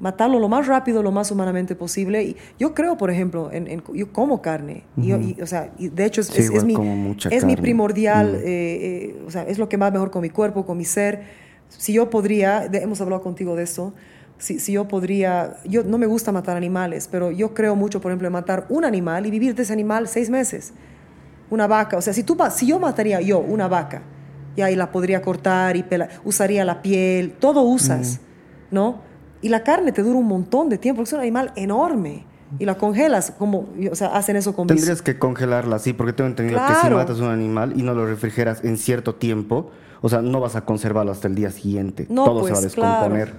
matarlo 0.00 0.38
lo 0.38 0.48
más 0.48 0.66
rápido, 0.66 1.02
lo 1.02 1.10
más 1.10 1.30
humanamente 1.30 1.74
posible. 1.74 2.22
Y 2.22 2.36
yo 2.58 2.74
creo, 2.74 2.96
por 2.96 3.10
ejemplo, 3.10 3.50
en, 3.52 3.82
yo 3.94 4.12
como 4.12 4.40
carne. 4.42 4.84
y, 4.96 5.40
o 5.40 5.46
sea, 5.46 5.72
de 5.78 6.04
hecho 6.04 6.20
es, 6.20 6.30
es, 6.30 6.64
mi, 6.64 6.76
es 7.30 7.44
mi, 7.44 7.56
primordial, 7.56 8.36
eh, 8.36 8.42
eh, 8.44 9.22
o 9.26 9.30
sea, 9.30 9.42
es 9.42 9.58
lo 9.58 9.68
que 9.68 9.76
va 9.76 9.90
mejor 9.90 10.10
con 10.10 10.22
mi 10.22 10.30
cuerpo, 10.30 10.64
con 10.64 10.76
mi 10.76 10.84
ser. 10.84 11.22
Si 11.68 11.92
yo 11.92 12.08
podría, 12.10 12.64
hemos 12.64 13.00
hablado 13.00 13.22
contigo 13.22 13.54
de 13.56 13.64
eso, 13.64 13.92
si, 14.38 14.60
si, 14.60 14.72
yo 14.72 14.86
podría, 14.86 15.56
yo 15.64 15.82
no 15.82 15.98
me 15.98 16.06
gusta 16.06 16.32
matar 16.32 16.56
animales, 16.56 17.08
pero 17.10 17.30
yo 17.30 17.54
creo 17.54 17.74
mucho, 17.74 18.00
por 18.00 18.12
ejemplo, 18.12 18.28
en 18.28 18.32
matar 18.32 18.66
un 18.68 18.84
animal 18.84 19.26
y 19.26 19.30
vivir 19.30 19.54
de 19.54 19.62
ese 19.62 19.72
animal 19.72 20.08
seis 20.08 20.30
meses. 20.30 20.72
Una 21.50 21.66
vaca, 21.66 21.96
o 21.96 22.02
sea, 22.02 22.12
si, 22.12 22.22
tú, 22.22 22.36
si 22.52 22.66
yo 22.66 22.78
mataría 22.78 23.20
yo 23.20 23.40
una 23.40 23.68
vaca, 23.68 24.02
y 24.54 24.60
ahí 24.60 24.74
la 24.74 24.90
podría 24.90 25.22
cortar 25.22 25.76
y 25.76 25.84
pelar, 25.84 26.10
usaría 26.24 26.64
la 26.64 26.82
piel, 26.82 27.32
todo 27.38 27.62
usas, 27.62 28.20
¿no? 28.72 29.07
Y 29.40 29.48
la 29.48 29.62
carne 29.62 29.92
te 29.92 30.02
dura 30.02 30.18
un 30.18 30.26
montón 30.26 30.68
de 30.68 30.78
tiempo, 30.78 30.98
porque 30.98 31.08
es 31.08 31.12
un 31.14 31.20
animal 31.20 31.52
enorme. 31.56 32.24
Y 32.58 32.64
la 32.64 32.78
congelas, 32.78 33.32
como, 33.38 33.68
o 33.90 33.94
sea, 33.94 34.08
hacen 34.08 34.36
eso 34.36 34.54
con 34.54 34.66
Tendrías 34.66 35.02
que 35.02 35.18
congelarla, 35.18 35.78
sí, 35.78 35.92
porque 35.92 36.14
tengo 36.14 36.28
entendido 36.28 36.58
que 36.66 36.74
si 36.74 36.94
matas 36.94 37.18
un 37.18 37.28
animal 37.28 37.74
y 37.76 37.82
no 37.82 37.92
lo 37.94 38.06
refrigeras 38.06 38.64
en 38.64 38.78
cierto 38.78 39.14
tiempo, 39.16 39.70
o 40.00 40.08
sea, 40.08 40.22
no 40.22 40.40
vas 40.40 40.56
a 40.56 40.64
conservarlo 40.64 41.12
hasta 41.12 41.28
el 41.28 41.34
día 41.34 41.50
siguiente. 41.50 42.06
No, 42.08 42.24
Todo 42.24 42.46
se 42.46 42.52
va 42.52 42.58
a 42.58 42.60
pues, 42.60 42.74
descomponer. 42.74 43.34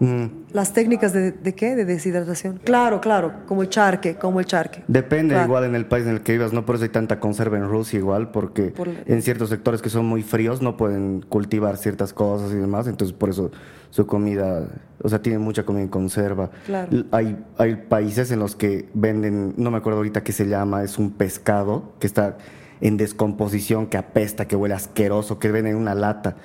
Mm. 0.00 0.24
¿Las 0.56 0.72
técnicas 0.72 1.12
de, 1.12 1.32
de, 1.32 1.54
qué? 1.54 1.76
¿De 1.76 1.84
deshidratación? 1.84 2.58
Claro, 2.64 3.02
claro, 3.02 3.30
como 3.44 3.60
el 3.60 3.68
charque, 3.68 4.14
como 4.14 4.40
el 4.40 4.46
charque. 4.46 4.82
Depende 4.88 5.38
igual 5.44 5.64
en 5.64 5.74
el 5.74 5.84
país 5.84 6.06
en 6.06 6.12
el 6.12 6.22
que 6.22 6.32
vivas, 6.32 6.54
no 6.54 6.64
por 6.64 6.76
eso 6.76 6.84
hay 6.84 6.88
tanta 6.88 7.20
conserva 7.20 7.58
en 7.58 7.68
Rusia 7.68 7.98
igual, 7.98 8.30
porque 8.30 8.72
en 9.04 9.20
ciertos 9.20 9.50
sectores 9.50 9.82
que 9.82 9.90
son 9.90 10.06
muy 10.06 10.22
fríos 10.22 10.62
no 10.62 10.78
pueden 10.78 11.20
cultivar 11.28 11.76
ciertas 11.76 12.14
cosas 12.14 12.52
y 12.52 12.54
demás, 12.54 12.86
entonces 12.86 13.14
por 13.14 13.28
eso 13.28 13.50
su 13.90 14.06
comida, 14.06 14.66
o 15.02 15.10
sea, 15.10 15.20
tiene 15.20 15.38
mucha 15.38 15.64
comida 15.64 15.82
en 15.82 15.90
conserva. 15.90 16.50
Claro. 16.64 17.04
Hay, 17.10 17.36
hay 17.58 17.76
países 17.76 18.30
en 18.30 18.38
los 18.38 18.56
que 18.56 18.88
venden, 18.94 19.52
no 19.58 19.70
me 19.70 19.76
acuerdo 19.76 19.98
ahorita 19.98 20.22
qué 20.22 20.32
se 20.32 20.46
llama, 20.46 20.82
es 20.82 20.96
un 20.96 21.10
pescado 21.10 21.92
que 21.98 22.06
está 22.06 22.38
en 22.80 22.96
descomposición, 22.96 23.88
que 23.88 23.98
apesta, 23.98 24.48
que 24.48 24.56
huele 24.56 24.74
asqueroso, 24.74 25.38
que 25.38 25.52
venden 25.52 25.74
en 25.74 25.82
una 25.82 25.94
lata 25.94 26.36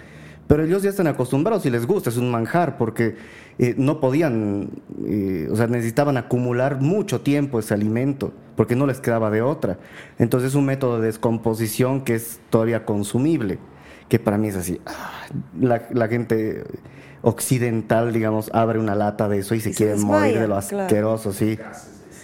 pero 0.51 0.65
ellos 0.65 0.83
ya 0.83 0.89
están 0.89 1.07
acostumbrados 1.07 1.65
y 1.65 1.69
les 1.69 1.87
gusta, 1.87 2.09
es 2.09 2.17
un 2.17 2.29
manjar, 2.29 2.77
porque 2.77 3.15
eh, 3.57 3.73
no 3.77 4.01
podían, 4.01 4.69
eh, 5.07 5.47
o 5.49 5.55
sea, 5.55 5.67
necesitaban 5.67 6.17
acumular 6.17 6.81
mucho 6.81 7.21
tiempo 7.21 7.57
ese 7.57 7.73
alimento, 7.73 8.33
porque 8.57 8.75
no 8.75 8.85
les 8.85 8.99
quedaba 8.99 9.31
de 9.31 9.41
otra. 9.41 9.77
Entonces 10.19 10.49
es 10.49 10.55
un 10.55 10.65
método 10.65 10.99
de 10.99 11.07
descomposición 11.07 12.01
que 12.01 12.15
es 12.15 12.41
todavía 12.49 12.83
consumible, 12.83 13.59
que 14.09 14.19
para 14.19 14.37
mí 14.37 14.49
es 14.49 14.57
así. 14.57 14.81
Ah, 14.85 15.21
la, 15.57 16.07
gente 16.09 16.65
occidental, 17.21 18.11
digamos, 18.11 18.49
abre 18.53 18.77
una 18.77 18.93
lata 18.93 19.29
de 19.29 19.37
eso 19.37 19.55
y 19.55 19.61
se, 19.61 19.73
quiere 19.73 19.95
morir 19.95 20.37
de 20.37 20.49
lo 20.49 20.57
asqueroso, 20.57 21.31
sí. 21.31 21.57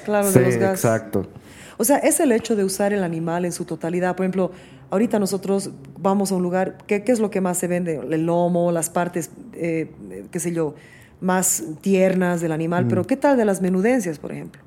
Claro, 0.03 0.29
de 0.29 0.41
los 0.41 0.55
gases. 0.57 0.83
Exacto. 0.83 1.29
O 1.77 1.85
sea, 1.85 1.99
es 1.99 2.19
el 2.19 2.31
hecho 2.31 2.57
de 2.57 2.65
usar 2.65 2.91
el 2.91 3.03
animal 3.03 3.45
en 3.45 3.53
su 3.53 3.63
totalidad. 3.63 4.15
Por 4.15 4.25
ejemplo, 4.25 4.51
ahorita 4.89 5.19
nosotros 5.19 5.71
vamos 5.99 6.31
a 6.31 6.35
un 6.35 6.43
lugar, 6.43 6.77
¿qué, 6.87 7.03
es 7.05 7.19
lo 7.19 7.29
que 7.29 7.41
más 7.41 7.57
se 7.57 7.67
vende? 7.67 7.99
El 8.09 8.25
lomo, 8.25 8.71
las 8.71 8.89
partes, 8.89 9.31
eh, 9.53 9.91
qué 10.31 10.39
sé 10.39 10.51
yo, 10.51 10.75
más 11.21 11.63
tiernas 11.81 12.41
del 12.41 12.51
animal. 12.51 12.85
Pero 12.87 13.05
¿qué 13.05 13.17
tal 13.17 13.37
de 13.37 13.45
las 13.45 13.61
menudencias, 13.61 14.19
por 14.19 14.31
ejemplo? 14.31 14.61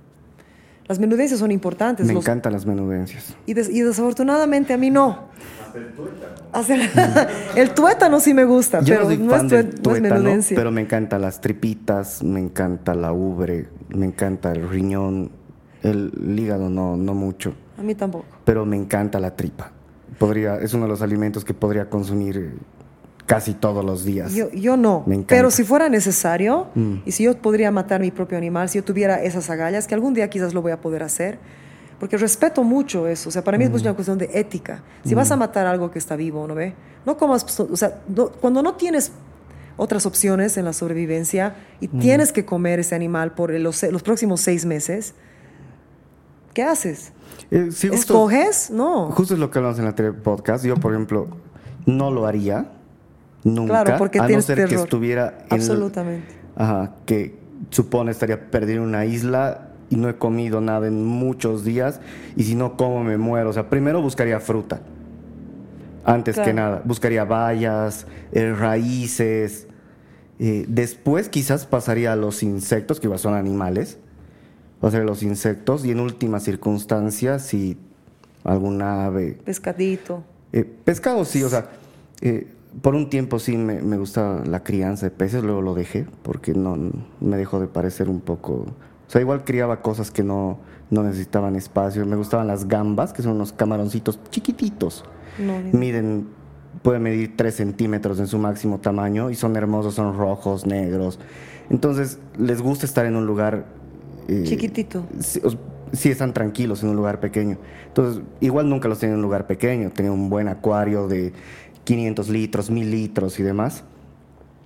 Las 0.86 0.98
menudencias 0.98 1.38
son 1.38 1.52
importantes. 1.52 2.04
Me 2.06 2.14
encantan 2.14 2.52
las 2.52 2.66
menudencias. 2.66 3.36
Y, 3.46 3.54
desafortunadamente 3.54 4.72
a 4.72 4.76
mí 4.76 4.90
no. 4.90 5.28
Hasta 6.52 6.74
el 6.74 6.90
tuétano. 6.90 7.30
el 7.56 7.70
tuétano 7.70 8.20
sí 8.20 8.34
me 8.34 8.44
gusta, 8.44 8.80
pero 8.80 9.04
no, 9.04 9.36
es, 9.36 10.00
menudencia. 10.00 10.56
Pero 10.56 10.72
me 10.72 10.80
encantan 10.80 11.22
las 11.22 11.40
tripitas, 11.40 12.24
me 12.24 12.40
encanta 12.40 12.94
la 12.94 13.12
ubre, 13.12 13.68
me 13.88 14.04
encanta 14.04 14.50
el 14.50 14.68
riñón, 14.68 15.30
el 15.84 16.36
hígado 16.36 16.68
no, 16.68 16.96
no 16.96 17.14
mucho. 17.14 17.54
A 17.78 17.82
mí 17.82 17.94
tampoco. 17.94 18.26
Pero 18.44 18.66
me 18.66 18.76
encanta 18.76 19.20
la 19.20 19.36
tripa. 19.36 19.70
Podría, 20.18 20.56
es 20.56 20.74
uno 20.74 20.84
de 20.84 20.90
los 20.90 21.02
alimentos 21.02 21.44
que 21.44 21.54
podría 21.54 21.88
consumir 21.88 22.54
casi 23.30 23.54
todos 23.54 23.84
los 23.84 24.04
días. 24.04 24.34
Yo, 24.34 24.50
yo 24.50 24.76
no, 24.76 25.04
pero 25.28 25.52
si 25.52 25.62
fuera 25.62 25.88
necesario 25.88 26.66
mm. 26.74 26.94
y 27.06 27.12
si 27.12 27.22
yo 27.22 27.36
podría 27.38 27.70
matar 27.70 28.00
mi 28.00 28.10
propio 28.10 28.36
animal, 28.36 28.68
si 28.68 28.78
yo 28.78 28.84
tuviera 28.84 29.22
esas 29.22 29.48
agallas, 29.50 29.86
que 29.86 29.94
algún 29.94 30.14
día 30.14 30.28
quizás 30.28 30.52
lo 30.52 30.62
voy 30.62 30.72
a 30.72 30.80
poder 30.80 31.04
hacer, 31.04 31.38
porque 32.00 32.16
respeto 32.16 32.64
mucho 32.64 33.06
eso, 33.06 33.28
o 33.28 33.32
sea, 33.32 33.44
para 33.44 33.56
mí 33.56 33.62
es 33.62 33.70
mm. 33.70 33.74
una 33.74 33.94
cuestión 33.94 34.18
de 34.18 34.30
ética. 34.34 34.82
Si 35.04 35.14
vas 35.14 35.30
a 35.30 35.36
mm. 35.36 35.38
matar 35.38 35.66
algo 35.66 35.92
que 35.92 36.00
está 36.00 36.16
vivo, 36.16 36.44
¿no 36.48 36.56
ve? 36.56 36.74
No 37.06 37.16
comas, 37.16 37.60
o 37.60 37.76
sea, 37.76 38.00
cuando 38.40 38.62
no 38.62 38.74
tienes 38.74 39.12
otras 39.76 40.06
opciones 40.06 40.56
en 40.56 40.64
la 40.64 40.72
sobrevivencia 40.72 41.54
y 41.78 41.86
tienes 41.86 42.32
que 42.32 42.44
comer 42.44 42.80
ese 42.80 42.94
animal 42.94 43.32
por 43.32 43.52
los, 43.52 43.82
los 43.84 44.02
próximos 44.02 44.40
seis 44.40 44.66
meses, 44.66 45.14
¿qué 46.52 46.64
haces? 46.64 47.12
Eh, 47.50 47.68
¿Escoges? 47.68 48.70
No. 48.70 49.10
Justo 49.10 49.34
es 49.34 49.40
lo 49.40 49.50
que 49.50 49.58
hablamos 49.58 49.78
en 49.78 49.86
el 49.86 50.14
podcast. 50.14 50.64
Yo, 50.64 50.76
por 50.76 50.92
ejemplo, 50.92 51.28
no 51.86 52.10
lo 52.10 52.26
haría 52.26 52.70
nunca. 53.42 53.82
Claro, 53.82 53.98
porque 53.98 54.20
a 54.20 54.28
no 54.28 54.40
ser 54.40 54.68
que 54.68 54.76
estuviera 54.76 55.38
en. 55.50 55.54
Absolutamente. 55.54 56.26
ajá, 56.56 56.94
que 57.06 57.38
supone 57.70 58.10
estaría 58.10 58.50
perdido 58.50 58.82
en 58.82 58.88
una 58.88 59.04
isla 59.04 59.68
y 59.90 59.96
no 59.96 60.08
he 60.08 60.16
comido 60.16 60.60
nada 60.60 60.86
en 60.86 61.04
muchos 61.04 61.64
días. 61.64 62.00
Y 62.36 62.44
si 62.44 62.54
no 62.54 62.76
como, 62.76 63.02
me 63.02 63.18
muero. 63.18 63.50
O 63.50 63.52
sea, 63.52 63.68
primero 63.68 64.00
buscaría 64.00 64.38
fruta. 64.38 64.80
Antes 66.04 66.38
que 66.38 66.52
nada. 66.52 66.82
Buscaría 66.84 67.24
bayas, 67.24 68.06
eh, 68.32 68.54
raíces. 68.54 69.66
Eh, 70.38 70.64
después 70.68 71.28
quizás 71.28 71.66
pasaría 71.66 72.12
a 72.12 72.16
los 72.16 72.42
insectos, 72.42 73.00
que 73.00 73.06
igual 73.06 73.18
son 73.18 73.34
animales 73.34 73.98
o 74.80 74.90
sea, 74.90 75.00
los 75.00 75.22
insectos 75.22 75.84
y 75.84 75.90
en 75.90 76.00
última 76.00 76.40
circunstancia 76.40 77.38
si 77.38 77.76
alguna 78.44 79.06
ave. 79.06 79.38
Pescadito. 79.44 80.22
Eh, 80.52 80.64
pescado 80.64 81.24
sí, 81.24 81.42
o 81.42 81.48
sea, 81.48 81.70
eh, 82.20 82.48
por 82.82 82.94
un 82.94 83.10
tiempo 83.10 83.38
sí 83.38 83.56
me, 83.56 83.82
me 83.82 83.98
gustaba 83.98 84.44
la 84.44 84.62
crianza 84.62 85.06
de 85.06 85.10
peces, 85.10 85.42
luego 85.42 85.62
lo 85.62 85.74
dejé 85.74 86.06
porque 86.22 86.54
no 86.54 86.76
me 87.20 87.36
dejó 87.36 87.60
de 87.60 87.66
parecer 87.66 88.08
un 88.08 88.20
poco 88.20 88.52
O 88.52 89.10
sea, 89.10 89.20
igual 89.20 89.44
criaba 89.44 89.82
cosas 89.82 90.10
que 90.10 90.22
no, 90.22 90.58
no 90.90 91.02
necesitaban 91.02 91.56
espacio. 91.56 92.04
Me 92.04 92.16
gustaban 92.16 92.46
las 92.46 92.68
gambas, 92.68 93.12
que 93.12 93.22
son 93.22 93.32
unos 93.32 93.52
camaroncitos 93.52 94.18
chiquititos. 94.30 95.04
Miden, 95.72 96.28
pueden 96.82 97.02
medir 97.02 97.36
3 97.36 97.54
centímetros 97.54 98.18
en 98.18 98.26
su 98.26 98.38
máximo 98.38 98.78
tamaño 98.78 99.30
y 99.30 99.34
son 99.34 99.56
hermosos, 99.56 99.94
son 99.94 100.16
rojos, 100.16 100.66
negros. 100.66 101.18
Entonces, 101.70 102.18
les 102.38 102.60
gusta 102.60 102.86
estar 102.86 103.06
en 103.06 103.16
un 103.16 103.26
lugar... 103.26 103.79
Eh, 104.30 104.44
Chiquitito. 104.44 105.04
Sí, 105.92 106.08
están 106.08 106.32
tranquilos 106.32 106.84
en 106.84 106.90
un 106.90 106.96
lugar 106.96 107.18
pequeño. 107.18 107.58
Entonces, 107.88 108.22
igual 108.40 108.68
nunca 108.68 108.88
los 108.88 109.00
tenía 109.00 109.14
en 109.14 109.18
un 109.18 109.22
lugar 109.22 109.48
pequeño. 109.48 109.90
Tenía 109.90 110.12
un 110.12 110.30
buen 110.30 110.46
acuario 110.46 111.08
de 111.08 111.32
500 111.82 112.28
litros, 112.28 112.70
1000 112.70 112.90
litros 112.90 113.40
y 113.40 113.42
demás. 113.42 113.82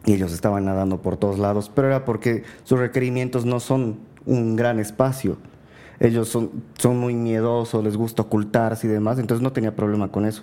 Y 0.04 0.12
ellos 0.12 0.34
estaban 0.34 0.66
nadando 0.66 1.00
por 1.00 1.16
todos 1.16 1.38
lados, 1.38 1.72
pero 1.74 1.88
era 1.88 2.04
porque 2.04 2.42
sus 2.64 2.78
requerimientos 2.78 3.46
no 3.46 3.58
son 3.58 4.00
un 4.26 4.54
gran 4.54 4.78
espacio. 4.78 5.38
Ellos 5.98 6.28
son, 6.28 6.50
son 6.76 6.98
muy 6.98 7.14
miedosos, 7.14 7.82
les 7.82 7.96
gusta 7.96 8.20
ocultarse 8.20 8.86
y 8.86 8.90
demás, 8.90 9.18
entonces 9.18 9.42
no 9.42 9.52
tenía 9.52 9.74
problema 9.74 10.08
con 10.08 10.26
eso. 10.26 10.42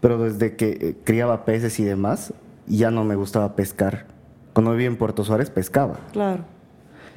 Pero 0.00 0.18
desde 0.18 0.56
que 0.56 0.70
eh, 0.70 0.96
criaba 1.04 1.44
peces 1.44 1.78
y 1.78 1.84
demás, 1.84 2.34
ya 2.66 2.90
no 2.90 3.04
me 3.04 3.14
gustaba 3.14 3.54
pescar. 3.54 4.06
Cuando 4.52 4.72
vivía 4.72 4.88
en 4.88 4.96
Puerto 4.96 5.22
Suárez, 5.22 5.50
pescaba. 5.50 6.00
Claro. 6.12 6.55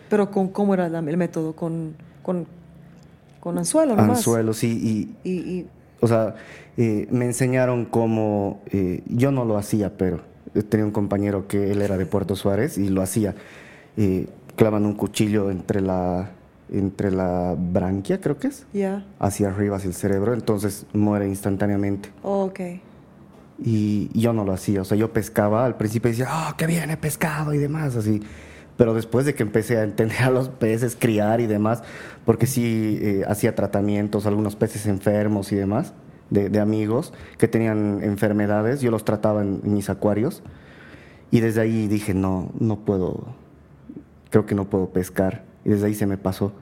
Pero 0.10 0.32
con, 0.32 0.50
¿cómo 0.50 0.74
era 0.74 0.88
el 0.88 1.18
método? 1.18 1.54
¿Con, 1.54 1.96
con, 2.24 2.48
con 3.40 3.58
anzuelo 3.58 3.96
nomás? 3.96 4.18
Anzuelo, 4.18 4.54
sí. 4.54 5.16
Y, 5.24 5.66
o 6.02 6.08
sea, 6.08 6.36
eh, 6.78 7.08
me 7.12 7.26
enseñaron 7.26 7.86
cómo... 7.86 8.62
Eh, 8.72 9.04
yo 9.08 9.32
no 9.32 9.46
lo 9.46 9.58
hacía, 9.58 9.98
pero 9.98 10.22
tenía 10.70 10.86
un 10.86 10.92
compañero 10.92 11.48
que 11.48 11.72
él 11.72 11.82
era 11.82 11.98
de 11.98 12.06
Puerto 12.06 12.36
Suárez 12.36 12.78
y 12.78 12.90
lo 12.90 13.02
hacía. 13.02 13.36
clavan 14.56 14.86
un 14.86 14.94
cuchillo 14.94 15.52
entre 15.52 15.82
la, 15.82 16.32
entre 16.72 17.12
la 17.12 17.56
branquia, 17.58 18.20
creo 18.22 18.38
que 18.38 18.48
es. 18.48 18.66
Ya. 18.74 19.06
Hacia 19.20 19.50
arriba, 19.50 19.78
hacia 19.78 19.88
el 19.88 19.94
cerebro, 19.94 20.34
entonces 20.34 20.86
muere 20.94 21.28
instantáneamente. 21.28 22.10
Oh, 22.24 22.46
ok. 22.46 22.60
Y, 23.60 24.10
yo 24.20 24.34
no 24.34 24.46
lo 24.46 24.54
hacía, 24.54 24.82
o 24.82 24.86
sea, 24.86 24.98
yo 24.98 25.12
pescaba, 25.12 25.66
al 25.66 25.76
principio 25.76 26.10
decía, 26.10 26.28
oh, 26.32 26.56
qué 26.58 26.66
bien, 26.66 26.90
he 26.92 26.98
pescado 26.98 27.54
y 27.54 27.58
demás, 27.58 27.96
así. 27.96 28.22
Pero 28.80 28.94
después 28.94 29.26
de 29.26 29.36
que 29.36 29.44
empecé 29.44 29.78
a 29.78 29.84
entender 29.84 30.20
a 30.24 30.32
los 30.32 30.48
peces, 30.48 30.96
criar 30.98 31.42
y 31.42 31.48
demás, 31.48 31.84
porque 32.24 32.48
sí 32.48 32.98
eh, 33.02 33.24
hacía 33.28 33.54
tratamientos, 33.54 34.26
algunos 34.26 34.56
peces 34.56 34.86
enfermos 34.86 35.52
y 35.52 35.58
demás, 35.58 35.94
de, 36.30 36.60
amigos 36.62 37.12
que 37.38 37.50
tenían 37.50 38.02
enfermedades, 38.04 38.80
yo 38.80 38.90
los 38.90 39.04
trataba 39.04 39.42
en, 39.42 39.60
en 39.66 39.74
mis 39.74 39.90
acuarios. 39.90 40.44
Y 41.30 41.42
desde 41.42 41.60
ahí 41.60 41.90
dije, 41.90 42.14
no, 42.14 42.52
no 42.58 42.80
puedo, 42.86 43.36
creo 44.30 44.46
que 44.46 44.56
no 44.56 44.70
puedo 44.70 44.92
pescar 44.92 45.44
y 45.66 45.72
desde 45.72 45.88
ahí 45.88 45.94
se 45.94 46.06
me 46.06 46.18
pasó. 46.18 46.54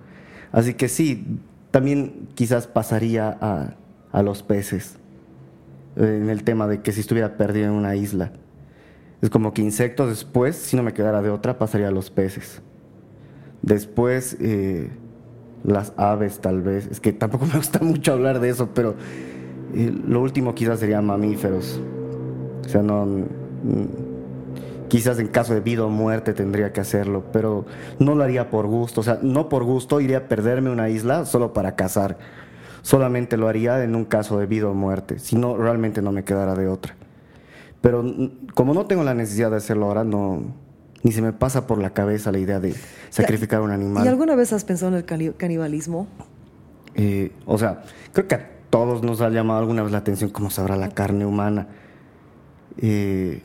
Así 0.52 0.74
que 0.74 0.90
sí, 0.90 1.40
también 1.70 2.30
quizás 2.34 2.66
pasaría 2.66 3.38
a, 3.40 3.76
a 4.12 4.24
los 4.24 4.42
peces 4.42 4.96
eh, 5.98 6.20
en 6.20 6.32
el 6.32 6.44
tema 6.44 6.66
de 6.66 6.82
que 6.82 6.94
si 6.94 7.02
estuviera 7.02 7.38
perdido 7.38 7.68
en 7.68 7.74
una 7.74 7.96
isla. 7.96 8.32
Es 9.22 9.30
como 9.30 9.54
que 9.54 9.62
insectos 9.62 10.10
después, 10.10 10.56
si 10.56 10.76
no 10.76 10.84
me 10.84 10.94
quedara 10.94 11.22
de 11.22 11.30
otra, 11.30 11.58
pasaría 11.58 11.88
a 11.88 11.92
los 11.92 12.12
peces. 12.12 12.62
Después, 13.62 14.38
eh, 14.40 14.90
las 15.64 15.94
aves 15.98 16.40
tal 16.40 16.62
vez. 16.62 16.88
Es 16.92 17.00
que 17.00 17.14
tampoco 17.14 17.46
me 17.52 17.56
gusta 17.56 17.80
mucho 17.80 18.14
hablar 18.14 18.40
de 18.40 18.50
eso, 18.50 18.70
pero 18.74 18.96
eh, 19.74 19.94
lo 20.08 20.22
último 20.22 20.54
quizás 20.56 20.80
sería 20.80 21.02
mamíferos. 21.02 21.80
O 22.66 22.70
sea, 22.70 22.84
no 22.84 23.26
quizás 24.88 25.20
en 25.20 25.28
caso 25.28 25.54
de 25.54 25.60
vida 25.60 25.84
o 25.84 25.90
muerte 25.90 26.34
tendría 26.34 26.72
que 26.74 26.82
hacerlo, 26.82 27.26
pero 27.32 27.66
no 28.00 28.16
lo 28.16 28.24
haría 28.24 28.50
por 28.50 28.68
gusto, 28.68 29.02
o 29.02 29.04
sea, 29.04 29.20
no 29.22 29.50
por 29.50 29.64
gusto 29.64 30.00
iría 30.00 30.18
a 30.18 30.28
perderme 30.28 30.70
una 30.70 30.90
isla 30.90 31.26
solo 31.26 31.54
para 31.54 31.76
cazar, 31.76 32.18
solamente 32.82 33.38
lo 33.38 33.48
haría 33.48 33.84
en 33.84 33.96
un 33.96 34.06
caso 34.06 34.40
de 34.40 34.46
vida 34.46 34.68
o 34.68 34.74
muerte, 34.74 35.20
si 35.20 35.36
no, 35.36 35.58
realmente 35.58 36.02
no 36.02 36.12
me 36.12 36.24
quedara 36.24 36.56
de 36.56 36.68
otra. 36.68 36.96
Pero 37.88 38.04
como 38.54 38.74
no 38.74 38.86
tengo 38.86 39.06
la 39.06 39.14
necesidad 39.14 39.50
de 39.50 39.56
hacerlo 39.56 39.86
ahora, 39.86 40.04
no, 40.04 40.42
ni 41.04 41.14
se 41.14 41.22
me 41.22 41.32
pasa 41.32 41.68
por 41.68 41.78
la 41.78 41.92
cabeza 41.92 42.34
la 42.34 42.38
idea 42.38 42.60
de 42.60 42.76
sacrificar 43.10 43.62
un 43.62 43.72
animal. 43.72 44.04
¿Y 44.04 44.10
alguna 44.10 44.36
vez 44.36 44.52
has 44.52 44.66
pensado 44.66 44.92
en 44.92 44.98
el 44.98 45.36
canibalismo? 45.38 46.06
Eh, 46.96 47.32
o 47.46 47.58
sea, 47.58 47.84
creo 48.12 48.28
que 48.28 48.36
a 48.36 48.50
todos 48.70 49.04
nos 49.04 49.22
ha 49.22 49.30
llamado 49.30 49.62
alguna 49.62 49.84
vez 49.84 49.94
la 49.94 50.00
atención 50.00 50.32
cómo 50.32 50.50
sabrá 50.50 50.76
la 50.76 50.90
carne 50.90 51.26
humana. 51.26 51.70
Eh, 52.78 53.42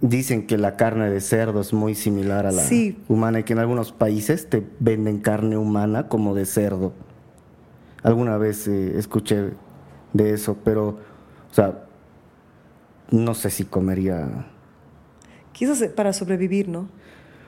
Dicen 0.00 0.46
que 0.46 0.56
la 0.56 0.76
carne 0.76 1.10
de 1.10 1.20
cerdo 1.20 1.62
es 1.62 1.72
muy 1.72 1.96
similar 1.96 2.46
a 2.46 2.52
la 2.52 2.62
humana 3.08 3.40
y 3.40 3.42
que 3.42 3.54
en 3.54 3.58
algunos 3.58 3.90
países 3.90 4.48
te 4.48 4.64
venden 4.78 5.18
carne 5.18 5.56
humana 5.56 6.06
como 6.06 6.32
de 6.36 6.46
cerdo. 6.46 6.92
Alguna 8.04 8.38
vez 8.38 8.68
eh, 8.68 8.96
escuché 8.96 9.50
de 10.12 10.32
eso, 10.32 10.58
pero, 10.64 10.90
o 10.90 11.54
sea, 11.54 11.89
no 13.10 13.34
sé 13.34 13.50
si 13.50 13.64
comería. 13.64 14.46
Quizás 15.52 15.82
para 15.94 16.12
sobrevivir, 16.12 16.68
¿no? 16.68 16.88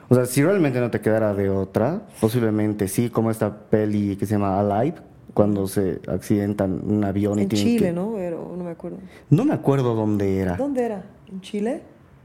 O 0.09 0.15
sea, 0.15 0.25
si 0.25 0.43
realmente 0.43 0.79
no 0.79 0.91
te 0.91 1.01
quedara 1.01 1.33
de 1.33 1.49
otra, 1.49 2.03
posiblemente 2.19 2.87
sí, 2.87 3.09
como 3.09 3.31
esta 3.31 3.69
peli 3.69 4.15
que 4.17 4.25
se 4.25 4.33
llama 4.33 4.59
Alive, 4.59 4.97
cuando 5.33 5.67
se 5.67 6.01
accidentan 6.07 6.81
un 6.83 7.03
avión 7.03 7.39
en 7.39 7.45
y 7.45 7.49
Chile, 7.49 7.91
¿no? 7.91 8.13
Pero 8.15 8.53
no 8.55 8.63
me 8.63 8.71
acuerdo. 8.71 8.97
No 9.29 9.45
me 9.45 9.53
acuerdo 9.53 9.95
dónde 9.95 10.37
era. 10.37 10.57
¿Dónde 10.57 10.83
era? 10.83 11.03
¿En 11.31 11.41
Chile? 11.41 11.81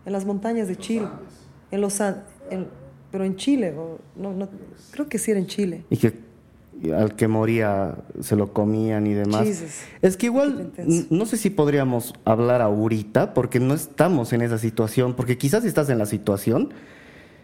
en 0.08 0.12
las 0.12 0.24
montañas 0.24 0.68
de 0.68 0.76
Chile, 0.76 1.06
en 1.70 1.80
los 1.82 2.02
pero 3.10 3.24
en 3.24 3.36
Chile, 3.36 3.74
no, 4.16 4.32
no, 4.32 4.48
creo 4.90 5.06
que 5.06 5.18
sí 5.18 5.30
era 5.30 5.40
en 5.40 5.46
Chile. 5.46 5.84
Y 5.90 5.98
que 5.98 6.14
al 6.96 7.16
que 7.16 7.28
moría 7.28 7.96
se 8.20 8.36
lo 8.36 8.52
comían 8.52 9.06
y 9.06 9.14
demás. 9.14 9.46
es 10.00 10.16
que 10.16 10.26
igual, 10.26 10.72
no 11.10 11.26
sé 11.26 11.36
si 11.36 11.50
podríamos 11.50 12.14
hablar 12.24 12.62
ahorita, 12.62 13.34
porque 13.34 13.60
no 13.60 13.74
estamos 13.74 14.32
en 14.32 14.42
esa 14.42 14.58
situación, 14.58 15.14
porque 15.14 15.38
quizás 15.38 15.62
si 15.62 15.68
estás 15.68 15.90
en 15.90 15.98
la 15.98 16.06
situación, 16.06 16.72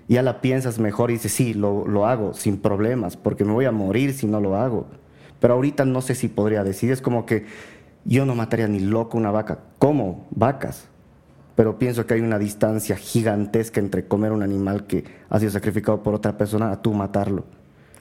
ya 0.08 0.22
la 0.22 0.40
piensas 0.40 0.78
mejor 0.78 1.10
y 1.10 1.14
dices, 1.14 1.32
sí, 1.32 1.54
lo, 1.54 1.86
lo 1.86 2.06
hago 2.06 2.34
sin 2.34 2.58
problemas, 2.58 3.16
porque 3.16 3.44
me 3.44 3.52
voy 3.52 3.64
a 3.64 3.72
morir 3.72 4.14
si 4.14 4.26
no 4.26 4.40
lo 4.40 4.56
hago. 4.56 4.86
Pero 5.40 5.54
ahorita 5.54 5.84
no 5.84 6.00
sé 6.00 6.14
si 6.14 6.28
podría 6.28 6.64
decir, 6.64 6.90
es 6.90 7.00
como 7.00 7.26
que 7.26 7.46
yo 8.04 8.26
no 8.26 8.34
mataría 8.34 8.68
ni 8.68 8.80
loco 8.80 9.16
una 9.16 9.30
vaca. 9.30 9.60
¿Cómo? 9.78 10.26
Vacas 10.30 10.88
pero 11.54 11.78
pienso 11.78 12.06
que 12.06 12.14
hay 12.14 12.20
una 12.20 12.38
distancia 12.38 12.96
gigantesca 12.96 13.80
entre 13.80 14.06
comer 14.06 14.32
un 14.32 14.42
animal 14.42 14.86
que 14.86 15.04
ha 15.28 15.38
sido 15.38 15.52
sacrificado 15.52 16.02
por 16.02 16.14
otra 16.14 16.36
persona 16.36 16.70
a 16.70 16.82
tú 16.82 16.92
matarlo. 16.92 17.44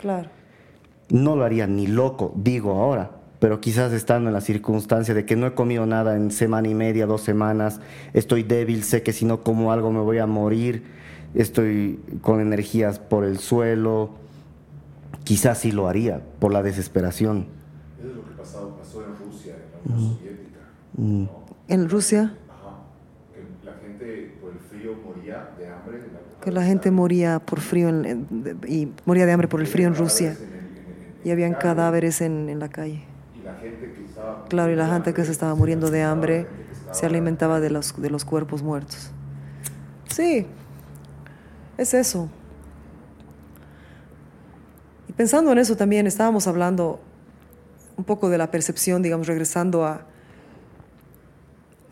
Claro. 0.01 0.29
No 1.13 1.35
lo 1.35 1.45
haría 1.45 1.67
ni 1.67 1.85
loco, 1.85 2.33
digo 2.35 2.71
ahora, 2.71 3.11
pero 3.37 3.61
quizás 3.61 3.93
estando 3.93 4.29
en 4.31 4.33
la 4.33 4.41
circunstancia 4.41 5.13
de 5.13 5.27
que 5.27 5.35
no 5.35 5.45
he 5.45 5.53
comido 5.53 5.85
nada 5.85 6.15
en 6.15 6.31
semana 6.31 6.67
y 6.67 6.73
media, 6.73 7.05
dos 7.05 7.21
semanas, 7.21 7.81
estoy 8.13 8.41
débil, 8.41 8.83
sé 8.83 9.03
que 9.03 9.13
si 9.13 9.23
no 9.23 9.43
como 9.43 9.71
algo 9.71 9.91
me 9.91 9.99
voy 9.99 10.17
a 10.17 10.25
morir, 10.25 10.81
estoy 11.35 11.99
con 12.23 12.41
energías 12.41 12.97
por 12.97 13.25
el 13.25 13.37
suelo, 13.37 14.09
quizás 15.23 15.59
sí 15.59 15.71
lo 15.71 15.87
haría 15.87 16.19
por 16.39 16.51
la 16.51 16.63
desesperación. 16.63 17.45
Eso 17.99 18.09
es 18.09 18.15
lo 18.15 18.23
que 18.23 18.31
pasó, 18.31 18.75
pasó 18.75 19.03
en 19.03 19.15
Rusia, 19.15 19.55
en 19.85 19.91
la 19.91 19.95
Unión 19.95 20.17
Soviética. 20.17 20.59
Mm. 20.97 21.25
¿En 21.67 21.89
Rusia? 21.89 22.33
que 26.43 26.51
la 26.51 26.63
gente 26.63 26.91
moría 26.91 27.39
por 27.39 27.61
frío 27.61 27.89
y 28.67 28.89
moría 29.05 29.25
de 29.25 29.31
hambre 29.31 29.47
por 29.47 29.61
el 29.61 29.67
frío 29.67 29.87
en 29.87 29.95
Rusia 29.95 30.35
y 31.23 31.31
habían 31.31 31.53
cadáveres 31.53 32.21
en, 32.21 32.59
la 32.59 32.69
calle. 32.69 33.03
Claro, 34.49 34.71
y 34.71 34.75
la 34.75 34.87
gente 34.87 35.13
que 35.13 35.25
se 35.25 35.31
estaba 35.31 35.55
muriendo 35.55 35.89
de 35.89 36.03
hambre 36.03 36.47
se 36.91 37.05
alimentaba 37.05 37.59
de 37.59 37.69
los, 37.69 37.99
de 38.01 38.09
los 38.09 38.25
cuerpos 38.25 38.61
muertos. 38.61 39.11
Sí, 40.09 40.45
es 41.77 41.93
eso. 41.93 42.29
Y 45.07 45.13
pensando 45.13 45.51
en 45.51 45.57
eso 45.57 45.75
también, 45.75 46.07
estábamos 46.07 46.47
hablando 46.47 46.99
un 47.97 48.03
poco 48.03 48.29
de 48.29 48.37
la 48.37 48.51
percepción, 48.51 49.01
digamos, 49.01 49.27
regresando 49.27 49.85
a, 49.85 50.05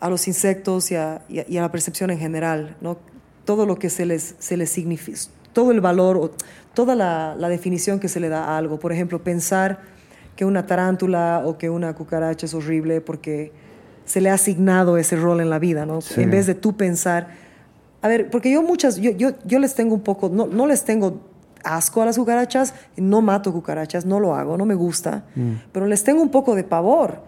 a 0.00 0.10
los 0.10 0.26
insectos 0.26 0.90
y 0.90 0.96
a, 0.96 1.22
y 1.28 1.56
a, 1.56 1.62
la 1.62 1.70
percepción 1.70 2.10
en 2.10 2.18
general, 2.18 2.76
¿no? 2.80 2.98
todo 3.44 3.66
lo 3.66 3.78
que 3.78 3.90
se 3.90 4.06
les, 4.06 4.34
se 4.38 4.56
les 4.56 4.70
significa, 4.70 5.18
todo 5.52 5.72
el 5.72 5.80
valor 5.80 6.16
o 6.16 6.30
toda 6.74 6.94
la, 6.94 7.34
la, 7.38 7.48
definición 7.48 8.00
que 8.00 8.08
se 8.08 8.20
le 8.20 8.28
da 8.28 8.44
a 8.44 8.58
algo. 8.58 8.78
Por 8.78 8.92
ejemplo, 8.92 9.22
pensar 9.22 9.80
que 10.36 10.44
una 10.44 10.66
tarántula 10.66 11.42
o 11.44 11.58
que 11.58 11.70
una 11.70 11.94
cucaracha 11.94 12.46
es 12.46 12.54
horrible 12.54 13.00
porque 13.00 13.52
se 14.04 14.20
le 14.20 14.30
ha 14.30 14.34
asignado 14.34 14.96
ese 14.96 15.16
rol 15.16 15.40
en 15.40 15.50
la 15.50 15.58
vida, 15.58 15.86
¿no? 15.86 16.00
En 16.16 16.30
vez 16.30 16.46
de 16.46 16.54
tú 16.54 16.76
pensar, 16.76 17.28
a 18.00 18.08
ver, 18.08 18.30
porque 18.30 18.50
yo 18.50 18.62
muchas, 18.62 18.96
yo, 18.96 19.10
yo, 19.12 19.30
yo 19.44 19.58
les 19.58 19.74
tengo 19.74 19.94
un 19.94 20.00
poco, 20.00 20.28
no, 20.28 20.46
no, 20.46 20.66
les 20.66 20.84
tengo 20.84 21.20
asco 21.64 22.02
a 22.02 22.06
las 22.06 22.18
cucarachas, 22.18 22.74
no 22.96 23.22
mato 23.22 23.52
cucarachas, 23.52 24.04
no 24.04 24.18
lo 24.18 24.34
hago, 24.34 24.56
no 24.56 24.66
me 24.66 24.74
gusta, 24.74 25.24
mm. 25.36 25.52
pero 25.70 25.86
les 25.86 26.02
tengo 26.02 26.20
un 26.22 26.30
poco 26.30 26.54
de 26.54 26.64
pavor. 26.64 27.20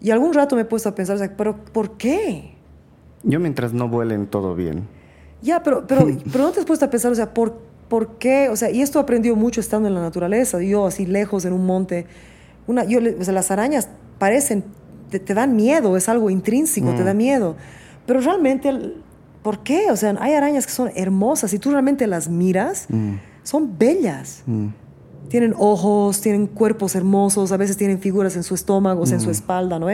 Y 0.00 0.10
algún 0.10 0.34
rato 0.34 0.56
me 0.56 0.62
he 0.62 0.64
puesto 0.64 0.88
a 0.88 0.94
pensar, 0.94 1.18
pero 1.36 1.56
¿por 1.56 1.96
qué? 1.96 2.54
Yo 3.22 3.40
mientras 3.40 3.72
no 3.72 3.88
vuelen 3.88 4.26
todo 4.26 4.54
bien. 4.54 4.88
Ya, 5.46 5.62
pero, 5.62 5.86
pero, 5.86 6.06
pero 6.32 6.44
no 6.44 6.50
te 6.50 6.60
has 6.60 6.66
puesto 6.66 6.84
a 6.84 6.90
pensar, 6.90 7.12
o 7.12 7.14
sea, 7.14 7.32
¿por, 7.32 7.54
¿por 7.88 8.18
qué? 8.18 8.48
O 8.48 8.56
sea, 8.56 8.70
y 8.70 8.82
esto 8.82 8.98
aprendió 8.98 9.36
mucho 9.36 9.60
estando 9.60 9.88
en 9.88 9.94
la 9.94 10.00
naturaleza. 10.00 10.60
Yo 10.60 10.86
así 10.86 11.06
lejos 11.06 11.44
en 11.44 11.52
un 11.52 11.64
monte. 11.64 12.06
Una, 12.66 12.84
yo, 12.84 12.98
o 12.98 13.24
sea, 13.24 13.32
las 13.32 13.50
arañas 13.50 13.88
parecen, 14.18 14.64
te, 15.08 15.34
dan 15.34 15.54
miedo, 15.54 15.96
es 15.96 16.08
algo 16.08 16.30
intrínseco, 16.30 16.92
te 16.94 17.04
da 17.04 17.14
mm. 17.14 17.16
miedo. 17.16 17.56
Pero 18.06 18.20
realmente, 18.20 18.72
¿por 19.42 19.60
qué? 19.60 19.90
O 19.92 19.96
sea, 19.96 20.16
hay 20.18 20.34
arañas 20.34 20.66
que 20.66 20.72
son 20.72 20.90
hermosas. 20.96 21.52
Si 21.52 21.60
tú 21.60 21.70
realmente 21.70 22.08
las 22.08 22.28
miras, 22.28 22.86
mm. 22.88 23.14
son 23.44 23.78
bellas. 23.78 24.42
Mm. 24.46 24.66
Tienen 25.28 25.54
ojos, 25.56 26.20
tienen 26.20 26.46
cuerpos 26.48 26.94
hermosos, 26.96 27.52
a 27.52 27.56
veces 27.56 27.76
tienen 27.76 28.00
figuras 28.00 28.36
en 28.36 28.42
su 28.42 28.54
estómago, 28.54 29.04
en 29.06 29.20
su 29.20 29.30
espalda, 29.30 29.78
¿no? 29.78 29.88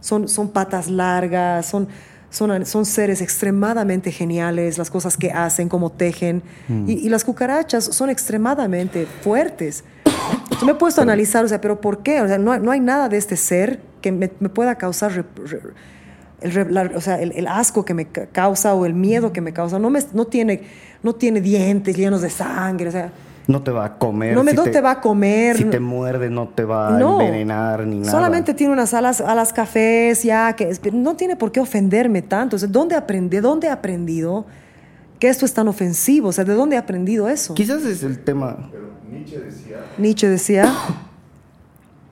Son, 0.00 0.28
son 0.28 0.50
patas 0.50 0.90
largas, 0.90 1.66
son 1.66 1.88
son, 2.36 2.84
seres 2.84 3.22
extremadamente 3.22 4.12
geniales, 4.12 4.76
las 4.76 4.90
cosas 4.90 5.16
que 5.16 5.30
hacen, 5.30 5.68
cómo 5.68 5.90
tejen. 5.90 6.42
Mm. 6.68 6.88
Y, 6.88 7.08
las 7.08 7.24
cucarachas 7.24 7.84
son 7.84 8.10
extremadamente 8.10 9.06
fuertes. 9.22 9.84
Yo 10.60 10.66
me 10.66 10.72
he 10.72 10.74
puesto 10.74 11.00
a 11.00 11.04
analizar, 11.04 11.44
o 11.44 11.48
sea, 11.48 11.60
pero 11.60 11.80
¿por 11.80 12.02
qué? 12.02 12.20
O 12.20 12.28
sea, 12.28 12.38
no, 12.38 12.58
no 12.58 12.70
hay 12.70 12.80
nada 12.80 13.08
de 13.08 13.16
este 13.16 13.36
ser 13.36 13.80
que 14.02 14.12
me, 14.12 14.28
pueda 14.28 14.74
causar 14.74 15.24
el, 16.40 16.78
o 16.94 17.00
sea, 17.00 17.20
el, 17.20 17.46
asco 17.46 17.84
que 17.84 17.94
me 17.94 18.06
causa 18.06 18.74
o 18.74 18.84
el 18.84 18.92
miedo 18.92 19.32
que 19.32 19.40
me 19.40 19.54
causa. 19.54 19.78
No, 19.78 19.88
me, 19.88 20.00
no, 20.12 20.26
tiene, 20.26 20.62
no 21.02 21.14
tiene 21.14 21.40
dientes 21.40 21.96
llenos 21.96 22.20
de 22.20 22.28
sangre, 22.28 22.88
o 22.88 22.92
sea 22.92 23.12
no 23.46 23.62
te 23.62 23.70
va 23.70 23.84
a 23.84 23.98
comer. 23.98 24.34
No, 24.34 24.42
me, 24.42 24.52
no 24.52 24.64
te, 24.64 24.80
va 24.80 24.92
a 24.92 25.00
comer. 25.00 25.56
Si 25.56 25.64
te 25.64 25.78
muerde, 25.78 26.30
no 26.30 26.48
te 26.48 26.64
va 26.64 26.96
a 26.96 27.00
envenenar 27.00 27.86
ni 27.86 28.00
nada. 28.00 28.10
Solamente 28.10 28.54
tiene 28.54 28.72
unas 28.72 28.92
alas, 28.92 29.20
alas 29.20 29.52
cafés, 29.52 30.22
ya, 30.24 30.54
que 30.54 30.76
no 30.92 31.14
tiene 31.14 31.36
por 31.36 31.52
qué 31.52 31.60
ofenderme 31.60 32.22
tanto. 32.22 32.56
¿dónde 32.68 32.96
aprendí, 32.96 33.36
¿De 33.36 33.40
dónde 33.40 33.68
he 33.68 33.70
aprendido 33.70 34.46
que 35.20 35.28
esto 35.28 35.44
es 35.44 35.54
tan 35.54 35.68
ofensivo? 35.68 36.28
O 36.28 36.32
sea, 36.32 36.44
¿de 36.44 36.54
dónde 36.54 36.76
he 36.76 36.78
aprendido 36.78 37.28
eso? 37.28 37.54
Quizás 37.54 37.84
es 37.84 38.02
el 38.02 38.18
tema. 38.18 38.68
Pero 38.72 38.86
Nietzsche 39.10 39.38
decía. 39.38 39.76
Nietzsche 39.98 40.28
decía. 40.28 40.74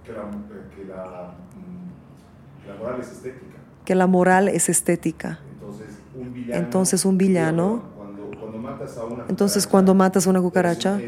que, 0.05 0.13
la, 0.13 0.23
que 0.77 0.85
la, 0.85 1.35
mm, 1.57 2.69
la, 2.69 2.77
moral 2.77 3.01
es 3.01 3.09
estética. 3.09 3.57
Que 3.85 3.95
la 3.95 4.07
moral 4.07 4.49
es 4.49 4.69
estética. 4.69 5.41
Entonces, 5.53 5.89
un 6.15 6.33
villano. 6.33 6.61
Entonces, 6.61 7.05
un 7.05 7.19
villano. 7.19 7.94
Matas 8.85 8.99
a 8.99 9.05
una 9.05 9.25
entonces, 9.29 9.67
cuando 9.67 9.95
matas 9.95 10.27
a 10.27 10.31
una 10.31 10.41
cucaracha 10.41 11.01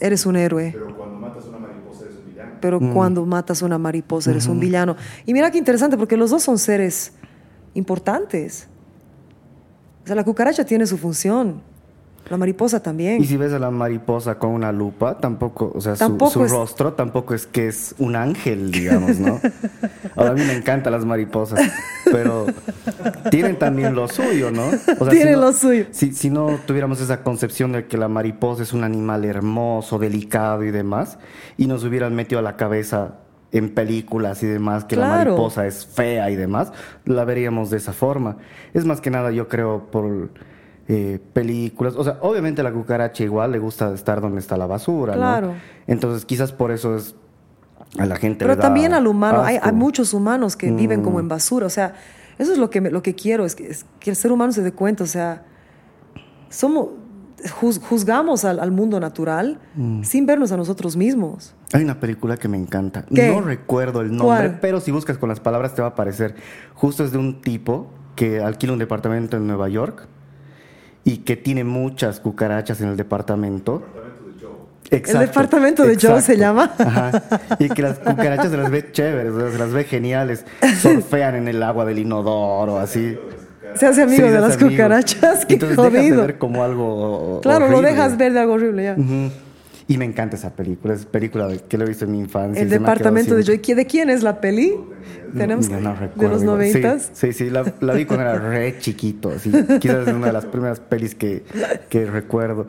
eres 0.00 0.26
un 0.26 0.36
héroe. 0.36 0.70
Pero 0.72 0.96
cuando 0.96 1.16
matas 1.16 1.44
una 1.46 1.58
mariposa 1.58 2.04
eres 2.04 2.16
un 2.16 2.26
villano. 2.26 2.52
Pero 2.60 2.80
mm. 2.80 2.92
cuando 2.92 3.26
matas 3.26 3.62
una 3.62 3.78
mariposa 3.78 4.30
eres 4.30 4.46
un 4.46 4.60
villano. 4.60 4.96
Y 5.24 5.32
mira 5.32 5.50
qué 5.50 5.58
interesante, 5.58 5.96
porque 5.96 6.16
los 6.16 6.30
dos 6.30 6.42
son 6.42 6.58
seres 6.58 7.12
importantes. 7.74 8.68
O 10.04 10.06
sea, 10.06 10.16
la 10.16 10.24
cucaracha 10.24 10.64
tiene 10.64 10.86
su 10.86 10.96
función. 10.98 11.60
La 12.28 12.36
mariposa 12.36 12.82
también. 12.82 13.22
Y 13.22 13.26
si 13.26 13.36
ves 13.36 13.52
a 13.52 13.58
la 13.58 13.70
mariposa 13.70 14.36
con 14.36 14.50
una 14.50 14.72
lupa, 14.72 15.18
tampoco, 15.18 15.70
o 15.74 15.80
sea, 15.80 15.94
su, 15.94 16.18
rostro 16.48 16.94
tampoco 16.94 17.34
es 17.34 17.46
que 17.46 17.68
es 17.68 17.94
un 17.98 18.16
ángel, 18.16 18.72
digamos, 18.72 19.18
¿no? 19.18 19.40
a 20.16 20.32
mí 20.32 20.40
me 20.42 20.54
encantan 20.54 20.92
las 20.92 21.04
mariposas, 21.04 21.60
pero 22.04 22.46
tienen 23.30 23.58
también 23.58 23.94
lo 23.94 24.08
suyo, 24.08 24.50
¿no? 24.50 24.64
tienen 25.08 25.40
lo 25.40 25.52
suyo. 25.52 25.86
Si, 25.92 26.12
si 26.12 26.30
no 26.30 26.58
tuviéramos 26.66 27.00
esa 27.00 27.22
concepción 27.22 27.72
de 27.72 27.86
que 27.86 27.96
la 27.96 28.08
mariposa 28.08 28.64
es 28.64 28.72
un 28.72 28.82
animal 28.82 29.24
hermoso, 29.24 29.98
delicado 29.98 30.64
y 30.64 30.72
demás, 30.72 31.18
y 31.56 31.66
nos 31.66 31.84
hubieran 31.84 32.16
metido 32.16 32.40
a 32.40 32.42
la 32.42 32.56
cabeza 32.56 33.18
en 33.52 33.72
películas 33.72 34.42
y 34.42 34.46
demás, 34.46 34.84
que 34.84 34.96
la 34.96 35.08
mariposa 35.08 35.66
es 35.66 35.86
fea 35.86 36.28
y 36.30 36.36
demás, 36.36 36.72
la 37.04 37.24
veríamos 37.24 37.70
de 37.70 37.76
esa 37.76 37.92
forma. 37.92 38.36
Es 38.74 38.84
más 38.84 39.00
que 39.00 39.10
nada, 39.10 39.30
yo 39.30 39.46
creo, 39.46 39.86
por 39.92 40.30
eh, 40.88 41.18
películas. 41.32 41.94
O 41.96 42.04
sea, 42.04 42.18
obviamente 42.20 42.62
la 42.62 42.72
cucaracha 42.72 43.24
igual 43.24 43.52
le 43.52 43.58
gusta 43.58 43.92
estar 43.92 44.20
donde 44.20 44.38
está 44.38 44.56
la 44.56 44.66
basura, 44.66 45.14
claro. 45.14 45.54
Entonces 45.86 46.24
quizás 46.24 46.52
por 46.52 46.70
eso 46.70 46.96
es 46.96 47.16
a 47.98 48.06
la 48.06 48.16
gente. 48.16 48.44
Pero 48.44 48.56
también 48.56 48.94
al 48.94 49.06
humano, 49.06 49.42
hay, 49.42 49.58
muchos 49.72 50.14
humanos 50.14 50.56
que 50.56 50.70
viven 50.70 51.02
como 51.02 51.18
en 51.18 51.26
mm. 51.26 51.30
basura. 51.30 51.66
O 51.66 51.70
sea, 51.70 51.94
eso 52.38 52.52
es 52.52 52.58
lo 52.58 52.70
que, 52.70 52.80
lo 52.80 53.02
que 53.02 53.14
quiero, 53.14 53.44
es 53.44 53.54
que, 53.54 53.74
el 54.04 54.16
ser 54.16 54.32
humano 54.32 54.52
se 54.52 54.62
dé 54.62 54.72
cuenta. 54.72 55.04
O 55.04 55.08
sea, 55.08 55.44
somos, 56.50 56.90
juzgamos 57.50 58.44
al, 58.44 58.70
mundo 58.70 59.00
natural 59.00 59.58
mm. 59.74 60.02
sin 60.02 60.26
vernos 60.26 60.52
a 60.52 60.56
nosotros 60.56 60.96
mismos. 60.96 61.54
Hay 61.72 61.82
una 61.82 61.98
película 61.98 62.36
que 62.36 62.48
me 62.48 62.58
encanta. 62.58 63.06
No 63.10 63.40
recuerdo 63.40 64.02
el 64.02 64.14
nombre, 64.14 64.58
pero 64.60 64.80
si 64.80 64.90
buscas 64.92 65.18
con 65.18 65.28
las 65.28 65.40
palabras 65.40 65.74
te 65.74 65.82
va 65.82 65.88
a 65.88 65.90
aparecer. 65.92 66.36
Justo 66.74 67.04
es 67.04 67.12
de 67.12 67.18
un 67.18 67.40
tipo 67.40 67.88
que 68.14 68.40
alquila 68.40 68.72
un 68.72 68.78
departamento 68.78 69.36
en 69.36 69.46
Nueva 69.46 69.68
York 69.68 70.08
y 71.06 71.18
que 71.18 71.36
tiene 71.36 71.62
muchas 71.62 72.18
cucarachas 72.18 72.80
en 72.80 72.88
el 72.88 72.96
departamento. 72.96 73.80
Exacto, 74.90 75.20
el 75.20 75.26
departamento 75.28 75.82
de 75.84 75.96
Joe 76.00 76.20
se 76.20 76.36
llama. 76.36 76.74
Ajá. 76.78 77.22
Y 77.60 77.68
que 77.68 77.80
las 77.80 78.00
cucarachas 78.00 78.50
se 78.50 78.56
las 78.56 78.70
ve 78.70 78.90
chéveres, 78.90 79.32
se 79.52 79.58
las 79.58 79.72
ve 79.72 79.84
geniales. 79.84 80.44
Surfean 80.80 81.36
en 81.36 81.46
el 81.46 81.62
agua 81.62 81.84
del 81.84 82.00
inodoro, 82.00 82.78
así. 82.78 83.16
Se 83.76 83.86
hace 83.86 84.02
amigo 84.02 84.26
de 84.26 84.40
las 84.40 84.56
cucarachas, 84.56 85.46
qué 85.46 85.54
Entonces 85.54 85.76
jodido. 85.76 86.20
de 86.22 86.26
ver 86.26 86.38
como 86.38 86.64
algo. 86.64 87.40
Claro, 87.40 87.68
lo 87.68 87.80
dejas 87.82 88.16
ver 88.16 88.32
de 88.32 88.40
algo 88.40 88.54
horrible 88.54 88.82
ya. 88.82 88.96
Y 89.88 89.98
me 89.98 90.04
encanta 90.04 90.34
esa 90.34 90.50
película, 90.50 90.94
es 90.94 91.06
película 91.06 91.48
que 91.68 91.78
lo 91.78 91.84
he 91.84 91.88
visto 91.88 92.06
en 92.06 92.12
mi 92.12 92.18
infancia. 92.18 92.60
El 92.60 92.68
departamento 92.70 93.36
de 93.36 93.44
Joe. 93.44 93.74
¿De 93.74 93.86
quién 93.86 94.10
es 94.10 94.24
la 94.24 94.40
peli? 94.40 94.74
Tenemos 95.36 95.68
de 95.68 96.28
los 96.28 96.42
noventas. 96.42 97.10
Sí, 97.12 97.32
sí, 97.32 97.50
la, 97.50 97.62
vi 97.62 98.04
cuando 98.04 98.22
era 98.22 98.38
re 98.38 98.78
chiquito. 98.80 99.30
quizás 99.80 100.08
es 100.08 100.14
una 100.14 100.26
de 100.26 100.32
las 100.32 100.46
primeras 100.46 100.80
pelis 100.80 101.14
que, 101.14 101.44
que, 101.88 102.04
recuerdo. 102.06 102.66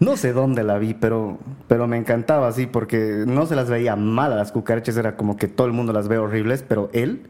No 0.00 0.16
sé 0.16 0.32
dónde 0.32 0.64
la 0.64 0.78
vi, 0.78 0.94
pero, 0.94 1.38
pero 1.68 1.86
me 1.86 1.96
encantaba 1.96 2.48
así, 2.48 2.66
porque 2.66 3.24
no 3.26 3.46
se 3.46 3.54
las 3.54 3.70
veía 3.70 3.94
mal 3.94 4.32
a 4.32 4.36
las 4.36 4.50
cucarachas, 4.50 4.96
era 4.96 5.16
como 5.16 5.36
que 5.36 5.46
todo 5.46 5.68
el 5.68 5.72
mundo 5.72 5.92
las 5.92 6.08
ve 6.08 6.18
horribles, 6.18 6.64
pero 6.66 6.90
él, 6.92 7.22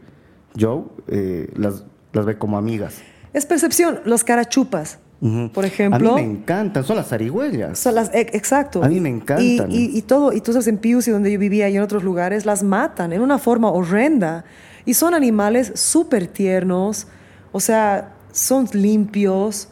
Joe, 0.59 0.83
eh, 1.07 1.49
las, 1.55 1.85
las 2.11 2.25
ve 2.25 2.37
como 2.39 2.57
amigas. 2.57 3.01
Es 3.33 3.45
percepción, 3.45 3.99
los 4.03 4.23
carachupas. 4.23 4.99
Por 5.19 5.65
ejemplo. 5.65 6.13
A 6.13 6.15
mí 6.17 6.21
me 6.23 6.31
encantan, 6.31 6.83
son 6.83 6.97
las 6.97 7.07
zarigüeyas. 7.07 7.79
Son 7.79 7.95
las, 7.95 8.13
e, 8.13 8.21
exacto. 8.33 8.83
A 8.83 8.87
mí 8.87 8.99
me 8.99 9.09
encantan. 9.09 9.69
Y, 9.71 10.01
todo, 10.03 10.31
y 10.31 10.41
tú 10.41 10.51
sabes, 10.51 10.67
en 10.67 10.77
Pius 10.77 11.07
y 11.07 11.11
donde 11.11 11.31
yo 11.31 11.39
vivía 11.39 11.69
y 11.69 11.75
en 11.75 11.81
otros 11.81 12.03
lugares, 12.03 12.45
las 12.45 12.61
matan 12.61 13.13
en 13.13 13.21
una 13.21 13.39
forma 13.39 13.71
horrenda. 13.71 14.45
Y 14.85 14.93
son 14.93 15.13
animales 15.13 15.71
súper 15.75 16.27
tiernos, 16.27 17.07
o 17.51 17.59
sea, 17.59 18.13
son 18.31 18.67
limpios, 18.73 19.69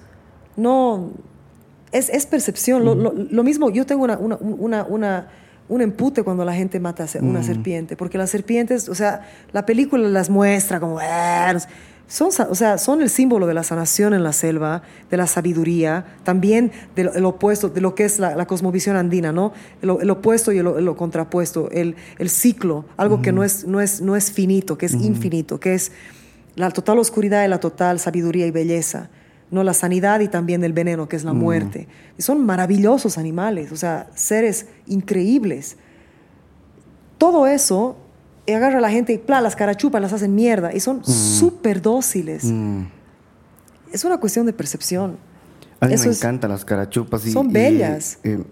no... 0.58 1.12
Es, 1.92 2.10
es 2.10 2.26
percepción. 2.26 2.84
lo, 2.84 3.44
mismo, 3.44 3.70
yo 3.70 3.86
tengo 3.86 4.04
una, 4.04 4.18
una, 4.18 4.84
una, 4.84 5.28
un 5.70 5.82
empute 5.82 6.24
cuando 6.24 6.44
la 6.44 6.54
gente 6.54 6.78
mata 6.80 7.06
a 7.06 7.08
una 7.22 7.42
serpiente, 7.42 7.96
porque 7.96 8.18
las 8.18 8.32
serpientes, 8.32 8.90
o 8.90 8.96
sea, 8.96 9.22
la 9.54 9.66
película 9.66 10.10
las 10.10 10.30
muestra 10.30 10.80
como... 10.80 11.00
Ah, 11.00 11.56
son, 12.08 12.30
o 12.50 12.56
sea, 12.56 12.78
son 12.78 13.02
el 13.02 13.10
símbolo 13.10 13.48
de 13.48 13.56
la 13.56 13.64
sanación 13.64 14.14
en 14.14 14.24
la 14.24 14.32
selva, 14.32 14.84
de 15.10 15.18
la 15.18 15.26
sabiduría, 15.26 16.06
también 16.24 16.72
del 16.96 17.26
opuesto, 17.26 17.70
de 17.70 17.82
lo 17.82 17.96
que 17.96 18.06
es 18.06 18.20
la, 18.20 18.46
cosmovisión 18.46 18.96
andina, 18.96 19.32
¿no? 19.32 19.54
El, 19.82 20.10
opuesto 20.10 20.52
y 20.52 20.62
lo, 20.62 20.96
contrapuesto, 20.96 21.70
el, 21.72 21.96
ciclo, 22.30 22.86
algo 22.98 23.22
que 23.22 23.32
no 23.32 23.44
es, 23.44 23.66
no, 23.66 23.82
es, 23.82 24.02
no 24.02 24.16
es 24.16 24.32
finito, 24.32 24.78
que 24.78 24.86
es 24.86 24.94
infinito, 24.94 25.60
que 25.60 25.74
es 25.74 25.92
la 26.56 26.70
total 26.70 27.00
oscuridad 27.00 27.44
y 27.44 27.48
la 27.48 27.60
total 27.60 28.00
sabiduría 28.00 28.46
y 28.46 28.52
belleza, 28.52 29.10
¿no? 29.50 29.64
La 29.64 29.74
sanidad 29.74 30.20
y 30.20 30.28
también 30.28 30.64
el 30.64 30.74
veneno, 30.74 31.10
que 31.10 31.16
es 31.16 31.24
la 31.24 31.34
muerte. 31.34 31.88
Y 32.20 32.22
son 32.22 32.46
maravillosos 32.46 33.18
animales, 33.18 33.72
o 33.72 33.78
sea, 33.78 34.10
seres 34.14 34.68
increíbles. 34.86 35.78
Todo 37.18 37.48
eso 37.48 37.98
agarra 38.54 38.78
a 38.78 38.82
la 38.82 38.90
gente 38.90 39.14
y 39.14 39.18
pla, 39.18 39.42
las 39.42 39.56
carachupas 39.56 40.02
las 40.02 40.14
hacen 40.14 40.36
mierda 40.36 40.74
y 40.74 40.80
son 40.80 41.00
mm. 41.00 41.04
súper 41.04 41.82
dóciles. 41.82 42.46
Mm. 42.46 42.84
Es 43.92 44.06
una 44.06 44.18
cuestión 44.20 44.46
de 44.46 44.54
percepción. 44.54 45.18
A 45.80 45.88
mí 45.88 45.96
me 45.98 46.06
encantan 46.06 46.52
las 46.52 46.64
carachupas. 46.64 47.26
Y, 47.26 47.32
son 47.32 47.52
bellas. 47.52 48.20
Eh, 48.24 48.44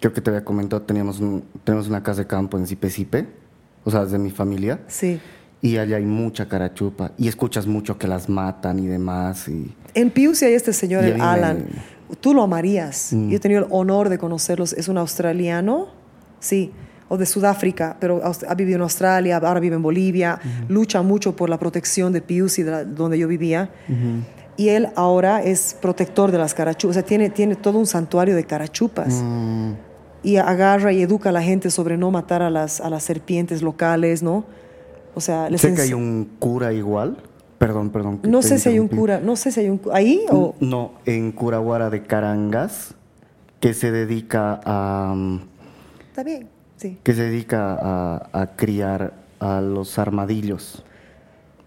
creo 0.00 0.12
que 0.12 0.20
te 0.20 0.30
había 0.30 0.44
comentado, 0.44 0.82
teníamos, 0.82 1.20
tenemos 1.64 1.88
una 1.88 2.02
casa 2.02 2.22
de 2.22 2.26
campo 2.26 2.58
en 2.58 2.66
Sipe 2.66 2.90
Sipe, 2.90 3.26
o 3.84 3.90
sea, 3.90 4.04
de 4.04 4.18
mi 4.18 4.30
familia. 4.30 4.80
Sí. 4.88 5.20
Y 5.62 5.78
allá 5.78 5.96
hay 5.96 6.04
mucha 6.04 6.48
carachupa 6.48 7.12
y 7.16 7.28
escuchas 7.28 7.66
mucho 7.66 7.98
que 7.98 8.06
las 8.06 8.28
matan 8.28 8.78
y 8.78 8.86
demás. 8.86 9.48
Y, 9.48 9.74
en 9.94 10.10
Piusi 10.10 10.44
hay 10.44 10.54
este 10.54 10.72
señor, 10.72 11.04
el 11.04 11.20
Alan. 11.20 11.66
Tú 12.20 12.34
lo 12.34 12.42
amarías. 12.42 13.12
Mm. 13.12 13.30
Yo 13.30 13.36
he 13.36 13.40
tenido 13.40 13.64
el 13.64 13.66
honor 13.70 14.08
de 14.08 14.18
conocerlos. 14.18 14.72
Es 14.72 14.88
un 14.88 14.98
australiano. 14.98 15.88
Sí 16.40 16.72
o 17.08 17.16
de 17.16 17.26
Sudáfrica, 17.26 17.96
pero 18.00 18.20
ha 18.24 18.54
vivido 18.54 18.76
en 18.76 18.82
Australia, 18.82 19.36
ahora 19.36 19.60
vive 19.60 19.76
en 19.76 19.82
Bolivia, 19.82 20.40
lucha 20.68 21.02
mucho 21.02 21.36
por 21.36 21.48
la 21.48 21.58
protección 21.58 22.12
de 22.12 22.20
Pius 22.20 22.58
y 22.58 22.62
donde 22.62 23.18
yo 23.18 23.28
vivía. 23.28 23.70
Y 24.56 24.70
él 24.70 24.88
ahora 24.96 25.42
es 25.42 25.76
protector 25.80 26.32
de 26.32 26.38
las 26.38 26.54
carachupas, 26.54 26.96
o 26.96 27.00
sea, 27.00 27.02
tiene, 27.02 27.30
tiene 27.30 27.56
todo 27.56 27.78
un 27.78 27.86
santuario 27.86 28.34
de 28.34 28.44
carachupas. 28.44 29.22
Mm. 29.22 29.72
Y 30.22 30.38
agarra 30.38 30.92
y 30.92 31.02
educa 31.02 31.28
a 31.28 31.32
la 31.32 31.42
gente 31.42 31.70
sobre 31.70 31.96
no 31.96 32.10
matar 32.10 32.42
a 32.42 32.50
las, 32.50 32.80
a 32.80 32.90
las 32.90 33.04
serpientes 33.04 33.62
locales, 33.62 34.22
¿no? 34.22 34.44
O 35.14 35.20
sea, 35.20 35.48
les 35.48 35.60
sé 35.60 35.74
que 35.74 35.82
hay 35.82 35.92
un 35.92 36.28
cura 36.38 36.72
igual. 36.72 37.18
Perdón, 37.58 37.90
perdón. 37.90 38.20
No 38.24 38.42
sé 38.42 38.58
si 38.58 38.68
hay 38.68 38.78
un 38.78 38.88
cura, 38.88 39.20
no 39.20 39.36
sé 39.36 39.50
si 39.50 39.60
hay 39.60 39.70
un 39.70 39.80
¿Ahí 39.92 40.20
o...? 40.30 40.54
No, 40.60 40.92
en 41.06 41.32
Curaguara 41.32 41.88
de 41.88 42.02
Carangas 42.02 42.94
que 43.60 43.72
se 43.72 43.92
dedica 43.92 44.60
a... 44.64 45.14
Está 46.08 46.22
bien, 46.22 46.48
sí. 46.90 46.98
Que 47.02 47.14
se 47.14 47.22
dedica 47.22 47.74
a, 47.80 48.28
a 48.32 48.46
criar 48.56 49.14
a 49.40 49.60
los 49.60 49.98
armadillos. 49.98 50.82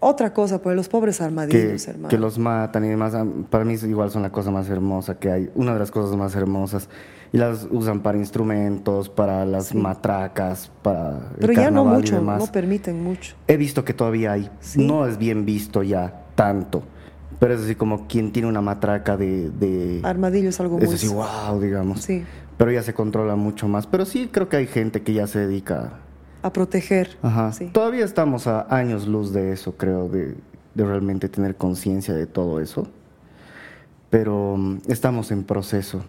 Otra 0.02 0.32
cosa, 0.32 0.62
pues 0.62 0.74
los 0.74 0.88
pobres 0.88 1.20
armadillos, 1.20 1.84
que, 1.84 1.90
hermano. 1.90 2.08
Que 2.08 2.16
los 2.18 2.38
matan 2.38 2.84
y 2.86 2.88
demás. 2.88 3.14
Para 3.50 3.64
mí 3.66 3.74
igual 3.74 4.10
son 4.10 4.22
la 4.22 4.30
cosa 4.32 4.50
más 4.50 4.68
hermosa 4.70 5.18
que 5.18 5.30
hay. 5.30 5.50
Una 5.54 5.74
de 5.74 5.78
las 5.78 5.90
cosas 5.90 6.16
más 6.16 6.34
hermosas. 6.34 6.88
Y 7.32 7.36
las 7.38 7.68
usan 7.70 8.00
para 8.00 8.16
instrumentos, 8.18 9.08
para 9.10 9.44
las 9.44 9.66
Sí. 9.66 9.76
matracas, 9.76 10.72
para 10.82 11.18
el 11.38 11.46
Pero 11.46 11.52
ya 11.52 11.70
no 11.70 11.84
y 11.84 11.88
mucho, 11.98 12.16
demás. 12.16 12.40
no 12.40 12.50
permiten 12.50 13.04
mucho. 13.04 13.34
He 13.46 13.56
visto 13.58 13.84
que 13.84 13.92
todavía 13.94 14.32
hay. 14.32 14.50
Sí. 14.60 14.84
No 14.84 15.06
es 15.06 15.18
bien 15.18 15.44
visto 15.44 15.82
ya 15.82 16.24
tanto. 16.34 16.82
Pero 17.38 17.54
es 17.54 17.60
así 17.60 17.74
como 17.74 18.06
quien 18.06 18.32
tiene 18.32 18.48
una 18.48 18.60
matraca 18.60 19.16
de... 19.16 19.48
de 19.50 20.00
Armadillo 20.02 20.48
es 20.48 20.60
algo 20.60 20.78
es 20.78 20.86
muy... 20.86 20.94
así, 20.94 21.08
wow, 21.08 21.60
digamos. 21.60 22.00
Sí, 22.02 22.22
Pero 22.60 22.72
ya 22.72 22.82
se 22.82 22.92
controla 22.92 23.36
mucho 23.36 23.68
más. 23.68 23.86
Pero 23.86 24.04
sí 24.04 24.28
creo 24.30 24.50
que 24.50 24.58
hay 24.58 24.66
gente 24.66 25.00
que 25.00 25.14
ya 25.14 25.26
se 25.26 25.38
dedica... 25.38 25.94
a 26.42 26.52
proteger. 26.52 27.16
Ajá. 27.22 27.52
Sí. 27.52 27.70
Todavía 27.72 28.04
estamos 28.04 28.46
a 28.46 28.66
años 28.74 29.08
luz 29.08 29.32
de 29.32 29.52
eso, 29.52 29.78
creo, 29.78 30.10
de, 30.10 30.34
de 30.74 30.84
realmente 30.84 31.30
tener 31.30 31.56
conciencia 31.56 32.12
de 32.12 32.26
todo 32.26 32.60
eso. 32.60 32.86
Pero 34.10 34.56
mm, 34.58 34.78
estamos 34.88 35.30
en 35.30 35.44
proceso. 35.44 36.04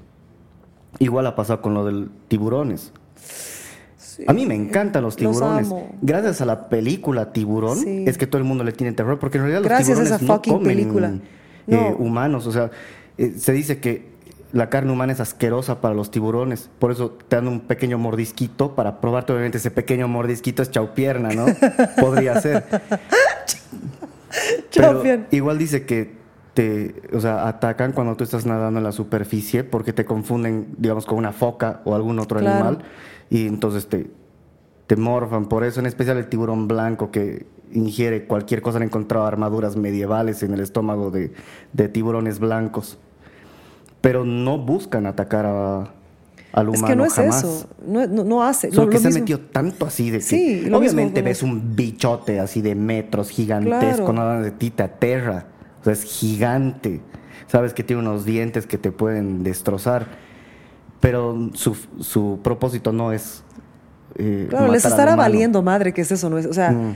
Igual 1.00 1.26
ha 1.28 1.38
pasado 1.38 1.62
con 1.62 1.74
lo 1.74 1.86
de 1.86 2.10
tiburones. 2.28 2.92
Sí. 3.16 4.26
A 4.28 4.34
mí 4.34 4.46
me 4.46 4.56
encantan 4.56 5.04
los 5.04 5.14
Los 5.22 5.38
tiburones. 5.38 5.68
amo. 5.68 5.96
Gracias 6.02 6.42
a 6.42 6.46
la 6.46 6.68
película 6.68 7.32
Tiburón 7.32 7.78
Sí. 7.78 8.04
es 8.06 8.18
que 8.18 8.28
todo 8.28 8.40
el 8.40 8.44
mundo 8.44 8.66
le 8.66 8.74
tiene 8.74 8.92
terror, 8.92 9.20
porque 9.20 9.38
en 9.38 9.46
realidad 9.46 9.64
Gracias 9.64 9.98
a 9.98 10.02
los 10.02 10.10
esa 10.10 10.18
tiburones 10.18 10.28
no 10.28 10.36
fucking 10.36 10.54
comen 10.54 10.68
película. 10.68 11.08
eh, 11.68 11.96
No. 11.98 12.06
humanos. 12.06 12.46
O 12.46 12.52
sea, 12.52 12.72
eh, 13.18 13.36
se 13.38 13.54
dice 13.54 13.80
que 13.80 14.11
la 14.54 14.70
carne 14.70 14.92
humana 14.92 15.14
es 15.14 15.20
asquerosa 15.20 15.82
para 15.82 15.94
los 15.96 16.12
tiburones. 16.12 16.70
Por 16.80 16.92
eso 16.92 17.12
te 17.28 17.36
dan 17.38 17.48
un 17.48 17.62
pequeño 17.62 17.98
mordisquito 17.98 18.76
para 18.76 19.00
probarte. 19.00 19.32
Obviamente 19.34 19.58
ese 19.60 19.72
pequeño 19.72 20.08
mordisquito 20.08 20.62
es 20.62 20.72
chaupierna, 20.72 21.30
¿no? 21.30 21.46
Podría 22.00 22.40
ser. 22.42 22.64
Pero 24.76 25.04
igual 25.32 25.58
dice 25.58 25.86
que 25.86 26.14
te, 26.54 26.96
o 27.14 27.20
sea, 27.20 27.48
atacan 27.48 27.92
cuando 27.94 28.16
tú 28.16 28.24
estás 28.24 28.46
nadando 28.46 28.80
en 28.80 28.84
la 28.84 28.92
superficie 28.92 29.64
porque 29.64 29.94
te 29.94 30.06
confunden, 30.06 30.76
digamos, 30.78 31.06
con 31.06 31.18
una 31.18 31.32
foca 31.32 31.82
o 31.86 31.96
algún 31.96 32.20
otro 32.20 32.40
Claro. 32.40 32.56
animal 32.56 32.84
y 33.30 33.48
entonces 33.48 33.88
te, 33.88 34.10
te 34.88 34.96
morfan. 34.96 35.46
Por 35.48 35.64
eso, 35.64 35.80
en 35.80 35.86
especial 35.86 36.18
el 36.18 36.28
tiburón 36.28 36.68
blanco 36.68 37.12
que 37.12 37.46
ingiere 37.74 38.26
cualquier 38.26 38.62
cosa, 38.62 38.78
han 38.78 38.84
encontrado 38.84 39.26
armaduras 39.26 39.78
medievales 39.78 40.44
en 40.44 40.54
el 40.54 40.60
estómago 40.60 41.10
de, 41.12 41.32
de 41.74 41.88
tiburones 41.90 42.40
blancos. 42.40 42.98
Pero 44.02 44.26
no 44.26 44.58
buscan 44.58 45.06
atacar 45.06 45.46
a, 45.46 45.92
al 46.54 46.70
humano 46.70 46.84
Es 46.86 46.90
que 46.90 46.96
no 46.96 47.06
es 47.06 47.14
jamás. 47.14 47.44
eso. 47.44 47.70
No, 47.86 48.08
no, 48.08 48.24
no 48.24 48.44
hace. 48.44 48.72
Solo 48.72 48.86
Lo- 48.86 48.90
que 48.90 48.96
lo 48.96 49.02
se 49.02 49.08
ha 49.08 49.10
mismo- 49.10 49.22
metido 49.22 49.40
tanto 49.52 49.86
así 49.86 50.10
de 50.10 50.18
que 50.18 50.24
Sí, 50.24 50.70
obviamente 50.74 51.22
mismo 51.22 51.30
ves 51.30 51.44
un 51.44 51.76
bichote 51.76 52.40
así 52.40 52.62
de 52.62 52.74
metros 52.76 53.30
gigantesco, 53.30 54.06
Claro. 54.12 54.36
no 54.38 54.42
de 54.42 54.52
ti 54.52 54.72
te 54.72 54.84
aterra. 54.84 55.46
O 55.82 55.84
sea, 55.84 55.94
es 55.94 56.04
gigante. 56.04 57.02
Sabes 57.48 57.74
que 57.74 57.84
tiene 57.84 58.02
unos 58.02 58.26
dientes 58.26 58.66
que 58.66 58.78
te 58.78 58.92
pueden 58.92 59.44
destrozar. 59.44 60.08
Pero 61.00 61.50
su, 61.54 61.76
su 62.00 62.40
propósito 62.44 62.92
no 62.94 63.12
es. 63.12 63.44
Eh, 64.16 64.48
Claro, 64.50 64.72
les 64.72 64.86
estará 64.86 65.16
valiendo 65.16 65.62
madre 65.62 65.94
que 65.94 66.02
es 66.02 66.12
eso, 66.12 66.30
no 66.30 66.38
es, 66.38 66.46
o 66.46 66.54
sea, 66.54 66.72
Mm. 66.72 66.96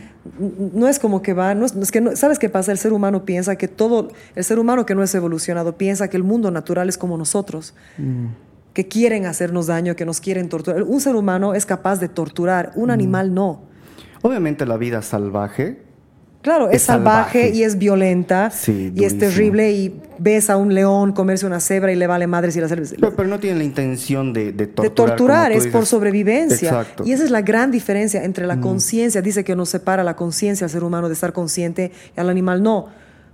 no 0.73 0.87
es 0.87 0.99
como 0.99 1.21
que 1.21 1.33
va, 1.33 1.53
no 1.55 1.65
es, 1.65 1.91
que 1.91 2.01
no- 2.01 2.15
¿sabes 2.15 2.39
qué 2.39 2.49
pasa? 2.49 2.71
El 2.71 2.77
ser 2.77 2.93
humano 2.93 3.23
piensa 3.25 3.55
que 3.57 3.67
todo, 3.67 4.09
el 4.35 4.43
ser 4.43 4.59
humano 4.59 4.85
que 4.85 4.95
no 4.95 5.03
es 5.03 5.13
evolucionado 5.15 5.77
piensa 5.77 6.07
que 6.09 6.17
el 6.17 6.23
mundo 6.23 6.51
natural 6.51 6.89
es 6.89 6.97
como 6.97 7.17
nosotros, 7.17 7.73
Mm. 7.97 8.27
que 8.73 8.87
quieren 8.87 9.25
hacernos 9.25 9.67
daño, 9.67 9.95
que 9.95 10.05
nos 10.05 10.19
quieren 10.19 10.49
torturar. 10.49 10.83
Un 10.83 10.99
ser 10.99 11.15
humano 11.15 11.53
es 11.53 11.65
capaz 11.65 11.99
de 12.01 12.09
torturar, 12.09 12.73
Mm. 12.75 12.79
un 12.81 12.91
animal 12.91 13.33
no. 13.33 13.61
Obviamente 14.21 14.65
la 14.65 14.75
vida 14.77 15.01
salvaje. 15.01 15.84
Claro, 16.45 16.69
es, 16.69 16.75
Es 16.75 16.81
salvaje, 16.83 17.39
salvaje. 17.41 17.57
y 17.57 17.63
es 17.63 17.77
violenta 17.79 18.51
Sí, 18.51 18.93
y 18.95 19.03
es 19.03 19.17
terrible 19.17 19.71
y 19.71 19.99
ves 20.19 20.51
a 20.51 20.57
un 20.57 20.75
león 20.75 21.11
comerse 21.11 21.47
una 21.47 21.59
cebra 21.59 21.91
y 21.91 21.95
le 21.95 22.05
vale 22.05 22.27
madre 22.27 22.51
si 22.51 22.61
la 22.61 22.67
cebra... 22.67 22.85
Pero, 22.99 23.15
pero 23.15 23.27
no 23.27 23.39
tienen 23.39 23.57
la 23.57 23.63
intención 23.63 24.31
de, 24.31 24.51
de 24.53 24.67
torturar. 24.67 24.83
de 24.91 24.95
torturar, 24.95 25.51
es 25.53 25.65
por 25.67 25.87
sobrevivencia. 25.87 26.69
Exacto. 26.69 27.03
Mm. 27.03 27.07
Y 27.07 27.11
esa 27.13 27.23
es 27.23 27.31
la 27.31 27.41
gran 27.41 27.71
diferencia 27.71 28.23
entre 28.23 28.45
la 28.45 28.61
conciencia, 28.61 29.23
dice 29.23 29.43
que 29.43 29.55
nos 29.55 29.69
separa 29.69 30.03
la 30.03 30.15
conciencia 30.15 30.65
al 30.65 30.69
ser 30.71 30.83
humano 30.83 31.07
de 31.07 31.15
estar 31.15 31.33
consciente 31.33 31.91
y 32.15 32.19
al 32.19 32.29
animal 32.29 32.61
no. 32.61 32.89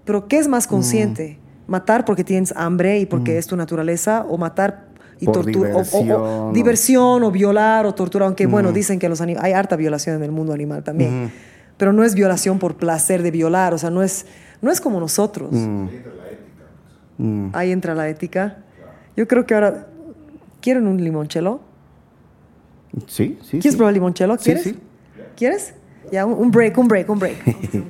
Pero 0.06 0.30
¿qué 0.30 0.38
es 0.40 0.48
más 0.48 0.66
consciente? 0.66 1.38
Mm. 1.68 1.72
¿Matar 1.72 2.06
porque 2.06 2.24
tienes 2.24 2.54
hambre 2.56 3.00
y 3.00 3.06
porque 3.06 3.38
es 3.38 3.46
tu 3.46 3.58
naturaleza? 3.58 4.26
¿O 4.30 4.38
matar 4.38 4.86
y 5.20 5.26
Por 5.26 5.36
torturar? 5.36 5.72
diversión, 5.74 6.54
diversión 6.54 7.24
o 7.24 7.30
violar 7.30 7.86
o 7.86 7.94
tortura, 7.94 8.26
aunque 8.26 8.48
Mm. 8.48 8.52
bueno, 8.52 8.72
dicen 8.72 9.00
que 9.00 9.08
los 9.10 9.20
hay 9.22 9.52
harta 9.54 9.76
violación 9.76 10.16
en 10.16 10.24
el 10.24 10.32
mundo 10.32 10.54
animal 10.54 10.82
también. 10.82 11.51
Pero 11.82 11.94
no 11.94 12.04
es 12.04 12.14
violación 12.14 12.60
por 12.60 12.76
placer 12.76 13.24
de 13.24 13.32
violar, 13.32 13.74
o 13.74 13.78
sea, 13.80 13.90
no 13.90 14.04
es, 14.04 14.28
no 14.62 14.70
es 14.70 14.80
como 14.80 15.00
nosotros. 15.00 15.50
Mm. 15.52 15.88
Mm. 17.18 17.50
Ahí 17.54 17.72
entra 17.72 17.96
la 17.96 18.08
ética. 18.08 18.58
Yo 19.18 19.28
creo 19.28 19.48
que 19.48 19.56
ahora... 19.56 19.88
¿Quieren 20.62 20.86
un 20.86 21.04
limonchelo? 21.04 21.60
Sí, 23.08 23.40
sí. 23.42 23.50
¿Quieres 23.54 23.72
sí. 23.72 23.78
probar 23.78 23.96
limonchelo? 23.96 24.38
Sí, 24.38 24.44
¿Quieres? 24.44 24.64
sí. 24.64 24.78
¿Quieres? 25.36 25.74
Ya, 26.12 26.28
un, 26.28 26.34
un 26.34 26.52
break, 26.52 26.78
un 26.78 26.88
break, 26.88 27.10
un 27.10 27.18
break. 27.18 27.48
Un. 27.74 27.86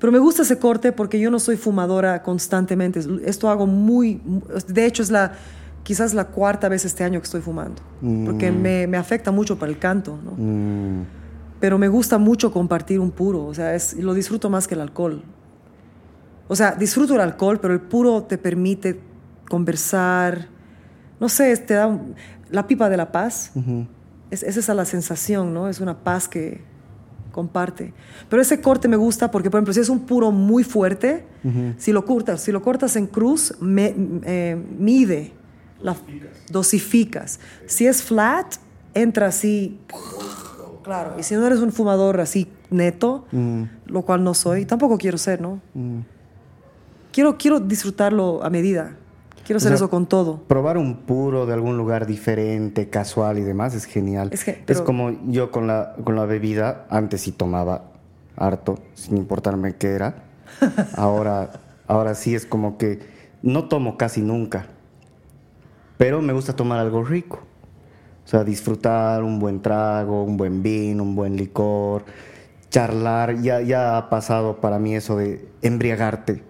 Pero 0.00 0.12
me 0.12 0.18
gusta 0.18 0.42
ese 0.42 0.58
corte 0.58 0.90
porque 0.90 1.20
yo 1.20 1.30
no 1.30 1.38
soy 1.38 1.56
fumadora 1.56 2.24
constantemente. 2.24 3.00
Esto 3.24 3.48
hago 3.48 3.68
muy... 3.68 4.20
De 4.66 4.86
hecho, 4.86 5.04
es 5.04 5.12
la 5.12 5.34
quizás 5.84 6.14
la 6.14 6.24
cuarta 6.24 6.68
vez 6.68 6.84
este 6.84 7.04
año 7.04 7.20
que 7.20 7.26
estoy 7.26 7.42
fumando. 7.42 7.80
Porque 8.26 8.50
me, 8.50 8.88
me 8.88 8.96
afecta 8.96 9.30
mucho 9.30 9.56
para 9.56 9.70
el 9.70 9.78
canto, 9.78 10.18
¿no? 10.24 10.32
Mm. 10.36 11.27
Pero 11.60 11.78
me 11.78 11.88
gusta 11.88 12.18
mucho 12.18 12.52
compartir 12.52 13.00
un 13.00 13.10
puro. 13.10 13.44
O 13.46 13.54
sea, 13.54 13.74
es, 13.74 13.94
lo 13.94 14.14
disfruto 14.14 14.48
más 14.50 14.68
que 14.68 14.74
el 14.74 14.80
alcohol. 14.80 15.22
O 16.46 16.56
sea, 16.56 16.72
disfruto 16.72 17.14
el 17.14 17.20
alcohol, 17.20 17.58
pero 17.60 17.74
el 17.74 17.80
puro 17.80 18.22
te 18.22 18.38
permite 18.38 19.00
conversar. 19.48 20.46
No 21.20 21.28
sé, 21.28 21.56
te 21.56 21.74
da 21.74 21.86
un- 21.88 22.14
la 22.50 22.66
pipa 22.66 22.88
de 22.88 22.96
la 22.96 23.10
paz. 23.12 23.50
es, 24.30 24.42
es 24.42 24.56
esa 24.56 24.74
la 24.74 24.84
sensación, 24.84 25.52
¿no? 25.52 25.68
Es 25.68 25.80
una 25.80 25.98
paz 26.04 26.28
que 26.28 26.60
comparte. 27.32 27.92
Pero 28.28 28.40
ese 28.42 28.60
corte 28.60 28.88
me 28.88 28.96
gusta 28.96 29.30
porque, 29.30 29.50
por 29.50 29.58
ejemplo, 29.58 29.72
si 29.74 29.80
es 29.80 29.88
un 29.88 30.00
puro 30.00 30.30
muy 30.30 30.64
fuerte, 30.64 31.24
si, 31.76 31.92
lo 31.92 32.04
cortas, 32.04 32.40
si 32.42 32.52
lo 32.52 32.62
cortas 32.62 32.96
en 32.96 33.06
cruz, 33.06 33.54
me- 33.60 33.94
eh, 34.24 34.56
mide, 34.78 35.32
la, 35.80 35.96
dosificas. 36.50 37.40
Si 37.66 37.86
es 37.86 38.02
flat, 38.02 38.54
entra 38.94 39.26
así. 39.26 39.78
Claro, 40.88 41.16
y 41.18 41.22
si 41.22 41.34
no 41.34 41.46
eres 41.46 41.58
un 41.60 41.70
fumador 41.70 42.18
así 42.18 42.50
neto, 42.70 43.26
lo 43.84 44.02
cual 44.02 44.24
no 44.24 44.32
soy, 44.32 44.64
tampoco 44.64 44.96
quiero 44.96 45.18
ser, 45.18 45.38
¿no? 45.38 45.60
Quiero, 47.12 47.36
quiero 47.36 47.60
disfrutarlo 47.60 48.42
a 48.42 48.48
medida. 48.48 48.96
Quiero 49.44 49.58
hacer 49.58 49.68
O 49.72 49.76
sea, 49.76 49.76
eso 49.76 49.90
con 49.90 50.06
todo. 50.06 50.44
Probar 50.44 50.78
un 50.78 50.96
puro 50.96 51.44
de 51.44 51.52
algún 51.52 51.76
lugar 51.76 52.06
diferente, 52.06 52.88
casual 52.88 53.36
y 53.38 53.42
demás 53.42 53.74
es 53.74 53.84
genial. 53.84 54.30
Es 54.32 54.44
que- 54.44 54.62
Es 54.66 54.80
como 54.80 55.10
yo 55.30 55.50
con 55.50 55.66
la, 55.66 55.94
con 56.04 56.16
la 56.16 56.24
bebida, 56.24 56.86
antes 56.88 57.20
sí 57.20 57.32
tomaba 57.32 57.84
harto, 58.36 58.78
sin 58.94 59.18
importarme 59.18 59.76
qué 59.76 59.88
era. 59.88 60.24
Ahora, 60.96 61.50
ahora 61.86 62.14
sí 62.14 62.34
es 62.34 62.46
como 62.46 62.78
que 62.78 63.00
no 63.42 63.68
tomo 63.68 63.98
casi 63.98 64.22
nunca, 64.22 64.66
pero 65.98 66.22
me 66.22 66.32
gusta 66.32 66.54
tomar 66.56 66.78
algo 66.78 67.04
rico. 67.04 67.40
O 68.28 68.30
sea, 68.30 68.44
disfrutar 68.44 69.22
un 69.22 69.38
buen 69.38 69.62
trago, 69.62 70.22
un 70.22 70.36
buen 70.36 70.62
vino, 70.62 71.02
un 71.02 71.16
buen 71.16 71.34
licor, 71.38 72.04
charlar. 72.68 73.40
Ya, 73.40 73.62
ya 73.62 73.96
ha 73.96 74.10
pasado 74.10 74.60
para 74.60 74.78
mí 74.78 74.94
eso 74.94 75.16
de 75.16 75.48
embriagarte. 75.62 76.42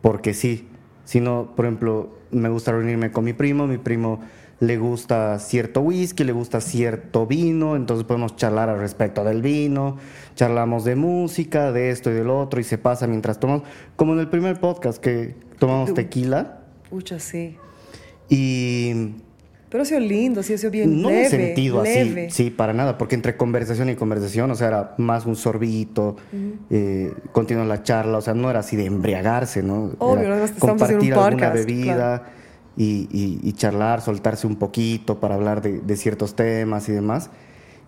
Porque 0.00 0.34
sí, 0.34 0.66
si 1.04 1.20
no, 1.20 1.52
por 1.54 1.66
ejemplo, 1.66 2.18
me 2.32 2.48
gusta 2.48 2.72
reunirme 2.72 3.12
con 3.12 3.22
mi 3.22 3.32
primo, 3.32 3.68
mi 3.68 3.78
primo 3.78 4.22
le 4.58 4.76
gusta 4.76 5.38
cierto 5.38 5.82
whisky, 5.82 6.24
le 6.24 6.32
gusta 6.32 6.60
cierto 6.60 7.28
vino, 7.28 7.76
entonces 7.76 8.04
podemos 8.04 8.34
charlar 8.34 8.68
al 8.68 8.80
respecto 8.80 9.22
del 9.22 9.40
vino, 9.40 9.98
charlamos 10.34 10.82
de 10.82 10.96
música, 10.96 11.70
de 11.70 11.90
esto 11.90 12.10
y 12.10 12.14
del 12.14 12.28
otro, 12.28 12.58
y 12.58 12.64
se 12.64 12.76
pasa 12.76 13.06
mientras 13.06 13.38
tomamos, 13.38 13.62
como 13.94 14.14
en 14.14 14.18
el 14.18 14.28
primer 14.28 14.58
podcast 14.58 15.00
que 15.00 15.36
tomamos 15.60 15.94
tequila, 15.94 16.62
Pucha, 16.90 17.20
sí. 17.20 17.56
y 18.28 19.14
Pero 19.72 19.82
ha 19.82 19.84
sido 19.86 20.00
lindo, 20.00 20.42
sí, 20.42 20.52
ha 20.52 20.58
sido 20.58 20.70
bien 20.70 21.00
no 21.00 21.08
leve. 21.08 21.22
he 21.24 21.28
sentido 21.30 21.82
leve. 21.82 22.26
así, 22.26 22.44
sí, 22.44 22.50
para 22.50 22.74
nada, 22.74 22.98
porque 22.98 23.14
entre 23.14 23.38
conversación 23.38 23.88
y 23.88 23.94
conversación, 23.96 24.50
o 24.50 24.54
sea, 24.54 24.68
era 24.68 24.94
más 24.98 25.24
un 25.24 25.34
sorbito, 25.34 26.16
eh, 26.68 27.10
continuar 27.32 27.66
la 27.66 27.82
charla, 27.82 28.18
o 28.18 28.20
sea, 28.20 28.34
no 28.34 28.50
era 28.50 28.60
así 28.60 28.76
de 28.76 28.84
embriagarse, 28.84 29.62
¿no? 29.62 29.92
Obvio, 29.98 30.24
Era 30.24 30.44
haciendo 30.44 30.66
un 30.66 30.68
compartir 30.78 31.14
alguna 31.14 31.30
podcast, 31.30 31.54
bebida 31.54 31.94
claro. 31.94 32.24
y, 32.76 33.08
y- 33.10 33.40
y 33.42 33.52
charlar, 33.54 34.02
soltarse 34.02 34.46
un 34.46 34.56
poquito 34.56 35.18
para 35.20 35.36
hablar 35.36 35.62
de, 35.62 35.80
de 35.80 35.96
ciertos 35.96 36.36
temas 36.36 36.86
y 36.90 36.92
demás. 36.92 37.30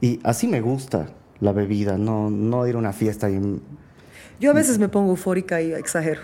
Y 0.00 0.20
así 0.24 0.46
me 0.48 0.62
gusta 0.62 1.10
la 1.40 1.52
bebida, 1.52 1.98
no, 1.98 2.30
no 2.30 2.66
ir 2.66 2.76
a 2.76 2.78
una 2.78 2.94
fiesta 2.94 3.28
y... 3.30 3.60
Yo 4.40 4.50
a 4.50 4.54
veces 4.54 4.78
me 4.78 4.88
pongo 4.88 5.10
eufórica 5.10 5.62
y 5.62 5.72
exagero. 5.72 6.20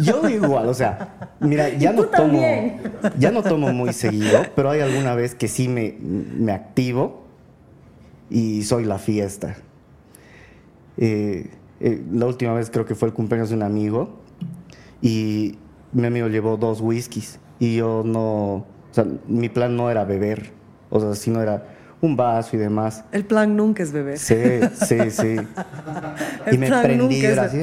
Yo 0.00 0.28
igual, 0.28 0.68
o 0.68 0.74
sea, 0.74 1.36
mira, 1.40 1.68
ya 1.70 1.92
no 1.92 2.04
tomo, 2.04 2.40
ya 3.18 3.30
no 3.30 3.42
tomo 3.42 3.72
muy 3.72 3.92
seguido, 3.92 4.44
pero 4.54 4.70
hay 4.70 4.80
alguna 4.80 5.14
vez 5.14 5.34
que 5.34 5.48
sí 5.48 5.68
me, 5.68 5.96
me 6.00 6.52
activo 6.52 7.24
y 8.30 8.62
soy 8.62 8.84
la 8.84 8.98
fiesta. 8.98 9.56
Eh, 10.96 11.50
eh, 11.80 12.02
la 12.12 12.26
última 12.26 12.54
vez 12.54 12.70
creo 12.70 12.86
que 12.86 12.94
fue 12.94 13.08
el 13.08 13.14
cumpleaños 13.14 13.50
de 13.50 13.56
un 13.56 13.62
amigo 13.62 14.20
y 15.02 15.58
mi 15.92 16.06
amigo 16.06 16.28
llevó 16.28 16.56
dos 16.56 16.80
whiskies 16.80 17.40
y 17.58 17.76
yo 17.76 18.02
no, 18.04 18.54
o 18.54 18.66
sea, 18.92 19.06
mi 19.26 19.48
plan 19.48 19.76
no 19.76 19.90
era 19.90 20.04
beber, 20.04 20.52
o 20.90 21.00
sea, 21.00 21.14
sino 21.14 21.42
era 21.42 21.73
un 22.04 22.16
vaso 22.16 22.56
y 22.56 22.58
demás. 22.58 23.04
El 23.12 23.24
plan 23.24 23.56
nunca 23.56 23.82
es 23.82 23.92
beber. 23.92 24.18
Sí, 24.18 24.34
sí, 24.86 25.10
sí. 25.10 25.36
y 26.52 26.58
me 26.58 26.68
prendí 26.68 27.24
así. 27.26 27.62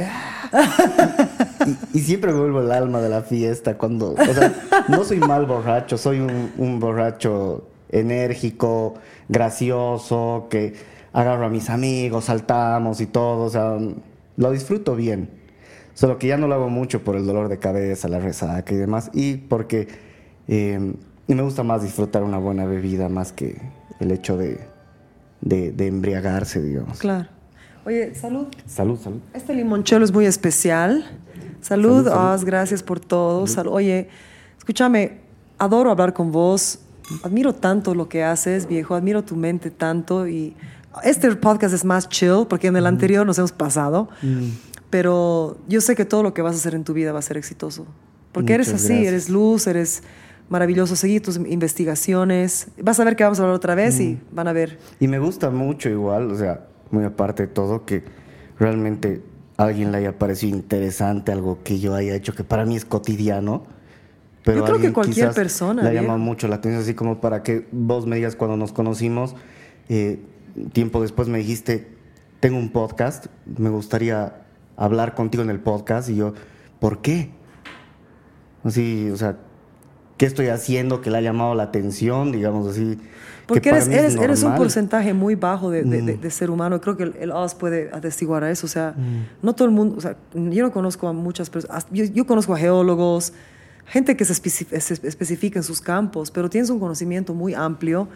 y, 1.93 1.99
siempre 1.99 2.33
vuelvo 2.33 2.61
el 2.61 2.71
alma 2.71 2.99
de 3.01 3.09
la 3.09 3.21
fiesta 3.21 3.77
cuando, 3.77 4.13
o 4.13 4.33
sea, 4.33 4.53
no 4.89 5.03
soy 5.03 5.19
mal 5.19 5.45
borracho, 5.45 5.97
soy 5.97 6.19
un, 6.19 6.51
un 6.57 6.79
borracho 6.79 7.69
enérgico, 7.89 8.95
gracioso, 9.29 10.47
que 10.49 10.73
agarro 11.13 11.45
a 11.45 11.49
mis 11.49 11.69
amigos, 11.69 12.25
saltamos 12.25 12.99
y 12.99 13.05
todo, 13.05 13.45
o 13.45 13.49
sea, 13.49 13.77
lo 14.37 14.51
disfruto 14.51 14.95
bien. 14.95 15.29
Solo 15.93 16.17
que 16.17 16.27
ya 16.27 16.37
no 16.37 16.47
lo 16.47 16.55
hago 16.55 16.69
mucho 16.69 17.03
por 17.03 17.15
el 17.15 17.25
dolor 17.25 17.47
de 17.47 17.59
cabeza, 17.59 18.07
la 18.07 18.19
resaca 18.19 18.73
y 18.73 18.77
demás, 18.77 19.09
y 19.13 19.35
porque 19.37 19.87
eh, 20.47 20.93
me 21.27 21.41
gusta 21.43 21.63
más 21.63 21.83
disfrutar 21.83 22.23
una 22.23 22.39
buena 22.39 22.65
bebida 22.65 23.07
más 23.07 23.31
que 23.31 23.57
el 24.01 24.11
hecho 24.11 24.35
de, 24.35 24.59
de, 25.41 25.87
embriagarse, 25.87 26.61
digamos. 26.61 26.99
Claro. 26.99 27.29
Oye, 27.85 28.13
salud. 28.15 28.47
Salud, 28.65 28.99
salud. 28.99 29.19
Este 29.33 29.53
limonchelo 29.53 30.03
es 30.03 30.11
muy 30.11 30.25
especial. 30.25 31.05
Salud, 31.61 32.07
gracias 32.43 32.83
por 32.83 32.99
todo. 32.99 33.45
Oye, 33.71 34.09
escúchame, 34.57 35.19
adoro 35.57 35.91
hablar 35.91 36.13
con 36.13 36.31
vos. 36.31 36.79
Admiro 37.23 37.53
tanto 37.53 37.93
lo 37.93 38.09
que 38.09 38.23
haces, 38.23 38.67
viejo. 38.67 38.95
Admiro 38.95 39.23
tu 39.23 39.35
mente 39.35 39.69
tanto 39.69 40.27
y 40.27 40.55
este 41.03 41.33
podcast 41.35 41.73
es 41.73 41.85
más 41.85 42.09
chill 42.09 42.45
porque 42.49 42.67
en 42.67 42.75
el 42.75 42.85
anterior 42.85 43.25
nos 43.25 43.37
hemos 43.37 43.51
pasado, 43.51 44.09
mm. 44.21 44.47
pero 44.89 45.57
yo 45.67 45.79
sé 45.79 45.95
que 45.95 46.05
todo 46.05 46.21
lo 46.21 46.33
que 46.33 46.41
vas 46.41 46.55
a 46.55 46.57
hacer 46.57 46.75
en 46.75 46.83
tu 46.83 46.93
vida 46.93 47.13
va 47.13 47.19
a 47.19 47.21
ser 47.21 47.37
exitoso. 47.37 47.85
Porque 48.31 48.53
eres 48.53 48.73
así, 48.73 49.05
eres 49.05 49.29
luz, 49.29 49.67
eres 49.67 50.03
maravilloso. 50.49 50.95
Seguí 50.95 51.19
tus 51.19 51.37
investigaciones. 51.37 52.67
Vas 52.81 52.99
a 52.99 53.03
ver 53.03 53.15
que 53.15 53.23
vamos 53.23 53.39
a 53.39 53.43
hablar 53.43 53.55
otra 53.55 53.75
vez 53.75 53.99
y 53.99 54.13
mm. 54.13 54.19
van 54.31 54.47
a 54.47 54.53
ver. 54.53 54.79
Y 54.99 55.07
me 55.07 55.19
gusta 55.19 55.49
mucho 55.49 55.89
igual, 55.89 56.31
o 56.31 56.35
sea, 56.35 56.67
muy 56.91 57.03
aparte 57.03 57.43
de 57.43 57.47
todo, 57.47 57.85
que 57.85 58.03
realmente 58.59 59.21
a 59.57 59.65
alguien 59.65 59.91
le 59.91 59.99
haya 59.99 60.17
parecido 60.17 60.55
interesante 60.55 61.31
algo 61.31 61.59
que 61.63 61.79
yo 61.79 61.95
haya 61.95 62.15
hecho, 62.15 62.33
que 62.33 62.43
para 62.43 62.65
mí 62.65 62.75
es 62.75 62.85
cotidiano. 62.85 63.63
Pero 64.43 64.59
yo 64.59 64.65
creo 64.65 64.79
que 64.79 64.93
cualquier 64.93 65.31
persona. 65.31 65.83
Le 65.83 65.93
llama 65.93 66.17
mucho 66.17 66.47
la 66.47 66.55
atención, 66.55 66.81
así 66.81 66.93
como 66.95 67.21
para 67.21 67.43
que 67.43 67.67
vos 67.71 68.07
me 68.07 68.15
digas 68.15 68.35
cuando 68.35 68.57
nos 68.57 68.71
conocimos. 68.71 69.35
Eh, 69.87 70.19
tiempo 70.73 71.01
después 71.01 71.27
me 71.27 71.37
dijiste, 71.37 71.87
tengo 72.39 72.57
un 72.57 72.71
podcast, 72.71 73.27
me 73.45 73.69
gustaría 73.69 74.41
hablar 74.77 75.13
contigo 75.13 75.43
en 75.43 75.51
el 75.51 75.59
podcast. 75.59 76.09
Y 76.09 76.15
yo, 76.15 76.33
¿por 76.79 77.01
qué? 77.01 77.29
Así, 78.63 79.09
o 79.11 79.17
sea, 79.17 79.37
¿qué 80.21 80.27
estoy 80.27 80.49
haciendo 80.49 81.01
que 81.01 81.09
le 81.09 81.17
ha 81.17 81.21
llamado 81.21 81.55
la 81.55 81.63
atención, 81.63 82.31
digamos 82.31 82.67
así? 82.67 82.95
Porque 83.47 83.69
eres, 83.69 83.87
eres, 83.87 84.15
eres, 84.15 84.43
un 84.43 84.53
porcentaje 84.53 85.15
muy 85.15 85.33
bajo 85.33 85.71
de, 85.71 85.81
de, 85.81 86.15
mm. 86.15 86.29
ser 86.29 86.51
humano. 86.51 86.79
Creo 86.79 86.95
que 86.95 87.01
el, 87.01 87.15
el 87.19 87.31
OS 87.31 87.55
puede 87.55 87.89
atestiguar 87.91 88.43
a 88.43 88.51
eso. 88.51 88.67
O 88.67 88.69
sea, 88.69 88.93
mm. 88.95 89.43
no 89.43 89.55
todo 89.55 89.67
el 89.67 89.73
mundo, 89.73 89.95
o 89.97 90.01
sea, 90.01 90.15
yo 90.35 90.61
no 90.61 90.71
conozco 90.71 91.07
a 91.07 91.13
muchas 91.13 91.49
personas, 91.49 91.87
yo, 91.89 92.05
yo 92.05 92.27
conozco 92.27 92.53
a 92.53 92.59
geólogos, 92.59 93.33
gente 93.87 94.15
que 94.15 94.23
se, 94.23 94.35
se 94.35 95.07
especifica 95.07 95.57
en 95.57 95.63
sus 95.63 95.81
campos, 95.81 96.29
pero 96.29 96.51
tienes 96.51 96.69
un 96.69 96.79
conocimiento 96.79 97.33
muy 97.33 97.55
amplio 97.55 98.07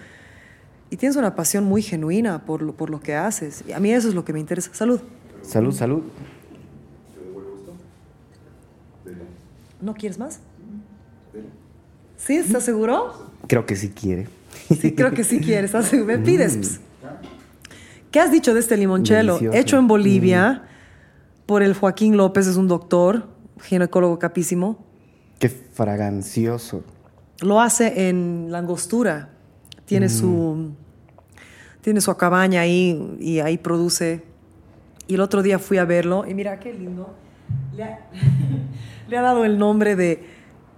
y 0.91 0.97
tienes 0.97 1.15
una 1.15 1.35
pasión 1.35 1.63
muy 1.63 1.81
genuina 1.81 2.45
por 2.45 2.61
lo, 2.61 2.73
por 2.73 2.91
lo 2.91 2.99
que 2.99 3.15
haces. 3.15 3.63
Y 3.67 3.71
a 3.71 3.79
mí 3.79 3.91
eso 3.91 4.09
es 4.09 4.13
lo 4.13 4.23
que 4.23 4.31
me 4.31 4.39
interesa. 4.39 4.69
Salud. 4.75 5.01
Salud, 5.41 5.73
salud. 5.73 6.03
¿No 9.81 9.95
quieres 9.95 10.19
más? 10.19 10.39
¿Sí? 12.25 12.37
¿Estás 12.37 12.63
seguro? 12.63 13.29
Creo 13.47 13.65
que 13.65 13.75
sí 13.75 13.89
quiere. 13.89 14.27
Sí, 14.81 14.93
creo 14.95 15.11
que 15.11 15.23
sí 15.23 15.39
quiere. 15.39 15.69
Me 16.05 16.17
pides. 16.17 16.57
Pues. 16.57 16.79
¿Qué 18.11 18.19
has 18.19 18.31
dicho 18.31 18.53
de 18.53 18.59
este 18.59 18.77
limonchelo? 18.77 19.39
Hecho 19.53 19.77
en 19.77 19.87
Bolivia 19.87 20.63
mm. 20.63 21.45
por 21.45 21.61
el 21.61 21.73
Joaquín 21.73 22.17
López, 22.17 22.47
es 22.47 22.55
un 22.55 22.67
doctor, 22.67 23.27
ginecólogo 23.61 24.17
capísimo. 24.17 24.83
Qué 25.37 25.49
fragancioso. 25.49 26.83
Lo 27.41 27.61
hace 27.61 28.09
en 28.09 28.47
Langostura 28.49 29.29
tiene, 29.85 30.09
su, 30.09 30.71
tiene 31.81 32.01
su 32.01 32.15
cabaña 32.15 32.61
ahí 32.61 33.17
y 33.19 33.39
ahí 33.39 33.57
produce. 33.57 34.23
Y 35.07 35.15
el 35.15 35.21
otro 35.21 35.43
día 35.43 35.59
fui 35.59 35.77
a 35.77 35.85
verlo 35.85 36.25
y 36.27 36.33
mira 36.33 36.59
qué 36.59 36.73
lindo. 36.73 37.13
Le 37.75 37.83
ha, 39.17 39.21
dado 39.21 39.45
el 39.45 39.59
nombre 39.59 39.95
de 39.95 40.23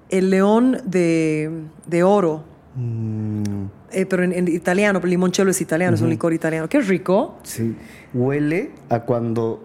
El 0.10 0.30
León 0.30 0.82
de, 0.86 1.52
de 1.86 2.04
Oro. 2.04 2.44
Mm. 2.76 3.66
Eh, 3.92 4.06
pero 4.06 4.24
en, 4.24 4.48
italiano, 4.48 5.00
pero 5.00 5.10
limoncello 5.10 5.50
es 5.50 5.62
italiano, 5.62 5.96
es 5.96 6.02
un 6.02 6.10
licor 6.10 6.34
italiano. 6.34 6.68
Qué 6.68 6.82
rico. 6.82 7.40
Sí. 7.44 7.76
Huele 8.14 8.72
a 8.90 9.02
cuando 9.02 9.64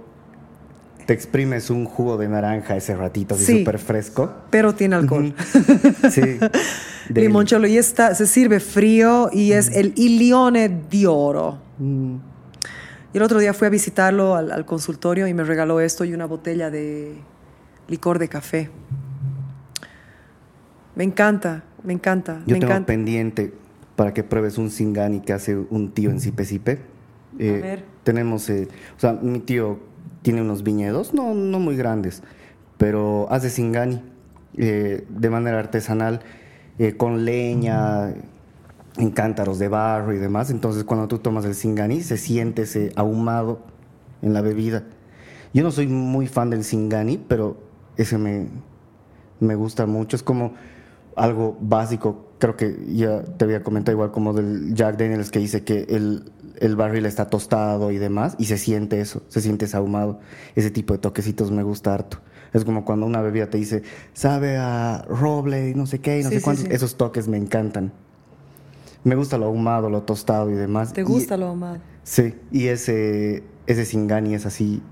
te 1.07 1.13
exprimes 1.13 1.71
un 1.71 1.85
jugo 1.85 2.17
de 2.17 2.29
naranja 2.29 2.77
ese 2.77 2.95
ratito, 2.95 3.35
así 3.35 3.59
súper 3.59 3.79
fresco. 3.79 4.33
Pero 4.51 4.75
tiene 4.75 4.97
alcohol. 4.97 5.35
sí. 6.11 6.39
Limoncello. 7.09 7.67
Y 7.67 7.77
está, 7.77 8.15
se 8.15 8.27
sirve 8.27 8.61
frío 8.61 9.29
y 9.33 9.53
es 9.53 9.75
el 9.75 9.93
Ilione 9.97 10.69
di 10.91 11.07
Oro. 11.07 11.59
Mm. 11.79 12.17
Y 13.13 13.19
el 13.19 13.23
otro 13.23 13.39
día 13.39 13.53
fui 13.53 13.67
a 13.67 13.71
visitarlo 13.71 14.37
al, 14.37 14.65
consultorio 14.65 15.27
y 15.27 15.35
me 15.35 15.45
regaló 15.45 15.81
esto 15.81 16.05
y 16.05 16.15
una 16.15 16.27
botella 16.27 16.71
de 16.71 17.15
licor 17.89 18.19
de 18.19 18.29
café. 18.29 18.71
Me 20.95 21.05
encanta, 21.05 21.65
me 21.83 21.93
encanta. 21.93 22.43
Yo 22.47 22.55
me 22.55 22.61
tengo 22.61 22.73
encanta. 22.73 22.87
pendiente 22.87 23.53
para 23.97 24.13
que 24.15 24.25
pruebes 24.25 24.59
un 24.59 24.71
Singani 24.71 25.21
que 25.21 25.33
hace 25.33 25.57
un 25.57 25.93
tío 25.93 26.11
en 26.11 26.21
Sipe 26.21 26.45
Sipe. 26.45 26.79
Eh, 27.39 27.61
a 27.63 27.67
ver. 27.67 27.85
Tenemos, 28.05 28.49
eh, 28.51 28.69
o 28.97 29.01
sea, 29.01 29.13
mi 29.13 29.41
tío 29.41 29.81
tiene 30.23 30.43
unos 30.43 30.63
viñedos, 30.63 31.15
no, 31.15 31.35
no 31.35 31.59
muy 31.59 31.77
grandes, 31.77 32.23
pero 32.79 33.27
hace 33.31 33.51
Singani 33.51 34.03
eh, 34.57 35.07
de 35.09 35.31
manera 35.31 35.59
artesanal 35.59 36.21
eh, 36.79 36.97
con 36.97 37.25
leña, 37.25 38.15
en 38.99 39.11
cántaros 39.11 39.59
de 39.59 39.69
barro 39.69 40.13
y 40.13 40.19
demás. 40.19 40.51
Entonces 40.51 40.85
cuando 40.85 41.09
tú 41.09 41.19
tomas 41.19 41.45
el 41.45 41.55
Singani 41.55 42.03
se 42.03 42.17
siente 42.17 42.63
ese 42.63 42.93
ahumado 42.97 43.61
en 44.21 44.35
la 44.35 44.43
bebida. 44.43 44.85
Yo 45.55 45.63
no 45.63 45.71
soy 45.71 45.87
muy 45.87 46.27
fan 46.27 46.51
del 46.51 46.65
Singani, 46.65 47.19
pero 47.19 47.59
ese 47.97 48.19
me, 48.19 48.47
me 49.41 49.55
gusta 49.55 49.87
mucho. 49.87 50.17
Es 50.17 50.23
como 50.23 50.55
algo 51.17 51.57
básico, 51.61 52.33
creo 52.39 52.57
que 52.57 52.77
ya 52.89 53.23
te 53.23 53.45
había 53.45 53.63
comentado 53.63 53.95
igual 53.97 54.11
como 54.11 54.33
del 54.33 54.75
Jack 54.75 54.97
Daniels 54.97 55.31
que 55.31 55.39
dice 55.39 55.65
que 55.65 55.87
el, 55.89 56.33
el 56.59 56.77
barril 56.77 57.07
está 57.07 57.29
tostado 57.29 57.91
y 57.91 57.99
demás, 57.99 58.35
y 58.39 58.47
se 58.47 58.59
siente 58.59 59.01
eso, 59.01 59.23
se 59.29 59.41
siente 59.41 59.67
ese 59.67 59.77
ahumado. 59.77 60.21
Ese 60.55 60.71
tipo 60.71 60.95
de 60.95 60.99
toquecitos 60.99 61.51
me 61.51 61.63
gusta 61.63 61.95
harto. 61.95 62.19
Es 62.53 62.65
como 62.65 62.85
cuando 62.85 63.07
una 63.07 63.23
bebida 63.23 63.49
te 63.49 63.59
dice, 63.59 63.83
sabe 64.13 64.57
a 64.59 65.05
roble 65.09 65.71
y 65.71 65.75
no 65.75 65.87
sé 65.87 66.01
qué 66.01 66.21
y 66.21 66.23
no 66.23 66.31
sé 66.31 66.43
cuántos. 66.43 66.67
Esos 66.67 66.97
toques 66.97 67.27
me 67.27 67.39
encantan. 67.39 67.93
Me 69.05 69.15
gusta 69.15 69.39
lo 69.39 69.47
ahumado, 69.47 69.91
lo 69.91 70.03
tostado 70.03 70.51
y 70.51 70.55
demás. 70.55 70.93
¿Te 70.93 71.03
gusta 71.03 71.37
lo 71.37 71.47
ahumado? 71.47 71.79
Sí, 72.05 72.35
y 72.51 72.67
ese, 72.67 73.43
ese 73.67 73.85
singani 73.85 74.35
es 74.35 74.47
así, 74.47 74.83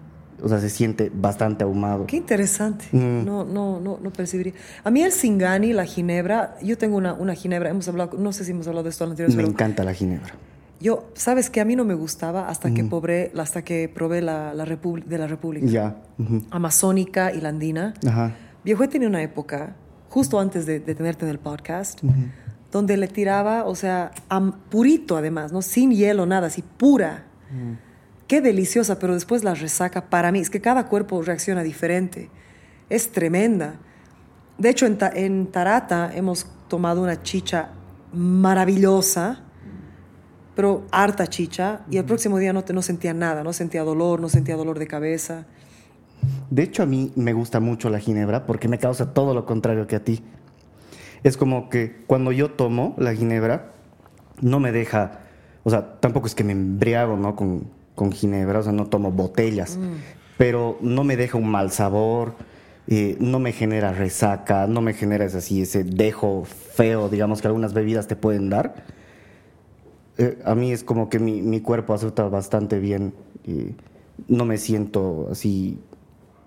o 0.43 0.49
sea, 0.49 0.61
se 0.61 0.71
siente 0.71 1.11
bastante 1.13 1.65
ahumado. 1.65 2.07
Qué 2.07 2.17
interesante. 2.17 2.87
Mm. 2.93 3.25
No, 3.25 3.45
no, 3.45 3.81
no, 3.81 3.99
no 4.03 4.13
percibiría. 4.13 4.55
A 4.85 4.91
mí 4.91 5.03
el 5.03 5.13
singani, 5.13 5.73
la 5.73 5.85
ginebra, 5.85 6.57
yo 6.63 6.77
tengo 6.79 6.97
una, 6.97 7.15
una 7.15 7.35
ginebra, 7.35 7.71
hemos 7.71 7.89
hablado, 7.89 8.19
no 8.19 8.33
sé 8.33 8.45
si 8.45 8.53
hemos 8.53 8.67
hablado 8.67 8.85
de 8.85 8.91
esto 8.91 9.05
anterior. 9.05 9.35
Me 9.35 9.43
encanta 9.43 9.85
la 9.85 9.95
ginebra. 9.95 10.33
Yo, 10.81 11.11
sabes 11.15 11.51
que 11.51 11.61
a 11.61 11.67
mí 11.67 11.77
no 11.77 11.85
me 11.85 11.93
gustaba 11.93 12.49
hasta 12.49 12.73
que 12.73 12.83
probé, 12.85 13.33
hasta 13.37 13.63
que 13.63 13.91
probé 13.95 14.23
la, 14.23 14.55
la 14.55 14.65
de 14.65 15.19
la 15.19 15.27
República. 15.27 15.67
Ya. 15.67 15.97
Amazónica 16.51 17.33
y 17.35 17.41
la 17.43 17.51
andina. 17.51 17.93
Ajá. 18.07 18.35
Viejo, 18.65 18.85
he 18.85 18.89
tenido 18.89 19.11
una 19.11 19.23
época, 19.23 19.77
justo 20.09 20.41
antes 20.41 20.65
de, 20.65 20.81
tenerte 20.81 21.27
en 21.27 21.31
el 21.31 21.39
podcast, 21.39 22.01
donde 22.73 22.97
le 22.97 23.09
tiraba, 23.09 23.65
o 23.65 23.75
sea, 23.75 24.11
purito 24.71 25.17
además, 25.17 25.53
¿no? 25.53 25.61
Sin 25.61 25.93
hielo, 25.93 26.25
nada, 26.25 26.47
así 26.47 26.63
pura. 26.63 27.27
Qué 28.31 28.41
deliciosa, 28.41 29.01
pero 29.01 29.15
después 29.15 29.43
la 29.43 29.57
resaca 29.57 30.09
para 30.09 30.31
mí, 30.31 30.39
es 30.39 30.51
que 30.51 30.61
cada 30.61 30.87
cuerpo 30.87 31.21
reacciona 31.21 31.65
diferente. 31.65 32.31
Es 32.89 33.11
tremenda. 33.11 33.81
De 34.57 34.71
hecho, 34.71 34.87
en, 34.87 34.97
en 35.15 35.49
Tarata 35.49 36.13
hemos 36.15 36.47
tomado 36.69 37.03
una 37.03 37.25
chicha 37.25 37.71
maravillosa 38.13 39.43
pero 40.55 40.85
harta 40.93 41.27
chicha 41.27 41.81
y 41.91 41.97
el 41.97 42.05
próximo 42.05 42.39
día 42.39 42.53
no, 42.53 42.63
te, 42.63 42.73
no 42.73 42.83
sentía 42.83 43.13
nada, 43.13 43.43
no 43.43 43.53
sentía 43.53 43.83
dolor, 43.83 44.21
no 44.21 44.29
sentía 44.29 44.55
dolor 44.55 44.79
de 44.79 44.87
cabeza. 44.87 45.47
De 46.51 46.63
hecho, 46.63 46.85
a 46.85 46.87
mí 46.87 47.11
me 47.17 47.33
gusta 47.33 47.59
mucho 47.59 47.91
la 47.91 47.99
ginebra 47.99 48.47
porque 48.47 48.69
me 48.69 48.79
causa 48.79 49.13
todo 49.13 49.35
lo 49.35 49.45
contrario 49.45 49.89
que 49.89 49.97
a 49.97 50.05
ti. 50.05 50.23
Es 51.25 51.37
como 51.37 51.69
que 51.69 52.05
cuando 52.07 52.31
yo 52.31 52.53
tomo 52.53 52.95
la 52.97 53.13
ginebra, 53.13 53.73
no 54.41 54.61
me 54.61 54.71
deja, 54.71 55.19
o 55.65 55.71
sea, 55.71 55.99
tampoco 55.99 56.29
es 56.29 56.37
que 56.37 56.45
me 56.45 56.53
embriago, 56.53 57.17
¿no? 57.17 57.35
Con, 57.35 57.80
con 58.01 58.13
ginebra, 58.13 58.61
o 58.61 58.63
sea, 58.63 58.73
no 58.73 58.87
tomo 58.87 59.13
botellas, 59.13 59.79
pero 60.39 60.79
no 60.81 61.05
me 61.05 61.19
deja 61.19 61.37
un 61.37 61.51
mal 61.51 61.71
sabor, 61.71 62.33
eh, 62.89 63.19
no 63.21 63.39
me 63.41 63.53
genera 63.53 63.93
resaca, 63.93 64.67
no 64.67 64.81
me 64.81 64.95
genera 64.95 65.27
ese, 65.27 65.37
así, 65.37 65.61
ese 65.61 65.85
dejo 65.85 66.47
feo, 66.47 67.11
digamos, 67.11 67.43
que 67.43 67.49
algunas 67.49 67.75
bebidas 67.75 68.07
te 68.07 68.17
pueden 68.17 68.49
dar. 68.49 68.87
Eh, 70.17 70.39
a 70.47 70.55
mí 70.55 70.73
es 70.73 70.83
como 70.83 71.11
que 71.11 71.19
mi, 71.19 71.43
mi 71.43 71.61
cuerpo 71.61 71.93
acepta 71.93 72.27
bastante 72.27 72.79
bien. 72.79 73.13
y 73.47 73.75
no 74.29 74.47
me 74.47 74.57
siento 74.57 75.29
así 75.31 75.79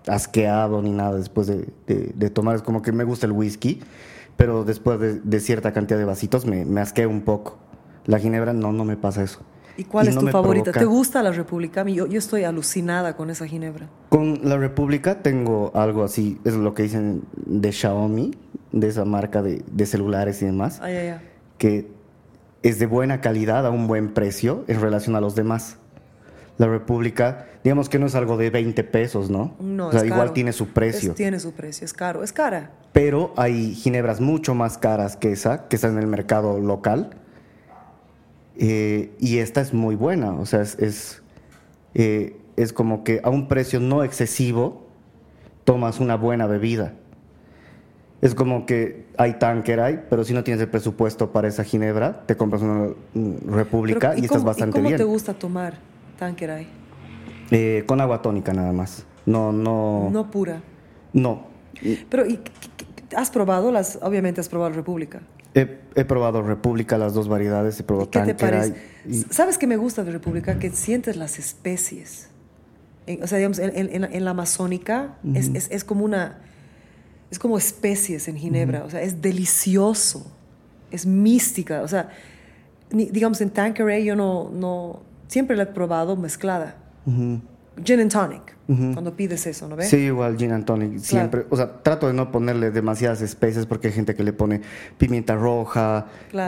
asqueado 0.08 0.82
ni 0.82 0.90
nada 0.90 1.18
después 1.18 1.46
de, 1.46 2.30
tomar. 2.30 2.56
Es 2.56 2.62
como 2.62 2.82
que 2.82 2.90
me 2.90 3.04
gusta 3.04 3.26
el 3.26 3.32
whisky, 3.32 3.78
pero 4.36 4.64
después 4.64 4.98
de, 5.22 5.38
cierta 5.40 5.72
cantidad 5.72 6.00
de 6.00 6.04
vasitos 6.04 6.46
me, 6.46 6.64
me 6.64 6.80
asqueo 6.80 7.08
un 7.08 7.20
poco. 7.20 7.58
La 8.06 8.18
ginebra 8.18 8.52
no, 8.54 8.72
no 8.72 8.84
me 8.84 8.96
pasa 8.96 9.22
eso. 9.22 9.38
¿Y 9.76 9.84
cuál 9.84 10.08
es 10.08 10.16
tu 10.16 10.26
favorita? 10.28 10.72
¿Te 10.72 10.84
gusta 10.84 11.22
la 11.22 11.32
República? 11.32 11.84
Yo, 11.84 12.06
yo 12.06 12.18
estoy 12.18 12.44
alucinada 12.44 13.16
con 13.16 13.30
esa 13.30 13.46
ginebra. 13.46 13.88
Con 14.08 14.40
la 14.42 14.56
República 14.56 15.22
tengo 15.22 15.72
algo 15.74 16.04
así, 16.04 16.38
es 16.44 16.54
lo 16.54 16.74
que 16.74 16.84
dicen 16.84 17.22
de 17.34 17.72
Xiaomi, 17.72 18.32
de 18.72 18.88
esa 18.88 19.04
marca 19.04 19.42
de, 19.42 19.86
celulares 19.86 20.42
y 20.42 20.46
demás, 20.46 20.80
que 21.58 21.90
es 22.62 22.78
de 22.78 22.86
buena 22.86 23.20
calidad 23.20 23.66
a 23.66 23.70
un 23.70 23.86
buen 23.86 24.14
precio 24.14 24.64
en 24.68 24.80
relación 24.80 25.16
a 25.16 25.20
los 25.20 25.34
demás. 25.34 25.76
La 26.56 26.68
República, 26.68 27.46
digamos 27.64 27.88
que 27.88 27.98
no 27.98 28.06
es 28.06 28.14
algo 28.14 28.36
de 28.36 28.50
20 28.50 28.84
pesos, 28.84 29.28
¿no? 29.28 29.56
No, 29.58 29.88
o 29.88 29.92
sea, 29.92 30.06
igual 30.06 30.32
tiene 30.32 30.52
su 30.52 30.68
precio. 30.68 31.14
tiene 31.14 31.40
su 31.40 31.52
precio, 31.52 31.84
es 31.84 31.92
caro, 31.92 32.22
es 32.22 32.32
cara. 32.32 32.70
Pero 32.92 33.34
hay 33.36 33.74
ginebras 33.74 34.20
mucho 34.20 34.54
más 34.54 34.78
caras 34.78 35.16
que 35.16 35.32
esa, 35.32 35.66
que 35.66 35.74
está 35.74 35.88
en 35.88 35.98
el 35.98 36.06
mercado 36.06 36.60
local 36.60 37.10
eh, 38.56 39.12
y 39.18 39.38
esta 39.38 39.60
es 39.60 39.74
muy 39.74 39.96
buena, 39.96 40.32
o 40.32 40.46
sea, 40.46 40.60
es, 40.60 41.22
eh, 41.94 42.36
es, 42.56 42.72
como 42.72 43.02
que 43.02 43.20
a 43.24 43.30
un 43.30 43.48
precio 43.48 43.80
no 43.80 44.04
excesivo 44.04 44.86
tomas 45.64 46.00
una 46.00 46.16
buena 46.16 46.46
bebida. 46.46 46.94
Es 48.20 48.34
como 48.34 48.64
que 48.64 49.06
hay 49.18 49.34
tanker, 49.34 49.80
hay, 49.80 50.00
pero 50.08 50.24
si 50.24 50.32
no 50.32 50.44
tienes 50.44 50.62
el 50.62 50.68
presupuesto 50.68 51.30
para 51.32 51.48
esa 51.48 51.64
ginebra, 51.64 52.24
te 52.26 52.36
compras 52.36 52.62
una 52.62 52.90
república 53.46 54.14
y, 54.16 54.24
estás 54.24 54.44
bastante 54.44 54.80
bien. 54.80 54.92
¿Cómo 54.92 54.96
te 54.98 55.04
gusta 55.04 55.34
tomar 55.34 55.74
tanker 56.18 56.50
hay? 56.50 56.68
Eh, 57.50 57.84
con 57.86 58.00
agua 58.00 58.22
tónica 58.22 58.52
nada 58.52 58.72
más. 58.72 59.04
No, 59.26 59.52
no. 59.52 60.08
No 60.10 60.30
pura. 60.30 60.62
No. 61.12 61.48
Pero 62.08 62.24
has 63.16 63.30
probado 63.30 63.70
las, 63.70 63.98
obviamente 64.00 64.40
has 64.40 64.48
probado 64.48 64.72
República. 64.72 65.20
He, 65.54 66.04
probado 66.04 66.42
República, 66.42 66.98
las 66.98 67.14
dos 67.14 67.28
variedades, 67.28 67.78
he 67.78 67.84
probado 67.84 68.10
¿Qué 68.10 68.20
te 68.20 68.34
parece? 68.34 68.74
¿Sabes 69.30 69.56
qué 69.56 69.68
me 69.68 69.76
gusta 69.76 70.02
de 70.02 70.10
República? 70.10 70.58
Que 70.58 70.70
sientes 70.70 71.16
las 71.16 71.38
especies. 71.38 72.28
o 73.22 73.26
sea, 73.26 73.38
digamos, 73.38 73.60
en, 73.60 74.24
la 74.24 74.30
amazónica 74.30 75.18
es, 75.34 75.84
como 75.84 76.04
una... 76.04 76.40
Es 77.30 77.38
como 77.38 77.56
especies 77.56 78.28
en 78.28 78.36
Ginebra, 78.36 78.84
o 78.84 78.90
sea, 78.90 79.02
es 79.02 79.20
delicioso, 79.20 80.30
es 80.90 81.04
mística, 81.04 81.82
o 81.82 81.88
sea, 81.88 82.10
digamos, 82.90 83.40
en 83.40 83.50
Tanqueray 83.50 84.04
yo 84.04 84.14
no, 84.14 84.50
no, 84.50 85.02
siempre 85.26 85.56
la 85.56 85.64
he 85.64 85.66
probado 85.66 86.16
mezclada. 86.16 86.76
Gin 87.82 88.00
and 88.00 88.12
tonic, 88.12 88.56
cuando 88.66 89.16
pides 89.16 89.46
eso, 89.46 89.68
¿no 89.68 89.76
ves? 89.76 89.88
Sí, 89.88 89.96
igual 89.96 90.36
gin 90.36 90.52
and 90.52 90.64
tonic, 90.64 90.98
siempre. 90.98 91.46
O 91.50 91.56
sea, 91.56 91.82
trato 91.82 92.06
de 92.06 92.12
no 92.12 92.30
ponerle 92.30 92.70
demasiadas 92.70 93.20
especies 93.20 93.66
porque 93.66 93.88
hay 93.88 93.92
gente 93.92 94.14
que 94.14 94.22
le 94.22 94.32
pone 94.32 94.62
pimienta 94.96 95.34
roja, 95.34 96.06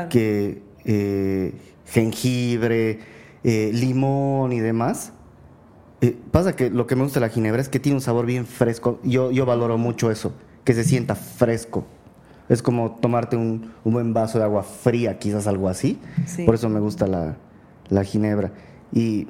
que 0.08 0.62
eh, 0.84 1.52
jengibre, 1.86 3.00
eh, 3.42 3.70
limón 3.72 4.52
y 4.52 4.60
demás. 4.60 5.12
Eh, 6.00 6.16
pasa 6.30 6.54
que 6.54 6.70
lo 6.70 6.86
que 6.86 6.94
me 6.94 7.02
gusta 7.02 7.20
de 7.20 7.26
la 7.26 7.32
ginebra 7.32 7.60
es 7.60 7.68
que 7.68 7.80
tiene 7.80 7.96
un 7.96 8.02
sabor 8.02 8.26
bien 8.26 8.46
fresco. 8.46 9.00
Yo, 9.02 9.30
yo 9.32 9.46
valoro 9.46 9.78
mucho 9.78 10.10
eso, 10.10 10.32
que 10.64 10.74
se 10.74 10.84
sienta 10.84 11.14
fresco. 11.14 11.86
Es 12.48 12.62
como 12.62 12.92
tomarte 12.92 13.36
un, 13.36 13.72
buen 13.82 14.14
vaso 14.14 14.38
de 14.38 14.44
agua 14.44 14.62
fría, 14.62 15.18
quizás 15.18 15.46
algo 15.48 15.68
así. 15.68 15.98
Por 16.44 16.54
eso 16.54 16.68
me 16.68 16.78
gusta 16.78 17.06
la, 17.06 17.36
la 17.88 18.04
ginebra. 18.04 18.52
Y 18.92 19.26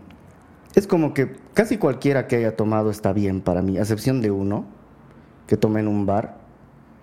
es 0.77 0.87
como 0.87 1.15
que 1.15 1.35
casi 1.55 1.79
cualquiera 1.79 2.29
que 2.29 2.37
haya 2.37 2.55
tomado 2.55 2.91
está 2.91 3.15
bien 3.15 3.41
para 3.41 3.63
mí, 3.63 3.79
a 3.79 3.81
excepción 3.81 4.21
de 4.21 4.31
uno 4.31 4.67
que 5.47 5.57
tomé 5.57 5.81
en 5.81 5.89
un 5.89 6.05
bar, 6.05 6.37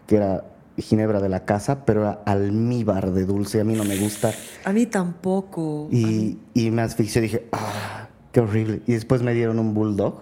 que 0.06 0.18
era 0.18 0.45
ginebra 0.77 1.19
de 1.19 1.27
la 1.27 1.43
casa, 1.43 1.84
pero 1.84 2.02
era 2.02 2.22
almíbar 2.26 3.11
de 3.11 3.26
dulce, 3.26 3.60
a 3.60 3.64
mí 3.64 3.74
no 3.74 3.84
me 3.84 3.98
gusta. 3.98 4.32
A 4.64 4.72
mí 4.74 4.85
tampoco. 4.85 5.88
Y, 5.92 6.38
y 6.53 6.69
me 6.69 6.84
asfixió, 6.84 7.19
dije, 7.19 7.48
ah, 7.52 8.10
qué 8.32 8.42
horrible. 8.42 8.84
Y 8.85 8.93
después 8.93 9.24
me 9.24 9.34
dieron 9.34 9.58
un 9.58 9.74
bulldog, 9.74 10.22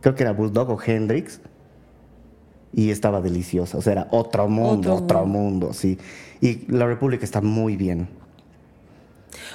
creo 0.00 0.14
que 0.14 0.22
era 0.22 0.32
bulldog 0.32 0.70
o 0.70 0.78
Hendrix, 0.80 1.40
y 2.72 2.90
estaba 2.90 3.20
deliciosa, 3.20 3.78
o 3.78 3.82
sea, 3.82 3.92
era 3.94 4.08
otro 4.12 4.48
mundo, 4.48 4.94
otro, 4.94 5.26
mundo. 5.26 5.72
sí. 5.72 5.98
Y 6.40 6.70
la 6.70 6.86
República 6.86 7.24
está 7.24 7.40
muy 7.40 7.76
bien. 7.76 8.08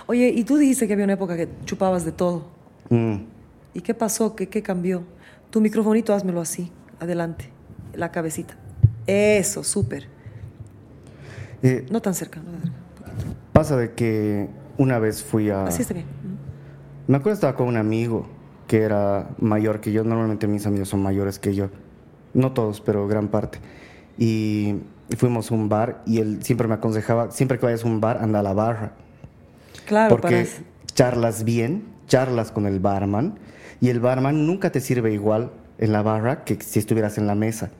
Oye, 0.06 0.28
y 0.36 0.44
tú 0.44 0.58
dijiste 0.58 0.86
que 0.86 0.94
había 0.94 1.06
una 1.06 1.14
época 1.14 1.38
que 1.38 1.48
chupabas 1.66 2.04
de 2.04 2.12
todo. 2.12 2.44
Mm. 2.90 3.37
¿Y 3.78 3.82
qué 3.82 3.94
pasó? 3.94 4.36
¿Qué, 4.36 4.50
qué 4.50 4.64
cambió? 4.64 5.04
Tu 5.52 5.62
microfonito, 5.62 6.12
házmelo 6.12 6.42
así, 6.42 6.72
adelante, 7.00 7.52
la 7.94 8.10
cabecita. 8.10 8.56
Eso, 9.06 9.64
súper. 9.64 10.08
Eh, 11.62 11.86
no 11.92 12.02
tan 12.02 12.16
cerca, 12.16 12.40
no 12.40 12.54
tan 12.54 12.62
cerca. 12.62 12.78
Pasa 13.54 13.78
de 13.78 13.94
que 13.94 14.50
una 14.80 14.98
vez 14.98 15.24
fui 15.24 15.52
a... 15.52 15.66
Así 15.66 15.84
está 15.84 15.94
bien. 15.94 16.08
Me 17.06 17.18
acuerdo 17.18 17.36
estaba 17.36 17.56
con 17.56 17.68
un 17.68 17.78
amigo 17.78 18.28
que 18.66 18.82
era 18.82 19.30
mayor 19.38 19.80
que 19.80 19.92
yo. 19.92 20.04
Normalmente 20.04 20.48
mis 20.48 20.66
amigos 20.66 20.90
son 20.90 21.04
mayores 21.04 21.38
que 21.38 21.54
yo. 21.54 21.70
No 22.34 22.54
todos, 22.54 22.82
pero 22.82 23.08
gran 23.08 23.28
parte. 23.28 23.60
Y 24.18 24.78
fuimos 25.18 25.52
a 25.52 25.54
un 25.54 25.70
bar 25.70 26.02
y 26.08 26.18
él 26.18 26.40
siempre 26.42 26.68
me 26.68 26.74
aconsejaba, 26.74 27.30
siempre 27.30 27.60
que 27.60 27.68
vayas 27.68 27.84
a 27.84 27.88
un 27.88 28.02
bar, 28.02 28.24
anda 28.24 28.40
a 28.40 28.44
la 28.44 28.54
barra. 28.54 28.94
Claro, 29.86 30.10
porque 30.16 30.48
charlas 30.96 31.44
bien, 31.44 31.86
charlas 32.08 32.52
con 32.52 32.66
el 32.66 32.80
barman 32.80 33.38
y 33.80 33.90
el 33.90 34.00
barman 34.00 34.48
nunca 34.48 34.72
te 34.72 34.80
sirve 34.80 35.14
igual 35.14 35.52
en 35.78 35.92
la 35.92 36.02
barra 36.02 36.44
que 36.44 36.56
si 36.62 36.80
estuvieras 36.80 37.18
en 37.18 37.28
la 37.28 37.36
mesa. 37.36 37.72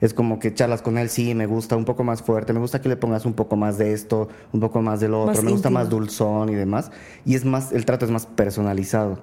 Es 0.00 0.12
como 0.12 0.38
que 0.38 0.52
charlas 0.52 0.82
con 0.82 0.98
él, 0.98 1.08
sí, 1.08 1.34
me 1.34 1.46
gusta 1.46 1.76
un 1.76 1.84
poco 1.84 2.04
más 2.04 2.22
fuerte, 2.22 2.52
me 2.52 2.60
gusta 2.60 2.80
que 2.80 2.88
le 2.88 2.96
pongas 2.96 3.24
un 3.24 3.32
poco 3.32 3.56
más 3.56 3.78
de 3.78 3.92
esto, 3.92 4.28
un 4.52 4.60
poco 4.60 4.82
más 4.82 5.00
del 5.00 5.14
otro, 5.14 5.42
me 5.42 5.52
gusta 5.52 5.70
más 5.70 5.88
dulzón 5.88 6.50
y 6.50 6.54
demás. 6.54 6.90
Y 7.24 7.34
es 7.36 7.44
más, 7.44 7.72
el 7.72 7.84
trato 7.84 8.04
es 8.04 8.10
más 8.10 8.26
personalizado 8.26 9.20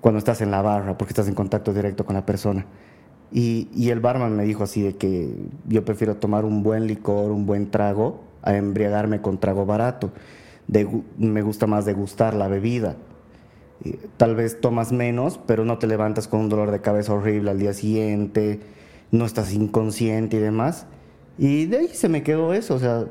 cuando 0.00 0.18
estás 0.18 0.42
en 0.42 0.50
la 0.50 0.62
barra, 0.62 0.96
porque 0.96 1.12
estás 1.12 1.28
en 1.28 1.34
contacto 1.34 1.72
directo 1.72 2.04
con 2.04 2.14
la 2.14 2.24
persona. 2.24 2.66
Y, 3.32 3.68
y, 3.74 3.90
el 3.90 4.00
barman 4.00 4.36
me 4.36 4.44
dijo 4.44 4.62
así 4.62 4.80
de 4.80 4.96
que 4.96 5.34
yo 5.66 5.84
prefiero 5.84 6.16
tomar 6.16 6.44
un 6.44 6.62
buen 6.62 6.86
licor, 6.86 7.30
un 7.30 7.44
buen 7.44 7.70
trago, 7.70 8.22
a 8.42 8.56
embriagarme 8.56 9.20
con 9.20 9.38
trago 9.38 9.66
barato. 9.66 10.12
De, 10.66 10.88
me 11.18 11.42
gusta 11.42 11.66
más 11.66 11.84
degustar 11.84 12.32
la 12.34 12.48
bebida 12.48 12.96
tal 14.16 14.34
vez 14.34 14.60
tomas 14.60 14.92
menos, 14.92 15.38
pero 15.46 15.64
no 15.64 15.78
te 15.78 15.86
levantas 15.86 16.28
con 16.28 16.40
un 16.40 16.48
dolor 16.48 16.70
de 16.70 16.80
cabeza 16.80 17.12
horrible 17.12 17.50
al 17.50 17.58
día 17.58 17.72
siguiente, 17.72 18.60
no 19.10 19.24
estás 19.24 19.52
inconsciente 19.52 20.36
y 20.36 20.40
demás. 20.40 20.86
Y 21.38 21.66
de 21.66 21.78
ahí 21.78 21.88
se 21.88 22.08
me 22.08 22.22
quedó 22.22 22.52
eso, 22.52 22.74
o 22.74 22.78
sea, 22.78 23.06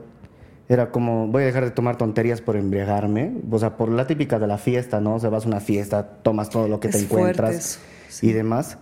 era 0.68 0.92
como, 0.92 1.28
voy 1.28 1.44
a 1.44 1.46
dejar 1.46 1.64
de 1.64 1.72
tomar 1.72 1.98
tonterías 1.98 2.42
por 2.42 2.58
embriagarme, 2.58 3.34
o 3.50 3.60
sea, 3.60 3.78
por 3.78 3.90
la 3.90 4.06
típica 4.06 4.38
de 4.38 4.48
la 4.48 4.58
fiesta, 4.58 5.00
¿no? 5.00 5.16
O 5.16 5.20
sea, 5.20 5.30
vas 5.30 5.46
a 5.46 5.48
una 5.48 5.62
fiesta, 5.62 6.06
tomas 6.06 6.50
todo 6.50 6.68
lo 6.68 6.80
que 6.82 6.90
te 6.90 7.00
encuentras 7.00 7.80
y 8.22 8.34
demás. 8.34 8.78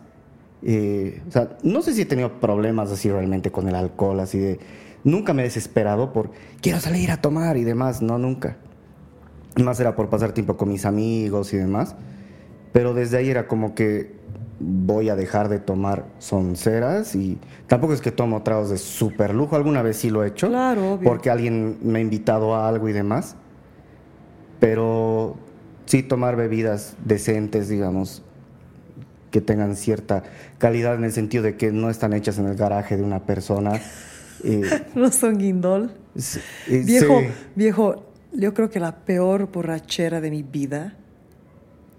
Eh, 0.63 1.21
o 1.27 1.31
sea, 1.31 1.57
no 1.61 1.83
sé 1.83 1.93
si 1.93 2.01
he 2.01 2.05
tenido 2.05 2.39
problemas 2.39 2.91
así 2.91 3.09
realmente 3.09 3.51
con 3.51 3.67
el 3.67 3.75
alcohol, 3.75 4.19
así 4.19 4.39
de... 4.39 4.59
Nunca 5.03 5.35
me 5.35 5.43
he 5.43 5.45
desesperado 5.45 6.11
por, 6.11 6.31
quiero 6.61 6.79
salir 6.79 7.11
a 7.11 7.21
tomar 7.21 7.57
y 7.57 7.63
demás, 7.63 8.01
no, 8.01 8.17
nunca 8.17 8.57
más 9.63 9.79
era 9.79 9.95
por 9.95 10.09
pasar 10.09 10.33
tiempo 10.33 10.57
con 10.57 10.69
mis 10.69 10.85
amigos 10.85 11.53
y 11.53 11.57
demás. 11.57 11.95
Pero 12.73 12.93
desde 12.93 13.17
ahí 13.17 13.29
era 13.29 13.47
como 13.47 13.73
que 13.73 14.15
voy 14.59 15.09
a 15.09 15.15
dejar 15.15 15.49
de 15.49 15.59
tomar 15.59 16.05
sonceras 16.19 17.15
y 17.15 17.37
tampoco 17.67 17.93
es 17.93 18.01
que 18.01 18.11
tomo 18.11 18.41
tragos 18.43 18.69
de 18.69 18.77
super 18.77 19.33
lujo, 19.33 19.55
alguna 19.55 19.81
vez 19.81 19.97
sí 19.97 20.09
lo 20.09 20.23
he 20.23 20.27
hecho. 20.27 20.47
Claro, 20.47 20.99
Porque 21.03 21.29
alguien 21.29 21.77
me 21.81 21.99
ha 21.99 22.01
invitado 22.01 22.55
a 22.55 22.67
algo 22.67 22.89
y 22.89 22.93
demás. 22.93 23.35
Pero 24.59 25.35
sí 25.85 26.03
tomar 26.03 26.35
bebidas 26.35 26.95
decentes, 27.03 27.67
digamos, 27.69 28.23
que 29.31 29.41
tengan 29.41 29.75
cierta 29.75 30.23
calidad 30.57 30.95
en 30.95 31.03
el 31.03 31.11
sentido 31.11 31.43
de 31.43 31.57
que 31.57 31.71
no 31.71 31.89
están 31.89 32.13
hechas 32.13 32.39
en 32.39 32.47
el 32.47 32.55
garaje 32.55 32.97
de 32.97 33.03
una 33.03 33.25
persona. 33.25 33.81
Eh, 34.43 34.61
no 34.95 35.11
son 35.11 35.37
guindol. 35.37 35.91
Eh, 36.67 36.83
viejo, 36.85 37.21
viejo, 37.55 38.04
yo 38.35 38.53
creo 38.53 38.69
que 38.69 38.79
la 38.79 38.95
peor 39.05 39.51
borrachera 39.51 40.21
de 40.21 40.31
mi 40.31 40.43
vida. 40.43 40.95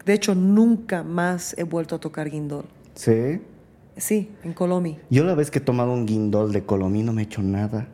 De 0.05 0.13
hecho, 0.13 0.35
nunca 0.35 1.03
más 1.03 1.55
he 1.59 1.65
vuelto 1.65 1.97
a 1.97 1.99
tocar 1.99 2.31
guindol. 2.31 2.67
Sí. 2.95 3.41
Sí, 3.97 4.31
en 4.45 4.53
Colomi. 4.53 4.99
Yo 5.11 5.25
la 5.25 5.35
vez 5.35 5.51
que 5.51 5.59
he 5.59 5.63
tomado 5.63 5.93
un 5.93 6.07
guindol 6.07 6.53
de 6.53 6.65
Colomi 6.65 7.03
no 7.03 7.13
me 7.13 7.23
he 7.23 7.25
hecho 7.25 7.43
nada. 7.43 7.89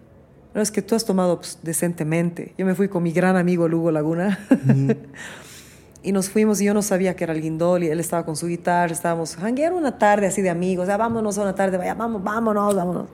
No, 0.54 0.60
es 0.60 0.70
que 0.70 0.82
tú 0.82 0.94
has 0.94 1.04
tomado 1.04 1.38
pues, 1.38 1.58
decentemente. 1.62 2.54
Yo 2.58 2.66
me 2.66 2.74
fui 2.74 2.88
con 2.88 3.02
mi 3.02 3.12
gran 3.12 3.36
amigo 3.36 3.68
Lugo 3.68 3.90
Laguna. 3.90 4.38
y 6.02 6.12
nos 6.12 6.28
fuimos 6.28 6.60
y 6.60 6.64
yo 6.64 6.74
no 6.74 6.82
sabía 6.82 7.14
que 7.16 7.24
era 7.24 7.32
el 7.32 7.40
guindol 7.40 7.84
y 7.84 7.88
él 7.88 8.00
estaba 8.00 8.24
con 8.26 8.36
su 8.36 8.48
guitarra. 8.48 8.92
Estábamos 8.92 9.38
era 9.56 9.74
una 9.74 9.96
tarde 9.98 10.26
así 10.26 10.42
de 10.42 10.50
amigos. 10.50 10.88
Ya, 10.88 10.96
vámonos 10.96 11.38
a 11.38 11.42
una 11.42 11.54
tarde, 11.54 11.78
vaya, 11.78 11.94
vamos, 11.94 12.22
vámonos, 12.22 12.74
vámonos. 12.74 13.06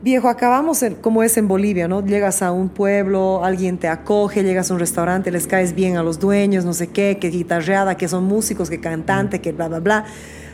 Viejo, 0.00 0.28
acabamos 0.28 0.84
como 1.00 1.24
es 1.24 1.36
en 1.38 1.48
Bolivia, 1.48 1.88
¿no? 1.88 2.04
Llegas 2.04 2.42
a 2.42 2.52
un 2.52 2.68
pueblo, 2.68 3.44
alguien 3.44 3.78
te 3.78 3.88
acoge, 3.88 4.44
llegas 4.44 4.70
a 4.70 4.74
un 4.74 4.80
restaurante, 4.80 5.32
les 5.32 5.48
caes 5.48 5.74
bien 5.74 5.96
a 5.96 6.04
los 6.04 6.20
dueños, 6.20 6.64
no 6.64 6.72
sé 6.72 6.86
qué, 6.88 7.18
que 7.20 7.30
guitarreada, 7.30 7.96
que 7.96 8.06
son 8.06 8.24
músicos, 8.24 8.70
que 8.70 8.78
cantante, 8.78 9.40
que 9.40 9.50
bla, 9.50 9.66
bla, 9.66 9.80
bla. 9.80 10.04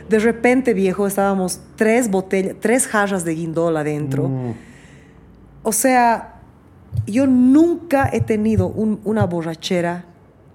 De 0.09 0.17
repente, 0.17 0.73
viejo, 0.73 1.05
estábamos 1.05 1.59
tres 1.75 2.09
botellas, 2.09 2.55
tres 2.59 2.87
jarras 2.87 3.23
de 3.23 3.35
guindol 3.35 3.77
adentro. 3.77 4.29
Mm. 4.29 4.53
O 5.61 5.71
sea, 5.71 6.41
yo 7.05 7.27
nunca 7.27 8.09
he 8.11 8.21
tenido 8.21 8.67
una 8.67 9.25
borrachera 9.25 10.05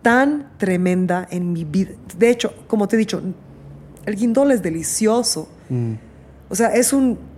tan 0.03 0.51
tremenda 0.59 1.29
en 1.31 1.53
mi 1.53 1.65
vida. 1.65 1.91
De 2.19 2.31
hecho, 2.31 2.55
como 2.67 2.89
te 2.89 2.97
he 2.97 2.99
dicho, 2.99 3.23
el 4.05 4.17
guindol 4.17 4.51
es 4.51 4.63
delicioso. 4.63 5.49
Mm. 5.69 5.93
O 6.49 6.55
sea, 6.57 6.75
es 6.75 6.93
un 6.93 7.30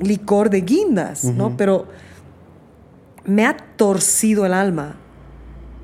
licor 0.00 0.50
de 0.50 0.62
guindas, 0.62 1.24
¿no? 1.24 1.56
Pero 1.56 1.86
me 3.24 3.46
ha 3.46 3.56
torcido 3.56 4.46
el 4.46 4.54
alma. 4.54 4.96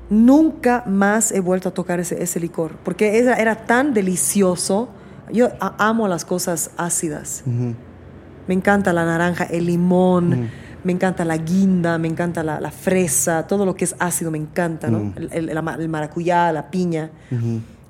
Nunca 0.09 0.83
más 0.87 1.31
he 1.31 1.39
vuelto 1.39 1.69
a 1.69 1.73
tocar 1.73 1.99
ese, 1.99 2.21
ese 2.21 2.39
licor, 2.39 2.77
porque 2.83 3.19
era, 3.19 3.35
era, 3.35 3.65
tan 3.65 3.93
delicioso. 3.93 4.89
Yo 5.31 5.49
amo 5.59 6.07
las 6.07 6.23
cosas 6.23 6.71
ácidas. 6.77 7.43
Me 7.45 8.53
encanta 8.53 8.93
la 8.93 9.03
naranja, 9.03 9.43
el 9.43 9.65
limón, 9.65 10.49
me 10.83 10.93
encanta 10.93 11.25
la 11.25 11.35
guinda, 11.35 11.97
me 11.97 12.07
encanta 12.07 12.43
la, 12.43 12.71
fresa, 12.71 13.45
todo 13.45 13.65
lo 13.65 13.75
que 13.75 13.83
es 13.83 13.95
ácido 13.99 14.31
me 14.31 14.37
encanta, 14.37 14.89
¿no? 14.89 15.13
el, 15.17 15.49
el, 15.49 15.89
maracuyá, 15.89 16.53
la 16.53 16.71
piña. 16.71 17.11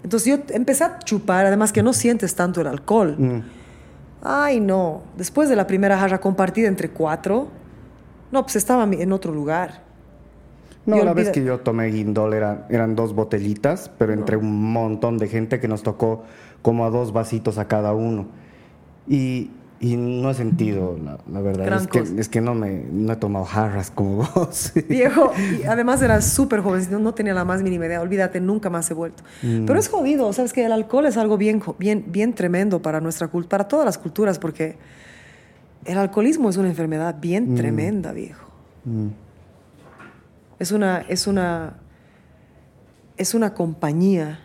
Entonces 0.04 0.28
yo 0.28 0.44
empecé 0.56 0.84
a 0.84 1.00
chupar, 1.00 1.46
además 1.46 1.72
que 1.72 1.84
no 1.84 1.94
sientes 1.94 2.34
tanto 2.34 2.62
el 2.62 2.68
alcohol. 2.68 3.44
Ay, 4.22 4.60
no. 4.60 5.02
Después 5.18 5.50
de 5.50 5.56
la 5.56 5.68
primera 5.68 5.98
jarra 5.98 6.20
compartida 6.20 6.68
entre 6.68 6.90
cuatro, 6.90 7.48
no, 8.32 8.44
pues 8.44 8.56
estaba 8.56 8.84
en 8.84 9.12
otro 9.12 9.34
lugar. 9.34 9.82
No, 10.86 11.04
la 11.04 11.14
vez 11.14 11.32
que 11.32 11.44
yo 11.44 11.60
tomé 11.60 11.88
guindol 11.88 12.34
eran 12.34 12.96
dos 12.96 13.14
botellitas, 13.14 13.92
pero 13.98 14.14
entre 14.14 14.38
un 14.38 14.72
montón 14.72 15.18
de 15.18 15.28
gente 15.28 15.60
que 15.60 15.68
nos 15.68 15.84
tocó 15.84 16.24
como 16.62 16.86
a 16.86 16.90
dos 16.90 17.12
vasitos 17.12 17.58
a 17.58 17.68
cada 17.68 17.94
uno. 17.94 18.28
Y 19.06 19.52
y 19.80 19.96
no 19.96 20.32
he 20.32 20.34
sentido, 20.34 20.98
la, 21.32 21.42
verdad. 21.42 21.82
Es 21.82 21.88
que, 21.88 22.00
es 22.00 22.30
que, 22.30 22.42
no 22.42 22.56
me 22.56 22.84
no 22.92 23.14
he 23.14 23.16
tomado 23.16 23.46
jarras 23.46 23.92
como 23.92 24.28
vos. 24.36 24.74
Viejo, 24.90 25.32
y 25.38 25.66
además 25.66 26.02
era 26.02 26.22
súper 26.22 26.62
joven, 26.62 26.88
no, 26.90 27.14
tenía 27.14 27.34
la 27.34 27.46
más 27.46 27.62
mínima 27.62 27.86
idea. 27.86 28.02
Olvídate, 28.02 28.42
nunca 28.42 28.72
más 28.72 28.90
he 28.90 28.96
vuelto. 28.96 29.24
Mm. 29.44 29.66
Pero 29.66 29.80
es 29.80 29.88
jodido, 29.88 30.34
sabes 30.34 30.52
que 30.52 30.66
el 30.66 30.72
alcohol 30.72 31.06
es 31.06 31.18
algo 31.18 31.38
bien, 31.38 31.62
bien, 31.78 32.06
bien 32.08 32.34
tremendo 32.34 32.82
para 32.82 33.02
nuestra 33.02 33.28
cultura, 33.28 33.50
para 33.50 33.68
todas 33.68 33.86
las 33.86 34.00
culturas, 34.00 34.40
porque 34.40 34.78
el 35.86 35.98
alcoholismo 35.98 36.50
es 36.50 36.58
una 36.58 36.70
enfermedad 36.70 37.16
bien 37.22 37.54
mm. 37.54 37.56
tremenda, 37.56 38.12
viejo. 38.14 38.48
Mm. 38.86 39.08
Es 40.58 40.72
una, 40.72 41.02
es 41.08 41.28
una, 41.28 41.76
es 43.16 43.36
una 43.36 43.54
compañía 43.54 44.40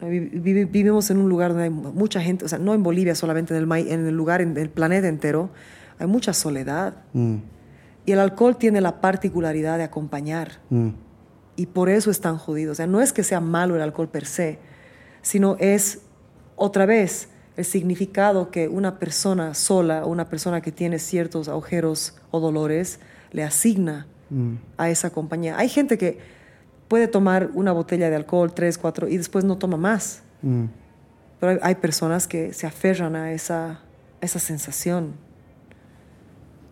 Vivimos 0.00 1.10
en 1.10 1.18
un 1.18 1.28
lugar 1.28 1.50
donde 1.50 1.64
hay 1.64 1.70
mucha 1.70 2.20
gente, 2.20 2.44
o 2.44 2.48
sea, 2.48 2.58
no 2.58 2.74
en 2.74 2.82
Bolivia 2.82 3.14
solamente, 3.14 3.56
en 3.56 3.62
el, 3.62 3.88
en 3.88 4.06
el 4.06 4.14
lugar, 4.14 4.42
en 4.42 4.56
el 4.56 4.68
planeta 4.68 5.08
entero, 5.08 5.50
hay 5.98 6.06
mucha 6.06 6.34
soledad. 6.34 6.94
Mm. 7.14 7.36
Y 8.04 8.12
el 8.12 8.20
alcohol 8.20 8.56
tiene 8.56 8.80
la 8.80 9.00
particularidad 9.00 9.78
de 9.78 9.84
acompañar. 9.84 10.60
Mm. 10.70 10.90
Y 11.56 11.66
por 11.66 11.88
eso 11.88 12.10
es 12.10 12.20
tan 12.20 12.36
jodido. 12.36 12.72
O 12.72 12.74
sea, 12.74 12.86
no 12.86 13.00
es 13.00 13.12
que 13.12 13.24
sea 13.24 13.40
malo 13.40 13.74
el 13.74 13.82
alcohol 13.82 14.08
per 14.08 14.26
se, 14.26 14.58
sino 15.22 15.56
es, 15.58 16.02
otra 16.56 16.84
vez, 16.84 17.30
el 17.56 17.64
significado 17.64 18.50
que 18.50 18.68
una 18.68 18.98
persona 18.98 19.54
sola, 19.54 20.04
una 20.04 20.28
persona 20.28 20.60
que 20.60 20.72
tiene 20.72 20.98
ciertos 20.98 21.48
agujeros 21.48 22.14
o 22.30 22.38
dolores, 22.38 23.00
le 23.32 23.42
asigna 23.42 24.06
mm. 24.28 24.54
a 24.76 24.90
esa 24.90 25.10
compañía. 25.10 25.58
Hay 25.58 25.70
gente 25.70 25.96
que 25.96 26.35
puede 26.88 27.08
tomar 27.08 27.50
una 27.54 27.72
botella 27.72 28.10
de 28.10 28.16
alcohol, 28.16 28.52
tres, 28.52 28.78
cuatro, 28.78 29.08
y 29.08 29.16
después 29.16 29.44
no 29.44 29.58
toma 29.58 29.76
más. 29.76 30.22
Mm. 30.42 30.64
Pero 31.40 31.58
hay, 31.62 31.74
personas 31.76 32.26
que 32.26 32.52
se 32.52 32.66
aferran 32.66 33.14
a 33.14 33.32
esa, 33.32 33.80
esa 34.20 34.38
sensación. 34.38 35.12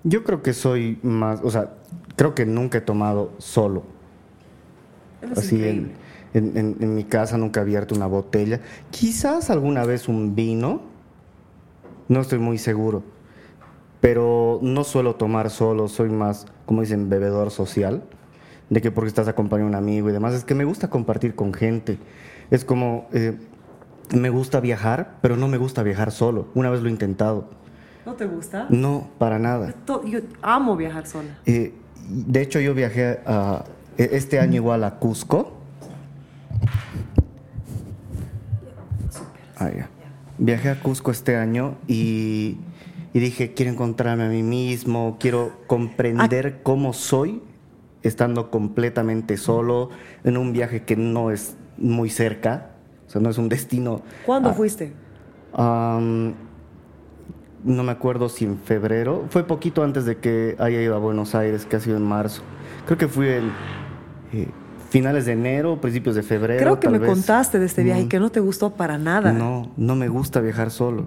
Yo 0.04 0.24
creo 0.24 0.42
que 0.42 0.52
soy 0.52 0.98
más, 1.02 1.40
o 1.42 1.50
sea, 1.50 1.74
creo 2.16 2.34
que 2.34 2.46
nunca 2.46 2.78
he 2.78 2.80
tomado 2.80 3.32
solo. 3.38 3.84
Así 5.36 5.66
en, 5.66 5.92
en, 6.34 6.76
en, 6.78 6.94
mi 6.94 7.04
casa 7.04 7.38
nunca 7.38 7.60
he 7.60 7.62
abierto 7.62 7.94
una 7.94 8.06
botella. 8.06 8.60
Quizás 8.90 9.48
alguna 9.50 9.84
vez 9.84 10.08
un 10.08 10.34
vino, 10.34 10.82
no 12.08 12.20
estoy 12.20 12.38
muy 12.38 12.58
seguro. 12.58 13.02
Pero 14.00 14.60
no 14.62 14.84
suelo 14.84 15.14
tomar 15.16 15.48
solo, 15.48 15.88
soy 15.88 16.10
más, 16.10 16.46
como 16.66 16.82
dicen, 16.82 17.08
bebedor 17.08 17.50
social 17.50 18.02
de 18.70 18.80
que 18.80 18.90
porque 18.90 19.08
estás 19.08 19.28
acompañado 19.28 19.68
de 19.68 19.76
un 19.76 19.82
amigo 19.82 20.08
y 20.08 20.12
demás, 20.12 20.34
es 20.34 20.44
que 20.44 20.54
me 20.54 20.64
gusta 20.64 20.88
compartir 20.88 21.34
con 21.34 21.52
gente. 21.52 21.98
Es 22.50 22.64
como, 22.64 23.08
eh, 23.12 23.36
me 24.14 24.30
gusta 24.30 24.60
viajar, 24.60 25.18
pero 25.20 25.36
no 25.36 25.48
me 25.48 25.56
gusta 25.56 25.82
viajar 25.82 26.12
solo. 26.12 26.48
Una 26.54 26.70
vez 26.70 26.82
lo 26.82 26.88
he 26.88 26.92
intentado. 26.92 27.50
¿No 28.06 28.14
te 28.14 28.26
gusta? 28.26 28.66
No, 28.68 29.08
para 29.18 29.38
nada. 29.38 29.74
Yo 30.06 30.20
amo 30.42 30.76
viajar 30.76 31.06
sola. 31.06 31.38
Eh, 31.46 31.74
de 32.08 32.42
hecho, 32.42 32.60
yo 32.60 32.74
viajé 32.74 33.20
a, 33.26 33.64
e, 33.96 34.10
este 34.12 34.38
año 34.38 34.56
igual 34.56 34.84
a 34.84 34.98
Cusco. 34.98 35.52
Ah, 39.56 39.70
Viajé 40.36 40.68
a 40.68 40.80
Cusco 40.80 41.12
este 41.12 41.36
año 41.36 41.76
y, 41.86 42.58
y, 43.12 43.20
dije, 43.20 43.54
quiero 43.54 43.70
encontrarme 43.70 44.24
a 44.24 44.28
mí 44.28 44.42
mismo, 44.42 45.16
quiero 45.20 45.52
comprender 45.66 46.60
cómo 46.62 46.92
soy 46.92 47.40
estando 48.04 48.50
completamente 48.50 49.36
solo 49.36 49.90
en 50.22 50.36
un 50.36 50.52
viaje 50.52 50.82
que 50.84 50.94
no 50.94 51.30
es 51.30 51.56
muy 51.76 52.10
cerca, 52.10 52.70
o 53.06 53.10
sea, 53.10 53.20
no 53.20 53.30
es 53.30 53.38
un 53.38 53.48
destino. 53.48 54.02
¿Cuándo 54.24 54.54
fuiste? 54.54 54.92
no 55.56 56.34
me 57.82 57.92
acuerdo 57.92 58.28
si 58.28 58.44
en 58.44 58.58
febrero, 58.58 59.24
fue 59.30 59.44
poquito 59.44 59.82
antes 59.84 60.04
de 60.04 60.18
que 60.18 60.54
haya 60.58 60.82
ido 60.82 60.94
a 60.94 60.98
Buenos 60.98 61.34
Aires, 61.34 61.64
que 61.64 61.76
ha 61.76 61.80
sido 61.80 61.96
en 61.96 62.02
marzo. 62.02 62.42
Creo 62.84 62.98
que 62.98 63.08
fui 63.08 63.28
en 63.28 63.52
eh, 64.32 64.48
finales 64.90 65.24
de 65.24 65.32
enero, 65.32 65.80
principios 65.80 66.14
de 66.14 66.22
febrero. 66.22 66.60
Creo 66.60 66.80
que 66.80 66.90
me 66.90 67.00
contaste 67.00 67.58
de 67.58 67.66
este 67.66 67.82
viaje 67.82 68.02
y 68.02 68.08
que 68.08 68.20
no 68.20 68.30
te 68.30 68.40
gustó 68.40 68.74
para 68.74 68.98
nada. 68.98 69.32
No, 69.32 69.72
no 69.76 69.96
me 69.96 70.08
gusta 70.08 70.40
viajar 70.40 70.70
solo. 70.70 71.06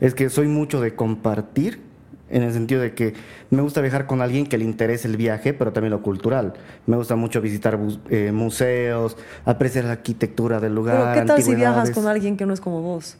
Es 0.00 0.14
que 0.14 0.28
soy 0.28 0.48
mucho 0.48 0.80
de 0.80 0.94
compartir 0.94 1.87
en 2.30 2.42
el 2.42 2.52
sentido 2.52 2.80
de 2.80 2.94
que 2.94 3.14
me 3.50 3.62
gusta 3.62 3.80
viajar 3.80 4.06
con 4.06 4.20
alguien 4.20 4.46
que 4.46 4.58
le 4.58 4.64
interese 4.64 5.08
el 5.08 5.16
viaje, 5.16 5.54
pero 5.54 5.72
también 5.72 5.90
lo 5.90 6.02
cultural. 6.02 6.54
Me 6.86 6.96
gusta 6.96 7.16
mucho 7.16 7.40
visitar 7.40 7.78
eh, 8.10 8.32
museos, 8.32 9.16
apreciar 9.44 9.84
la 9.84 9.92
arquitectura 9.92 10.60
del 10.60 10.74
lugar. 10.74 11.12
Pero 11.14 11.20
¿qué 11.20 11.26
tal 11.26 11.42
si 11.42 11.54
viajas 11.54 11.90
con 11.90 12.06
alguien 12.06 12.36
que 12.36 12.46
no 12.46 12.52
es 12.52 12.60
como 12.60 12.82
vos? 12.82 13.16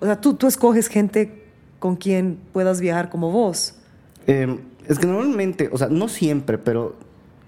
O 0.00 0.06
sea, 0.06 0.20
tú, 0.20 0.34
tú 0.34 0.46
escoges 0.46 0.88
gente 0.88 1.44
con 1.78 1.96
quien 1.96 2.38
puedas 2.52 2.80
viajar 2.80 3.10
como 3.10 3.32
vos. 3.32 3.74
Em, 4.26 4.58
es 4.86 4.98
que 4.98 5.06
normalmente, 5.06 5.68
o 5.72 5.78
sea, 5.78 5.88
no 5.88 6.08
siempre, 6.08 6.58
pero 6.58 6.96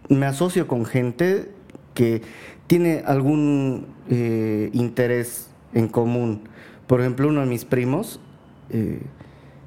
me 0.09 0.27
asocio 0.27 0.67
con 0.67 0.85
gente 0.85 1.51
que 1.95 2.23
tiene 2.67 3.03
algún 3.07 3.87
eh, 4.09 4.71
interés 4.73 5.49
en 5.73 5.89
común. 5.89 6.43
Por 6.87 7.01
ejemplo, 7.01 7.29
uno 7.29 7.41
de 7.41 7.47
mis 7.47 7.65
primos... 7.65 8.21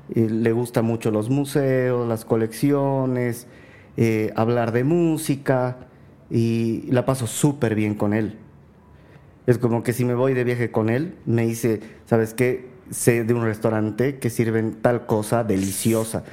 Eh, 0.09 0.29
le 0.29 0.51
gusta 0.51 0.81
mucho 0.81 1.11
los 1.11 1.29
museos, 1.29 2.07
las 2.07 2.25
colecciones, 2.25 3.47
eh, 3.97 4.33
hablar 4.35 4.71
de 4.71 4.83
música 4.83 5.77
y 6.29 6.83
la 6.89 7.05
paso 7.05 7.27
súper 7.27 7.75
bien 7.75 7.95
con 7.95 8.13
él. 8.13 8.37
Es 9.47 9.57
como 9.57 9.83
que 9.83 9.93
si 9.93 10.05
me 10.05 10.13
voy 10.13 10.33
de 10.33 10.43
viaje 10.43 10.71
con 10.71 10.89
él, 10.89 11.15
me 11.25 11.45
dice, 11.45 11.81
¿sabes 12.05 12.33
qué? 12.33 12.71
Sé 12.89 13.23
de 13.23 13.33
un 13.33 13.43
restaurante 13.43 14.19
que 14.19 14.29
sirven 14.29 14.81
tal 14.81 15.05
cosa 15.05 15.43
deliciosa. 15.43 16.23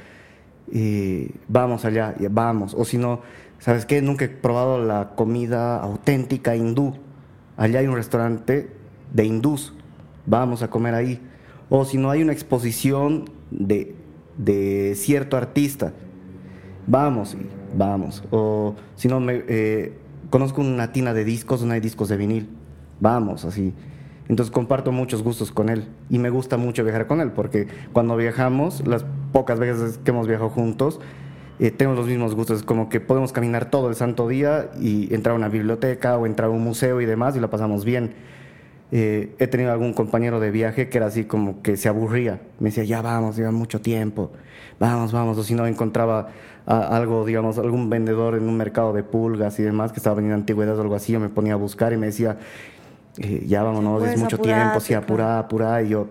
vamos 1.47 1.85
allá, 1.85 2.15
vamos. 2.29 2.73
O 2.73 2.85
si 2.85 2.97
no, 2.97 3.21
¿sabes 3.59 3.85
qué? 3.85 4.01
Nunca 4.01 4.25
he 4.25 4.29
probado 4.29 4.83
la 4.83 5.11
comida 5.15 5.77
auténtica 5.81 6.55
hindú. 6.55 6.93
Allá 7.57 7.79
hay 7.79 7.87
un 7.87 7.95
restaurante 7.95 8.69
de 9.13 9.25
hindús. 9.25 9.73
Vamos 10.25 10.61
a 10.61 10.69
comer 10.69 10.93
ahí. 10.93 11.19
O 11.69 11.85
si 11.85 11.97
no 11.97 12.09
hay 12.09 12.21
una 12.21 12.33
exposición 12.33 13.25
de, 13.51 14.93
cierto 14.95 15.37
artista. 15.37 15.93
Vamos, 16.87 17.37
vamos. 17.77 18.23
O 18.31 18.75
si 18.95 19.07
no, 19.07 19.19
me, 19.19 19.43
eh, 19.47 19.93
conozco 20.29 20.61
una 20.61 20.91
tina 20.91 21.13
de 21.13 21.23
discos 21.23 21.59
donde 21.59 21.75
hay 21.75 21.81
discos 21.81 22.09
de 22.09 22.17
vinil. 22.17 22.49
Vamos, 22.99 23.45
así. 23.45 23.73
Entonces 24.27 24.51
comparto 24.51 24.91
muchos 24.91 25.23
gustos 25.23 25.51
con 25.51 25.69
él 25.69 25.85
y 26.09 26.17
me 26.17 26.29
gusta 26.29 26.55
mucho 26.55 26.83
viajar 26.83 27.05
con 27.05 27.19
él 27.19 27.31
porque 27.31 27.67
cuando 27.91 28.15
viajamos, 28.15 28.87
las 28.87 29.05
pocas 29.33 29.59
veces 29.59 29.97
que 29.97 30.11
hemos 30.11 30.27
viajado 30.27 30.49
juntos, 30.49 31.01
eh, 31.59 31.69
tenemos 31.69 31.97
los 31.97 32.07
mismos 32.07 32.33
gustos, 32.33 32.63
como 32.63 32.87
que 32.87 32.99
podemos 33.01 33.33
caminar 33.33 33.69
todo 33.69 33.89
el 33.89 33.95
santo 33.95 34.27
día 34.27 34.71
y 34.79 35.13
entrar 35.13 35.33
a 35.33 35.37
una 35.37 35.49
biblioteca 35.49 36.17
o 36.17 36.25
entrar 36.25 36.47
a 36.47 36.51
un 36.51 36.63
museo 36.63 37.01
y 37.01 37.05
demás 37.05 37.35
y 37.35 37.39
la 37.39 37.49
pasamos 37.49 37.83
bien. 37.83 38.13
Eh, 38.93 39.35
he 39.39 39.47
tenido 39.47 39.71
algún 39.71 39.93
compañero 39.93 40.41
de 40.41 40.51
viaje 40.51 40.89
que 40.89 40.97
era 40.97 41.07
así 41.07 41.23
como 41.23 41.61
que 41.61 41.77
se 41.77 41.87
aburría, 41.87 42.41
me 42.59 42.69
decía, 42.69 42.83
ya 42.83 43.01
vamos, 43.01 43.37
lleva 43.37 43.51
mucho 43.51 43.79
tiempo, 43.79 44.31
vamos, 44.79 45.13
vamos, 45.13 45.37
o 45.37 45.43
si 45.43 45.53
no 45.53 45.65
encontraba 45.65 46.27
algo, 46.65 47.25
digamos, 47.25 47.57
algún 47.57 47.89
vendedor 47.89 48.35
en 48.35 48.47
un 48.47 48.57
mercado 48.57 48.91
de 48.91 49.03
pulgas 49.03 49.59
y 49.59 49.63
demás 49.63 49.91
que 49.91 49.97
estaba 49.97 50.17
vendiendo 50.17 50.41
antigüedades 50.41 50.77
o 50.77 50.81
algo 50.81 50.95
así, 50.95 51.13
yo 51.13 51.21
me 51.21 51.29
ponía 51.29 51.53
a 51.53 51.55
buscar 51.55 51.93
y 51.93 51.97
me 51.97 52.07
decía, 52.07 52.37
eh, 53.17 53.45
ya 53.47 53.63
vámonos, 53.63 54.03
es 54.03 54.19
mucho 54.19 54.37
tiempo, 54.37 54.79
sí, 54.81 54.93
apura, 54.93 55.39
apura, 55.39 55.81
y 55.81 55.89
yo, 55.89 56.07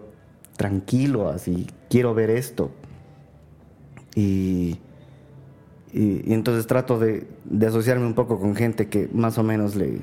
tranquilo, 0.57 1.29
así, 1.29 1.67
quiero 1.89 2.15
ver 2.15 2.31
esto. 2.31 2.71
Y, 4.15 4.79
y, 5.93 6.33
entonces 6.33 6.67
trato 6.67 6.99
de, 6.99 7.27
de, 7.45 7.67
asociarme 7.67 8.07
un 8.07 8.15
poco 8.15 8.41
con 8.41 8.57
gente 8.57 8.89
que 8.89 9.09
más 9.13 9.39
o 9.39 9.43
menos 9.43 9.77
le, 9.77 10.01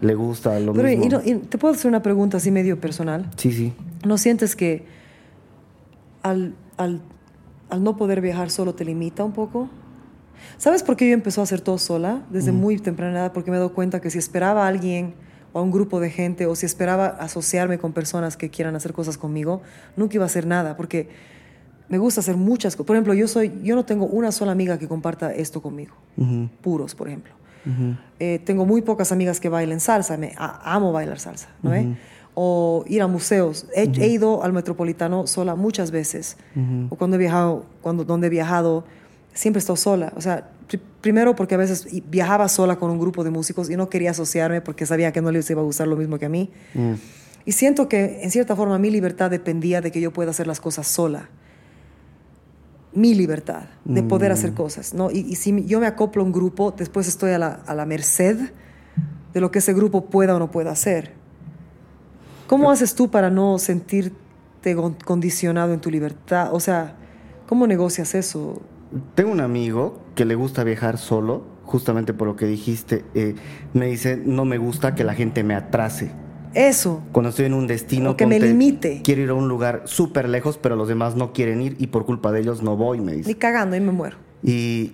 le 0.00 0.14
gusta 0.14 0.58
lo 0.60 0.74
mismo. 0.74 1.20
Y 1.24 1.34
¿Te 1.34 1.58
puedo 1.58 1.74
hacer 1.74 1.88
una 1.88 2.02
pregunta 2.02 2.36
así 2.36 2.50
medio 2.50 2.80
personal? 2.80 3.30
Sí, 3.36 3.52
sí. 3.52 3.72
¿No 4.04 4.18
sientes 4.18 4.56
que 4.56 4.84
al, 6.22 6.54
al, 6.76 7.00
al 7.70 7.82
no 7.82 7.96
poder 7.96 8.20
viajar 8.20 8.50
solo 8.50 8.74
te 8.74 8.84
limita 8.84 9.24
un 9.24 9.32
poco? 9.32 9.68
¿Sabes 10.58 10.82
por 10.82 10.96
qué 10.96 11.08
yo 11.08 11.14
empezó 11.14 11.40
a 11.40 11.44
hacer 11.44 11.60
todo 11.60 11.78
sola 11.78 12.22
desde 12.30 12.52
mm. 12.52 12.56
muy 12.56 12.78
temprana 12.78 13.20
edad? 13.20 13.32
Porque 13.32 13.50
me 13.50 13.56
he 13.56 13.60
dado 13.60 13.72
cuenta 13.72 14.00
que 14.00 14.10
si 14.10 14.18
esperaba 14.18 14.64
a 14.64 14.68
alguien 14.68 15.14
o 15.52 15.60
a 15.60 15.62
un 15.62 15.70
grupo 15.70 16.00
de 16.00 16.10
gente 16.10 16.46
o 16.46 16.54
si 16.54 16.66
esperaba 16.66 17.06
asociarme 17.06 17.78
con 17.78 17.92
personas 17.92 18.36
que 18.36 18.50
quieran 18.50 18.76
hacer 18.76 18.92
cosas 18.92 19.16
conmigo, 19.16 19.62
nunca 19.96 20.16
iba 20.16 20.24
a 20.24 20.26
hacer 20.26 20.46
nada 20.46 20.76
porque 20.76 21.08
me 21.88 21.98
gusta 21.98 22.20
hacer 22.20 22.36
muchas 22.36 22.76
cosas. 22.76 22.86
Por 22.86 22.96
ejemplo, 22.96 23.14
yo, 23.14 23.28
soy, 23.28 23.52
yo 23.62 23.74
no 23.74 23.84
tengo 23.84 24.06
una 24.06 24.32
sola 24.32 24.52
amiga 24.52 24.78
que 24.78 24.88
comparta 24.88 25.32
esto 25.32 25.62
conmigo, 25.62 25.94
puros, 26.60 26.94
por 26.94 27.08
ejemplo. 27.08 27.32
Eh, 28.20 28.40
tengo 28.44 28.66
muy 28.66 28.82
pocas 28.82 29.12
amigas 29.12 29.40
que 29.40 29.48
bailen 29.48 29.80
salsa, 29.80 30.16
me 30.16 30.34
amo 30.36 30.92
bailar 30.92 31.18
salsa, 31.18 31.48
¿no? 31.62 31.72
O 32.36 32.84
ir 32.88 33.00
a 33.00 33.06
museos. 33.06 33.66
He, 33.74 34.08
ido 34.08 34.42
al 34.42 34.52
Metropolitano 34.52 35.26
sola 35.26 35.54
muchas 35.54 35.90
veces. 35.90 36.36
O 36.90 36.96
cuando 36.96 37.16
he 37.16 37.18
viajado, 37.18 37.66
cuando, 37.80 38.04
donde 38.04 38.26
he 38.26 38.30
viajado, 38.30 38.84
siempre 39.32 39.58
he 39.58 39.60
estado 39.60 39.76
sola. 39.76 40.12
O 40.16 40.20
sea, 40.20 40.48
primero 41.00 41.36
porque 41.36 41.54
a 41.54 41.58
veces 41.58 41.86
viajaba 42.10 42.48
sola 42.48 42.76
con 42.76 42.90
un 42.90 42.98
grupo 42.98 43.24
de 43.24 43.30
músicos 43.30 43.70
y 43.70 43.76
no 43.76 43.88
quería 43.88 44.12
asociarme 44.12 44.60
porque 44.60 44.86
sabía 44.86 45.12
que 45.12 45.20
no 45.20 45.30
les 45.30 45.48
iba 45.50 45.60
a 45.60 45.64
gustar 45.64 45.86
lo 45.86 45.96
mismo 45.96 46.18
que 46.18 46.26
a 46.26 46.28
mí. 46.28 46.50
Mm. 46.74 46.94
Y 47.46 47.52
siento 47.52 47.88
que 47.88 48.22
en 48.22 48.30
cierta 48.30 48.56
forma 48.56 48.78
mi 48.78 48.90
libertad 48.90 49.30
dependía 49.30 49.80
de 49.80 49.92
que 49.92 50.00
yo 50.00 50.12
pueda 50.12 50.30
hacer 50.30 50.46
las 50.46 50.60
cosas 50.60 50.86
sola. 50.86 51.28
Mi 52.94 53.14
libertad 53.14 53.64
de 53.84 54.02
poder 54.02 54.32
hacer 54.32 54.52
mm. 54.52 54.54
cosas. 54.54 54.94
¿no? 54.94 55.10
Y, 55.10 55.34
si 55.36 55.64
yo 55.66 55.80
me 55.80 55.86
acoplo 55.86 56.22
a 56.22 56.26
un 56.26 56.32
grupo, 56.32 56.72
después 56.76 57.08
estoy 57.08 57.32
a 57.32 57.38
la, 57.38 57.60
a 57.66 57.74
la 57.74 57.86
merced 57.86 58.38
de 59.32 59.40
lo 59.40 59.50
que 59.50 59.58
ese 59.58 59.74
grupo 59.74 60.06
pueda 60.06 60.36
o 60.36 60.38
no 60.38 60.50
pueda 60.50 60.70
hacer. 60.70 61.12
¿Cómo 62.46 62.70
haces 62.70 62.94
tú 62.94 63.10
para 63.10 63.30
no 63.30 63.58
sentirte 63.58 64.14
condicionado 65.04 65.74
en 65.74 65.80
tu 65.80 65.90
libertad? 65.90 66.50
O 66.52 66.60
sea, 66.60 66.94
¿cómo 67.48 67.66
negocias 67.66 68.14
eso? 68.14 68.62
Tengo 69.14 69.32
un 69.32 69.40
amigo 69.40 69.98
que 70.14 70.24
le 70.24 70.34
gusta 70.34 70.62
viajar 70.62 70.98
solo, 70.98 71.44
justamente 71.64 72.14
por 72.14 72.28
lo 72.28 72.36
que 72.36 72.46
dijiste. 72.46 73.04
Eh, 73.14 73.34
me 73.72 73.86
dice, 73.86 74.16
no 74.16 74.44
me 74.44 74.58
gusta 74.58 74.94
que 74.94 75.04
la 75.04 75.14
gente 75.14 75.42
me 75.42 75.54
atrase. 75.54 76.12
Eso. 76.54 77.02
Cuando 77.12 77.30
estoy 77.30 77.46
en 77.46 77.54
un 77.54 77.66
destino. 77.66 78.16
que 78.16 78.26
me 78.26 78.38
limite. 78.40 79.02
Quiero 79.04 79.22
ir 79.22 79.30
a 79.30 79.34
un 79.34 79.48
lugar 79.48 79.82
súper 79.84 80.28
lejos, 80.28 80.58
pero 80.58 80.76
los 80.76 80.88
demás 80.88 81.16
no 81.16 81.32
quieren 81.32 81.60
ir 81.60 81.76
y 81.78 81.88
por 81.88 82.04
culpa 82.04 82.32
de 82.32 82.40
ellos 82.40 82.62
no 82.62 82.76
voy, 82.76 83.00
me 83.00 83.12
dice. 83.12 83.28
Ni 83.28 83.34
cagando 83.34 83.76
y 83.76 83.80
me 83.80 83.92
muero. 83.92 84.16
Y, 84.42 84.92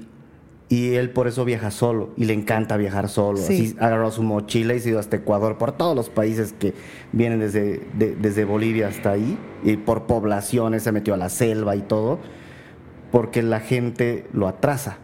y 0.69 0.95
él 0.95 1.11
por 1.11 1.27
eso 1.27 1.45
viaja 1.45 1.71
solo 1.71 2.11
y 2.17 2.25
le 2.25 2.33
encanta 2.33 2.77
viajar 2.77 3.09
solo. 3.09 3.39
Así 3.39 3.75
agarró 3.79 4.11
su 4.11 4.23
mochila 4.23 4.75
y 4.75 4.81
se 4.81 4.91
ido 4.91 4.99
hasta 4.99 5.17
Ecuador, 5.17 5.59
por 5.59 5.73
todos 5.73 5.97
los 5.97 6.09
países 6.09 6.53
que 6.53 6.75
vienen 7.13 7.41
desde, 7.41 7.87
desde 7.95 8.45
Bolivia 8.45 8.89
hasta 8.89 9.11
ahí. 9.11 9.39
Y 9.63 9.77
por 9.77 10.07
poblaciones 10.07 10.85
se 10.85 10.93
metió 10.93 11.15
a 11.15 11.17
la 11.17 11.29
selva 11.29 11.77
y 11.77 11.83
todo 11.83 12.19
porque 13.11 13.43
la 13.43 13.61
gente 13.61 14.27
lo 14.33 14.49
atrasa. 14.49 14.99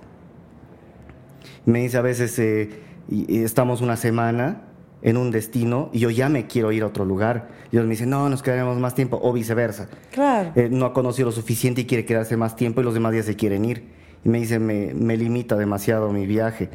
Me 1.64 1.80
dice 1.80 1.98
a 1.98 2.02
veces, 2.02 2.38
eh, 2.38 2.70
y, 3.08 3.42
estamos 3.42 3.80
una 3.80 3.96
semana 3.96 4.65
en 5.06 5.16
un 5.16 5.30
destino 5.30 5.88
y 5.92 6.00
yo 6.00 6.10
ya 6.10 6.28
me 6.28 6.48
quiero 6.48 6.72
ir 6.72 6.82
a 6.82 6.86
otro 6.86 7.04
lugar. 7.04 7.48
Y 7.70 7.76
ellos 7.76 7.86
me 7.86 7.92
dicen, 7.92 8.10
no, 8.10 8.28
nos 8.28 8.42
quedaremos 8.42 8.76
más 8.78 8.96
tiempo, 8.96 9.20
o 9.22 9.32
viceversa. 9.32 9.88
Claro. 10.10 10.50
Eh, 10.56 10.68
no 10.68 10.84
ha 10.84 10.92
conocido 10.92 11.26
lo 11.26 11.32
suficiente 11.32 11.82
y 11.82 11.84
quiere 11.84 12.04
quedarse 12.04 12.36
más 12.36 12.56
tiempo 12.56 12.80
y 12.80 12.84
los 12.84 12.92
demás 12.92 13.14
ya 13.14 13.22
se 13.22 13.36
quieren 13.36 13.64
ir. 13.64 13.84
Y 14.24 14.28
me 14.28 14.38
dice, 14.38 14.58
me, 14.58 14.92
me 14.94 15.16
limita 15.16 15.56
demasiado 15.56 16.12
mi 16.12 16.26
viaje. 16.26 16.70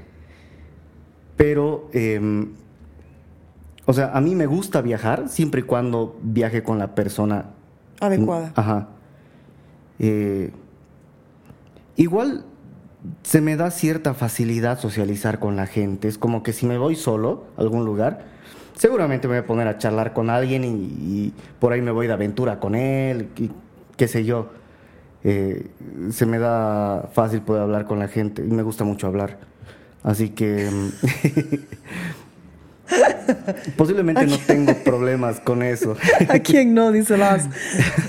Pero, 1.35 1.89
em, 1.91 2.53
o 3.85 3.91
sea, 3.91 4.11
a 4.13 4.21
mí 4.21 4.33
me 4.33 4.45
gusta 4.45 4.81
viajar 4.81 5.27
siempre 5.27 5.59
y 5.59 5.63
cuando 5.65 6.17
viaje 6.23 6.63
con 6.63 6.79
la 6.79 6.95
persona 6.95 7.49
adecuada. 7.99 8.53
Ajá. 8.55 8.87
Eh, 9.99 10.51
Igual 11.97 12.45
se 13.23 13.41
me 13.41 13.55
da 13.55 13.71
cierta 13.71 14.13
facilidad 14.13 14.79
socializar 14.79 15.39
con 15.39 15.55
la 15.55 15.67
gente. 15.67 16.07
Es 16.07 16.17
como 16.17 16.43
que 16.43 16.53
si 16.53 16.65
me 16.65 16.77
voy 16.77 16.95
solo 16.95 17.45
a 17.57 17.61
algún 17.61 17.85
lugar, 17.85 18.25
seguramente 18.75 19.27
me 19.27 19.35
voy 19.35 19.43
a 19.43 19.47
poner 19.47 19.67
a 19.67 19.77
charlar 19.77 20.13
con 20.13 20.29
alguien 20.29 20.63
y, 20.65 21.33
por 21.59 21.73
ahí 21.73 21.81
me 21.81 21.91
voy 21.91 22.07
de 22.07 22.13
aventura 22.13 22.59
con 22.59 22.75
él, 22.75 23.29
qué 23.97 24.07
sé 24.07 24.25
yo. 24.25 24.49
Eh, 25.23 25.67
se 26.09 26.25
me 26.25 26.39
da 26.39 27.09
fácil 27.13 27.41
poder 27.41 27.61
hablar 27.61 27.85
con 27.85 27.99
la 27.99 28.07
gente 28.07 28.43
y 28.43 28.49
me 28.49 28.63
gusta 28.63 28.83
mucho 28.83 29.07
hablar. 29.07 29.37
Así 30.03 30.29
que 30.29 30.69
mm, 30.71 30.89
Posiblemente 33.77 34.25
no 34.27 34.37
tengo 34.37 34.73
problemas 34.83 35.39
con 35.39 35.63
eso. 35.63 35.95
¿A 36.29 36.39
quién 36.39 36.73
no? 36.73 36.91
Dice 36.91 37.17
las. 37.17 37.47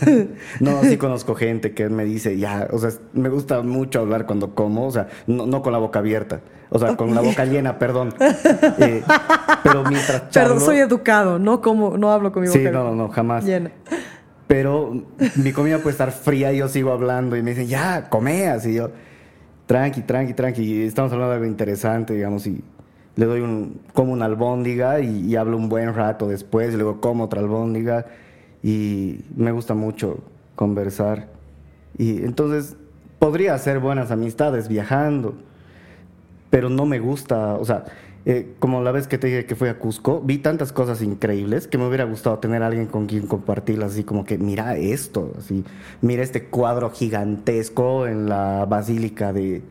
no, 0.60 0.82
sí 0.82 0.96
conozco 0.96 1.34
gente 1.34 1.72
que 1.72 1.88
me 1.88 2.04
dice, 2.04 2.38
ya, 2.38 2.68
o 2.70 2.78
sea, 2.78 2.90
me 3.12 3.28
gusta 3.28 3.62
mucho 3.62 4.00
hablar 4.00 4.26
cuando 4.26 4.54
como, 4.54 4.86
o 4.86 4.90
sea, 4.90 5.08
no, 5.26 5.62
con 5.62 5.72
la 5.72 5.78
boca 5.78 6.00
abierta, 6.00 6.40
o 6.70 6.78
sea, 6.78 6.96
con 6.96 7.14
la 7.14 7.20
boca 7.20 7.44
llena, 7.44 7.78
perdón. 7.78 8.14
Eh, 8.78 9.02
pero 9.62 9.84
mientras 9.84 10.30
charlo, 10.30 10.54
Perdón, 10.54 10.66
soy 10.66 10.78
educado, 10.78 11.38
no 11.38 11.60
como, 11.60 11.96
no 11.96 12.10
hablo 12.10 12.32
con 12.32 12.42
mi 12.42 12.48
boca 12.48 12.58
Sí, 12.58 12.66
no, 12.70 12.94
no, 12.94 13.08
jamás. 13.08 13.44
Llena. 13.44 13.70
Pero 14.46 14.92
mi 15.36 15.52
comida 15.52 15.78
puede 15.78 15.92
estar 15.92 16.10
fría 16.12 16.52
y 16.52 16.58
yo 16.58 16.68
sigo 16.68 16.92
hablando 16.92 17.36
y 17.36 17.42
me 17.42 17.50
dicen, 17.50 17.68
ya, 17.68 18.10
come, 18.10 18.48
así 18.48 18.74
yo, 18.74 18.90
tranqui, 19.66 20.02
tranqui, 20.02 20.34
tranqui. 20.34 20.82
Estamos 20.82 21.12
hablando 21.12 21.30
de 21.30 21.36
algo 21.36 21.46
interesante, 21.46 22.12
digamos, 22.12 22.46
y 22.46 22.62
le 23.16 23.26
doy 23.26 23.40
un, 23.40 23.80
como 23.92 24.12
una 24.12 24.24
albóndiga 24.24 25.00
y, 25.00 25.36
hablo 25.36 25.56
un 25.56 25.68
buen 25.68 25.94
rato 25.94 26.28
después, 26.28 26.74
luego 26.74 27.00
como 27.00 27.24
otra 27.24 27.40
albóndiga 27.40 28.06
y 28.62 29.20
me 29.36 29.52
gusta 29.52 29.74
mucho 29.74 30.18
conversar. 30.54 31.28
Y 31.98 32.24
entonces 32.24 32.76
podría 33.18 33.54
hacer 33.54 33.80
buenas 33.80 34.10
amistades 34.10 34.68
viajando, 34.68 35.34
pero 36.50 36.70
no 36.70 36.86
me 36.86 37.00
gusta, 37.00 37.54
o 37.54 37.64
sea, 37.64 37.84
eh, 38.24 38.54
como 38.60 38.82
la 38.82 38.92
vez 38.92 39.08
que 39.08 39.18
te 39.18 39.26
dije 39.26 39.46
que 39.46 39.56
fui 39.56 39.68
a 39.68 39.78
Cusco, 39.78 40.20
vi 40.24 40.38
tantas 40.38 40.72
cosas 40.72 41.02
increíbles 41.02 41.66
que 41.66 41.76
me 41.76 41.86
hubiera 41.86 42.04
gustado 42.04 42.38
tener 42.38 42.62
alguien 42.62 42.86
con 42.86 43.06
quien 43.06 43.26
compartirlas, 43.26 43.92
así 43.92 44.04
como 44.04 44.24
que 44.24 44.38
mira 44.38 44.76
esto, 44.76 45.32
así, 45.36 45.64
mira 46.00 46.22
este 46.22 46.44
cuadro 46.44 46.90
gigantesco 46.90 48.06
en 48.06 48.28
la 48.28 48.64
basílica 48.64 49.32
de, 49.32 49.62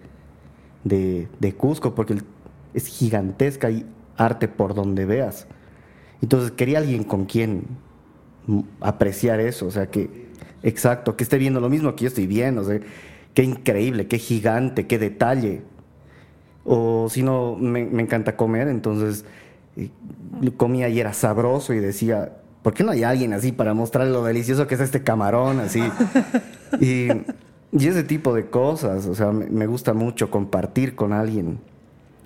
de, 0.83 1.29
de 1.39 1.53
Cusco, 1.53 1.95
porque 1.95 2.13
el 2.13 2.23
es 2.73 2.87
gigantesca 2.87 3.69
y 3.69 3.85
arte 4.17 4.47
por 4.47 4.73
donde 4.73 5.05
veas. 5.05 5.47
Entonces 6.21 6.51
quería 6.51 6.79
alguien 6.79 7.03
con 7.03 7.25
quien 7.25 7.65
apreciar 8.79 9.39
eso, 9.39 9.67
o 9.67 9.71
sea, 9.71 9.87
que, 9.87 10.27
exacto, 10.63 11.15
que 11.15 11.23
esté 11.23 11.37
viendo 11.37 11.59
lo 11.59 11.69
mismo 11.69 11.95
que 11.95 12.03
yo 12.03 12.07
estoy 12.07 12.27
viendo, 12.27 12.61
o 12.61 12.65
sea, 12.65 12.79
qué 13.33 13.43
increíble, 13.43 14.07
qué 14.07 14.17
gigante, 14.17 14.87
qué 14.87 14.99
detalle. 14.99 15.61
O 16.63 17.07
si 17.09 17.23
no, 17.23 17.55
me, 17.55 17.81
encanta 17.81 18.35
comer, 18.35 18.67
entonces 18.67 19.25
eh, 19.75 19.89
comía 20.57 20.89
y 20.89 20.99
era 20.99 21.13
sabroso 21.13 21.73
y 21.73 21.79
decía, 21.79 22.37
¿por 22.61 22.73
qué 22.73 22.83
no 22.83 22.91
hay 22.91 23.03
alguien 23.03 23.33
así 23.33 23.51
para 23.51 23.73
mostrar 23.73 24.07
lo 24.07 24.23
delicioso 24.23 24.67
que 24.67 24.75
es 24.75 24.81
este 24.81 25.03
camarón? 25.03 25.59
Así. 25.59 25.81
y, 26.79 27.07
ese 27.73 28.03
tipo 28.03 28.35
de 28.35 28.47
cosas, 28.47 29.07
o 29.07 29.15
sea, 29.15 29.31
me 29.31 29.65
gusta 29.65 29.93
mucho 29.93 30.29
compartir 30.29 30.93
con 30.93 31.13
alguien. 31.13 31.59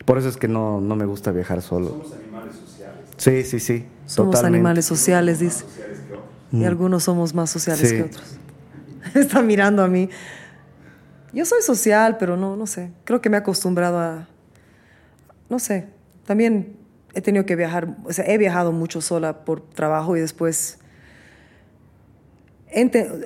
Por 0.06 0.18
eso 0.18 0.30
es 0.30 0.38
que 0.38 0.48
no, 0.48 0.80
no 0.82 0.96
me 0.96 1.06
gusta 1.06 1.32
viajar 1.32 1.62
solo. 1.62 1.90
Somos 1.90 2.14
animales 2.14 2.56
sociales. 2.56 3.06
Sí, 3.18 3.44
sí, 3.44 3.60
sí. 3.60 3.86
Somos 4.06 4.44
animales 4.44 4.86
sociales, 4.86 5.40
dice. 5.40 5.66
Y 6.52 6.58
mm. 6.58 6.66
algunos 6.66 7.04
somos 7.04 7.34
más 7.34 7.50
sociales 7.50 7.92
que 7.92 8.04
otros. 8.04 8.38
Está 9.16 9.42
mirando 9.42 9.84
a 9.84 9.88
mí. 9.88 10.10
Yo 11.34 11.46
soy 11.46 11.62
social, 11.62 12.18
pero 12.18 12.38
no, 12.38 12.56
no 12.56 12.68
sé. 12.68 12.92
Creo 13.04 13.22
que 13.22 13.30
me 13.30 13.38
he 13.38 13.40
acostumbrado 13.40 14.00
a. 14.00 14.28
No 15.50 15.60
sé. 15.60 15.88
También 16.26 16.78
he 17.16 17.22
tenido 17.22 17.46
que 17.46 17.56
viajar, 17.56 17.96
o 18.04 18.14
sea, 18.14 18.26
he 18.28 18.38
viajado 18.38 18.72
mucho 18.72 19.02
sola 19.02 19.46
por 19.46 19.62
trabajo 19.62 20.18
y 20.18 20.20
después... 20.20 20.78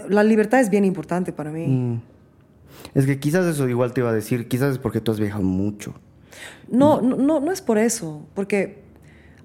la 0.07 0.23
libertad 0.23 0.59
es 0.59 0.69
bien 0.69 0.85
importante 0.85 1.33
para 1.33 1.51
mí. 1.51 1.67
Mm. 1.67 2.01
Es 2.93 3.05
que 3.05 3.19
quizás 3.19 3.45
eso 3.45 3.67
igual 3.67 3.93
te 3.93 4.01
iba 4.01 4.11
a 4.11 4.13
decir, 4.13 4.47
quizás 4.47 4.73
es 4.73 4.77
porque 4.77 5.01
tú 5.01 5.11
has 5.11 5.19
viajado 5.19 5.43
mucho. 5.43 5.95
No, 6.71 7.01
no, 7.01 7.15
no, 7.17 7.39
no 7.39 7.51
es 7.51 7.61
por 7.61 7.77
eso, 7.77 8.25
porque 8.35 8.83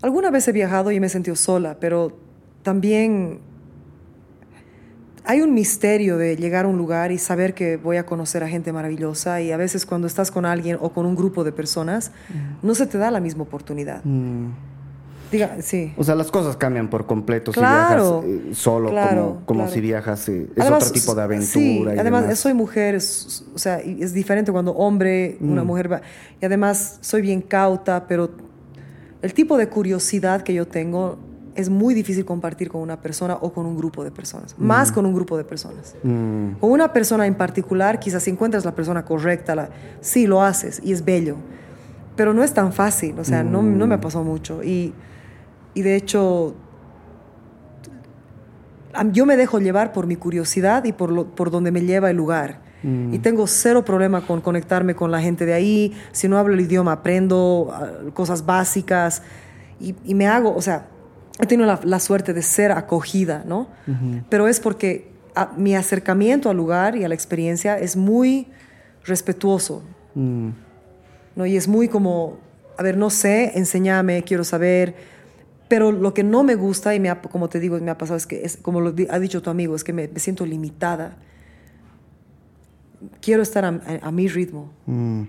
alguna 0.02 0.30
vez 0.30 0.46
he 0.48 0.52
viajado 0.52 0.90
y 0.90 1.00
me 1.00 1.06
he 1.06 1.10
sentido 1.10 1.36
sola, 1.36 1.78
pero 1.80 2.18
también 2.62 3.40
hay 5.24 5.40
un 5.40 5.54
misterio 5.54 6.18
de 6.18 6.36
llegar 6.36 6.66
a 6.66 6.68
un 6.68 6.76
lugar 6.76 7.10
y 7.10 7.18
saber 7.18 7.54
que 7.54 7.76
voy 7.76 7.96
a 7.96 8.04
conocer 8.04 8.42
a 8.44 8.48
gente 8.48 8.72
maravillosa 8.72 9.40
y 9.40 9.52
a 9.52 9.56
veces 9.56 9.86
cuando 9.86 10.06
estás 10.06 10.30
con 10.30 10.44
alguien 10.44 10.76
o 10.80 10.90
con 10.90 11.06
un 11.06 11.16
grupo 11.16 11.44
de 11.44 11.52
personas, 11.52 12.12
no 12.62 12.74
se 12.74 12.86
te 12.86 12.98
da 12.98 13.10
la 13.10 13.20
misma 13.20 13.44
oportunidad. 13.44 14.04
Mm. 14.04 14.73
Diga, 15.34 15.56
sí. 15.62 15.92
O 15.96 16.04
sea, 16.04 16.14
las 16.14 16.30
cosas 16.30 16.56
cambian 16.56 16.88
por 16.88 17.06
completo 17.06 17.52
si 17.52 17.58
viajas 17.58 18.04
eh, 18.24 18.50
solo, 18.52 19.40
como, 19.46 19.68
si 19.68 19.80
viajas, 19.80 20.28
eh, 20.28 20.48
es 20.54 20.70
otro 20.70 20.92
tipo 20.92 21.12
de 21.12 21.22
aventura. 21.22 21.92
Sí, 21.92 21.98
además 21.98 22.38
soy 22.38 22.54
mujer, 22.54 22.94
o 22.94 23.58
sea, 23.58 23.80
es 23.80 24.12
diferente 24.12 24.52
cuando 24.52 24.70
hombre, 24.74 25.36
una 25.40 25.64
mm. 25.64 25.66
mujer 25.66 25.92
va. 25.92 26.02
Y 26.40 26.44
además 26.44 26.98
soy 27.00 27.22
bien 27.22 27.42
cauta, 27.42 28.06
pero 28.06 28.30
el 29.22 29.34
tipo 29.34 29.56
de 29.56 29.68
curiosidad 29.68 30.42
que 30.42 30.54
yo 30.54 30.68
tengo 30.68 31.18
es 31.56 31.68
muy 31.68 31.94
difícil 31.94 32.24
compartir 32.24 32.68
con 32.68 32.80
una 32.80 33.00
persona 33.00 33.34
o 33.40 33.52
con 33.52 33.66
un 33.66 33.76
grupo 33.76 34.04
de 34.04 34.12
personas, 34.12 34.54
más 34.56 34.92
mm. 34.92 34.94
con 34.94 35.04
un 35.04 35.14
grupo 35.14 35.36
de 35.36 35.42
personas. 35.42 35.96
Mm. 36.04 36.60
Con 36.60 36.70
una 36.70 36.92
persona 36.92 37.26
en 37.26 37.34
particular, 37.34 37.98
quizás 37.98 38.22
si 38.22 38.30
encuentras 38.30 38.64
la 38.64 38.76
persona 38.76 39.04
correcta, 39.04 39.56
la, 39.56 39.70
sí 40.00 40.28
lo 40.28 40.42
haces 40.42 40.80
y 40.84 40.92
es 40.92 41.04
bello, 41.04 41.38
pero 42.14 42.32
no 42.32 42.44
es 42.44 42.54
tan 42.54 42.72
fácil, 42.72 43.18
o 43.18 43.24
sea, 43.24 43.42
no, 43.42 43.62
no, 43.62 43.88
me 43.88 43.96
mm. 43.96 44.00
pasó 44.00 44.22
mucho. 44.22 44.62
Y, 44.62 44.94
y 45.74 45.82
de 45.82 45.96
hecho, 45.96 46.54
yo 49.12 49.26
me 49.26 49.36
dejo 49.36 49.58
llevar 49.58 49.92
por 49.92 50.06
mi 50.06 50.16
curiosidad 50.16 50.84
y 50.84 50.92
por, 50.92 51.10
lo, 51.10 51.26
por 51.34 51.50
donde 51.50 51.70
me 51.70 51.80
lleva 51.82 52.10
el 52.10 52.16
lugar. 52.16 52.62
Y 53.10 53.18
tengo 53.20 53.46
cero 53.46 53.82
problema 53.82 54.26
con 54.26 54.42
conectarme 54.42 54.94
con 54.94 55.10
la 55.10 55.22
gente 55.22 55.46
de 55.46 55.54
ahí. 55.54 55.94
Si 56.12 56.28
no 56.28 56.36
hablo 56.36 56.52
el 56.52 56.60
idioma, 56.60 56.92
aprendo 56.92 57.70
ah, 57.72 58.10
cosas 58.12 58.44
básicas 58.44 59.22
y, 59.80 59.94
y 60.04 60.14
me 60.14 60.26
hago, 60.26 60.54
o 60.54 60.60
sea, 60.60 60.88
he 61.40 61.46
tenido 61.46 61.78
la, 61.82 62.00
suerte 62.00 62.32
de 62.32 62.42
ser 62.42 62.72
acogida, 62.72 63.42
¿no? 63.46 63.68
Pero 64.28 64.46
es 64.46 64.60
porque 64.60 65.10
mi 65.56 65.74
acercamiento 65.74 66.48
al 66.48 66.56
lugar 66.56 66.96
y 66.96 67.04
a 67.04 67.08
la 67.08 67.14
experiencia 67.14 67.78
es 67.78 67.96
muy 67.96 68.48
respetuoso, 69.04 69.82
mm. 70.14 70.48
¿no? 71.36 71.46
Y 71.46 71.56
es 71.56 71.66
muy 71.66 71.88
como, 71.88 72.38
a 72.78 72.82
ver, 72.82 72.96
no 72.96 73.10
sé, 73.10 73.52
enséñame, 73.58 74.22
quiero 74.22 74.44
saber, 74.44 74.94
pero 75.74 75.90
lo 75.90 76.14
que 76.14 76.22
no 76.22 76.44
me 76.44 76.54
gusta, 76.54 76.94
y 76.94 77.00
me 77.00 77.12
como 77.32 77.48
te 77.48 77.58
digo, 77.58 77.76
me 77.80 77.90
ha 77.90 77.98
pasado, 77.98 78.16
es 78.16 78.28
que, 78.28 78.44
es, 78.44 78.56
como 78.56 78.80
lo 78.80 78.94
ha 79.10 79.18
dicho 79.18 79.42
tu 79.42 79.50
amigo, 79.50 79.74
es 79.74 79.82
que 79.82 79.92
me, 79.92 80.08
siento 80.20 80.46
limitada. 80.46 81.16
Quiero 83.20 83.42
estar 83.42 83.64
a, 83.64 84.10
mi 84.12 84.28
ritmo. 84.28 84.70
Mm. 84.86 85.22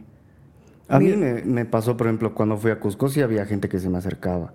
A 0.88 0.99
mí 0.99 1.14
me, 1.14 1.41
me, 1.41 1.65
pasó, 1.65 1.98
por 1.98 2.06
ejemplo, 2.06 2.35
cuando 2.35 2.57
fui 2.57 2.69
a 2.69 2.80
Cusco, 2.80 3.09
sí 3.09 3.22
había 3.22 3.48
gente 3.48 3.67
que 3.67 3.80
se 3.80 3.90
me 3.90 3.98
acercaba. 3.98 4.53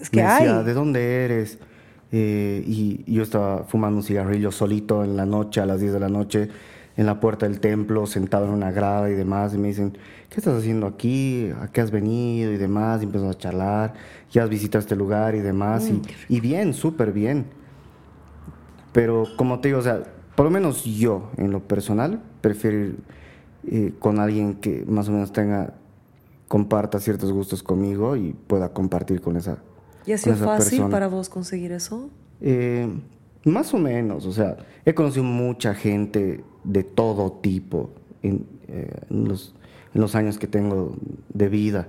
Es 0.00 0.10
que 0.10 0.22
decía, 0.22 0.62
¿de 0.62 0.74
dónde 0.74 1.24
eres? 1.24 1.58
Eh, 2.12 2.62
y 2.64 3.12
yo 3.12 3.24
estaba 3.24 3.64
fumando 3.64 3.96
un 3.96 4.04
cigarrillo 4.04 4.52
solito 4.52 5.02
en 5.02 5.16
la 5.16 5.26
noche, 5.26 5.60
a 5.60 5.66
las 5.66 5.80
10 5.80 5.92
de 5.92 5.98
la 5.98 6.08
noche, 6.08 6.50
en 6.96 7.04
la 7.04 7.18
puerta 7.18 7.48
del 7.48 7.58
templo, 7.58 8.06
sentado 8.06 8.44
en 8.46 8.52
una 8.52 8.70
grada 8.70 9.10
y 9.10 9.14
demás. 9.14 9.54
Y 9.54 9.58
me 9.58 9.66
dicen, 9.66 9.98
¿qué 10.30 10.36
estás 10.36 10.56
haciendo 10.56 10.86
aquí? 10.86 11.50
¿A 11.60 11.66
qué 11.66 11.80
has 11.80 11.90
venido? 11.90 12.52
Y 12.52 12.58
demás. 12.58 13.02
Y 13.02 13.06
empezamos 13.06 13.34
a 13.34 13.38
charlar. 13.40 13.94
Ya 14.30 14.44
has 14.44 14.48
visitado 14.48 14.80
este 14.80 14.96
lugar 14.96 15.34
y 15.34 15.40
demás. 15.40 15.90
Mm, 15.90 16.02
y, 16.28 16.40
bien, 16.40 16.74
súper 16.74 17.12
bien. 17.12 17.46
Pero 18.92 19.24
como 19.36 19.60
te 19.60 19.68
digo, 19.68 19.80
o 19.80 19.82
sea, 19.82 20.02
por 20.34 20.44
lo 20.44 20.50
menos 20.50 20.84
yo, 20.84 21.30
en 21.36 21.52
lo 21.52 21.60
personal, 21.60 22.22
prefiero 22.40 22.78
ir 22.78 22.96
eh, 23.68 23.92
con 23.98 24.20
alguien 24.20 24.54
que 24.54 24.84
más 24.86 25.08
o 25.08 25.12
menos 25.12 25.32
tenga, 25.32 25.74
comparta 26.48 27.00
ciertos 27.00 27.32
gustos 27.32 27.62
conmigo 27.62 28.16
y 28.16 28.32
pueda 28.46 28.72
compartir 28.72 29.20
con 29.20 29.36
esa 29.36 29.58
¿Y 30.06 30.12
ha 30.12 30.18
sido 30.18 30.36
fácil 30.36 30.84
para 30.88 31.08
vos 31.08 31.28
conseguir 31.28 31.72
eso? 31.72 32.08
Eh, 32.40 32.88
más 33.44 33.74
o 33.74 33.78
menos, 33.78 34.24
o 34.24 34.32
sea, 34.32 34.56
he 34.84 34.94
conocido 34.94 35.24
mucha 35.24 35.74
gente 35.74 36.44
de 36.62 36.84
todo 36.84 37.32
tipo 37.32 37.90
en, 38.22 38.46
eh, 38.68 38.90
los, 39.10 40.14
años 40.14 40.38
que 40.38 40.46
tengo 40.46 40.94
de 41.32 41.48
vida. 41.48 41.88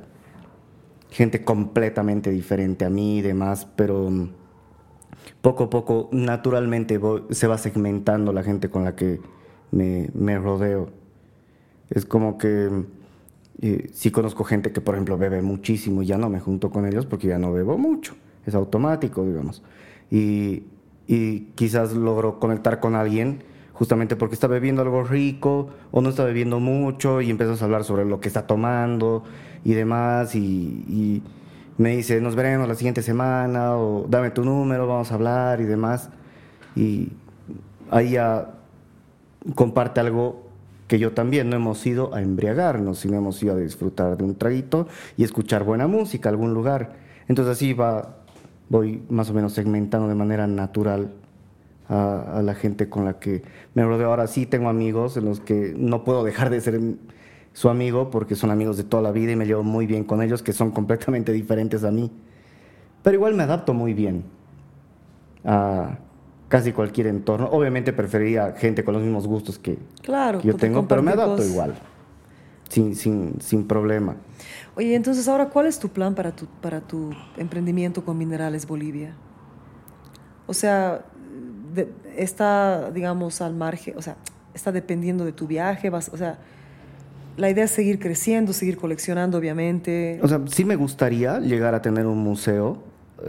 Gente 1.09 1.43
completamente 1.43 2.29
diferente 2.31 2.85
a 2.85 2.89
mí 2.89 3.19
y 3.19 3.21
demás, 3.21 3.67
pero 3.75 4.09
mm, 4.09 4.29
poco 5.41 5.65
a 5.65 5.69
poco, 5.69 6.09
naturalmente, 6.11 6.99
se 7.31 7.47
va 7.47 7.57
segmentando 7.57 8.33
la 8.33 8.43
gente 8.43 8.69
con 8.69 8.83
la 8.83 8.95
que 8.95 9.19
me, 9.71 10.39
rodeo. 10.39 10.89
Es 11.89 12.05
como 12.05 12.37
que 12.37 12.69
sí 13.93 14.11
conozco 14.11 14.43
gente 14.43 14.71
que, 14.71 14.81
por 14.81 14.95
ejemplo, 14.95 15.17
bebe 15.17 15.41
muchísimo 15.41 16.03
y 16.03 16.07
ya 16.07 16.17
no 16.17 16.29
me 16.29 16.39
junto 16.39 16.69
con 16.69 16.85
ellos 16.85 17.05
porque 17.05 17.27
ya 17.27 17.39
no 17.39 17.53
bebo 17.53 17.77
mucho. 17.77 18.15
Es 18.45 18.55
automático, 18.55 19.25
digamos. 19.25 19.63
Y, 20.11 20.63
y 21.07 21.51
quizás 21.55 21.93
logro 21.93 22.39
conectar 22.39 22.79
con 22.79 22.95
alguien 22.95 23.43
justamente 23.77 24.15
porque 24.15 24.33
está 24.33 24.47
bebiendo 24.47 24.81
algo 24.81 25.03
rico 25.03 25.69
o 25.91 26.01
no 26.01 26.09
está 26.09 26.23
bebiendo 26.23 26.59
mucho 26.59 27.21
y 27.21 27.29
empiezas 27.29 27.61
a 27.61 27.65
hablar 27.65 27.83
sobre 27.83 28.05
lo 28.05 28.19
que 28.19 28.27
está 28.27 28.47
tomando 28.47 29.23
y 29.63 29.73
demás 29.73 30.35
y, 30.35 31.21
me 31.77 31.95
dice, 31.95 32.19
nos 32.21 32.33
veremos 32.33 32.67
la 32.67 32.73
siguiente 32.73 33.03
semana 33.03 33.77
o 33.77 34.07
dame 34.09 34.31
tu 34.31 34.43
número, 34.43 34.87
vamos 34.87 35.11
a 35.11 35.13
hablar 35.13 35.61
y 35.61 35.65
demás. 35.65 36.09
Y 36.75 37.09
ahí 37.91 38.11
ya 38.13 38.55
comparte 39.53 39.99
algo 39.99 40.47
que 40.87 40.97
yo 40.97 41.11
también 41.11 41.51
no 41.51 41.55
hemos 41.55 41.85
ido 41.85 42.15
a 42.15 42.23
embriagarnos, 42.23 42.97
sino 42.97 43.17
hemos 43.17 43.43
ido 43.43 43.53
a 43.53 43.57
disfrutar 43.57 44.17
de 44.17 44.23
un 44.23 44.33
traguito 44.33 44.87
y 45.17 45.23
escuchar 45.23 45.63
buena 45.65 45.85
música, 45.85 46.29
algún 46.29 46.55
lugar. 46.55 46.93
Entonces 47.27 47.55
así 47.55 47.73
va, 47.73 48.15
voy 48.69 49.03
más 49.09 49.29
o 49.29 49.35
menos 49.35 49.53
segmentando 49.53 50.07
de 50.07 50.15
manera 50.15 50.47
natural 50.47 51.11
a, 51.89 52.41
la 52.43 52.53
gente 52.55 52.89
con 52.89 53.05
la 53.05 53.19
que 53.19 53.43
me 53.73 53.83
rodeo. 53.83 54.09
Ahora 54.09 54.27
sí 54.27 54.45
tengo 54.45 54.69
amigos 54.69 55.17
en 55.17 55.25
los 55.25 55.39
que 55.39 55.73
no 55.77 56.03
puedo 56.03 56.23
dejar 56.23 56.49
de 56.49 56.61
ser 56.61 56.79
su 57.53 57.69
amigo 57.69 58.09
porque 58.11 58.35
son 58.35 58.51
amigos 58.51 58.77
de 58.77 58.83
toda 58.83 59.01
la 59.03 59.11
vida 59.11 59.31
y 59.31 59.35
me 59.35 59.45
llevo 59.45 59.63
muy 59.63 59.87
bien 59.87 60.03
con 60.03 60.21
ellos, 60.21 60.43
que 60.43 60.53
son 60.53 60.71
completamente 60.71 61.31
diferentes 61.31 61.83
a 61.83 61.91
mí. 61.91 62.11
Pero 63.03 63.15
igual 63.15 63.33
me 63.35 63.43
adapto 63.43 63.73
muy 63.73 63.93
bien 63.93 64.25
a, 65.43 65.97
casi 66.47 66.71
cualquier 66.71 67.07
entorno. 67.07 67.47
Obviamente 67.51 67.93
preferiría 67.93 68.53
gente 68.53 68.83
con 68.83 68.93
los 68.93 69.03
mismos 69.03 69.27
gustos 69.27 69.57
que, 69.57 69.77
claro, 70.01 70.41
yo 70.41 70.55
tengo, 70.55 70.87
pero 70.87 71.01
me 71.01 71.11
adapto 71.11 71.43
igual, 71.43 71.75
sin, 72.69 72.95
sin, 72.95 73.39
sin 73.39 73.67
problema. 73.67 74.15
Oye, 74.75 74.95
entonces 74.95 75.27
ahora, 75.27 75.49
¿cuál 75.49 75.67
es 75.67 75.79
tu 75.79 75.89
plan 75.89 76.15
para 76.15 76.35
tu, 76.35 76.45
para 76.61 76.81
tu 76.81 77.11
emprendimiento 77.37 78.03
con 78.03 78.17
Minerales 78.17 78.67
Bolivia? 78.67 79.15
O 80.45 80.53
sea, 80.53 81.05
está, 82.15 82.91
digamos, 82.91 83.41
al 83.41 83.55
margen, 83.55 83.97
o 83.97 84.01
sea, 84.01 84.15
está 84.53 84.71
dependiendo 84.71 85.25
de 85.25 85.31
tu 85.31 85.47
viaje, 85.47 85.89
vas, 85.89 86.09
o 86.09 86.17
sea, 86.17 86.39
la 87.37 87.49
idea 87.49 87.65
es 87.65 87.71
seguir 87.71 87.99
creciendo, 87.99 88.53
seguir 88.53 88.77
coleccionando, 88.77 89.37
obviamente. 89.37 90.19
O 90.23 90.27
sea, 90.27 90.41
sí 90.47 90.65
me 90.65 90.75
gustaría 90.75 91.39
llegar 91.39 91.75
a 91.75 91.81
tener 91.81 92.07
un 92.07 92.17
museo. 92.17 92.83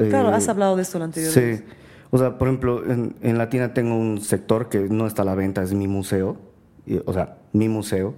Claro, 0.08 0.28
has 0.28 0.46
eh, 0.46 0.50
hablado 0.50 0.76
de 0.76 0.82
esto 0.82 0.98
la 0.98 1.06
anterior 1.06 1.32
sí. 1.32 1.62
O 2.10 2.16
sea, 2.16 2.38
por 2.38 2.48
ejemplo, 2.48 2.90
en, 2.90 3.16
en 3.20 3.36
Latina 3.36 3.74
tengo 3.74 3.94
un 3.94 4.20
sector 4.22 4.70
que 4.70 4.80
no 4.88 5.06
está 5.06 5.22
a 5.22 5.24
la 5.26 5.34
venta, 5.34 5.62
es 5.62 5.74
mi 5.74 5.86
museo, 5.86 6.38
o 7.04 7.12
sea, 7.12 7.36
mi 7.52 7.68
museo, 7.68 8.14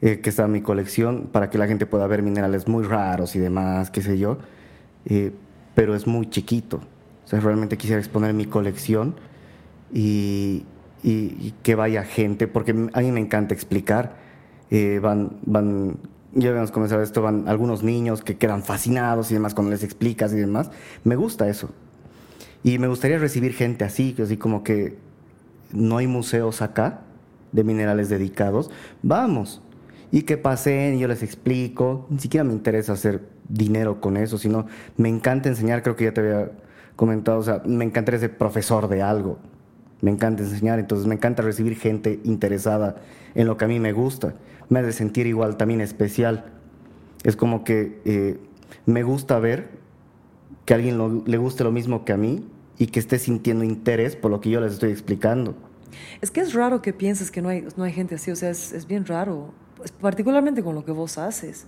eh, 0.00 0.20
que 0.20 0.30
está 0.30 0.44
en 0.44 0.52
mi 0.52 0.60
colección 0.60 1.28
para 1.32 1.50
que 1.50 1.56
la 1.56 1.66
gente 1.66 1.86
pueda 1.86 2.06
ver 2.06 2.22
minerales 2.22 2.68
muy 2.68 2.84
raros 2.84 3.36
y 3.36 3.38
demás, 3.38 3.90
qué 3.90 4.02
sé 4.02 4.18
yo, 4.18 4.38
eh, 5.06 5.32
pero 5.74 5.94
es 5.94 6.06
muy 6.06 6.28
chiquito. 6.28 6.80
O 7.24 7.28
sea, 7.28 7.40
realmente 7.40 7.78
quisiera 7.78 8.00
exponer 8.00 8.34
mi 8.34 8.44
colección 8.44 9.14
y, 9.94 10.64
que 11.62 11.74
vaya 11.74 12.02
gente, 12.02 12.48
porque 12.48 12.72
a 12.92 13.00
mí 13.00 13.12
me 13.12 13.20
encanta 13.20 13.54
explicar. 13.54 14.16
Eh, 14.70 14.98
van, 15.00 15.38
van, 15.46 15.96
ya 16.32 16.48
habíamos 16.50 16.72
comenzado 16.72 17.02
esto, 17.02 17.22
van 17.22 17.48
algunos 17.48 17.82
niños 17.82 18.22
que 18.22 18.36
quedan 18.36 18.62
fascinados 18.62 19.30
y 19.30 19.34
demás 19.34 19.54
cuando 19.54 19.70
les 19.70 19.84
explicas 19.84 20.32
y 20.32 20.36
demás. 20.36 20.70
Me 21.04 21.16
gusta 21.16 21.48
eso. 21.48 21.70
Y 22.62 22.78
me 22.78 22.88
gustaría 22.88 23.18
recibir 23.18 23.52
gente 23.52 23.84
así, 23.84 24.16
así 24.20 24.36
como 24.36 24.64
que 24.64 24.96
no 25.72 25.98
hay 25.98 26.06
museos 26.06 26.62
acá 26.62 27.02
de 27.52 27.62
minerales 27.62 28.08
dedicados. 28.08 28.70
Vamos. 29.02 29.62
Y 30.10 30.22
que 30.22 30.36
pasen 30.38 30.98
yo 30.98 31.06
les 31.06 31.22
explico. 31.22 32.06
Ni 32.08 32.18
siquiera 32.18 32.42
me 32.42 32.52
interesa 32.52 32.94
hacer 32.94 33.22
dinero 33.48 34.00
con 34.00 34.16
eso, 34.16 34.38
sino 34.38 34.66
me 34.96 35.08
encanta 35.08 35.48
enseñar. 35.48 35.82
Creo 35.82 35.94
que 35.94 36.04
ya 36.04 36.14
te 36.14 36.20
había 36.20 36.52
comentado, 36.96 37.38
o 37.38 37.42
sea, 37.42 37.62
me 37.66 37.84
encantaría 37.84 38.20
ser 38.20 38.36
profesor 38.36 38.88
de 38.88 39.02
algo. 39.02 39.38
Me 40.04 40.10
encanta 40.10 40.42
enseñar, 40.42 40.78
entonces 40.78 41.06
me 41.06 41.14
encanta 41.14 41.42
recibir 41.42 41.78
gente 41.78 42.20
interesada 42.24 42.96
en 43.34 43.46
lo 43.46 43.56
que 43.56 43.64
a 43.64 43.68
mí 43.68 43.80
me 43.80 43.94
gusta. 43.94 44.34
Me 44.68 44.80
hace 44.80 44.92
sentir 44.92 45.26
igual 45.26 45.56
también 45.56 45.80
especial. 45.80 46.52
Es 47.22 47.36
como 47.36 47.64
que 47.64 48.02
eh, 48.04 48.36
me 48.84 49.02
gusta 49.02 49.38
ver 49.38 49.70
que 50.66 50.74
a 50.74 50.76
alguien 50.76 51.24
le 51.24 51.36
guste 51.38 51.64
lo 51.64 51.72
mismo 51.72 52.04
que 52.04 52.12
a 52.12 52.18
mí 52.18 52.46
y 52.76 52.88
que 52.88 53.00
esté 53.00 53.18
sintiendo 53.18 53.64
interés 53.64 54.14
por 54.14 54.30
lo 54.30 54.42
que 54.42 54.50
yo 54.50 54.60
les 54.60 54.74
estoy 54.74 54.90
explicando. 54.90 55.54
Es 56.20 56.30
que 56.30 56.42
es 56.42 56.52
raro 56.52 56.82
que 56.82 56.92
pienses 56.92 57.30
que 57.30 57.40
no 57.40 57.48
hay, 57.48 57.66
no 57.74 57.84
hay 57.84 57.92
gente 57.94 58.16
así, 58.16 58.30
o 58.30 58.36
sea, 58.36 58.50
es, 58.50 58.74
es 58.74 58.86
bien 58.86 59.06
raro, 59.06 59.54
particularmente 60.02 60.62
con 60.62 60.74
lo 60.74 60.84
que 60.84 60.92
vos 60.92 61.16
haces. 61.16 61.66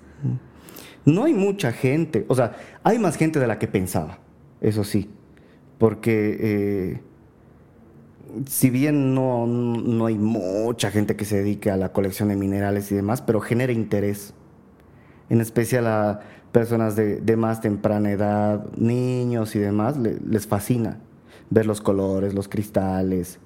No 1.06 1.24
hay 1.24 1.32
mucha 1.32 1.72
gente, 1.72 2.26
o 2.28 2.34
sea, 2.34 2.54
hay 2.82 2.98
más 2.98 3.16
gente 3.16 3.40
de 3.40 3.46
la 3.46 3.58
que 3.58 3.66
pensaba, 3.66 4.18
eso 4.60 4.84
sí, 4.84 5.08
porque 5.78 6.36
eh, 6.38 7.00
si 8.46 8.70
bien 8.70 9.14
no, 9.14 9.46
no 9.46 10.06
hay 10.06 10.18
mucha 10.18 10.90
gente 10.90 11.16
que 11.16 11.24
se 11.24 11.38
dedique 11.38 11.70
a 11.70 11.76
la 11.76 11.92
colección 11.92 12.28
de 12.28 12.36
minerales 12.36 12.90
y 12.92 12.94
demás, 12.94 13.22
pero 13.22 13.40
genera 13.40 13.72
interés, 13.72 14.34
en 15.28 15.40
especial 15.40 15.86
a 15.86 16.20
personas 16.52 16.96
de, 16.96 17.20
de 17.20 17.36
más 17.36 17.60
temprana 17.60 18.10
edad, 18.10 18.66
niños 18.76 19.54
y 19.56 19.58
demás, 19.58 19.96
les 19.96 20.46
fascina 20.46 20.98
ver 21.50 21.66
los 21.66 21.80
colores, 21.80 22.34
los 22.34 22.48
cristales, 22.48 23.38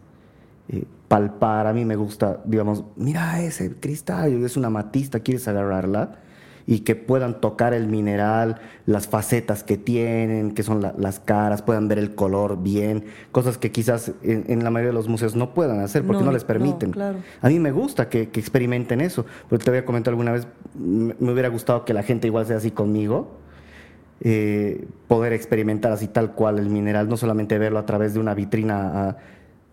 eh, 0.68 0.84
palpar. 1.08 1.66
A 1.66 1.72
mí 1.72 1.84
me 1.84 1.96
gusta, 1.96 2.40
digamos, 2.44 2.84
mira 2.96 3.42
ese 3.42 3.74
cristal, 3.76 4.44
es 4.44 4.56
una 4.56 4.70
matista, 4.70 5.20
¿quieres 5.20 5.46
agarrarla? 5.48 6.18
Y 6.66 6.80
que 6.80 6.94
puedan 6.94 7.40
tocar 7.40 7.74
el 7.74 7.86
mineral, 7.86 8.60
las 8.86 9.08
facetas 9.08 9.64
que 9.64 9.76
tienen, 9.76 10.52
que 10.52 10.62
son 10.62 10.80
las 10.96 11.20
caras, 11.20 11.62
puedan 11.62 11.88
ver 11.88 11.98
el 11.98 12.14
color 12.14 12.62
bien, 12.62 13.04
cosas 13.32 13.58
que 13.58 13.72
quizás 13.72 14.12
en, 14.22 14.62
la 14.62 14.70
mayoría 14.70 14.90
de 14.90 14.94
los 14.94 15.08
museos 15.08 15.36
no 15.36 15.54
puedan 15.54 15.80
hacer 15.80 16.04
porque 16.04 16.24
no, 16.24 16.32
les 16.32 16.44
permiten. 16.44 16.94
A 17.40 17.48
mí 17.48 17.58
me 17.58 17.72
gusta 17.72 18.08
que, 18.08 18.22
experimenten 18.22 19.00
eso, 19.00 19.26
pero 19.48 19.62
te 19.62 19.70
voy 19.70 19.78
a 19.78 19.84
comentar 19.84 20.12
alguna 20.12 20.32
vez, 20.32 20.46
me 20.74 21.32
hubiera 21.32 21.48
gustado 21.48 21.84
que 21.84 21.94
la 21.94 22.02
gente 22.02 22.26
igual 22.26 22.46
sea 22.46 22.56
así 22.56 22.70
conmigo. 22.70 23.38
Eh, 24.22 24.86
poder 25.08 25.32
experimentar 25.32 25.92
así 25.92 26.06
tal 26.06 26.32
cual 26.32 26.58
el 26.58 26.68
mineral, 26.68 27.08
no 27.08 27.16
solamente 27.16 27.56
verlo 27.58 27.78
a 27.78 27.86
través 27.86 28.12
de 28.12 28.20
una 28.20 28.34
vitrina 28.34 29.08
a 29.08 29.16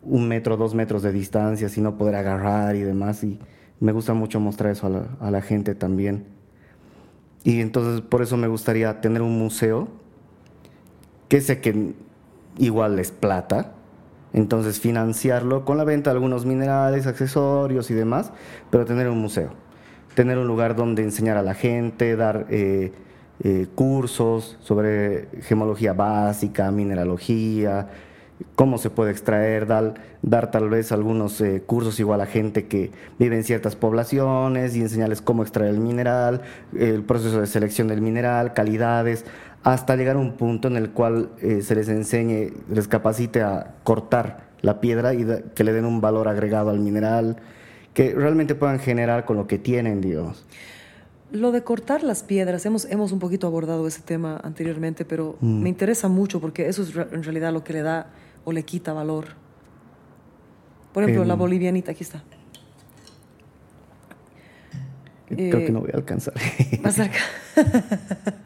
un 0.03 0.27
metro, 0.27 0.56
dos 0.56 0.74
metros 0.74 1.03
de 1.03 1.11
distancia, 1.11 1.67
sino 1.67 1.98
poder 1.98 2.16
agarrar 2.16 2.75
y 2.75 2.82
demás. 2.82 3.24
Y 3.24 3.40
me 3.80 3.91
gusta 3.91 4.14
mucho 4.14 4.40
mostrar 4.40 4.72
eso 4.72 5.06
a 5.19 5.32
la 5.32 5.41
gente 5.41 5.75
también. 5.75 6.36
Y 7.48 7.61
entonces 7.61 8.01
por 8.01 8.22
eso 8.22 8.35
me 8.35 8.50
gustaría 8.50 9.00
tener 9.00 9.22
un 9.22 9.40
museo 9.40 9.88
que 11.30 11.40
sé 11.40 11.61
que 11.61 11.93
igual 12.58 13.00
es 13.00 13.11
plata, 13.11 13.72
entonces 14.34 14.82
financiarlo 14.82 15.64
con 15.64 15.77
la 15.77 15.85
venta 15.85 16.09
de 16.09 16.17
algunos 16.17 16.45
minerales, 16.45 17.08
accesorios 17.08 17.90
y 17.90 17.93
demás, 17.93 18.34
pero 18.69 18.84
tener 18.84 19.08
un 19.08 19.19
museo, 19.19 19.51
tener 20.14 20.38
un 20.38 20.45
lugar 20.45 20.76
donde 20.76 21.03
enseñar 21.03 21.38
a 21.38 21.42
la 21.42 21.53
gente, 21.53 22.17
dar 22.17 22.48
eh, 22.50 22.92
eh, 23.42 23.67
cursos 23.76 24.58
sobre 24.59 25.30
gemología 25.43 25.93
básica, 25.93 26.69
mineralogía, 26.69 27.88
cómo 28.56 28.77
se 28.77 28.90
puede 28.90 29.11
extraer, 29.11 29.67
dar, 29.67 29.95
dar 30.22 30.51
tal 30.51 30.69
vez 30.69 30.91
algunos 30.91 31.40
eh, 31.41 31.64
cursos 31.66 31.99
igual 31.99 32.22
a 32.22 32.25
gente 32.25 32.67
que 32.67 32.91
vive 33.17 33.35
en 33.35 33.43
ciertas 33.43 33.75
poblaciones 33.75 34.75
y 34.75 34.82
enseñarles 34.82 35.22
cómo 35.22 35.43
extraer 35.43 35.72
el 35.72 35.80
mineral, 35.80 36.41
el 36.77 37.03
proceso 37.03 37.40
de 37.40 37.48
selección 37.48 37.88
del 37.88 38.01
mineral, 38.01 38.53
calidades, 38.53 39.25
hasta 39.64 39.95
llegar 39.95 40.16
a 40.16 40.19
un 40.19 40.33
punto 40.33 40.67
en 40.67 40.77
el 40.77 40.91
cual 40.91 41.30
eh, 41.41 41.61
se 41.61 41.75
les 41.75 41.90
enseñe, 41.90 42.53
les 42.69 42.88
capacite 42.88 43.41
a 43.41 43.75
cortar 43.83 44.48
la 44.61 44.80
piedra 44.80 45.14
y 45.14 45.25
que 45.56 45.64
le 45.64 45.74
den 45.74 45.85
un 45.85 46.01
valor 46.01 46.27
agregado 46.27 46.69
al 46.69 46.80
mineral, 46.80 47.38
que 47.93 48.14
realmente 48.14 48.56
puedan 48.56 48.80
generar 48.80 49.25
con 49.25 49.38
lo 49.38 49.48
que 49.48 49.57
tienen, 49.57 50.01
digamos. 50.01 50.45
Lo 51.32 51.51
de 51.51 51.61
cortar 51.64 52.03
las 52.03 52.24
piedras, 52.24 52.66
hemos, 52.66 52.85
hemos 52.85 53.11
un 53.11 53.19
poquito 53.19 53.48
abordado 53.48 53.85
ese 53.88 54.01
tema 54.01 54.40
anteriormente, 54.43 55.03
pero 55.03 55.35
mm. 55.41 55.61
me 55.64 55.69
interesa 55.69 56.07
mucho 56.07 56.40
porque 56.40 56.69
eso 56.69 56.83
es 56.83 56.95
en 56.95 57.24
realidad 57.24 57.51
lo 57.51 57.64
que 57.64 57.74
le 57.74 57.82
da 57.82 58.07
o 58.48 58.53
le 58.53 58.64
quita 58.64 58.93
valor. 58.93 59.27
Por 60.93 61.03
ejemplo, 61.03 61.26
la 61.26 61.34
em, 61.34 61.40
bolivianita, 61.40 61.92
aquí 61.92 62.06
está. 62.06 62.24
Creo 65.27 65.66
que 65.66 65.69
no 65.69 65.82
voy 65.82 65.90
a 65.92 65.98
alcanzar. 65.98 66.34
Más 66.82 66.95
cerca. 66.95 67.19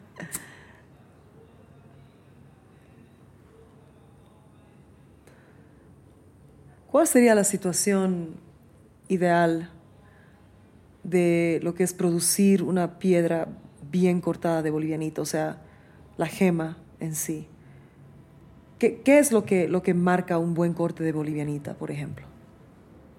¿Cuál 6.90 7.06
sería 7.06 7.36
la 7.36 7.44
situación 7.44 8.38
ideal 9.08 9.70
de 11.04 11.60
lo 11.62 11.76
que 11.76 11.84
es 11.84 11.94
producir 11.94 12.64
una 12.64 12.98
piedra 12.98 13.50
bien 13.92 14.20
cortada 14.20 14.64
de 14.64 14.72
bolivianita, 14.72 15.22
o 15.22 15.26
sea, 15.26 15.62
la 16.18 16.26
gema 16.26 16.80
en 17.00 17.14
sí? 17.14 17.51
¿Qué, 18.82 19.20
es 19.20 19.32
lo 19.32 19.46
que, 19.46 19.68
lo 19.68 19.84
que 19.84 19.94
marca 19.94 20.40
un 20.40 20.56
buen 20.56 20.74
corte 20.74 21.04
de 21.04 21.12
bolivianita, 21.12 21.76
por 21.76 21.92
ejemplo? 21.92 22.26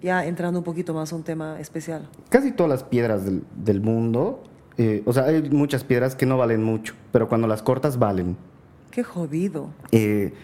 Ya 0.02 0.26
entrando 0.26 0.58
un 0.58 0.64
poquito 0.64 0.92
más 0.92 1.12
a 1.12 1.16
un 1.16 1.22
tema 1.22 1.60
especial. 1.60 2.08
Casi 2.30 2.50
todas 2.50 2.68
las 2.68 2.82
piedras 2.82 3.22
del, 3.24 3.80
mundo, 3.80 4.42
eh, 4.76 5.04
o 5.06 5.12
sea, 5.12 5.26
hay 5.26 5.48
muchas 5.50 5.84
piedras 5.84 6.16
que 6.16 6.26
no 6.26 6.36
valen 6.36 6.64
mucho, 6.64 6.94
pero 7.12 7.28
cuando 7.28 7.46
las 7.46 7.62
cortas 7.62 7.96
valen. 8.00 8.36
Qué 8.90 9.04
jodido. 9.04 9.68
Eh, 9.92 10.34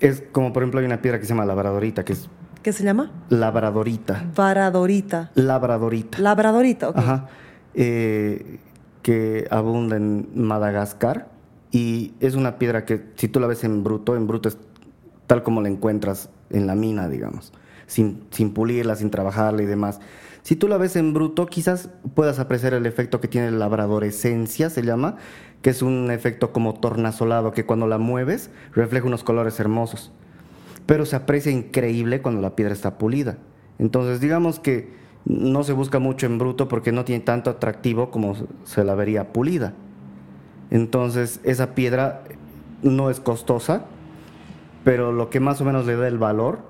es 0.00 0.22
como, 0.30 0.52
por 0.52 0.62
ejemplo, 0.62 0.80
hay 0.80 0.86
una 0.86 1.00
piedra 1.00 1.18
que 1.18 1.24
se 1.24 1.30
llama 1.30 1.46
labradorita, 1.46 2.04
que 2.04 2.12
es... 2.12 2.28
¿Qué 2.62 2.74
se 2.74 2.84
llama? 2.84 3.12
Labradorita. 3.30 4.26
Varadorita. 4.36 5.30
Labradorita. 5.36 6.18
Labradorita, 6.18 6.90
ok. 6.90 6.98
Ajá. 6.98 7.28
Eh, 7.72 8.58
que 9.00 9.46
abunda 9.50 9.96
en 9.96 10.28
Madagascar 10.34 11.35
y 11.76 12.14
es 12.20 12.36
una 12.36 12.58
piedra 12.58 12.86
que 12.86 13.04
si 13.16 13.28
tú 13.28 13.38
la 13.38 13.46
ves 13.46 13.62
en 13.62 13.84
bruto, 13.84 14.16
en 14.16 14.26
bruto 14.26 14.48
es 14.48 14.56
tal 15.26 15.42
como 15.42 15.60
la 15.60 15.68
encuentras 15.68 16.30
en 16.48 16.66
la 16.66 16.74
mina, 16.74 17.06
digamos, 17.06 17.52
sin, 17.86 18.22
sin 18.30 18.54
pulirla, 18.54 18.96
sin 18.96 19.10
trabajarla 19.10 19.62
y 19.62 19.66
demás. 19.66 20.00
Si 20.40 20.56
tú 20.56 20.68
la 20.68 20.78
ves 20.78 20.96
en 20.96 21.12
bruto, 21.12 21.44
quizás 21.44 21.90
puedas 22.14 22.38
apreciar 22.38 22.72
el 22.72 22.86
efecto 22.86 23.20
que 23.20 23.28
tiene 23.28 23.50
la 23.50 23.58
labradorescencia, 23.58 24.70
se 24.70 24.84
llama, 24.84 25.16
que 25.60 25.68
es 25.68 25.82
un 25.82 26.10
efecto 26.10 26.50
como 26.50 26.72
tornasolado, 26.72 27.52
que 27.52 27.66
cuando 27.66 27.86
la 27.86 27.98
mueves 27.98 28.48
refleja 28.72 29.06
unos 29.06 29.22
colores 29.22 29.60
hermosos. 29.60 30.12
Pero 30.86 31.04
se 31.04 31.16
aprecia 31.16 31.52
increíble 31.52 32.22
cuando 32.22 32.40
la 32.40 32.56
piedra 32.56 32.72
está 32.72 32.96
pulida. 32.96 33.36
Entonces, 33.78 34.22
digamos 34.22 34.60
que 34.60 34.94
no 35.26 35.62
se 35.62 35.74
busca 35.74 35.98
mucho 35.98 36.24
en 36.24 36.38
bruto 36.38 36.68
porque 36.68 36.90
no 36.90 37.04
tiene 37.04 37.22
tanto 37.22 37.50
atractivo 37.50 38.10
como 38.10 38.34
se 38.64 38.82
la 38.82 38.94
vería 38.94 39.34
pulida. 39.34 39.74
Entonces, 40.70 41.40
esa 41.44 41.74
piedra 41.74 42.24
no 42.82 43.10
es 43.10 43.20
costosa, 43.20 43.84
pero 44.84 45.12
lo 45.12 45.30
que 45.30 45.40
más 45.40 45.60
o 45.60 45.64
menos 45.64 45.86
le 45.86 45.96
da 45.96 46.08
el 46.08 46.18
valor 46.18 46.60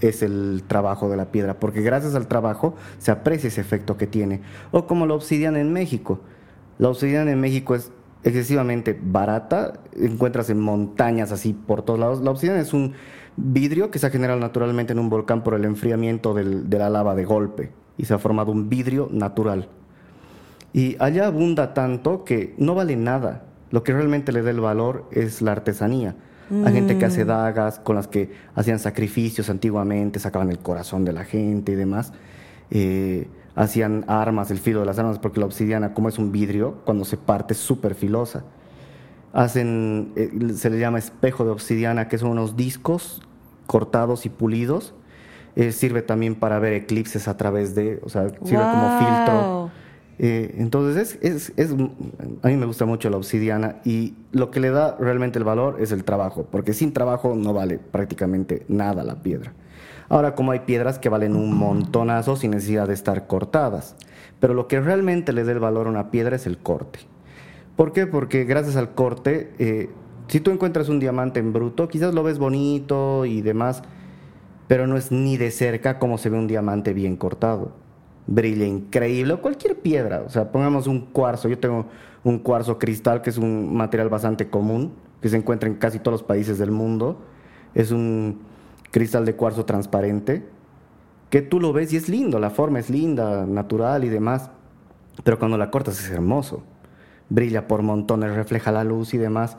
es 0.00 0.22
el 0.22 0.62
trabajo 0.66 1.08
de 1.08 1.16
la 1.16 1.26
piedra, 1.26 1.58
porque 1.58 1.80
gracias 1.80 2.14
al 2.14 2.26
trabajo 2.26 2.74
se 2.98 3.10
aprecia 3.10 3.48
ese 3.48 3.60
efecto 3.60 3.96
que 3.96 4.06
tiene. 4.06 4.40
O 4.70 4.86
como 4.86 5.06
la 5.06 5.14
obsidiana 5.14 5.60
en 5.60 5.72
México. 5.72 6.20
La 6.78 6.88
obsidiana 6.88 7.30
en 7.30 7.40
México 7.40 7.74
es 7.74 7.92
excesivamente 8.24 8.98
barata, 9.00 9.74
encuentras 9.96 10.50
en 10.50 10.60
montañas 10.60 11.30
así 11.30 11.52
por 11.52 11.82
todos 11.82 12.00
lados. 12.00 12.20
La 12.20 12.30
obsidiana 12.30 12.60
es 12.60 12.72
un 12.72 12.94
vidrio 13.36 13.90
que 13.90 13.98
se 13.98 14.06
ha 14.06 14.10
generado 14.10 14.40
naturalmente 14.40 14.92
en 14.92 14.98
un 14.98 15.10
volcán 15.10 15.42
por 15.42 15.54
el 15.54 15.64
enfriamiento 15.64 16.34
de 16.34 16.78
la 16.78 16.90
lava 16.90 17.14
de 17.14 17.24
golpe 17.24 17.72
y 17.96 18.04
se 18.04 18.14
ha 18.14 18.18
formado 18.18 18.52
un 18.52 18.68
vidrio 18.68 19.08
natural. 19.10 19.68
Y 20.74 20.96
allá 20.98 21.28
abunda 21.28 21.72
tanto 21.72 22.24
que 22.24 22.52
no 22.58 22.74
vale 22.74 22.96
nada. 22.96 23.44
Lo 23.70 23.84
que 23.84 23.92
realmente 23.92 24.32
le 24.32 24.42
da 24.42 24.50
el 24.50 24.60
valor 24.60 25.08
es 25.12 25.40
la 25.40 25.52
artesanía. 25.52 26.16
Hay 26.64 26.74
gente 26.74 26.98
que 26.98 27.06
hace 27.06 27.24
mm. 27.24 27.28
dagas 27.28 27.78
con 27.78 27.96
las 27.96 28.06
que 28.06 28.30
hacían 28.54 28.78
sacrificios 28.78 29.48
antiguamente, 29.48 30.18
sacaban 30.18 30.50
el 30.50 30.58
corazón 30.58 31.04
de 31.04 31.12
la 31.12 31.24
gente 31.24 31.72
y 31.72 31.74
demás. 31.76 32.12
Eh, 32.70 33.28
hacían 33.54 34.04
armas, 34.08 34.50
el 34.50 34.58
filo 34.58 34.80
de 34.80 34.86
las 34.86 34.98
armas, 34.98 35.20
porque 35.20 35.40
la 35.40 35.46
obsidiana, 35.46 35.94
como 35.94 36.08
es 36.08 36.18
un 36.18 36.32
vidrio, 36.32 36.82
cuando 36.84 37.04
se 37.04 37.16
parte 37.16 37.54
es 37.54 37.60
súper 37.60 37.94
filosa. 37.94 38.44
Hacen, 39.32 40.12
eh, 40.16 40.30
se 40.54 40.70
le 40.70 40.78
llama 40.78 40.98
espejo 40.98 41.44
de 41.44 41.50
obsidiana, 41.52 42.08
que 42.08 42.18
son 42.18 42.30
unos 42.30 42.56
discos 42.56 43.22
cortados 43.66 44.26
y 44.26 44.28
pulidos. 44.28 44.92
Eh, 45.54 45.70
sirve 45.70 46.02
también 46.02 46.34
para 46.34 46.58
ver 46.58 46.72
eclipses 46.72 47.28
a 47.28 47.36
través 47.36 47.76
de, 47.76 48.00
o 48.04 48.08
sea, 48.08 48.28
sirve 48.44 48.64
como 48.64 48.98
filtro 48.98 49.70
eh, 50.18 50.54
entonces, 50.58 51.18
es, 51.22 51.52
es, 51.56 51.72
a 52.42 52.48
mí 52.48 52.56
me 52.56 52.66
gusta 52.66 52.86
mucho 52.86 53.10
la 53.10 53.16
obsidiana 53.16 53.76
y 53.84 54.14
lo 54.32 54.50
que 54.50 54.60
le 54.60 54.70
da 54.70 54.96
realmente 54.98 55.38
el 55.38 55.44
valor 55.44 55.76
es 55.80 55.92
el 55.92 56.04
trabajo, 56.04 56.46
porque 56.50 56.72
sin 56.72 56.92
trabajo 56.92 57.34
no 57.34 57.52
vale 57.52 57.78
prácticamente 57.78 58.64
nada 58.68 59.02
la 59.04 59.22
piedra. 59.22 59.52
Ahora, 60.08 60.34
como 60.34 60.52
hay 60.52 60.60
piedras 60.60 60.98
que 60.98 61.08
valen 61.08 61.34
un 61.34 61.56
montonazo 61.56 62.36
sin 62.36 62.52
necesidad 62.52 62.86
de 62.86 62.94
estar 62.94 63.26
cortadas, 63.26 63.96
pero 64.38 64.54
lo 64.54 64.68
que 64.68 64.80
realmente 64.80 65.32
le 65.32 65.44
da 65.44 65.52
el 65.52 65.58
valor 65.58 65.86
a 65.86 65.90
una 65.90 66.10
piedra 66.10 66.36
es 66.36 66.46
el 66.46 66.58
corte. 66.58 67.00
¿Por 67.76 67.92
qué? 67.92 68.06
Porque 68.06 68.44
gracias 68.44 68.76
al 68.76 68.94
corte, 68.94 69.52
eh, 69.58 69.90
si 70.28 70.40
tú 70.40 70.50
encuentras 70.50 70.88
un 70.88 71.00
diamante 71.00 71.40
en 71.40 71.52
bruto, 71.52 71.88
quizás 71.88 72.14
lo 72.14 72.22
ves 72.22 72.38
bonito 72.38 73.24
y 73.24 73.42
demás, 73.42 73.82
pero 74.68 74.86
no 74.86 74.96
es 74.96 75.10
ni 75.10 75.36
de 75.36 75.50
cerca 75.50 75.98
como 75.98 76.18
se 76.18 76.30
ve 76.30 76.38
un 76.38 76.46
diamante 76.46 76.92
bien 76.92 77.16
cortado. 77.16 77.83
Brilla 78.26 78.64
increíble, 78.64 79.36
cualquier 79.36 79.78
piedra, 79.78 80.22
o 80.26 80.30
sea, 80.30 80.50
pongamos 80.50 80.86
un 80.86 81.00
cuarzo, 81.00 81.48
yo 81.48 81.58
tengo 81.58 81.86
un 82.22 82.38
cuarzo 82.38 82.78
cristal 82.78 83.20
que 83.20 83.30
es 83.30 83.38
un 83.38 83.74
material 83.74 84.08
bastante 84.08 84.48
común, 84.48 84.92
que 85.20 85.28
se 85.28 85.36
encuentra 85.36 85.68
en 85.68 85.76
casi 85.76 85.98
todos 85.98 86.20
los 86.20 86.22
países 86.22 86.58
del 86.58 86.70
mundo, 86.70 87.20
es 87.74 87.90
un 87.90 88.40
cristal 88.90 89.24
de 89.24 89.34
cuarzo 89.34 89.64
transparente, 89.64 90.44
que 91.30 91.42
tú 91.42 91.60
lo 91.60 91.72
ves 91.72 91.92
y 91.92 91.96
es 91.96 92.08
lindo, 92.08 92.38
la 92.38 92.50
forma 92.50 92.78
es 92.78 92.88
linda, 92.88 93.44
natural 93.44 94.04
y 94.04 94.08
demás, 94.08 94.50
pero 95.22 95.38
cuando 95.38 95.58
la 95.58 95.70
cortas 95.70 95.98
es 96.00 96.10
hermoso, 96.10 96.62
brilla 97.28 97.66
por 97.66 97.82
montones, 97.82 98.34
refleja 98.34 98.72
la 98.72 98.84
luz 98.84 99.14
y 99.14 99.18
demás, 99.18 99.56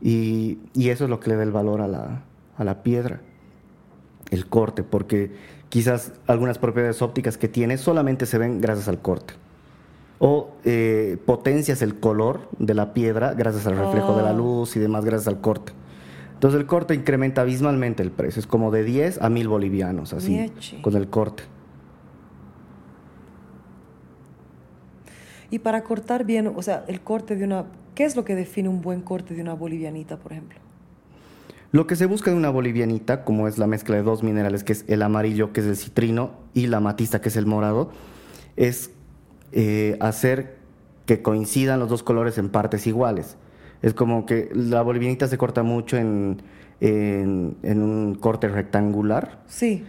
y, 0.00 0.58
eso 0.74 1.04
es 1.04 1.10
lo 1.10 1.20
que 1.20 1.30
le 1.30 1.36
da 1.36 1.44
el 1.44 1.52
valor 1.52 1.80
a 1.80 1.88
la, 1.88 2.22
a 2.56 2.64
la 2.64 2.82
piedra, 2.82 3.20
el 4.30 4.46
corte, 4.46 4.82
porque 4.82 5.32
quizás 5.72 6.12
algunas 6.26 6.58
propiedades 6.58 7.00
ópticas 7.00 7.38
que 7.38 7.48
tiene 7.48 7.78
solamente 7.78 8.26
se 8.26 8.36
ven 8.36 8.60
gracias 8.60 8.88
al 8.88 9.00
corte. 9.00 9.32
O 10.18 10.50
eh, 10.66 11.16
potencias 11.24 11.80
el 11.80 11.98
color 11.98 12.46
de 12.58 12.74
la 12.74 12.92
piedra 12.92 13.32
gracias 13.32 13.66
al 13.66 13.78
reflejo 13.78 14.14
de 14.14 14.22
la 14.22 14.32
oh. 14.32 14.36
luz 14.36 14.76
y 14.76 14.80
demás 14.80 15.06
gracias 15.06 15.28
al 15.28 15.40
corte. 15.40 15.72
Entonces 16.34 16.60
el 16.60 16.66
corte 16.66 16.94
incrementa 16.94 17.40
abismalmente 17.40 18.02
el 18.02 18.10
precio. 18.10 18.40
Es 18.40 18.46
como 18.46 18.70
de 18.70 18.84
10 18.84 19.22
a 19.22 19.30
1000 19.30 19.48
bolivianos, 19.48 20.12
así, 20.12 20.52
con 20.82 20.94
el 20.94 21.08
corte. 21.08 21.44
Y 25.50 25.60
para 25.60 25.84
cortar 25.84 26.26
bien, 26.26 26.52
o 26.54 26.60
sea, 26.60 26.84
el 26.86 27.00
corte 27.00 27.34
de 27.34 27.44
una... 27.44 27.64
¿Qué 27.94 28.04
es 28.04 28.14
lo 28.14 28.26
que 28.26 28.34
define 28.34 28.68
un 28.68 28.82
buen 28.82 29.00
corte 29.00 29.32
de 29.32 29.40
una 29.40 29.54
bolivianita, 29.54 30.18
por 30.18 30.32
ejemplo? 30.32 30.58
Lo 31.72 31.86
que 31.86 31.96
se 31.96 32.04
busca 32.04 32.30
de 32.30 32.36
una 32.36 32.50
bolivianita, 32.50 33.24
como 33.24 33.48
es 33.48 33.56
la 33.56 33.66
mezcla 33.66 33.96
de 33.96 34.02
dos 34.02 34.22
minerales, 34.22 34.62
que 34.62 34.74
es 34.74 34.84
el 34.88 35.00
amarillo, 35.00 35.54
que 35.54 35.62
es 35.62 35.66
el 35.66 35.76
citrino, 35.76 36.32
y 36.52 36.66
la 36.66 36.80
matista, 36.80 37.22
que 37.22 37.30
es 37.30 37.36
el 37.36 37.46
morado, 37.46 37.90
es 38.56 38.90
eh, 39.52 39.96
hacer 40.00 40.58
que 41.06 41.22
coincidan 41.22 41.80
los 41.80 41.88
dos 41.88 42.02
colores 42.02 42.36
en 42.36 42.50
partes 42.50 42.86
iguales. 42.86 43.38
Es 43.80 43.94
como 43.94 44.26
que 44.26 44.50
la 44.52 44.82
bolivianita 44.82 45.28
se 45.28 45.38
corta 45.38 45.62
mucho 45.62 45.96
en, 45.96 46.42
en, 46.80 47.56
un 47.82 48.16
corte 48.16 48.48
rectangular. 48.48 49.40
Sí. 49.46 49.82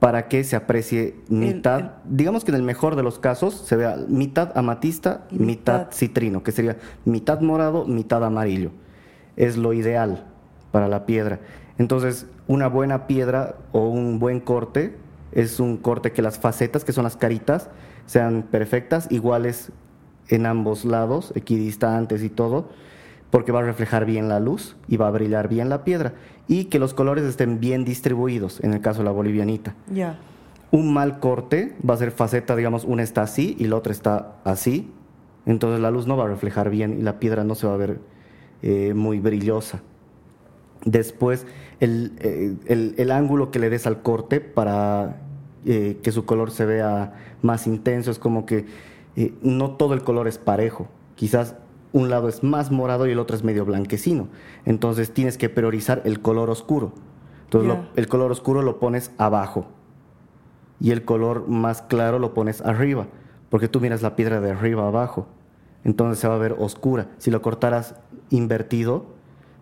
Para 0.00 0.28
que 0.28 0.44
se 0.44 0.56
aprecie 0.56 1.14
mitad, 1.28 1.96
digamos 2.06 2.42
que 2.42 2.52
en 2.52 2.56
el 2.56 2.62
mejor 2.62 2.96
de 2.96 3.02
los 3.02 3.18
casos 3.18 3.54
se 3.54 3.76
vea 3.76 3.98
mitad 4.08 4.56
amatista, 4.56 5.26
y 5.30 5.38
mitad 5.40 5.88
citrino, 5.92 6.42
que 6.42 6.52
sería 6.52 6.78
mitad 7.04 7.42
morado, 7.42 7.84
mitad 7.84 8.24
amarillo. 8.24 8.70
Es 9.36 9.58
lo 9.58 9.74
ideal 9.74 10.31
para 10.72 10.88
la 10.88 11.06
piedra. 11.06 11.38
Entonces, 11.78 12.26
una 12.48 12.66
buena 12.66 13.06
piedra 13.06 13.56
o 13.70 13.88
un 13.88 14.18
buen 14.18 14.40
corte 14.40 14.96
es 15.30 15.60
un 15.60 15.76
corte 15.76 16.12
que 16.12 16.22
las 16.22 16.38
facetas, 16.38 16.84
que 16.84 16.92
son 16.92 17.04
las 17.04 17.16
caritas, 17.16 17.70
sean 18.06 18.42
perfectas, 18.42 19.06
iguales 19.10 19.70
en 20.28 20.46
ambos 20.46 20.84
lados, 20.84 21.32
equidistantes 21.34 22.22
y 22.22 22.28
todo, 22.28 22.68
porque 23.30 23.52
va 23.52 23.60
a 23.60 23.62
reflejar 23.62 24.04
bien 24.04 24.28
la 24.28 24.40
luz 24.40 24.76
y 24.88 24.96
va 24.96 25.08
a 25.08 25.10
brillar 25.10 25.48
bien 25.48 25.68
la 25.68 25.84
piedra. 25.84 26.14
Y 26.48 26.64
que 26.64 26.78
los 26.78 26.92
colores 26.94 27.24
estén 27.24 27.60
bien 27.60 27.84
distribuidos, 27.84 28.62
en 28.62 28.74
el 28.74 28.80
caso 28.80 28.98
de 28.98 29.04
la 29.06 29.10
bolivianita. 29.10 29.74
Ya. 29.90 30.18
Un 30.70 30.92
mal 30.92 31.20
corte 31.20 31.76
va 31.88 31.94
a 31.94 31.96
ser 31.98 32.10
faceta, 32.10 32.56
digamos, 32.56 32.84
una 32.84 33.02
está 33.02 33.22
así 33.22 33.56
y 33.58 33.66
la 33.66 33.76
otra 33.76 33.92
está 33.92 34.36
así. 34.44 34.90
Entonces 35.46 35.80
la 35.80 35.90
luz 35.90 36.06
no 36.06 36.16
va 36.16 36.24
a 36.24 36.28
reflejar 36.28 36.70
bien 36.70 36.98
y 36.98 37.02
la 37.02 37.18
piedra 37.18 37.44
no 37.44 37.54
se 37.54 37.66
va 37.66 37.74
a 37.74 37.76
ver 37.76 38.00
eh, 38.62 38.94
muy 38.94 39.18
brillosa. 39.18 39.82
Después, 40.84 41.46
eh, 41.80 42.56
el, 42.66 43.10
ángulo 43.10 43.50
que 43.50 43.58
le 43.58 43.70
des 43.70 43.86
al 43.86 44.02
corte 44.02 44.40
para 44.40 45.22
eh, 45.64 45.98
que 46.02 46.10
su 46.10 46.24
color 46.24 46.50
se 46.50 46.66
vea 46.66 47.14
más 47.40 47.66
intenso, 47.66 48.10
es 48.10 48.18
como 48.18 48.46
que 48.46 48.66
eh, 49.14 49.34
no 49.42 49.72
todo 49.72 49.94
el 49.94 50.02
color 50.02 50.26
es 50.26 50.38
parejo. 50.38 50.88
Quizás 51.14 51.56
un 51.92 52.10
lado 52.10 52.28
es 52.28 52.42
más 52.42 52.70
morado 52.72 53.06
y 53.06 53.12
el 53.12 53.18
otro 53.18 53.36
es 53.36 53.44
medio 53.44 53.64
blanquecino. 53.64 54.28
Entonces 54.64 55.12
tienes 55.12 55.38
que 55.38 55.48
priorizar 55.48 56.02
el 56.04 56.20
color 56.20 56.50
oscuro. 56.50 56.92
Entonces 57.44 57.78
el 57.96 58.08
color 58.08 58.32
oscuro 58.32 58.62
lo 58.62 58.80
pones 58.80 59.12
abajo 59.18 59.66
y 60.80 60.90
el 60.90 61.04
color 61.04 61.48
más 61.48 61.82
claro 61.82 62.18
lo 62.18 62.32
pones 62.32 62.62
arriba, 62.62 63.08
porque 63.50 63.68
tú 63.68 63.78
miras 63.78 64.00
la 64.00 64.16
piedra 64.16 64.40
de 64.40 64.50
arriba 64.50 64.88
abajo. 64.88 65.26
Entonces 65.84 66.18
se 66.18 66.28
va 66.28 66.34
a 66.34 66.38
ver 66.38 66.56
oscura. 66.58 67.10
Si 67.18 67.30
lo 67.30 67.42
cortaras 67.42 67.94
invertido, 68.30 69.11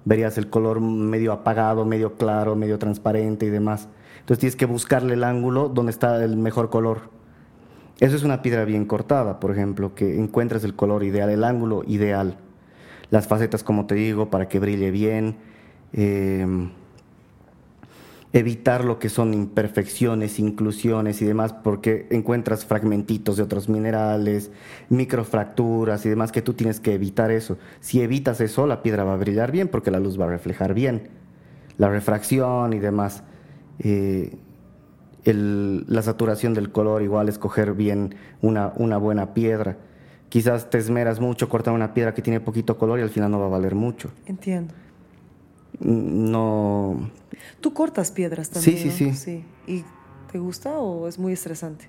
verías 0.04 0.38
el 0.38 0.48
color 0.48 0.80
medio 0.80 1.32
apagado, 1.32 1.84
medio 1.84 2.14
claro, 2.14 2.56
medio 2.56 2.78
transparente 2.78 3.46
y 3.46 3.50
demás. 3.50 3.88
Entonces 4.20 4.38
tienes 4.38 4.56
que 4.56 4.66
buscarle 4.66 5.14
el 5.14 5.24
ángulo 5.24 5.68
donde 5.68 5.90
está 5.90 6.22
el 6.24 6.36
mejor 6.36 6.70
color. 6.70 7.10
Eso 8.00 8.16
es 8.16 8.22
una 8.22 8.42
piedra 8.42 8.64
bien 8.64 8.86
cortada, 8.86 9.40
por 9.40 9.50
ejemplo, 9.50 9.94
que 9.94 10.18
encuentres 10.18 10.64
el 10.64 10.74
color 10.74 11.04
ideal, 11.04 11.28
el 11.28 11.44
ángulo 11.44 11.82
ideal. 11.86 12.38
Las 13.10 13.26
facetas, 13.26 13.62
como 13.62 13.86
te 13.86 13.94
digo, 13.94 14.30
para 14.30 14.48
que 14.48 14.58
brille 14.58 14.90
bien. 14.90 15.36
Eh, 15.92 16.46
evitar 18.32 18.84
lo 18.84 18.98
que 18.98 19.08
son 19.08 19.34
imperfecciones, 19.34 20.38
inclusiones 20.38 21.20
y 21.20 21.24
demás, 21.24 21.52
porque 21.52 22.06
encuentras 22.10 22.64
fragmentitos 22.64 23.36
de 23.36 23.42
otros 23.42 23.68
minerales, 23.68 24.52
microfracturas 24.88 26.06
y 26.06 26.08
demás, 26.08 26.30
que 26.30 26.42
tú 26.42 26.54
tienes 26.54 26.78
que 26.78 26.94
evitar 26.94 27.30
eso. 27.30 27.58
Si 27.80 28.00
evitas 28.00 28.40
eso, 28.40 28.66
la 28.66 28.82
piedra 28.82 29.04
va 29.04 29.14
a 29.14 29.16
brillar 29.16 29.50
bien 29.50 29.68
porque 29.68 29.90
la 29.90 29.98
luz 29.98 30.20
va 30.20 30.26
a 30.26 30.28
reflejar 30.28 30.74
bien. 30.74 31.08
La 31.76 31.88
refracción 31.88 32.72
y 32.72 32.78
demás. 32.78 33.24
Eh, 33.80 34.36
la 35.24 36.02
saturación 36.02 36.54
del 36.54 36.72
color, 36.72 37.02
igual 37.02 37.28
escoger 37.28 37.74
bien 37.74 38.14
una, 38.40 38.72
una 38.76 38.96
buena 38.96 39.34
piedra. 39.34 39.76
Quizás 40.30 40.70
te 40.70 40.78
esmeras 40.78 41.20
mucho 41.20 41.48
cortar 41.48 41.74
una 41.74 41.92
piedra 41.92 42.14
que 42.14 42.22
tiene 42.22 42.40
poquito 42.40 42.78
color 42.78 43.00
y 43.00 43.02
al 43.02 43.10
final 43.10 43.30
no 43.32 43.40
va 43.40 43.46
a 43.46 43.50
valer 43.50 43.74
mucho. 43.74 44.10
Entiendo. 44.26 44.72
No, 45.80 47.10
Tú 47.60 47.72
cortas 47.74 48.10
piedras 48.10 48.50
también. 48.50 48.78
Sí, 48.78 48.90
sí, 48.90 49.14
sí. 49.14 49.44
¿Y 49.66 49.84
te 50.30 50.38
gusta 50.38 50.78
o 50.78 51.08
es 51.08 51.18
muy 51.18 51.32
estresante? 51.32 51.88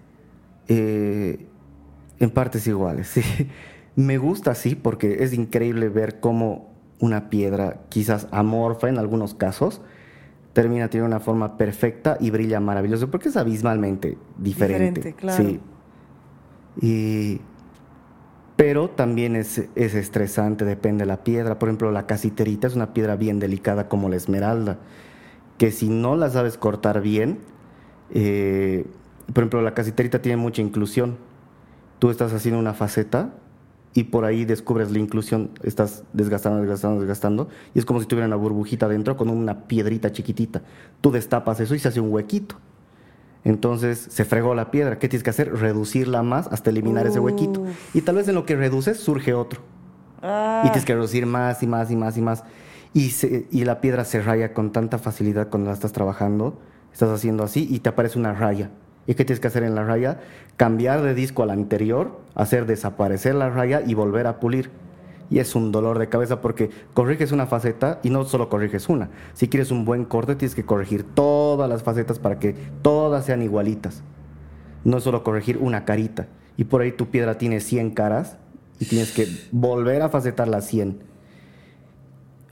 Eh, 0.68 1.46
en 2.20 2.30
partes 2.30 2.68
iguales, 2.68 3.08
sí. 3.14 3.22
Me 3.96 4.18
gusta, 4.18 4.56
sí, 4.56 4.76
porque 4.76 5.24
es 5.24 5.34
increíble 5.34 5.90
ver 5.90 6.20
cómo 6.20 6.72
una 7.00 7.30
piedra, 7.30 7.82
quizás 7.90 8.28
amorfa 8.32 8.88
en 8.88 8.98
algunos 8.98 9.34
casos, 9.34 9.82
termina 10.54 10.90
teniendo 10.90 11.16
una 11.16 11.24
forma 11.24 11.58
perfecta 11.58 12.18
y 12.20 12.30
brilla 12.30 12.60
maravilloso, 12.60 13.10
porque 13.10 13.30
es 13.30 13.38
abismalmente 13.38 14.18
diferente. 14.38 15.02
Diferente, 15.02 15.14
claro. 15.14 15.44
Sí. 15.44 15.60
Y, 16.82 17.42
pero 18.62 18.92
también 18.92 19.36
es, 19.36 19.58
es, 19.74 19.96
estresante, 19.96 20.66
depende 20.66 21.02
de 21.02 21.08
la 21.08 21.24
piedra. 21.24 21.58
Por 21.58 21.68
ejemplo, 21.70 21.90
la 21.90 22.06
casiterita 22.06 22.68
es 22.68 22.76
una 22.76 22.94
piedra 22.94 23.16
bien 23.16 23.40
delicada 23.40 23.90
como 23.90 24.08
la 24.08 24.18
esmeralda 24.18 24.78
que 25.58 25.72
si 25.72 25.90
no 25.90 26.16
la 26.16 26.30
sabes 26.30 26.60
cortar 26.60 27.02
bien, 27.02 27.40
eh, 28.12 28.86
por 29.34 29.44
ejemplo, 29.44 29.64
la 29.64 29.74
casiterita 29.74 30.22
tiene 30.22 30.38
mucha 30.38 30.62
inclusión. 30.62 31.18
Tú 31.98 32.12
estás 32.12 32.34
haciendo 32.34 32.60
una 32.60 32.76
faceta 32.76 33.34
y 33.96 34.04
por 34.04 34.26
ahí 34.26 34.46
descubres 34.46 34.92
la 34.92 35.00
inclusión, 35.00 35.50
estás 35.64 36.04
desgastando, 36.14 36.62
desgastando, 36.62 37.00
desgastando, 37.00 37.50
y 37.74 37.80
es 37.80 37.86
como 37.86 38.00
si 38.00 38.06
tuviera 38.06 38.28
una 38.28 38.36
burbujita 38.36 38.88
dentro 38.88 39.18
con 39.18 39.30
una 39.30 39.68
piedrita 39.68 40.12
chiquitita. 40.12 40.62
Tú 41.02 41.10
destapas 41.10 41.60
eso 41.62 41.74
y 41.74 41.80
se 41.80 41.88
hace 41.88 42.00
un 42.00 42.14
huequito. 42.14 42.58
Entonces 43.44 44.08
se 44.10 44.26
fregó 44.26 44.54
la 44.56 44.72
piedra. 44.72 45.00
¿Qué 45.00 45.10
tienes 45.10 45.24
que 45.24 45.32
hacer? 45.32 45.54
Reducirla 45.54 46.24
más 46.24 46.48
hasta 46.48 46.70
eliminar 46.70 47.08
ese 47.08 47.20
huequito. 47.20 47.64
Y 47.94 48.02
tal 48.02 48.16
vez 48.16 48.28
en 48.28 48.36
lo 48.36 48.46
que 48.46 48.56
reduces 48.56 49.00
surge 49.00 49.34
otro. 49.34 49.62
Y 50.22 50.64
tienes 50.64 50.86
que 50.86 50.94
reducir 50.94 51.26
más 51.26 51.64
y 51.64 51.68
más 51.68 51.90
y 51.90 51.96
más 51.96 52.18
y 52.18 52.22
más 52.22 52.44
y, 52.94 53.12
y 53.52 53.66
la 53.66 53.82
piedra 53.82 54.04
se 54.06 54.22
raya 54.22 54.54
con 54.54 54.72
tanta 54.72 54.98
facilidad 54.98 55.50
cuando 55.50 55.70
la 55.70 55.74
estás 55.74 55.94
trabajando. 55.94 56.60
Estás 56.92 57.10
haciendo 57.10 57.44
así 57.44 57.68
y 57.70 57.80
te 57.80 57.90
aparece 57.90 58.20
una 58.20 58.34
raya. 58.34 58.70
¿Y 59.08 59.16
qué 59.16 59.26
tienes 59.26 59.40
que 59.40 59.48
hacer 59.48 59.64
en 59.64 59.76
la 59.76 59.84
raya? 59.84 60.20
Cambiar 60.58 61.02
de 61.02 61.14
disco 61.14 61.44
al 61.44 61.50
anterior, 61.50 62.20
hacer 62.36 62.66
desaparecer 62.66 63.34
la 63.36 63.50
raya 63.50 63.82
y 63.86 63.94
volver 63.94 64.28
a 64.28 64.40
pulir. 64.40 64.70
Y 65.32 65.40
es 65.40 65.56
un 65.56 65.72
dolor 65.72 65.98
de 65.98 66.10
cabeza 66.10 66.42
porque 66.42 66.70
corriges 66.94 67.32
una 67.32 67.48
faceta 67.48 68.00
y 68.04 68.12
no 68.12 68.26
solo 68.26 68.50
corriges 68.50 68.90
una. 68.90 69.10
Si 69.34 69.48
quieres 69.48 69.72
un 69.72 69.86
buen 69.86 70.06
corte, 70.06 70.36
tienes 70.36 70.54
que 70.54 70.66
corregir 70.66 71.04
todas 71.04 71.68
las 71.68 71.82
facetas 71.82 72.20
para 72.20 72.38
que 72.38 72.54
todas 72.84 73.26
sean 73.26 73.42
igualitas. 73.42 74.04
No 74.84 75.00
solo 75.00 75.24
corregir 75.24 75.58
una 75.58 75.86
carita. 75.86 76.28
Y 76.58 76.66
por 76.66 76.82
ahí 76.82 76.92
tu 76.92 77.08
piedra 77.08 77.40
tiene 77.40 77.62
100 77.62 77.92
caras 77.92 78.38
y 78.80 78.86
tienes 78.86 79.12
que 79.12 79.28
volver 79.52 80.04
a 80.04 80.10
facetar 80.10 80.48
las 80.48 80.68
100 80.68 81.12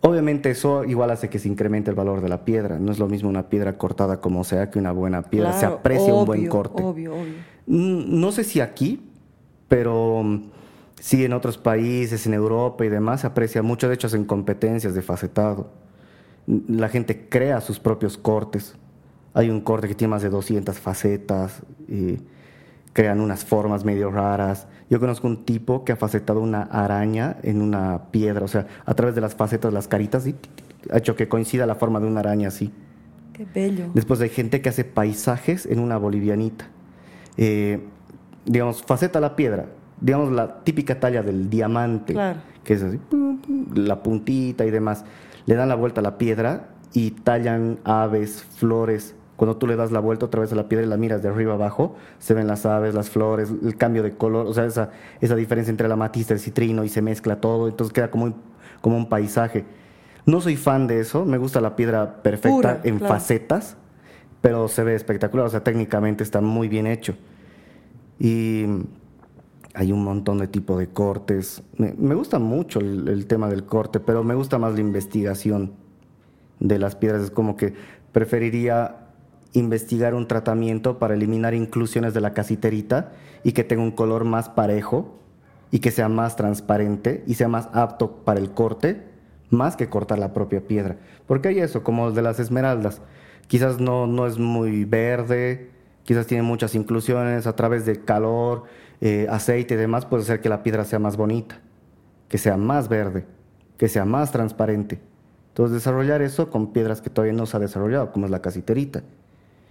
Obviamente 0.02 0.50
eso 0.50 0.86
igual 0.86 1.12
hace 1.12 1.30
que 1.30 1.40
se 1.40 1.50
incremente 1.50 1.90
el 1.90 1.96
valor 1.96 2.22
de 2.22 2.30
la 2.30 2.46
piedra. 2.46 2.80
No 2.80 2.92
es 2.92 3.00
lo 3.00 3.08
mismo 3.08 3.30
una 3.30 3.50
piedra 3.50 3.78
cortada 3.78 4.22
como 4.22 4.44
sea 4.44 4.70
que 4.70 4.80
una 4.80 4.92
buena 4.92 5.24
piedra. 5.24 5.54
se 5.54 5.66
aprecia 5.66 6.14
un 6.14 6.26
buen 6.26 6.48
corte. 6.48 6.82
Obvio, 6.82 7.14
obvio. 7.16 7.34
Mm, 7.68 8.20
no 8.20 8.32
sé 8.32 8.46
si 8.46 8.62
aquí, 8.62 9.10
pero 9.68 10.24
mm, 10.24 10.52
sí 11.00 11.26
en 11.26 11.34
otros 11.34 11.58
países, 11.58 12.26
en 12.26 12.34
Europa 12.34 12.86
y 12.86 12.90
demás, 12.90 13.22
se 13.22 13.28
aprecia 13.28 13.62
mucho. 13.62 13.88
De 13.88 13.96
hecho, 13.96 14.08
hacen 14.08 14.26
competencias 14.26 14.94
de 14.94 15.02
facetado. 15.02 15.72
La 16.46 16.90
gente 16.90 17.28
crea 17.30 17.62
sus 17.62 17.80
propios 17.80 18.18
cortes. 18.18 18.76
Hay 19.34 19.50
un 19.50 19.62
corte 19.62 19.88
que 19.88 19.96
tiene 19.96 20.12
más 20.12 20.22
de 20.22 20.30
200 20.30 20.78
facetas. 20.80 21.62
crean 22.94 23.22
unas 23.22 23.46
formas 23.46 23.86
medio 23.86 24.12
raras. 24.12 24.68
Yo 24.90 25.00
conozco 25.00 25.28
un 25.28 25.46
tipo 25.46 25.86
que 25.86 25.92
ha 25.92 25.96
facetado 25.96 26.42
una 26.42 26.64
araña 26.64 27.38
en 27.44 27.62
una 27.62 28.10
piedra, 28.12 28.44
o 28.44 28.48
sea, 28.48 28.66
a 28.86 28.94
través 28.96 29.14
de 29.14 29.22
las 29.22 29.36
facetas, 29.36 29.72
las 29.72 29.88
caritas, 29.88 30.26
y 30.26 30.36
ha 30.92 30.98
hecho 30.98 31.16
que 31.16 31.28
coincida 31.28 31.68
la 31.68 31.76
forma 31.76 32.00
de 32.00 32.08
una 32.08 32.22
araña 32.22 32.48
así. 32.48 32.74
Qué 33.34 33.46
bello. 33.54 33.92
Después 33.94 34.20
hay 34.22 34.30
gente 34.30 34.62
que 34.62 34.70
hace 34.70 34.84
paisajes 34.84 35.68
en 35.68 35.80
una 35.80 35.98
bolivianita. 35.98 36.68
Eh, 37.38 37.80
digamos, 38.46 38.82
faceta 38.82 39.20
la 39.20 39.36
piedra, 39.36 39.68
digamos 40.02 40.32
la 40.32 40.64
típica 40.64 41.00
talla 41.00 41.22
del 41.24 41.50
diamante, 41.50 42.16
que 42.64 42.74
es 42.74 42.84
así, 42.84 43.00
la 43.74 44.02
puntita 44.02 44.66
y 44.66 44.72
demás. 44.72 45.06
Le 45.46 45.56
dan 45.56 45.70
la 45.70 45.76
vuelta 45.76 46.02
a 46.02 46.04
la 46.04 46.18
piedra 46.18 46.70
y 46.94 47.12
tallan 47.12 47.80
aves, 47.84 48.44
flores. 48.44 49.16
Cuando 49.36 49.58
tú 49.58 49.68
le 49.68 49.76
das 49.76 49.92
la 49.92 50.00
vuelta 50.00 50.26
otra 50.26 50.42
vez 50.42 50.52
a 50.52 50.56
la 50.56 50.68
piedra 50.68 50.86
y 50.86 50.90
la 50.90 50.98
miras 50.98 51.24
de 51.24 51.30
arriba 51.30 51.54
abajo, 51.54 51.96
se 52.18 52.34
ven 52.34 52.48
las 52.48 52.66
aves, 52.66 52.94
las 52.94 53.10
flores, 53.10 53.54
el 53.64 53.78
cambio 53.78 54.04
de 54.04 54.16
color, 54.16 54.46
o 54.48 54.54
sea, 54.54 54.66
esa, 54.66 54.92
esa 55.22 55.36
diferencia 55.36 55.72
entre 55.72 55.88
la 55.88 55.96
matista 55.96 56.34
y 56.34 56.36
el 56.36 56.42
citrino 56.42 56.84
y 56.84 56.90
se 56.90 57.02
mezcla 57.02 57.40
todo, 57.40 57.70
entonces 57.70 57.94
queda 57.94 58.12
como 58.12 58.26
un, 58.26 58.36
como 58.82 58.98
un 58.98 59.08
paisaje. 59.08 59.64
No 60.26 60.42
soy 60.42 60.58
fan 60.58 60.88
de 60.88 61.00
eso, 61.00 61.24
me 61.24 61.38
gusta 61.38 61.62
la 61.62 61.78
piedra 61.78 62.22
perfecta 62.22 62.82
en 62.84 63.00
facetas, 63.00 63.78
pero 64.42 64.68
se 64.68 64.84
ve 64.84 64.96
espectacular, 64.96 65.46
o 65.46 65.50
sea, 65.50 65.64
técnicamente 65.64 66.24
está 66.24 66.42
muy 66.42 66.68
bien 66.68 66.86
hecho. 66.86 67.16
Y 68.20 68.66
hay 69.80 69.94
un 69.94 70.04
montón 70.04 70.40
de 70.40 70.48
tipos 70.50 70.78
de 70.78 70.90
cortes. 70.90 71.64
Me, 71.78 72.14
gusta 72.14 72.38
mucho 72.38 72.82
el, 72.82 73.26
tema 73.28 73.48
del 73.48 73.64
corte, 73.64 74.02
pero 74.02 74.26
me 74.26 74.36
gusta 74.36 74.58
más 74.58 74.74
la 74.74 74.82
investigación 74.82 75.72
de 76.60 76.78
las 76.78 76.98
piedras. 76.98 77.24
Es 77.24 77.32
como 77.32 77.56
que 77.56 77.76
preferiría 78.12 79.08
investigar 79.54 80.16
un 80.16 80.28
tratamiento 80.28 81.00
para 81.00 81.14
eliminar 81.14 81.54
inclusiones 81.54 82.14
de 82.14 82.20
la 82.20 82.34
casiterita 82.34 83.14
y 83.46 83.54
que 83.54 83.64
tenga 83.64 83.82
un 83.82 83.92
color 83.92 84.26
más 84.26 84.50
parejo 84.50 85.18
y 85.72 85.80
que 85.80 85.92
sea 85.92 86.10
más 86.10 86.36
transparente 86.36 87.24
y 87.26 87.36
sea 87.36 87.48
más 87.48 87.70
apto 87.72 88.18
para 88.26 88.42
el 88.42 88.52
corte, 88.52 89.06
más 89.50 89.78
que 89.78 89.88
cortar 89.88 90.20
la 90.20 90.34
propia 90.34 90.60
piedra. 90.60 90.98
Porque 91.26 91.48
hay 91.48 91.60
eso, 91.60 91.84
como 91.84 92.10
el 92.10 92.16
de 92.16 92.22
las 92.22 92.42
esmeraldas. 92.42 93.02
Quizás 93.48 93.80
no, 93.80 94.08
no 94.08 94.28
es 94.28 94.40
muy 94.40 94.84
verde, 94.84 95.72
quizás 96.04 96.28
tiene 96.28 96.44
muchas 96.44 96.76
inclusiones 96.76 97.48
a 97.48 97.56
través 97.56 97.86
de 97.86 98.04
calor, 98.04 98.66
eh, 99.02 99.28
aceite 99.30 99.76
y 99.76 99.78
demás, 99.78 100.06
puede 100.06 100.24
hacer 100.24 100.42
que 100.42 100.50
la 100.50 100.64
piedra 100.64 100.84
sea 100.86 101.00
más 101.00 101.18
bonita, 101.18 101.60
que 102.28 102.38
sea 102.38 102.58
más 102.58 102.90
verde, 102.90 103.26
que 103.78 103.88
sea 103.88 104.06
más 104.06 104.32
transparente. 104.32 105.00
Entonces, 105.50 105.76
desarrollar 105.76 106.22
eso 106.22 106.50
con 106.50 106.74
piedras 106.74 107.02
que 107.02 107.10
todavía 107.10 107.34
no 107.34 107.46
se 107.46 107.58
ha 107.58 107.60
desarrollado, 107.60 108.12
como 108.12 108.26
es 108.26 108.32
la 108.32 108.42
casiterita. 108.42 109.04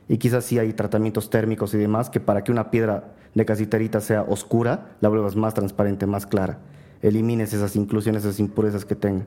Y 0.09 0.19
quizás 0.19 0.45
sí 0.45 0.59
hay 0.59 0.73
tratamientos 0.73 1.31
térmicos 1.31 1.75
y 1.75 1.79
demás 1.79 2.09
que 2.11 2.21
para 2.21 2.43
que 2.43 2.51
una 2.51 2.71
piedra 2.71 3.13
de 3.35 3.45
casiterita 3.45 4.01
sea 4.01 4.23
oscura, 4.23 4.97
la 5.01 5.09
vuelvas 5.09 5.37
más 5.37 5.55
transparente, 5.55 6.07
más 6.07 6.27
clara. 6.27 6.59
Elimines 7.03 7.53
esas 7.53 7.77
inclusiones, 7.77 8.25
esas 8.25 8.41
impurezas 8.41 8.85
que 8.85 8.97
tengan 8.97 9.27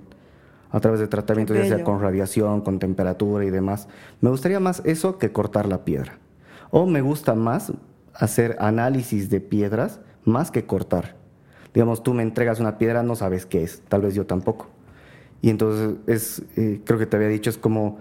a 0.71 0.79
través 0.79 0.99
de 0.99 1.07
tratamientos, 1.07 1.55
ya 1.57 1.65
sea 1.65 1.83
con 1.83 2.01
radiación, 2.01 2.61
con 2.61 2.79
temperatura 2.79 3.45
y 3.45 3.49
demás. 3.49 3.87
Me 4.21 4.29
gustaría 4.29 4.59
más 4.59 4.81
eso 4.85 5.17
que 5.17 5.31
cortar 5.31 5.67
la 5.67 5.83
piedra. 5.83 6.17
O 6.71 6.85
me 6.85 7.01
gusta 7.01 7.35
más 7.35 7.73
hacer 8.13 8.55
análisis 8.59 9.29
de 9.29 9.39
piedras 9.39 9.99
más 10.23 10.51
que 10.51 10.65
cortar. 10.65 11.15
Digamos, 11.73 12.03
tú 12.03 12.13
me 12.13 12.23
entregas 12.23 12.59
una 12.59 12.77
piedra, 12.77 13.03
no 13.03 13.15
sabes 13.15 13.45
qué 13.45 13.63
es, 13.63 13.81
tal 13.87 14.01
vez 14.01 14.13
yo 14.13 14.25
tampoco. 14.25 14.69
Y 15.41 15.49
entonces 15.49 15.97
es, 16.07 16.43
eh, 16.57 16.81
creo 16.85 16.99
que 16.99 17.05
te 17.05 17.15
había 17.15 17.29
dicho, 17.29 17.49
es 17.49 17.57
como 17.57 17.99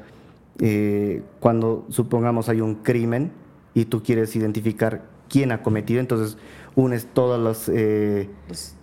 eh, 0.59 1.23
cuando 1.39 1.87
supongamos 1.89 2.49
hay 2.49 2.61
un 2.61 2.77
crimen 2.77 3.33
y 3.73 3.87
tú 3.87 4.03
quieres 4.03 4.35
identificar 4.37 5.05
quién 5.29 5.53
ha 5.53 5.63
cometido, 5.63 6.01
entonces 6.01 6.37
unes 6.75 7.07
todas 7.07 7.41
las, 7.41 7.69
eh, 7.69 8.29
pues 8.47 8.77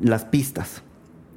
las 0.00 0.24
pistas 0.24 0.82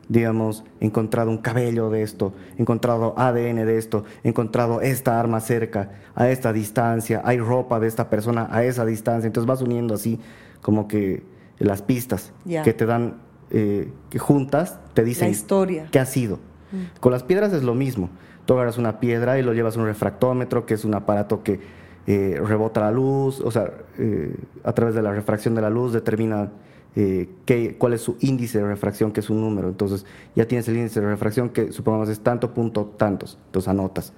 digamos, 0.09 0.63
encontrado 0.79 1.29
un 1.29 1.37
cabello 1.37 1.89
de 1.89 2.03
esto, 2.03 2.33
encontrado 2.57 3.13
ADN 3.17 3.65
de 3.65 3.77
esto, 3.77 4.03
encontrado 4.23 4.81
esta 4.81 5.19
arma 5.19 5.39
cerca, 5.39 5.91
a 6.15 6.29
esta 6.29 6.53
distancia, 6.53 7.21
hay 7.23 7.39
ropa 7.39 7.79
de 7.79 7.87
esta 7.87 8.09
persona 8.09 8.47
a 8.51 8.63
esa 8.63 8.85
distancia. 8.85 9.27
Entonces 9.27 9.47
vas 9.47 9.61
uniendo 9.61 9.93
así 9.93 10.19
como 10.61 10.87
que 10.87 11.23
las 11.59 11.81
pistas 11.81 12.33
que 12.63 12.73
te 12.73 12.85
dan, 12.85 13.21
eh, 13.51 13.91
que 14.09 14.19
juntas 14.19 14.79
te 14.93 15.03
dicen 15.03 15.29
la 15.29 15.31
historia. 15.31 15.87
qué 15.91 15.99
ha 15.99 16.05
sido. 16.05 16.37
Mm. 16.71 16.99
Con 16.99 17.11
las 17.11 17.23
piedras 17.23 17.53
es 17.53 17.63
lo 17.63 17.73
mismo. 17.73 18.09
Tú 18.45 18.53
agarras 18.53 18.77
una 18.77 18.99
piedra 18.99 19.39
y 19.39 19.41
lo 19.41 19.53
llevas 19.53 19.77
a 19.77 19.79
un 19.79 19.85
refractómetro, 19.85 20.65
que 20.65 20.73
es 20.73 20.83
un 20.83 20.95
aparato 20.95 21.43
que 21.43 21.61
eh, 22.05 22.41
rebota 22.43 22.81
la 22.81 22.91
luz, 22.91 23.39
o 23.39 23.49
sea, 23.51 23.71
eh, 23.97 24.35
a 24.63 24.73
través 24.73 24.93
de 24.93 25.01
la 25.01 25.13
refracción 25.13 25.55
de 25.55 25.61
la 25.61 25.69
luz 25.69 25.93
determina 25.93 26.49
eh, 26.95 27.29
qué, 27.45 27.75
cuál 27.77 27.93
es 27.93 28.01
su 28.01 28.17
índice 28.19 28.59
de 28.59 28.65
refracción, 28.65 29.11
que 29.11 29.19
es 29.21 29.29
un 29.29 29.41
número. 29.41 29.69
Entonces 29.69 30.05
ya 30.35 30.47
tienes 30.47 30.67
el 30.67 30.77
índice 30.77 31.01
de 31.01 31.07
refracción 31.07 31.49
que 31.49 31.71
supongamos 31.71 32.09
es 32.09 32.19
tanto 32.19 32.53
punto 32.53 32.93
tantos, 32.97 33.37
entonces 33.47 33.67
anotas. 33.67 34.13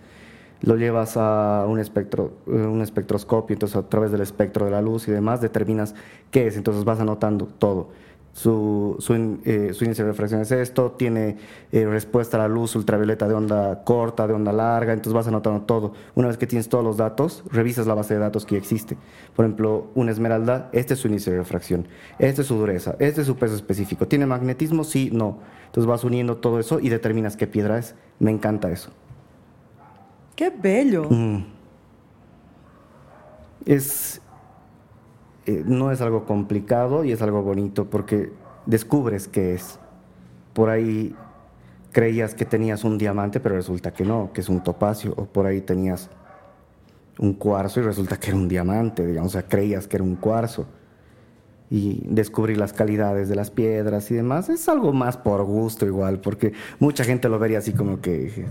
Lo 0.62 0.78
llevas 0.78 1.18
a 1.18 1.66
un, 1.68 1.80
espectro, 1.80 2.34
eh, 2.48 2.52
un 2.52 2.82
espectroscopio, 2.82 3.54
entonces 3.54 3.76
a 3.76 3.88
través 3.88 4.12
del 4.12 4.22
espectro 4.22 4.66
de 4.66 4.72
la 4.72 4.82
luz 4.82 5.08
y 5.08 5.12
demás 5.12 5.42
determinas 5.42 5.96
qué 6.32 6.48
es, 6.48 6.58
entonces 6.58 6.84
vas 6.86 7.00
anotando 7.00 7.46
todo 7.46 7.90
su, 8.36 8.98
su, 9.00 9.40
eh, 9.46 9.70
su, 9.72 9.86
índice 9.86 10.04
de 10.04 10.10
refracción 10.10 10.42
es 10.42 10.52
esto, 10.52 10.92
tiene 10.92 11.38
eh, 11.72 11.86
respuesta 11.86 12.36
a 12.36 12.42
la 12.42 12.48
luz 12.50 12.76
ultravioleta 12.76 13.30
de 13.30 13.34
onda 13.34 13.86
corta, 13.86 14.28
de 14.28 14.34
onda 14.34 14.52
larga, 14.52 14.92
entonces 14.92 15.14
vas 15.14 15.26
anotando 15.28 15.62
todo. 15.62 15.94
Una 16.16 16.28
vez 16.28 16.38
que 16.38 16.46
tienes 16.46 16.68
todos 16.68 16.84
los 16.84 16.98
datos, 16.98 17.46
revisas 17.50 17.88
la 17.88 17.94
base 17.94 18.14
de 18.14 18.20
datos 18.20 18.46
que 18.46 18.58
existe. 18.58 18.98
Por 19.38 19.46
ejemplo, 19.46 19.88
una 19.96 20.12
esmeralda, 20.12 20.70
este 20.74 20.96
es 20.96 21.00
su 21.00 21.08
índice 21.08 21.32
de 21.32 21.38
refracción, 21.38 21.88
este 22.20 22.42
es 22.42 22.48
su 22.48 22.56
dureza, 22.56 22.98
este 23.00 23.22
es 23.22 23.28
su 23.28 23.38
peso 23.38 23.56
específico. 23.56 24.06
¿Tiene 24.06 24.26
magnetismo? 24.26 24.84
Sí, 24.84 25.12
no. 25.14 25.40
Entonces 25.68 25.88
vas 25.88 26.04
uniendo 26.04 26.36
todo 26.36 26.60
eso 26.60 26.82
y 26.82 26.90
determinas 26.90 27.38
qué 27.38 27.48
piedra 27.48 27.78
es. 27.78 27.96
Me 28.20 28.32
encanta 28.32 28.70
eso. 28.70 28.92
¡Qué 30.36 30.50
bello! 30.50 31.08
Mm. 31.10 31.46
Es, 33.66 34.20
eh, 35.46 35.64
no 35.66 35.92
es 35.92 36.02
algo 36.02 36.26
complicado 36.26 37.04
y 37.04 37.12
es 37.12 37.22
algo 37.22 37.44
bonito 37.44 37.90
porque 37.90 38.32
descubres 38.66 39.28
qué 39.28 39.54
es. 39.54 39.80
Por 40.54 40.70
ahí 40.70 41.16
creías 41.92 42.34
que 42.34 42.46
tenías 42.46 42.84
un 42.84 42.98
diamante, 42.98 43.40
pero 43.40 43.56
resulta 43.56 43.94
que 43.94 44.04
no, 44.04 44.32
que 44.34 44.42
es 44.42 44.50
un 44.50 44.64
topacio. 44.64 45.14
O 45.18 45.26
por 45.26 45.46
ahí 45.46 45.62
tenías 45.62 46.10
un 47.20 47.34
cuarzo 47.34 47.80
y 47.80 47.84
resulta 47.84 48.18
que 48.18 48.30
era 48.30 48.38
un 48.38 48.48
diamante, 48.48 49.06
digamos, 49.06 49.32
o 49.32 49.40
sea, 49.40 49.48
creías 49.48 49.88
que 49.88 49.98
era 49.98 50.04
un 50.04 50.16
cuarzo. 50.16 50.66
Y 51.70 52.04
descubrir 52.06 52.58
las 52.58 52.74
calidades 52.74 53.28
de 53.28 53.36
las 53.36 53.50
piedras 53.50 54.12
y 54.12 54.16
demás 54.16 54.50
es 54.50 54.70
algo 54.70 54.94
más 54.94 55.18
por 55.18 55.44
gusto 55.44 55.86
igual, 55.86 56.20
porque 56.20 56.54
mucha 56.80 57.04
gente 57.04 57.30
lo 57.30 57.40
vería 57.40 57.60
así 57.60 57.74
como 57.74 58.02
que... 58.02 58.46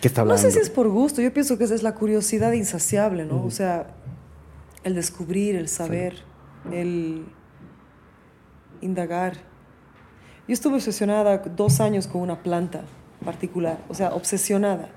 ¿Qué 0.00 0.08
está 0.08 0.22
hablando? 0.22 0.42
No 0.42 0.48
sé 0.48 0.52
si 0.54 0.58
es 0.58 0.70
por 0.70 0.88
gusto, 0.88 1.22
yo 1.22 1.32
pienso 1.32 1.56
que 1.56 1.64
esa 1.64 1.74
es 1.74 1.82
la 1.82 1.94
curiosidad 1.94 2.52
insaciable, 2.52 3.24
¿no? 3.24 3.44
O 3.44 3.50
sea, 3.50 3.94
el 4.84 4.94
descubrir, 4.94 5.56
el 5.56 5.68
saber, 5.68 6.16
el 6.72 7.24
indagar. 8.80 9.34
Yo 10.48 10.54
estuve 10.54 10.76
obsesionada 10.76 11.38
dos 11.38 11.80
años 11.80 12.06
con 12.06 12.22
una 12.22 12.42
planta 12.42 12.82
particular, 13.24 13.78
o 13.88 13.94
sea, 13.94 14.14
obsesionada. 14.14 14.88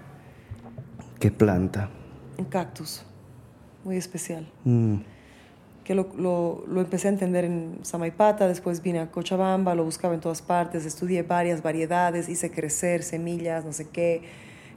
¿Qué 1.20 1.32
planta? 1.32 1.90
Un 2.38 2.46
cactus, 2.46 3.06
muy 3.84 3.98
especial. 3.98 4.50
Mm. 4.64 4.98
Que 5.84 5.96
lo, 5.96 6.10
lo, 6.18 6.64
lo, 6.66 6.80
empecé 6.80 7.10
a 7.10 7.12
entender 7.12 7.44
en 7.44 7.80
Samaipata, 7.82 8.48
después 8.48 8.82
vine 8.82 9.00
a 9.00 9.12
Cochabamba, 9.12 9.76
lo 9.76 9.84
buscaba 9.84 10.14
en 10.14 10.22
todas 10.22 10.42
partes, 10.42 10.86
estudié 10.86 11.24
varias 11.24 11.62
variedades, 11.62 12.30
hice 12.30 12.50
crecer 12.50 13.04
semillas, 13.04 13.66
no 13.66 13.74
sé 13.74 13.90
qué 13.90 14.22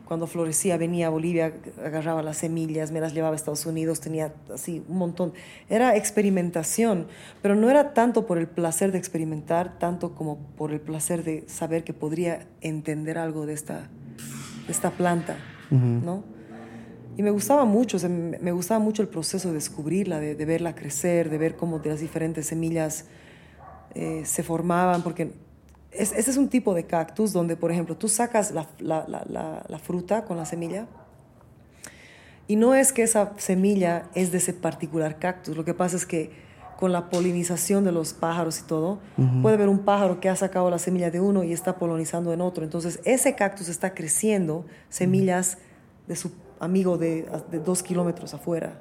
cuando 0.07 0.29
florecía 0.29 0.77
venía 0.77 1.09
a 1.09 1.11
Bolivia, 1.11 1.53
agarraba 1.85 2.23
las 2.23 2.39
semillas, 2.39 2.93
me 2.93 3.01
las 3.01 3.13
llevaba 3.13 3.35
a 3.35 3.37
Estados 3.37 3.67
Unidos, 3.67 4.01
tenía 4.01 4.33
así 4.55 4.85
un 4.89 4.99
montón. 4.99 5.33
Era 5.69 5.97
experimentación, 5.97 7.09
pero 7.43 7.57
no 7.57 7.69
era 7.69 7.93
tanto 7.93 8.25
por 8.25 8.39
el 8.39 8.47
placer 8.47 8.93
de 8.93 8.99
experimentar, 8.99 9.81
tanto 9.81 10.15
como 10.15 10.39
por 10.57 10.73
el 10.73 10.81
placer 10.81 11.25
de 11.25 11.45
saber 11.49 11.83
que 11.83 11.93
podría 11.93 12.47
entender 12.61 13.19
algo 13.19 13.47
de 13.47 13.55
esta, 13.55 13.89
esta 14.69 14.91
planta, 14.91 15.39
¿no? 15.71 16.23
Y 17.17 17.23
me 17.23 17.31
gustaba 17.31 17.65
mucho, 17.65 17.97
me 18.09 18.53
gustaba 18.53 18.79
mucho 18.79 19.03
el 19.03 19.09
proceso 19.09 19.49
de 19.49 19.55
descubrirla, 19.55 20.21
de, 20.21 20.35
verla 20.45 20.77
crecer, 20.77 21.31
de 21.31 21.39
ver 21.39 21.57
cómo 21.57 21.81
de 21.81 21.91
las 21.91 22.01
diferentes 22.01 22.47
semillas 22.47 23.07
eh, 23.95 24.23
se 24.25 24.45
formaban, 24.45 25.03
porque 25.03 25.33
ese 25.93 26.19
es 26.19 26.37
un 26.37 26.49
tipo 26.49 26.75
de 26.75 26.85
cactus 26.85 27.33
donde, 27.33 27.57
por 27.57 27.73
ejemplo, 27.73 27.97
tú 27.97 28.09
sacas 28.09 28.51
la, 28.51 28.67
la, 28.79 29.07
la, 29.09 29.65
la, 29.67 29.79
fruta 29.79 30.25
con 30.25 30.37
la 30.37 30.45
semilla 30.45 30.87
y 32.49 32.57
no 32.57 32.75
es 32.75 32.93
que 32.93 33.03
esa 33.03 33.33
semilla 33.39 34.09
es 34.15 34.31
de 34.31 34.39
ese 34.39 34.53
particular 34.53 35.19
cactus. 35.19 35.57
Lo 35.57 35.65
que 35.65 35.75
pasa 35.75 35.97
es 35.97 36.07
que 36.07 36.31
con 36.79 36.93
la 36.93 37.09
polinización 37.09 37.85
de 37.85 37.93
los 37.93 38.13
pájaros 38.13 38.61
y 38.61 38.63
todo, 38.65 38.99
puede 39.41 39.57
haber 39.57 39.69
un 39.69 39.81
pájaro 39.81 40.21
que 40.21 40.29
ha 40.29 40.37
sacado 40.37 40.69
la 40.69 40.79
semilla 40.79 41.11
de 41.11 41.21
uno 41.21 41.43
y 41.43 41.53
está 41.53 41.77
polinizando 41.77 42.35
en 42.35 42.43
otro. 42.43 42.65
Entonces, 42.65 43.01
ese 43.05 43.35
cactus 43.35 43.69
está 43.69 43.95
creciendo 43.95 44.67
semillas 44.91 45.57
de 46.07 46.17
su 46.17 46.33
amigo 46.61 46.99
de, 46.99 47.27
de 47.51 47.59
dos 47.61 47.83
kilómetros 47.83 48.35
afuera. 48.35 48.79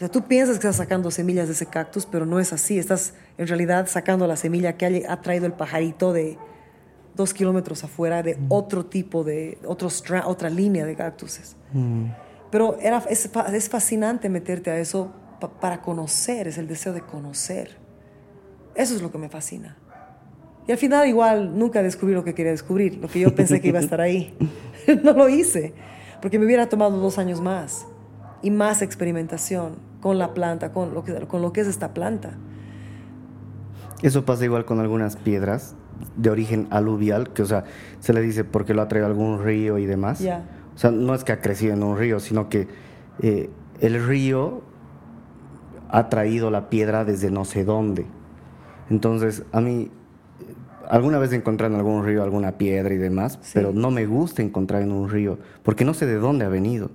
O 0.00 0.02
sea, 0.02 0.08
tú 0.08 0.22
piensas 0.22 0.56
que 0.56 0.66
estás 0.66 0.76
sacando 0.76 1.10
semillas 1.10 1.48
de 1.48 1.52
ese 1.52 1.66
cactus, 1.66 2.06
pero 2.06 2.24
no 2.24 2.40
es 2.40 2.54
así. 2.54 2.78
Estás 2.78 3.12
en 3.36 3.46
realidad 3.46 3.86
sacando 3.86 4.26
la 4.26 4.36
semilla 4.36 4.78
que 4.78 5.04
ha, 5.06 5.20
traído 5.20 5.44
el 5.44 5.52
pajarito 5.52 6.14
de 6.14 6.38
dos 7.14 7.34
kilómetros 7.34 7.84
afuera 7.84 8.22
de 8.22 8.36
mm. 8.36 8.46
otro 8.48 8.86
tipo 8.86 9.24
de, 9.24 9.58
otra 9.66 10.48
línea 10.48 10.86
de 10.86 10.96
cactuses. 10.96 11.54
Mm. 11.74 12.06
Pero 12.50 12.78
era, 12.80 13.04
es, 13.10 13.28
es, 13.52 13.68
fascinante 13.68 14.30
meterte 14.30 14.70
a 14.70 14.78
eso 14.78 15.12
para 15.60 15.82
conocer, 15.82 16.48
es 16.48 16.56
el 16.56 16.66
deseo 16.66 16.94
de 16.94 17.02
conocer. 17.02 17.76
Eso 18.74 18.96
es 18.96 19.02
lo 19.02 19.12
que 19.12 19.18
me 19.18 19.28
fascina. 19.28 19.76
Y 20.66 20.72
al 20.72 20.78
final 20.78 21.08
igual 21.08 21.58
nunca 21.58 21.82
descubrí 21.82 22.14
lo 22.14 22.24
que 22.24 22.34
quería 22.34 22.52
descubrir, 22.52 22.96
lo 22.96 23.08
que 23.08 23.20
yo 23.20 23.34
pensé 23.34 23.60
que 23.60 23.68
iba 23.68 23.80
a 23.80 23.82
estar 23.82 24.00
ahí. 24.00 24.34
no 25.04 25.12
lo 25.12 25.28
hice, 25.28 25.74
porque 26.22 26.38
me 26.38 26.46
hubiera 26.46 26.70
tomado 26.70 26.96
dos 26.96 27.18
años 27.18 27.42
más 27.42 27.84
y 28.42 28.50
más 28.50 28.82
experimentación 28.82 29.76
con 30.00 30.18
la 30.18 30.34
planta, 30.34 30.72
con 30.72 30.94
lo 30.94 31.04
que, 31.04 31.14
con 31.26 31.42
lo 31.42 31.52
que 31.52 31.60
es 31.60 31.66
esta 31.66 31.94
planta. 31.94 32.32
Eso 34.02 34.24
pasa 34.24 34.44
igual 34.44 34.64
con 34.64 34.80
algunas 34.80 35.16
piedras 35.16 35.74
de 36.16 36.30
origen 36.30 36.66
aluvial, 36.70 37.32
que 37.32 37.42
o 37.42 37.46
sea, 37.46 37.64
se 38.00 38.12
le 38.12 38.20
dice 38.22 38.44
porque 38.44 38.74
lo 38.74 38.82
ha 38.82 38.88
traído 38.88 39.06
algún 39.06 39.42
río 39.42 39.78
y 39.78 39.86
demás. 39.86 40.20
O 40.74 40.78
sea, 40.78 40.90
no 40.90 41.14
es 41.14 41.24
que 41.24 41.32
ha 41.32 41.40
crecido 41.40 41.74
en 41.74 41.82
un 41.82 41.98
río, 41.98 42.20
sino 42.20 42.48
que 42.48 42.68
eh, 43.20 43.50
el 43.80 44.06
río 44.06 44.62
ha 45.90 46.08
traído 46.08 46.50
la 46.50 46.70
piedra 46.70 47.04
desde 47.04 47.30
no 47.30 47.44
sé 47.44 47.64
dónde. 47.64 48.06
Entonces, 48.88 49.44
a 49.52 49.60
mí, 49.60 49.90
alguna 50.88 51.18
vez 51.18 51.32
encontré 51.32 51.66
en 51.66 51.74
algún 51.74 52.04
río 52.04 52.22
alguna 52.22 52.52
piedra 52.52 52.94
y 52.94 52.98
demás, 52.98 53.38
pero 53.52 53.72
no 53.72 53.90
me 53.90 54.06
gusta 54.06 54.42
encontrar 54.42 54.82
en 54.82 54.92
un 54.92 55.10
río, 55.10 55.38
porque 55.62 55.84
no 55.84 55.94
sé 55.94 56.06
de 56.06 56.16
dónde 56.16 56.44
ha 56.44 56.48
venido. 56.48 56.90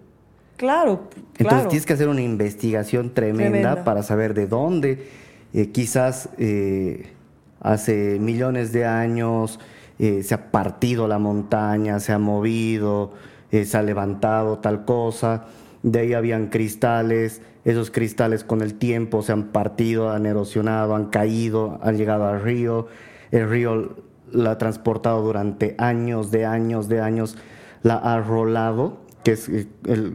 Claro, 0.58 1.09
Entonces 1.38 1.67
tienes 1.67 1.85
que 1.85 1.93
hacer 1.93 2.08
una 2.08 2.22
investigación 2.22 3.14
tremenda, 3.14 3.84
para 3.84 4.03
saber 4.03 4.34
de 4.34 4.48
dónde, 4.48 5.09
eh, 5.53 5.72
quizás 5.72 6.30
eh, 6.38 7.11
hace 7.59 8.19
millones 8.19 8.72
de 8.72 8.85
años 8.85 9.59
eh, 10.00 10.24
se 10.24 10.34
ha 10.34 10.51
partido 10.51 11.08
la 11.09 11.19
montaña, 11.19 12.00
se 12.00 12.14
ha 12.14 12.19
movido, 12.19 13.14
se 13.51 13.77
ha 13.77 13.82
levantado 13.82 14.59
tal 14.59 14.85
cosa, 14.85 15.45
de 15.84 16.00
ahí 16.00 16.14
habían 16.14 16.48
cristales, 16.48 17.42
esos 17.66 17.92
cristales 17.92 18.43
con 18.43 18.61
el 18.61 18.75
tiempo 18.75 19.22
se 19.24 19.34
han 19.34 19.45
partido, 19.45 20.11
han 20.11 20.25
erosionado, 20.25 20.95
han 20.95 21.06
caído, 21.06 21.80
han 21.84 21.98
llegado 21.98 22.27
al 22.27 22.42
río, 22.42 22.88
el 23.32 23.50
río 23.50 23.95
la 24.32 24.51
ha 24.51 24.58
transportado 24.58 25.22
durante 25.22 25.75
años, 25.77 26.32
de 26.32 26.45
años, 26.45 26.88
de 26.88 27.01
años, 27.01 27.38
la 27.82 27.95
ha 27.95 28.19
rolado 28.22 29.05
que 29.26 29.32
es 29.32 29.50
eh, 29.50 29.68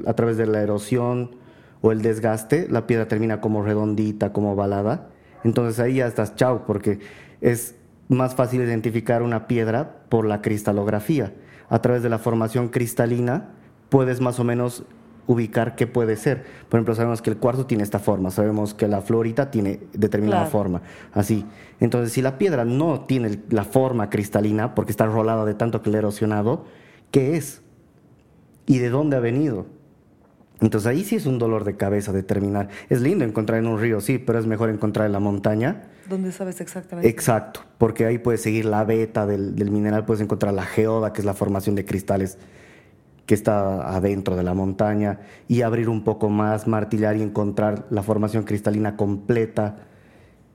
a 0.06 0.14
través 0.14 0.36
de 0.36 0.46
la 0.46 0.62
erosión 0.62 1.32
o 1.82 1.90
el 1.90 2.00
desgaste, 2.00 2.68
la 2.70 2.86
piedra 2.86 3.08
termina 3.08 3.40
como 3.40 3.62
redondita, 3.62 4.32
como 4.32 4.54
balada. 4.54 5.08
Entonces 5.42 5.80
ahí 5.80 5.96
ya 5.96 6.06
estás 6.06 6.36
chau, 6.36 6.64
porque 6.64 7.00
es 7.40 7.74
más 8.08 8.36
fácil 8.36 8.62
identificar 8.62 9.22
una 9.22 9.48
piedra 9.48 10.04
por 10.08 10.26
la 10.26 10.40
cristalografía. 10.42 11.34
A 11.68 11.82
través 11.82 12.04
de 12.04 12.08
la 12.08 12.18
formación 12.18 12.68
cristalina 12.68 13.48
puedes 13.88 14.20
más 14.20 14.38
o 14.38 14.44
menos 14.44 14.84
ubicar 15.26 15.74
qué 15.74 15.88
puede 15.88 16.14
ser. 16.16 16.44
Por 16.68 16.78
ejemplo, 16.78 16.94
sabemos 16.94 17.20
que 17.20 17.30
el 17.30 17.36
cuarzo 17.36 17.66
tiene 17.66 17.82
esta 17.82 17.98
forma, 17.98 18.30
sabemos 18.30 18.74
que 18.74 18.86
la 18.86 19.00
florita 19.00 19.50
tiene 19.50 19.80
determinada 19.92 20.46
forma, 20.46 20.82
así. 21.12 21.44
Entonces, 21.80 22.12
si 22.12 22.22
la 22.22 22.38
piedra 22.38 22.64
no 22.64 23.06
tiene 23.06 23.40
la 23.50 23.64
forma 23.64 24.08
cristalina 24.08 24.74
porque 24.76 24.92
está 24.92 25.06
rolada 25.06 25.44
de 25.44 25.54
tanto 25.54 25.82
que 25.82 25.90
le 25.90 25.96
ha 25.96 26.00
erosionado, 26.00 26.64
¿qué 27.10 27.36
es? 27.36 27.62
Y 28.70 28.78
de 28.78 28.88
dónde 28.88 29.16
ha 29.16 29.20
venido. 29.20 29.66
Entonces 30.60 30.86
ahí 30.86 31.02
sí 31.02 31.16
es 31.16 31.26
un 31.26 31.40
dolor 31.40 31.64
de 31.64 31.76
cabeza 31.76 32.12
determinar. 32.12 32.68
Es 32.88 33.00
lindo 33.00 33.24
encontrar 33.24 33.58
en 33.58 33.66
un 33.66 33.80
río, 33.80 34.00
sí, 34.00 34.18
pero 34.18 34.38
es 34.38 34.46
mejor 34.46 34.70
encontrar 34.70 35.06
en 35.06 35.12
la 35.12 35.18
montaña. 35.18 35.88
¿Dónde 36.08 36.30
sabes 36.30 36.60
exactamente? 36.60 37.08
Exacto, 37.08 37.62
porque 37.78 38.06
ahí 38.06 38.18
puedes 38.18 38.42
seguir 38.42 38.66
la 38.66 38.84
beta 38.84 39.26
del, 39.26 39.54
mineral, 39.72 40.04
puedes 40.04 40.20
encontrar 40.22 40.54
la 40.54 40.62
geoda, 40.62 41.12
que 41.12 41.20
es 41.20 41.24
la 41.24 41.34
formación 41.34 41.74
de 41.74 41.84
cristales 41.84 42.38
que 43.26 43.34
está 43.34 43.88
adentro 43.96 44.36
de 44.36 44.44
la 44.44 44.54
montaña, 44.54 45.18
y 45.48 45.62
abrir 45.62 45.88
un 45.88 46.04
poco 46.04 46.28
más, 46.28 46.68
martillar 46.68 47.16
y 47.16 47.22
encontrar 47.22 47.86
la 47.90 48.04
formación 48.04 48.44
cristalina 48.44 48.96
completa. 48.96 49.78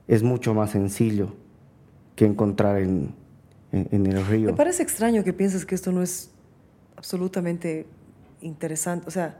Es 0.08 0.22
mucho 0.22 0.54
más 0.54 0.70
sencillo 0.70 1.34
que 2.14 2.24
encontrar 2.24 2.78
en, 2.78 3.14
en 3.72 4.06
el 4.06 4.24
río. 4.24 4.46
Me 4.46 4.56
parece 4.56 4.82
extraño 4.82 5.22
que 5.22 5.34
pienses 5.34 5.66
que 5.66 5.74
esto 5.74 5.92
no 5.92 6.02
es 6.02 6.30
absolutamente 6.96 7.86
interesante, 8.40 9.06
o 9.08 9.10
sea, 9.10 9.38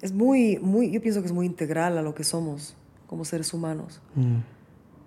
es 0.00 0.12
muy, 0.12 0.58
muy, 0.58 0.90
yo 0.90 1.00
pienso 1.00 1.20
que 1.20 1.26
es 1.26 1.32
muy 1.32 1.46
integral 1.46 1.96
a 1.96 2.02
lo 2.02 2.14
que 2.14 2.24
somos 2.24 2.76
como 3.06 3.24
seres 3.24 3.54
humanos. 3.54 4.02
Mm. 4.14 4.36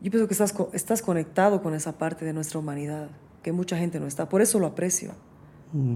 Yo 0.01 0.11
pienso 0.11 0.27
que 0.27 0.33
estás, 0.33 0.53
estás 0.73 1.01
conectado 1.01 1.61
con 1.61 1.73
esa 1.73 1.97
parte 1.97 2.25
de 2.25 2.33
nuestra 2.33 2.59
humanidad, 2.59 3.09
que 3.43 3.51
mucha 3.51 3.77
gente 3.77 3.99
no 3.99 4.07
está, 4.07 4.27
por 4.29 4.41
eso 4.41 4.59
lo 4.59 4.67
aprecio. 4.67 5.11
Mm. 5.73 5.95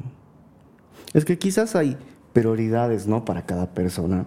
Es 1.14 1.26
que 1.26 1.38
quizás 1.38 1.76
hay 1.76 1.98
prioridades, 2.34 3.08
¿no? 3.08 3.26
Para 3.26 3.45
cada 3.45 3.74
persona. 3.74 4.26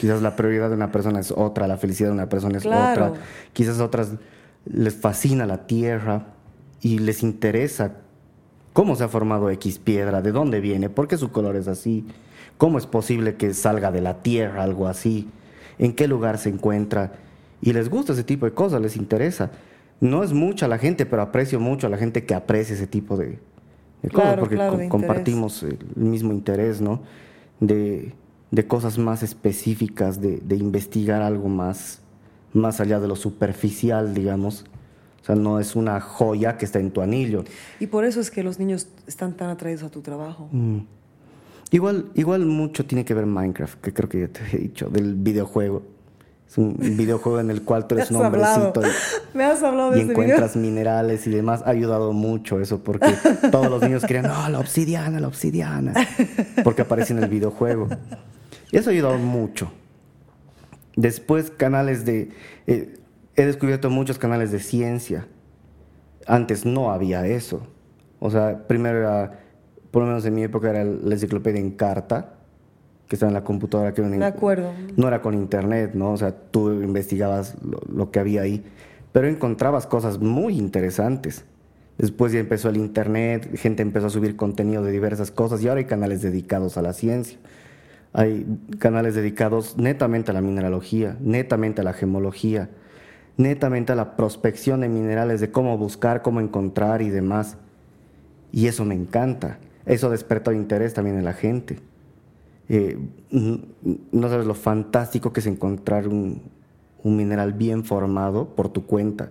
Quizás 0.00 0.20
la 0.20 0.34
prioridad 0.34 0.68
de 0.68 0.74
una 0.74 0.90
persona 0.90 1.20
es 1.20 1.30
otra, 1.30 1.68
la 1.68 1.76
felicidad 1.76 2.08
de 2.08 2.14
una 2.14 2.28
persona 2.28 2.58
es 2.58 2.66
otra. 2.66 3.14
Quizás 3.52 3.78
a 3.78 3.84
otras 3.84 4.14
les 4.64 4.96
fascina 4.96 5.46
la 5.46 5.66
tierra 5.66 6.34
y 6.80 6.98
les 6.98 7.22
interesa 7.22 7.98
cómo 8.76 8.94
se 8.94 9.04
ha 9.04 9.08
formado 9.08 9.48
X 9.48 9.78
piedra, 9.78 10.20
de 10.20 10.32
dónde 10.32 10.60
viene, 10.60 10.90
por 10.90 11.08
qué 11.08 11.16
su 11.16 11.32
color 11.32 11.56
es 11.56 11.66
así, 11.66 12.04
cómo 12.58 12.76
es 12.76 12.84
posible 12.84 13.36
que 13.36 13.54
salga 13.54 13.90
de 13.90 14.02
la 14.02 14.20
tierra 14.20 14.64
algo 14.64 14.86
así, 14.86 15.30
en 15.78 15.94
qué 15.94 16.06
lugar 16.06 16.36
se 16.36 16.50
encuentra. 16.50 17.14
Y 17.62 17.72
les 17.72 17.88
gusta 17.88 18.12
ese 18.12 18.22
tipo 18.22 18.44
de 18.44 18.52
cosas, 18.52 18.82
les 18.82 18.98
interesa. 18.98 19.50
No 19.98 20.22
es 20.22 20.34
mucha 20.34 20.68
la 20.68 20.76
gente, 20.76 21.06
pero 21.06 21.22
aprecio 21.22 21.58
mucho 21.58 21.86
a 21.86 21.90
la 21.90 21.96
gente 21.96 22.26
que 22.26 22.34
aprecia 22.34 22.74
ese 22.74 22.86
tipo 22.86 23.16
de, 23.16 23.38
cosas, 24.12 24.36
porque 24.38 24.88
compartimos 24.90 25.62
el 25.62 25.78
mismo 25.94 26.34
interés, 26.34 26.82
¿no? 26.82 27.00
De, 27.60 28.12
cosas 28.68 28.98
más 28.98 29.22
específicas, 29.22 30.20
de, 30.20 30.36
de, 30.44 30.56
investigar 30.56 31.22
algo 31.22 31.48
más, 31.48 32.02
más 32.52 32.78
allá 32.82 33.00
de 33.00 33.08
lo 33.08 33.16
superficial, 33.16 34.12
digamos. 34.12 34.66
O 35.26 35.32
sea, 35.34 35.34
no 35.34 35.58
es 35.58 35.74
una 35.74 36.00
joya 36.00 36.56
que 36.56 36.64
está 36.64 36.78
en 36.78 36.92
tu 36.92 37.00
anillo. 37.00 37.42
Y 37.80 37.88
por 37.88 38.04
eso 38.04 38.20
es 38.20 38.30
que 38.30 38.44
los 38.44 38.60
niños 38.60 38.86
están 39.08 39.36
tan 39.36 39.50
atraídos 39.50 39.82
a 39.82 39.90
tu 39.90 40.00
trabajo. 40.00 40.48
Mm. 40.52 40.82
Igual, 41.72 42.12
igual 42.14 42.46
mucho 42.46 42.86
tiene 42.86 43.04
que 43.04 43.12
ver 43.12 43.26
Minecraft, 43.26 43.80
que 43.80 43.92
creo 43.92 44.08
que 44.08 44.20
ya 44.20 44.28
te 44.28 44.40
he 44.52 44.60
dicho, 44.60 44.88
del 44.88 45.16
videojuego. 45.16 45.82
Es 46.48 46.58
un 46.58 46.76
videojuego 46.78 47.40
en 47.40 47.50
el 47.50 47.62
cual 47.62 47.88
tú 47.88 47.94
eres 47.96 48.12
un 48.12 48.24
hombrecito 48.24 48.82
y, 48.82 48.90
Me 49.36 49.42
has 49.42 49.64
hablado 49.64 49.90
de 49.90 49.98
y 49.98 50.02
encuentras 50.02 50.54
minerales 50.54 51.26
y 51.26 51.30
demás. 51.30 51.64
Ha 51.66 51.70
ayudado 51.70 52.12
mucho 52.12 52.60
eso 52.60 52.84
porque 52.84 53.12
todos 53.50 53.68
los 53.68 53.82
niños 53.82 54.04
querían, 54.04 54.28
no, 54.28 54.48
la 54.48 54.60
obsidiana, 54.60 55.18
la 55.18 55.26
obsidiana, 55.26 55.92
porque 56.62 56.82
aparece 56.82 57.14
en 57.14 57.24
el 57.24 57.28
videojuego. 57.28 57.88
Y 58.70 58.76
eso 58.76 58.90
ha 58.90 58.92
ayudado 58.92 59.18
mucho. 59.18 59.72
Después 60.94 61.50
canales 61.50 62.04
de... 62.04 62.30
Eh, 62.68 63.00
he 63.36 63.44
descubierto 63.44 63.90
muchos 63.90 64.18
canales 64.18 64.50
de 64.50 64.58
ciencia. 64.58 65.26
Antes 66.26 66.64
no 66.64 66.90
había 66.90 67.26
eso. 67.26 67.66
O 68.18 68.30
sea, 68.30 68.66
primero 68.66 68.98
era, 68.98 69.40
por 69.90 70.02
lo 70.02 70.08
menos 70.08 70.24
en 70.24 70.34
mi 70.34 70.42
época 70.42 70.70
era 70.70 70.84
la 70.84 71.14
enciclopedia 71.14 71.60
en 71.60 71.70
carta, 71.72 72.34
que 73.08 73.16
estaba 73.16 73.30
en 73.30 73.34
la 73.34 73.44
computadora. 73.44 73.92
Que 73.92 74.02
de 74.02 74.24
acuerdo. 74.24 74.72
No 74.96 75.06
era 75.06 75.22
con 75.22 75.34
internet, 75.34 75.92
¿no? 75.94 76.12
O 76.12 76.16
sea, 76.16 76.32
tú 76.32 76.72
investigabas 76.72 77.56
lo, 77.62 78.10
que 78.10 78.18
había 78.18 78.42
ahí, 78.42 78.64
pero 79.12 79.28
encontrabas 79.28 79.86
cosas 79.86 80.18
muy 80.18 80.58
interesantes. 80.58 81.44
Después 81.98 82.32
ya 82.32 82.40
empezó 82.40 82.68
el 82.68 82.76
internet, 82.76 83.56
gente 83.56 83.82
empezó 83.82 84.08
a 84.08 84.10
subir 84.10 84.36
contenido 84.36 84.82
de 84.82 84.92
diversas 84.92 85.30
cosas 85.30 85.62
y 85.62 85.68
ahora 85.68 85.78
hay 85.78 85.86
canales 85.86 86.20
dedicados 86.20 86.76
a 86.76 86.82
la 86.82 86.92
ciencia. 86.92 87.38
Hay 88.12 88.46
canales 88.78 89.14
dedicados 89.14 89.76
netamente 89.78 90.30
a 90.30 90.34
la 90.34 90.40
mineralogía, 90.40 91.16
netamente 91.20 91.82
a 91.82 91.84
la 91.84 91.92
gemología, 91.92 92.70
netamente 93.36 93.92
a 93.92 93.96
la 93.96 94.16
prospección 94.16 94.80
de 94.80 94.88
minerales, 94.88 95.40
de 95.40 95.50
cómo 95.50 95.76
buscar, 95.78 96.22
cómo 96.22 96.40
encontrar 96.40 97.02
y 97.02 97.10
demás. 97.10 97.56
Y 98.52 98.66
eso 98.66 98.84
me 98.84 98.94
encanta. 98.94 99.58
Eso 99.84 100.10
despertó 100.10 100.52
interés 100.52 100.94
también 100.94 101.18
en 101.18 101.24
la 101.24 101.34
gente. 101.34 101.78
Eh, 102.68 102.98
no 103.30 104.28
sabes 104.28 104.46
lo 104.46 104.54
fantástico 104.54 105.32
que 105.32 105.40
es 105.40 105.46
encontrar 105.46 106.08
un, 106.08 106.42
un 107.02 107.16
mineral 107.16 107.52
bien 107.52 107.84
formado 107.84 108.54
por 108.56 108.68
tu 108.68 108.86
cuenta. 108.86 109.30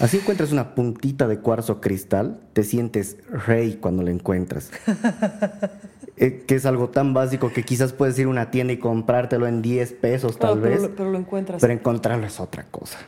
Así 0.00 0.18
encuentras 0.18 0.52
una 0.52 0.74
puntita 0.74 1.28
de 1.28 1.38
cuarzo 1.38 1.80
cristal, 1.80 2.40
te 2.52 2.64
sientes 2.64 3.16
rey 3.30 3.78
cuando 3.80 4.02
lo 4.02 4.10
encuentras. 4.10 4.70
Eh, 6.16 6.44
que 6.46 6.54
es 6.54 6.64
algo 6.64 6.90
tan 6.90 7.12
básico 7.12 7.52
que 7.52 7.64
quizás 7.64 7.92
puedes 7.92 8.16
ir 8.20 8.26
a 8.26 8.28
una 8.28 8.52
tienda 8.52 8.72
y 8.72 8.78
comprártelo 8.78 9.48
en 9.48 9.62
10 9.62 9.94
pesos 9.94 10.38
tal 10.38 10.60
vez. 10.60 10.88
Pero, 10.96 11.10
lo 11.10 11.18
encuentras. 11.18 11.60
Pero 11.60 11.72
encontrarlo 11.72 12.24
es 12.24 12.38
otra 12.38 12.64
cosa. 12.70 12.98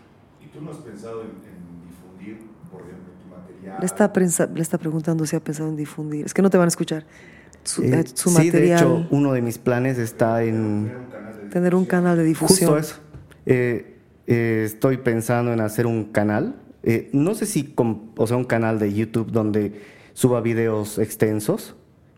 ¿Y 0.45 0.49
tú 0.49 0.61
no 0.61 0.73
has 0.73 0.79
pensado 0.79 1.23
en, 1.23 1.29
difundir, 1.87 2.49
por 2.69 2.81
ejemplo, 2.81 3.13
tu 3.23 3.29
material? 3.29 3.77
Le 3.79 3.87
está, 3.87 4.49
le 4.53 4.61
está 4.61 4.79
preguntando 4.79 5.25
si 5.25 5.37
ha 5.37 5.41
pensado 5.41 5.69
en 5.69 5.77
difundir. 5.77 6.27
Es 6.27 6.35
que 6.35 6.43
no 6.43 6.51
te 6.51 6.59
van 6.59 6.65
a 6.65 6.69
escuchar. 6.69 7.07
su, 7.63 7.85
eh, 7.85 7.91
material. 7.91 8.13
Sí, 8.43 8.51
de 8.51 8.75
hecho, 8.75 9.07
uno 9.11 9.33
de 9.33 9.41
mis 9.41 9.59
planes 9.59 9.99
está 9.99 10.43
en... 10.43 10.93
Tener 11.53 11.77
un 11.77 11.85
canal 11.85 12.17
de 12.17 12.25
difusión. 12.25 12.75
Justo 12.75 12.79
eso. 12.79 13.01
Eh, 13.47 14.01
eh, 14.27 14.65
estoy 14.67 14.97
pensando 14.97 15.53
en 15.53 15.61
hacer 15.61 15.87
un 15.87 16.07
canal. 16.07 16.57
no 17.13 17.35
sé 17.37 17.47
si, 17.47 17.73
o 18.17 18.27
sea, 18.27 18.37
un 18.37 18.45
canal 18.45 18.81
de 18.81 18.93
YouTube 18.93 19.31
donde 19.31 19.81
suba 20.13 20.41
videos 20.41 20.99
extensos, 20.99 21.77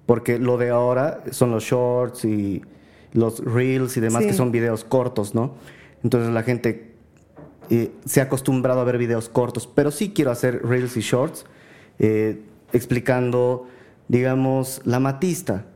porque 0.09 0.39
lo 0.39 0.57
de 0.57 0.71
ahora 0.71 1.23
son 1.33 1.51
los 1.51 1.63
shorts 1.63 2.25
y 2.25 2.63
los 3.13 3.45
reels 3.45 3.95
y 3.99 4.01
demás, 4.01 4.25
que 4.25 4.33
son 4.33 4.51
videos 4.51 4.83
cortos, 4.83 5.35
¿no? 5.35 5.55
Entonces 6.03 6.33
la 6.33 6.43
gente 6.43 6.95
se 8.07 8.21
ha 8.21 8.25
acostumbrado 8.25 8.81
a 8.81 8.85
ver 8.85 8.97
videos 8.97 9.29
cortos, 9.29 9.67
pero 9.67 9.91
sí 9.91 10.15
quiero 10.15 10.31
hacer 10.31 10.65
reels 10.65 10.97
y 10.97 11.01
shorts 11.01 11.45
explicando 12.73 13.67
digamos, 14.09 14.81
la 14.85 15.01
matista 15.01 15.67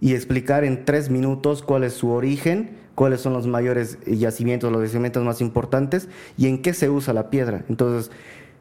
y 0.00 0.14
explicar 0.14 0.62
en 0.64 0.84
tres 0.84 1.10
minutos 1.10 1.62
cuál 1.62 1.82
es 1.84 1.92
su 1.94 2.10
origen, 2.10 2.78
cuáles 2.94 3.20
son 3.20 3.32
los 3.32 3.48
mayores 3.48 3.98
yacimientos, 4.06 4.70
los 4.70 4.82
yacimientos 4.82 5.24
más 5.24 5.40
importantes 5.40 6.08
y 6.38 6.46
en 6.46 6.62
qué 6.62 6.74
se 6.74 6.88
usa 6.88 7.12
la 7.12 7.28
piedra. 7.28 7.64
Entonces, 7.68 8.12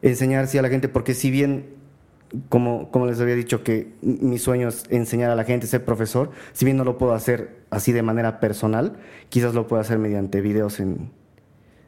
enseñar 0.01 0.47
a 0.51 0.61
la 0.61 0.69
gente, 0.69 0.89
porque 0.89 1.13
si 1.13 1.29
bien, 1.29 1.67
como, 2.49 2.91
como 2.91 3.07
les 3.07 3.19
había 3.19 3.35
dicho, 3.35 3.63
que 3.63 3.93
mi 4.01 4.37
sueño 4.37 4.69
es 4.69 4.83
enseñar 4.89 5.31
a 5.31 5.35
la 5.35 5.43
gente, 5.43 5.67
ser 5.67 5.83
profesor, 5.85 6.31
si 6.53 6.65
bien 6.65 6.77
no 6.77 6.83
lo 6.83 6.97
puedo 6.97 7.13
hacer 7.13 7.61
así 7.69 7.91
de 7.91 8.03
manera 8.03 8.39
personal, 8.39 8.97
quizás 9.29 9.53
lo 9.53 9.67
puedo 9.67 9.81
hacer 9.81 9.97
mediante 9.99 10.41
videos 10.41 10.79
en, 10.79 11.11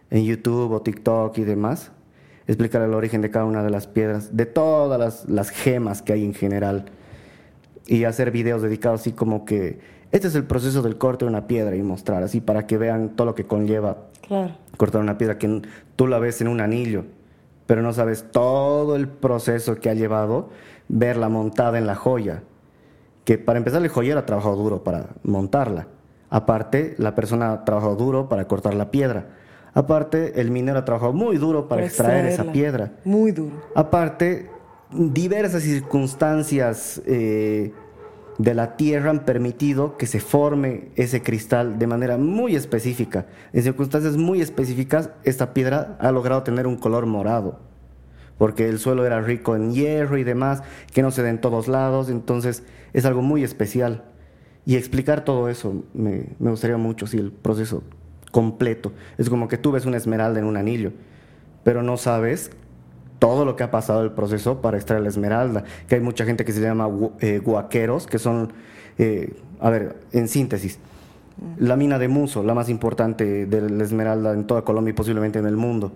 en 0.09 0.25
YouTube 0.25 0.71
o 0.71 0.81
TikTok 0.81 1.37
y 1.37 1.43
demás, 1.43 1.91
explicar 2.47 2.81
el 2.81 2.93
origen 2.93 3.21
de 3.21 3.29
cada 3.29 3.45
una 3.45 3.63
de 3.63 3.69
las 3.69 3.87
piedras, 3.87 4.35
de 4.35 4.45
todas 4.45 4.99
las, 4.99 5.29
las 5.29 5.49
gemas 5.49 6.01
que 6.01 6.13
hay 6.13 6.25
en 6.25 6.33
general. 6.33 6.85
Y 7.85 8.05
hacer 8.05 8.31
videos 8.31 8.61
dedicados 8.61 9.01
así 9.01 9.11
como 9.11 9.43
que 9.43 9.79
este 10.13 10.27
es 10.27 10.35
el 10.35 10.45
proceso 10.45 10.81
del 10.81 10.97
corte 10.97 11.25
de 11.25 11.29
una 11.29 11.47
piedra 11.47 11.75
y 11.75 11.81
mostrar 11.81 12.23
así 12.23 12.39
para 12.39 12.67
que 12.67 12.77
vean 12.77 13.15
todo 13.15 13.25
lo 13.25 13.35
que 13.35 13.45
conlleva 13.45 14.09
cortar 14.77 15.01
una 15.01 15.17
piedra 15.17 15.37
que 15.37 15.61
tú 15.95 16.07
la 16.07 16.19
ves 16.19 16.39
en 16.41 16.47
un 16.47 16.61
anillo, 16.61 17.05
pero 17.65 17.81
no 17.81 17.93
sabes 17.93 18.25
todo 18.31 18.95
el 18.95 19.07
proceso 19.07 19.75
que 19.75 19.89
ha 19.89 19.93
llevado 19.93 20.49
verla 20.87 21.29
montada 21.29 21.77
en 21.77 21.87
la 21.87 21.95
joya. 21.95 22.43
Que 23.25 23.37
para 23.37 23.57
empezar 23.57 23.81
el 23.81 23.87
joyero 23.87 24.19
ha 24.19 24.25
trabajado 24.25 24.55
duro 24.55 24.83
para 24.83 25.09
montarla. 25.23 25.87
Aparte, 26.29 26.95
la 26.97 27.15
persona 27.15 27.53
ha 27.53 27.65
trabajado 27.65 27.95
duro 27.95 28.27
para 28.27 28.47
cortar 28.47 28.73
la 28.73 28.91
piedra. 28.91 29.27
Aparte, 29.73 30.41
el 30.41 30.51
minero 30.51 30.79
ha 30.79 30.85
trabajado 30.85 31.13
muy 31.13 31.37
duro 31.37 31.67
para, 31.67 31.85
extraer 31.85 32.25
esa 32.25 32.51
piedra. 32.51 32.93
Muy 33.05 33.31
duro. 33.31 33.55
Aparte, 33.75 34.49
diversas 34.91 35.63
circunstancias 35.63 37.01
eh, 37.05 37.73
de 38.37 38.53
la 38.53 38.75
Tierra 38.77 39.09
han 39.09 39.25
permitido 39.25 39.97
que 39.97 40.07
se 40.07 40.19
forme 40.19 40.89
ese 40.95 41.21
cristal 41.21 41.77
de 41.77 41.87
manera 41.87 42.17
muy 42.17 42.55
específica. 42.55 43.27
En 43.53 43.63
circunstancias 43.63 44.17
muy 44.17 44.41
específicas, 44.41 45.11
esta 45.23 45.53
piedra 45.53 45.97
ha 45.99 46.11
logrado 46.11 46.43
tener 46.43 46.67
un 46.67 46.77
color 46.77 47.05
morado, 47.05 47.59
porque 48.37 48.69
el 48.69 48.79
suelo 48.79 49.05
era 49.05 49.21
rico 49.21 49.55
en 49.55 49.71
hierro 49.71 50.17
y 50.17 50.23
demás, 50.23 50.63
que 50.93 51.01
no 51.01 51.11
se 51.11 51.21
da 51.21 51.29
en 51.29 51.41
todos 51.41 51.67
lados, 51.67 52.09
entonces 52.09 52.63
es 52.93 53.05
algo 53.05 53.21
muy 53.21 53.43
especial. 53.43 54.03
Y 54.65 54.75
explicar 54.75 55.25
todo 55.25 55.49
eso 55.49 55.83
me, 55.93 56.27
gustaría 56.39 56.77
mucho, 56.77 57.05
si 57.05 57.17
el 57.17 57.31
proceso 57.31 57.83
completo. 58.31 58.93
Es 59.17 59.29
como 59.29 59.47
que 59.47 59.57
tú 59.57 59.71
ves 59.71 59.85
una 59.85 59.97
esmeralda 59.97 60.39
en 60.39 60.45
un 60.45 60.57
anillo, 60.57 60.91
pero 61.63 61.83
no 61.83 61.97
sabes 61.97 62.51
todo 63.23 63.45
lo 63.45 63.55
que 63.55 63.63
ha 63.63 63.71
pasado 63.71 64.03
el 64.03 64.11
proceso 64.11 64.59
para 64.59 64.75
extraer 64.75 65.01
la 65.01 65.07
esmeralda, 65.07 65.63
que 65.87 65.95
hay 65.95 66.01
mucha 66.01 66.25
gente 66.25 66.43
que 66.43 66.51
se 66.51 66.59
llama 66.59 66.89
eh, 67.21 67.39
guaqueros, 67.39 68.05
que 68.05 68.19
son, 68.19 68.51
eh, 68.97 69.33
a 69.61 69.69
ver, 69.69 69.95
en 70.11 70.27
síntesis, 70.27 70.77
la 71.57 71.77
mina 71.77 71.99
de 71.99 72.09
Muso, 72.09 72.43
la 72.43 72.53
más 72.53 72.67
importante 72.67 73.45
de 73.45 73.69
la 73.69 73.81
esmeralda 73.81 74.33
en 74.33 74.45
toda 74.45 74.63
Colombia 74.63 74.89
y 74.89 74.93
posiblemente 74.93 75.39
en 75.39 75.45
el 75.45 75.55
mundo, 75.55 75.93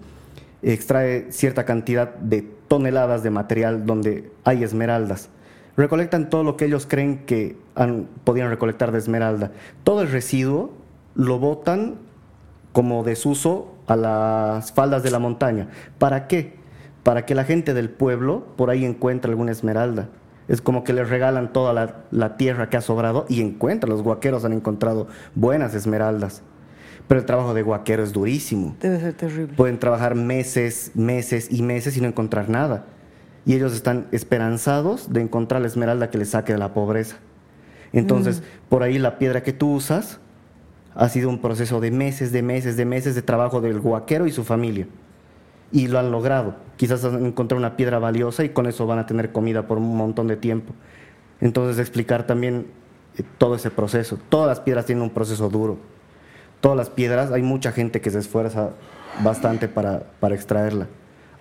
extrae 0.61 1.29
cierta 1.33 1.65
cantidad 1.65 2.15
de 2.15 2.43
toneladas 2.69 3.23
de 3.23 3.29
material 3.29 3.85
donde 3.85 4.31
hay 4.45 4.63
esmeraldas. 4.63 5.27
Recolectan 5.75 6.29
todo 6.29 6.45
lo 6.45 6.55
que 6.55 6.63
ellos 6.63 6.85
creen 6.87 7.25
que 7.25 7.57
han, 7.75 8.07
podían 8.23 8.49
recolectar 8.49 8.93
de 8.93 8.99
esmeralda. 8.99 9.51
Todo 9.83 10.01
el 10.01 10.09
residuo 10.09 10.71
lo 11.13 11.39
botan 11.39 11.95
como 12.71 13.03
desuso 13.03 13.73
a 13.85 13.97
las 13.97 14.71
faldas 14.71 15.03
de 15.03 15.11
la 15.11 15.19
montaña. 15.19 15.67
¿Para 15.97 16.29
qué? 16.29 16.56
Para 17.07 17.25
que 17.25 17.35
la 17.35 17.45
gente 17.45 17.73
del 17.73 17.89
pueblo 17.89 18.47
por 18.57 18.69
ahí 18.69 18.83
encuentre 18.83 19.31
alguna 19.31 19.53
esmeralda. 19.53 20.09
Es 20.49 20.59
como 20.59 20.83
que 20.83 20.91
les 20.91 21.07
regalan 21.07 21.53
toda 21.53 22.03
la, 22.11 22.35
tierra 22.35 22.69
que 22.69 22.75
ha 22.75 22.81
sobrado 22.81 23.25
y 23.29 23.39
encuentran, 23.39 23.89
los 23.89 24.03
guaqueros 24.03 24.43
han 24.43 24.51
encontrado 24.51 25.07
buenas 25.33 25.73
esmeraldas. 25.73 26.41
Pero 27.07 27.21
el 27.21 27.25
trabajo 27.25 27.53
de 27.53 27.61
guaquero 27.61 28.03
es 28.03 28.11
durísimo. 28.11 28.75
Debe 28.81 28.99
ser 28.99 29.13
terrible. 29.13 29.55
Pueden 29.55 29.79
trabajar 29.79 30.15
meses, 30.15 30.91
meses 30.95 31.47
y 31.49 31.61
meses 31.61 31.95
y 31.95 32.01
no 32.01 32.09
encontrar 32.09 32.49
nada. 32.49 32.87
Y 33.45 33.53
ellos 33.53 33.73
están 33.73 34.07
esperanzados 34.11 35.13
de 35.13 35.21
encontrar 35.21 35.61
la 35.61 35.67
esmeralda 35.67 36.09
que 36.09 36.17
les 36.17 36.31
saque 36.31 36.51
de 36.51 36.59
la 36.59 36.73
pobreza. 36.73 37.19
Entonces, 37.93 38.41
mm. 38.41 38.67
por 38.67 38.83
ahí 38.83 38.97
la 38.99 39.17
piedra 39.17 39.43
que 39.43 39.53
tú 39.53 39.71
usas 39.71 40.19
ha 40.93 41.07
sido 41.07 41.29
un 41.29 41.39
proceso 41.39 41.79
de 41.79 41.89
meses, 41.89 42.33
de 42.33 42.41
meses, 42.41 42.75
de 42.75 42.83
meses 42.83 43.15
de 43.15 43.21
trabajo 43.21 43.61
del 43.61 43.79
guaquero 43.79 44.27
y 44.27 44.31
su 44.33 44.43
familia 44.43 44.87
y 45.71 45.87
lo 45.87 45.99
han 45.99 46.11
logrado. 46.11 46.55
Quizás 46.77 47.03
han 47.03 47.25
encontrado 47.25 47.59
una 47.59 47.75
piedra 47.75 47.99
valiosa 47.99 48.43
y 48.43 48.49
con 48.49 48.67
eso 48.67 48.85
van 48.85 48.99
a 48.99 49.05
tener 49.05 49.31
comida 49.31 49.67
por 49.67 49.77
un 49.77 49.95
montón 49.97 50.27
de 50.27 50.37
tiempo. 50.37 50.73
Entonces 51.41 51.79
explicar 51.79 52.25
también 52.25 52.67
eh, 53.17 53.23
todo 53.37 53.55
ese 53.55 53.71
proceso. 53.71 54.17
Todas 54.29 54.47
las 54.47 54.59
piedras 54.59 54.85
tienen 54.85 55.03
un 55.03 55.09
proceso 55.09 55.49
duro. 55.49 55.77
Todas 56.61 56.77
las 56.77 56.89
piedras, 56.89 57.31
hay 57.31 57.43
mucha 57.43 57.71
gente 57.71 58.01
que 58.01 58.09
se 58.09 58.19
esfuerza 58.19 58.71
bastante 59.23 59.67
para, 59.67 60.03
para 60.19 60.35
extraerla. 60.35 60.87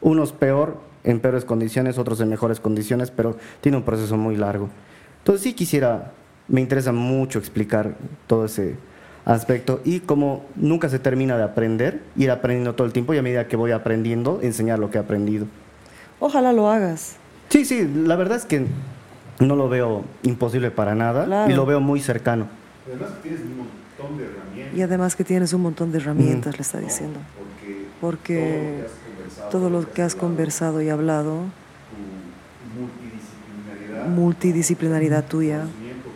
Unos 0.01 0.33
peor, 0.33 0.79
en 1.05 1.21
peores 1.21 1.45
condiciones, 1.45 1.99
otros 1.99 2.21
en 2.21 2.29
mejores 2.29 2.61
condiciones, 2.61 3.11
pero 3.11 3.37
tiene 3.61 3.79
un 3.79 3.85
proceso 3.85 4.17
muy 4.17 4.37
largo. 4.37 4.69
Entonces 5.19 5.43
sí 5.43 5.55
quisiera, 5.55 6.13
me 6.49 6.61
interesa 6.61 6.93
mucho 6.93 7.39
explicar 7.39 7.97
todo 8.27 8.45
ese, 8.45 8.77
aspecto. 9.27 9.81
Y 9.85 10.01
como 10.01 10.45
nunca 10.55 10.89
se 10.89 10.99
termina 10.99 11.37
de 11.37 11.43
aprender, 11.43 12.01
ir 12.17 12.31
aprendiendo 12.31 12.75
todo 12.75 12.87
el 12.87 12.95
tiempo 12.95 13.13
y 13.13 13.19
a 13.19 13.23
medida 13.23 13.47
que 13.49 13.57
voy 13.57 13.73
aprendiendo, 13.73 14.41
enseñar 14.43 14.79
lo 14.79 14.91
que 14.91 14.97
he 14.97 15.01
aprendido. 15.01 15.47
Ojalá 16.19 16.53
lo 16.55 16.71
hagas. 16.71 17.17
Sí, 17.51 17.65
sí, 17.65 17.87
la 17.87 18.17
verdad 18.17 18.39
es 18.39 18.47
que 18.47 18.67
no 19.41 19.55
lo 19.57 19.69
veo 19.69 20.05
imposible 20.23 20.71
para 20.71 20.95
nada 20.95 21.47
y 21.49 21.53
lo 21.53 21.67
veo 21.67 21.81
muy 21.81 22.01
cercano. 22.01 22.49
Además 22.87 23.11
que 23.23 23.29
tienes 23.29 23.41
un 23.43 23.57
montón 23.59 24.17
de 24.17 24.25
herramientas. 24.25 24.79
Y 24.79 24.83
además 24.83 25.17
que 25.17 25.25
tienes 25.25 25.53
un 25.53 25.63
montón 25.63 25.93
de 25.93 25.99
herramientas, 25.99 26.57
le 26.57 26.63
está 26.63 26.79
diciendo. 26.79 27.19
Porque, 28.01 28.85
todo 29.51 29.71
lo 29.71 29.91
que 29.91 30.03
has 30.03 30.15
conversado 30.15 30.81
y 30.83 30.89
hablado, 30.89 31.41
multidisciplinaridad, 32.75 34.09
multidisciplinaridad 34.09 35.25
tuya, 35.25 35.65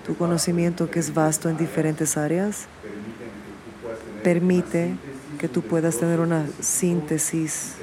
tu 0.06 0.16
conocimiento 0.16 0.90
que 0.90 1.00
es 1.00 1.12
vasto 1.12 1.48
en 1.48 1.56
diferentes 1.56 2.16
áreas, 2.16 2.66
permite 4.22 4.94
que 5.38 5.48
tú 5.48 5.62
puedas 5.62 5.98
tener 5.98 6.20
una 6.20 6.46
síntesis 6.60 7.76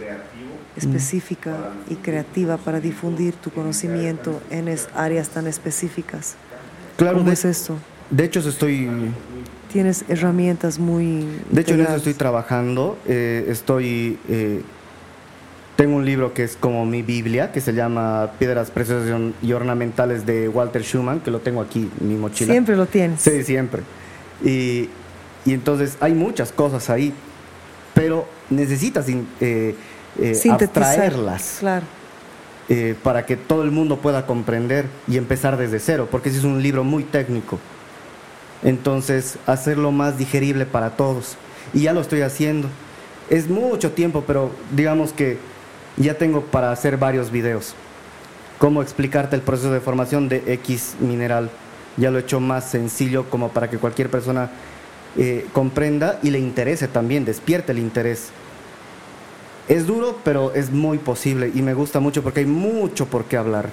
específica 0.76 1.72
y 1.90 1.96
creativa 1.96 2.58
para 2.58 2.80
difundir 2.80 3.34
tu 3.34 3.50
conocimiento 3.50 4.42
en 4.52 4.74
áreas 4.94 5.30
tan 5.30 5.48
específicas. 5.48 6.36
Claro, 6.98 7.18
¿Cómo 7.20 7.32
es 7.32 7.46
esto? 7.46 7.78
De 8.10 8.26
hecho, 8.26 8.40
estoy... 8.48 9.12
Tienes 9.72 10.06
herramientas 10.08 10.80
muy... 10.80 11.26
De 11.52 11.62
hecho, 11.62 11.74
en 11.74 11.82
eso 11.82 11.96
estoy 11.96 12.14
trabajando. 12.14 12.98
Eh, 13.08 13.46
estoy... 13.50 14.18
Eh, 14.30 14.62
tengo 15.76 15.98
un 15.98 16.06
libro 16.06 16.34
que 16.34 16.44
es 16.44 16.56
como 16.56 16.86
mi 16.86 17.04
Biblia, 17.04 17.52
que 17.52 17.62
se 17.62 17.72
llama 17.74 18.32
Piedras 18.40 18.72
Preciosas 18.72 19.10
y 19.44 19.54
Ornamentales 19.54 20.26
de 20.26 20.50
Walter 20.50 20.82
Schumann, 20.82 21.20
que 21.20 21.30
lo 21.30 21.40
tengo 21.40 21.62
aquí 21.62 21.90
en 22.02 22.08
mi 22.08 22.16
mochila. 22.16 22.52
Siempre 22.52 22.76
lo 22.76 22.88
tienes. 22.88 23.22
Sí, 23.22 23.44
siempre. 23.44 23.84
Y 24.44 24.90
y 25.48 25.54
entonces 25.54 25.96
hay 26.02 26.14
muchas 26.14 26.52
cosas 26.52 26.90
ahí, 26.90 27.14
pero 27.94 28.28
necesitas 28.50 29.08
eh, 29.08 29.76
eh 30.20 30.42
abstraerlas. 30.52 31.58
Claro. 31.62 31.86
Eh, 32.68 32.96
para 33.02 33.26
que 33.26 33.38
todo 33.38 33.64
el 33.64 33.72
mundo 33.72 34.00
pueda 34.00 34.26
comprender 34.26 34.88
y 35.08 35.16
empezar 35.16 35.56
desde 35.56 35.80
cero, 35.80 36.10
porque 36.12 36.28
ese 36.28 36.40
es 36.40 36.44
un 36.44 36.62
libro 36.62 36.84
muy 36.84 37.06
técnico. 37.06 37.60
Entonces, 38.62 39.38
hacerlo 39.46 39.94
más 39.94 40.18
digerible 40.18 40.66
para 40.66 40.98
todos. 40.98 41.38
Y 41.74 41.84
ya 41.84 41.94
lo 41.94 42.02
estoy 42.02 42.24
haciendo. 42.24 42.68
Es 43.30 43.50
mucho 43.50 43.94
tiempo, 43.94 44.26
pero 44.28 44.52
digamos 44.76 45.14
que 45.14 45.38
ya 45.96 46.18
tengo 46.18 46.42
para 46.42 46.74
hacer 46.74 46.98
varios 46.98 47.32
videos. 47.32 47.74
Cómo 48.58 48.82
explicarte 48.82 49.38
el 49.38 49.44
proceso 49.44 49.72
de 49.72 49.80
formación 49.80 50.28
de 50.28 50.44
X 50.56 50.96
mineral. 51.00 51.50
Ya 51.96 52.12
lo 52.12 52.18
he 52.18 52.22
hecho 52.22 52.42
más 52.42 52.70
sencillo 52.70 53.30
como 53.30 53.48
para 53.48 53.70
que 53.70 53.78
cualquier 53.78 54.10
persona 54.10 54.50
eh, 55.18 55.46
comprenda 55.54 56.20
y 56.24 56.30
le 56.32 56.40
interese 56.40 56.88
también, 56.88 57.26
despierte 57.26 57.72
el 57.72 57.80
interés. 57.80 58.30
Es 59.68 59.86
duro, 59.86 60.20
pero 60.24 60.54
es 60.54 60.72
muy 60.72 60.98
posible 60.98 61.52
y 61.54 61.62
me 61.62 61.74
gusta 61.74 62.00
mucho 62.00 62.24
porque 62.24 62.42
hay 62.42 62.46
mucho 62.46 63.08
por 63.08 63.26
qué 63.26 63.38
hablar. 63.38 63.70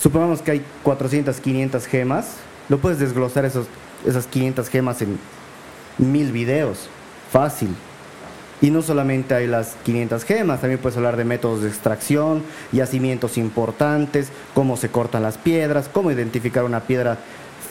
Supongamos 0.00 0.42
que 0.42 0.50
hay 0.50 0.64
400, 0.82 1.38
500 1.40 1.86
gemas 1.86 2.26
lo 2.70 2.78
puedes 2.78 3.00
desglosar 3.00 3.44
esos, 3.44 3.66
esas 4.06 4.26
500 4.28 4.68
gemas 4.68 5.02
en 5.02 5.18
mil 5.98 6.30
videos, 6.30 6.88
fácil. 7.30 7.74
Y 8.62 8.70
no 8.70 8.80
solamente 8.80 9.34
hay 9.34 9.48
las 9.48 9.74
500 9.84 10.22
gemas, 10.24 10.60
también 10.60 10.80
puedes 10.80 10.96
hablar 10.96 11.16
de 11.16 11.24
métodos 11.24 11.62
de 11.62 11.68
extracción, 11.68 12.44
yacimientos 12.70 13.38
importantes, 13.38 14.28
cómo 14.54 14.76
se 14.76 14.88
cortan 14.88 15.24
las 15.24 15.36
piedras, 15.36 15.90
cómo 15.92 16.12
identificar 16.12 16.62
una 16.62 16.80
piedra 16.80 17.18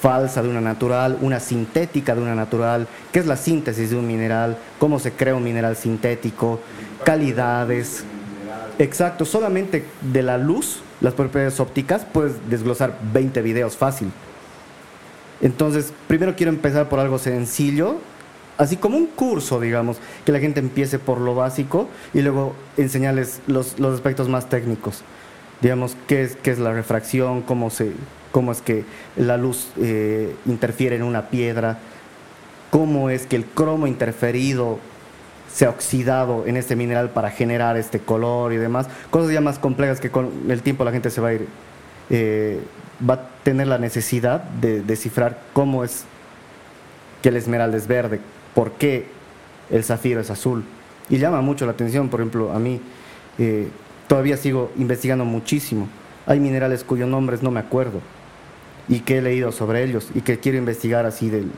falsa 0.01 0.41
de 0.41 0.49
una 0.49 0.61
natural, 0.61 1.17
una 1.21 1.39
sintética 1.39 2.15
de 2.15 2.21
una 2.21 2.35
natural, 2.35 2.87
qué 3.11 3.19
es 3.19 3.25
la 3.25 3.37
síntesis 3.37 3.89
de 3.89 3.95
un 3.95 4.07
mineral, 4.07 4.57
cómo 4.79 4.99
se 4.99 5.11
crea 5.11 5.35
un 5.35 5.43
mineral 5.43 5.75
sintético, 5.75 6.59
calidades. 7.03 8.03
Exacto, 8.77 9.25
solamente 9.25 9.85
de 10.01 10.23
la 10.23 10.37
luz, 10.37 10.81
las 11.01 11.13
propiedades 11.13 11.59
ópticas, 11.59 12.05
puedes 12.05 12.49
desglosar 12.49 12.97
20 13.13 13.41
videos 13.41 13.75
fácil. 13.75 14.11
Entonces, 15.41 15.93
primero 16.07 16.35
quiero 16.35 16.51
empezar 16.51 16.89
por 16.89 16.99
algo 16.99 17.17
sencillo 17.17 17.97
así 18.59 18.75
como 18.75 18.97
un 18.97 19.07
curso, 19.07 19.59
digamos, 19.59 19.97
que 20.25 20.33
la 20.33 20.39
gente 20.39 20.59
empiece 20.59 20.99
por 20.99 21.19
lo 21.19 21.33
básico 21.33 21.87
y 22.13 22.21
luego 22.21 22.53
enseñarles 22.75 23.39
los, 23.47 23.79
aspectos 23.79 24.27
más 24.27 24.49
técnicos. 24.49 25.01
Digamos, 25.61 25.95
qué 26.07 26.23
es, 26.23 26.35
qué 26.35 26.51
es 26.51 26.59
la 26.59 26.73
refracción, 26.73 27.41
cómo, 27.41 27.69
se, 27.69 27.93
cómo 28.31 28.51
es 28.51 28.61
que 28.61 28.85
la 29.15 29.37
luz 29.37 29.69
eh, 29.77 30.35
interfiere 30.45 30.95
en 30.95 31.03
una 31.03 31.29
piedra, 31.29 31.77
cómo 32.69 33.09
es 33.09 33.25
que 33.25 33.35
el 33.35 33.45
cromo 33.45 33.87
interferido 33.87 34.79
se 35.51 35.65
ha 35.65 35.69
oxidado 35.69 36.45
en 36.45 36.57
este 36.57 36.75
mineral 36.75 37.09
para 37.09 37.31
generar 37.31 37.75
este 37.77 37.99
color 37.99 38.53
y 38.53 38.57
demás. 38.57 38.87
Cosas 39.09 39.31
ya 39.31 39.41
más 39.41 39.57
complejas 39.57 39.99
que 39.99 40.11
con 40.11 40.29
el 40.49 40.61
tiempo 40.61 40.83
la 40.83 40.91
gente 40.91 41.09
se 41.09 41.21
va 41.21 41.29
a 41.29 41.33
ir, 41.33 41.47
eh, 42.09 42.61
va 43.07 43.13
a 43.15 43.29
tener 43.43 43.67
la 43.67 43.79
necesidad 43.79 44.43
de 44.43 44.81
descifrar 44.81 45.39
cómo 45.53 45.83
es 45.83 46.05
que 47.23 47.29
el 47.29 47.37
esmeralda 47.37 47.77
es 47.77 47.87
verde, 47.87 48.19
por 48.53 48.73
qué 48.73 49.07
el 49.71 49.83
zafiro 49.83 50.21
es 50.21 50.29
azul. 50.29 50.63
Y 51.09 51.17
llama 51.17 51.41
mucho 51.41 51.65
la 51.65 51.71
atención, 51.71 52.09
por 52.09 52.19
ejemplo, 52.19 52.51
a 52.53 52.59
mí 52.59 52.79
eh, 53.39 53.69
todavía 54.07 54.37
sigo 54.37 54.71
investigando 54.77 55.25
muchísimo. 55.25 55.87
Hay 56.27 56.39
minerales 56.39 56.83
cuyos 56.83 57.09
nombres 57.09 57.41
no 57.41 57.49
me 57.49 57.59
acuerdo 57.59 57.99
y 58.89 59.01
que 59.01 59.19
he 59.19 59.21
leído 59.21 59.51
sobre 59.51 59.83
ellos 59.83 60.09
y 60.15 60.21
que 60.21 60.39
quiero 60.39 60.57
investigar 60.57 61.05
así 61.05 61.29
del, 61.29 61.51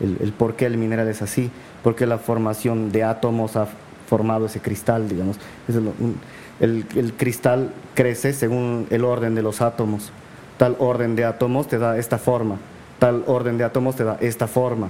el, 0.00 0.32
por 0.32 0.56
qué 0.56 0.66
el 0.66 0.76
mineral 0.76 1.08
es 1.08 1.22
así, 1.22 1.50
por 1.82 1.94
qué 1.94 2.06
la 2.06 2.18
formación 2.18 2.92
de 2.92 3.04
átomos 3.04 3.56
ha 3.56 3.68
formado 4.08 4.46
ese 4.46 4.60
cristal, 4.60 5.08
digamos. 5.08 5.38
el, 6.60 6.86
el 6.94 7.12
cristal 7.14 7.70
crece 7.94 8.32
según 8.32 8.86
el 8.90 9.04
orden 9.04 9.34
de 9.34 9.42
los 9.42 9.60
átomos. 9.62 10.10
Tal 10.58 10.76
orden 10.78 11.16
de 11.16 11.24
átomos 11.24 11.66
te 11.66 11.78
da 11.78 11.98
esta 11.98 12.18
forma, 12.18 12.58
tal 12.98 13.24
orden 13.26 13.58
de 13.58 13.64
átomos 13.64 13.96
te 13.96 14.04
da 14.04 14.18
esta 14.20 14.46
forma. 14.46 14.88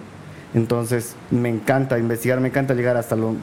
Entonces 0.54 1.16
me 1.30 1.48
encanta 1.48 1.98
investigar, 1.98 2.40
me 2.40 2.48
encanta 2.48 2.74
llegar 2.74 2.96
hasta, 2.96 3.16
lo, 3.16 3.34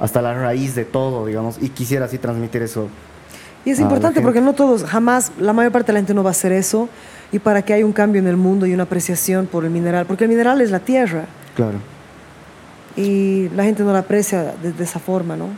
hasta 0.00 0.22
la 0.22 0.34
raíz 0.34 0.74
de 0.74 0.84
todo, 0.84 1.26
digamos, 1.26 1.58
y 1.60 1.68
quisiera 1.68 2.06
así 2.06 2.18
transmitir 2.18 2.62
eso. 2.62 2.88
Y 3.64 3.70
es 3.70 3.80
importante 3.80 4.20
porque 4.20 4.40
no 4.40 4.52
todos, 4.52 4.84
jamás, 4.84 5.32
la 5.38 5.52
mayor 5.52 5.72
parte 5.72 5.86
de 5.86 5.94
la 5.94 6.00
gente 6.00 6.14
no 6.14 6.22
va 6.22 6.30
a 6.30 6.32
hacer 6.32 6.52
eso, 6.52 6.88
y 7.32 7.38
para 7.38 7.62
que 7.62 7.72
haya 7.72 7.86
un 7.86 7.92
cambio 7.92 8.20
en 8.20 8.28
el 8.28 8.36
mundo 8.36 8.66
y 8.66 8.74
una 8.74 8.82
apreciación 8.84 9.46
por 9.46 9.64
el 9.64 9.70
mineral, 9.70 10.06
porque 10.06 10.24
el 10.24 10.30
mineral 10.30 10.60
es 10.60 10.70
la 10.70 10.80
tierra. 10.80 11.24
Claro. 11.56 11.78
Y 12.96 13.48
la 13.56 13.64
gente 13.64 13.82
no 13.82 13.92
lo 13.92 13.98
aprecia 13.98 14.54
de, 14.62 14.72
de 14.72 14.84
esa 14.84 15.00
forma, 15.00 15.36
¿no? 15.36 15.48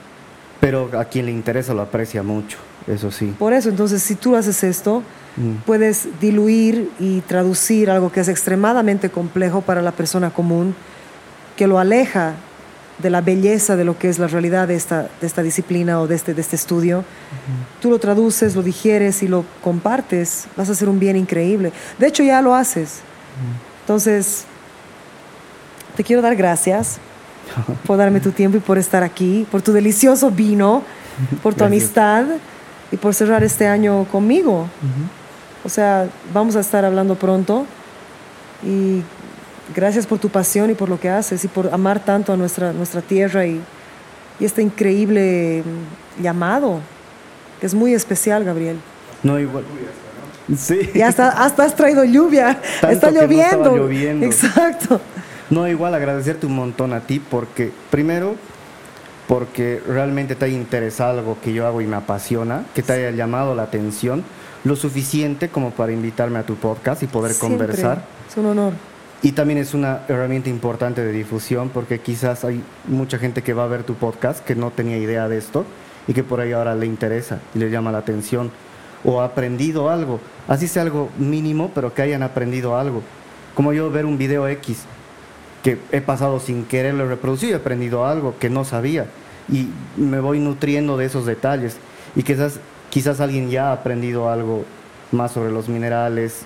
Pero 0.61 0.91
a 0.99 1.05
quien 1.05 1.27
le 1.27 1.33
interesa 1.33 1.75
lo 1.75 1.83
aprecia 1.83 2.23
mucho, 2.23 2.59
eso 2.87 3.11
sí. 3.11 3.35
Por 3.39 3.53
eso, 3.53 3.69
entonces, 3.69 4.03
si 4.03 4.15
tú 4.15 4.37
haces 4.37 4.63
esto, 4.65 5.03
puedes 5.67 6.09
diluir 6.21 6.91
y 6.99 7.21
traducir 7.21 7.91
algo 7.91 8.11
que 8.11 8.21
es 8.21 8.29
extremadamente 8.29 9.11
complejo 9.11 9.61
para 9.61 9.83
la 9.83 9.93
persona 9.93 10.31
común, 10.31 10.75
que 11.57 11.67
lo 11.67 11.79
aleja 11.79 12.35
de 12.99 13.11
la 13.11 13.21
belleza 13.21 13.77
de 13.77 13.85
lo 13.85 13.99
que 13.99 14.09
es 14.09 14.19
la 14.19 14.27
realidad 14.27 14.69
de 14.69 14.75
esta, 14.75 15.09
de 15.21 15.27
esta 15.27 15.43
disciplina 15.43 16.01
o 16.01 16.07
de 16.07 16.15
este, 16.15 16.35
de 16.35 16.41
este 16.41 16.57
estudio. 16.57 17.05
Tú 17.81 17.91
lo 17.91 17.99
traduces, 17.99 18.57
lo 18.57 18.63
digieres 18.63 19.23
y 19.23 19.29
lo 19.29 19.45
compartes, 19.63 20.47
vas 20.57 20.69
a 20.69 20.73
hacer 20.73 20.89
un 20.89 20.99
bien 20.99 21.17
increíble. 21.17 21.73
De 21.99 22.07
hecho, 22.07 22.23
ya 22.23 22.41
lo 22.41 22.55
haces. 22.55 23.01
Entonces, 23.83 24.45
te 25.97 26.05
quiero 26.05 26.23
dar 26.23 26.37
gracias 26.37 26.99
por 27.87 27.99
darme 27.99 28.21
tu 28.21 28.33
tiempo 28.33 28.57
y 28.57 28.61
por 28.61 28.79
estar 28.79 29.03
aquí, 29.03 29.47
por 29.51 29.63
tu 29.63 29.73
delicioso 29.73 30.31
vino, 30.31 30.83
por 31.43 31.55
tu 31.55 31.65
amistad 31.65 32.25
y 32.91 32.97
por 32.97 33.15
cerrar 33.15 33.45
este 33.45 33.67
año 33.67 34.05
conmigo. 34.11 34.69
O 35.65 35.69
sea, 35.69 36.09
vamos 36.33 36.57
a 36.57 36.61
estar 36.61 36.85
hablando 36.85 37.15
pronto 37.15 37.67
y 38.65 39.03
gracias 39.75 40.07
por 40.07 40.19
tu 40.19 40.29
pasión 40.29 40.71
y 40.71 40.75
por 40.75 40.89
lo 40.89 40.99
que 40.99 41.09
haces 41.09 41.45
y 41.45 41.49
por 41.49 41.73
amar 41.73 42.05
tanto 42.05 42.33
a 42.33 42.37
nuestra, 42.37 42.73
nuestra 42.73 43.03
tierra 43.03 43.47
y, 43.47 43.61
este 44.39 44.61
increíble 44.61 45.63
llamado, 46.21 46.81
que 47.59 47.67
es 47.67 47.75
muy 47.75 47.95
especial, 47.95 48.45
Gabriel. 48.45 48.77
No, 49.23 49.41
igual. 49.41 49.65
Sí. 50.55 50.91
Y 50.95 51.01
hasta, 51.01 51.29
hasta 51.31 51.65
has 51.65 51.75
traído 51.75 52.05
lluvia. 52.05 52.61
Está 52.87 53.11
lloviendo. 53.11 53.75
lloviendo. 53.75 54.27
Exacto. 54.27 55.01
No, 55.49 55.67
igual 55.67 55.95
agradecerte 55.95 56.45
un 56.45 56.55
montón 56.55 56.93
a 56.93 57.01
ti 57.01 57.19
porque, 57.19 57.73
primero, 57.91 58.37
porque 59.27 59.81
realmente 59.89 60.35
te 60.35 60.45
haya 60.45 60.57
interesado 60.57 61.19
algo 61.19 61.39
que 61.43 61.55
yo 61.55 61.67
hago 61.67 61.81
y 61.81 61.87
me 61.87 61.97
apasiona, 61.97 62.67
que 62.75 62.83
te 62.83 62.93
haya 62.93 63.11
llamado 63.13 63.55
la 63.55 63.63
atención 63.63 64.23
lo 64.65 64.77
suficiente 64.77 65.49
como 65.49 65.71
para 65.71 65.93
invitarme 65.93 66.41
a 66.41 66.43
tu 66.43 66.57
podcast 66.57 67.03
y 67.03 67.07
poder 67.07 67.37
conversar. 67.39 68.03
Es 68.29 68.37
un 68.37 68.47
honor. 68.47 68.73
Y 69.23 69.33
también 69.33 69.59
es 69.59 69.75
una 69.75 70.03
herramienta 70.09 70.51
importante 70.51 71.03
de 71.03 71.13
difusión 71.13 71.71
porque 71.71 72.01
quizás 72.01 72.45
hay 72.45 72.63
mucha 72.87 73.19
gente 73.19 73.43
que 73.43 73.55
va 73.55 73.65
a 73.65 73.69
ver 73.69 73.83
tu 73.83 73.95
podcast 73.95 74.45
que 74.45 74.55
no 74.55 74.71
tenía 74.71 74.99
idea 74.99 75.29
de 75.29 75.39
esto 75.39 75.65
y 76.07 76.13
que 76.13 76.23
por 76.23 76.41
ahí 76.41 76.53
ahora 76.53 76.75
le 76.75 76.87
interesa 76.87 77.41
y 77.55 77.59
le 77.59 77.71
llama 77.71 77.91
la 77.93 77.99
atención 77.99 78.51
o 79.05 79.21
ha 79.21 79.25
aprendido 79.25 79.89
algo, 79.91 80.21
así 80.49 80.69
sea 80.69 80.83
algo 80.83 81.11
mínimo, 81.19 81.71
pero 81.75 81.95
que 81.95 82.03
hayan 82.03 82.23
aprendido 82.23 82.77
algo. 82.77 83.03
Como 83.55 83.73
yo 83.73 83.91
ver 83.91 84.05
un 84.05 84.19
video 84.19 84.49
X 84.49 84.85
que 85.63 85.79
he 85.93 86.01
pasado 86.01 86.41
sin 86.41 86.65
quererlo 86.65 87.09
reproducir, 87.09 87.53
he 87.53 87.57
aprendido 87.57 88.05
algo 88.05 88.35
que 88.39 88.51
no 88.51 88.65
sabía 88.65 89.07
y 89.49 89.69
me 89.97 90.21
voy 90.21 90.41
nutriendo 90.41 90.97
de 90.97 91.07
esos 91.07 91.25
detalles 91.25 91.77
y 92.15 92.23
quizás 92.23 92.61
quizás 92.91 93.21
alguien 93.21 93.51
ya 93.51 93.71
ha 93.71 93.73
aprendido 93.73 94.31
algo 94.31 94.65
más 95.13 95.33
sobre 95.33 95.51
los 95.51 95.69
minerales, 95.69 96.45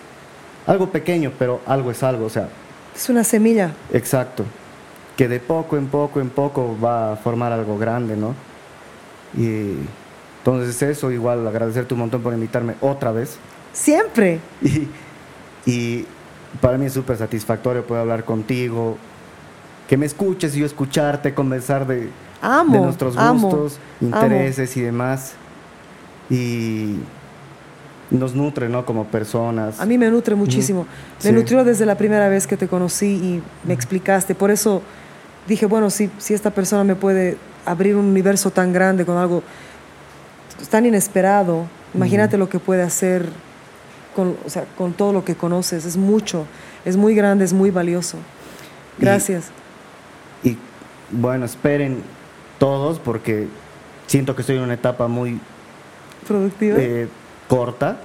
algo 0.66 0.90
pequeño, 0.90 1.32
pero 1.38 1.60
algo 1.66 1.90
es 1.90 2.02
algo, 2.02 2.26
o 2.26 2.30
sea. 2.30 2.48
Es 2.94 3.08
una 3.08 3.24
semilla. 3.24 3.72
Exacto, 3.92 4.44
que 5.16 5.28
de 5.28 5.40
poco 5.40 5.76
en 5.76 5.86
poco 5.86 6.20
en 6.20 6.30
poco 6.30 6.76
va 6.82 7.12
a 7.12 7.16
formar 7.16 7.52
algo 7.52 7.78
grande, 7.78 8.16
¿no? 8.16 8.34
Y 9.36 9.74
entonces 10.38 10.82
eso, 10.82 11.10
igual 11.10 11.46
agradecerte 11.46 11.94
un 11.94 12.00
montón 12.00 12.22
por 12.22 12.32
invitarme 12.32 12.74
otra 12.80 13.12
vez. 13.12 13.36
Siempre. 13.72 14.40
Y, 15.66 15.70
y 15.70 16.06
para 16.58 16.78
mí 16.78 16.86
es 16.86 16.94
súper 16.94 17.18
satisfactorio 17.18 17.86
poder 17.86 18.00
hablar 18.00 18.24
contigo, 18.24 18.96
que 19.86 19.98
me 19.98 20.06
escuches 20.06 20.56
y 20.56 20.60
yo 20.60 20.66
escucharte, 20.66 21.34
conversar 21.34 21.86
de, 21.86 22.08
de 22.70 22.80
nuestros 22.80 23.14
gustos, 23.14 23.78
intereses 24.00 24.74
y 24.78 24.80
demás 24.80 25.34
y 26.30 26.94
nos 28.10 28.34
nutre, 28.34 28.68
¿no? 28.68 28.84
Como 28.84 29.04
personas. 29.04 29.80
A 29.80 29.86
mí 29.86 29.98
me 29.98 30.10
nutre 30.10 30.34
muchísimo. 30.34 30.86
Me 31.24 31.32
nutrió 31.32 31.64
desde 31.64 31.86
la 31.86 31.96
primera 31.96 32.28
vez 32.28 32.46
que 32.46 32.56
te 32.56 32.68
conocí 32.68 33.06
y 33.06 33.42
me 33.64 33.74
explicaste. 33.74 34.34
Por 34.34 34.50
eso 34.50 34.82
dije, 35.46 35.66
bueno, 35.66 35.90
si, 35.90 36.10
si 36.18 36.34
esta 36.34 36.50
persona 36.50 36.84
me 36.84 36.96
puede 36.96 37.36
abrir 37.64 37.96
un 37.96 38.06
universo 38.06 38.50
tan 38.50 38.72
grande 38.72 39.04
con 39.04 39.16
algo 39.16 39.42
tan 40.70 40.86
inesperado, 40.86 41.66
imagínate 41.94 42.36
lo 42.36 42.48
que 42.48 42.58
puede 42.58 42.82
hacer 42.82 43.26
con, 44.14 44.36
o 44.44 44.50
sea, 44.50 44.64
con 44.76 44.92
todo 44.92 45.12
lo 45.12 45.24
que 45.24 45.34
conoces. 45.34 45.84
Es 45.84 45.96
mucho, 45.96 46.46
es 46.84 46.96
muy 46.96 47.14
grande, 47.14 47.44
es 47.44 47.52
muy 47.52 47.70
valioso. 47.70 48.18
Gracias. 48.98 49.46
y 50.44 50.58
bueno, 51.10 51.46
esperen 51.46 52.02
todos 52.58 52.98
porque 52.98 53.48
siento 54.06 54.34
que 54.36 54.42
estoy 54.42 54.56
en 54.56 54.62
una 54.62 54.74
etapa 54.74 55.08
muy 55.08 55.40
productiva. 56.26 56.76
Eh, 56.78 57.08
corta 57.50 57.96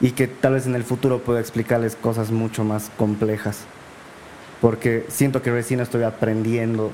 y 0.00 0.10
que 0.10 0.26
tal 0.26 0.54
vez 0.54 0.66
en 0.66 0.74
el 0.74 0.82
futuro 0.82 1.20
pueda 1.20 1.38
explicarles 1.38 1.94
cosas 1.94 2.32
mucho 2.32 2.64
más 2.64 2.90
complejas. 2.96 3.60
Porque 4.60 5.06
siento 5.08 5.40
que 5.40 5.52
recién 5.52 5.78
estoy 5.78 6.02
aprendiendo 6.02 6.90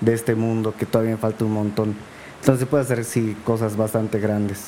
de 0.00 0.12
este 0.12 0.34
mundo, 0.34 0.74
que 0.78 0.84
todavía 0.84 1.12
me 1.12 1.16
falta 1.16 1.44
un 1.44 1.52
montón. 1.52 1.96
Entonces 2.40 2.68
puede 2.68 2.84
hacer, 2.84 3.04
sí, 3.04 3.34
cosas 3.44 3.76
bastante 3.76 4.20
grandes. 4.20 4.66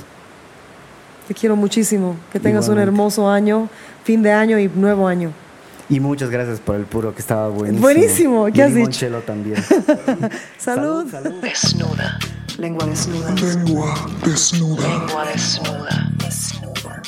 Te 1.29 1.35
quiero 1.35 1.55
muchísimo. 1.55 2.17
Que 2.33 2.41
tengas 2.41 2.69
un 2.69 2.79
hermoso 2.79 3.29
año, 3.29 3.69
fin 4.03 4.23
de 4.23 4.33
año 4.33 4.59
y 4.59 4.69
nuevo 4.69 5.07
año. 5.07 5.33
Y 5.89 6.01
muchas 6.01 6.31
gracias 6.31 6.61
por 6.61 6.77
el 6.77 6.85
puro, 6.85 7.15
que 7.15 7.21
estaba 7.21 7.49
buenísimo. 7.49 7.83
Buenísimo, 7.83 8.47
¿qué 8.53 8.63
has 8.63 8.75
dicho? 8.75 9.23
también. 9.27 9.63
salud. 10.59 11.11
salud. 11.11 11.43
Desnuda. 11.43 12.19
Lengua 12.63 12.87
desnuda. 12.87 13.35
Lengua 13.35 13.91
desnuda. 14.23 14.87
Lengua 14.87 15.25
desnuda. 15.25 15.67
Lengua 15.67 16.15
desnuda. 16.23 17.03